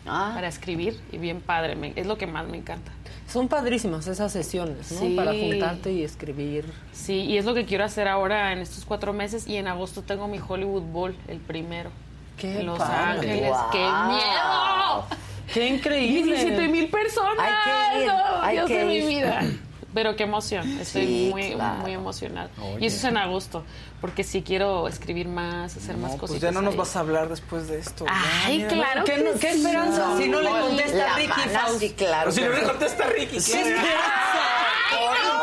Ah. 0.05 0.31
para 0.35 0.47
escribir 0.49 0.99
y 1.11 1.17
bien 1.17 1.39
padre, 1.41 1.75
me- 1.75 1.93
es 1.95 2.05
lo 2.05 2.17
que 2.17 2.27
más 2.27 2.45
me 2.47 2.57
encanta. 2.57 2.91
Son 3.27 3.47
padrísimas 3.47 4.05
esas 4.07 4.31
sesiones, 4.33 4.91
¿no? 4.91 4.99
Sí. 4.99 5.13
Para 5.15 5.31
juntarte 5.31 5.91
y 5.93 6.03
escribir. 6.03 6.65
Sí, 6.91 7.21
y 7.21 7.37
es 7.37 7.45
lo 7.45 7.53
que 7.53 7.65
quiero 7.65 7.85
hacer 7.85 8.07
ahora 8.09 8.51
en 8.51 8.59
estos 8.59 8.83
cuatro 8.85 9.13
meses 9.13 9.47
y 9.47 9.55
en 9.55 9.67
agosto 9.67 10.01
tengo 10.03 10.27
mi 10.27 10.39
Hollywood 10.45 10.83
Bowl, 10.83 11.15
el 11.29 11.39
primero. 11.39 11.89
¡Qué 12.37 12.59
en 12.59 12.65
Los 12.65 12.77
padre! 12.79 13.31
Ángeles. 13.31 13.49
Guau. 13.49 13.71
¡Qué 13.71 13.77
miedo! 13.79 15.05
¡Qué 15.51 15.67
increíble! 15.67 16.35
17 16.35 16.67
mil 16.69 16.87
personas. 16.89 17.39
Hay 17.39 17.53
que 17.63 18.01
ir, 18.03 18.07
No, 18.07 18.41
hay 18.41 18.55
Dios 18.57 18.67
que 18.67 18.77
de 18.79 18.85
mi 18.85 18.95
ir. 18.97 19.07
vida. 19.07 19.41
Pero 19.93 20.15
qué 20.15 20.23
emoción, 20.23 20.67
estoy 20.79 21.05
Sí, 21.05 21.29
muy, 21.31 21.51
claro. 21.53 21.75
muy 21.81 21.93
emocionada. 21.93 22.49
Oye. 22.61 22.77
Y 22.83 22.85
eso 22.87 22.97
es 22.97 23.03
en 23.03 23.17
agosto, 23.17 23.63
porque 24.01 24.23
sí 24.23 24.41
quiero 24.41 24.87
escribir 24.87 25.27
más, 25.27 25.75
hacer 25.77 25.97
más 25.97 26.13
No, 26.13 26.17
cositas. 26.17 26.29
pues 26.29 26.41
ya 26.41 26.51
no 26.51 26.61
nos 26.61 26.73
ahí. 26.73 26.77
vas 26.79 26.95
a 26.95 26.99
hablar 27.01 27.29
después 27.29 27.67
de 27.67 27.79
esto. 27.79 28.05
Ya, 28.05 28.23
Ay, 28.45 28.57
mira, 28.57 28.69
claro 28.69 29.03
¿Qué, 29.05 29.13
que 29.15 29.23
qué 29.39 29.53
sí. 29.53 29.57
esperanza? 29.61 30.17
si 30.17 30.29
no 30.29 30.41
le 30.41 30.49
contesta 30.49 31.15
Ricky 31.15 31.49
Faust. 31.49 31.79
sí, 31.79 31.89
claro. 31.93 32.31
Si 32.31 32.41
no 32.41 32.49
le 32.49 32.63
contesta 32.63 33.03
Ricky, 33.05 33.37
¡Qué 33.37 33.51
¿qué? 33.51 33.61
esperanza! 33.61 33.89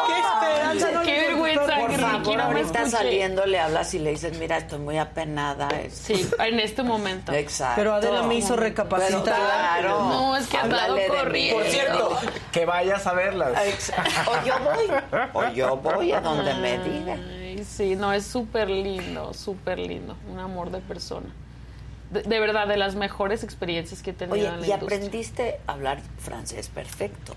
¡Qué 0.07 0.19
esperanza! 0.19 0.91
No 0.93 1.03
Qué 1.03 1.13
vergüenza. 1.21 1.61
Por 1.81 1.93
favor, 1.93 2.37
no 2.37 2.43
ahorita 2.45 2.89
saliendo 2.89 3.47
le 3.47 3.59
hablas 3.59 3.93
y 3.95 3.99
le 3.99 4.11
dices, 4.11 4.39
mira, 4.39 4.59
estoy 4.59 4.79
muy 4.79 4.99
apenada. 4.99 5.69
Sí, 5.93 6.29
en 6.39 6.61
este 6.61 6.83
momento. 6.83 7.33
Exacto. 7.33 7.75
Pero 7.77 7.95
Adela 7.95 8.23
me 8.23 8.35
hizo 8.37 8.57
recapacitar. 8.57 9.21
Pero 9.23 9.25
claro. 9.25 10.01
No, 10.05 10.37
es 10.37 10.47
que 10.47 10.57
he 10.57 10.61
andado 10.61 10.97
corriendo. 11.09 11.57
Por 11.63 11.67
cierto, 11.71 12.19
que 12.53 12.65
vayas 12.67 13.07
a 13.07 13.13
verlas. 13.15 13.53
Exacto. 13.67 14.33
O 14.41 14.47
yo 14.47 14.55
voy. 14.65 15.21
O 15.33 15.53
yo 15.53 15.77
voy 15.77 16.13
a 16.13 16.21
donde 16.21 16.55
me 16.55 16.79
digan. 16.79 17.21
Ay, 17.29 17.65
sí, 17.65 17.97
no, 17.97 18.13
es 18.13 18.25
súper 18.27 18.69
lindo, 18.71 19.35
súper 19.35 19.79
lindo. 19.79 20.17
Un 20.31 20.39
amor 20.39 20.71
de 20.71 20.81
persona. 20.81 21.27
De, 22.11 22.23
de 22.23 22.41
verdad, 22.41 22.67
de 22.67 22.77
las 22.77 22.95
mejores 22.97 23.45
experiencias 23.45 24.03
que 24.03 24.11
he 24.11 24.13
tenido 24.15 24.35
Oye, 24.35 24.47
en 24.49 24.61
la 24.61 24.67
y 24.67 24.71
industria. 24.71 24.97
aprendiste 24.97 25.61
a 25.67 25.73
hablar 25.73 26.01
francés 26.19 26.69
perfecto. 26.69 27.35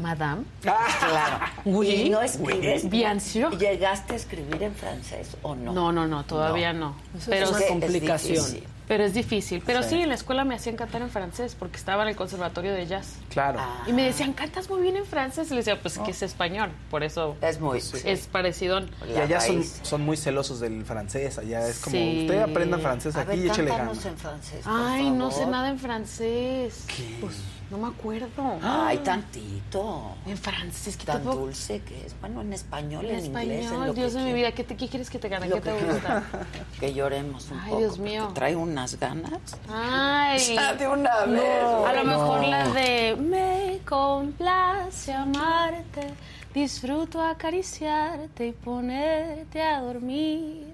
Madame. 0.00 0.44
Claro. 0.62 1.38
Oui. 1.64 1.88
¿Y 1.88 2.10
no 2.10 2.20
escribes? 2.22 2.88
Bien 2.88 3.20
sûr. 3.20 3.56
¿Llegaste 3.58 4.14
a 4.14 4.16
escribir 4.16 4.62
en 4.62 4.74
francés 4.74 5.36
o 5.42 5.54
no? 5.54 5.72
No, 5.72 5.92
no, 5.92 6.06
no, 6.06 6.24
todavía 6.24 6.72
no. 6.72 6.94
Eso 7.16 7.30
Pero 7.30 7.44
es 7.46 7.50
una 7.50 7.58
es 7.60 7.66
complicación. 7.66 8.36
difícil. 8.36 8.64
Pero 8.86 9.04
es 9.04 9.12
difícil. 9.12 9.62
Pero 9.66 9.82
sí. 9.82 9.90
Sí. 9.90 10.00
en 10.00 10.08
la 10.08 10.14
escuela 10.14 10.44
me 10.44 10.54
hacían 10.54 10.76
cantar 10.76 11.02
en 11.02 11.10
francés 11.10 11.54
porque 11.58 11.76
estaba 11.76 12.04
en 12.04 12.08
el 12.08 12.16
conservatorio 12.16 12.72
de 12.72 12.86
jazz. 12.86 13.16
Claro. 13.28 13.58
Ah. 13.60 13.84
Y 13.86 13.92
me 13.92 14.02
decían, 14.02 14.32
cantas 14.32 14.70
muy 14.70 14.80
bien 14.80 14.96
en 14.96 15.04
francés. 15.04 15.48
Y 15.48 15.50
le 15.50 15.56
decía, 15.58 15.78
pues 15.78 15.98
que 15.98 16.12
es 16.12 16.22
español. 16.22 16.70
Por 16.90 17.02
eso 17.04 17.36
Es 17.42 17.60
muy... 17.60 17.82
es 18.04 18.26
parecido. 18.28 18.80
Y 19.06 19.18
allá 19.18 19.40
son, 19.82 20.00
muy 20.02 20.16
celosos 20.16 20.60
del 20.60 20.86
francés. 20.86 21.36
Allá 21.38 21.68
es 21.68 21.80
como, 21.80 21.96
Sí. 21.96 22.20
usted 22.22 22.40
aprenda 22.40 22.78
francés 22.78 23.14
A 23.16 23.20
aquí 23.22 23.30
ver, 23.36 23.38
y 23.40 23.48
échele 23.50 23.70
ganas. 23.70 24.06
en 24.06 24.16
francés, 24.16 24.60
por 24.64 24.72
Ay, 24.74 25.10
no 25.10 25.30
sé 25.32 25.44
nada 25.44 25.68
en 25.68 25.78
francés. 25.78 26.86
Pues 27.20 27.34
no 27.70 27.76
me 27.78 27.88
acuerdo. 27.88 28.58
Ay, 28.62 28.98
tantito. 28.98 30.14
En 30.26 30.36
francés, 30.38 30.96
¿qué 30.96 31.04
Tan 31.04 31.22
te 31.22 31.28
dulce 31.28 31.82
que 31.82 32.06
es. 32.06 32.18
Bueno, 32.20 32.40
en 32.40 32.52
español, 32.54 33.04
En 33.06 33.18
en, 33.18 33.26
inglés, 33.26 33.70
en 33.70 33.86
lo 33.86 33.92
Dios 33.92 34.12
que 34.14 34.18
de 34.20 34.24
mi 34.24 34.32
vida, 34.32 34.52
¿qué, 34.52 34.64
te, 34.64 34.74
qué 34.76 34.88
quieres 34.88 35.10
que 35.10 35.18
te 35.18 35.28
gane? 35.28 35.48
¿Qué 35.50 35.60
te 35.60 35.76
que 35.76 35.84
gusta? 35.84 36.22
Que 36.80 36.94
lloremos 36.94 37.50
un 37.50 37.58
Ay, 37.58 37.68
poco. 37.70 37.78
Dios 37.80 37.96
porque 37.98 38.10
mío. 38.10 38.30
Trae 38.34 38.56
un 38.56 38.70
unas 38.70 38.98
ganas. 38.98 39.32
Ay. 39.68 40.56
De 40.78 40.88
una 40.88 41.26
No. 41.26 41.32
vez. 41.32 41.64
A 41.86 41.92
lo 41.92 42.04
No. 42.04 42.10
mejor 42.10 42.44
la 42.46 42.68
de 42.68 43.16
me 43.16 43.80
complace 43.84 45.12
amarte, 45.12 46.08
disfruto 46.54 47.20
acariciarte 47.22 48.46
y 48.46 48.52
ponerte 48.52 49.60
a 49.62 49.80
dormir. 49.80 50.72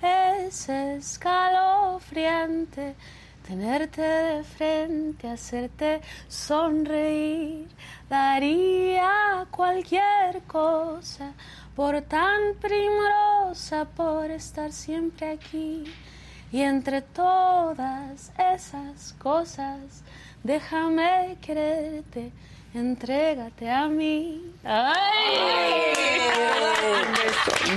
Es 0.00 0.68
escalofriante 0.68 2.94
tenerte 3.46 4.02
de 4.02 4.44
frente, 4.44 5.28
hacerte 5.28 6.00
sonreír. 6.28 7.68
Daría 8.08 9.46
cualquier 9.50 10.42
cosa 10.46 11.32
por 11.74 12.00
tan 12.02 12.54
primorosa, 12.60 13.84
por 13.84 14.30
estar 14.30 14.72
siempre 14.72 15.30
aquí. 15.30 15.84
Y 16.52 16.60
entre 16.60 17.00
todas 17.00 18.30
esas 18.38 19.14
cosas, 19.14 20.02
déjame 20.42 21.38
quererte, 21.40 22.30
entrégate 22.74 23.70
a 23.70 23.88
mí. 23.88 24.52
¡Ay! 24.62 25.94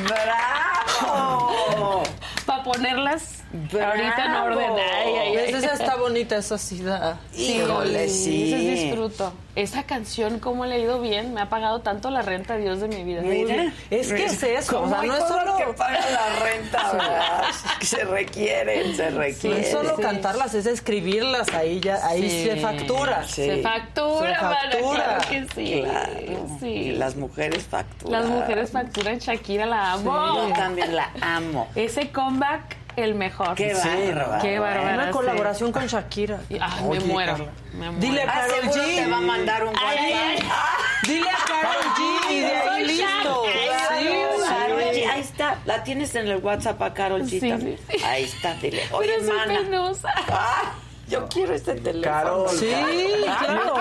¡Bravo! 0.04 2.04
Para 2.46 2.64
ponerlas 2.64 3.45
ahorita 3.74 4.26
en 4.26 4.32
orden. 4.32 4.70
Ay, 4.72 5.14
ay, 5.16 5.38
ay. 5.38 5.54
Esa 5.54 5.74
está 5.74 5.96
bonita, 5.96 6.38
esa 6.38 6.58
sí 6.58 6.82
da. 6.82 7.18
Sí, 7.32 7.58
Híjole, 7.58 8.10
sí. 8.10 8.54
Esa 8.54 8.58
disfruto. 8.84 9.34
Esa 9.56 9.84
canción, 9.84 10.40
cómo 10.40 10.66
le 10.66 10.76
ha 10.76 10.78
ido 10.80 11.00
bien, 11.00 11.34
me 11.34 11.40
ha 11.40 11.48
pagado 11.48 11.80
tanto 11.80 12.10
la 12.10 12.22
renta, 12.22 12.58
Dios 12.58 12.82
de 12.82 12.90
mi 12.90 13.06
vida. 13.06 13.22
Mira, 13.22 13.72
Es 13.90 14.12
que 14.12 14.26
es 14.26 14.44
eso, 14.44 14.80
o 14.80 14.82
¿Cómo 14.82 14.96
sea, 15.00 15.04
no 15.08 15.16
es 15.16 15.24
solo- 15.30 15.56
que 15.56 15.64
pagan 15.74 16.04
la 16.14 16.40
renta, 16.44 16.92
¿verdad? 16.92 17.44
Se 17.80 18.04
requieren, 18.04 18.94
se 18.98 19.12
No 19.12 19.20
requieren. 19.20 19.62
es 19.64 19.72
solo 19.72 19.96
cantarlas, 19.96 20.54
es 20.56 20.66
escribirlas, 20.66 21.48
ahí 21.54 21.80
ya, 21.80 22.06
ahí 22.06 22.30
Sí. 22.30 22.44
se 22.50 22.56
factura. 22.58 23.24
Sí. 23.24 23.46
Se 23.46 23.62
factura, 23.62 24.36
Se 24.40 24.44
mana, 24.44 24.60
factura. 24.72 25.04
claro 25.06 25.30
que 25.30 25.48
sí. 25.56 25.82
Claro. 25.84 26.48
Sí. 26.60 26.92
Las 26.98 27.16
mujeres 27.16 27.64
facturan. 27.64 28.22
Las 28.22 28.30
mujeres 28.30 28.72
facturan, 28.72 29.20
Shakira 29.20 29.66
la 29.66 29.94
amo. 29.94 30.48
Yo 30.50 30.54
también 30.54 30.94
la 30.98 31.10
amo. 31.22 31.70
Ese 31.76 32.10
comeback, 32.12 32.76
el 32.98 33.16
mejor. 33.16 33.56
Qué 33.56 33.74
bárbara. 33.74 34.40
Qué 34.42 34.60
bárbara. 34.60 34.94
Una 34.96 35.06
sí. 35.08 35.12
colaboración 35.12 35.72
con 35.72 35.88
Shakira. 35.88 36.40
Ay, 36.50 36.58
me 36.84 36.88
Oye, 36.90 37.00
muero. 37.02 37.38
Me 37.74 37.92
muero. 37.92 38.00
Dile 38.00 38.22
a 38.24 38.26
Ah, 38.26 38.34
Carol 38.48 38.62
seguro 38.64 38.84
G. 38.84 38.96
te 38.96 39.08
va 39.12 39.18
a 39.18 39.22
mandar 39.22 39.64
un 39.66 39.74
Ay, 39.78 39.98
ay, 39.98 40.14
ay. 40.14 40.36
WhatsApp. 40.36 41.08
Dile 41.08 41.30
a 41.30 41.38
Carol 41.48 41.84
G 41.96 42.32
y 42.32 42.40
de 42.40 42.46
ahí 42.48 42.68
Soy 42.68 42.84
listo. 42.88 43.44
Sí, 43.46 44.48
Carol 44.48 44.84
sí. 44.94 45.00
G, 45.02 45.10
ahí 45.10 45.22
está. 45.22 45.56
La 45.66 45.84
tienes 45.84 46.16
en 46.16 46.28
el 46.28 46.38
WhatsApp 46.38 46.82
a 46.82 46.94
Carol 46.94 47.22
G 47.24 47.40
Sí, 47.40 47.50
también. 47.50 47.78
sí, 47.90 47.98
sí. 47.98 48.04
Ahí 48.04 48.24
está, 48.24 48.54
dile. 48.56 48.84
Oye, 48.92 49.12
Pero 49.20 49.42
es 49.52 49.58
penosa. 49.60 50.10
Ah, 50.30 50.74
yo 51.08 51.28
quiero 51.28 51.54
este 51.54 51.76
teléfono. 51.76 52.02
Carol. 52.04 52.50
Sí, 52.50 52.68
claro. 53.40 53.74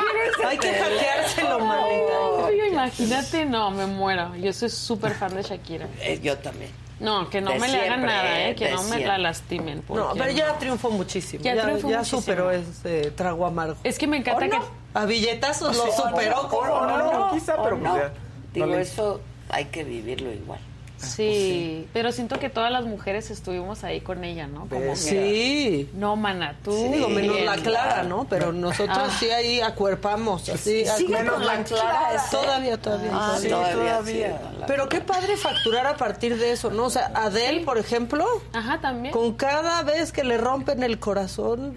Hay 0.46 0.58
que 0.58 0.72
hackeárselo, 0.74 1.58
manita. 1.60 2.46
Ay, 2.46 2.60
imagínate, 2.70 3.44
no, 3.46 3.70
me 3.70 3.86
muero. 3.86 4.34
Yo 4.36 4.52
soy 4.52 4.68
súper 4.70 5.12
fan 5.14 5.34
de 5.34 5.42
Shakira. 5.42 5.88
Eh, 6.00 6.20
yo 6.22 6.36
también. 6.38 6.70
No, 7.00 7.28
que 7.28 7.40
no 7.40 7.50
De 7.50 7.58
me 7.58 7.68
le 7.68 7.80
hagan 7.80 8.02
nada, 8.06 8.48
¿eh? 8.48 8.54
Que 8.54 8.70
no 8.70 8.82
me 8.84 9.04
la 9.04 9.18
lastimen. 9.18 9.82
No, 9.88 10.12
pero 10.14 10.30
ya 10.30 10.56
triunfó 10.58 10.90
muchísimo. 10.90 11.42
Ya 11.42 11.54
Ya, 11.54 11.62
triunfó 11.64 11.90
ya 11.90 11.98
muchísimo. 11.98 12.20
superó 12.20 12.50
ese 12.52 13.10
trago 13.10 13.46
amargo. 13.46 13.76
Es 13.82 13.98
que 13.98 14.06
me 14.06 14.16
encanta 14.18 14.46
¿O 14.46 14.50
que... 14.50 14.58
A 14.94 15.04
billetazos 15.04 15.76
lo 15.76 15.86
Sí, 15.86 15.90
superó. 15.96 16.42
o 16.42 16.48
¿cómo 16.48 16.66
no, 16.66 16.86
no? 16.98 17.12
no, 17.12 17.30
quizá, 17.32 17.60
pero 17.62 17.76
no. 17.76 17.90
pues 17.90 18.02
ya, 18.04 18.12
Digo, 18.54 18.74
eso 18.76 19.20
hay 19.50 19.64
que 19.66 19.82
vivirlo 19.82 20.32
igual. 20.32 20.60
Sí, 21.04 21.86
pero 21.92 22.12
siento 22.12 22.38
que 22.38 22.48
todas 22.50 22.70
las 22.72 22.84
mujeres 22.84 23.30
estuvimos 23.30 23.84
ahí 23.84 24.00
con 24.00 24.24
ella, 24.24 24.46
¿no? 24.46 24.60
Como 24.68 24.80
que- 24.92 24.96
Sí. 24.96 25.90
No, 25.94 26.16
mana, 26.16 26.56
tú. 26.64 26.72
Digo, 26.92 27.08
menos 27.08 27.34
bien. 27.34 27.46
la 27.46 27.56
Clara, 27.56 28.02
¿no? 28.02 28.26
Pero 28.28 28.52
nosotros 28.52 28.98
Ah. 29.00 29.16
sí 29.18 29.30
ahí 29.30 29.60
acuerpamos. 29.60 30.48
Así, 30.48 30.84
Sigue 30.84 30.90
acuerpamos. 31.16 31.32
con 31.34 31.46
la 31.46 31.64
Clara 31.64 32.14
ese. 32.14 32.30
Todavía, 32.30 32.76
todavía. 32.78 33.10
Ah, 33.12 33.36
todavía. 33.42 33.72
todavía, 34.00 34.02
sí. 34.04 34.62
Pero 34.66 34.88
qué 34.88 35.00
padre 35.00 35.36
facturar 35.36 35.86
a 35.86 35.96
partir 35.96 36.36
de 36.38 36.52
eso, 36.52 36.70
¿no? 36.70 36.84
O 36.86 36.90
sea, 36.90 37.10
Adele, 37.14 37.60
por 37.64 37.78
ejemplo, 37.78 38.26
Ajá, 38.52 38.80
también. 38.80 39.12
con 39.12 39.34
cada 39.34 39.82
vez 39.82 40.12
que 40.12 40.24
le 40.24 40.38
rompen 40.38 40.82
el 40.82 40.98
corazón, 40.98 41.74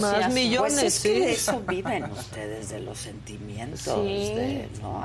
más 0.00 0.32
millones, 0.32 0.72
Pues 0.74 0.82
es 0.84 1.00
que 1.02 1.08
sí. 1.14 1.20
de 1.20 1.32
eso 1.32 1.60
viven 1.66 2.04
ustedes, 2.12 2.68
de 2.70 2.80
los 2.80 2.98
sentimientos. 2.98 3.80
Sí. 3.82 4.34
de- 4.34 4.68
¿no? 4.80 5.02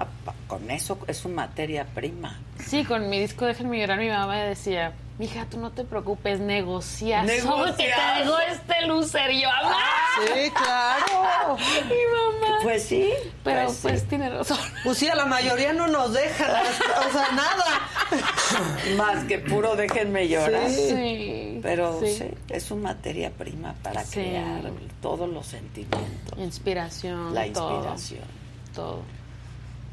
Con 0.48 0.70
eso 0.72 0.98
es 1.08 1.18
su 1.18 1.30
materia 1.30 1.86
prima. 1.94 2.40
Sí, 2.66 2.84
con 2.86 3.10
mi 3.10 3.20
disco 3.20 3.47
Déjenme 3.48 3.80
llorar, 3.80 4.00
mi 4.00 4.10
mamá 4.10 4.28
me 4.36 4.44
decía, 4.44 4.94
mija, 5.18 5.46
tú 5.50 5.60
no 5.60 5.72
te 5.72 5.84
preocupes, 5.84 6.40
negocia. 6.40 7.24
Negocia. 7.24 7.76
que 7.76 7.92
traigo 7.94 8.38
este 8.52 8.86
lucer. 8.88 9.32
Y 9.32 9.42
yo, 9.42 9.50
mamá. 9.50 9.78
Sí, 10.34 10.52
claro. 10.52 11.58
Mi 11.88 12.42
mamá. 12.42 12.58
Pues 12.64 12.84
sí. 12.84 13.10
Pero 13.44 13.66
pues 13.66 13.78
sí. 13.78 13.88
pues 13.88 14.08
tiene 14.08 14.30
razón. 14.30 14.58
Pues 14.84 14.98
sí, 14.98 15.08
a 15.08 15.16
la 15.16 15.26
mayoría 15.26 15.74
no 15.74 15.88
nos 15.88 16.14
dejan, 16.14 16.50
o 16.50 17.12
sea, 17.12 17.32
nada. 17.34 18.96
Más 18.98 19.24
que 19.26 19.38
puro 19.40 19.76
déjenme 19.76 20.28
llorar. 20.28 20.70
Sí. 20.70 21.60
Pero 21.62 22.00
sí. 22.00 22.08
Sí. 22.18 22.26
es 22.50 22.64
su 22.64 22.76
materia 22.78 23.32
prima 23.32 23.74
para 23.84 24.04
Sí. 24.04 24.14
crear 24.22 24.62
todos 25.02 25.28
los 25.30 25.46
sentimientos. 25.46 26.38
Inspiración. 26.38 27.34
La 27.34 27.46
inspiración. 27.48 28.24
Todo. 28.74 29.02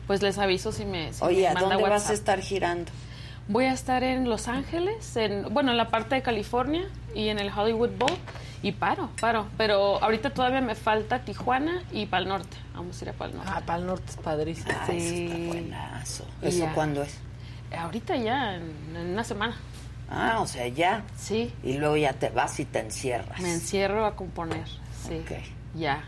Pues 0.07 0.23
les 0.23 0.39
aviso 0.39 0.71
si 0.73 0.85
me. 0.85 1.13
si 1.13 1.25
Oye, 1.25 1.43
me 1.43 1.47
¿a 1.49 1.55
manda 1.55 1.75
dónde 1.75 1.89
vas 1.91 2.11
a 2.11 2.13
estar 2.13 2.41
girando? 2.41 2.93
Voy 3.47 3.67
a 3.67 3.73
estar 3.73 4.03
en 4.03 4.29
Los 4.29 4.49
Ángeles, 4.49 5.17
en, 5.17 5.53
bueno, 5.53 5.71
en 5.71 5.77
la 5.77 5.89
parte 5.89 6.15
de 6.15 6.23
California 6.23 6.89
y 7.15 7.29
en 7.29 7.39
el 7.39 7.51
Hollywood 7.51 7.91
Bowl. 7.99 8.17
Y 8.63 8.73
paro, 8.73 9.11
paro. 9.21 9.47
Pero 9.59 10.03
ahorita 10.03 10.31
todavía 10.31 10.63
me 10.63 10.75
falta 10.75 11.23
Tijuana 11.25 11.83
y 11.93 12.07
Pal 12.07 12.27
Norte. 12.27 12.57
Vamos 12.75 12.99
a 12.99 13.05
ir 13.05 13.11
a 13.11 13.13
Pal 13.13 13.35
Norte. 13.37 13.51
Ah, 13.55 13.61
para 13.67 13.79
el 13.81 13.87
norte 13.87 14.05
es 14.09 14.17
padrísimo. 14.17 14.71
Ah, 14.71 14.87
eso 14.91 15.15
está 15.15 15.37
buenazo. 15.47 16.25
¿Eso 16.41 16.59
ya. 16.61 16.73
cuándo 16.73 17.03
es? 17.03 17.19
Ahorita 17.77 18.17
ya, 18.17 18.55
en, 18.55 18.73
en 18.97 19.07
una 19.11 19.25
semana. 19.25 19.55
Ah, 20.09 20.39
o 20.41 20.47
sea, 20.47 20.67
ya. 20.69 21.05
Sí. 21.19 21.53
Y 21.63 21.75
luego 21.75 21.99
ya 21.99 22.15
te 22.15 22.31
vas 22.31 22.59
y 22.61 22.65
te 22.65 22.79
encierras. 22.79 23.39
Me 23.41 23.53
encierro 23.53 24.07
a 24.07 24.17
componer. 24.17 24.67
Sí. 25.07 25.23
Ya. 25.75 26.03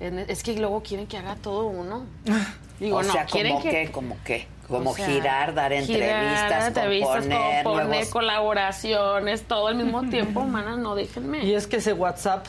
Es 0.00 0.42
que 0.42 0.58
luego 0.58 0.82
quieren 0.82 1.06
que 1.06 1.18
haga 1.18 1.36
todo 1.36 1.66
uno. 1.66 2.04
Digo, 2.80 2.96
o 2.98 3.02
no, 3.02 3.12
sea, 3.12 3.24
quieren 3.26 3.52
¿como 3.52 3.64
que... 3.64 3.70
qué? 3.70 3.92
¿Como 3.92 4.16
qué? 4.24 4.48
Como 4.68 4.90
o 4.90 4.94
sea, 4.96 5.06
girar, 5.06 5.54
dar 5.54 5.72
entrevistas, 5.72 6.42
girar, 6.44 6.62
entrevistas, 6.68 7.14
componer, 7.22 7.64
componer, 7.64 7.86
nuevos... 7.88 8.08
colaboraciones, 8.08 9.42
todo 9.44 9.68
al 9.68 9.74
mismo 9.76 10.02
tiempo, 10.10 10.42
mana, 10.44 10.76
no 10.76 10.94
déjenme. 10.94 11.44
Y 11.44 11.54
es 11.54 11.66
que 11.66 11.76
ese 11.76 11.92
WhatsApp 11.92 12.46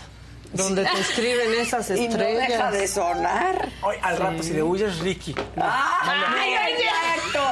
donde 0.54 0.86
te 0.86 1.00
escriben 1.00 1.54
esas 1.60 1.90
Y 1.96 2.08
no 2.08 2.16
estrellas. 2.16 2.48
deja 2.48 2.72
de 2.72 2.88
sonar. 2.88 3.68
Hoy, 3.82 3.98
al 4.02 4.18
rato, 4.18 4.42
si 4.44 4.54
le 4.54 4.64
huyes, 4.64 5.00
Ricky. 5.00 5.36
¡Ay, 5.58 6.54
exacto! 6.74 7.44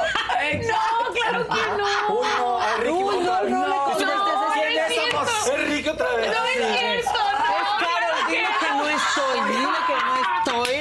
No, 0.66 1.12
claro 1.12 1.46
que 1.48 1.60
no. 1.76 2.18
Uy, 2.18 2.26
no, 2.38 2.58
a 2.60 2.76
Ricky. 2.76 2.92
Uy, 2.92 3.16
no, 3.24 3.42
no 3.44 3.66
no, 3.66 3.96
no 3.96 5.56
es 5.56 5.68
Ricky 5.68 5.88
otra 5.88 6.06
vez. 6.16 6.26
No 6.28 6.44
es 6.46 6.78
cierto, 6.78 7.10
no. 7.12 7.44
Carol, 7.78 8.26
dile 8.28 8.48
que 8.60 8.70
no 8.70 8.88
estoy, 8.88 9.40
dile 9.48 9.78
que 9.86 9.96
no 10.04 10.14
estoy. 10.16 10.76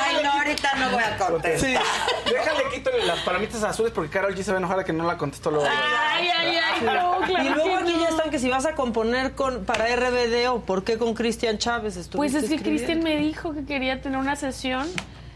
Ay, 0.00 0.16
no, 0.22 0.32
ahorita 0.32 0.74
no 0.76 0.90
voy 0.90 1.02
a 1.02 1.18
contestar. 1.18 1.70
Sí. 1.70 1.76
Las 3.08 3.20
palomitas 3.20 3.62
azules 3.64 3.92
porque 3.92 4.10
Carol 4.10 4.34
G 4.34 4.42
se 4.42 4.52
va 4.52 4.58
a 4.58 4.60
enojar 4.60 4.78
de 4.78 4.84
que 4.84 4.92
no 4.92 5.04
la 5.04 5.16
contestó 5.16 5.50
luego. 5.50 5.66
Ay, 5.68 6.28
ay, 6.38 6.56
ay, 6.56 6.80
no, 6.84 7.26
claro 7.26 7.44
y 7.44 7.48
luego 7.54 7.64
que 7.78 7.84
aquí 7.84 7.92
no. 7.94 8.00
ya 8.00 8.08
están 8.10 8.30
que 8.30 8.38
si 8.38 8.48
vas 8.48 8.66
a 8.66 8.74
componer 8.74 9.32
con 9.34 9.64
para 9.64 9.86
RBD 9.96 10.48
o 10.50 10.60
por 10.60 10.84
qué 10.84 10.96
con 10.98 11.14
Cristian 11.14 11.58
Chávez 11.58 12.08
Pues 12.14 12.34
es 12.34 12.48
que? 12.48 12.58
Cristian 12.58 13.02
me 13.02 13.16
dijo 13.16 13.52
que 13.54 13.64
quería 13.64 14.00
tener 14.00 14.18
una 14.18 14.36
sesión 14.36 14.86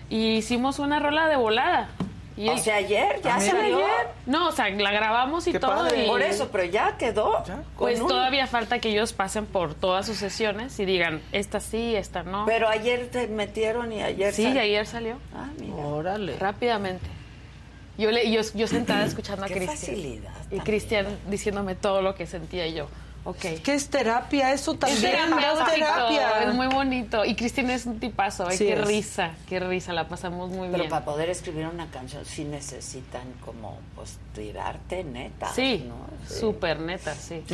y 0.08 0.36
hicimos 0.36 0.78
una 0.78 1.00
rola 1.00 1.26
de 1.28 1.36
volada. 1.36 1.88
Y 2.34 2.48
O 2.48 2.56
sea, 2.56 2.76
ayer 2.76 3.20
ya 3.22 3.36
Ah, 3.36 3.40
salió. 3.40 3.76
ayer. 3.76 4.06
No, 4.24 4.48
o 4.48 4.52
sea, 4.52 4.70
la 4.70 4.90
grabamos 4.90 5.46
y 5.48 5.52
Qué 5.52 5.60
todo. 5.60 5.70
padre. 5.74 6.04
y- 6.04 6.08
Por 6.08 6.22
eso, 6.22 6.48
pero 6.50 6.64
ya 6.64 6.96
quedó. 6.96 7.44
Pues 7.76 8.00
un- 8.00 8.08
todavía 8.08 8.46
falta 8.46 8.78
que 8.78 8.88
ellos 8.88 9.12
pasen 9.12 9.44
por 9.44 9.74
todas 9.74 10.06
sus 10.06 10.16
sesiones 10.16 10.80
y 10.80 10.86
digan, 10.86 11.20
esta 11.32 11.60
sí, 11.60 11.94
esta 11.94 12.22
no. 12.22 12.46
Pero 12.46 12.70
ayer 12.70 13.10
te 13.10 13.26
metieron 13.28 13.92
y 13.92 14.02
ayer 14.02 14.32
sí, 14.32 14.44
sal- 14.44 14.56
y 14.56 14.58
ayer 14.60 14.86
salió. 14.86 15.16
Ah, 15.36 15.48
mira. 15.60 15.74
Órale. 15.76 16.38
Rápidamente. 16.38 17.06
Yo, 17.98 18.10
le, 18.10 18.30
yo, 18.30 18.40
yo 18.54 18.66
sentada 18.66 19.04
escuchando 19.04 19.44
a 19.44 19.48
Qué 19.48 19.54
Cristian. 19.54 19.76
facilidad 19.78 20.30
Y 20.30 20.42
también. 20.42 20.64
Cristian 20.64 21.06
diciéndome 21.28 21.74
todo 21.74 22.02
lo 22.02 22.14
que 22.14 22.26
sentía 22.26 22.66
y 22.66 22.74
yo. 22.74 22.88
Ok. 23.24 23.36
¿Qué 23.62 23.74
es 23.74 23.88
terapia? 23.88 24.52
Eso 24.52 24.72
Es 24.72 24.78
también 24.80 25.12
terapéutico, 25.12 25.70
terapia. 25.70 26.42
es 26.48 26.54
muy 26.54 26.66
bonito. 26.66 27.24
Y 27.24 27.36
Cristian 27.36 27.70
es 27.70 27.86
un 27.86 28.00
tipazo, 28.00 28.50
¿eh? 28.50 28.56
Sí 28.56 28.66
qué 28.66 28.72
es. 28.72 28.84
risa, 28.84 29.30
qué 29.48 29.60
risa, 29.60 29.92
la 29.92 30.08
pasamos 30.08 30.50
muy 30.50 30.66
Pero 30.66 30.78
bien. 30.78 30.90
para 30.90 31.04
poder 31.04 31.30
escribir 31.30 31.66
una 31.68 31.86
canción 31.88 32.24
sí 32.24 32.42
necesitan 32.42 33.22
como 33.44 33.78
pues 33.94 34.18
tirarte 34.34 35.04
neta. 35.04 35.46
Sí, 35.52 35.84
¿no? 35.86 35.94
Sí. 36.26 36.40
súper 36.40 36.80
neta, 36.80 37.14
sí. 37.14 37.44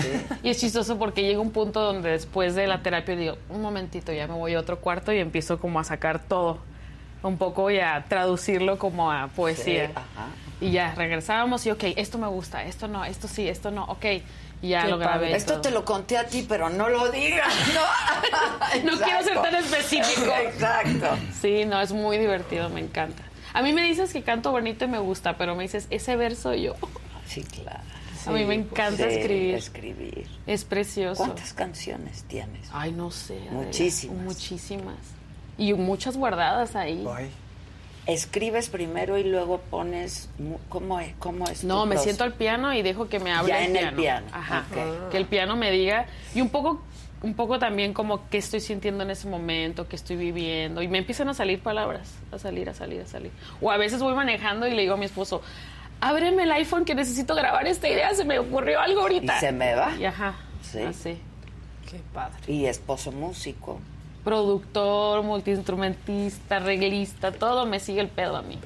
Y 0.42 0.49
es 0.49 0.58
chistoso 0.58 0.97
porque 0.99 1.20
llega 1.23 1.39
un 1.41 1.50
punto 1.50 1.83
donde 1.83 2.12
después 2.12 2.55
de 2.55 2.67
la 2.67 2.81
terapia 2.83 3.15
digo, 3.15 3.36
un 3.50 3.60
momentito, 3.60 4.10
ya 4.10 4.26
me 4.26 4.34
voy 4.34 4.55
a 4.55 4.60
otro 4.60 4.81
cuarto 4.81 5.12
y 5.12 5.18
empiezo 5.18 5.58
como 5.60 5.81
a 5.81 5.84
sacar 5.84 6.18
todo. 6.25 6.58
Un 7.22 7.36
poco 7.38 7.70
ya 7.70 8.05
traducirlo 8.08 8.78
como 8.78 9.10
a 9.12 9.28
poesía. 9.28 9.86
Sí, 9.86 9.92
ajá. 9.94 10.28
Y 10.60 10.70
ya 10.72 10.94
regresábamos 10.94 11.64
y, 11.66 11.70
ok, 11.70 11.84
esto 11.97 12.18
me 12.18 12.26
gusta, 12.26 12.64
esto 12.64 12.88
no, 12.88 13.05
esto 13.05 13.28
sí, 13.28 13.48
esto 13.48 13.70
no, 13.70 13.84
ok. 13.84 14.05
Y 14.60 14.70
ya 14.70 14.82
Qué 14.82 14.88
lo 14.88 14.98
grabé. 14.98 15.30
y 15.30 15.34
Esto 15.34 15.52
todo. 15.52 15.60
te 15.62 15.70
lo 15.70 15.84
conté 15.84 16.18
a 16.18 16.26
ti, 16.26 16.44
pero 16.48 16.68
no 16.68 16.88
lo 16.88 17.10
digas, 17.12 17.52
¿no? 17.74 18.90
No 18.92 18.98
quiero 18.98 19.22
ser 19.22 19.40
tan 19.40 19.55
específico. 19.55 20.32
Exacto. 20.42 21.16
Sí, 21.40 21.64
no, 21.64 21.80
es 21.80 21.92
muy 21.92 22.18
divertido, 22.18 22.68
me 22.70 22.80
encanta. 22.80 23.22
A 23.55 23.62
mí 23.62 23.72
me 23.72 23.82
dices 23.84 24.12
que 24.12 24.22
canto 24.22 24.50
bonito 24.50 24.84
y 24.84 24.88
me 24.88 24.98
gusta, 24.98 25.36
pero 25.36 25.55
me 25.55 25.62
dices 25.62 25.86
ese 25.90 26.16
verso 26.16 26.55
y 26.55 26.62
yo. 26.62 26.74
Sí, 27.28 27.42
claro. 27.44 27.80
a 28.26 28.30
mí 28.30 28.44
me 28.47 28.55
encanta 28.55 29.06
Sí, 29.08 29.16
escribir. 29.16 29.55
escribir. 29.56 30.26
Es 30.47 30.64
precioso. 30.64 31.22
¿Cuántas 31.22 31.52
canciones 31.52 32.24
tienes? 32.24 32.68
Ay, 32.72 32.90
no 32.92 33.10
sé. 33.10 33.34
Adela. 33.36 33.52
Muchísimas. 33.52 34.24
Muchísimas. 34.24 34.97
Y 35.59 35.75
muchas 35.75 36.17
guardadas 36.17 36.77
ahí. 36.77 37.05
Escribes 38.07 38.70
primero 38.70 39.19
y 39.19 39.25
luego 39.25 39.59
pones. 39.59 40.31
¿Cómo 40.70 40.99
es? 40.99 41.15
¿Cómo 41.19 41.45
es 41.47 41.62
No, 41.65 41.85
me 41.85 41.99
siento 41.99 42.25
al 42.25 42.33
piano 42.33 42.73
y 42.73 42.81
dejo 42.81 43.09
que 43.09 43.20
me 43.20 43.33
hable 43.33 43.51
Ya 43.51 43.65
el 43.65 43.70
en 43.70 43.77
el 43.77 43.81
piano. 43.83 43.97
piano. 43.99 44.27
Ajá. 44.33 44.65
Que 45.11 45.17
el 45.19 45.27
piano 45.27 45.57
me 45.57 45.70
diga 45.70 46.07
y 46.35 46.41
un 46.41 46.49
poco 46.49 46.81
un 47.20 47.35
poco 47.35 47.59
también 47.59 47.93
como 47.93 48.28
qué 48.31 48.39
estoy 48.39 48.61
sintiendo 48.61 49.03
en 49.03 49.11
ese 49.11 49.28
momento, 49.28 49.89
qué 49.89 49.97
estoy 49.97 50.15
viviendo 50.17 50.81
y 50.83 50.87
me 50.89 50.99
empiezan 50.99 51.28
a 51.28 51.35
salir 51.35 51.61
palabras, 51.61 52.15
a 52.31 52.39
salir, 52.39 52.70
a 52.70 52.75
salir, 52.75 53.01
a 53.01 53.07
salir. 53.07 53.33
O 53.61 53.73
a 53.73 53.77
veces 53.77 54.01
voy 54.01 54.15
manejando 54.15 54.69
y 54.69 54.70
le 54.75 54.83
digo 54.83 54.95
a 54.95 54.97
mi 54.97 55.05
esposo, 55.07 55.43
"Ábreme 56.01 56.45
el 56.45 56.53
iPhone 56.53 56.85
que 56.85 56.95
necesito 56.95 57.35
grabar 57.35 57.67
esta 57.67 57.89
idea, 57.89 58.15
se 58.15 58.25
me 58.25 58.39
ocurrió 58.39 58.78
algo 58.81 59.01
ahorita." 59.01 59.37
¿Y 59.37 59.41
se 59.41 59.51
me 59.53 59.75
va? 59.75 59.97
Y 59.99 60.05
ajá. 60.05 60.37
Sí. 60.62 60.78
Así. 60.81 61.19
Qué 61.91 62.01
padre. 62.15 62.39
Y 62.47 62.67
esposo 62.67 63.11
músico. 63.11 63.81
Productor, 64.28 65.23
multiinstrumentista, 65.23 66.57
arreglista, 66.57 67.32
todo 67.32 67.65
me 67.65 67.81
sigue 67.81 68.02
el 68.02 68.08
pedo 68.08 68.36
a 68.36 68.42
mí. 68.42 68.58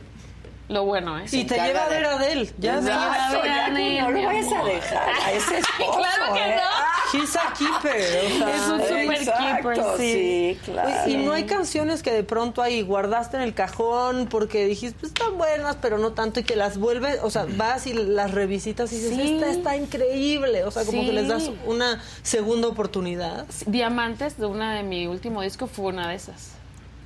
Lo 0.72 0.84
bueno, 0.84 1.18
¿eh? 1.18 1.24
Y 1.30 1.44
te 1.44 1.54
lleva 1.54 1.84
a 1.84 1.88
ver 1.88 2.04
a 2.06 2.12
Adele. 2.14 2.50
Ya 2.58 2.76
Me 2.80 2.90
lleva 2.90 3.26
a 3.28 3.32
ver 3.32 3.50
a 3.50 3.68
no 3.68 4.10
lo 4.10 4.22
vayas 4.24 4.52
a 4.52 4.64
dejar 4.64 5.08
a 5.26 5.32
ese 5.32 5.58
esposo, 5.58 5.92
claro 5.98 6.34
que 6.34 6.40
¿eh? 6.40 6.56
no. 6.56 7.18
She's 7.20 7.36
a 7.36 7.52
keeper. 7.52 8.24
o 8.24 8.38
sea, 8.38 8.56
Es 8.56 8.68
un 8.68 8.80
super 8.80 9.12
exacto, 9.12 9.68
keeper, 9.68 9.96
sí. 9.98 10.58
claro. 10.64 11.10
Y 11.10 11.16
no 11.18 11.32
hay 11.32 11.44
canciones 11.44 12.02
que 12.02 12.10
de 12.10 12.24
pronto 12.24 12.62
ahí 12.62 12.80
guardaste 12.80 13.36
en 13.36 13.42
el 13.42 13.52
cajón 13.52 14.28
porque 14.30 14.64
dijiste, 14.64 14.96
pues 14.98 15.12
están 15.12 15.36
buenas, 15.36 15.76
pero 15.82 15.98
no 15.98 16.12
tanto, 16.12 16.40
y 16.40 16.44
que 16.44 16.56
las 16.56 16.78
vuelves, 16.78 17.18
o 17.22 17.28
sea, 17.28 17.44
vas 17.56 17.86
y 17.86 17.92
las 17.92 18.30
revisitas 18.30 18.90
y 18.92 18.96
dices, 18.96 19.14
Sí. 19.14 19.34
esta 19.34 19.50
está 19.50 19.76
increíble. 19.76 20.64
O 20.64 20.70
sea, 20.70 20.86
como 20.86 21.02
Sí. 21.02 21.08
que 21.08 21.12
les 21.12 21.28
das 21.28 21.50
una 21.66 22.02
segunda 22.22 22.68
oportunidad. 22.68 23.44
Diamantes 23.66 24.38
de 24.38 24.46
una 24.46 24.74
de 24.74 24.82
mi 24.84 25.06
último 25.06 25.42
disco 25.42 25.66
fue 25.66 25.86
una 25.86 26.08
de 26.08 26.14
esas. 26.14 26.52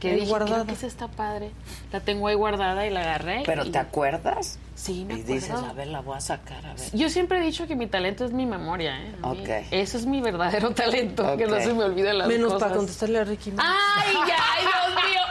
Que 0.01 0.15
dije, 0.15 0.27
guardada. 0.27 0.55
creo 0.57 0.67
que 0.67 0.73
esa 0.75 0.87
está 0.87 1.09
padre. 1.09 1.51
La 1.93 2.01
tengo 2.01 2.29
ahí 2.29 2.35
guardada 2.35 2.87
y 2.87 2.91
la 2.91 3.01
agarré. 3.01 3.43
¿Pero 3.47 3.65
y- 3.65 3.71
te 3.71 3.79
acuerdas? 3.79 4.59
Sí, 4.75 5.05
me 5.07 5.15
Y 5.15 5.21
acuerdo. 5.23 5.35
dices, 5.35 5.51
a 5.71 5.73
ver, 5.73 5.87
la 5.89 6.01
voy 6.01 6.17
a 6.17 6.21
sacar, 6.21 6.67
a 6.67 6.75
ver. 6.75 6.91
Yo 6.93 7.09
siempre 7.09 7.39
he 7.39 7.41
dicho 7.41 7.67
que 7.67 7.75
mi 7.77 7.87
talento 7.87 8.27
es 8.27 8.33
mi 8.33 8.45
memoria, 8.45 9.01
¿eh? 9.01 9.15
A 9.23 9.31
mí 9.31 9.41
Ok. 9.41 9.49
Eso 9.71 9.97
es 9.97 10.05
mi 10.05 10.21
verdadero 10.21 10.71
talento, 10.73 11.37
que 11.39 11.47
no 11.47 11.57
se 11.61 11.73
me 11.73 11.85
olviden 11.85 12.19
las 12.19 12.29
Menos 12.29 12.53
cosas. 12.53 12.63
para 12.69 12.77
contestarle 12.77 13.19
a 13.21 13.25
Ricky. 13.25 13.53
Martin. 13.53 13.75
¡Ay, 13.75 14.15
ya! 14.29 14.37
¡Ay, 14.55 14.65
Dios 14.67 15.05
mío! 15.05 15.23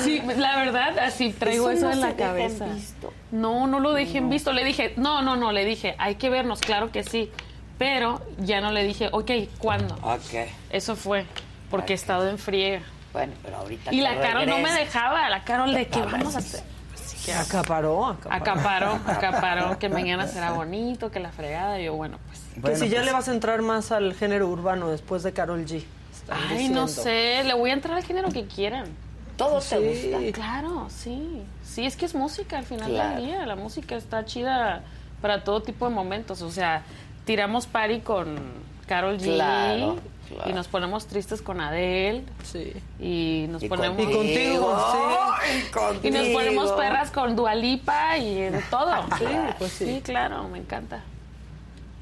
Sí, 0.04 0.22
la 0.38 0.56
verdad, 0.58 0.98
así 1.00 1.32
traigo 1.34 1.70
Eso 1.70 1.78
eso, 1.80 1.86
no 1.88 1.92
en 1.94 2.02
se 2.02 2.08
la 2.08 2.16
cabeza. 2.16 2.66
visto. 2.66 3.14
No, 3.32 3.68
no 3.68 3.80
lo 3.80 3.94
dejé 3.94 4.20
en 4.20 4.30
visto. 4.30 4.52
Le 4.54 4.64
dije, 4.64 4.94
no, 4.98 5.22
no, 5.22 5.36
no, 5.36 5.52
le 5.52 5.66
dije, 5.66 5.96
hay 5.98 6.16
que 6.16 6.30
vernos, 6.30 6.62
claro 6.62 6.92
que 6.92 7.04
sí. 7.04 7.32
Pero 7.78 8.22
ya 8.38 8.62
no 8.62 8.72
le 8.72 8.84
dije, 8.84 9.10
ok, 9.12 9.32
¿cuándo? 9.58 9.96
Ok. 10.04 10.48
Eso 10.70 10.96
fue, 10.96 11.26
porque 11.70 11.94
he 11.94 11.96
estado 11.96 12.30
en 12.30 12.38
friega. 12.38 12.82
Bueno, 13.14 13.34
pero 13.44 13.58
ahorita 13.58 13.94
Y 13.94 14.02
la 14.02 14.20
Carol 14.22 14.46
no 14.48 14.60
me 14.60 14.72
dejaba, 14.72 15.30
la 15.30 15.44
Carol 15.44 15.74
de 15.74 15.88
que 15.88 16.00
vamos 16.02 16.36
a 16.36 16.40
hacer. 16.40 16.62
Que 17.26 17.34
acaparó, 17.34 18.18
Acaparó, 18.30 19.00
acaparó, 19.06 19.78
que 19.78 19.90
mañana 19.90 20.28
será 20.28 20.54
bonito, 20.54 21.12
que 21.12 21.20
la 21.20 21.32
fregada. 21.32 21.80
Y 21.80 21.86
yo, 21.86 21.94
bueno, 21.94 22.18
pues. 22.62 22.80
que 22.80 22.86
si 22.86 22.90
ya 22.90 23.04
le 23.04 23.12
vas 23.12 23.28
a 23.28 23.32
entrar 23.34 23.62
más 23.62 23.92
al 23.92 24.16
género 24.16 24.48
urbano 24.48 24.90
después 24.90 25.22
de 25.24 25.32
Carol 25.34 25.64
G. 25.66 25.84
Ay, 26.30 26.70
no 26.70 26.86
diciendo. 26.86 26.88
sé, 26.88 27.44
le 27.44 27.54
voy 27.54 27.70
a 27.72 27.74
entrar 27.74 27.98
al 27.98 28.04
género 28.04 28.30
que 28.30 28.46
quieran. 28.48 28.86
¿Todo 29.42 29.60
te 29.60 29.80
gusta? 29.80 30.32
Claro, 30.34 30.88
sí. 30.90 31.42
Sí, 31.64 31.86
es 31.86 31.95
que 31.95 32.06
es 32.06 32.16
música 32.16 32.58
al 32.58 32.66
final 32.66 32.90
Claro. 32.92 33.16
del 33.16 33.26
día. 33.26 33.45
La 33.45 33.56
música 33.56 33.95
está 33.95 34.26
chida 34.26 34.84
para 35.22 35.44
todo 35.44 35.61
tipo 35.61 35.88
de 35.88 35.94
momentos. 35.95 36.42
O 36.42 36.52
sea, 36.52 36.84
tiramos 37.26 37.66
party 37.68 38.02
con 38.02 38.36
Carol 38.88 39.18
G. 39.18 39.34
Claro, 39.36 39.98
claro. 40.28 40.50
Y 40.50 40.53
nos 40.53 40.68
ponemos 40.68 41.08
tristes 41.08 41.42
con 41.42 41.60
Adele. 41.61 42.24
Sí. 42.44 42.74
Y 43.00 43.48
nos 43.50 43.64
Y 43.64 43.68
ponemos. 43.70 43.98
contigo. 43.98 44.22
Y 44.24 44.28
contigo, 44.28 44.78
sí. 44.92 44.98
Y 46.08 46.11
nos 46.11 46.20
contigo. 46.22 46.34
ponemos 46.40 46.72
perras 46.74 47.11
con 47.11 47.36
Dualipa 47.36 48.18
y 48.18 48.36
de 48.36 48.61
todo. 48.70 48.92
Sí, 49.18 49.26
pues 49.58 49.72
sí. 49.72 49.86
Sí, 49.86 50.02
claro, 50.02 50.48
me 50.48 50.60
encanta. 50.60 51.03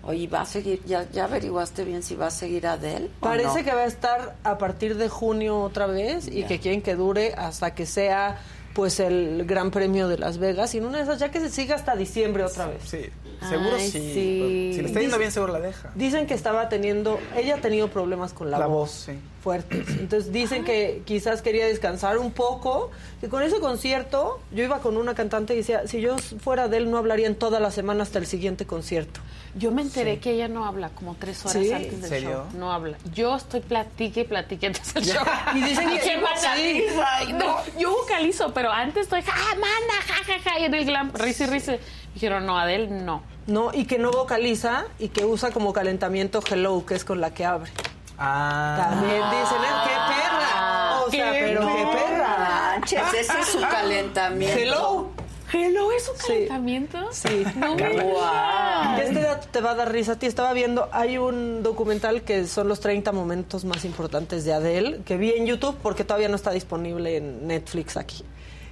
Oye, 0.03 0.27
¿va 0.27 0.41
a 0.41 0.45
seguir? 0.45 0.81
¿Ya, 0.85 1.09
ya 1.11 1.25
averiguaste 1.25 1.83
bien 1.83 2.03
si 2.03 2.15
va 2.15 2.27
a 2.27 2.31
seguir 2.31 2.67
Adele? 2.67 3.09
o 3.19 3.23
Parece 3.25 3.59
no? 3.59 3.65
que 3.65 3.73
va 3.73 3.81
a 3.81 3.85
estar 3.85 4.35
a 4.43 4.57
partir 4.57 4.95
de 4.97 5.09
junio 5.09 5.59
otra 5.59 5.87
vez 5.87 6.27
y 6.27 6.43
que 6.43 6.59
quieren 6.59 6.81
que 6.81 6.95
dure 6.95 7.33
hasta 7.33 7.75
que 7.75 7.85
sea 7.85 8.37
pues 8.73 8.99
el 8.99 9.45
Gran 9.45 9.71
Premio 9.71 10.07
de 10.07 10.17
Las 10.17 10.37
Vegas 10.37 10.73
y 10.73 10.77
en 10.77 10.85
una 10.85 10.99
de 10.99 11.03
esas 11.03 11.19
ya 11.19 11.31
que 11.31 11.39
se 11.41 11.49
siga 11.49 11.75
hasta 11.75 11.95
diciembre 11.95 12.43
otra 12.43 12.67
vez. 12.67 12.81
Sí, 12.85 13.05
seguro 13.47 13.75
Ay, 13.77 13.89
sí. 13.91 13.99
sí. 13.99 14.71
Si 14.75 14.81
le 14.81 14.87
está 14.87 15.01
yendo 15.01 15.17
bien, 15.17 15.31
seguro 15.31 15.53
la 15.53 15.59
deja. 15.59 15.91
Dicen 15.95 16.27
que 16.27 16.33
estaba 16.33 16.69
teniendo, 16.69 17.19
ella 17.35 17.55
ha 17.55 17.61
tenido 17.61 17.87
problemas 17.89 18.33
con 18.33 18.51
la, 18.51 18.59
La 18.59 18.65
voz, 18.67 18.75
voz, 18.89 18.91
sí. 19.05 19.11
fuertes. 19.43 19.87
Entonces 19.99 20.31
dicen 20.31 20.63
que 20.65 21.01
quizás 21.05 21.41
quería 21.41 21.65
descansar 21.67 22.17
un 22.17 22.31
poco, 22.31 22.91
que 23.21 23.29
con 23.29 23.41
ese 23.43 23.59
concierto, 23.59 24.39
yo 24.51 24.63
iba 24.63 24.79
con 24.79 24.97
una 24.97 25.15
cantante 25.15 25.53
y 25.53 25.57
decía, 25.57 25.87
si 25.87 26.01
yo 26.01 26.17
fuera 26.17 26.67
de 26.67 26.77
él 26.77 26.91
no 26.91 26.97
hablaría 26.97 27.27
en 27.27 27.35
toda 27.35 27.59
la 27.59 27.71
semana 27.71 28.03
hasta 28.03 28.19
el 28.19 28.25
siguiente 28.27 28.65
concierto. 28.65 29.19
Yo 29.55 29.71
me 29.71 29.81
enteré 29.81 30.19
que 30.19 30.31
ella 30.31 30.47
no 30.47 30.65
habla 30.65 30.89
como 30.89 31.15
tres 31.15 31.43
horas 31.43 31.53
¿Sí? 31.63 31.71
antes 31.73 31.93
¿En 31.93 32.01
del 32.01 32.09
serio? 32.09 32.29
show. 32.29 32.59
No 32.59 32.71
habla. 32.71 32.97
Yo 33.13 33.35
estoy 33.35 33.61
platique 33.61 34.21
y 34.21 34.23
platique 34.25 34.67
antes 34.67 34.93
del 34.93 35.05
show. 35.05 35.23
Y 35.55 35.61
dicen 35.61 35.89
que 35.89 37.33
no. 37.33 37.57
Yo 37.77 37.91
vocalizo, 37.91 38.53
pero 38.53 38.71
antes 38.71 39.03
estoy, 39.03 39.21
ja, 39.21 39.55
mana, 39.55 39.93
ja, 40.07 40.23
ja, 40.25 40.39
ja, 40.51 40.59
y 40.59 40.65
en 40.65 40.73
el 40.73 40.85
glam, 40.85 41.11
risa 41.13 41.45
y 41.45 41.47
risa. 41.47 41.75
Dijeron, 42.13 42.45
no, 42.45 42.57
Adele, 42.57 42.87
no. 42.87 43.21
No, 43.47 43.71
y 43.73 43.85
que 43.85 43.97
no 43.97 44.11
vocaliza 44.11 44.85
y 44.99 45.09
que 45.09 45.25
usa 45.25 45.51
como 45.51 45.73
calentamiento 45.73 46.39
Hello, 46.49 46.85
que 46.85 46.95
es 46.95 47.03
con 47.05 47.19
la 47.21 47.33
que 47.33 47.45
abre. 47.45 47.71
Ah. 48.17 48.89
También 48.89 49.21
dicen, 49.31 49.57
"Eh, 49.63 49.75
qué 49.85 50.13
perra. 50.13 51.01
O 51.05 51.09
sea, 51.11 51.31
qué 51.31 51.39
pero 51.47 51.61
qué 51.61 51.83
No 51.83 51.91
perra. 51.91 52.37
manches, 52.77 53.13
ese 53.17 53.39
es 53.39 53.47
su 53.47 53.61
calentamiento. 53.61 54.57
Hello. 54.59 55.07
Hello, 55.51 55.91
¿es 55.91 56.07
un 56.07 56.15
calentamiento? 56.17 57.07
Sí. 57.11 57.43
No 57.55 57.75
me 57.75 57.89
digas. 57.89 58.99
Este 59.01 59.21
dato 59.21 59.47
te 59.49 59.61
va 59.61 59.71
a 59.71 59.75
dar 59.75 59.91
risa 59.91 60.11
a 60.11 60.15
ti. 60.17 60.27
Estaba 60.27 60.53
viendo, 60.53 60.89
hay 60.91 61.17
un 61.17 61.63
documental 61.63 62.21
que 62.21 62.45
son 62.45 62.67
los 62.67 62.79
30 62.81 63.11
momentos 63.11 63.65
más 63.65 63.83
importantes 63.83 64.45
de 64.45 64.53
Adele, 64.53 65.01
que 65.05 65.17
vi 65.17 65.31
en 65.31 65.47
YouTube 65.47 65.75
porque 65.81 66.03
todavía 66.03 66.29
no 66.29 66.35
está 66.35 66.51
disponible 66.51 67.17
en 67.17 67.47
Netflix 67.47 67.97
aquí. 67.97 68.23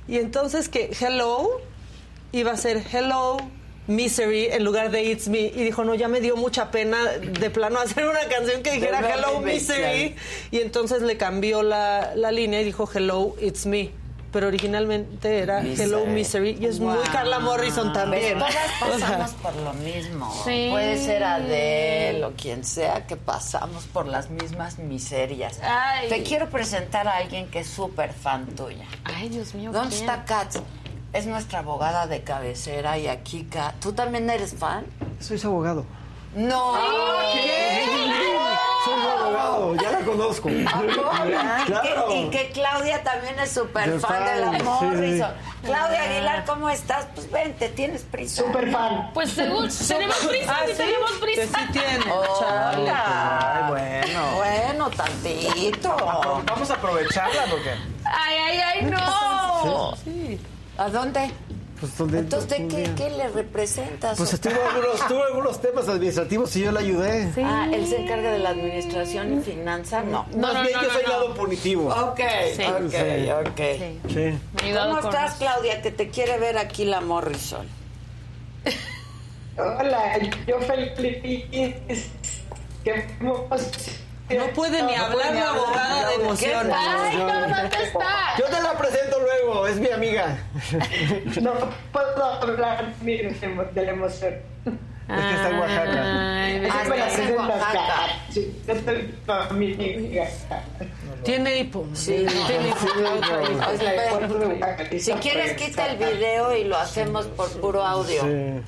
Y 0.08 0.18
entonces 0.20 0.70
que 0.70 0.92
Hello 1.00 1.50
iba 2.32 2.52
a 2.52 2.58
ser 2.58 2.84
Hello 2.92 3.38
Misery 3.88 4.48
en 4.48 4.64
lugar 4.66 4.92
de 4.92 5.04
It's 5.04 5.28
Me. 5.30 5.40
Y 5.40 5.64
dijo, 5.64 5.84
no, 5.86 5.96
ya 5.96 6.08
me 6.08 6.20
dio 6.20 6.36
mucha 6.36 6.72
pena 6.72 6.98
de 7.06 7.50
plano 7.50 7.80
hacer 7.80 8.06
una 8.08 8.28
canción 8.28 8.62
que 8.64 8.72
dijera 8.74 9.00
Hello 9.00 9.40
Misery. 9.42 10.16
Y 10.52 10.60
entonces 10.60 11.02
le 11.02 11.18
cambió 11.18 11.64
la, 11.64 12.14
la 12.16 12.32
línea 12.32 12.62
y 12.62 12.66
dijo 12.66 12.90
Hello 12.94 13.36
It's 13.42 13.66
Me. 13.66 13.92
Pero 14.30 14.48
originalmente 14.48 15.40
era 15.40 15.62
Hello 15.62 16.06
Misery. 16.06 16.58
Y 16.60 16.66
es 16.66 16.82
muy 16.82 16.94
Wow. 16.94 17.04
Carla 17.14 17.40
Morrison 17.40 17.94
también. 17.94 18.38
Pues 18.38 18.54
todas 18.80 19.02
pasamos 19.02 19.32
por 19.36 19.56
lo 19.56 19.74
mismo. 19.76 20.32
Sí. 20.46 20.68
Puede 20.70 20.98
ser 20.98 21.24
Adele 21.24 22.26
o 22.26 22.34
quien 22.34 22.66
sea 22.66 23.08
que 23.08 23.16
pasamos 23.16 23.86
por 23.86 24.06
las 24.06 24.30
mismas 24.30 24.80
miserias. 24.80 25.62
Ay. 25.64 26.10
Te 26.10 26.24
quiero 26.24 26.50
presentar 26.50 27.08
a 27.08 27.16
alguien 27.18 27.48
que 27.48 27.60
es 27.60 27.68
súper 27.68 28.12
fan 28.12 28.48
tuya. 28.48 28.86
Ay, 29.06 29.30
Dios 29.30 29.56
mío. 29.56 29.72
¿Dónde 29.72 29.96
¿quién? 29.96 30.02
está 30.02 30.26
Kat? 30.26 30.58
Es 31.18 31.26
nuestra 31.26 31.60
abogada 31.60 32.06
de 32.06 32.22
cabecera 32.22 32.96
y 33.00 33.08
aquí. 33.08 33.48
¿Tú 33.82 33.92
también 33.94 34.30
eres 34.30 34.54
fan? 34.54 34.86
Soy 35.20 35.40
su 35.40 35.48
abogado. 35.48 35.84
No. 36.36 36.74
Soy 38.86 38.94
su 39.02 39.10
abogado, 39.10 39.76
ya 39.82 39.92
la 39.94 40.00
conozco. 40.02 40.48
Claro. 41.66 42.12
Y 42.16 42.30
que 42.30 42.52
Claudia 42.54 43.02
también 43.04 43.38
es 43.40 43.52
súper 43.52 44.00
fan 44.00 44.26
de 44.26 44.36
la 44.42 44.52
fan, 44.52 44.60
sí. 44.60 44.64
Morrison. 44.64 45.32
Claudia 45.64 46.04
Aguilar, 46.04 46.46
¿cómo 46.46 46.70
estás? 46.70 47.08
Pues 47.16 47.32
vente, 47.32 47.70
tienes 47.70 48.04
prisa. 48.04 48.44
Súper 48.44 48.72
fan. 48.72 49.10
Pues 49.14 49.32
según, 49.32 49.68
tenemos 49.88 50.16
prisa, 50.18 50.56
Ah, 50.56 50.64
sí, 50.68 50.74
tenemos 50.78 51.12
prisa. 51.14 51.42
sí 51.42 51.72
tiene. 51.74 52.12
Hola. 52.12 53.66
Ay, 53.66 53.72
bueno. 53.72 54.36
Bueno, 54.36 54.90
tantito. 54.92 55.96
Vamos 56.46 56.70
a 56.70 56.74
aprovecharla 56.76 57.46
porque. 57.50 57.72
Ay, 58.06 58.36
ay, 58.38 58.60
ay, 58.60 58.84
no. 58.84 59.96
Sí. 60.04 60.40
¿A 60.78 60.90
dónde? 60.90 61.32
Pues, 61.80 61.96
donde, 61.96 62.20
Entonces, 62.20 62.50
¿de 62.50 62.68
qué, 62.68 62.90
qué 62.96 63.10
le 63.12 63.28
representas? 63.30 64.18
Pues 64.18 64.40
tuvo 64.42 64.54
algunos, 64.74 65.08
tuvo 65.08 65.24
algunos 65.24 65.62
temas 65.62 65.88
administrativos 65.88 66.56
y 66.56 66.62
yo 66.62 66.72
le 66.72 66.80
ayudé. 66.80 67.32
Ah, 67.44 67.68
él 67.72 67.86
se 67.88 67.98
encarga 68.02 68.32
de 68.32 68.40
la 68.40 68.50
administración 68.50 69.38
y 69.38 69.42
finanzas, 69.44 70.04
no. 70.06 70.26
Más 70.38 70.54
bien 70.64 70.74
yo 70.82 70.90
soy 70.92 71.04
lado 71.04 71.34
punitivo. 71.36 71.90
Ok, 71.90 72.20
Sí. 72.56 72.64
ok, 72.64 72.92
Sí. 72.92 73.30
ok. 73.32 74.12
Sí. 74.12 74.74
¿Cómo 74.74 75.00
estás, 75.00 75.36
Claudia? 75.36 75.82
Que 75.84 75.92
te 75.92 76.10
quiere 76.10 76.40
ver 76.40 76.58
aquí 76.58 76.86
la 76.86 77.02
Morrison. 77.02 77.68
Hola, 79.58 80.20
yo 80.48 80.60
feliz. 80.62 80.92
Que 82.84 83.06
No 84.30 84.48
puede 84.48 84.84
ni 84.84 84.94
hablar 84.94 85.34
la 85.34 85.50
abogada 85.52 86.10
de 86.10 86.16
emociones. 86.16 86.76
Ay, 86.78 87.18
no, 87.18 87.26
¿dónde 87.26 87.84
está? 87.84 88.38
Yo 88.38 88.46
te 88.46 88.62
la 88.62 88.78
presento 88.78 89.20
luego, 89.20 89.68
es 89.68 89.78
mi 89.78 89.90
amiga. 89.90 90.38
No 91.42 91.54
puedo 91.92 92.24
hablar 92.26 92.94
mire, 93.02 93.32
de 93.32 93.86
la 93.86 93.92
emoción. 93.92 94.34
Es 95.08 95.24
que 95.24 95.36
está 95.36 95.50
en 95.50 95.60
Oaxaca. 95.60 96.44
Ay, 96.44 96.60
me 96.60 96.98
la. 96.98 97.08
Tiene 101.24 101.60
hipo. 101.60 101.88
Sí, 101.94 102.26
tiene 102.48 102.70
hipo. 102.70 102.88
Si 105.00 105.14
quieres, 105.14 105.54
quita 105.54 105.88
el 105.88 105.98
video 105.98 106.54
y 106.56 106.66
lo 106.66 106.78
hacemos 106.78 107.28
por 107.28 107.50
puro 107.62 107.82
audio. 107.86 108.24
Sí. 108.24 108.62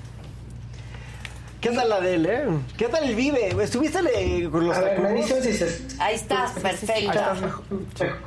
¿Qué 1.62 1.72
tal 1.72 1.90
la 1.90 2.00
de 2.00 2.16
él, 2.16 2.26
eh? 2.26 2.46
¿Qué 2.78 2.86
tal 2.86 3.04
el 3.04 3.16
Vive? 3.16 3.50
¿Estuviste 3.62 4.02
le- 4.02 4.50
con 4.50 4.66
los 4.66 4.78
se... 4.78 5.82
Ahí 6.00 6.16
estás, 6.16 6.52
perfecta. 6.52 7.36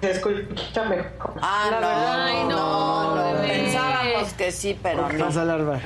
Se 0.02 0.11
escucha 0.11 0.85
mejor. 0.85 1.35
Ah, 1.41 1.70
no, 1.81 2.51
no, 2.51 3.33
no, 3.33 3.41
pensábamos 3.43 4.35
que 4.35 4.52
sí, 4.52 4.78
pero 4.83 5.09
no. 5.09 5.25
Pasa, 5.27 5.44
Larva. 5.47 5.81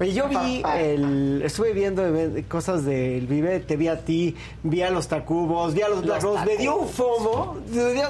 Oye, 0.00 0.12
yo 0.12 0.28
vi 0.28 0.62
el. 0.76 1.42
Estuve 1.44 1.72
viendo 1.72 2.02
cosas 2.48 2.84
del 2.84 3.26
Vive, 3.26 3.60
te 3.60 3.76
vi 3.76 3.88
a 3.88 3.98
ti, 4.04 4.36
vi 4.62 4.82
a 4.82 4.90
los 4.90 5.08
Tacubos, 5.08 5.74
vi 5.74 5.82
a 5.82 5.88
los 5.88 6.04
Rose, 6.22 6.44
me 6.46 6.56
dio 6.56 6.76
un 6.76 6.88
fomo. 6.88 7.58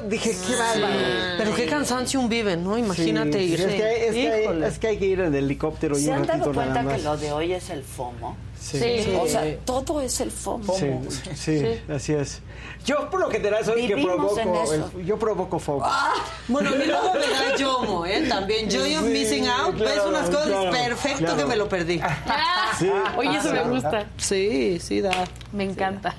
Dije, 0.08 0.30
qué 0.46 0.56
bárbaro. 0.56 0.94
Pero 1.38 1.54
qué 1.54 1.66
cansancio 1.66 2.20
un 2.20 2.28
vive, 2.28 2.56
¿no? 2.56 2.76
Imagínate 2.76 3.38
Sí, 3.38 3.44
ir. 3.52 3.60
Es 3.60 3.66
que, 3.74 3.84
hay, 3.84 4.00
es, 4.02 4.12
que 4.12 4.66
es 4.66 4.78
que 4.78 4.86
hay 4.88 4.96
que 4.98 5.06
ir 5.06 5.20
en 5.20 5.34
helicóptero 5.34 5.98
y 5.98 6.02
¿Se 6.02 6.10
un 6.10 6.16
han 6.16 6.26
dado 6.26 6.52
cuenta 6.52 6.82
nada 6.82 6.96
que 6.96 7.02
lo 7.02 7.16
de 7.16 7.32
hoy 7.32 7.52
es 7.52 7.70
el 7.70 7.82
FOMO? 7.82 8.36
Sí. 8.60 8.78
Sí. 8.78 9.16
O 9.20 9.26
sea, 9.26 9.56
todo 9.64 10.00
es 10.00 10.20
el 10.20 10.30
FOMO. 10.30 10.74
Sí, 10.76 10.90
sí, 11.34 11.80
así 11.92 12.12
es. 12.12 12.40
Yo 12.84 13.08
por 13.10 13.20
lo 13.20 13.30
general 13.30 13.64
soy 13.64 13.82
el 13.82 13.88
que 13.94 14.02
provoco, 14.02 14.38
el- 14.72 15.04
yo 15.06 15.18
provoco 15.18 15.58
fomo. 15.58 15.86
Bueno, 16.48 16.70
a 16.70 16.72
mí 16.72 16.84
luego 16.86 17.12
me 17.14 17.20
da 17.20 17.56
yomo, 17.56 18.06
¿eh? 18.06 18.24
También. 18.28 18.68
Yo, 18.70 18.86
yo 18.86 19.02
missing 19.02 19.46
out, 19.46 19.74
ves 19.78 19.92
claro, 19.92 20.08
unas 20.08 20.30
cosas, 20.30 20.46
claro, 20.46 20.70
perfecto 20.70 21.18
claro. 21.18 21.36
que 21.36 21.44
me 21.44 21.56
lo 21.56 21.68
perdí. 21.68 22.00
Sí. 22.78 22.90
Oye, 23.16 23.36
eso 23.36 23.52
me 23.52 23.58
Ah, 23.58 23.68
gusta. 23.68 24.06
Sí, 24.16 24.78
sí 24.80 25.00
da. 25.00 25.10
Me 25.52 25.64
encanta. 25.64 26.14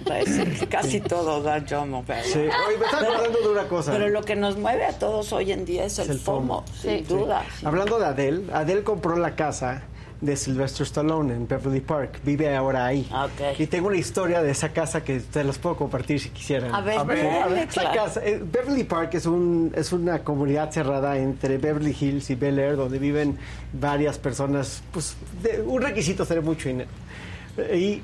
Casi 0.70 1.02
todo 1.02 1.42
da 1.42 1.58
yomo, 1.66 2.04
pero... 2.06 2.24
Sí. 2.24 2.40
Oye, 2.40 2.78
me 2.80 2.86
estaba 2.86 3.04
acordando 3.08 3.40
de 3.40 3.50
una 3.50 3.68
cosa. 3.68 3.92
Pero 3.92 4.10
lo 4.10 4.22
que 4.24 4.36
nos 4.36 4.58
mueve 4.58 4.86
a 4.86 4.98
todos 4.98 5.32
hoy 5.34 5.52
en 5.52 5.66
día 5.66 5.86
es 5.86 6.00
el, 6.00 6.12
el 6.12 6.20
FOMO, 6.20 6.64
FOMO. 6.66 6.78
sin 6.82 7.06
duda. 7.08 7.44
Hablando 7.64 8.00
de 8.00 8.06
Adele, 8.06 8.44
Adele 8.54 8.84
compró 8.84 9.16
la 9.18 9.36
casa 9.36 9.84
de 10.22 10.36
Sylvester 10.36 10.86
Stallone 10.86 11.34
en 11.34 11.48
Beverly 11.48 11.80
Park. 11.80 12.20
Vive 12.26 12.54
ahora 12.56 12.86
ahí. 12.86 13.08
Ah, 13.12 13.28
Y 13.58 13.68
tengo 13.68 13.88
una 13.88 13.98
historia 13.98 14.42
de 14.42 14.52
esa 14.52 14.70
casa 14.70 15.04
que 15.04 15.20
te 15.22 15.44
las 15.44 15.58
puedo 15.58 15.78
compartir 15.78 16.20
si 16.20 16.30
quisieran. 16.30 16.76
A 16.76 16.82
ver, 16.82 16.98
dale, 17.06 17.64
Esa 17.64 17.82
claro. 17.82 18.04
casa, 18.06 18.22
eh, 18.26 18.42
Beverly 18.44 18.84
Park 18.84 19.14
es, 19.14 19.26
un, 19.26 19.72
es 19.76 19.94
una 19.94 20.20
comunidad 20.24 20.72
cerrada 20.72 21.18
entre 21.18 21.58
Beverly 21.58 21.96
Hills 22.00 22.30
y 22.32 22.36
Bel 22.36 22.60
Air, 22.60 22.76
donde 22.76 23.00
viven 23.00 23.38
varias 23.74 24.18
personas. 24.18 24.84
Pues, 24.92 25.16
de- 25.42 25.62
un 25.62 25.82
requisito 25.82 26.24
es 26.24 26.30
tener 26.30 26.44
mucho 26.44 26.68
dinero. 26.68 26.90
Y 27.74 28.02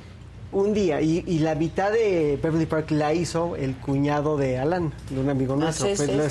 un 0.54 0.74
día, 0.74 1.02
y, 1.02 1.22
y 1.28 1.40
la 1.40 1.54
mitad 1.56 1.92
de 1.92 2.40
Beverly 2.42 2.66
Park 2.66 2.92
la 2.92 3.14
hizo 3.14 3.58
el 3.58 3.76
cuñado 3.76 4.38
de 4.38 4.58
Alan, 4.58 4.94
de 5.10 5.20
un 5.20 5.30
amigo 5.30 5.56
nuestro, 5.58 5.88
Ah, 5.88 5.90
sí, 5.90 5.96
pues 5.98 6.10
sí, 6.10 6.16
lo 6.16 6.24
sí. 6.24 6.30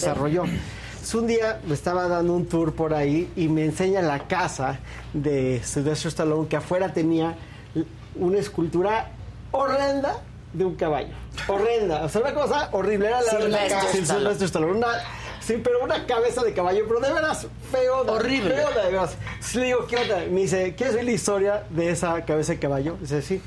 Entonces, 1.04 1.20
un 1.20 1.26
día 1.26 1.60
me 1.66 1.74
estaba 1.74 2.08
dando 2.08 2.32
un 2.32 2.46
tour 2.46 2.72
por 2.74 2.94
ahí 2.94 3.30
y 3.36 3.48
me 3.48 3.62
enseña 3.66 4.00
la 4.00 4.20
casa 4.26 4.78
de 5.12 5.60
Sylvester 5.62 6.08
Stallone 6.08 6.48
que 6.48 6.56
afuera 6.56 6.94
tenía 6.94 7.34
una 8.14 8.38
escultura 8.38 9.10
horrenda 9.50 10.22
de 10.54 10.64
un 10.64 10.76
caballo. 10.76 11.12
Horrenda. 11.46 12.04
O 12.04 12.08
sea, 12.08 12.22
una 12.22 12.32
cosa 12.32 12.70
horrible. 12.72 13.08
Era 13.08 13.20
la 13.20 13.30
Sylvester 13.32 13.50
la 13.50 13.68
ca- 13.68 13.80
sí, 13.92 13.98
Stallone. 13.98 14.18
Sylvester 14.20 14.46
Stallone. 14.46 14.72
Una- 14.78 15.02
sí, 15.42 15.60
pero 15.62 15.84
una 15.84 16.06
cabeza 16.06 16.42
de 16.42 16.54
caballo, 16.54 16.86
pero 16.88 17.00
de 17.00 17.12
veras 17.12 17.46
feo. 17.70 18.04
de- 18.04 18.10
Horrible. 18.10 18.54
Feo 18.54 18.70
de 18.70 18.90
veras. 18.90 19.14
Entonces 19.34 19.54
le 19.56 19.66
digo, 19.66 19.86
¿qué 19.86 19.96
onda? 19.98 20.16
Me 20.30 20.40
dice, 20.40 20.74
¿quieres 20.74 20.94
ver 20.94 21.04
la 21.04 21.12
historia 21.12 21.64
de 21.68 21.90
esa 21.90 22.24
cabeza 22.24 22.52
de 22.52 22.58
caballo? 22.60 22.96
Dice, 22.98 23.20
sí. 23.20 23.42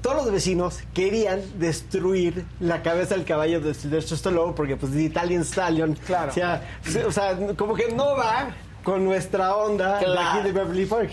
Todos 0.00 0.16
los 0.16 0.32
vecinos 0.32 0.80
querían 0.94 1.40
destruir 1.58 2.44
la 2.60 2.82
cabeza 2.82 3.14
del 3.14 3.24
caballo 3.24 3.60
de 3.60 3.74
Sylvester 3.74 4.16
Stallone 4.16 4.52
porque, 4.54 4.76
pues, 4.76 4.92
de 4.92 5.02
Italian 5.02 5.42
Stallion. 5.42 5.94
Claro. 6.06 6.30
O 6.30 6.34
sea, 6.34 6.62
o 7.06 7.12
sea, 7.12 7.36
como 7.56 7.74
que 7.74 7.92
no 7.92 8.16
va 8.16 8.50
con 8.82 9.04
nuestra 9.04 9.56
onda 9.56 9.98
de 9.98 10.18
aquí 10.18 10.42
de 10.44 10.52
Beverly 10.52 10.86
Park. 10.86 11.10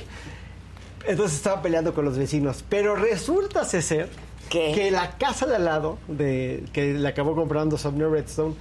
Entonces 1.06 1.38
estaba 1.38 1.62
peleando 1.62 1.94
con 1.94 2.06
los 2.06 2.18
vecinos. 2.18 2.64
Pero 2.70 2.96
resulta 2.96 3.64
ser 3.66 4.10
que 4.50 4.92
la 4.92 5.18
casa 5.18 5.46
de 5.46 5.56
al 5.56 5.66
lado, 5.66 5.98
de, 6.08 6.64
que 6.74 6.94
le 6.94 7.08
acabó 7.08 7.36
comprando 7.36 7.78
Sumner 7.78 8.10
Redstone, 8.10 8.56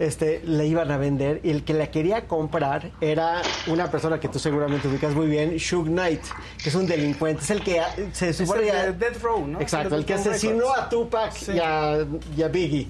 este, 0.00 0.42
la 0.44 0.64
iban 0.64 0.90
a 0.90 0.96
vender 0.96 1.40
y 1.44 1.50
el 1.50 1.62
que 1.62 1.74
la 1.74 1.90
quería 1.92 2.26
comprar 2.26 2.90
era 3.00 3.42
una 3.68 3.88
persona 3.90 4.18
que 4.18 4.28
tú 4.28 4.38
seguramente 4.40 4.88
ubicas 4.88 5.14
muy 5.14 5.28
bien, 5.28 5.56
Shug 5.56 5.86
Knight, 5.86 6.22
que 6.62 6.68
es 6.70 6.74
un 6.74 6.86
delincuente. 6.86 7.42
Es 7.44 7.50
el 7.50 7.62
que 7.62 7.78
ah, 7.80 7.94
se 8.12 8.32
supone 8.32 8.68
el 8.68 8.98
Death 8.98 9.22
Row, 9.22 9.46
¿no? 9.46 9.60
Exacto, 9.60 9.94
el 9.94 10.04
que 10.04 10.14
asesinó 10.14 10.64
Records. 10.64 10.78
a 10.78 10.88
Tupac 10.88 11.32
Sí. 11.32 11.52
y, 11.54 11.58
a, 11.60 11.98
y 12.36 12.42
a 12.42 12.48
Biggie, 12.48 12.88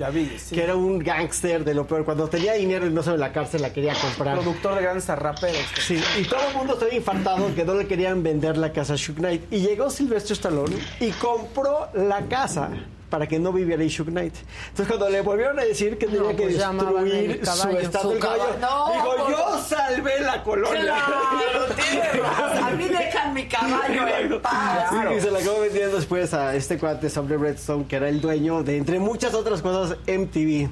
que 0.50 0.62
era 0.62 0.74
un 0.74 0.98
gángster 1.00 1.64
de 1.64 1.74
lo 1.74 1.86
peor. 1.86 2.04
Cuando 2.04 2.28
tenía 2.28 2.54
dinero 2.54 2.86
y 2.86 2.90
no 2.90 3.02
se 3.02 3.10
en 3.10 3.20
la 3.20 3.32
cárcel 3.32 3.60
la 3.62 3.72
quería 3.72 3.92
comprar. 3.94 4.38
Productor 4.38 4.76
de 4.76 4.82
grandes 4.82 5.06
raperos. 5.08 5.60
Sí, 5.84 6.00
y 6.18 6.24
todo 6.24 6.40
el 6.48 6.56
mundo 6.56 6.74
estaba 6.74 6.94
infartado 6.94 7.52
que 7.54 7.64
no 7.64 7.74
le 7.74 7.86
querían 7.86 8.22
vender 8.22 8.56
la 8.56 8.72
casa 8.72 8.94
a 8.94 8.96
Shug 8.96 9.16
Knight. 9.16 9.52
Y 9.52 9.58
llegó 9.60 9.90
Sylvester 9.90 10.32
Stallone 10.32 10.76
y 11.00 11.10
compró 11.10 11.88
la 11.94 12.20
casa 12.28 12.70
para 13.10 13.26
que 13.26 13.38
no 13.38 13.52
viviera 13.52 13.82
Shug 13.84 14.08
Knight. 14.08 14.34
Entonces 14.68 14.86
cuando 14.86 15.10
le 15.10 15.20
volvieron 15.20 15.58
a 15.58 15.64
decir 15.64 15.98
que 15.98 16.06
tenía 16.06 16.34
que 16.34 16.42
pues 16.44 16.56
llamaban 16.56 17.04
destruir 17.04 17.30
el 17.32 17.46
su 17.46 17.58
caballo, 17.58 17.78
estatua 17.80 18.12
del 18.12 18.20
caballo, 18.20 18.42
caballo. 18.44 18.60
No, 18.60 18.92
dijo, 18.92 19.16
por 19.16 19.30
yo 19.30 19.64
salvé 19.68 20.20
la 20.20 20.42
colonia. 20.42 20.82
Claro, 20.82 21.74
tiene 21.74 22.12
razón. 22.12 22.64
A 22.64 22.70
mí 22.70 22.88
dejan 22.88 23.34
mi 23.34 23.46
caballo 23.46 24.08
en 24.08 24.40
paz. 24.40 24.90
Sí, 24.90 24.96
y 25.16 25.20
se 25.20 25.30
la 25.30 25.40
acabó 25.40 25.60
vendiendo 25.60 25.96
después 25.96 26.32
a 26.32 26.54
este 26.54 26.78
cuate, 26.78 27.10
Sumner 27.10 27.40
Redstone, 27.40 27.86
que 27.86 27.96
era 27.96 28.08
el 28.08 28.20
dueño 28.20 28.62
de, 28.62 28.76
entre 28.76 28.98
muchas 28.98 29.34
otras 29.34 29.60
cosas, 29.60 29.98
MTV. 30.06 30.70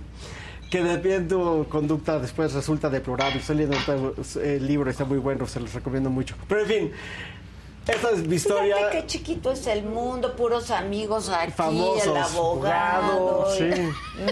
Que 0.70 0.82
de 0.82 1.20
tu 1.20 1.66
conducta 1.70 2.18
después 2.18 2.52
resulta 2.52 2.90
deplorable. 2.90 3.40
Estoy 3.40 3.56
leyendo 3.56 4.14
el 4.42 4.66
libro, 4.66 4.90
está 4.90 5.06
muy 5.06 5.16
bueno, 5.16 5.46
se 5.46 5.60
los 5.60 5.72
recomiendo 5.72 6.10
mucho. 6.10 6.36
Pero 6.46 6.60
en 6.60 6.66
fin, 6.66 6.92
esta 7.88 8.10
es 8.10 8.26
mi 8.26 8.36
historia. 8.36 8.76
Fíjate 8.76 8.98
qué 9.00 9.06
chiquito 9.06 9.52
es 9.52 9.66
el 9.66 9.82
mundo, 9.84 10.36
puros 10.36 10.70
amigos 10.70 11.28
aquí, 11.30 11.52
Famosos, 11.52 12.06
el 12.06 12.16
abogado. 12.16 13.46
sí. 13.56 13.70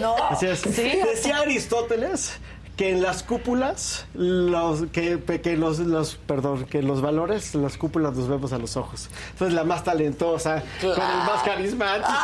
No, 0.01 0.15
Así 0.31 0.47
es. 0.47 0.61
sí. 0.61 1.01
Decía 1.05 1.39
Aristóteles 1.39 2.39
que 2.77 2.91
en 2.91 3.01
las 3.03 3.23
cúpulas 3.23 4.05
los 4.13 4.83
que, 4.93 5.19
que 5.43 5.57
los, 5.57 5.79
los 5.79 6.17
perdón 6.17 6.67
que 6.67 6.83
los 6.83 7.01
valores 7.01 7.55
en 7.55 7.63
las 7.63 7.79
cúpulas 7.79 8.13
nos 8.15 8.29
vemos 8.29 8.53
a 8.53 8.59
los 8.59 8.77
ojos 8.77 9.09
entonces 9.31 9.55
la 9.55 9.65
más 9.65 9.83
talentosa 9.83 10.63
con 10.83 10.91
el 10.91 10.97
más 10.99 11.43
carismático 11.43 12.13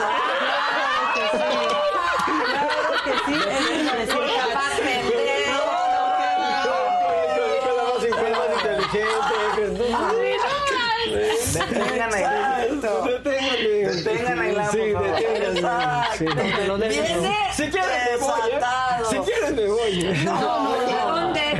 con 4.12 4.26
la 4.26 4.46
más 4.54 4.78
con 7.64 7.76
la 7.76 7.84
más 7.84 8.04
inteligente 8.04 9.02
Detengan 11.52 12.14
ahí. 12.14 12.24
Detengan 13.84 14.38
ahí 14.38 14.56
Sí, 14.70 14.78
deténganme. 14.78 15.68
Sí. 16.18 16.24
Dejo. 16.24 16.76
Viene 16.78 17.36
Si 17.54 17.64
quieren 17.70 18.00
me 18.10 18.16
voy. 18.18 18.50
¿eh? 18.52 18.60
Si 19.10 19.18
quieren 19.18 19.56
me 19.56 19.66
voy. 19.68 19.92
No, 20.24 20.76
¿y 20.88 20.92
a 20.92 21.04
dónde? 21.04 21.42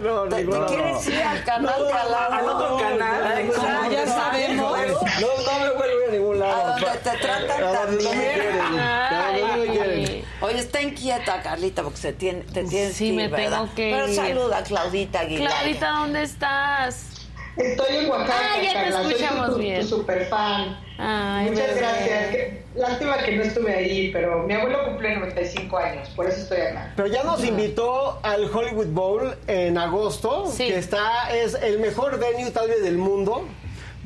No, 0.00 0.22
¿Te, 0.28 0.46
quieres 0.66 1.08
ir 1.08 1.20
al 1.22 1.42
canal 1.44 1.84
de 1.86 1.92
al 1.92 2.48
otro 2.48 2.76
canal. 2.78 3.50
Como 3.54 3.90
ya 3.90 4.06
sabemos. 4.06 4.78
No, 5.20 5.26
no 5.44 5.58
me 5.64 5.70
vuelvo 5.72 6.08
a 6.08 6.12
ningún 6.12 6.38
lado. 6.38 6.66
A 6.66 6.70
donde 6.78 6.86
te 6.98 7.10
tratan 7.18 7.60
no 7.60 7.72
también. 7.72 8.38
no. 8.76 10.46
Oye, 10.46 10.58
está 10.60 10.80
inquieta, 10.80 11.42
Carlita, 11.42 11.82
porque 11.82 11.98
se 11.98 12.12
tiene, 12.12 12.42
te 12.42 12.62
tienes 12.64 12.94
Sí, 12.94 13.06
que 13.06 13.10
ir, 13.10 13.14
me 13.16 13.22
tengo 13.28 13.50
¿verdad? 13.50 13.68
que 13.74 13.90
Pero 13.92 14.08
ir. 14.08 14.14
saluda 14.14 14.58
a 14.58 14.62
Claudita 14.62 15.20
Aguilar. 15.20 15.52
Claudita, 15.52 15.90
¿dónde 15.90 16.22
estás? 16.22 17.06
Estoy 17.58 17.96
en 17.96 18.10
Oaxaca. 18.10 18.34
Ah, 18.40 18.62
ya 18.62 18.68
te 18.68 18.74
Carla, 18.74 19.02
soy 19.02 19.12
escuchamos 19.14 19.56
tu- 19.56 19.86
super 19.96 20.26
fan. 20.26 20.80
Ay, 20.98 21.50
Muchas 21.50 21.66
bebé. 21.68 21.78
gracias. 21.80 22.30
Que- 22.30 22.62
lástima 22.76 23.18
que 23.18 23.36
no 23.36 23.42
estuve 23.42 23.74
ahí, 23.74 24.10
pero 24.12 24.42
mi 24.44 24.54
abuelo 24.54 24.84
cumple 24.86 25.14
95 25.16 25.76
años, 25.78 26.08
por 26.10 26.26
eso 26.26 26.40
estoy 26.42 26.60
acá. 26.60 26.92
Pero 26.96 27.08
ya 27.08 27.22
nos 27.24 27.44
invitó 27.44 28.18
al 28.22 28.44
Hollywood 28.54 28.86
Bowl 28.88 29.36
en 29.46 29.78
agosto, 29.78 30.46
Sí. 30.52 30.66
que 30.68 30.78
está, 30.78 31.30
es 31.34 31.54
el 31.54 31.78
mejor 31.78 32.18
venue 32.18 32.50
tal 32.50 32.68
vez 32.68 32.82
del 32.82 32.98
mundo. 32.98 33.44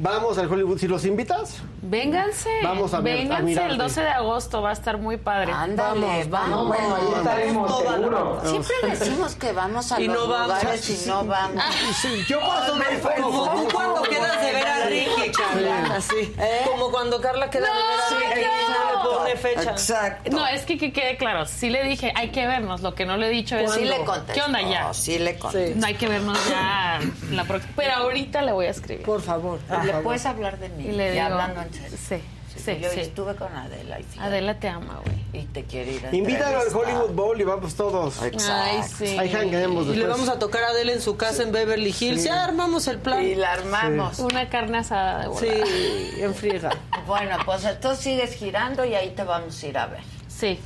Vamos 0.02 0.36
al 0.36 0.50
Hollywood, 0.52 0.78
si 0.78 0.88
los 0.88 1.04
invitas. 1.04 1.58
Vénganse. 1.80 2.50
Vamos 2.64 2.92
a 2.92 2.98
ver- 3.00 3.18
a 3.32 3.38
Vénganse 3.38 3.66
el 3.66 3.78
12 3.78 4.00
de 4.00 4.08
agosto, 4.08 4.60
va 4.60 4.70
a 4.70 4.72
estar 4.72 4.98
muy 4.98 5.16
padre. 5.16 5.52
Ándale, 5.52 6.24
vamos. 6.24 6.66
Bueno, 6.66 6.96
ahí 6.96 7.14
estaremos, 7.18 7.78
seguro. 7.78 8.40
Siempre 8.44 8.74
decimos 8.98 9.34
que 9.36 9.52
vamos 9.52 9.92
a 9.92 10.00
Y 10.00 10.08
los 10.08 10.16
no 10.16 10.28
vamos. 10.28 10.46
lugares 10.60 10.90
y 11.04 11.08
no 11.08 11.24
vamos. 11.24 11.62
Sí, 12.00 12.24
yo 12.26 12.40
me 12.76 12.94
enfoco. 12.96 13.14
Como 13.22 13.50
tú 13.62 13.68
cuando 13.72 14.02
quedas 14.02 14.40
de 14.44 14.52
ver 14.52 14.66
a 14.66 14.86
Ricky, 14.86 15.30
Carla. 15.30 15.94
Así. 15.94 16.34
Como 16.66 16.90
cuando 16.90 17.20
Carla 17.20 17.48
queda 17.48 17.66
de 17.68 17.72
ver 17.72 18.00
a 18.00 18.34
Ricky 18.34 18.48
no 18.72 18.91
pone 19.02 19.36
fecha. 19.36 19.70
Exacto. 19.70 20.30
No, 20.30 20.46
es 20.46 20.62
que, 20.62 20.78
que 20.78 20.92
quede 20.92 21.16
claro, 21.16 21.46
sí 21.46 21.70
le 21.70 21.84
dije, 21.84 22.12
hay 22.14 22.28
que 22.30 22.46
vernos, 22.46 22.80
lo 22.82 22.94
que 22.94 23.06
no 23.06 23.16
le 23.16 23.28
he 23.28 23.30
dicho 23.30 23.56
es... 23.56 23.72
Sí 23.72 23.84
le 23.84 23.98
contestó, 24.04 24.32
¿Qué 24.34 24.42
onda 24.42 24.62
ya? 24.62 24.92
sí 24.94 25.18
le 25.18 25.38
contestó. 25.38 25.80
No 25.80 25.86
hay 25.86 25.94
que 25.94 26.08
vernos 26.08 26.38
ya 26.48 27.00
la 27.30 27.44
próxima. 27.44 27.72
Pero 27.76 27.92
ahorita 27.94 28.42
le 28.42 28.52
voy 28.52 28.66
a 28.66 28.70
escribir. 28.70 29.04
Por 29.04 29.20
favor. 29.22 29.60
¿Le 29.84 29.92
puedes 29.94 30.24
hablar 30.26 30.58
de 30.58 30.68
mí? 30.70 30.84
Y 30.86 30.92
le 30.92 31.12
digo, 31.12 31.24
hablando 31.24 31.62
en 31.62 31.72
serio. 31.72 31.98
Sí, 32.08 32.16
sí, 32.58 32.78
yo 32.80 32.90
sí. 32.90 33.00
estuve 33.00 33.34
con 33.36 33.54
Adela 33.54 34.00
y 34.00 34.02
fíjate, 34.02 34.26
Adela 34.26 34.58
te 34.58 34.68
ama, 34.68 35.00
güey. 35.04 35.42
y 35.42 35.46
te 35.46 35.64
quiere 35.64 35.92
ir 35.92 36.06
a 36.06 36.14
Invítalo 36.14 36.58
al. 36.60 36.68
Hollywood 36.74 37.10
Bowl 37.12 37.40
y 37.40 37.44
vamos 37.44 37.74
todos. 37.74 38.20
Ay, 38.20 38.80
sí. 38.96 39.16
Ahí 39.18 39.30
jangueemos 39.30 39.86
Y 39.88 39.94
le 39.96 40.06
vamos 40.06 40.28
a 40.28 40.38
tocar 40.38 40.62
a 40.64 40.68
Adele 40.68 40.92
en 40.94 41.00
su 41.00 41.16
casa 41.16 41.42
en 41.42 41.52
Beverly 41.52 41.94
Hills. 41.98 42.24
Ya 42.24 42.44
armamos 42.44 42.86
el 42.88 42.98
plan. 42.98 43.22
Y 43.22 43.34
la 43.34 43.52
armamos. 43.52 44.18
Una 44.18 44.48
carne 44.48 44.78
asada 44.78 45.22
de 45.22 45.28
volada. 45.28 45.46
Sí, 45.66 46.10
en 46.20 46.34
friega. 46.34 46.70
Bueno, 47.06 47.36
pues 47.44 47.64
entonces 47.64 48.02
sigues 48.04 48.34
girando 48.34 48.84
y 48.84 48.94
ahí 48.94 49.10
te 49.10 49.24
vamos 49.24 49.60
a 49.62 49.66
ir 49.66 49.76
a 49.78 49.86
ver. 49.86 50.00
Sí, 50.28 50.58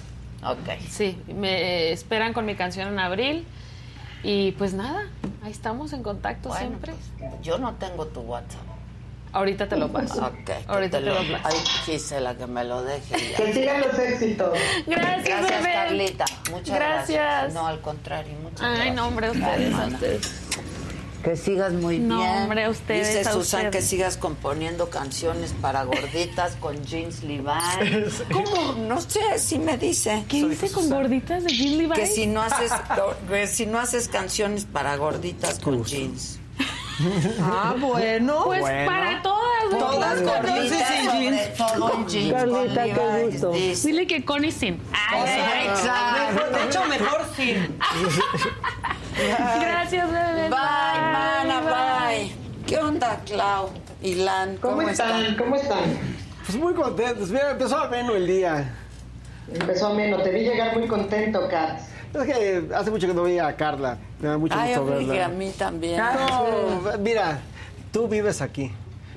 Ok. 0.44 0.80
sí. 0.90 1.18
Me 1.26 1.88
eh, 1.88 1.92
esperan 1.92 2.32
con 2.32 2.44
mi 2.44 2.54
canción 2.56 2.88
en 2.88 2.98
abril. 2.98 3.46
Y 4.22 4.52
pues 4.52 4.74
nada, 4.74 5.06
ahí 5.44 5.52
estamos 5.52 5.92
en 5.92 6.02
contacto 6.02 6.48
Bueno, 6.48 6.66
siempre. 6.66 6.94
pues, 7.18 7.30
yo 7.42 7.58
no 7.58 7.74
tengo 7.74 8.06
tu 8.06 8.20
WhatsApp. 8.20 8.60
Ahorita 9.36 9.68
te 9.68 9.76
lo 9.76 9.92
paso. 9.92 10.24
Ok. 10.26 10.44
que 10.44 10.54
Ahorita 10.66 10.98
te 10.98 11.04
lo 11.06 11.14
paso. 11.14 11.40
Ay, 11.44 11.58
Gisela, 11.84 12.34
que 12.36 12.46
me 12.46 12.64
lo 12.64 12.82
deje. 12.82 13.30
ya. 13.32 13.36
Que 13.36 13.52
sigan 13.52 13.80
los 13.82 13.98
éxitos. 13.98 14.58
Gracias, 14.86 15.24
Gracias, 15.26 15.50
bebé. 15.62 15.72
Carlita. 15.74 16.24
Muchas 16.50 16.74
gracias. 16.76 17.18
Gracias. 17.18 17.54
No, 17.54 17.66
al 17.66 17.80
contrario, 17.80 18.32
muchas 18.42 18.62
Ay, 18.62 18.74
gracias. 18.76 18.94
no, 18.96 19.06
hombre, 19.08 19.26
Ay, 19.26 19.32
ustedes, 19.38 19.74
a 19.74 19.86
ustedes. 19.86 20.32
Que 21.22 21.36
sigas 21.36 21.72
muy 21.72 21.98
No, 21.98 22.18
bien. 22.18 22.30
hombre, 22.30 22.68
ustedes, 22.68 23.08
Dice 23.08 23.30
Susan 23.32 23.70
que 23.72 23.82
sigas 23.82 24.16
componiendo 24.16 24.90
canciones 24.90 25.52
para 25.60 25.82
gorditas 25.82 26.54
con 26.56 26.84
jeans 26.84 27.24
Levi. 27.24 27.42
¿Cómo? 28.32 28.72
No 28.86 29.00
sé, 29.00 29.20
sí 29.38 29.58
me 29.58 29.76
dice. 29.76 30.24
¿Qué 30.28 30.36
hice 30.38 30.70
con 30.70 30.88
gorditas 30.88 31.42
de 31.42 31.50
Jean 31.52 31.78
Levi? 31.78 31.92
Que 31.94 32.06
si 32.06 32.26
no 32.26 32.42
haces 32.42 32.70
que 33.28 33.46
si 33.48 33.66
no 33.66 33.80
haces 33.80 34.06
canciones 34.08 34.66
para 34.66 34.96
gorditas 34.96 35.58
con 35.58 35.84
jeans. 35.84 36.38
Ah, 37.42 37.74
bueno. 37.78 38.44
Pues 38.44 38.62
para 38.86 39.22
todas, 39.22 39.64
güey. 39.70 39.80
Todas 39.80 40.20
con 40.22 40.46
jeans 40.46 40.72
y 40.72 40.84
sin 40.84 41.10
jeans. 41.20 41.54
todo 41.56 41.92
en 41.94 42.06
jeans. 42.08 42.32
Carlita, 42.32 42.82
con 42.82 42.94
qué 42.94 43.24
gusto. 43.30 43.50
Dile 43.52 44.06
que 44.06 44.24
sin. 44.52 44.80
Ay, 44.92 45.68
Exacto. 45.68 46.32
Mejor- 46.32 46.50
de 46.52 46.64
hecho, 46.64 46.84
mejor 46.86 47.26
sin. 47.36 47.78
Gracias, 49.60 50.10
bebé. 50.10 50.48
Bye, 50.48 50.50
mana, 50.50 51.60
bye. 51.60 52.32
¿Qué 52.66 52.78
onda, 52.78 53.20
Clau? 53.24 53.70
Ilan, 54.02 54.56
¿Cómo, 54.58 54.76
¿cómo, 54.76 54.88
están? 54.88 55.36
¿Cómo 55.36 55.56
están? 55.56 55.98
Pues 56.44 56.58
muy 56.58 56.74
contentos. 56.74 57.30
Mira, 57.30 57.50
empezó 57.52 57.78
a 57.78 57.88
menos 57.88 58.14
el 58.16 58.26
día. 58.26 58.74
Empezó 59.52 59.94
menos, 59.94 60.22
te 60.22 60.30
vi 60.30 60.40
llegar 60.40 60.76
muy 60.76 60.86
contento, 60.86 61.48
Kat. 61.48 61.80
Es 62.22 62.26
que 62.26 62.74
hace 62.74 62.90
mucho 62.90 63.06
que 63.06 63.14
no 63.14 63.22
veía 63.22 63.46
a 63.46 63.56
Carla. 63.56 63.98
Me 64.20 64.28
da 64.28 64.38
mucho 64.38 64.54
Ay, 64.56 64.74
gusto 64.74 64.86
verla. 64.86 65.26
a 65.26 65.28
mí 65.28 65.52
también. 65.56 65.96
No, 65.98 66.98
mira, 66.98 67.38
tú 67.92 68.08
vives 68.08 68.40
aquí. 68.40 68.72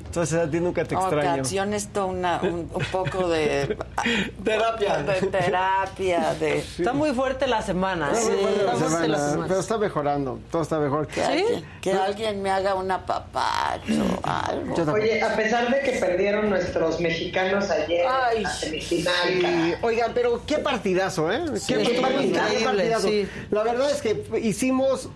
Entonces 0.09 0.39
a 0.39 0.49
ti 0.49 0.59
nunca 0.59 0.83
te 0.85 0.95
extraño. 0.95 1.33
Ocasiones 1.33 1.83
esto 1.83 2.07
una, 2.07 2.41
un, 2.41 2.67
un 2.73 2.85
poco 2.91 3.29
de 3.29 3.77
Terapia. 4.43 5.03
de 5.03 5.27
terapia, 5.27 6.33
de 6.33 6.57
Está 6.57 6.93
muy 6.93 7.11
fuerte 7.11 7.45
la 7.45 7.61
semana. 7.61 8.11
Está 8.11 8.31
¿eh? 8.31 8.37
muy 8.41 8.53
Está 8.53 8.73
fuerte 8.73 9.07
la 9.07 9.17
semana, 9.19 9.45
pero 9.47 9.59
está 9.59 9.77
mejorando. 9.77 10.39
Todo 10.51 10.63
está 10.63 10.79
mejor. 10.79 11.05
que, 11.05 11.23
alguien, 11.23 11.65
que 11.79 11.93
alguien 11.93 12.41
me 12.41 12.49
haga 12.49 12.73
un 12.73 12.89
apapacho, 12.89 14.03
algo. 14.23 14.93
Oye, 14.93 15.21
a 15.21 15.35
pesar 15.35 15.69
de 15.69 15.79
que 15.81 15.99
perdieron 15.99 16.49
nuestros 16.49 16.99
mexicanos 16.99 17.69
ayer 17.69 18.07
Ay, 18.09 18.41
la 18.41 18.49
semifinal, 18.49 19.13
Sí, 19.27 19.73
oigan, 19.83 20.11
pero 20.15 20.41
qué 20.47 20.57
partidazo, 20.57 21.31
¿eh? 21.31 21.43
Sí, 21.59 21.75
qué, 21.75 21.99
partidazo. 22.01 23.07
sí. 23.07 23.27
La 23.51 23.61
verdad 23.61 23.91
es 23.91 24.01
que 24.01 24.23
hicimos 24.41 25.07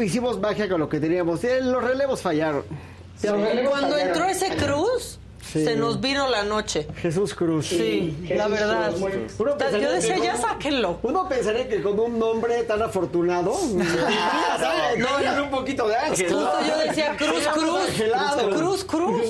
hicimos 0.00 0.40
magia 0.40 0.68
con 0.68 0.80
lo 0.80 0.88
que 0.88 0.98
teníamos. 0.98 1.40
Los 1.44 1.84
relevos 1.84 2.20
fallaron. 2.20 2.64
Cuando 3.68 3.96
entró 3.96 4.24
ese 4.26 4.56
Cruz, 4.56 5.18
Sí. 5.52 5.62
se 5.64 5.76
nos 5.76 6.00
vino 6.00 6.28
la 6.28 6.42
noche. 6.42 6.88
Jesús 6.96 7.34
Cruz. 7.34 7.66
Sí, 7.68 8.16
Jesús 8.22 8.36
la 8.36 8.48
verdad. 8.48 8.92
Yo 9.80 9.92
decía, 9.92 10.16
ya 10.18 10.36
sáquenlo. 10.36 10.98
Uno 11.02 11.28
pensaría 11.28 11.68
que 11.68 11.82
con 11.82 12.00
un 12.00 12.18
nombre 12.18 12.62
tan 12.64 12.82
afortunado, 12.82 13.52
¿sabes? 13.54 14.98
No, 14.98 15.20
no, 15.20 15.36
no. 15.36 15.44
un 15.44 15.50
poquito 15.50 15.86
de 15.86 15.96
ángel. 15.96 16.32
Justo 16.32 16.58
yo 16.66 16.78
decía, 16.78 17.16
Cruz, 17.16 17.46
Cruz. 17.52 18.54
Cruz, 18.56 18.84
Cruz. 18.84 19.22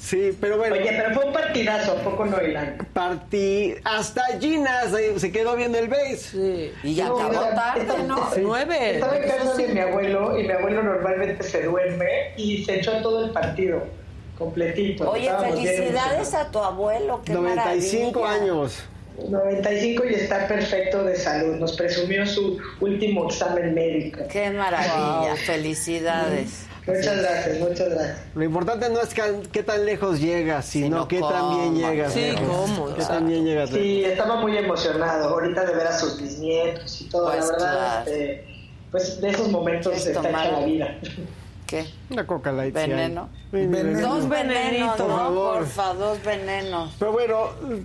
Sí, 0.00 0.36
pero 0.40 0.56
bueno. 0.56 0.74
Oye, 0.76 0.86
pero 0.96 1.14
fue 1.14 1.26
un 1.26 1.32
partidazo, 1.32 1.92
¿a 1.92 1.96
poco 1.96 2.24
no, 2.24 2.40
Ilan? 2.42 2.78
Partí. 2.94 3.74
Hasta 3.84 4.22
Gina 4.40 4.84
se, 4.90 5.20
se 5.20 5.30
quedó 5.30 5.54
viendo 5.56 5.78
el 5.78 5.88
base. 5.88 6.16
Sí. 6.16 6.72
Y 6.82 6.94
ya 6.94 7.08
No, 7.08 7.18
acabó 7.20 7.30
mira, 7.44 7.54
tarde, 7.54 7.80
esta- 7.82 8.02
¿no? 8.04 8.18
esta- 8.28 8.40
Nueve. 8.40 8.94
Estaba 8.94 9.16
en 9.18 9.28
casa 9.28 9.54
de 9.54 9.68
mi 9.68 9.80
abuelo 9.80 10.38
y 10.40 10.44
mi 10.44 10.52
abuelo 10.52 10.82
normalmente 10.82 11.42
se 11.44 11.64
duerme 11.64 12.32
y 12.38 12.64
se 12.64 12.76
echó 12.76 12.92
todo 13.02 13.26
el 13.26 13.30
partido 13.32 13.82
completito. 14.38 15.10
Oye, 15.10 15.30
felicidades 15.38 16.32
a 16.34 16.50
tu 16.50 16.58
abuelo, 16.60 17.20
qué 17.24 17.34
95 17.34 18.20
maravilla. 18.22 18.42
años. 18.52 18.82
95 19.28 20.04
y 20.10 20.14
está 20.14 20.48
perfecto 20.48 21.04
de 21.04 21.14
salud. 21.14 21.56
Nos 21.56 21.76
presumió 21.76 22.24
su 22.26 22.58
último 22.80 23.28
examen 23.28 23.74
médico. 23.74 24.20
Qué 24.32 24.50
maravilla, 24.50 25.36
felicidades. 25.36 26.66
Muchas 26.86 27.18
gracias, 27.18 27.58
muchas 27.58 27.88
gracias. 27.90 28.18
Lo 28.34 28.44
importante 28.44 28.88
no 28.88 29.00
es 29.00 29.14
ca- 29.14 29.24
qué 29.52 29.62
tan 29.62 29.84
lejos 29.84 30.20
llegas, 30.20 30.64
sino 30.64 30.86
Sino 30.86 31.08
qué 31.08 31.20
tan 31.20 31.50
bien 31.56 31.74
llegas. 31.76 32.12
Sí, 32.12 32.20
lejos. 32.32 32.46
cómo, 32.48 32.94
Qué 32.94 33.02
tan 33.04 33.28
bien 33.28 33.44
llegas. 33.44 33.70
lejos. 33.70 33.86
Sí, 33.86 34.04
estaba 34.04 34.36
muy 34.36 34.56
emocionado 34.56 35.28
ahorita 35.28 35.64
de 35.66 35.74
ver 35.74 35.86
a 35.86 35.98
sus 35.98 36.20
bisnietos 36.20 37.00
y 37.02 37.04
todo. 37.04 37.26
Pues 37.30 37.46
la 37.46 37.52
verdad, 37.52 37.70
claro. 38.04 38.10
este, 38.10 38.44
pues 38.90 39.20
de 39.20 39.28
esos 39.30 39.48
momentos 39.50 39.92
¿Quieres 39.92 40.06
está 40.08 40.22
tomar? 40.22 40.46
hecha 40.46 40.58
la 40.60 40.66
vida. 40.66 40.98
¿Qué? 41.66 41.86
Una 42.10 42.26
coca 42.26 42.50
light. 42.50 42.74
¿Veneno? 42.74 43.28
Veneno. 43.52 44.00
Dos 44.16 44.28
venenos, 44.28 44.96
Por 44.96 45.08
¿no? 45.08 45.16
favor. 45.16 45.58
Porfa, 45.58 45.94
dos 45.94 46.18
venenos. 46.24 46.92
Pero 46.98 47.12
bueno, 47.12 47.36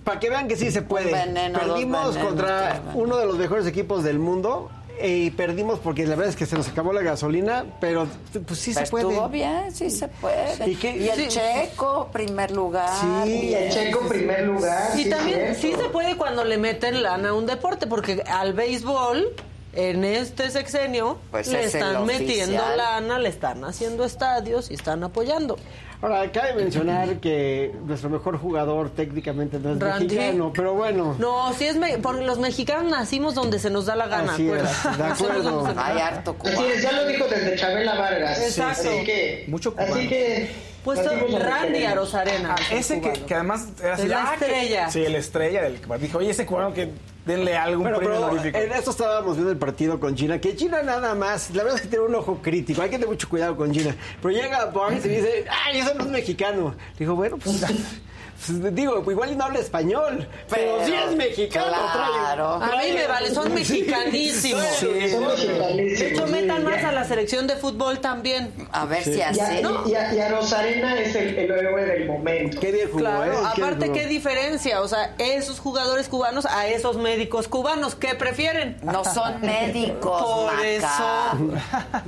para 0.03 0.19
que 0.19 0.30
vean 0.32 0.48
que 0.48 0.56
sí 0.56 0.72
se 0.72 0.82
puede. 0.82 1.11
veneno, 1.11 1.59
dos 1.59 1.67
perdimos 1.67 2.07
venenos, 2.15 2.27
contra 2.27 2.82
uno 2.95 3.17
de 3.17 3.25
los 3.27 3.38
mejores 3.38 3.67
equipos 3.67 4.03
del 4.03 4.17
mundo 4.17 4.72
y 5.03 5.32
perdimos 5.32 5.80
porque 5.80 6.03
la 6.06 6.15
verdad 6.15 6.30
es 6.30 6.35
que 6.35 6.45
se 6.45 6.56
nos 6.56 6.67
acabó 6.67 6.93
la 6.93 7.01
gasolina, 7.01 7.65
pero 7.82 8.07
pues 8.48 8.59
sí 8.59 8.72
Pero 8.74 8.85
se 8.85 8.91
puede. 8.91 9.09
Estuvo 9.09 9.30
bien, 9.30 9.72
sí 9.74 9.90
se 9.90 10.07
puede. 10.07 10.69
¿Y 10.69 11.07
el 11.09 11.22
Sí. 11.22 11.27
checo, 11.30 12.09
primer 12.11 12.51
lugar. 12.51 12.90
Sí. 13.25 13.32
Y 13.49 13.53
el 13.53 13.72
checo 13.72 13.99
primer 14.07 14.43
lugar. 14.45 14.91
Y 14.98 15.03
sí, 15.03 15.09
también 15.09 15.56
sí 15.56 15.74
se 15.74 15.90
puede 15.90 16.15
cuando 16.17 16.43
le 16.43 16.57
meten 16.57 17.03
lana 17.03 17.30
a 17.30 17.33
un 17.33 17.45
deporte, 17.45 17.88
porque 17.88 18.24
al 18.27 18.53
béisbol, 18.53 19.33
en 19.74 20.06
este 20.06 20.49
sexenio, 20.51 21.17
Pues 21.32 21.48
le 21.48 21.65
es 21.65 21.75
están 21.75 22.06
metiendo 22.06 22.56
oficial. 22.61 22.77
lana, 22.77 23.19
le 23.19 23.27
están 23.30 23.64
haciendo 23.65 24.06
estadios 24.06 24.72
y 24.72 24.75
están 24.75 25.03
apoyando. 25.03 25.57
Ahora, 26.01 26.32
cabe 26.32 26.53
mencionar 26.53 27.19
que 27.19 27.74
nuestro 27.85 28.09
mejor 28.09 28.38
jugador 28.38 28.90
técnicamente 28.91 29.57
no 29.59 29.72
es 29.72 29.80
Randy. 29.80 30.06
mexicano, 30.15 30.51
pero 30.53 30.74
bueno. 30.74 31.15
No, 31.17 31.51
sí 31.53 31.65
es 31.65 31.77
me- 31.77 31.98
porque 31.98 32.24
los 32.25 32.38
mexicanos 32.38 32.91
nacimos 32.91 33.33
donde 33.33 33.57
se 33.59 33.69
nos 33.69 33.85
da 33.88 33.95
la 33.95 34.07
gana, 34.07 34.33
Así 34.33 34.48
es, 34.49 34.61
de 34.98 35.03
acuerdo. 35.03 35.67
Hay 35.77 35.99
harto 35.99 36.35
Así 36.43 36.53
cubano. 36.56 36.67
es, 36.74 36.83
ya 36.83 36.91
lo 36.91 37.06
dijo 37.07 37.25
desde 37.27 37.56
Chabela 37.56 37.95
Vargas. 37.95 38.40
Exacto. 38.40 38.90
Así 38.90 39.03
que, 39.06 39.45
Mucho 39.48 39.72
cubano. 39.74 39.95
así 39.95 40.07
que 40.07 40.49
Pues 40.86 41.04
donde 41.04 41.40
Randy. 41.40 41.84
Arozarena. 41.84 42.56
Ah, 42.58 42.62
ese 42.72 43.02
que, 43.02 43.12
que 43.12 43.34
además 43.36 43.68
era 43.84 43.96
así, 43.96 44.08
la 44.08 44.22
ah, 44.32 44.36
que- 44.38 44.46
estrella. 44.46 44.90
sí, 44.90 45.06
la 45.08 45.18
estrella 45.18 45.64
del 45.64 45.82
que 45.82 45.98
dijo, 45.98 46.20
oye, 46.20 46.30
ese 46.30 46.46
cubano 46.46 46.74
que 46.74 46.92
denle 47.26 47.58
algún 47.58 47.82
Bueno, 47.84 47.98
premio 47.98 48.18
honorífico. 48.22 48.58
en 48.58 48.72
esto 48.72 48.92
estábamos 48.92 49.34
viendo 49.36 49.52
el 49.52 49.58
partido 49.58 50.00
con 50.00 50.16
China, 50.16 50.40
que 50.40 50.56
China 50.56 50.84
nada 50.84 51.16
más, 51.16 51.50
la 51.52 51.64
verdad 51.64 51.78
es 51.78 51.82
que 51.82 51.88
tiene 51.88 52.06
un 52.06 52.14
ojo 52.16 52.40
crítico, 52.42 52.82
hay 52.84 52.90
que 52.90 52.98
tener 52.98 53.10
mucho 53.10 53.28
cuidado 53.28 53.58
con 53.58 53.72
China. 53.74 53.96
Pero 54.22 54.32
llega 54.34 54.66
Barnes 54.66 55.04
y 55.06 55.10
dice, 55.10 55.46
ay, 55.66 55.80
eso 55.80 55.94
no 55.96 56.06
es 56.06 56.12
mexicano. 56.12 56.76
Digo, 57.00 57.16
bueno, 57.16 57.38
pues, 57.38 57.58
pues, 57.60 57.72
digo, 58.48 59.04
igual 59.12 59.38
no 59.38 59.46
habla 59.46 59.60
español, 59.60 60.28
pero, 60.50 60.78
Pero, 60.78 60.86
sí 60.86 60.94
es 60.94 61.16
mexicano. 61.16 61.68
claro. 61.94 62.60
trae- 62.60 62.80
A 62.80 62.84
mí 62.84 62.92
me 62.94 63.08
vale, 63.08 63.34
son 63.34 63.46
Sí. 63.48 63.50
mexicanísimos. 63.54 64.64
Sí. 64.80 65.10
Somos 65.10 65.42
De 65.48 66.10
hecho, 66.12 66.28
metan 66.28 66.64
más 66.64 66.84
a 66.84 66.92
la 66.92 67.06
selección 67.06 67.48
de 67.48 67.56
fútbol 67.56 68.00
también. 68.00 68.52
A 68.72 68.86
ver 68.86 69.04
si 69.04 69.12
Y 69.16 69.22
a, 69.22 69.30
así. 69.30 69.40
y 69.88 69.94
a- 69.96 70.14
y 70.14 70.20
a 70.20 70.30
Rosarena 70.30 71.00
es 71.00 71.16
el, 71.16 71.38
el 71.38 71.52
héroe 71.52 71.86
del 71.86 72.06
momento. 72.08 72.60
Qué 72.60 72.72
bien 72.72 72.88
jugó, 72.88 73.00
Claro, 73.00 73.32
¿eh? 73.34 73.38
Aparte, 73.58 73.92
¿qué 73.92 74.06
diferencia? 74.08 74.82
O 74.82 74.88
sea, 74.88 75.16
esos 75.18 75.60
jugadores 75.60 76.08
cubanos 76.10 76.46
a 76.46 76.68
esos 76.68 76.98
médicos 76.98 77.48
cubanos, 77.48 77.96
¿qué 77.96 78.16
prefieren? 78.16 78.78
No 78.84 79.04
son 79.06 79.40
médicos, 79.42 80.22
Por 80.22 80.54
Maca. 80.54 80.68
eso. 80.68 80.86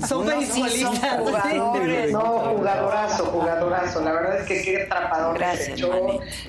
Son 0.07 0.25
No, 0.27 0.41
sí 0.41 0.81
son 0.81 0.95
jugadores. 0.95 2.11
No, 2.11 2.19
jugadorazo, 2.55 3.25
jugadorazo. 3.25 4.01
La 4.01 4.11
verdad 4.11 4.41
es 4.41 4.47
que 4.47 4.61
qué 4.63 4.83
atrapador 4.83 5.33
que 5.33 5.39
Gracias, 5.39 5.79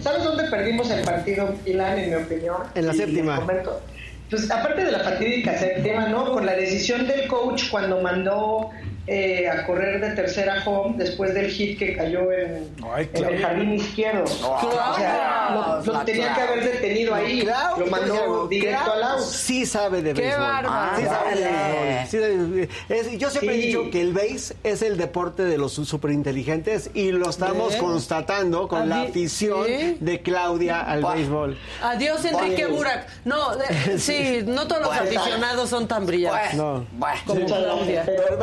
¿Sabes 0.00 0.24
dónde 0.24 0.44
perdimos 0.44 0.90
el 0.90 1.04
partido, 1.04 1.54
Ilan, 1.66 1.98
en 1.98 2.10
mi 2.10 2.16
opinión? 2.16 2.56
En 2.74 2.86
la 2.86 2.94
Y 2.94 2.98
séptima. 2.98 3.46
Pues 4.30 4.50
aparte 4.50 4.84
de 4.84 4.92
la 4.92 5.00
fatídica 5.00 5.56
séptima, 5.58 6.08
¿no? 6.08 6.32
Con 6.32 6.44
la 6.44 6.52
decisión 6.52 7.06
del 7.06 7.26
coach 7.28 7.70
cuando 7.70 8.00
mandó 8.02 8.70
eh, 9.08 9.48
a 9.48 9.64
correr 9.66 10.00
de 10.00 10.10
tercera 10.10 10.62
home 10.66 10.96
después 10.98 11.32
del 11.34 11.50
hit 11.50 11.78
que 11.78 11.96
cayó 11.96 12.30
en, 12.32 12.68
Ay, 12.92 13.08
en 13.14 13.24
el 13.24 13.40
jardín 13.40 13.74
izquierdo. 13.74 14.24
o 14.24 14.94
sea, 14.96 15.80
lo, 15.84 15.92
lo 15.92 16.04
tenía 16.04 16.34
que 16.34 16.40
haber 16.42 16.64
detenido 16.64 17.14
ahí. 17.14 17.40
Clau, 17.40 17.80
lo 17.80 17.86
mandó 17.86 18.46
directo 18.48 18.84
Clau 18.84 18.96
al 18.96 19.02
out. 19.02 19.20
Sí 19.20 19.64
sabe 19.66 20.02
de 20.02 20.12
Qué 20.14 20.20
béisbol. 20.22 20.40
bárbaro. 20.42 20.96
Sí 20.98 21.04
sabe 21.04 21.34
de 21.36 21.44
béisbol. 21.44 22.06
Sí 22.08 22.18
sabe- 22.18 22.68
es- 23.12 23.18
yo 23.18 23.30
siempre 23.30 23.54
he 23.54 23.58
dicho 23.66 23.90
que 23.90 24.00
el 24.00 24.12
béis 24.12 24.54
es 24.62 24.82
el 24.82 24.96
deporte 24.98 25.44
de 25.44 25.56
los 25.58 25.72
superinteligentes 25.72 26.90
y 26.94 27.10
lo 27.12 27.30
estamos 27.30 27.68
Bien. 27.70 27.80
constatando 27.84 28.68
con 28.68 28.88
la 28.88 29.02
afición 29.02 29.66
sí. 29.66 29.96
de 30.00 30.20
Claudia 30.22 30.80
al 30.80 31.00
Buah. 31.02 31.14
béisbol. 31.14 31.58
Adiós, 31.82 32.24
Enrique. 32.24 32.66
Burak. 32.66 33.06
No, 33.24 33.54
eh, 33.54 33.98
sí, 33.98 34.40
no 34.46 34.66
todos 34.66 34.82
los 34.82 34.92
aficionados 34.96 35.70
son 35.70 35.86
tan 35.88 36.04
brillantes. 36.06 36.56
Bueno, 36.56 36.84
No. 36.98 37.06
Como 37.26 37.46
Claudia. 37.46 38.02
pero 38.06 38.36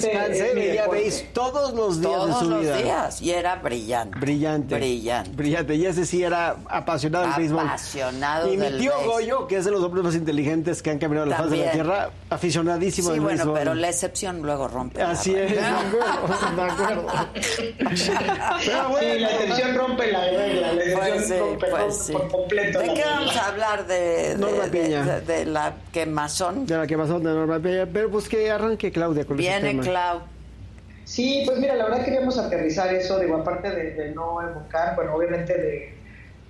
descanse, 0.00 0.54
veía 0.54 0.88
béis 0.88 1.26
todos 1.32 1.72
los 1.74 2.00
días 2.00 2.12
de 2.12 2.18
Todos 2.18 2.38
su 2.40 2.50
los 2.50 2.60
vida. 2.60 2.76
días. 2.76 3.22
Y 3.22 3.30
era 3.30 3.56
brillante. 3.56 4.18
Brillante. 4.18 4.74
Brillante. 4.74 5.30
Brillante. 5.34 5.74
Y 5.74 5.86
ese 5.86 6.04
sí 6.06 6.22
era 6.22 6.56
apasionado 6.68 7.26
del 7.26 7.34
béisbol. 7.36 7.60
Apasionado 7.66 8.52
Y 8.52 8.56
mi 8.56 8.70
tío. 8.78 8.92
Goyo, 9.06 9.46
que 9.46 9.56
es 9.56 9.64
de 9.64 9.70
los 9.70 9.82
hombres 9.82 10.04
más 10.04 10.14
inteligentes 10.14 10.82
que 10.82 10.90
han 10.90 10.98
caminado 10.98 11.26
la 11.26 11.36
faz 11.36 11.50
de 11.50 11.56
la 11.58 11.72
tierra, 11.72 12.10
aficionadísimo 12.30 13.08
Sí, 13.08 13.12
del 13.14 13.20
bueno, 13.22 13.36
béisbol. 13.38 13.58
pero 13.58 13.74
la 13.74 13.88
excepción 13.88 14.42
luego 14.42 14.68
rompe. 14.68 14.98
la 15.00 15.10
Así 15.10 15.34
es, 15.34 15.52
de 15.52 15.60
acuerdo, 15.60 16.56
de 16.56 16.62
acuerdo. 16.62 17.06
Pero 18.66 18.88
bueno, 18.90 19.12
Sí, 19.14 19.18
la 19.20 19.30
excepción 19.30 19.74
rompe 19.76 20.12
la 20.12 20.20
regla, 20.30 20.72
la 20.72 20.82
excepción 20.82 21.00
Pues 21.10 21.26
sí, 21.26 21.38
rompe, 21.38 21.66
pues 21.68 22.10
por 22.12 22.28
completo 22.30 22.78
¿De 22.80 22.94
qué 22.94 23.04
vamos 23.04 23.36
a 23.36 23.46
hablar? 23.48 23.86
De, 23.86 23.94
de, 23.94 24.36
Norma 24.36 24.64
de- 24.66 24.70
Piña. 24.82 25.02
de- 25.04 25.20
de 25.20 25.44
la 25.46 25.74
quemazón. 25.92 26.66
De 26.66 26.76
la 26.76 26.86
que 26.86 26.96
pasó 26.96 27.18
de 27.18 27.24
Norma 27.24 27.58
Peña, 27.58 27.86
pero 27.92 28.10
pues 28.10 28.28
que 28.28 28.50
arranque 28.50 28.90
Claudia 28.90 29.24
con 29.24 29.36
Viene 29.36 29.74
tema. 29.82 29.92
Clau. 29.92 30.22
Sí, 31.04 31.42
pues 31.46 31.58
mira, 31.58 31.74
la 31.76 31.84
verdad 31.84 32.04
queríamos 32.04 32.36
aterrizar 32.38 32.92
eso, 32.92 33.18
digo, 33.20 33.36
aparte 33.36 33.70
de, 33.70 33.92
de 33.92 34.10
no 34.10 34.42
evocar, 34.42 34.96
bueno, 34.96 35.14
obviamente 35.14 35.94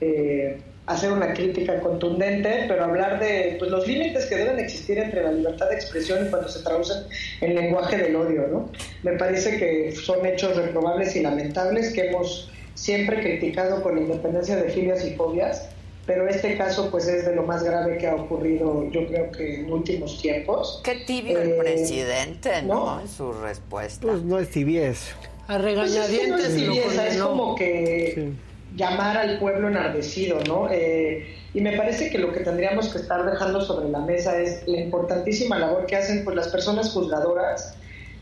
de 0.00 0.62
hacer 0.86 1.10
una 1.12 1.34
crítica 1.34 1.80
contundente, 1.80 2.64
pero 2.68 2.84
hablar 2.84 3.18
de 3.18 3.56
pues, 3.58 3.70
los 3.70 3.86
límites 3.86 4.26
que 4.26 4.36
deben 4.36 4.58
existir 4.58 4.98
entre 4.98 5.22
la 5.22 5.32
libertad 5.32 5.68
de 5.68 5.74
expresión 5.74 6.26
y 6.26 6.30
cuando 6.30 6.48
se 6.48 6.62
traducen 6.62 6.98
en 7.40 7.54
lenguaje 7.56 7.96
del 7.96 8.14
odio, 8.14 8.46
¿no? 8.46 8.70
Me 9.02 9.12
parece 9.12 9.58
que 9.58 9.92
son 9.92 10.24
hechos 10.24 10.56
reprobables 10.56 11.16
y 11.16 11.22
lamentables 11.22 11.92
que 11.92 12.08
hemos 12.08 12.50
siempre 12.74 13.20
criticado 13.20 13.82
con 13.82 13.98
independencia 13.98 14.56
de 14.56 14.70
filias 14.70 15.04
y 15.04 15.14
fobias, 15.14 15.68
pero 16.06 16.28
este 16.28 16.56
caso 16.56 16.88
pues 16.90 17.08
es 17.08 17.26
de 17.26 17.34
lo 17.34 17.42
más 17.42 17.64
grave 17.64 17.98
que 17.98 18.06
ha 18.06 18.14
ocurrido 18.14 18.88
yo 18.90 19.06
creo 19.06 19.30
que 19.32 19.60
en 19.60 19.72
últimos 19.72 20.20
tiempos. 20.22 20.80
Qué 20.84 21.02
tibio 21.06 21.40
el 21.40 21.50
Eh, 21.50 21.58
presidente, 21.58 22.62
¿no? 22.62 22.96
¿no? 22.96 23.00
En 23.00 23.08
su 23.08 23.32
respuesta. 23.32 24.06
Pues 24.06 24.22
no 24.22 24.38
es 24.38 24.50
tibiez. 24.50 25.14
A 25.48 25.58
Pues 25.58 25.94
es 25.94 26.06
que 26.10 26.28
no 26.28 26.36
regañadientes 26.36 26.46
es 26.46 26.56
tibieza, 26.56 27.08
es 27.08 27.18
como 27.18 27.54
que 27.56 28.32
llamar 28.76 29.16
al 29.16 29.38
pueblo 29.38 29.68
enardecido, 29.68 30.38
¿no? 30.46 30.68
Eh, 30.70 31.34
y 31.54 31.60
me 31.60 31.76
parece 31.76 32.10
que 32.10 32.18
lo 32.18 32.32
que 32.32 32.40
tendríamos 32.40 32.88
que 32.88 32.98
estar 32.98 33.24
dejando 33.28 33.60
sobre 33.62 33.88
la 33.88 34.00
mesa 34.00 34.38
es 34.38 34.62
la 34.66 34.78
importantísima 34.80 35.58
labor 35.58 35.86
que 35.86 35.96
hacen 35.96 36.24
pues 36.24 36.36
las 36.36 36.48
personas 36.48 36.90
juzgadoras, 36.92 37.74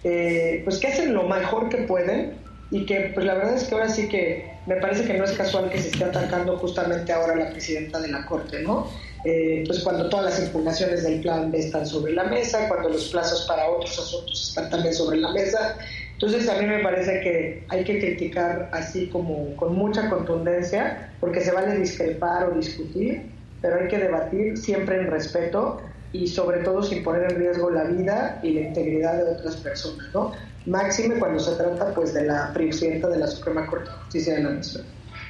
eh, 0.05 0.61
pues 0.65 0.79
que 0.79 0.87
hacen 0.87 1.13
lo 1.13 1.25
mejor 1.25 1.69
que 1.69 1.79
pueden 1.79 2.35
y 2.71 2.87
que 2.87 3.11
pues 3.15 3.27
la 3.27 3.35
verdad 3.35 3.55
es 3.57 3.65
que 3.65 3.75
ahora 3.75 3.89
sí 3.89 4.09
que 4.09 4.54
me 4.67 4.77
parece 4.77 5.05
que 5.05 5.15
no 5.15 5.25
es 5.25 5.33
casual 5.33 5.71
que 5.71 5.81
se 5.81 5.89
esté 5.89 6.05
atacando 6.05 6.57
justamente 6.59 7.13
ahora 7.13 7.37
la 7.37 7.51
presidenta 7.51 8.01
de 8.01 8.09
la 8.09 8.25
Corte, 8.27 8.63
¿no? 8.63 8.89
Eh, 9.25 9.65
pues 9.67 9.81
cuando 9.81 10.09
todas 10.09 10.27
las 10.27 10.47
impugnaciones 10.47 11.03
del 11.03 11.21
plan 11.21 11.51
B 11.51 11.59
están 11.59 11.87
sobre 11.87 12.13
la 12.13 12.25
mesa, 12.25 12.69
cuando 12.69 12.91
los 12.91 13.09
plazos 13.09 13.47
para 13.49 13.69
otros 13.71 13.99
asuntos 13.99 14.49
están 14.49 14.71
también 14.71 14.95
sobre 14.95 15.19
la 15.19 15.33
mesa. 15.33 15.77
Entonces 16.13 16.49
a 16.49 16.59
mí 16.59 16.67
me 16.67 16.81
parece 16.81 17.21
que 17.21 17.65
hay 17.69 17.85
que 17.85 17.99
criticar 17.99 18.69
así 18.73 19.09
como 19.09 19.57
con 19.57 19.75
mucha 19.75 20.09
contundencia, 20.11 21.11
porque 21.21 21.41
se 21.41 21.53
vale 21.53 21.79
discrepar 21.79 22.51
o 22.51 22.55
discutir, 22.55 23.23
pero 23.63 23.81
hay 23.81 23.89
que 23.89 23.99
debatir 23.99 24.59
siempre 24.59 24.97
en 24.97 25.11
respeto 25.11 25.81
y 26.13 26.29
sobre 26.29 26.59
todo 26.59 26.83
sin 26.83 27.03
poner 27.03 27.33
en 27.33 27.39
riesgo 27.39 27.71
la 27.71 27.85
vida 27.85 28.39
y 28.43 28.53
la 28.53 28.61
integridad 28.61 29.17
de 29.17 29.33
otras 29.33 29.57
personas, 29.57 30.07
¿no? 30.15 30.33
Máxime 30.67 31.17
cuando 31.17 31.39
se 31.41 31.57
trata 31.57 31.95
pues 31.95 32.15
de 32.15 32.25
la 32.25 32.53
presidenta 32.53 33.09
de 33.09 33.19
la 33.19 33.27
Suprema 33.27 33.67
Corte 33.67 33.91
de 33.91 33.97
Justicia 33.97 34.35
de 34.35 34.43
la 34.43 34.51
Nación. 34.51 34.85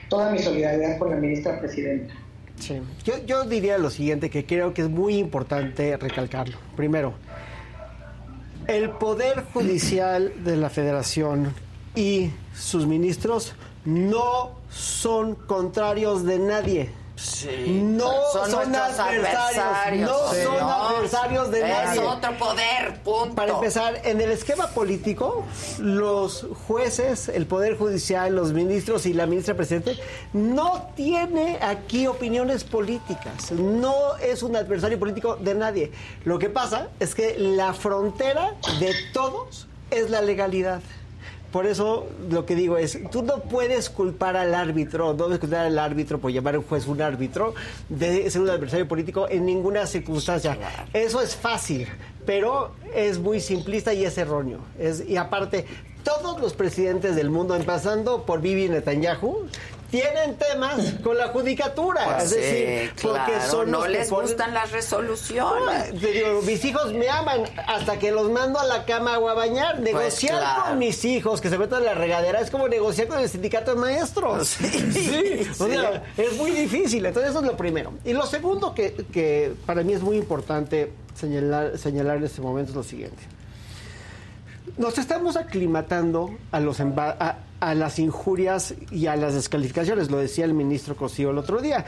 Toda 0.08 0.30
mi 0.30 0.38
solidaridad 0.38 0.98
con 0.98 1.10
la 1.10 1.16
ministra 1.16 1.58
presidenta. 1.58 2.14
Sí. 2.60 2.80
Yo, 3.04 3.14
yo 3.26 3.44
diría 3.44 3.78
lo 3.78 3.90
siguiente, 3.90 4.30
que 4.30 4.46
creo 4.46 4.72
que 4.72 4.82
es 4.82 4.88
muy 4.88 5.16
importante 5.16 5.96
recalcarlo. 5.96 6.56
Primero, 6.76 7.14
el 8.68 8.90
Poder 8.90 9.44
Judicial 9.52 10.32
de 10.44 10.56
la 10.56 10.70
Federación 10.70 11.52
y 11.94 12.30
sus 12.54 12.86
ministros 12.86 13.54
no 13.84 14.52
son 14.70 15.34
contrarios 15.34 16.24
de 16.24 16.38
nadie. 16.38 16.90
No 17.66 18.10
son, 18.32 18.74
adversarios, 18.74 20.10
no 20.10 20.32
Sí, 20.32 20.42
son 20.42 20.58
no. 20.58 20.72
adversarios 20.72 21.50
de 21.50 21.60
es 21.60 21.68
nadie. 21.68 22.00
otro 22.00 22.36
poder, 22.38 23.00
punto. 23.04 23.34
Para 23.36 23.52
empezar, 23.52 24.00
en 24.04 24.20
el 24.20 24.30
esquema 24.32 24.68
político, 24.68 25.44
los 25.78 26.46
jueces, 26.66 27.28
el 27.28 27.46
Poder 27.46 27.78
Judicial, 27.78 28.34
los 28.34 28.52
ministros 28.52 29.06
y 29.06 29.12
la 29.12 29.26
ministra 29.26 29.54
presidente 29.54 29.96
no 30.32 30.90
tiene 30.96 31.58
aquí 31.62 32.06
opiniones 32.08 32.64
políticas. 32.64 33.52
No 33.52 34.16
es 34.16 34.42
un 34.42 34.56
adversario 34.56 34.98
político 34.98 35.36
de 35.36 35.54
nadie. 35.54 35.92
Lo 36.24 36.38
que 36.40 36.50
pasa 36.50 36.88
es 36.98 37.14
que 37.14 37.38
la 37.38 37.74
frontera 37.74 38.54
de 38.80 38.92
todos 39.12 39.68
es 39.90 40.10
la 40.10 40.20
legalidad. 40.20 40.82
Por 41.54 41.68
eso 41.68 42.08
lo 42.30 42.46
que 42.46 42.56
digo 42.56 42.78
es, 42.78 42.98
tú 43.12 43.22
no 43.22 43.38
puedes 43.38 43.88
culpar 43.88 44.36
al 44.36 44.56
árbitro, 44.56 45.12
no 45.12 45.26
puedes 45.26 45.38
culpar 45.38 45.66
al 45.66 45.78
árbitro 45.78 46.18
por 46.18 46.32
llamar 46.32 46.56
a 46.56 46.58
un 46.58 46.64
juez 46.64 46.88
un 46.88 47.00
árbitro 47.00 47.54
de 47.88 48.28
ser 48.28 48.42
un 48.42 48.50
adversario 48.50 48.88
político 48.88 49.28
en 49.30 49.46
ninguna 49.46 49.86
circunstancia. 49.86 50.58
Eso 50.92 51.20
es 51.20 51.36
fácil, 51.36 51.86
pero 52.26 52.72
es 52.92 53.20
muy 53.20 53.38
simplista 53.38 53.94
y 53.94 54.04
es 54.04 54.18
erróneo. 54.18 54.58
Es, 54.80 55.08
y 55.08 55.16
aparte, 55.16 55.64
todos 56.02 56.40
los 56.40 56.54
presidentes 56.54 57.14
del 57.14 57.30
mundo, 57.30 57.54
empezando 57.54 58.24
por 58.26 58.40
Bibi 58.40 58.68
Netanyahu, 58.68 59.46
tienen 59.94 60.36
temas 60.36 60.94
con 61.04 61.16
la 61.16 61.28
judicatura. 61.28 62.04
Pues 62.04 62.24
es 62.24 62.30
sí, 62.30 62.36
decir, 62.36 62.92
porque 63.00 63.32
claro, 63.32 63.50
son 63.50 63.70
no 63.70 63.78
los 63.78 63.86
que 63.86 63.92
les 63.92 64.10
ponen- 64.10 64.22
gustan 64.22 64.54
las 64.54 64.72
resoluciones. 64.72 66.00
digo, 66.00 66.42
mis 66.42 66.64
hijos 66.64 66.92
me 66.92 67.08
aman 67.08 67.42
hasta 67.66 67.98
que 67.98 68.10
los 68.10 68.28
mando 68.30 68.58
a 68.58 68.64
la 68.64 68.84
cama 68.84 69.18
o 69.18 69.28
a 69.28 69.34
bañar. 69.34 69.78
Negociar 69.78 70.38
claro. 70.38 70.62
con 70.64 70.78
mis 70.78 71.04
hijos 71.04 71.40
que 71.40 71.48
se 71.48 71.58
metan 71.58 71.80
en 71.80 71.84
la 71.86 71.94
regadera 71.94 72.40
es 72.40 72.50
como 72.50 72.66
negociar 72.66 73.06
con 73.06 73.20
el 73.20 73.28
sindicato 73.28 73.74
de 73.74 73.80
maestros. 73.80 74.56
Sí, 74.94 75.48
o 75.58 75.66
sea, 75.66 76.02
es 76.16 76.36
muy 76.36 76.50
difícil. 76.50 77.04
Entonces, 77.04 77.30
eso 77.30 77.40
es 77.40 77.46
lo 77.46 77.56
primero. 77.56 77.92
Y 78.04 78.12
lo 78.12 78.26
segundo 78.26 78.74
que, 78.74 78.94
que 79.12 79.52
para 79.66 79.82
mí 79.82 79.92
es 79.92 80.02
muy 80.02 80.16
importante 80.16 80.92
señalar, 81.14 81.78
señalar 81.78 82.16
en 82.18 82.24
este 82.24 82.40
momento 82.40 82.70
es 82.70 82.76
lo 82.76 82.82
siguiente. 82.82 83.22
Nos 84.76 84.98
estamos 84.98 85.36
aclimatando 85.36 86.36
a, 86.50 86.58
los 86.58 86.80
a, 86.80 87.36
a 87.64 87.74
las 87.74 87.98
injurias 87.98 88.74
y 88.90 89.06
a 89.06 89.16
las 89.16 89.34
descalificaciones, 89.34 90.10
lo 90.10 90.18
decía 90.18 90.44
el 90.44 90.54
ministro 90.54 90.96
Cosío 90.96 91.30
el 91.30 91.38
otro 91.38 91.60
día. 91.60 91.84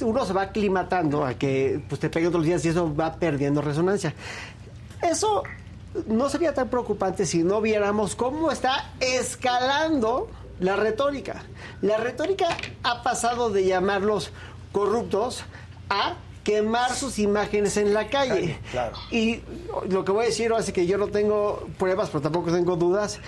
Uno 0.00 0.26
se 0.26 0.32
va 0.32 0.42
aclimatando 0.42 1.24
a 1.24 1.34
que 1.34 1.82
pues, 1.88 2.00
te 2.00 2.10
peguen 2.10 2.30
todos 2.30 2.40
los 2.40 2.46
días 2.46 2.64
y 2.64 2.68
eso 2.68 2.94
va 2.94 3.14
perdiendo 3.14 3.62
resonancia. 3.62 4.14
Eso 5.02 5.42
no 6.06 6.28
sería 6.28 6.54
tan 6.54 6.68
preocupante 6.68 7.26
si 7.26 7.42
no 7.42 7.60
viéramos 7.60 8.14
cómo 8.14 8.50
está 8.50 8.92
escalando 9.00 10.28
la 10.60 10.76
retórica. 10.76 11.42
La 11.80 11.96
retórica 11.96 12.48
ha 12.82 13.02
pasado 13.02 13.50
de 13.50 13.64
llamarlos 13.64 14.32
corruptos 14.70 15.44
a 15.88 16.14
quemar 16.44 16.94
sus 16.94 17.18
imágenes 17.18 17.76
en 17.76 17.94
la 17.94 18.08
calle. 18.08 18.58
Claro. 18.70 18.96
Y 19.10 19.40
lo 19.88 20.04
que 20.04 20.12
voy 20.12 20.24
a 20.24 20.28
decir, 20.28 20.52
así 20.52 20.72
que 20.72 20.86
yo 20.86 20.98
no 20.98 21.08
tengo 21.08 21.66
pruebas, 21.78 22.10
pero 22.10 22.20
tampoco 22.20 22.52
tengo 22.52 22.76
dudas, 22.76 23.20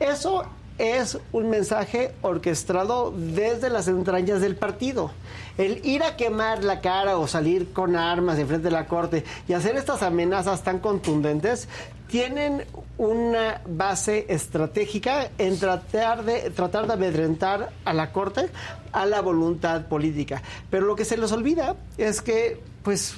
eso 0.00 0.44
es 0.78 1.18
un 1.32 1.50
mensaje 1.50 2.12
orquestado 2.22 3.12
desde 3.16 3.68
las 3.68 3.88
entrañas 3.88 4.40
del 4.40 4.56
partido. 4.56 5.10
El 5.58 5.84
ir 5.84 6.02
a 6.02 6.16
quemar 6.16 6.62
la 6.62 6.80
cara 6.80 7.18
o 7.18 7.26
salir 7.26 7.72
con 7.72 7.96
armas 7.96 8.38
en 8.38 8.46
frente 8.46 8.64
de 8.64 8.70
la 8.70 8.86
corte 8.86 9.24
y 9.48 9.52
hacer 9.52 9.76
estas 9.76 10.02
amenazas 10.02 10.62
tan 10.62 10.78
contundentes 10.78 11.68
tienen 12.06 12.64
una 12.96 13.60
base 13.68 14.26
estratégica 14.28 15.30
en 15.36 15.58
tratar 15.58 16.24
de 16.24 16.50
tratar 16.50 16.86
de 16.86 16.94
amedrentar 16.94 17.70
a 17.84 17.92
la 17.92 18.12
corte 18.12 18.48
a 18.92 19.04
la 19.04 19.20
voluntad 19.20 19.86
política. 19.86 20.42
Pero 20.70 20.86
lo 20.86 20.96
que 20.96 21.04
se 21.04 21.16
les 21.16 21.32
olvida 21.32 21.76
es 21.98 22.22
que 22.22 22.60
pues 22.82 23.16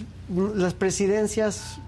las 0.54 0.74
presidencias 0.74 1.78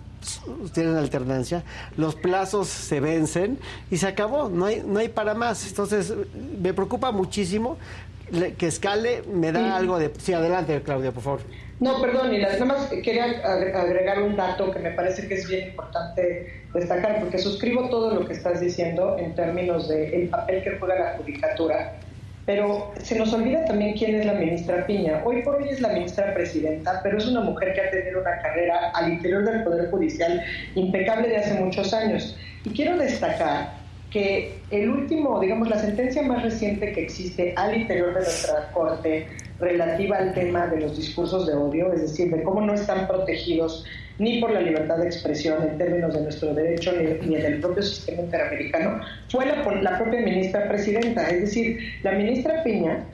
tienen 0.72 0.96
alternancia, 0.96 1.62
los 1.96 2.14
plazos 2.14 2.68
se 2.68 3.00
vencen 3.00 3.58
y 3.90 3.96
se 3.96 4.06
acabó, 4.06 4.48
no 4.48 4.66
hay, 4.66 4.82
no 4.86 4.98
hay 4.98 5.08
para 5.08 5.34
más. 5.34 5.66
Entonces, 5.68 6.12
me 6.60 6.72
preocupa 6.74 7.12
muchísimo 7.12 7.78
que 8.58 8.66
escale, 8.66 9.22
me 9.32 9.52
da 9.52 9.76
algo 9.76 9.98
de... 9.98 10.10
Sí, 10.18 10.32
adelante, 10.32 10.80
Claudia, 10.82 11.12
por 11.12 11.22
favor. 11.22 11.40
No, 11.80 12.00
perdón, 12.00 12.32
y 12.32 12.38
nada 12.38 12.64
más 12.64 12.86
quería 13.02 13.24
agregar 13.24 14.22
un 14.22 14.36
dato 14.36 14.70
que 14.70 14.78
me 14.78 14.92
parece 14.92 15.26
que 15.26 15.34
es 15.34 15.48
bien 15.48 15.70
importante 15.70 16.62
destacar, 16.72 17.20
porque 17.20 17.38
suscribo 17.38 17.88
todo 17.90 18.14
lo 18.14 18.26
que 18.26 18.34
estás 18.34 18.60
diciendo 18.60 19.16
en 19.18 19.34
términos 19.34 19.88
del 19.88 20.28
papel 20.28 20.62
que 20.62 20.78
juega 20.78 20.94
la 20.94 21.16
judicatura 21.18 21.94
pero 22.44 22.92
se 23.00 23.16
nos 23.18 23.32
olvida 23.32 23.64
también 23.64 23.96
quién 23.96 24.16
es 24.16 24.26
la 24.26 24.34
ministra 24.34 24.86
Piña. 24.86 25.22
Hoy 25.24 25.42
por 25.42 25.56
hoy 25.56 25.68
es 25.68 25.80
la 25.80 25.90
ministra 25.90 26.34
presidenta, 26.34 27.00
pero 27.02 27.18
es 27.18 27.26
una 27.26 27.40
mujer 27.40 27.72
que 27.74 27.80
ha 27.80 27.90
tenido 27.90 28.20
una 28.20 28.38
carrera 28.42 28.90
al 28.94 29.12
interior 29.12 29.44
del 29.44 29.62
Poder 29.62 29.90
Judicial 29.90 30.42
impecable 30.74 31.28
de 31.28 31.36
hace 31.36 31.54
muchos 31.54 31.94
años. 31.94 32.36
Y 32.64 32.70
quiero 32.70 32.96
destacar 32.98 33.70
que 34.10 34.58
el 34.70 34.90
último, 34.90 35.40
digamos, 35.40 35.68
la 35.68 35.78
sentencia 35.78 36.22
más 36.22 36.42
reciente 36.42 36.92
que 36.92 37.02
existe 37.04 37.54
al 37.56 37.76
interior 37.76 38.08
de 38.08 38.20
nuestra 38.20 38.70
Corte 38.72 39.26
relativa 39.58 40.18
al 40.18 40.34
tema 40.34 40.66
de 40.66 40.80
los 40.80 40.96
discursos 40.96 41.46
de 41.46 41.54
odio, 41.54 41.92
es 41.92 42.02
decir, 42.02 42.34
de 42.34 42.42
cómo 42.42 42.60
no 42.60 42.74
están 42.74 43.06
protegidos 43.06 43.84
ni 44.18 44.40
por 44.40 44.50
la 44.50 44.60
libertad 44.60 44.98
de 44.98 45.06
expresión 45.06 45.62
en 45.62 45.78
términos 45.78 46.14
de 46.14 46.22
nuestro 46.22 46.54
derecho 46.54 46.92
ni, 46.92 47.34
en 47.36 47.44
el 47.44 47.60
propio 47.60 47.82
sistema 47.82 48.22
interamericano, 48.22 49.00
fue 49.28 49.46
la, 49.46 49.62
la 49.82 49.98
propia 49.98 50.20
ministra 50.20 50.68
presidenta. 50.68 51.28
Es 51.28 51.40
decir, 51.40 51.78
la 52.02 52.12
ministra 52.12 52.62
Piña, 52.62 53.04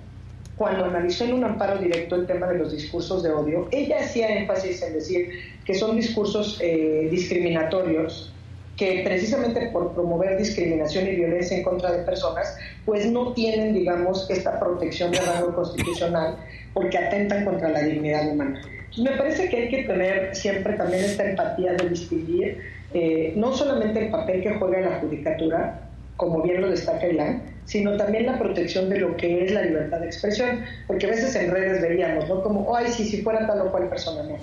cuando 0.57 0.85
analizó 0.87 1.25
en 1.25 1.35
un 1.35 1.45
amparo 1.45 1.79
directo 1.79 2.17
el 2.17 2.27
tema 2.27 2.49
de 2.49 2.59
los 2.59 2.73
discursos 2.73 3.23
de 3.23 3.31
odio, 3.31 3.69
ella 3.71 3.99
hacía 4.01 4.29
énfasis 4.29 4.83
en 4.83 4.95
decir 4.95 5.31
que 5.65 5.75
son 5.75 5.97
discursos 5.97 6.59
eh, 6.61 7.09
discriminatorios 7.11 8.33
que 8.79 9.03
precisamente 9.05 9.69
por 9.73 9.93
promover 9.93 10.39
discriminación 10.39 11.09
y 11.09 11.17
violencia 11.17 11.57
en 11.57 11.65
contra 11.65 11.91
de 11.91 12.05
personas, 12.05 12.57
pues 12.87 13.11
no 13.11 13.33
tienen, 13.33 13.75
digamos, 13.75 14.31
esta 14.31 14.59
protección 14.59 15.11
de 15.11 15.19
rango 15.21 15.53
constitucional 15.53 16.37
porque 16.73 16.97
atentan 16.97 17.45
contra 17.45 17.71
la 17.71 17.81
dignidad 17.81 18.31
humana. 18.31 18.63
Me 18.97 19.11
parece 19.13 19.49
que 19.49 19.57
hay 19.57 19.69
que 19.69 19.85
tener 19.85 20.35
siempre 20.35 20.75
también 20.75 21.05
esta 21.05 21.29
empatía 21.29 21.75
de 21.75 21.89
distinguir 21.89 22.59
eh, 22.95 23.35
no 23.37 23.53
solamente 23.55 24.07
el 24.07 24.11
papel 24.11 24.43
que 24.43 24.55
juega 24.55 24.81
la 24.81 25.01
judicatura, 25.01 25.81
como 26.17 26.43
bien 26.43 26.63
lo 26.63 26.71
destaca 26.71 27.07
Ilan, 27.07 27.43
sino 27.67 27.97
también 27.97 28.27
la 28.27 28.39
protección 28.39 28.89
de 28.89 28.99
lo 28.99 29.17
que 29.17 29.45
es 29.45 29.53
la 29.53 29.63
libertad 29.63 30.01
de 30.01 30.07
expresión, 30.07 30.65
porque 30.87 31.07
a 31.07 31.11
veces 31.11 31.35
en 31.37 31.51
redes 31.51 31.83
veíamos, 31.83 32.29
¿no? 32.29 32.43
Como, 32.43 32.75
ay, 32.75 32.87
sí, 32.89 33.05
si 33.05 33.23
fuera 33.23 33.47
tal 33.47 33.61
o 33.61 33.71
cual 33.71 33.89
persona, 33.89 34.23
no. 34.23 34.39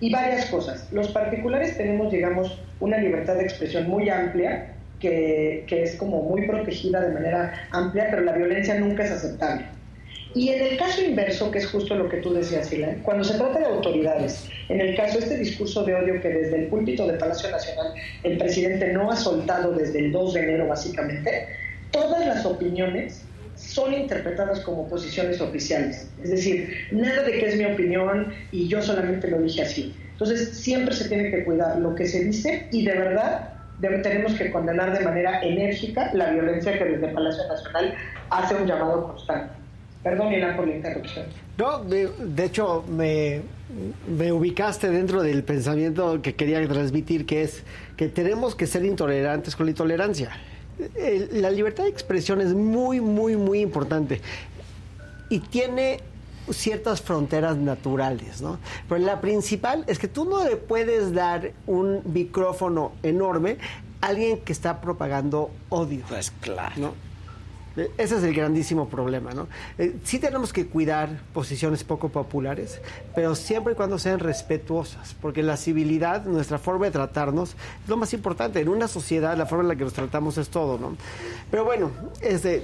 Y 0.00 0.12
varias 0.12 0.46
cosas. 0.46 0.90
Los 0.92 1.08
particulares 1.08 1.76
tenemos, 1.76 2.12
digamos, 2.12 2.60
una 2.78 2.98
libertad 2.98 3.34
de 3.34 3.42
expresión 3.42 3.88
muy 3.88 4.08
amplia, 4.08 4.74
que, 5.00 5.64
que 5.66 5.82
es 5.82 5.96
como 5.96 6.22
muy 6.22 6.46
protegida 6.46 7.00
de 7.00 7.12
manera 7.12 7.68
amplia, 7.72 8.08
pero 8.10 8.22
la 8.22 8.32
violencia 8.32 8.78
nunca 8.78 9.04
es 9.04 9.10
aceptable. 9.10 9.64
Y 10.34 10.50
en 10.50 10.62
el 10.62 10.76
caso 10.76 11.02
inverso, 11.02 11.50
que 11.50 11.58
es 11.58 11.66
justo 11.66 11.94
lo 11.94 12.08
que 12.08 12.18
tú 12.18 12.34
decías, 12.34 12.70
Ilan, 12.72 13.00
cuando 13.02 13.24
se 13.24 13.34
trata 13.34 13.58
de 13.58 13.66
autoridades, 13.66 14.48
en 14.68 14.80
el 14.80 14.96
caso 14.96 15.18
de 15.18 15.24
este 15.24 15.38
discurso 15.38 15.84
de 15.84 15.94
odio 15.94 16.20
que 16.20 16.28
desde 16.28 16.64
el 16.64 16.66
púlpito 16.66 17.06
de 17.06 17.14
Palacio 17.14 17.50
Nacional 17.50 17.94
el 18.22 18.36
presidente 18.36 18.92
no 18.92 19.10
ha 19.10 19.16
soltado 19.16 19.72
desde 19.72 19.98
el 20.00 20.12
2 20.12 20.34
de 20.34 20.40
enero 20.40 20.68
básicamente, 20.68 21.48
todas 21.90 22.26
las 22.26 22.44
opiniones 22.44 23.22
son 23.56 23.92
interpretadas 23.94 24.60
como 24.60 24.88
posiciones 24.88 25.40
oficiales. 25.40 26.08
Es 26.22 26.30
decir, 26.30 26.72
nada 26.92 27.22
de 27.22 27.32
que 27.32 27.46
es 27.46 27.56
mi 27.56 27.64
opinión 27.64 28.32
y 28.52 28.68
yo 28.68 28.82
solamente 28.82 29.28
lo 29.28 29.40
dije 29.40 29.62
así. 29.62 29.94
Entonces, 30.12 30.56
siempre 30.56 30.94
se 30.94 31.08
tiene 31.08 31.30
que 31.30 31.44
cuidar 31.44 31.78
lo 31.78 31.94
que 31.94 32.06
se 32.06 32.24
dice 32.24 32.66
y 32.70 32.84
de 32.84 32.92
verdad 32.92 33.54
tenemos 33.80 34.34
que 34.34 34.50
condenar 34.50 34.96
de 34.96 35.04
manera 35.04 35.40
enérgica 35.40 36.10
la 36.12 36.30
violencia 36.30 36.76
que 36.76 36.84
desde 36.84 37.08
Palacio 37.08 37.46
Nacional 37.48 37.94
hace 38.30 38.54
un 38.56 38.66
llamado 38.66 39.08
constante. 39.08 39.57
Perdón, 40.02 40.32
por 40.56 40.68
la 40.68 40.76
interrupción. 40.76 41.26
No, 41.56 41.82
de, 41.82 42.44
hecho, 42.44 42.84
me, 42.88 43.42
me, 44.08 44.32
ubicaste 44.32 44.90
dentro 44.90 45.22
del 45.22 45.42
pensamiento 45.42 46.22
que 46.22 46.34
quería 46.34 46.66
transmitir, 46.68 47.26
que 47.26 47.42
es 47.42 47.64
que 47.96 48.08
tenemos 48.08 48.54
que 48.54 48.66
ser 48.66 48.84
intolerantes 48.84 49.56
con 49.56 49.66
la 49.66 49.70
intolerancia. 49.70 50.30
la 51.32 51.50
libertad 51.50 51.84
de 51.84 51.90
expresión 51.90 52.40
es 52.40 52.54
muy, 52.54 53.00
muy, 53.00 53.36
muy 53.36 53.60
importante. 53.60 54.20
Y 55.30 55.40
tiene 55.40 55.98
ciertas 56.52 57.02
fronteras 57.02 57.56
naturales, 57.56 58.40
¿no? 58.40 58.58
Pero 58.88 59.04
la 59.04 59.20
principal 59.20 59.84
es 59.88 59.98
que 59.98 60.08
tú 60.08 60.24
no 60.24 60.44
le 60.44 60.56
puedes 60.56 61.12
dar 61.12 61.52
un 61.66 62.00
micrófono 62.04 62.92
enorme 63.02 63.58
a 64.00 64.06
alguien 64.06 64.38
que 64.38 64.52
está 64.52 64.80
propagando 64.80 65.50
odio. 65.68 66.04
Pues 66.08 66.30
claro. 66.40 66.72
¿no? 66.76 67.07
Ese 67.98 68.16
es 68.16 68.22
el 68.22 68.34
grandísimo 68.34 68.88
problema, 68.88 69.32
¿no? 69.32 69.48
Eh, 69.78 69.96
sí 70.04 70.18
tenemos 70.18 70.52
que 70.52 70.66
cuidar 70.66 71.20
posiciones 71.32 71.84
poco 71.84 72.08
populares, 72.08 72.80
pero 73.14 73.34
siempre 73.34 73.74
y 73.74 73.76
cuando 73.76 73.98
sean 73.98 74.18
respetuosas, 74.18 75.14
porque 75.20 75.42
la 75.42 75.56
civilidad, 75.56 76.24
nuestra 76.24 76.58
forma 76.58 76.86
de 76.86 76.92
tratarnos, 76.92 77.50
es 77.50 77.88
lo 77.88 77.96
más 77.96 78.12
importante. 78.12 78.60
En 78.60 78.68
una 78.68 78.88
sociedad, 78.88 79.36
la 79.36 79.46
forma 79.46 79.64
en 79.64 79.68
la 79.68 79.76
que 79.76 79.84
nos 79.84 79.92
tratamos 79.92 80.38
es 80.38 80.48
todo, 80.48 80.78
¿no? 80.78 80.96
Pero 81.50 81.64
bueno, 81.64 81.90
este, 82.20 82.62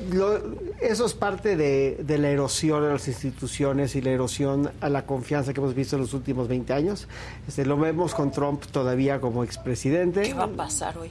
eso 0.80 1.06
es 1.06 1.14
parte 1.14 1.56
de, 1.56 2.18
la 2.18 2.28
erosión 2.28 2.84
a 2.84 2.88
las 2.92 3.08
instituciones 3.08 3.96
y 3.96 4.00
la 4.00 4.10
erosión 4.10 4.70
a 4.80 4.88
la 4.88 5.06
confianza 5.06 5.52
que 5.52 5.60
hemos 5.60 5.74
visto 5.74 5.96
en 5.96 6.02
los 6.02 6.14
últimos 6.14 6.48
20 6.48 6.72
años. 6.72 7.08
Este, 7.48 7.64
lo 7.64 7.76
vemos 7.76 8.14
con 8.14 8.30
Trump 8.30 8.64
todavía 8.66 9.20
como 9.20 9.42
expresidente. 9.44 10.22
¿Qué 10.22 10.34
va 10.34 10.44
a 10.44 10.48
pasar 10.48 10.98
hoy? 10.98 11.10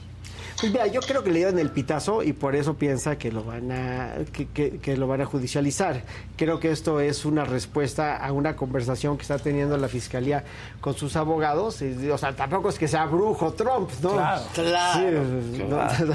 Pues 0.60 0.72
mira, 0.72 0.86
yo 0.86 1.00
creo 1.00 1.22
que 1.22 1.30
le 1.30 1.38
dieron 1.38 1.58
el 1.58 1.70
pitazo 1.70 2.22
y 2.22 2.32
por 2.32 2.54
eso 2.54 2.74
piensa 2.74 3.18
que 3.18 3.32
lo 3.32 3.42
van 3.42 3.72
a 3.72 4.14
que, 4.54 4.96
lo 4.96 5.06
van 5.06 5.20
a 5.20 5.26
judicializar. 5.26 6.02
Creo 6.36 6.60
que 6.60 6.70
esto 6.70 7.00
es 7.00 7.24
una 7.24 7.44
respuesta 7.44 8.16
a 8.16 8.32
una 8.32 8.54
conversación 8.56 9.16
que 9.16 9.22
está 9.22 9.38
teniendo 9.38 9.76
la 9.76 9.88
fiscalía 9.88 10.44
con 10.80 10.94
sus 10.94 11.16
abogados. 11.16 11.82
o 11.82 12.18
sea, 12.18 12.36
tampoco 12.36 12.68
es 12.68 12.78
que 12.78 12.88
sea 12.88 13.06
brujo 13.06 13.52
Trump, 13.52 13.90
¿no? 14.02 14.12
Claro, 14.12 14.42
claro. 14.54 15.22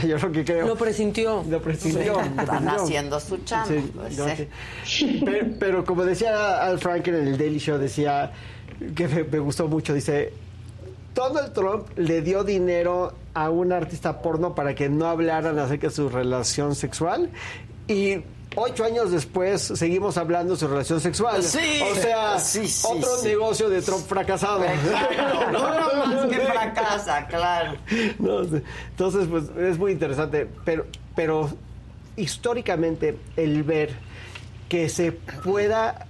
Sí, 0.01 0.07
yo 0.07 0.17
lo 0.17 0.31
que 0.31 0.45
creo. 0.45 0.67
Lo 0.67 0.75
presintió. 0.75 1.43
Lo 1.49 1.61
presintió. 1.61 2.19
Están 2.21 2.67
haciendo 2.69 3.19
su 3.19 3.37
chamba. 3.39 3.81
Pues, 3.99 5.45
pero, 5.59 5.83
como 5.83 6.03
decía 6.05 6.63
Al 6.65 6.79
Franken 6.79 7.15
en 7.15 7.27
el 7.27 7.37
Daily 7.37 7.59
Show, 7.59 7.77
decía 7.77 8.31
que 8.95 9.07
me 9.07 9.39
gustó 9.39 9.67
mucho, 9.67 9.93
dice 9.93 10.31
Donald 11.19 11.51
Trump 11.51 11.89
le 11.97 12.21
dio 12.21 12.45
dinero 12.45 13.13
a 13.33 13.49
un 13.49 13.73
artista 13.73 14.21
porno 14.21 14.55
para 14.55 14.73
que 14.73 14.87
no 14.87 15.05
hablaran 15.05 15.59
acerca 15.59 15.87
de 15.87 15.93
su 15.93 16.07
relación 16.07 16.75
sexual 16.75 17.29
y 17.89 18.23
ocho 18.55 18.85
años 18.85 19.11
después 19.11 19.61
seguimos 19.61 20.17
hablando 20.17 20.53
de 20.53 20.59
su 20.61 20.67
relación 20.69 21.01
sexual. 21.01 21.43
Sí, 21.43 21.81
o 21.83 21.95
sea, 21.95 22.37
otro 22.89 23.21
negocio 23.21 23.69
de 23.69 23.81
Trump 23.81 24.07
fracasado. 24.07 24.59
no, 25.51 25.59
más 25.59 26.25
que 26.27 26.39
fracasa, 26.39 27.27
claro. 27.27 27.77
entonces, 27.89 29.27
pues 29.29 29.43
es 29.57 29.77
muy 29.77 29.91
interesante, 29.91 30.47
pero, 30.63 30.85
pero 31.17 31.49
históricamente 32.15 33.17
el 33.35 33.63
ver 33.63 33.89
que 34.69 34.87
se 34.87 35.11
pueda 35.11 36.07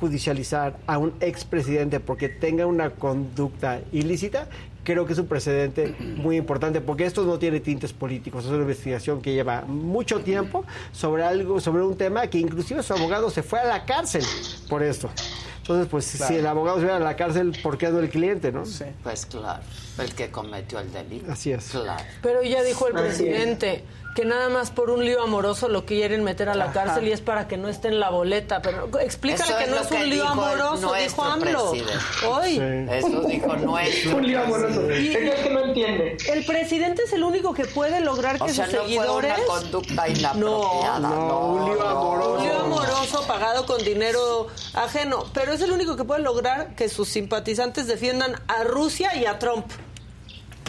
judicializar 0.00 0.76
a 0.86 0.98
un 0.98 1.14
expresidente 1.20 2.00
porque 2.00 2.28
tenga 2.28 2.66
una 2.66 2.90
conducta 2.90 3.80
ilícita, 3.92 4.48
creo 4.84 5.04
que 5.04 5.14
es 5.14 5.18
un 5.18 5.26
precedente 5.26 5.94
muy 5.98 6.36
importante 6.36 6.80
porque 6.80 7.06
esto 7.06 7.24
no 7.24 7.38
tiene 7.38 7.60
tintes 7.60 7.92
políticos, 7.92 8.44
es 8.44 8.50
una 8.50 8.62
investigación 8.62 9.20
que 9.20 9.32
lleva 9.32 9.62
mucho 9.62 10.20
tiempo 10.20 10.64
sobre 10.92 11.24
algo, 11.24 11.60
sobre 11.60 11.82
un 11.82 11.96
tema 11.96 12.28
que 12.28 12.38
inclusive 12.38 12.82
su 12.82 12.92
abogado 12.92 13.30
se 13.30 13.42
fue 13.42 13.58
a 13.58 13.64
la 13.64 13.84
cárcel 13.84 14.22
por 14.68 14.82
esto. 14.82 15.10
Entonces, 15.58 15.88
pues 15.90 16.04
si 16.04 16.36
el 16.36 16.46
abogado 16.46 16.78
se 16.78 16.86
va 16.86 16.96
a 16.96 17.00
la 17.00 17.16
cárcel, 17.16 17.52
¿por 17.60 17.76
qué 17.76 17.88
no 17.88 17.98
el 17.98 18.08
cliente, 18.08 18.52
no? 18.52 18.64
Sí. 18.64 18.84
Pues 19.02 19.26
claro, 19.26 19.64
el 19.98 20.14
que 20.14 20.30
cometió 20.30 20.78
el 20.78 20.92
delito. 20.92 21.32
Así 21.32 21.50
es. 21.50 21.70
Claro. 21.70 22.04
Pero 22.22 22.44
ya 22.44 22.62
dijo 22.62 22.86
el 22.86 22.92
presidente 22.92 23.82
que 24.16 24.24
nada 24.24 24.48
más 24.48 24.72
por 24.72 24.90
un 24.90 25.04
lío 25.04 25.22
amoroso 25.22 25.68
lo 25.68 25.84
quieren 25.86 26.24
meter 26.24 26.48
a 26.48 26.54
la 26.56 26.64
Ajá. 26.64 26.72
cárcel 26.72 27.06
y 27.06 27.12
es 27.12 27.20
para 27.20 27.46
que 27.46 27.56
no 27.56 27.68
esté 27.68 27.88
en 27.88 28.00
la 28.00 28.10
boleta. 28.10 28.60
Pero 28.62 28.88
explícale 28.98 29.44
Eso 29.50 29.58
que 29.58 29.64
es 29.64 29.70
no 29.70 29.76
es 29.76 29.90
un 29.92 30.10
lío 30.10 30.26
amoroso, 30.26 30.92
dijo 30.94 31.22
AMLO. 31.22 31.70
presidente. 31.70 31.92
Hoy. 32.28 32.88
Eso 32.90 33.20
dijo 33.28 33.56
nuestro. 33.58 34.16
Un 34.16 34.26
lío 34.26 34.42
amoroso. 34.42 34.90
Y- 34.90 35.14
Es 35.14 35.34
que 35.40 35.50
no 35.50 35.60
entiende. 35.66 36.16
El 36.32 36.44
presidente 36.44 37.02
es 37.04 37.12
el 37.12 37.22
único 37.22 37.52
que 37.54 37.66
puede 37.66 38.00
lograr 38.00 38.38
que 38.38 38.44
O 38.44 38.48
sea, 38.48 38.64
sus 38.64 38.74
no 38.74 38.80
fue 38.80 38.88
seguidores. 38.88 39.34
una 39.38 39.46
conducta 39.46 40.08
inapropiada. 40.08 40.98
No, 40.98 41.46
un 41.48 41.64
lío 41.74 41.86
amoroso. 41.88 42.32
Un 42.34 42.42
lío 42.42 42.58
amoroso 42.60 43.24
pagado 43.28 43.66
con 43.66 43.84
dinero 43.84 44.48
ajeno. 44.74 45.24
Pero 45.34 45.52
es 45.52 45.60
el 45.60 45.70
único 45.72 45.94
que 45.96 46.04
puede 46.04 46.22
lograr 46.22 46.74
que 46.74 46.88
sus 46.88 47.08
simpatizantes 47.10 47.86
defiendan 47.86 48.40
a 48.48 48.64
Rusia 48.64 49.14
y 49.14 49.26
a 49.26 49.38
Trump. 49.38 49.66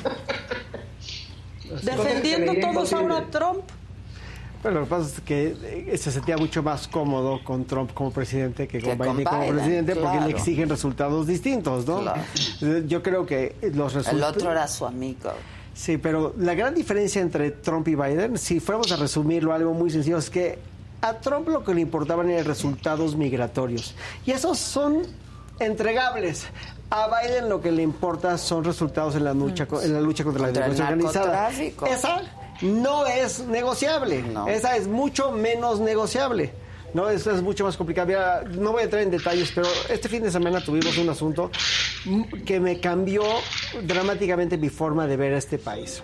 Defendiendo 1.83 2.53
todos 2.61 2.93
ahora 2.93 3.17
a 3.17 3.25
Trump. 3.25 3.63
Pero 4.63 4.75
lo 4.79 4.83
que 4.85 4.89
pasa 4.89 5.15
es 5.15 5.21
que 5.21 5.55
eh, 5.63 5.97
se 5.97 6.11
sentía 6.11 6.35
mucho 6.35 6.63
más 6.63 6.87
cómodo 6.87 7.43
con 7.43 7.65
Trump 7.65 7.93
como 7.93 8.11
presidente 8.11 8.67
que 8.67 8.81
con 8.81 8.97
Que 8.97 8.97
con 8.97 9.17
Biden 9.17 9.25
como 9.25 9.47
presidente 9.47 9.95
porque 9.95 10.19
le 10.21 10.31
exigen 10.31 10.69
resultados 10.69 11.27
distintos, 11.27 11.85
¿no? 11.85 12.01
Claro. 12.01 12.21
Yo 12.87 13.03
creo 13.03 13.25
que 13.25 13.55
los 13.73 13.93
El 13.93 14.03
resultados... 14.03 14.37
otro 14.37 14.51
era 14.51 14.67
su 14.67 14.85
amigo. 14.85 15.31
Sí, 15.73 15.97
pero 15.97 16.33
la 16.39 16.55
gran 16.55 16.73
diferencia 16.73 17.21
entre 17.21 17.51
Trump 17.51 17.87
y 17.87 17.93
Biden, 17.93 18.37
si 18.39 18.59
fuéramos 18.59 18.91
a 18.91 18.95
resumirlo 18.95 19.53
algo 19.53 19.73
muy 19.75 19.91
sencillo, 19.91 20.17
es 20.17 20.31
que 20.31 20.57
a 21.01 21.13
Trump 21.19 21.47
lo 21.49 21.63
que 21.63 21.75
le 21.75 21.81
importaban 21.81 22.29
eran 22.31 22.45
resultados 22.45 23.15
migratorios. 23.15 23.93
Y 24.25 24.31
esos 24.31 24.57
son 24.57 25.03
entregables. 25.59 26.47
A 26.89 27.07
Biden 27.07 27.49
lo 27.49 27.59
que 27.59 27.71
le 27.71 27.83
importa 27.83 28.37
son 28.37 28.63
resultados 28.63 29.15
en 29.15 29.25
la 29.25 29.33
lucha, 29.33 29.67
en 29.83 29.93
la 29.93 30.01
lucha 30.01 30.23
contra, 30.23 30.45
Contra 30.45 30.67
la 30.67 30.73
el 30.73 30.77
delincuencia 30.77 31.23
organizada. 31.23 31.49
Esa 31.89 32.21
no 32.61 33.05
es 33.05 33.39
negociable. 33.41 34.23
Esa 34.47 34.77
es 34.77 34.87
mucho 34.87 35.31
menos 35.31 35.79
negociable. 35.79 36.53
No, 36.93 37.09
eso 37.09 37.31
es 37.31 37.41
mucho 37.41 37.65
más 37.65 37.75
complicado. 37.75 38.07
Mira, 38.07 38.43
no 38.49 38.71
voy 38.71 38.81
a 38.81 38.83
entrar 38.85 39.01
en 39.03 39.11
detalles, 39.11 39.51
pero 39.53 39.67
este 39.89 40.07
fin 40.07 40.23
de 40.23 40.31
semana 40.31 40.63
tuvimos 40.63 40.97
un 40.97 41.09
asunto 41.09 41.51
que 42.45 42.59
me 42.59 42.79
cambió 42.79 43.23
dramáticamente 43.83 44.57
mi 44.57 44.69
forma 44.69 45.05
de 45.07 45.17
ver 45.17 45.33
a 45.33 45.37
este 45.37 45.57
país. 45.57 46.01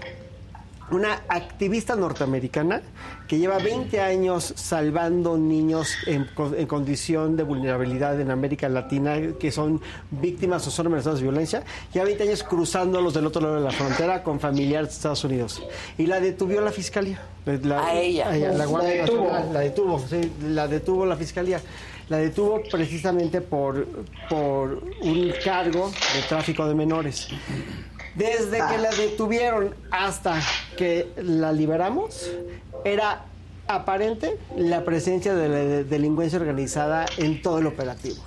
Una 0.92 1.22
activista 1.30 1.96
norteamericana 1.96 2.82
que 3.28 3.40
lleva 3.40 3.58
20 3.58 4.00
años 4.02 4.54
salvando 4.56 5.38
niños 5.38 5.96
en, 6.06 6.26
co- 6.36 6.54
en 6.56 6.68
condición 6.68 7.36
de 7.38 7.44
vulnerabilidad 7.44 8.20
en 8.20 8.30
América 8.30 8.68
Latina, 8.70 9.16
que 9.40 9.52
son 9.52 9.82
víctimas 10.12 10.68
o 10.68 10.72
son 10.72 10.88
amenazados 10.88 11.20
de 11.20 11.24
violencia, 11.24 11.64
lleva 11.94 12.06
20 12.06 12.24
años 12.24 12.44
cruzándolos 12.44 13.14
del 13.14 13.26
otro 13.26 13.42
lado 13.42 13.56
de 13.56 13.62
la 13.62 13.72
frontera 13.72 14.22
con 14.24 14.40
familiares 14.40 14.90
de 14.90 14.94
Estados 14.96 15.24
Unidos. 15.24 15.64
Y 15.98 16.06
la 16.06 16.20
detuvió 16.20 16.62
la 16.62 16.72
fiscalía. 16.72 17.20
La- 17.46 17.86
A 17.86 17.94
ella. 18.00 18.30
la 18.32 18.58
La 18.58 18.66
Guardia 18.66 19.02
detuvo. 19.04 19.24
Nacional, 19.32 19.54
la 19.54 19.60
detuvo, 19.62 20.00
sí, 20.08 20.32
la 20.50 20.68
detuvo 20.68 21.06
la 21.06 21.16
fiscalía. 21.16 21.62
La 22.10 22.18
detuvo 22.18 22.62
precisamente 22.70 23.40
por, 23.40 23.88
por 24.30 24.84
un 25.02 25.32
cargo 25.44 25.90
de 25.90 26.22
tráfico 26.28 26.68
de 26.68 26.76
menores. 26.76 27.30
Desde 28.16 28.58
que 28.70 28.78
la 28.78 28.92
detuvieron 28.92 29.76
hasta 29.92 30.40
que 30.78 31.08
la 31.18 31.52
liberamos, 31.52 32.30
era 32.86 33.26
aparente 33.68 34.38
la 34.58 34.84
presencia 34.84 35.34
de 35.34 35.50
la 35.50 35.56
de- 35.58 35.84
delincuencia 35.84 36.38
organizada 36.38 37.06
en 37.18 37.42
todo 37.42 37.60
el 37.60 37.68
operativo. 37.68 38.18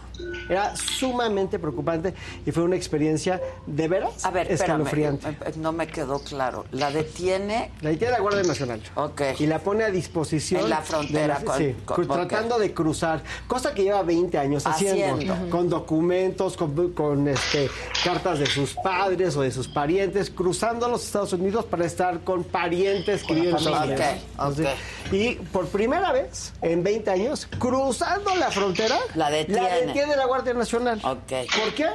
Era 0.49 0.75
sumamente 0.77 1.59
preocupante 1.59 2.15
y 2.45 2.51
fue 2.53 2.63
una 2.63 2.77
experiencia 2.77 3.41
de 3.67 3.89
veras 3.89 4.25
A 4.25 4.31
ver, 4.31 4.51
escalofriante. 4.51 5.29
eh, 5.29 5.53
no 5.57 5.73
me 5.73 5.87
quedó 5.87 6.19
claro. 6.21 6.65
¿La 6.73 6.91
detiene? 6.91 7.71
La 7.81 7.91
detiene 7.91 8.13
la 8.13 8.21
Guardia 8.21 8.43
Nacional. 8.43 8.81
Ok. 8.95 9.23
Y 9.39 9.47
la 9.47 9.59
pone 9.59 9.85
a 9.85 9.91
disposición. 9.91 10.63
En 10.63 10.71
la 10.71 10.81
de 10.81 10.83
frontera 10.87 11.41
con- 11.45 11.59
sí, 11.59 11.75
con- 11.85 11.97
cru- 12.07 12.13
tratando 12.13 12.59
de 12.59 12.73
cruzar. 12.73 13.23
Cosa 13.47 13.75
que 13.75 13.83
lleva 13.83 14.03
20 14.03 14.39
años 14.39 14.67
haciendo. 14.67 15.15
Haciendo. 15.17 15.51
Con 15.51 15.69
documentos, 15.69 16.57
con, 16.57 16.93
con, 16.93 17.29
este, 17.29 17.69
cartas 18.05 18.39
de 18.39 18.47
sus 18.47 18.75
padres 18.75 19.37
o 19.37 19.43
de 19.43 19.51
sus 19.51 19.69
parientes, 19.69 20.31
cruzando 20.31 20.87
a 20.87 20.89
los 20.89 21.05
Estados 21.05 21.33
Unidos 21.33 21.65
para 21.65 21.85
estar 21.85 22.21
con 22.21 22.45
parientes 22.45 23.23
que 23.25 23.35
la 23.35 23.41
viven 23.41 23.51
en 23.51 23.57
Estados 23.57 23.79
familia. 23.79 23.97
Unidos. 24.11 24.23
Ok, 24.23 24.31
Entonces, 24.33 24.69
Y 25.13 25.35
por 25.53 25.67
primera 25.69 26.13
vez 26.13 26.53
en 26.63 26.83
20 26.83 27.11
años, 27.11 27.47
cruzando 27.59 28.35
la 28.37 28.51
frontera, 28.51 28.97
La 29.15 29.31
detiene. 29.31 29.63
la 29.63 29.75
detiene 29.77 30.06
la 30.15 30.27
Guardia 30.27 30.53
Nacional. 30.55 31.01
¿Por 31.47 31.75
qué? 31.75 31.87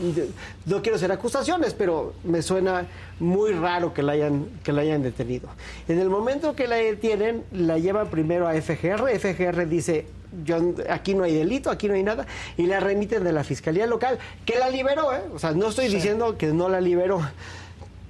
de- 0.00 0.28
no 0.66 0.82
quiero 0.82 0.96
hacer 0.96 1.10
acusaciones, 1.10 1.72
pero 1.72 2.12
me 2.22 2.42
suena 2.42 2.86
muy 3.18 3.52
raro 3.52 3.94
que 3.94 4.02
la 4.02 4.12
hayan 4.12 4.46
que 4.62 4.70
la 4.72 4.82
hayan 4.82 5.02
detenido. 5.02 5.48
En 5.88 5.98
el 5.98 6.10
momento 6.10 6.54
que 6.54 6.66
la 6.68 6.76
detienen, 6.76 7.44
la 7.52 7.78
llevan 7.78 8.08
primero 8.08 8.46
a 8.46 8.54
FGR, 8.54 9.08
FGR 9.18 9.66
dice 9.66 10.06
yo, 10.44 10.58
aquí 10.90 11.14
no 11.14 11.24
hay 11.24 11.34
delito, 11.34 11.70
aquí 11.70 11.88
no 11.88 11.94
hay 11.94 12.02
nada, 12.02 12.26
y 12.58 12.66
la 12.66 12.78
remiten 12.80 13.24
de 13.24 13.32
la 13.32 13.42
Fiscalía 13.42 13.86
Local, 13.86 14.18
que 14.44 14.58
la 14.58 14.68
liberó, 14.68 15.14
¿eh? 15.14 15.22
O 15.34 15.38
sea, 15.38 15.52
no 15.52 15.68
estoy 15.68 15.88
diciendo 15.88 16.36
que 16.36 16.48
no 16.48 16.68
la 16.68 16.82
liberó, 16.82 17.22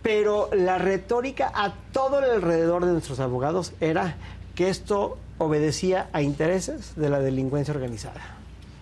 pero 0.02 0.48
la 0.52 0.78
retórica 0.78 1.52
a 1.54 1.72
todo 1.92 2.18
el 2.18 2.24
alrededor 2.30 2.84
de 2.84 2.92
nuestros 2.92 3.20
abogados 3.20 3.72
era 3.80 4.16
que 4.56 4.70
esto 4.70 5.18
obedecía 5.38 6.08
a 6.12 6.22
intereses 6.22 6.94
de 6.96 7.10
la 7.10 7.20
delincuencia 7.20 7.74
organizada 7.74 8.36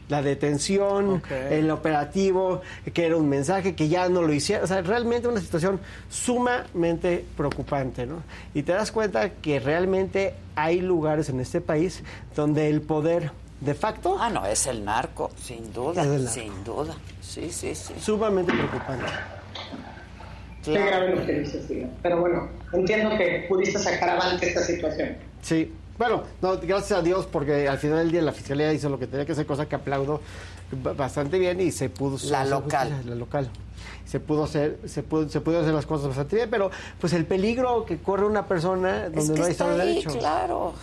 la 0.09 0.23
detención, 0.23 1.23
el 1.51 1.71
operativo, 1.71 2.61
que 2.93 3.07
era 3.07 3.17
un 3.17 3.29
mensaje 3.29 3.75
que 3.75 3.89
ya 3.89 4.09
no 4.09 4.23
lo 4.23 4.33
hicieron. 4.33 4.65
O 4.65 4.67
sea, 4.67 4.83
realmente 4.83 5.29
una 5.29 5.41
situación 5.41 5.81
sumamente 6.11 7.25
preocupante, 7.37 8.07
¿no? 8.07 8.23
Y 8.53 8.63
te 8.63 8.73
das 8.73 8.93
cuenta 8.93 9.31
que 9.31 9.61
realmente 9.61 10.35
hay 10.57 10.81
lugares 10.81 11.29
en 11.31 11.41
este 11.41 11.61
país 11.61 12.03
donde 12.37 12.69
el 12.69 12.83
poder 12.83 13.31
de 13.61 13.75
facto... 13.75 14.17
Ah, 14.21 14.29
no, 14.29 14.45
es 14.45 14.67
el 14.67 14.85
narco, 14.85 15.31
sin 15.41 15.73
duda, 15.73 16.03
Es 16.03 16.09
el 16.09 16.25
narco. 16.25 16.41
sin 16.41 16.65
duda. 16.65 16.95
Sí, 17.23 17.51
sí, 17.51 17.75
sí. 17.75 17.95
Sumamente 17.99 18.53
preocupante. 18.53 19.07
Qué 20.63 20.73
grave 20.73 21.17
lo 21.17 21.27
que 21.27 21.33
dices. 21.41 21.67
Pero 22.03 22.21
bueno, 22.21 22.49
entiendo 22.73 23.17
que 23.17 23.47
pudiste 23.49 23.79
sacar 23.79 24.11
avante 24.11 24.49
esta 24.49 24.63
situación. 24.63 25.17
Sí. 25.43 25.73
Bueno, 25.99 26.25
no, 26.43 26.59
gracias 26.59 26.99
a 26.99 27.03
Dios, 27.03 27.27
porque 27.31 27.69
al 27.69 27.79
final 27.79 27.99
del 27.99 28.11
día 28.13 28.23
la 28.23 28.33
fiscalía 28.33 28.73
hizo 28.73 28.89
lo 28.89 28.99
que 28.99 29.07
tenía 29.07 29.25
que 29.25 29.33
hacer, 29.33 29.47
cosa 29.47 29.67
que 29.69 29.77
aplaudo 29.77 30.21
ba- 30.83 30.93
bastante 30.93 31.39
bien 31.39 31.61
y 31.61 31.71
se 31.71 31.89
pudo 31.89 32.19
La 32.31 32.41
hacer 32.41 32.51
local. 32.53 32.89
justicia, 32.89 33.11
la 33.11 33.17
local. 33.17 33.51
Se 34.05 34.21
pudo 34.21 34.45
hacer, 34.45 34.79
se 34.87 35.03
pudo, 35.03 35.29
se 35.29 35.41
pudo 35.41 35.61
hacer 35.61 35.73
las 35.73 35.87
cosas 35.87 36.09
bastante 36.09 36.37
bien, 36.37 36.51
pero 36.51 36.71
pues 37.01 37.13
el 37.13 37.25
peligro 37.27 37.85
que 37.85 37.99
corre 37.99 38.27
una 38.27 38.47
persona 38.47 39.05
donde 39.09 39.21
Es 39.21 39.31
que 39.31 39.39
no 39.39 39.45
hay 39.45 39.51
está 39.53 39.65
Estado 39.65 39.77
de 39.77 39.83
ahí, 39.83 39.89
derecho. 39.95 40.19
claro, 40.19 40.75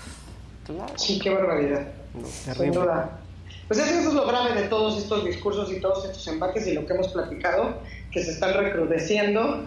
claro. 0.66 0.94
Sí, 0.98 1.20
qué 1.20 1.30
barbaridad. 1.34 1.88
Sin 2.26 2.54
terrible. 2.54 2.80
duda. 2.80 3.20
Pues 3.68 3.80
es 3.80 3.90
que 3.90 4.00
eso 4.00 4.10
es 4.10 4.16
lo 4.16 4.28
grave 4.28 4.62
de 4.62 4.68
todos 4.68 4.98
estos 4.98 5.24
discursos 5.26 5.72
y 5.72 5.80
todos 5.80 6.04
estos 6.06 6.28
embates 6.28 6.66
y 6.68 6.74
lo 6.74 6.86
que 6.86 6.94
hemos 6.94 7.08
platicado, 7.10 7.76
que 8.12 8.24
se 8.24 8.32
están 8.32 8.54
recrudeciendo 8.54 9.64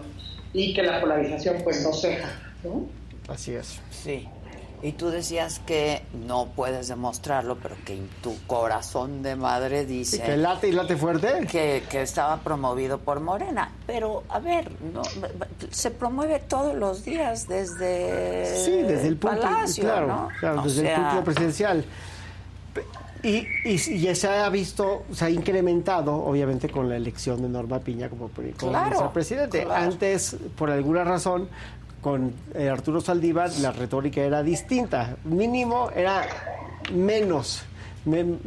y 0.53 0.73
que 0.73 0.83
la 0.83 1.01
polarización 1.01 1.57
pues 1.63 1.81
no 1.83 1.91
ceja, 1.93 2.29
¿no? 2.63 2.85
Así 3.27 3.55
es. 3.55 3.79
Sí. 3.89 4.27
Y 4.81 4.91
tú 4.91 5.09
decías 5.09 5.59
que 5.65 6.03
no 6.27 6.47
puedes 6.55 6.87
demostrarlo, 6.87 7.57
pero 7.57 7.75
que 7.85 7.95
en 7.95 8.07
tu 8.21 8.35
corazón 8.45 9.23
de 9.23 9.35
madre 9.35 9.85
dice... 9.85 10.21
Que 10.21 10.37
late 10.37 10.67
y 10.67 10.71
late 10.73 10.95
fuerte. 10.95 11.47
Que, 11.49 11.83
que 11.89 12.01
estaba 12.01 12.37
promovido 12.37 12.99
por 12.99 13.19
Morena. 13.19 13.71
Pero, 13.87 14.23
a 14.29 14.39
ver, 14.39 14.71
no, 14.93 15.01
se 15.71 15.91
promueve 15.91 16.39
todos 16.39 16.75
los 16.75 17.03
días 17.03 17.47
desde, 17.47 18.63
Sí, 18.63 18.71
desde 18.83 19.07
el 19.07 19.17
punto, 19.17 19.41
Palacio, 19.41 19.83
claro, 19.83 20.07
¿no? 20.07 20.29
claro, 20.39 20.61
desde 20.63 20.81
sea, 20.81 20.95
el 20.95 21.01
punto 21.07 21.23
presidencial. 21.23 21.85
Y, 23.23 23.47
y, 23.63 23.79
se 23.79 24.27
ha 24.27 24.47
visto, 24.49 25.03
se 25.11 25.25
ha 25.25 25.29
incrementado, 25.31 26.13
obviamente, 26.13 26.69
con 26.69 26.87
la 26.87 26.95
elección 26.95 27.41
de 27.41 27.49
Norma 27.49 27.79
Piña 27.79 28.07
como, 28.07 28.29
como 28.29 28.53
Claro, 28.55 29.11
presidente. 29.11 29.63
claro. 29.63 29.83
Antes, 29.83 30.35
por 30.55 30.69
alguna 30.69 31.03
razón, 31.03 31.49
con 32.05 32.31
eh, 32.53 32.69
Arturo 32.69 33.01
Saldívar, 33.01 33.49
la 33.61 33.71
retórica 33.71 34.21
era 34.21 34.43
distinta. 34.43 35.17
Mínimo 35.23 35.89
era 35.89 36.21
menos, 36.93 37.63
men- 38.05 38.39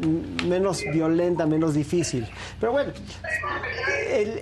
menos 0.46 0.84
violenta, 0.92 1.44
menos 1.44 1.74
difícil. 1.74 2.24
Pero 2.60 2.70
bueno, 2.70 2.92
el- 4.12 4.40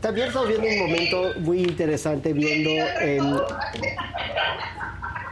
también 0.00 0.28
estamos 0.28 0.48
viendo 0.48 0.66
un 0.66 0.78
momento 0.78 1.22
muy 1.40 1.58
interesante, 1.58 2.32
viendo 2.32 2.70
el 3.02 3.38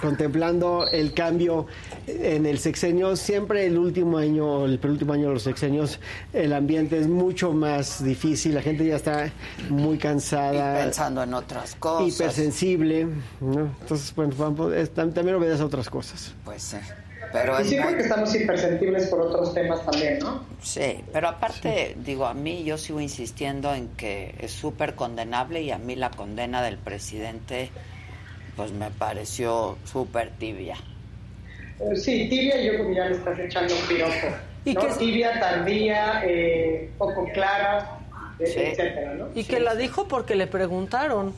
contemplando 0.00 0.86
el 0.90 1.12
cambio 1.14 1.66
en 2.06 2.46
el 2.46 2.58
sexenio, 2.58 3.16
siempre 3.16 3.66
el 3.66 3.78
último 3.78 4.18
año, 4.18 4.64
el 4.64 4.78
penúltimo 4.78 5.12
año 5.12 5.28
de 5.28 5.34
los 5.34 5.42
sexenios, 5.42 5.98
el 6.32 6.52
ambiente 6.52 6.98
es 6.98 7.08
mucho 7.08 7.52
más 7.52 8.02
difícil, 8.04 8.54
la 8.54 8.62
gente 8.62 8.86
ya 8.86 8.96
está 8.96 9.30
muy 9.70 9.98
cansada. 9.98 10.80
Y 10.80 10.84
pensando 10.84 11.22
en 11.22 11.34
otras 11.34 11.74
cosas. 11.76 12.14
Hipersensible, 12.14 13.06
¿no? 13.40 13.70
Entonces, 13.80 14.14
bueno, 14.14 14.34
vamos, 14.38 14.72
es- 14.74 14.94
tam- 14.94 15.12
también 15.12 15.36
obedece 15.36 15.62
a 15.62 15.66
otras 15.66 15.88
cosas. 15.90 16.34
Pues 16.44 16.62
sí. 16.62 16.76
Pero 17.32 17.58
y 17.58 17.62
es- 17.62 17.68
sí 17.70 17.76
porque 17.82 18.02
estamos 18.02 18.34
hipersensibles 18.34 19.06
por 19.08 19.20
otros 19.22 19.52
temas 19.52 19.84
también, 19.84 20.18
¿no? 20.20 20.44
Sí, 20.62 21.02
pero 21.12 21.28
aparte, 21.28 21.96
digo, 22.04 22.24
a 22.26 22.34
mí 22.34 22.62
yo 22.64 22.78
sigo 22.78 23.00
insistiendo 23.00 23.74
en 23.74 23.88
que 23.88 24.34
es 24.38 24.52
súper 24.52 24.94
condenable 24.94 25.60
y 25.62 25.70
a 25.72 25.78
mí 25.78 25.96
la 25.96 26.10
condena 26.10 26.62
del 26.62 26.78
presidente 26.78 27.70
pues 28.56 28.72
me 28.72 28.90
pareció 28.90 29.76
súper 29.84 30.30
tibia. 30.38 30.76
Eh, 31.80 31.96
Sí, 31.96 32.28
tibia 32.28 32.60
yo 32.62 32.72
creo 32.72 32.88
que 32.88 32.94
ya 32.94 33.04
le 33.06 33.16
estás 33.16 33.38
echando 33.38 33.74
un 33.74 33.82
piropo. 33.86 34.12
¿no? 34.64 34.96
Tibia, 34.96 35.38
tardía, 35.38 36.22
eh, 36.24 36.90
poco 36.98 37.28
clara, 37.32 37.98
eh, 38.40 38.72
etcétera, 38.72 39.14
¿no? 39.14 39.28
Y 39.34 39.44
que 39.44 39.60
la 39.60 39.74
dijo 39.76 40.08
porque 40.08 40.34
le 40.34 40.46
preguntaron. 40.46 41.34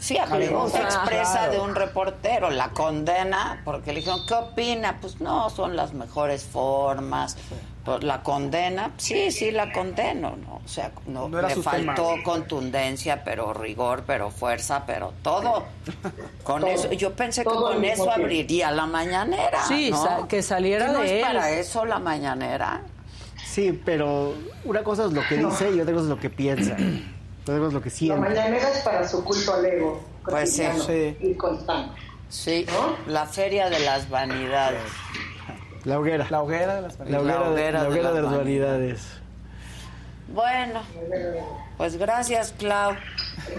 Sí, 0.00 0.16
a 0.16 0.24
pregunta 0.24 0.70
sea, 0.70 0.84
expresa 0.84 1.32
claro. 1.32 1.52
de 1.52 1.60
un 1.60 1.74
reportero, 1.74 2.48
la 2.48 2.70
condena, 2.70 3.60
porque 3.66 3.92
le 3.92 3.98
dijeron, 3.98 4.20
¿qué 4.26 4.32
opina? 4.32 4.96
Pues 4.98 5.20
no, 5.20 5.50
son 5.50 5.76
las 5.76 5.92
mejores 5.92 6.42
formas. 6.44 7.36
Pues 7.84 8.02
la 8.04 8.22
condena, 8.22 8.90
sí, 8.98 9.30
sí, 9.30 9.50
la 9.50 9.72
condeno, 9.72 10.36
¿no? 10.36 10.60
O 10.62 10.68
sea, 10.68 10.90
no, 11.06 11.28
No 11.30 11.40
le 11.40 11.56
faltó 11.56 12.10
tema. 12.10 12.22
contundencia, 12.22 13.24
pero 13.24 13.54
rigor, 13.54 14.04
pero 14.06 14.30
fuerza, 14.30 14.84
pero 14.86 15.14
todo. 15.22 15.64
Con 16.44 16.60
Todo. 16.60 16.70
eso, 16.70 16.92
yo 16.92 17.14
pensé 17.14 17.42
que 17.42 17.48
con 17.48 17.82
eso 17.82 18.04
tiempo. 18.04 18.10
abriría 18.12 18.70
la 18.70 18.84
mañanera. 18.86 19.64
Sí, 19.66 19.90
¿no? 19.90 20.02
sa- 20.02 20.28
que 20.28 20.42
saliera 20.42 20.86
¿Que 20.88 20.92
no 20.92 20.98
de 21.00 21.06
es 21.06 21.12
él. 21.12 21.22
para 21.32 21.50
eso 21.52 21.84
la 21.86 21.98
mañanera? 21.98 22.82
Sí, 23.46 23.72
pero 23.84 24.34
una 24.64 24.82
cosa 24.84 25.06
es 25.06 25.12
lo 25.12 25.22
que 25.26 25.38
dice 25.38 25.70
y 25.70 25.80
otra 25.80 25.94
cosa 25.94 26.04
es 26.04 26.10
lo 26.10 26.20
que 26.20 26.30
piensa. 26.30 26.76
Otra 27.42 27.56
cosa 27.56 27.68
es 27.68 27.72
lo 27.72 27.80
que 27.80 27.88
La 27.88 27.94
siente. 27.96 28.20
mañanera 28.20 28.68
es 28.68 28.78
para 28.80 29.08
su 29.08 29.24
culto 29.24 29.54
al 29.54 29.64
ego. 29.64 30.04
Pues 30.24 30.54
sí. 30.54 31.16
Y 31.20 31.34
constante. 31.34 31.98
Sí, 32.28 32.66
la 33.06 33.24
feria 33.24 33.70
de 33.70 33.78
las 33.80 34.08
vanidades. 34.10 34.82
La 35.84 35.98
hoguera. 35.98 36.26
La 36.30 36.42
hoguera 36.42 36.74
de 36.76 36.82
las 36.82 36.98
La 36.98 37.20
hoguera, 37.20 37.22
La 37.38 37.44
de- 37.44 37.50
hoguera 37.50 37.72
la 37.78 37.82
de 37.84 37.88
hoguera 37.88 38.02
las 38.04 38.14
de 38.14 38.22
las 38.22 38.36
vanidades. 38.36 39.06
Bueno, 40.28 40.80
pues 41.76 41.96
gracias, 41.96 42.54
Clau. 42.56 42.92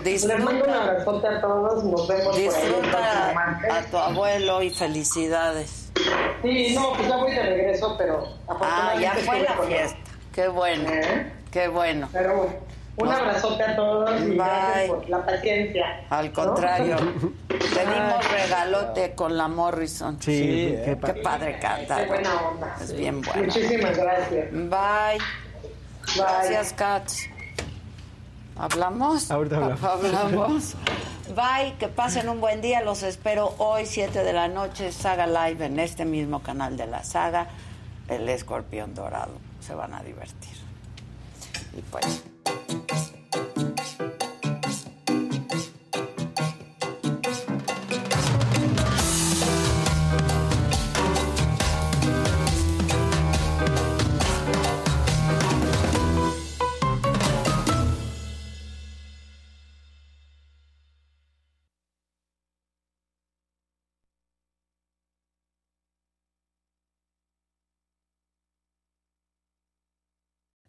Les 0.05 0.25
mando 0.25 0.45
un 0.51 0.55
Disfruta, 0.55 0.83
abrazote 0.83 1.27
a 1.27 1.41
todos. 1.41 1.83
Nos 1.83 2.07
vemos 2.07 2.25
por 2.27 2.35
disfruta 2.37 3.31
martes. 3.35 3.71
a 3.73 3.81
tu 3.91 3.97
abuelo 3.97 4.61
y 4.61 4.69
felicidades. 4.69 5.91
Sí, 6.41 6.73
no, 6.73 6.93
pues 6.93 7.07
ya 7.09 7.17
voy 7.17 7.31
de 7.33 7.43
regreso, 7.43 7.95
pero 7.97 8.25
Ah, 8.47 8.93
ya 8.99 9.13
fue 9.15 9.41
la 9.41 9.53
fiesta. 9.67 9.97
Qué 10.33 10.47
bueno, 10.47 10.89
qué 11.51 11.67
bueno. 11.67 12.07
Pero 12.13 12.35
bueno, 12.37 12.53
un 13.01 13.09
No. 13.09 13.15
abrazote 13.15 13.63
a 13.63 13.75
todos 13.75 14.21
y 14.21 14.25
Bye. 14.29 14.35
gracias 14.35 14.89
por 14.89 15.09
la 15.09 15.25
paciencia. 15.25 15.85
Al 16.09 16.25
¿no? 16.27 16.33
contrario, 16.33 16.95
dimos 17.49 18.31
regalote 18.31 19.13
con 19.15 19.37
la 19.37 19.47
Morrison. 19.47 20.21
Sí, 20.21 20.31
Sí, 20.37 20.75
qué 20.75 20.81
qué, 20.85 20.95
pa- 20.95 21.13
padre 21.23 21.59
canta. 21.59 21.97
Qué 21.97 22.05
buena 22.07 22.35
onda. 22.41 22.75
Es 22.81 22.93
bien 22.95 23.21
buena. 23.21 23.43
Muchísimas 23.43 23.97
gracias. 23.97 24.51
Bye. 24.51 25.19
Gracias, 26.15 26.73
Katz. 26.73 27.23
¿Hablamos? 28.57 29.31
Ahorita 29.31 29.55
hablamos. 29.57 29.83
Hablamos. 29.83 30.73
Bye, 31.35 31.75
que 31.79 31.87
pasen 31.87 32.27
un 32.27 32.41
buen 32.41 32.59
día. 32.61 32.81
Los 32.81 33.03
espero 33.03 33.55
hoy, 33.57 33.85
7 33.85 34.23
de 34.23 34.33
la 34.33 34.47
noche, 34.49 34.91
Saga 34.91 35.25
Live, 35.25 35.65
en 35.65 35.79
este 35.79 36.03
mismo 36.03 36.41
canal 36.43 36.75
de 36.75 36.87
la 36.87 37.03
saga, 37.03 37.47
El 38.09 38.27
Escorpión 38.27 38.93
Dorado. 38.93 39.31
Se 39.61 39.73
van 39.73 39.93
a 39.93 40.03
divertir. 40.03 40.57
Y 41.77 41.81
pues. 41.83 42.23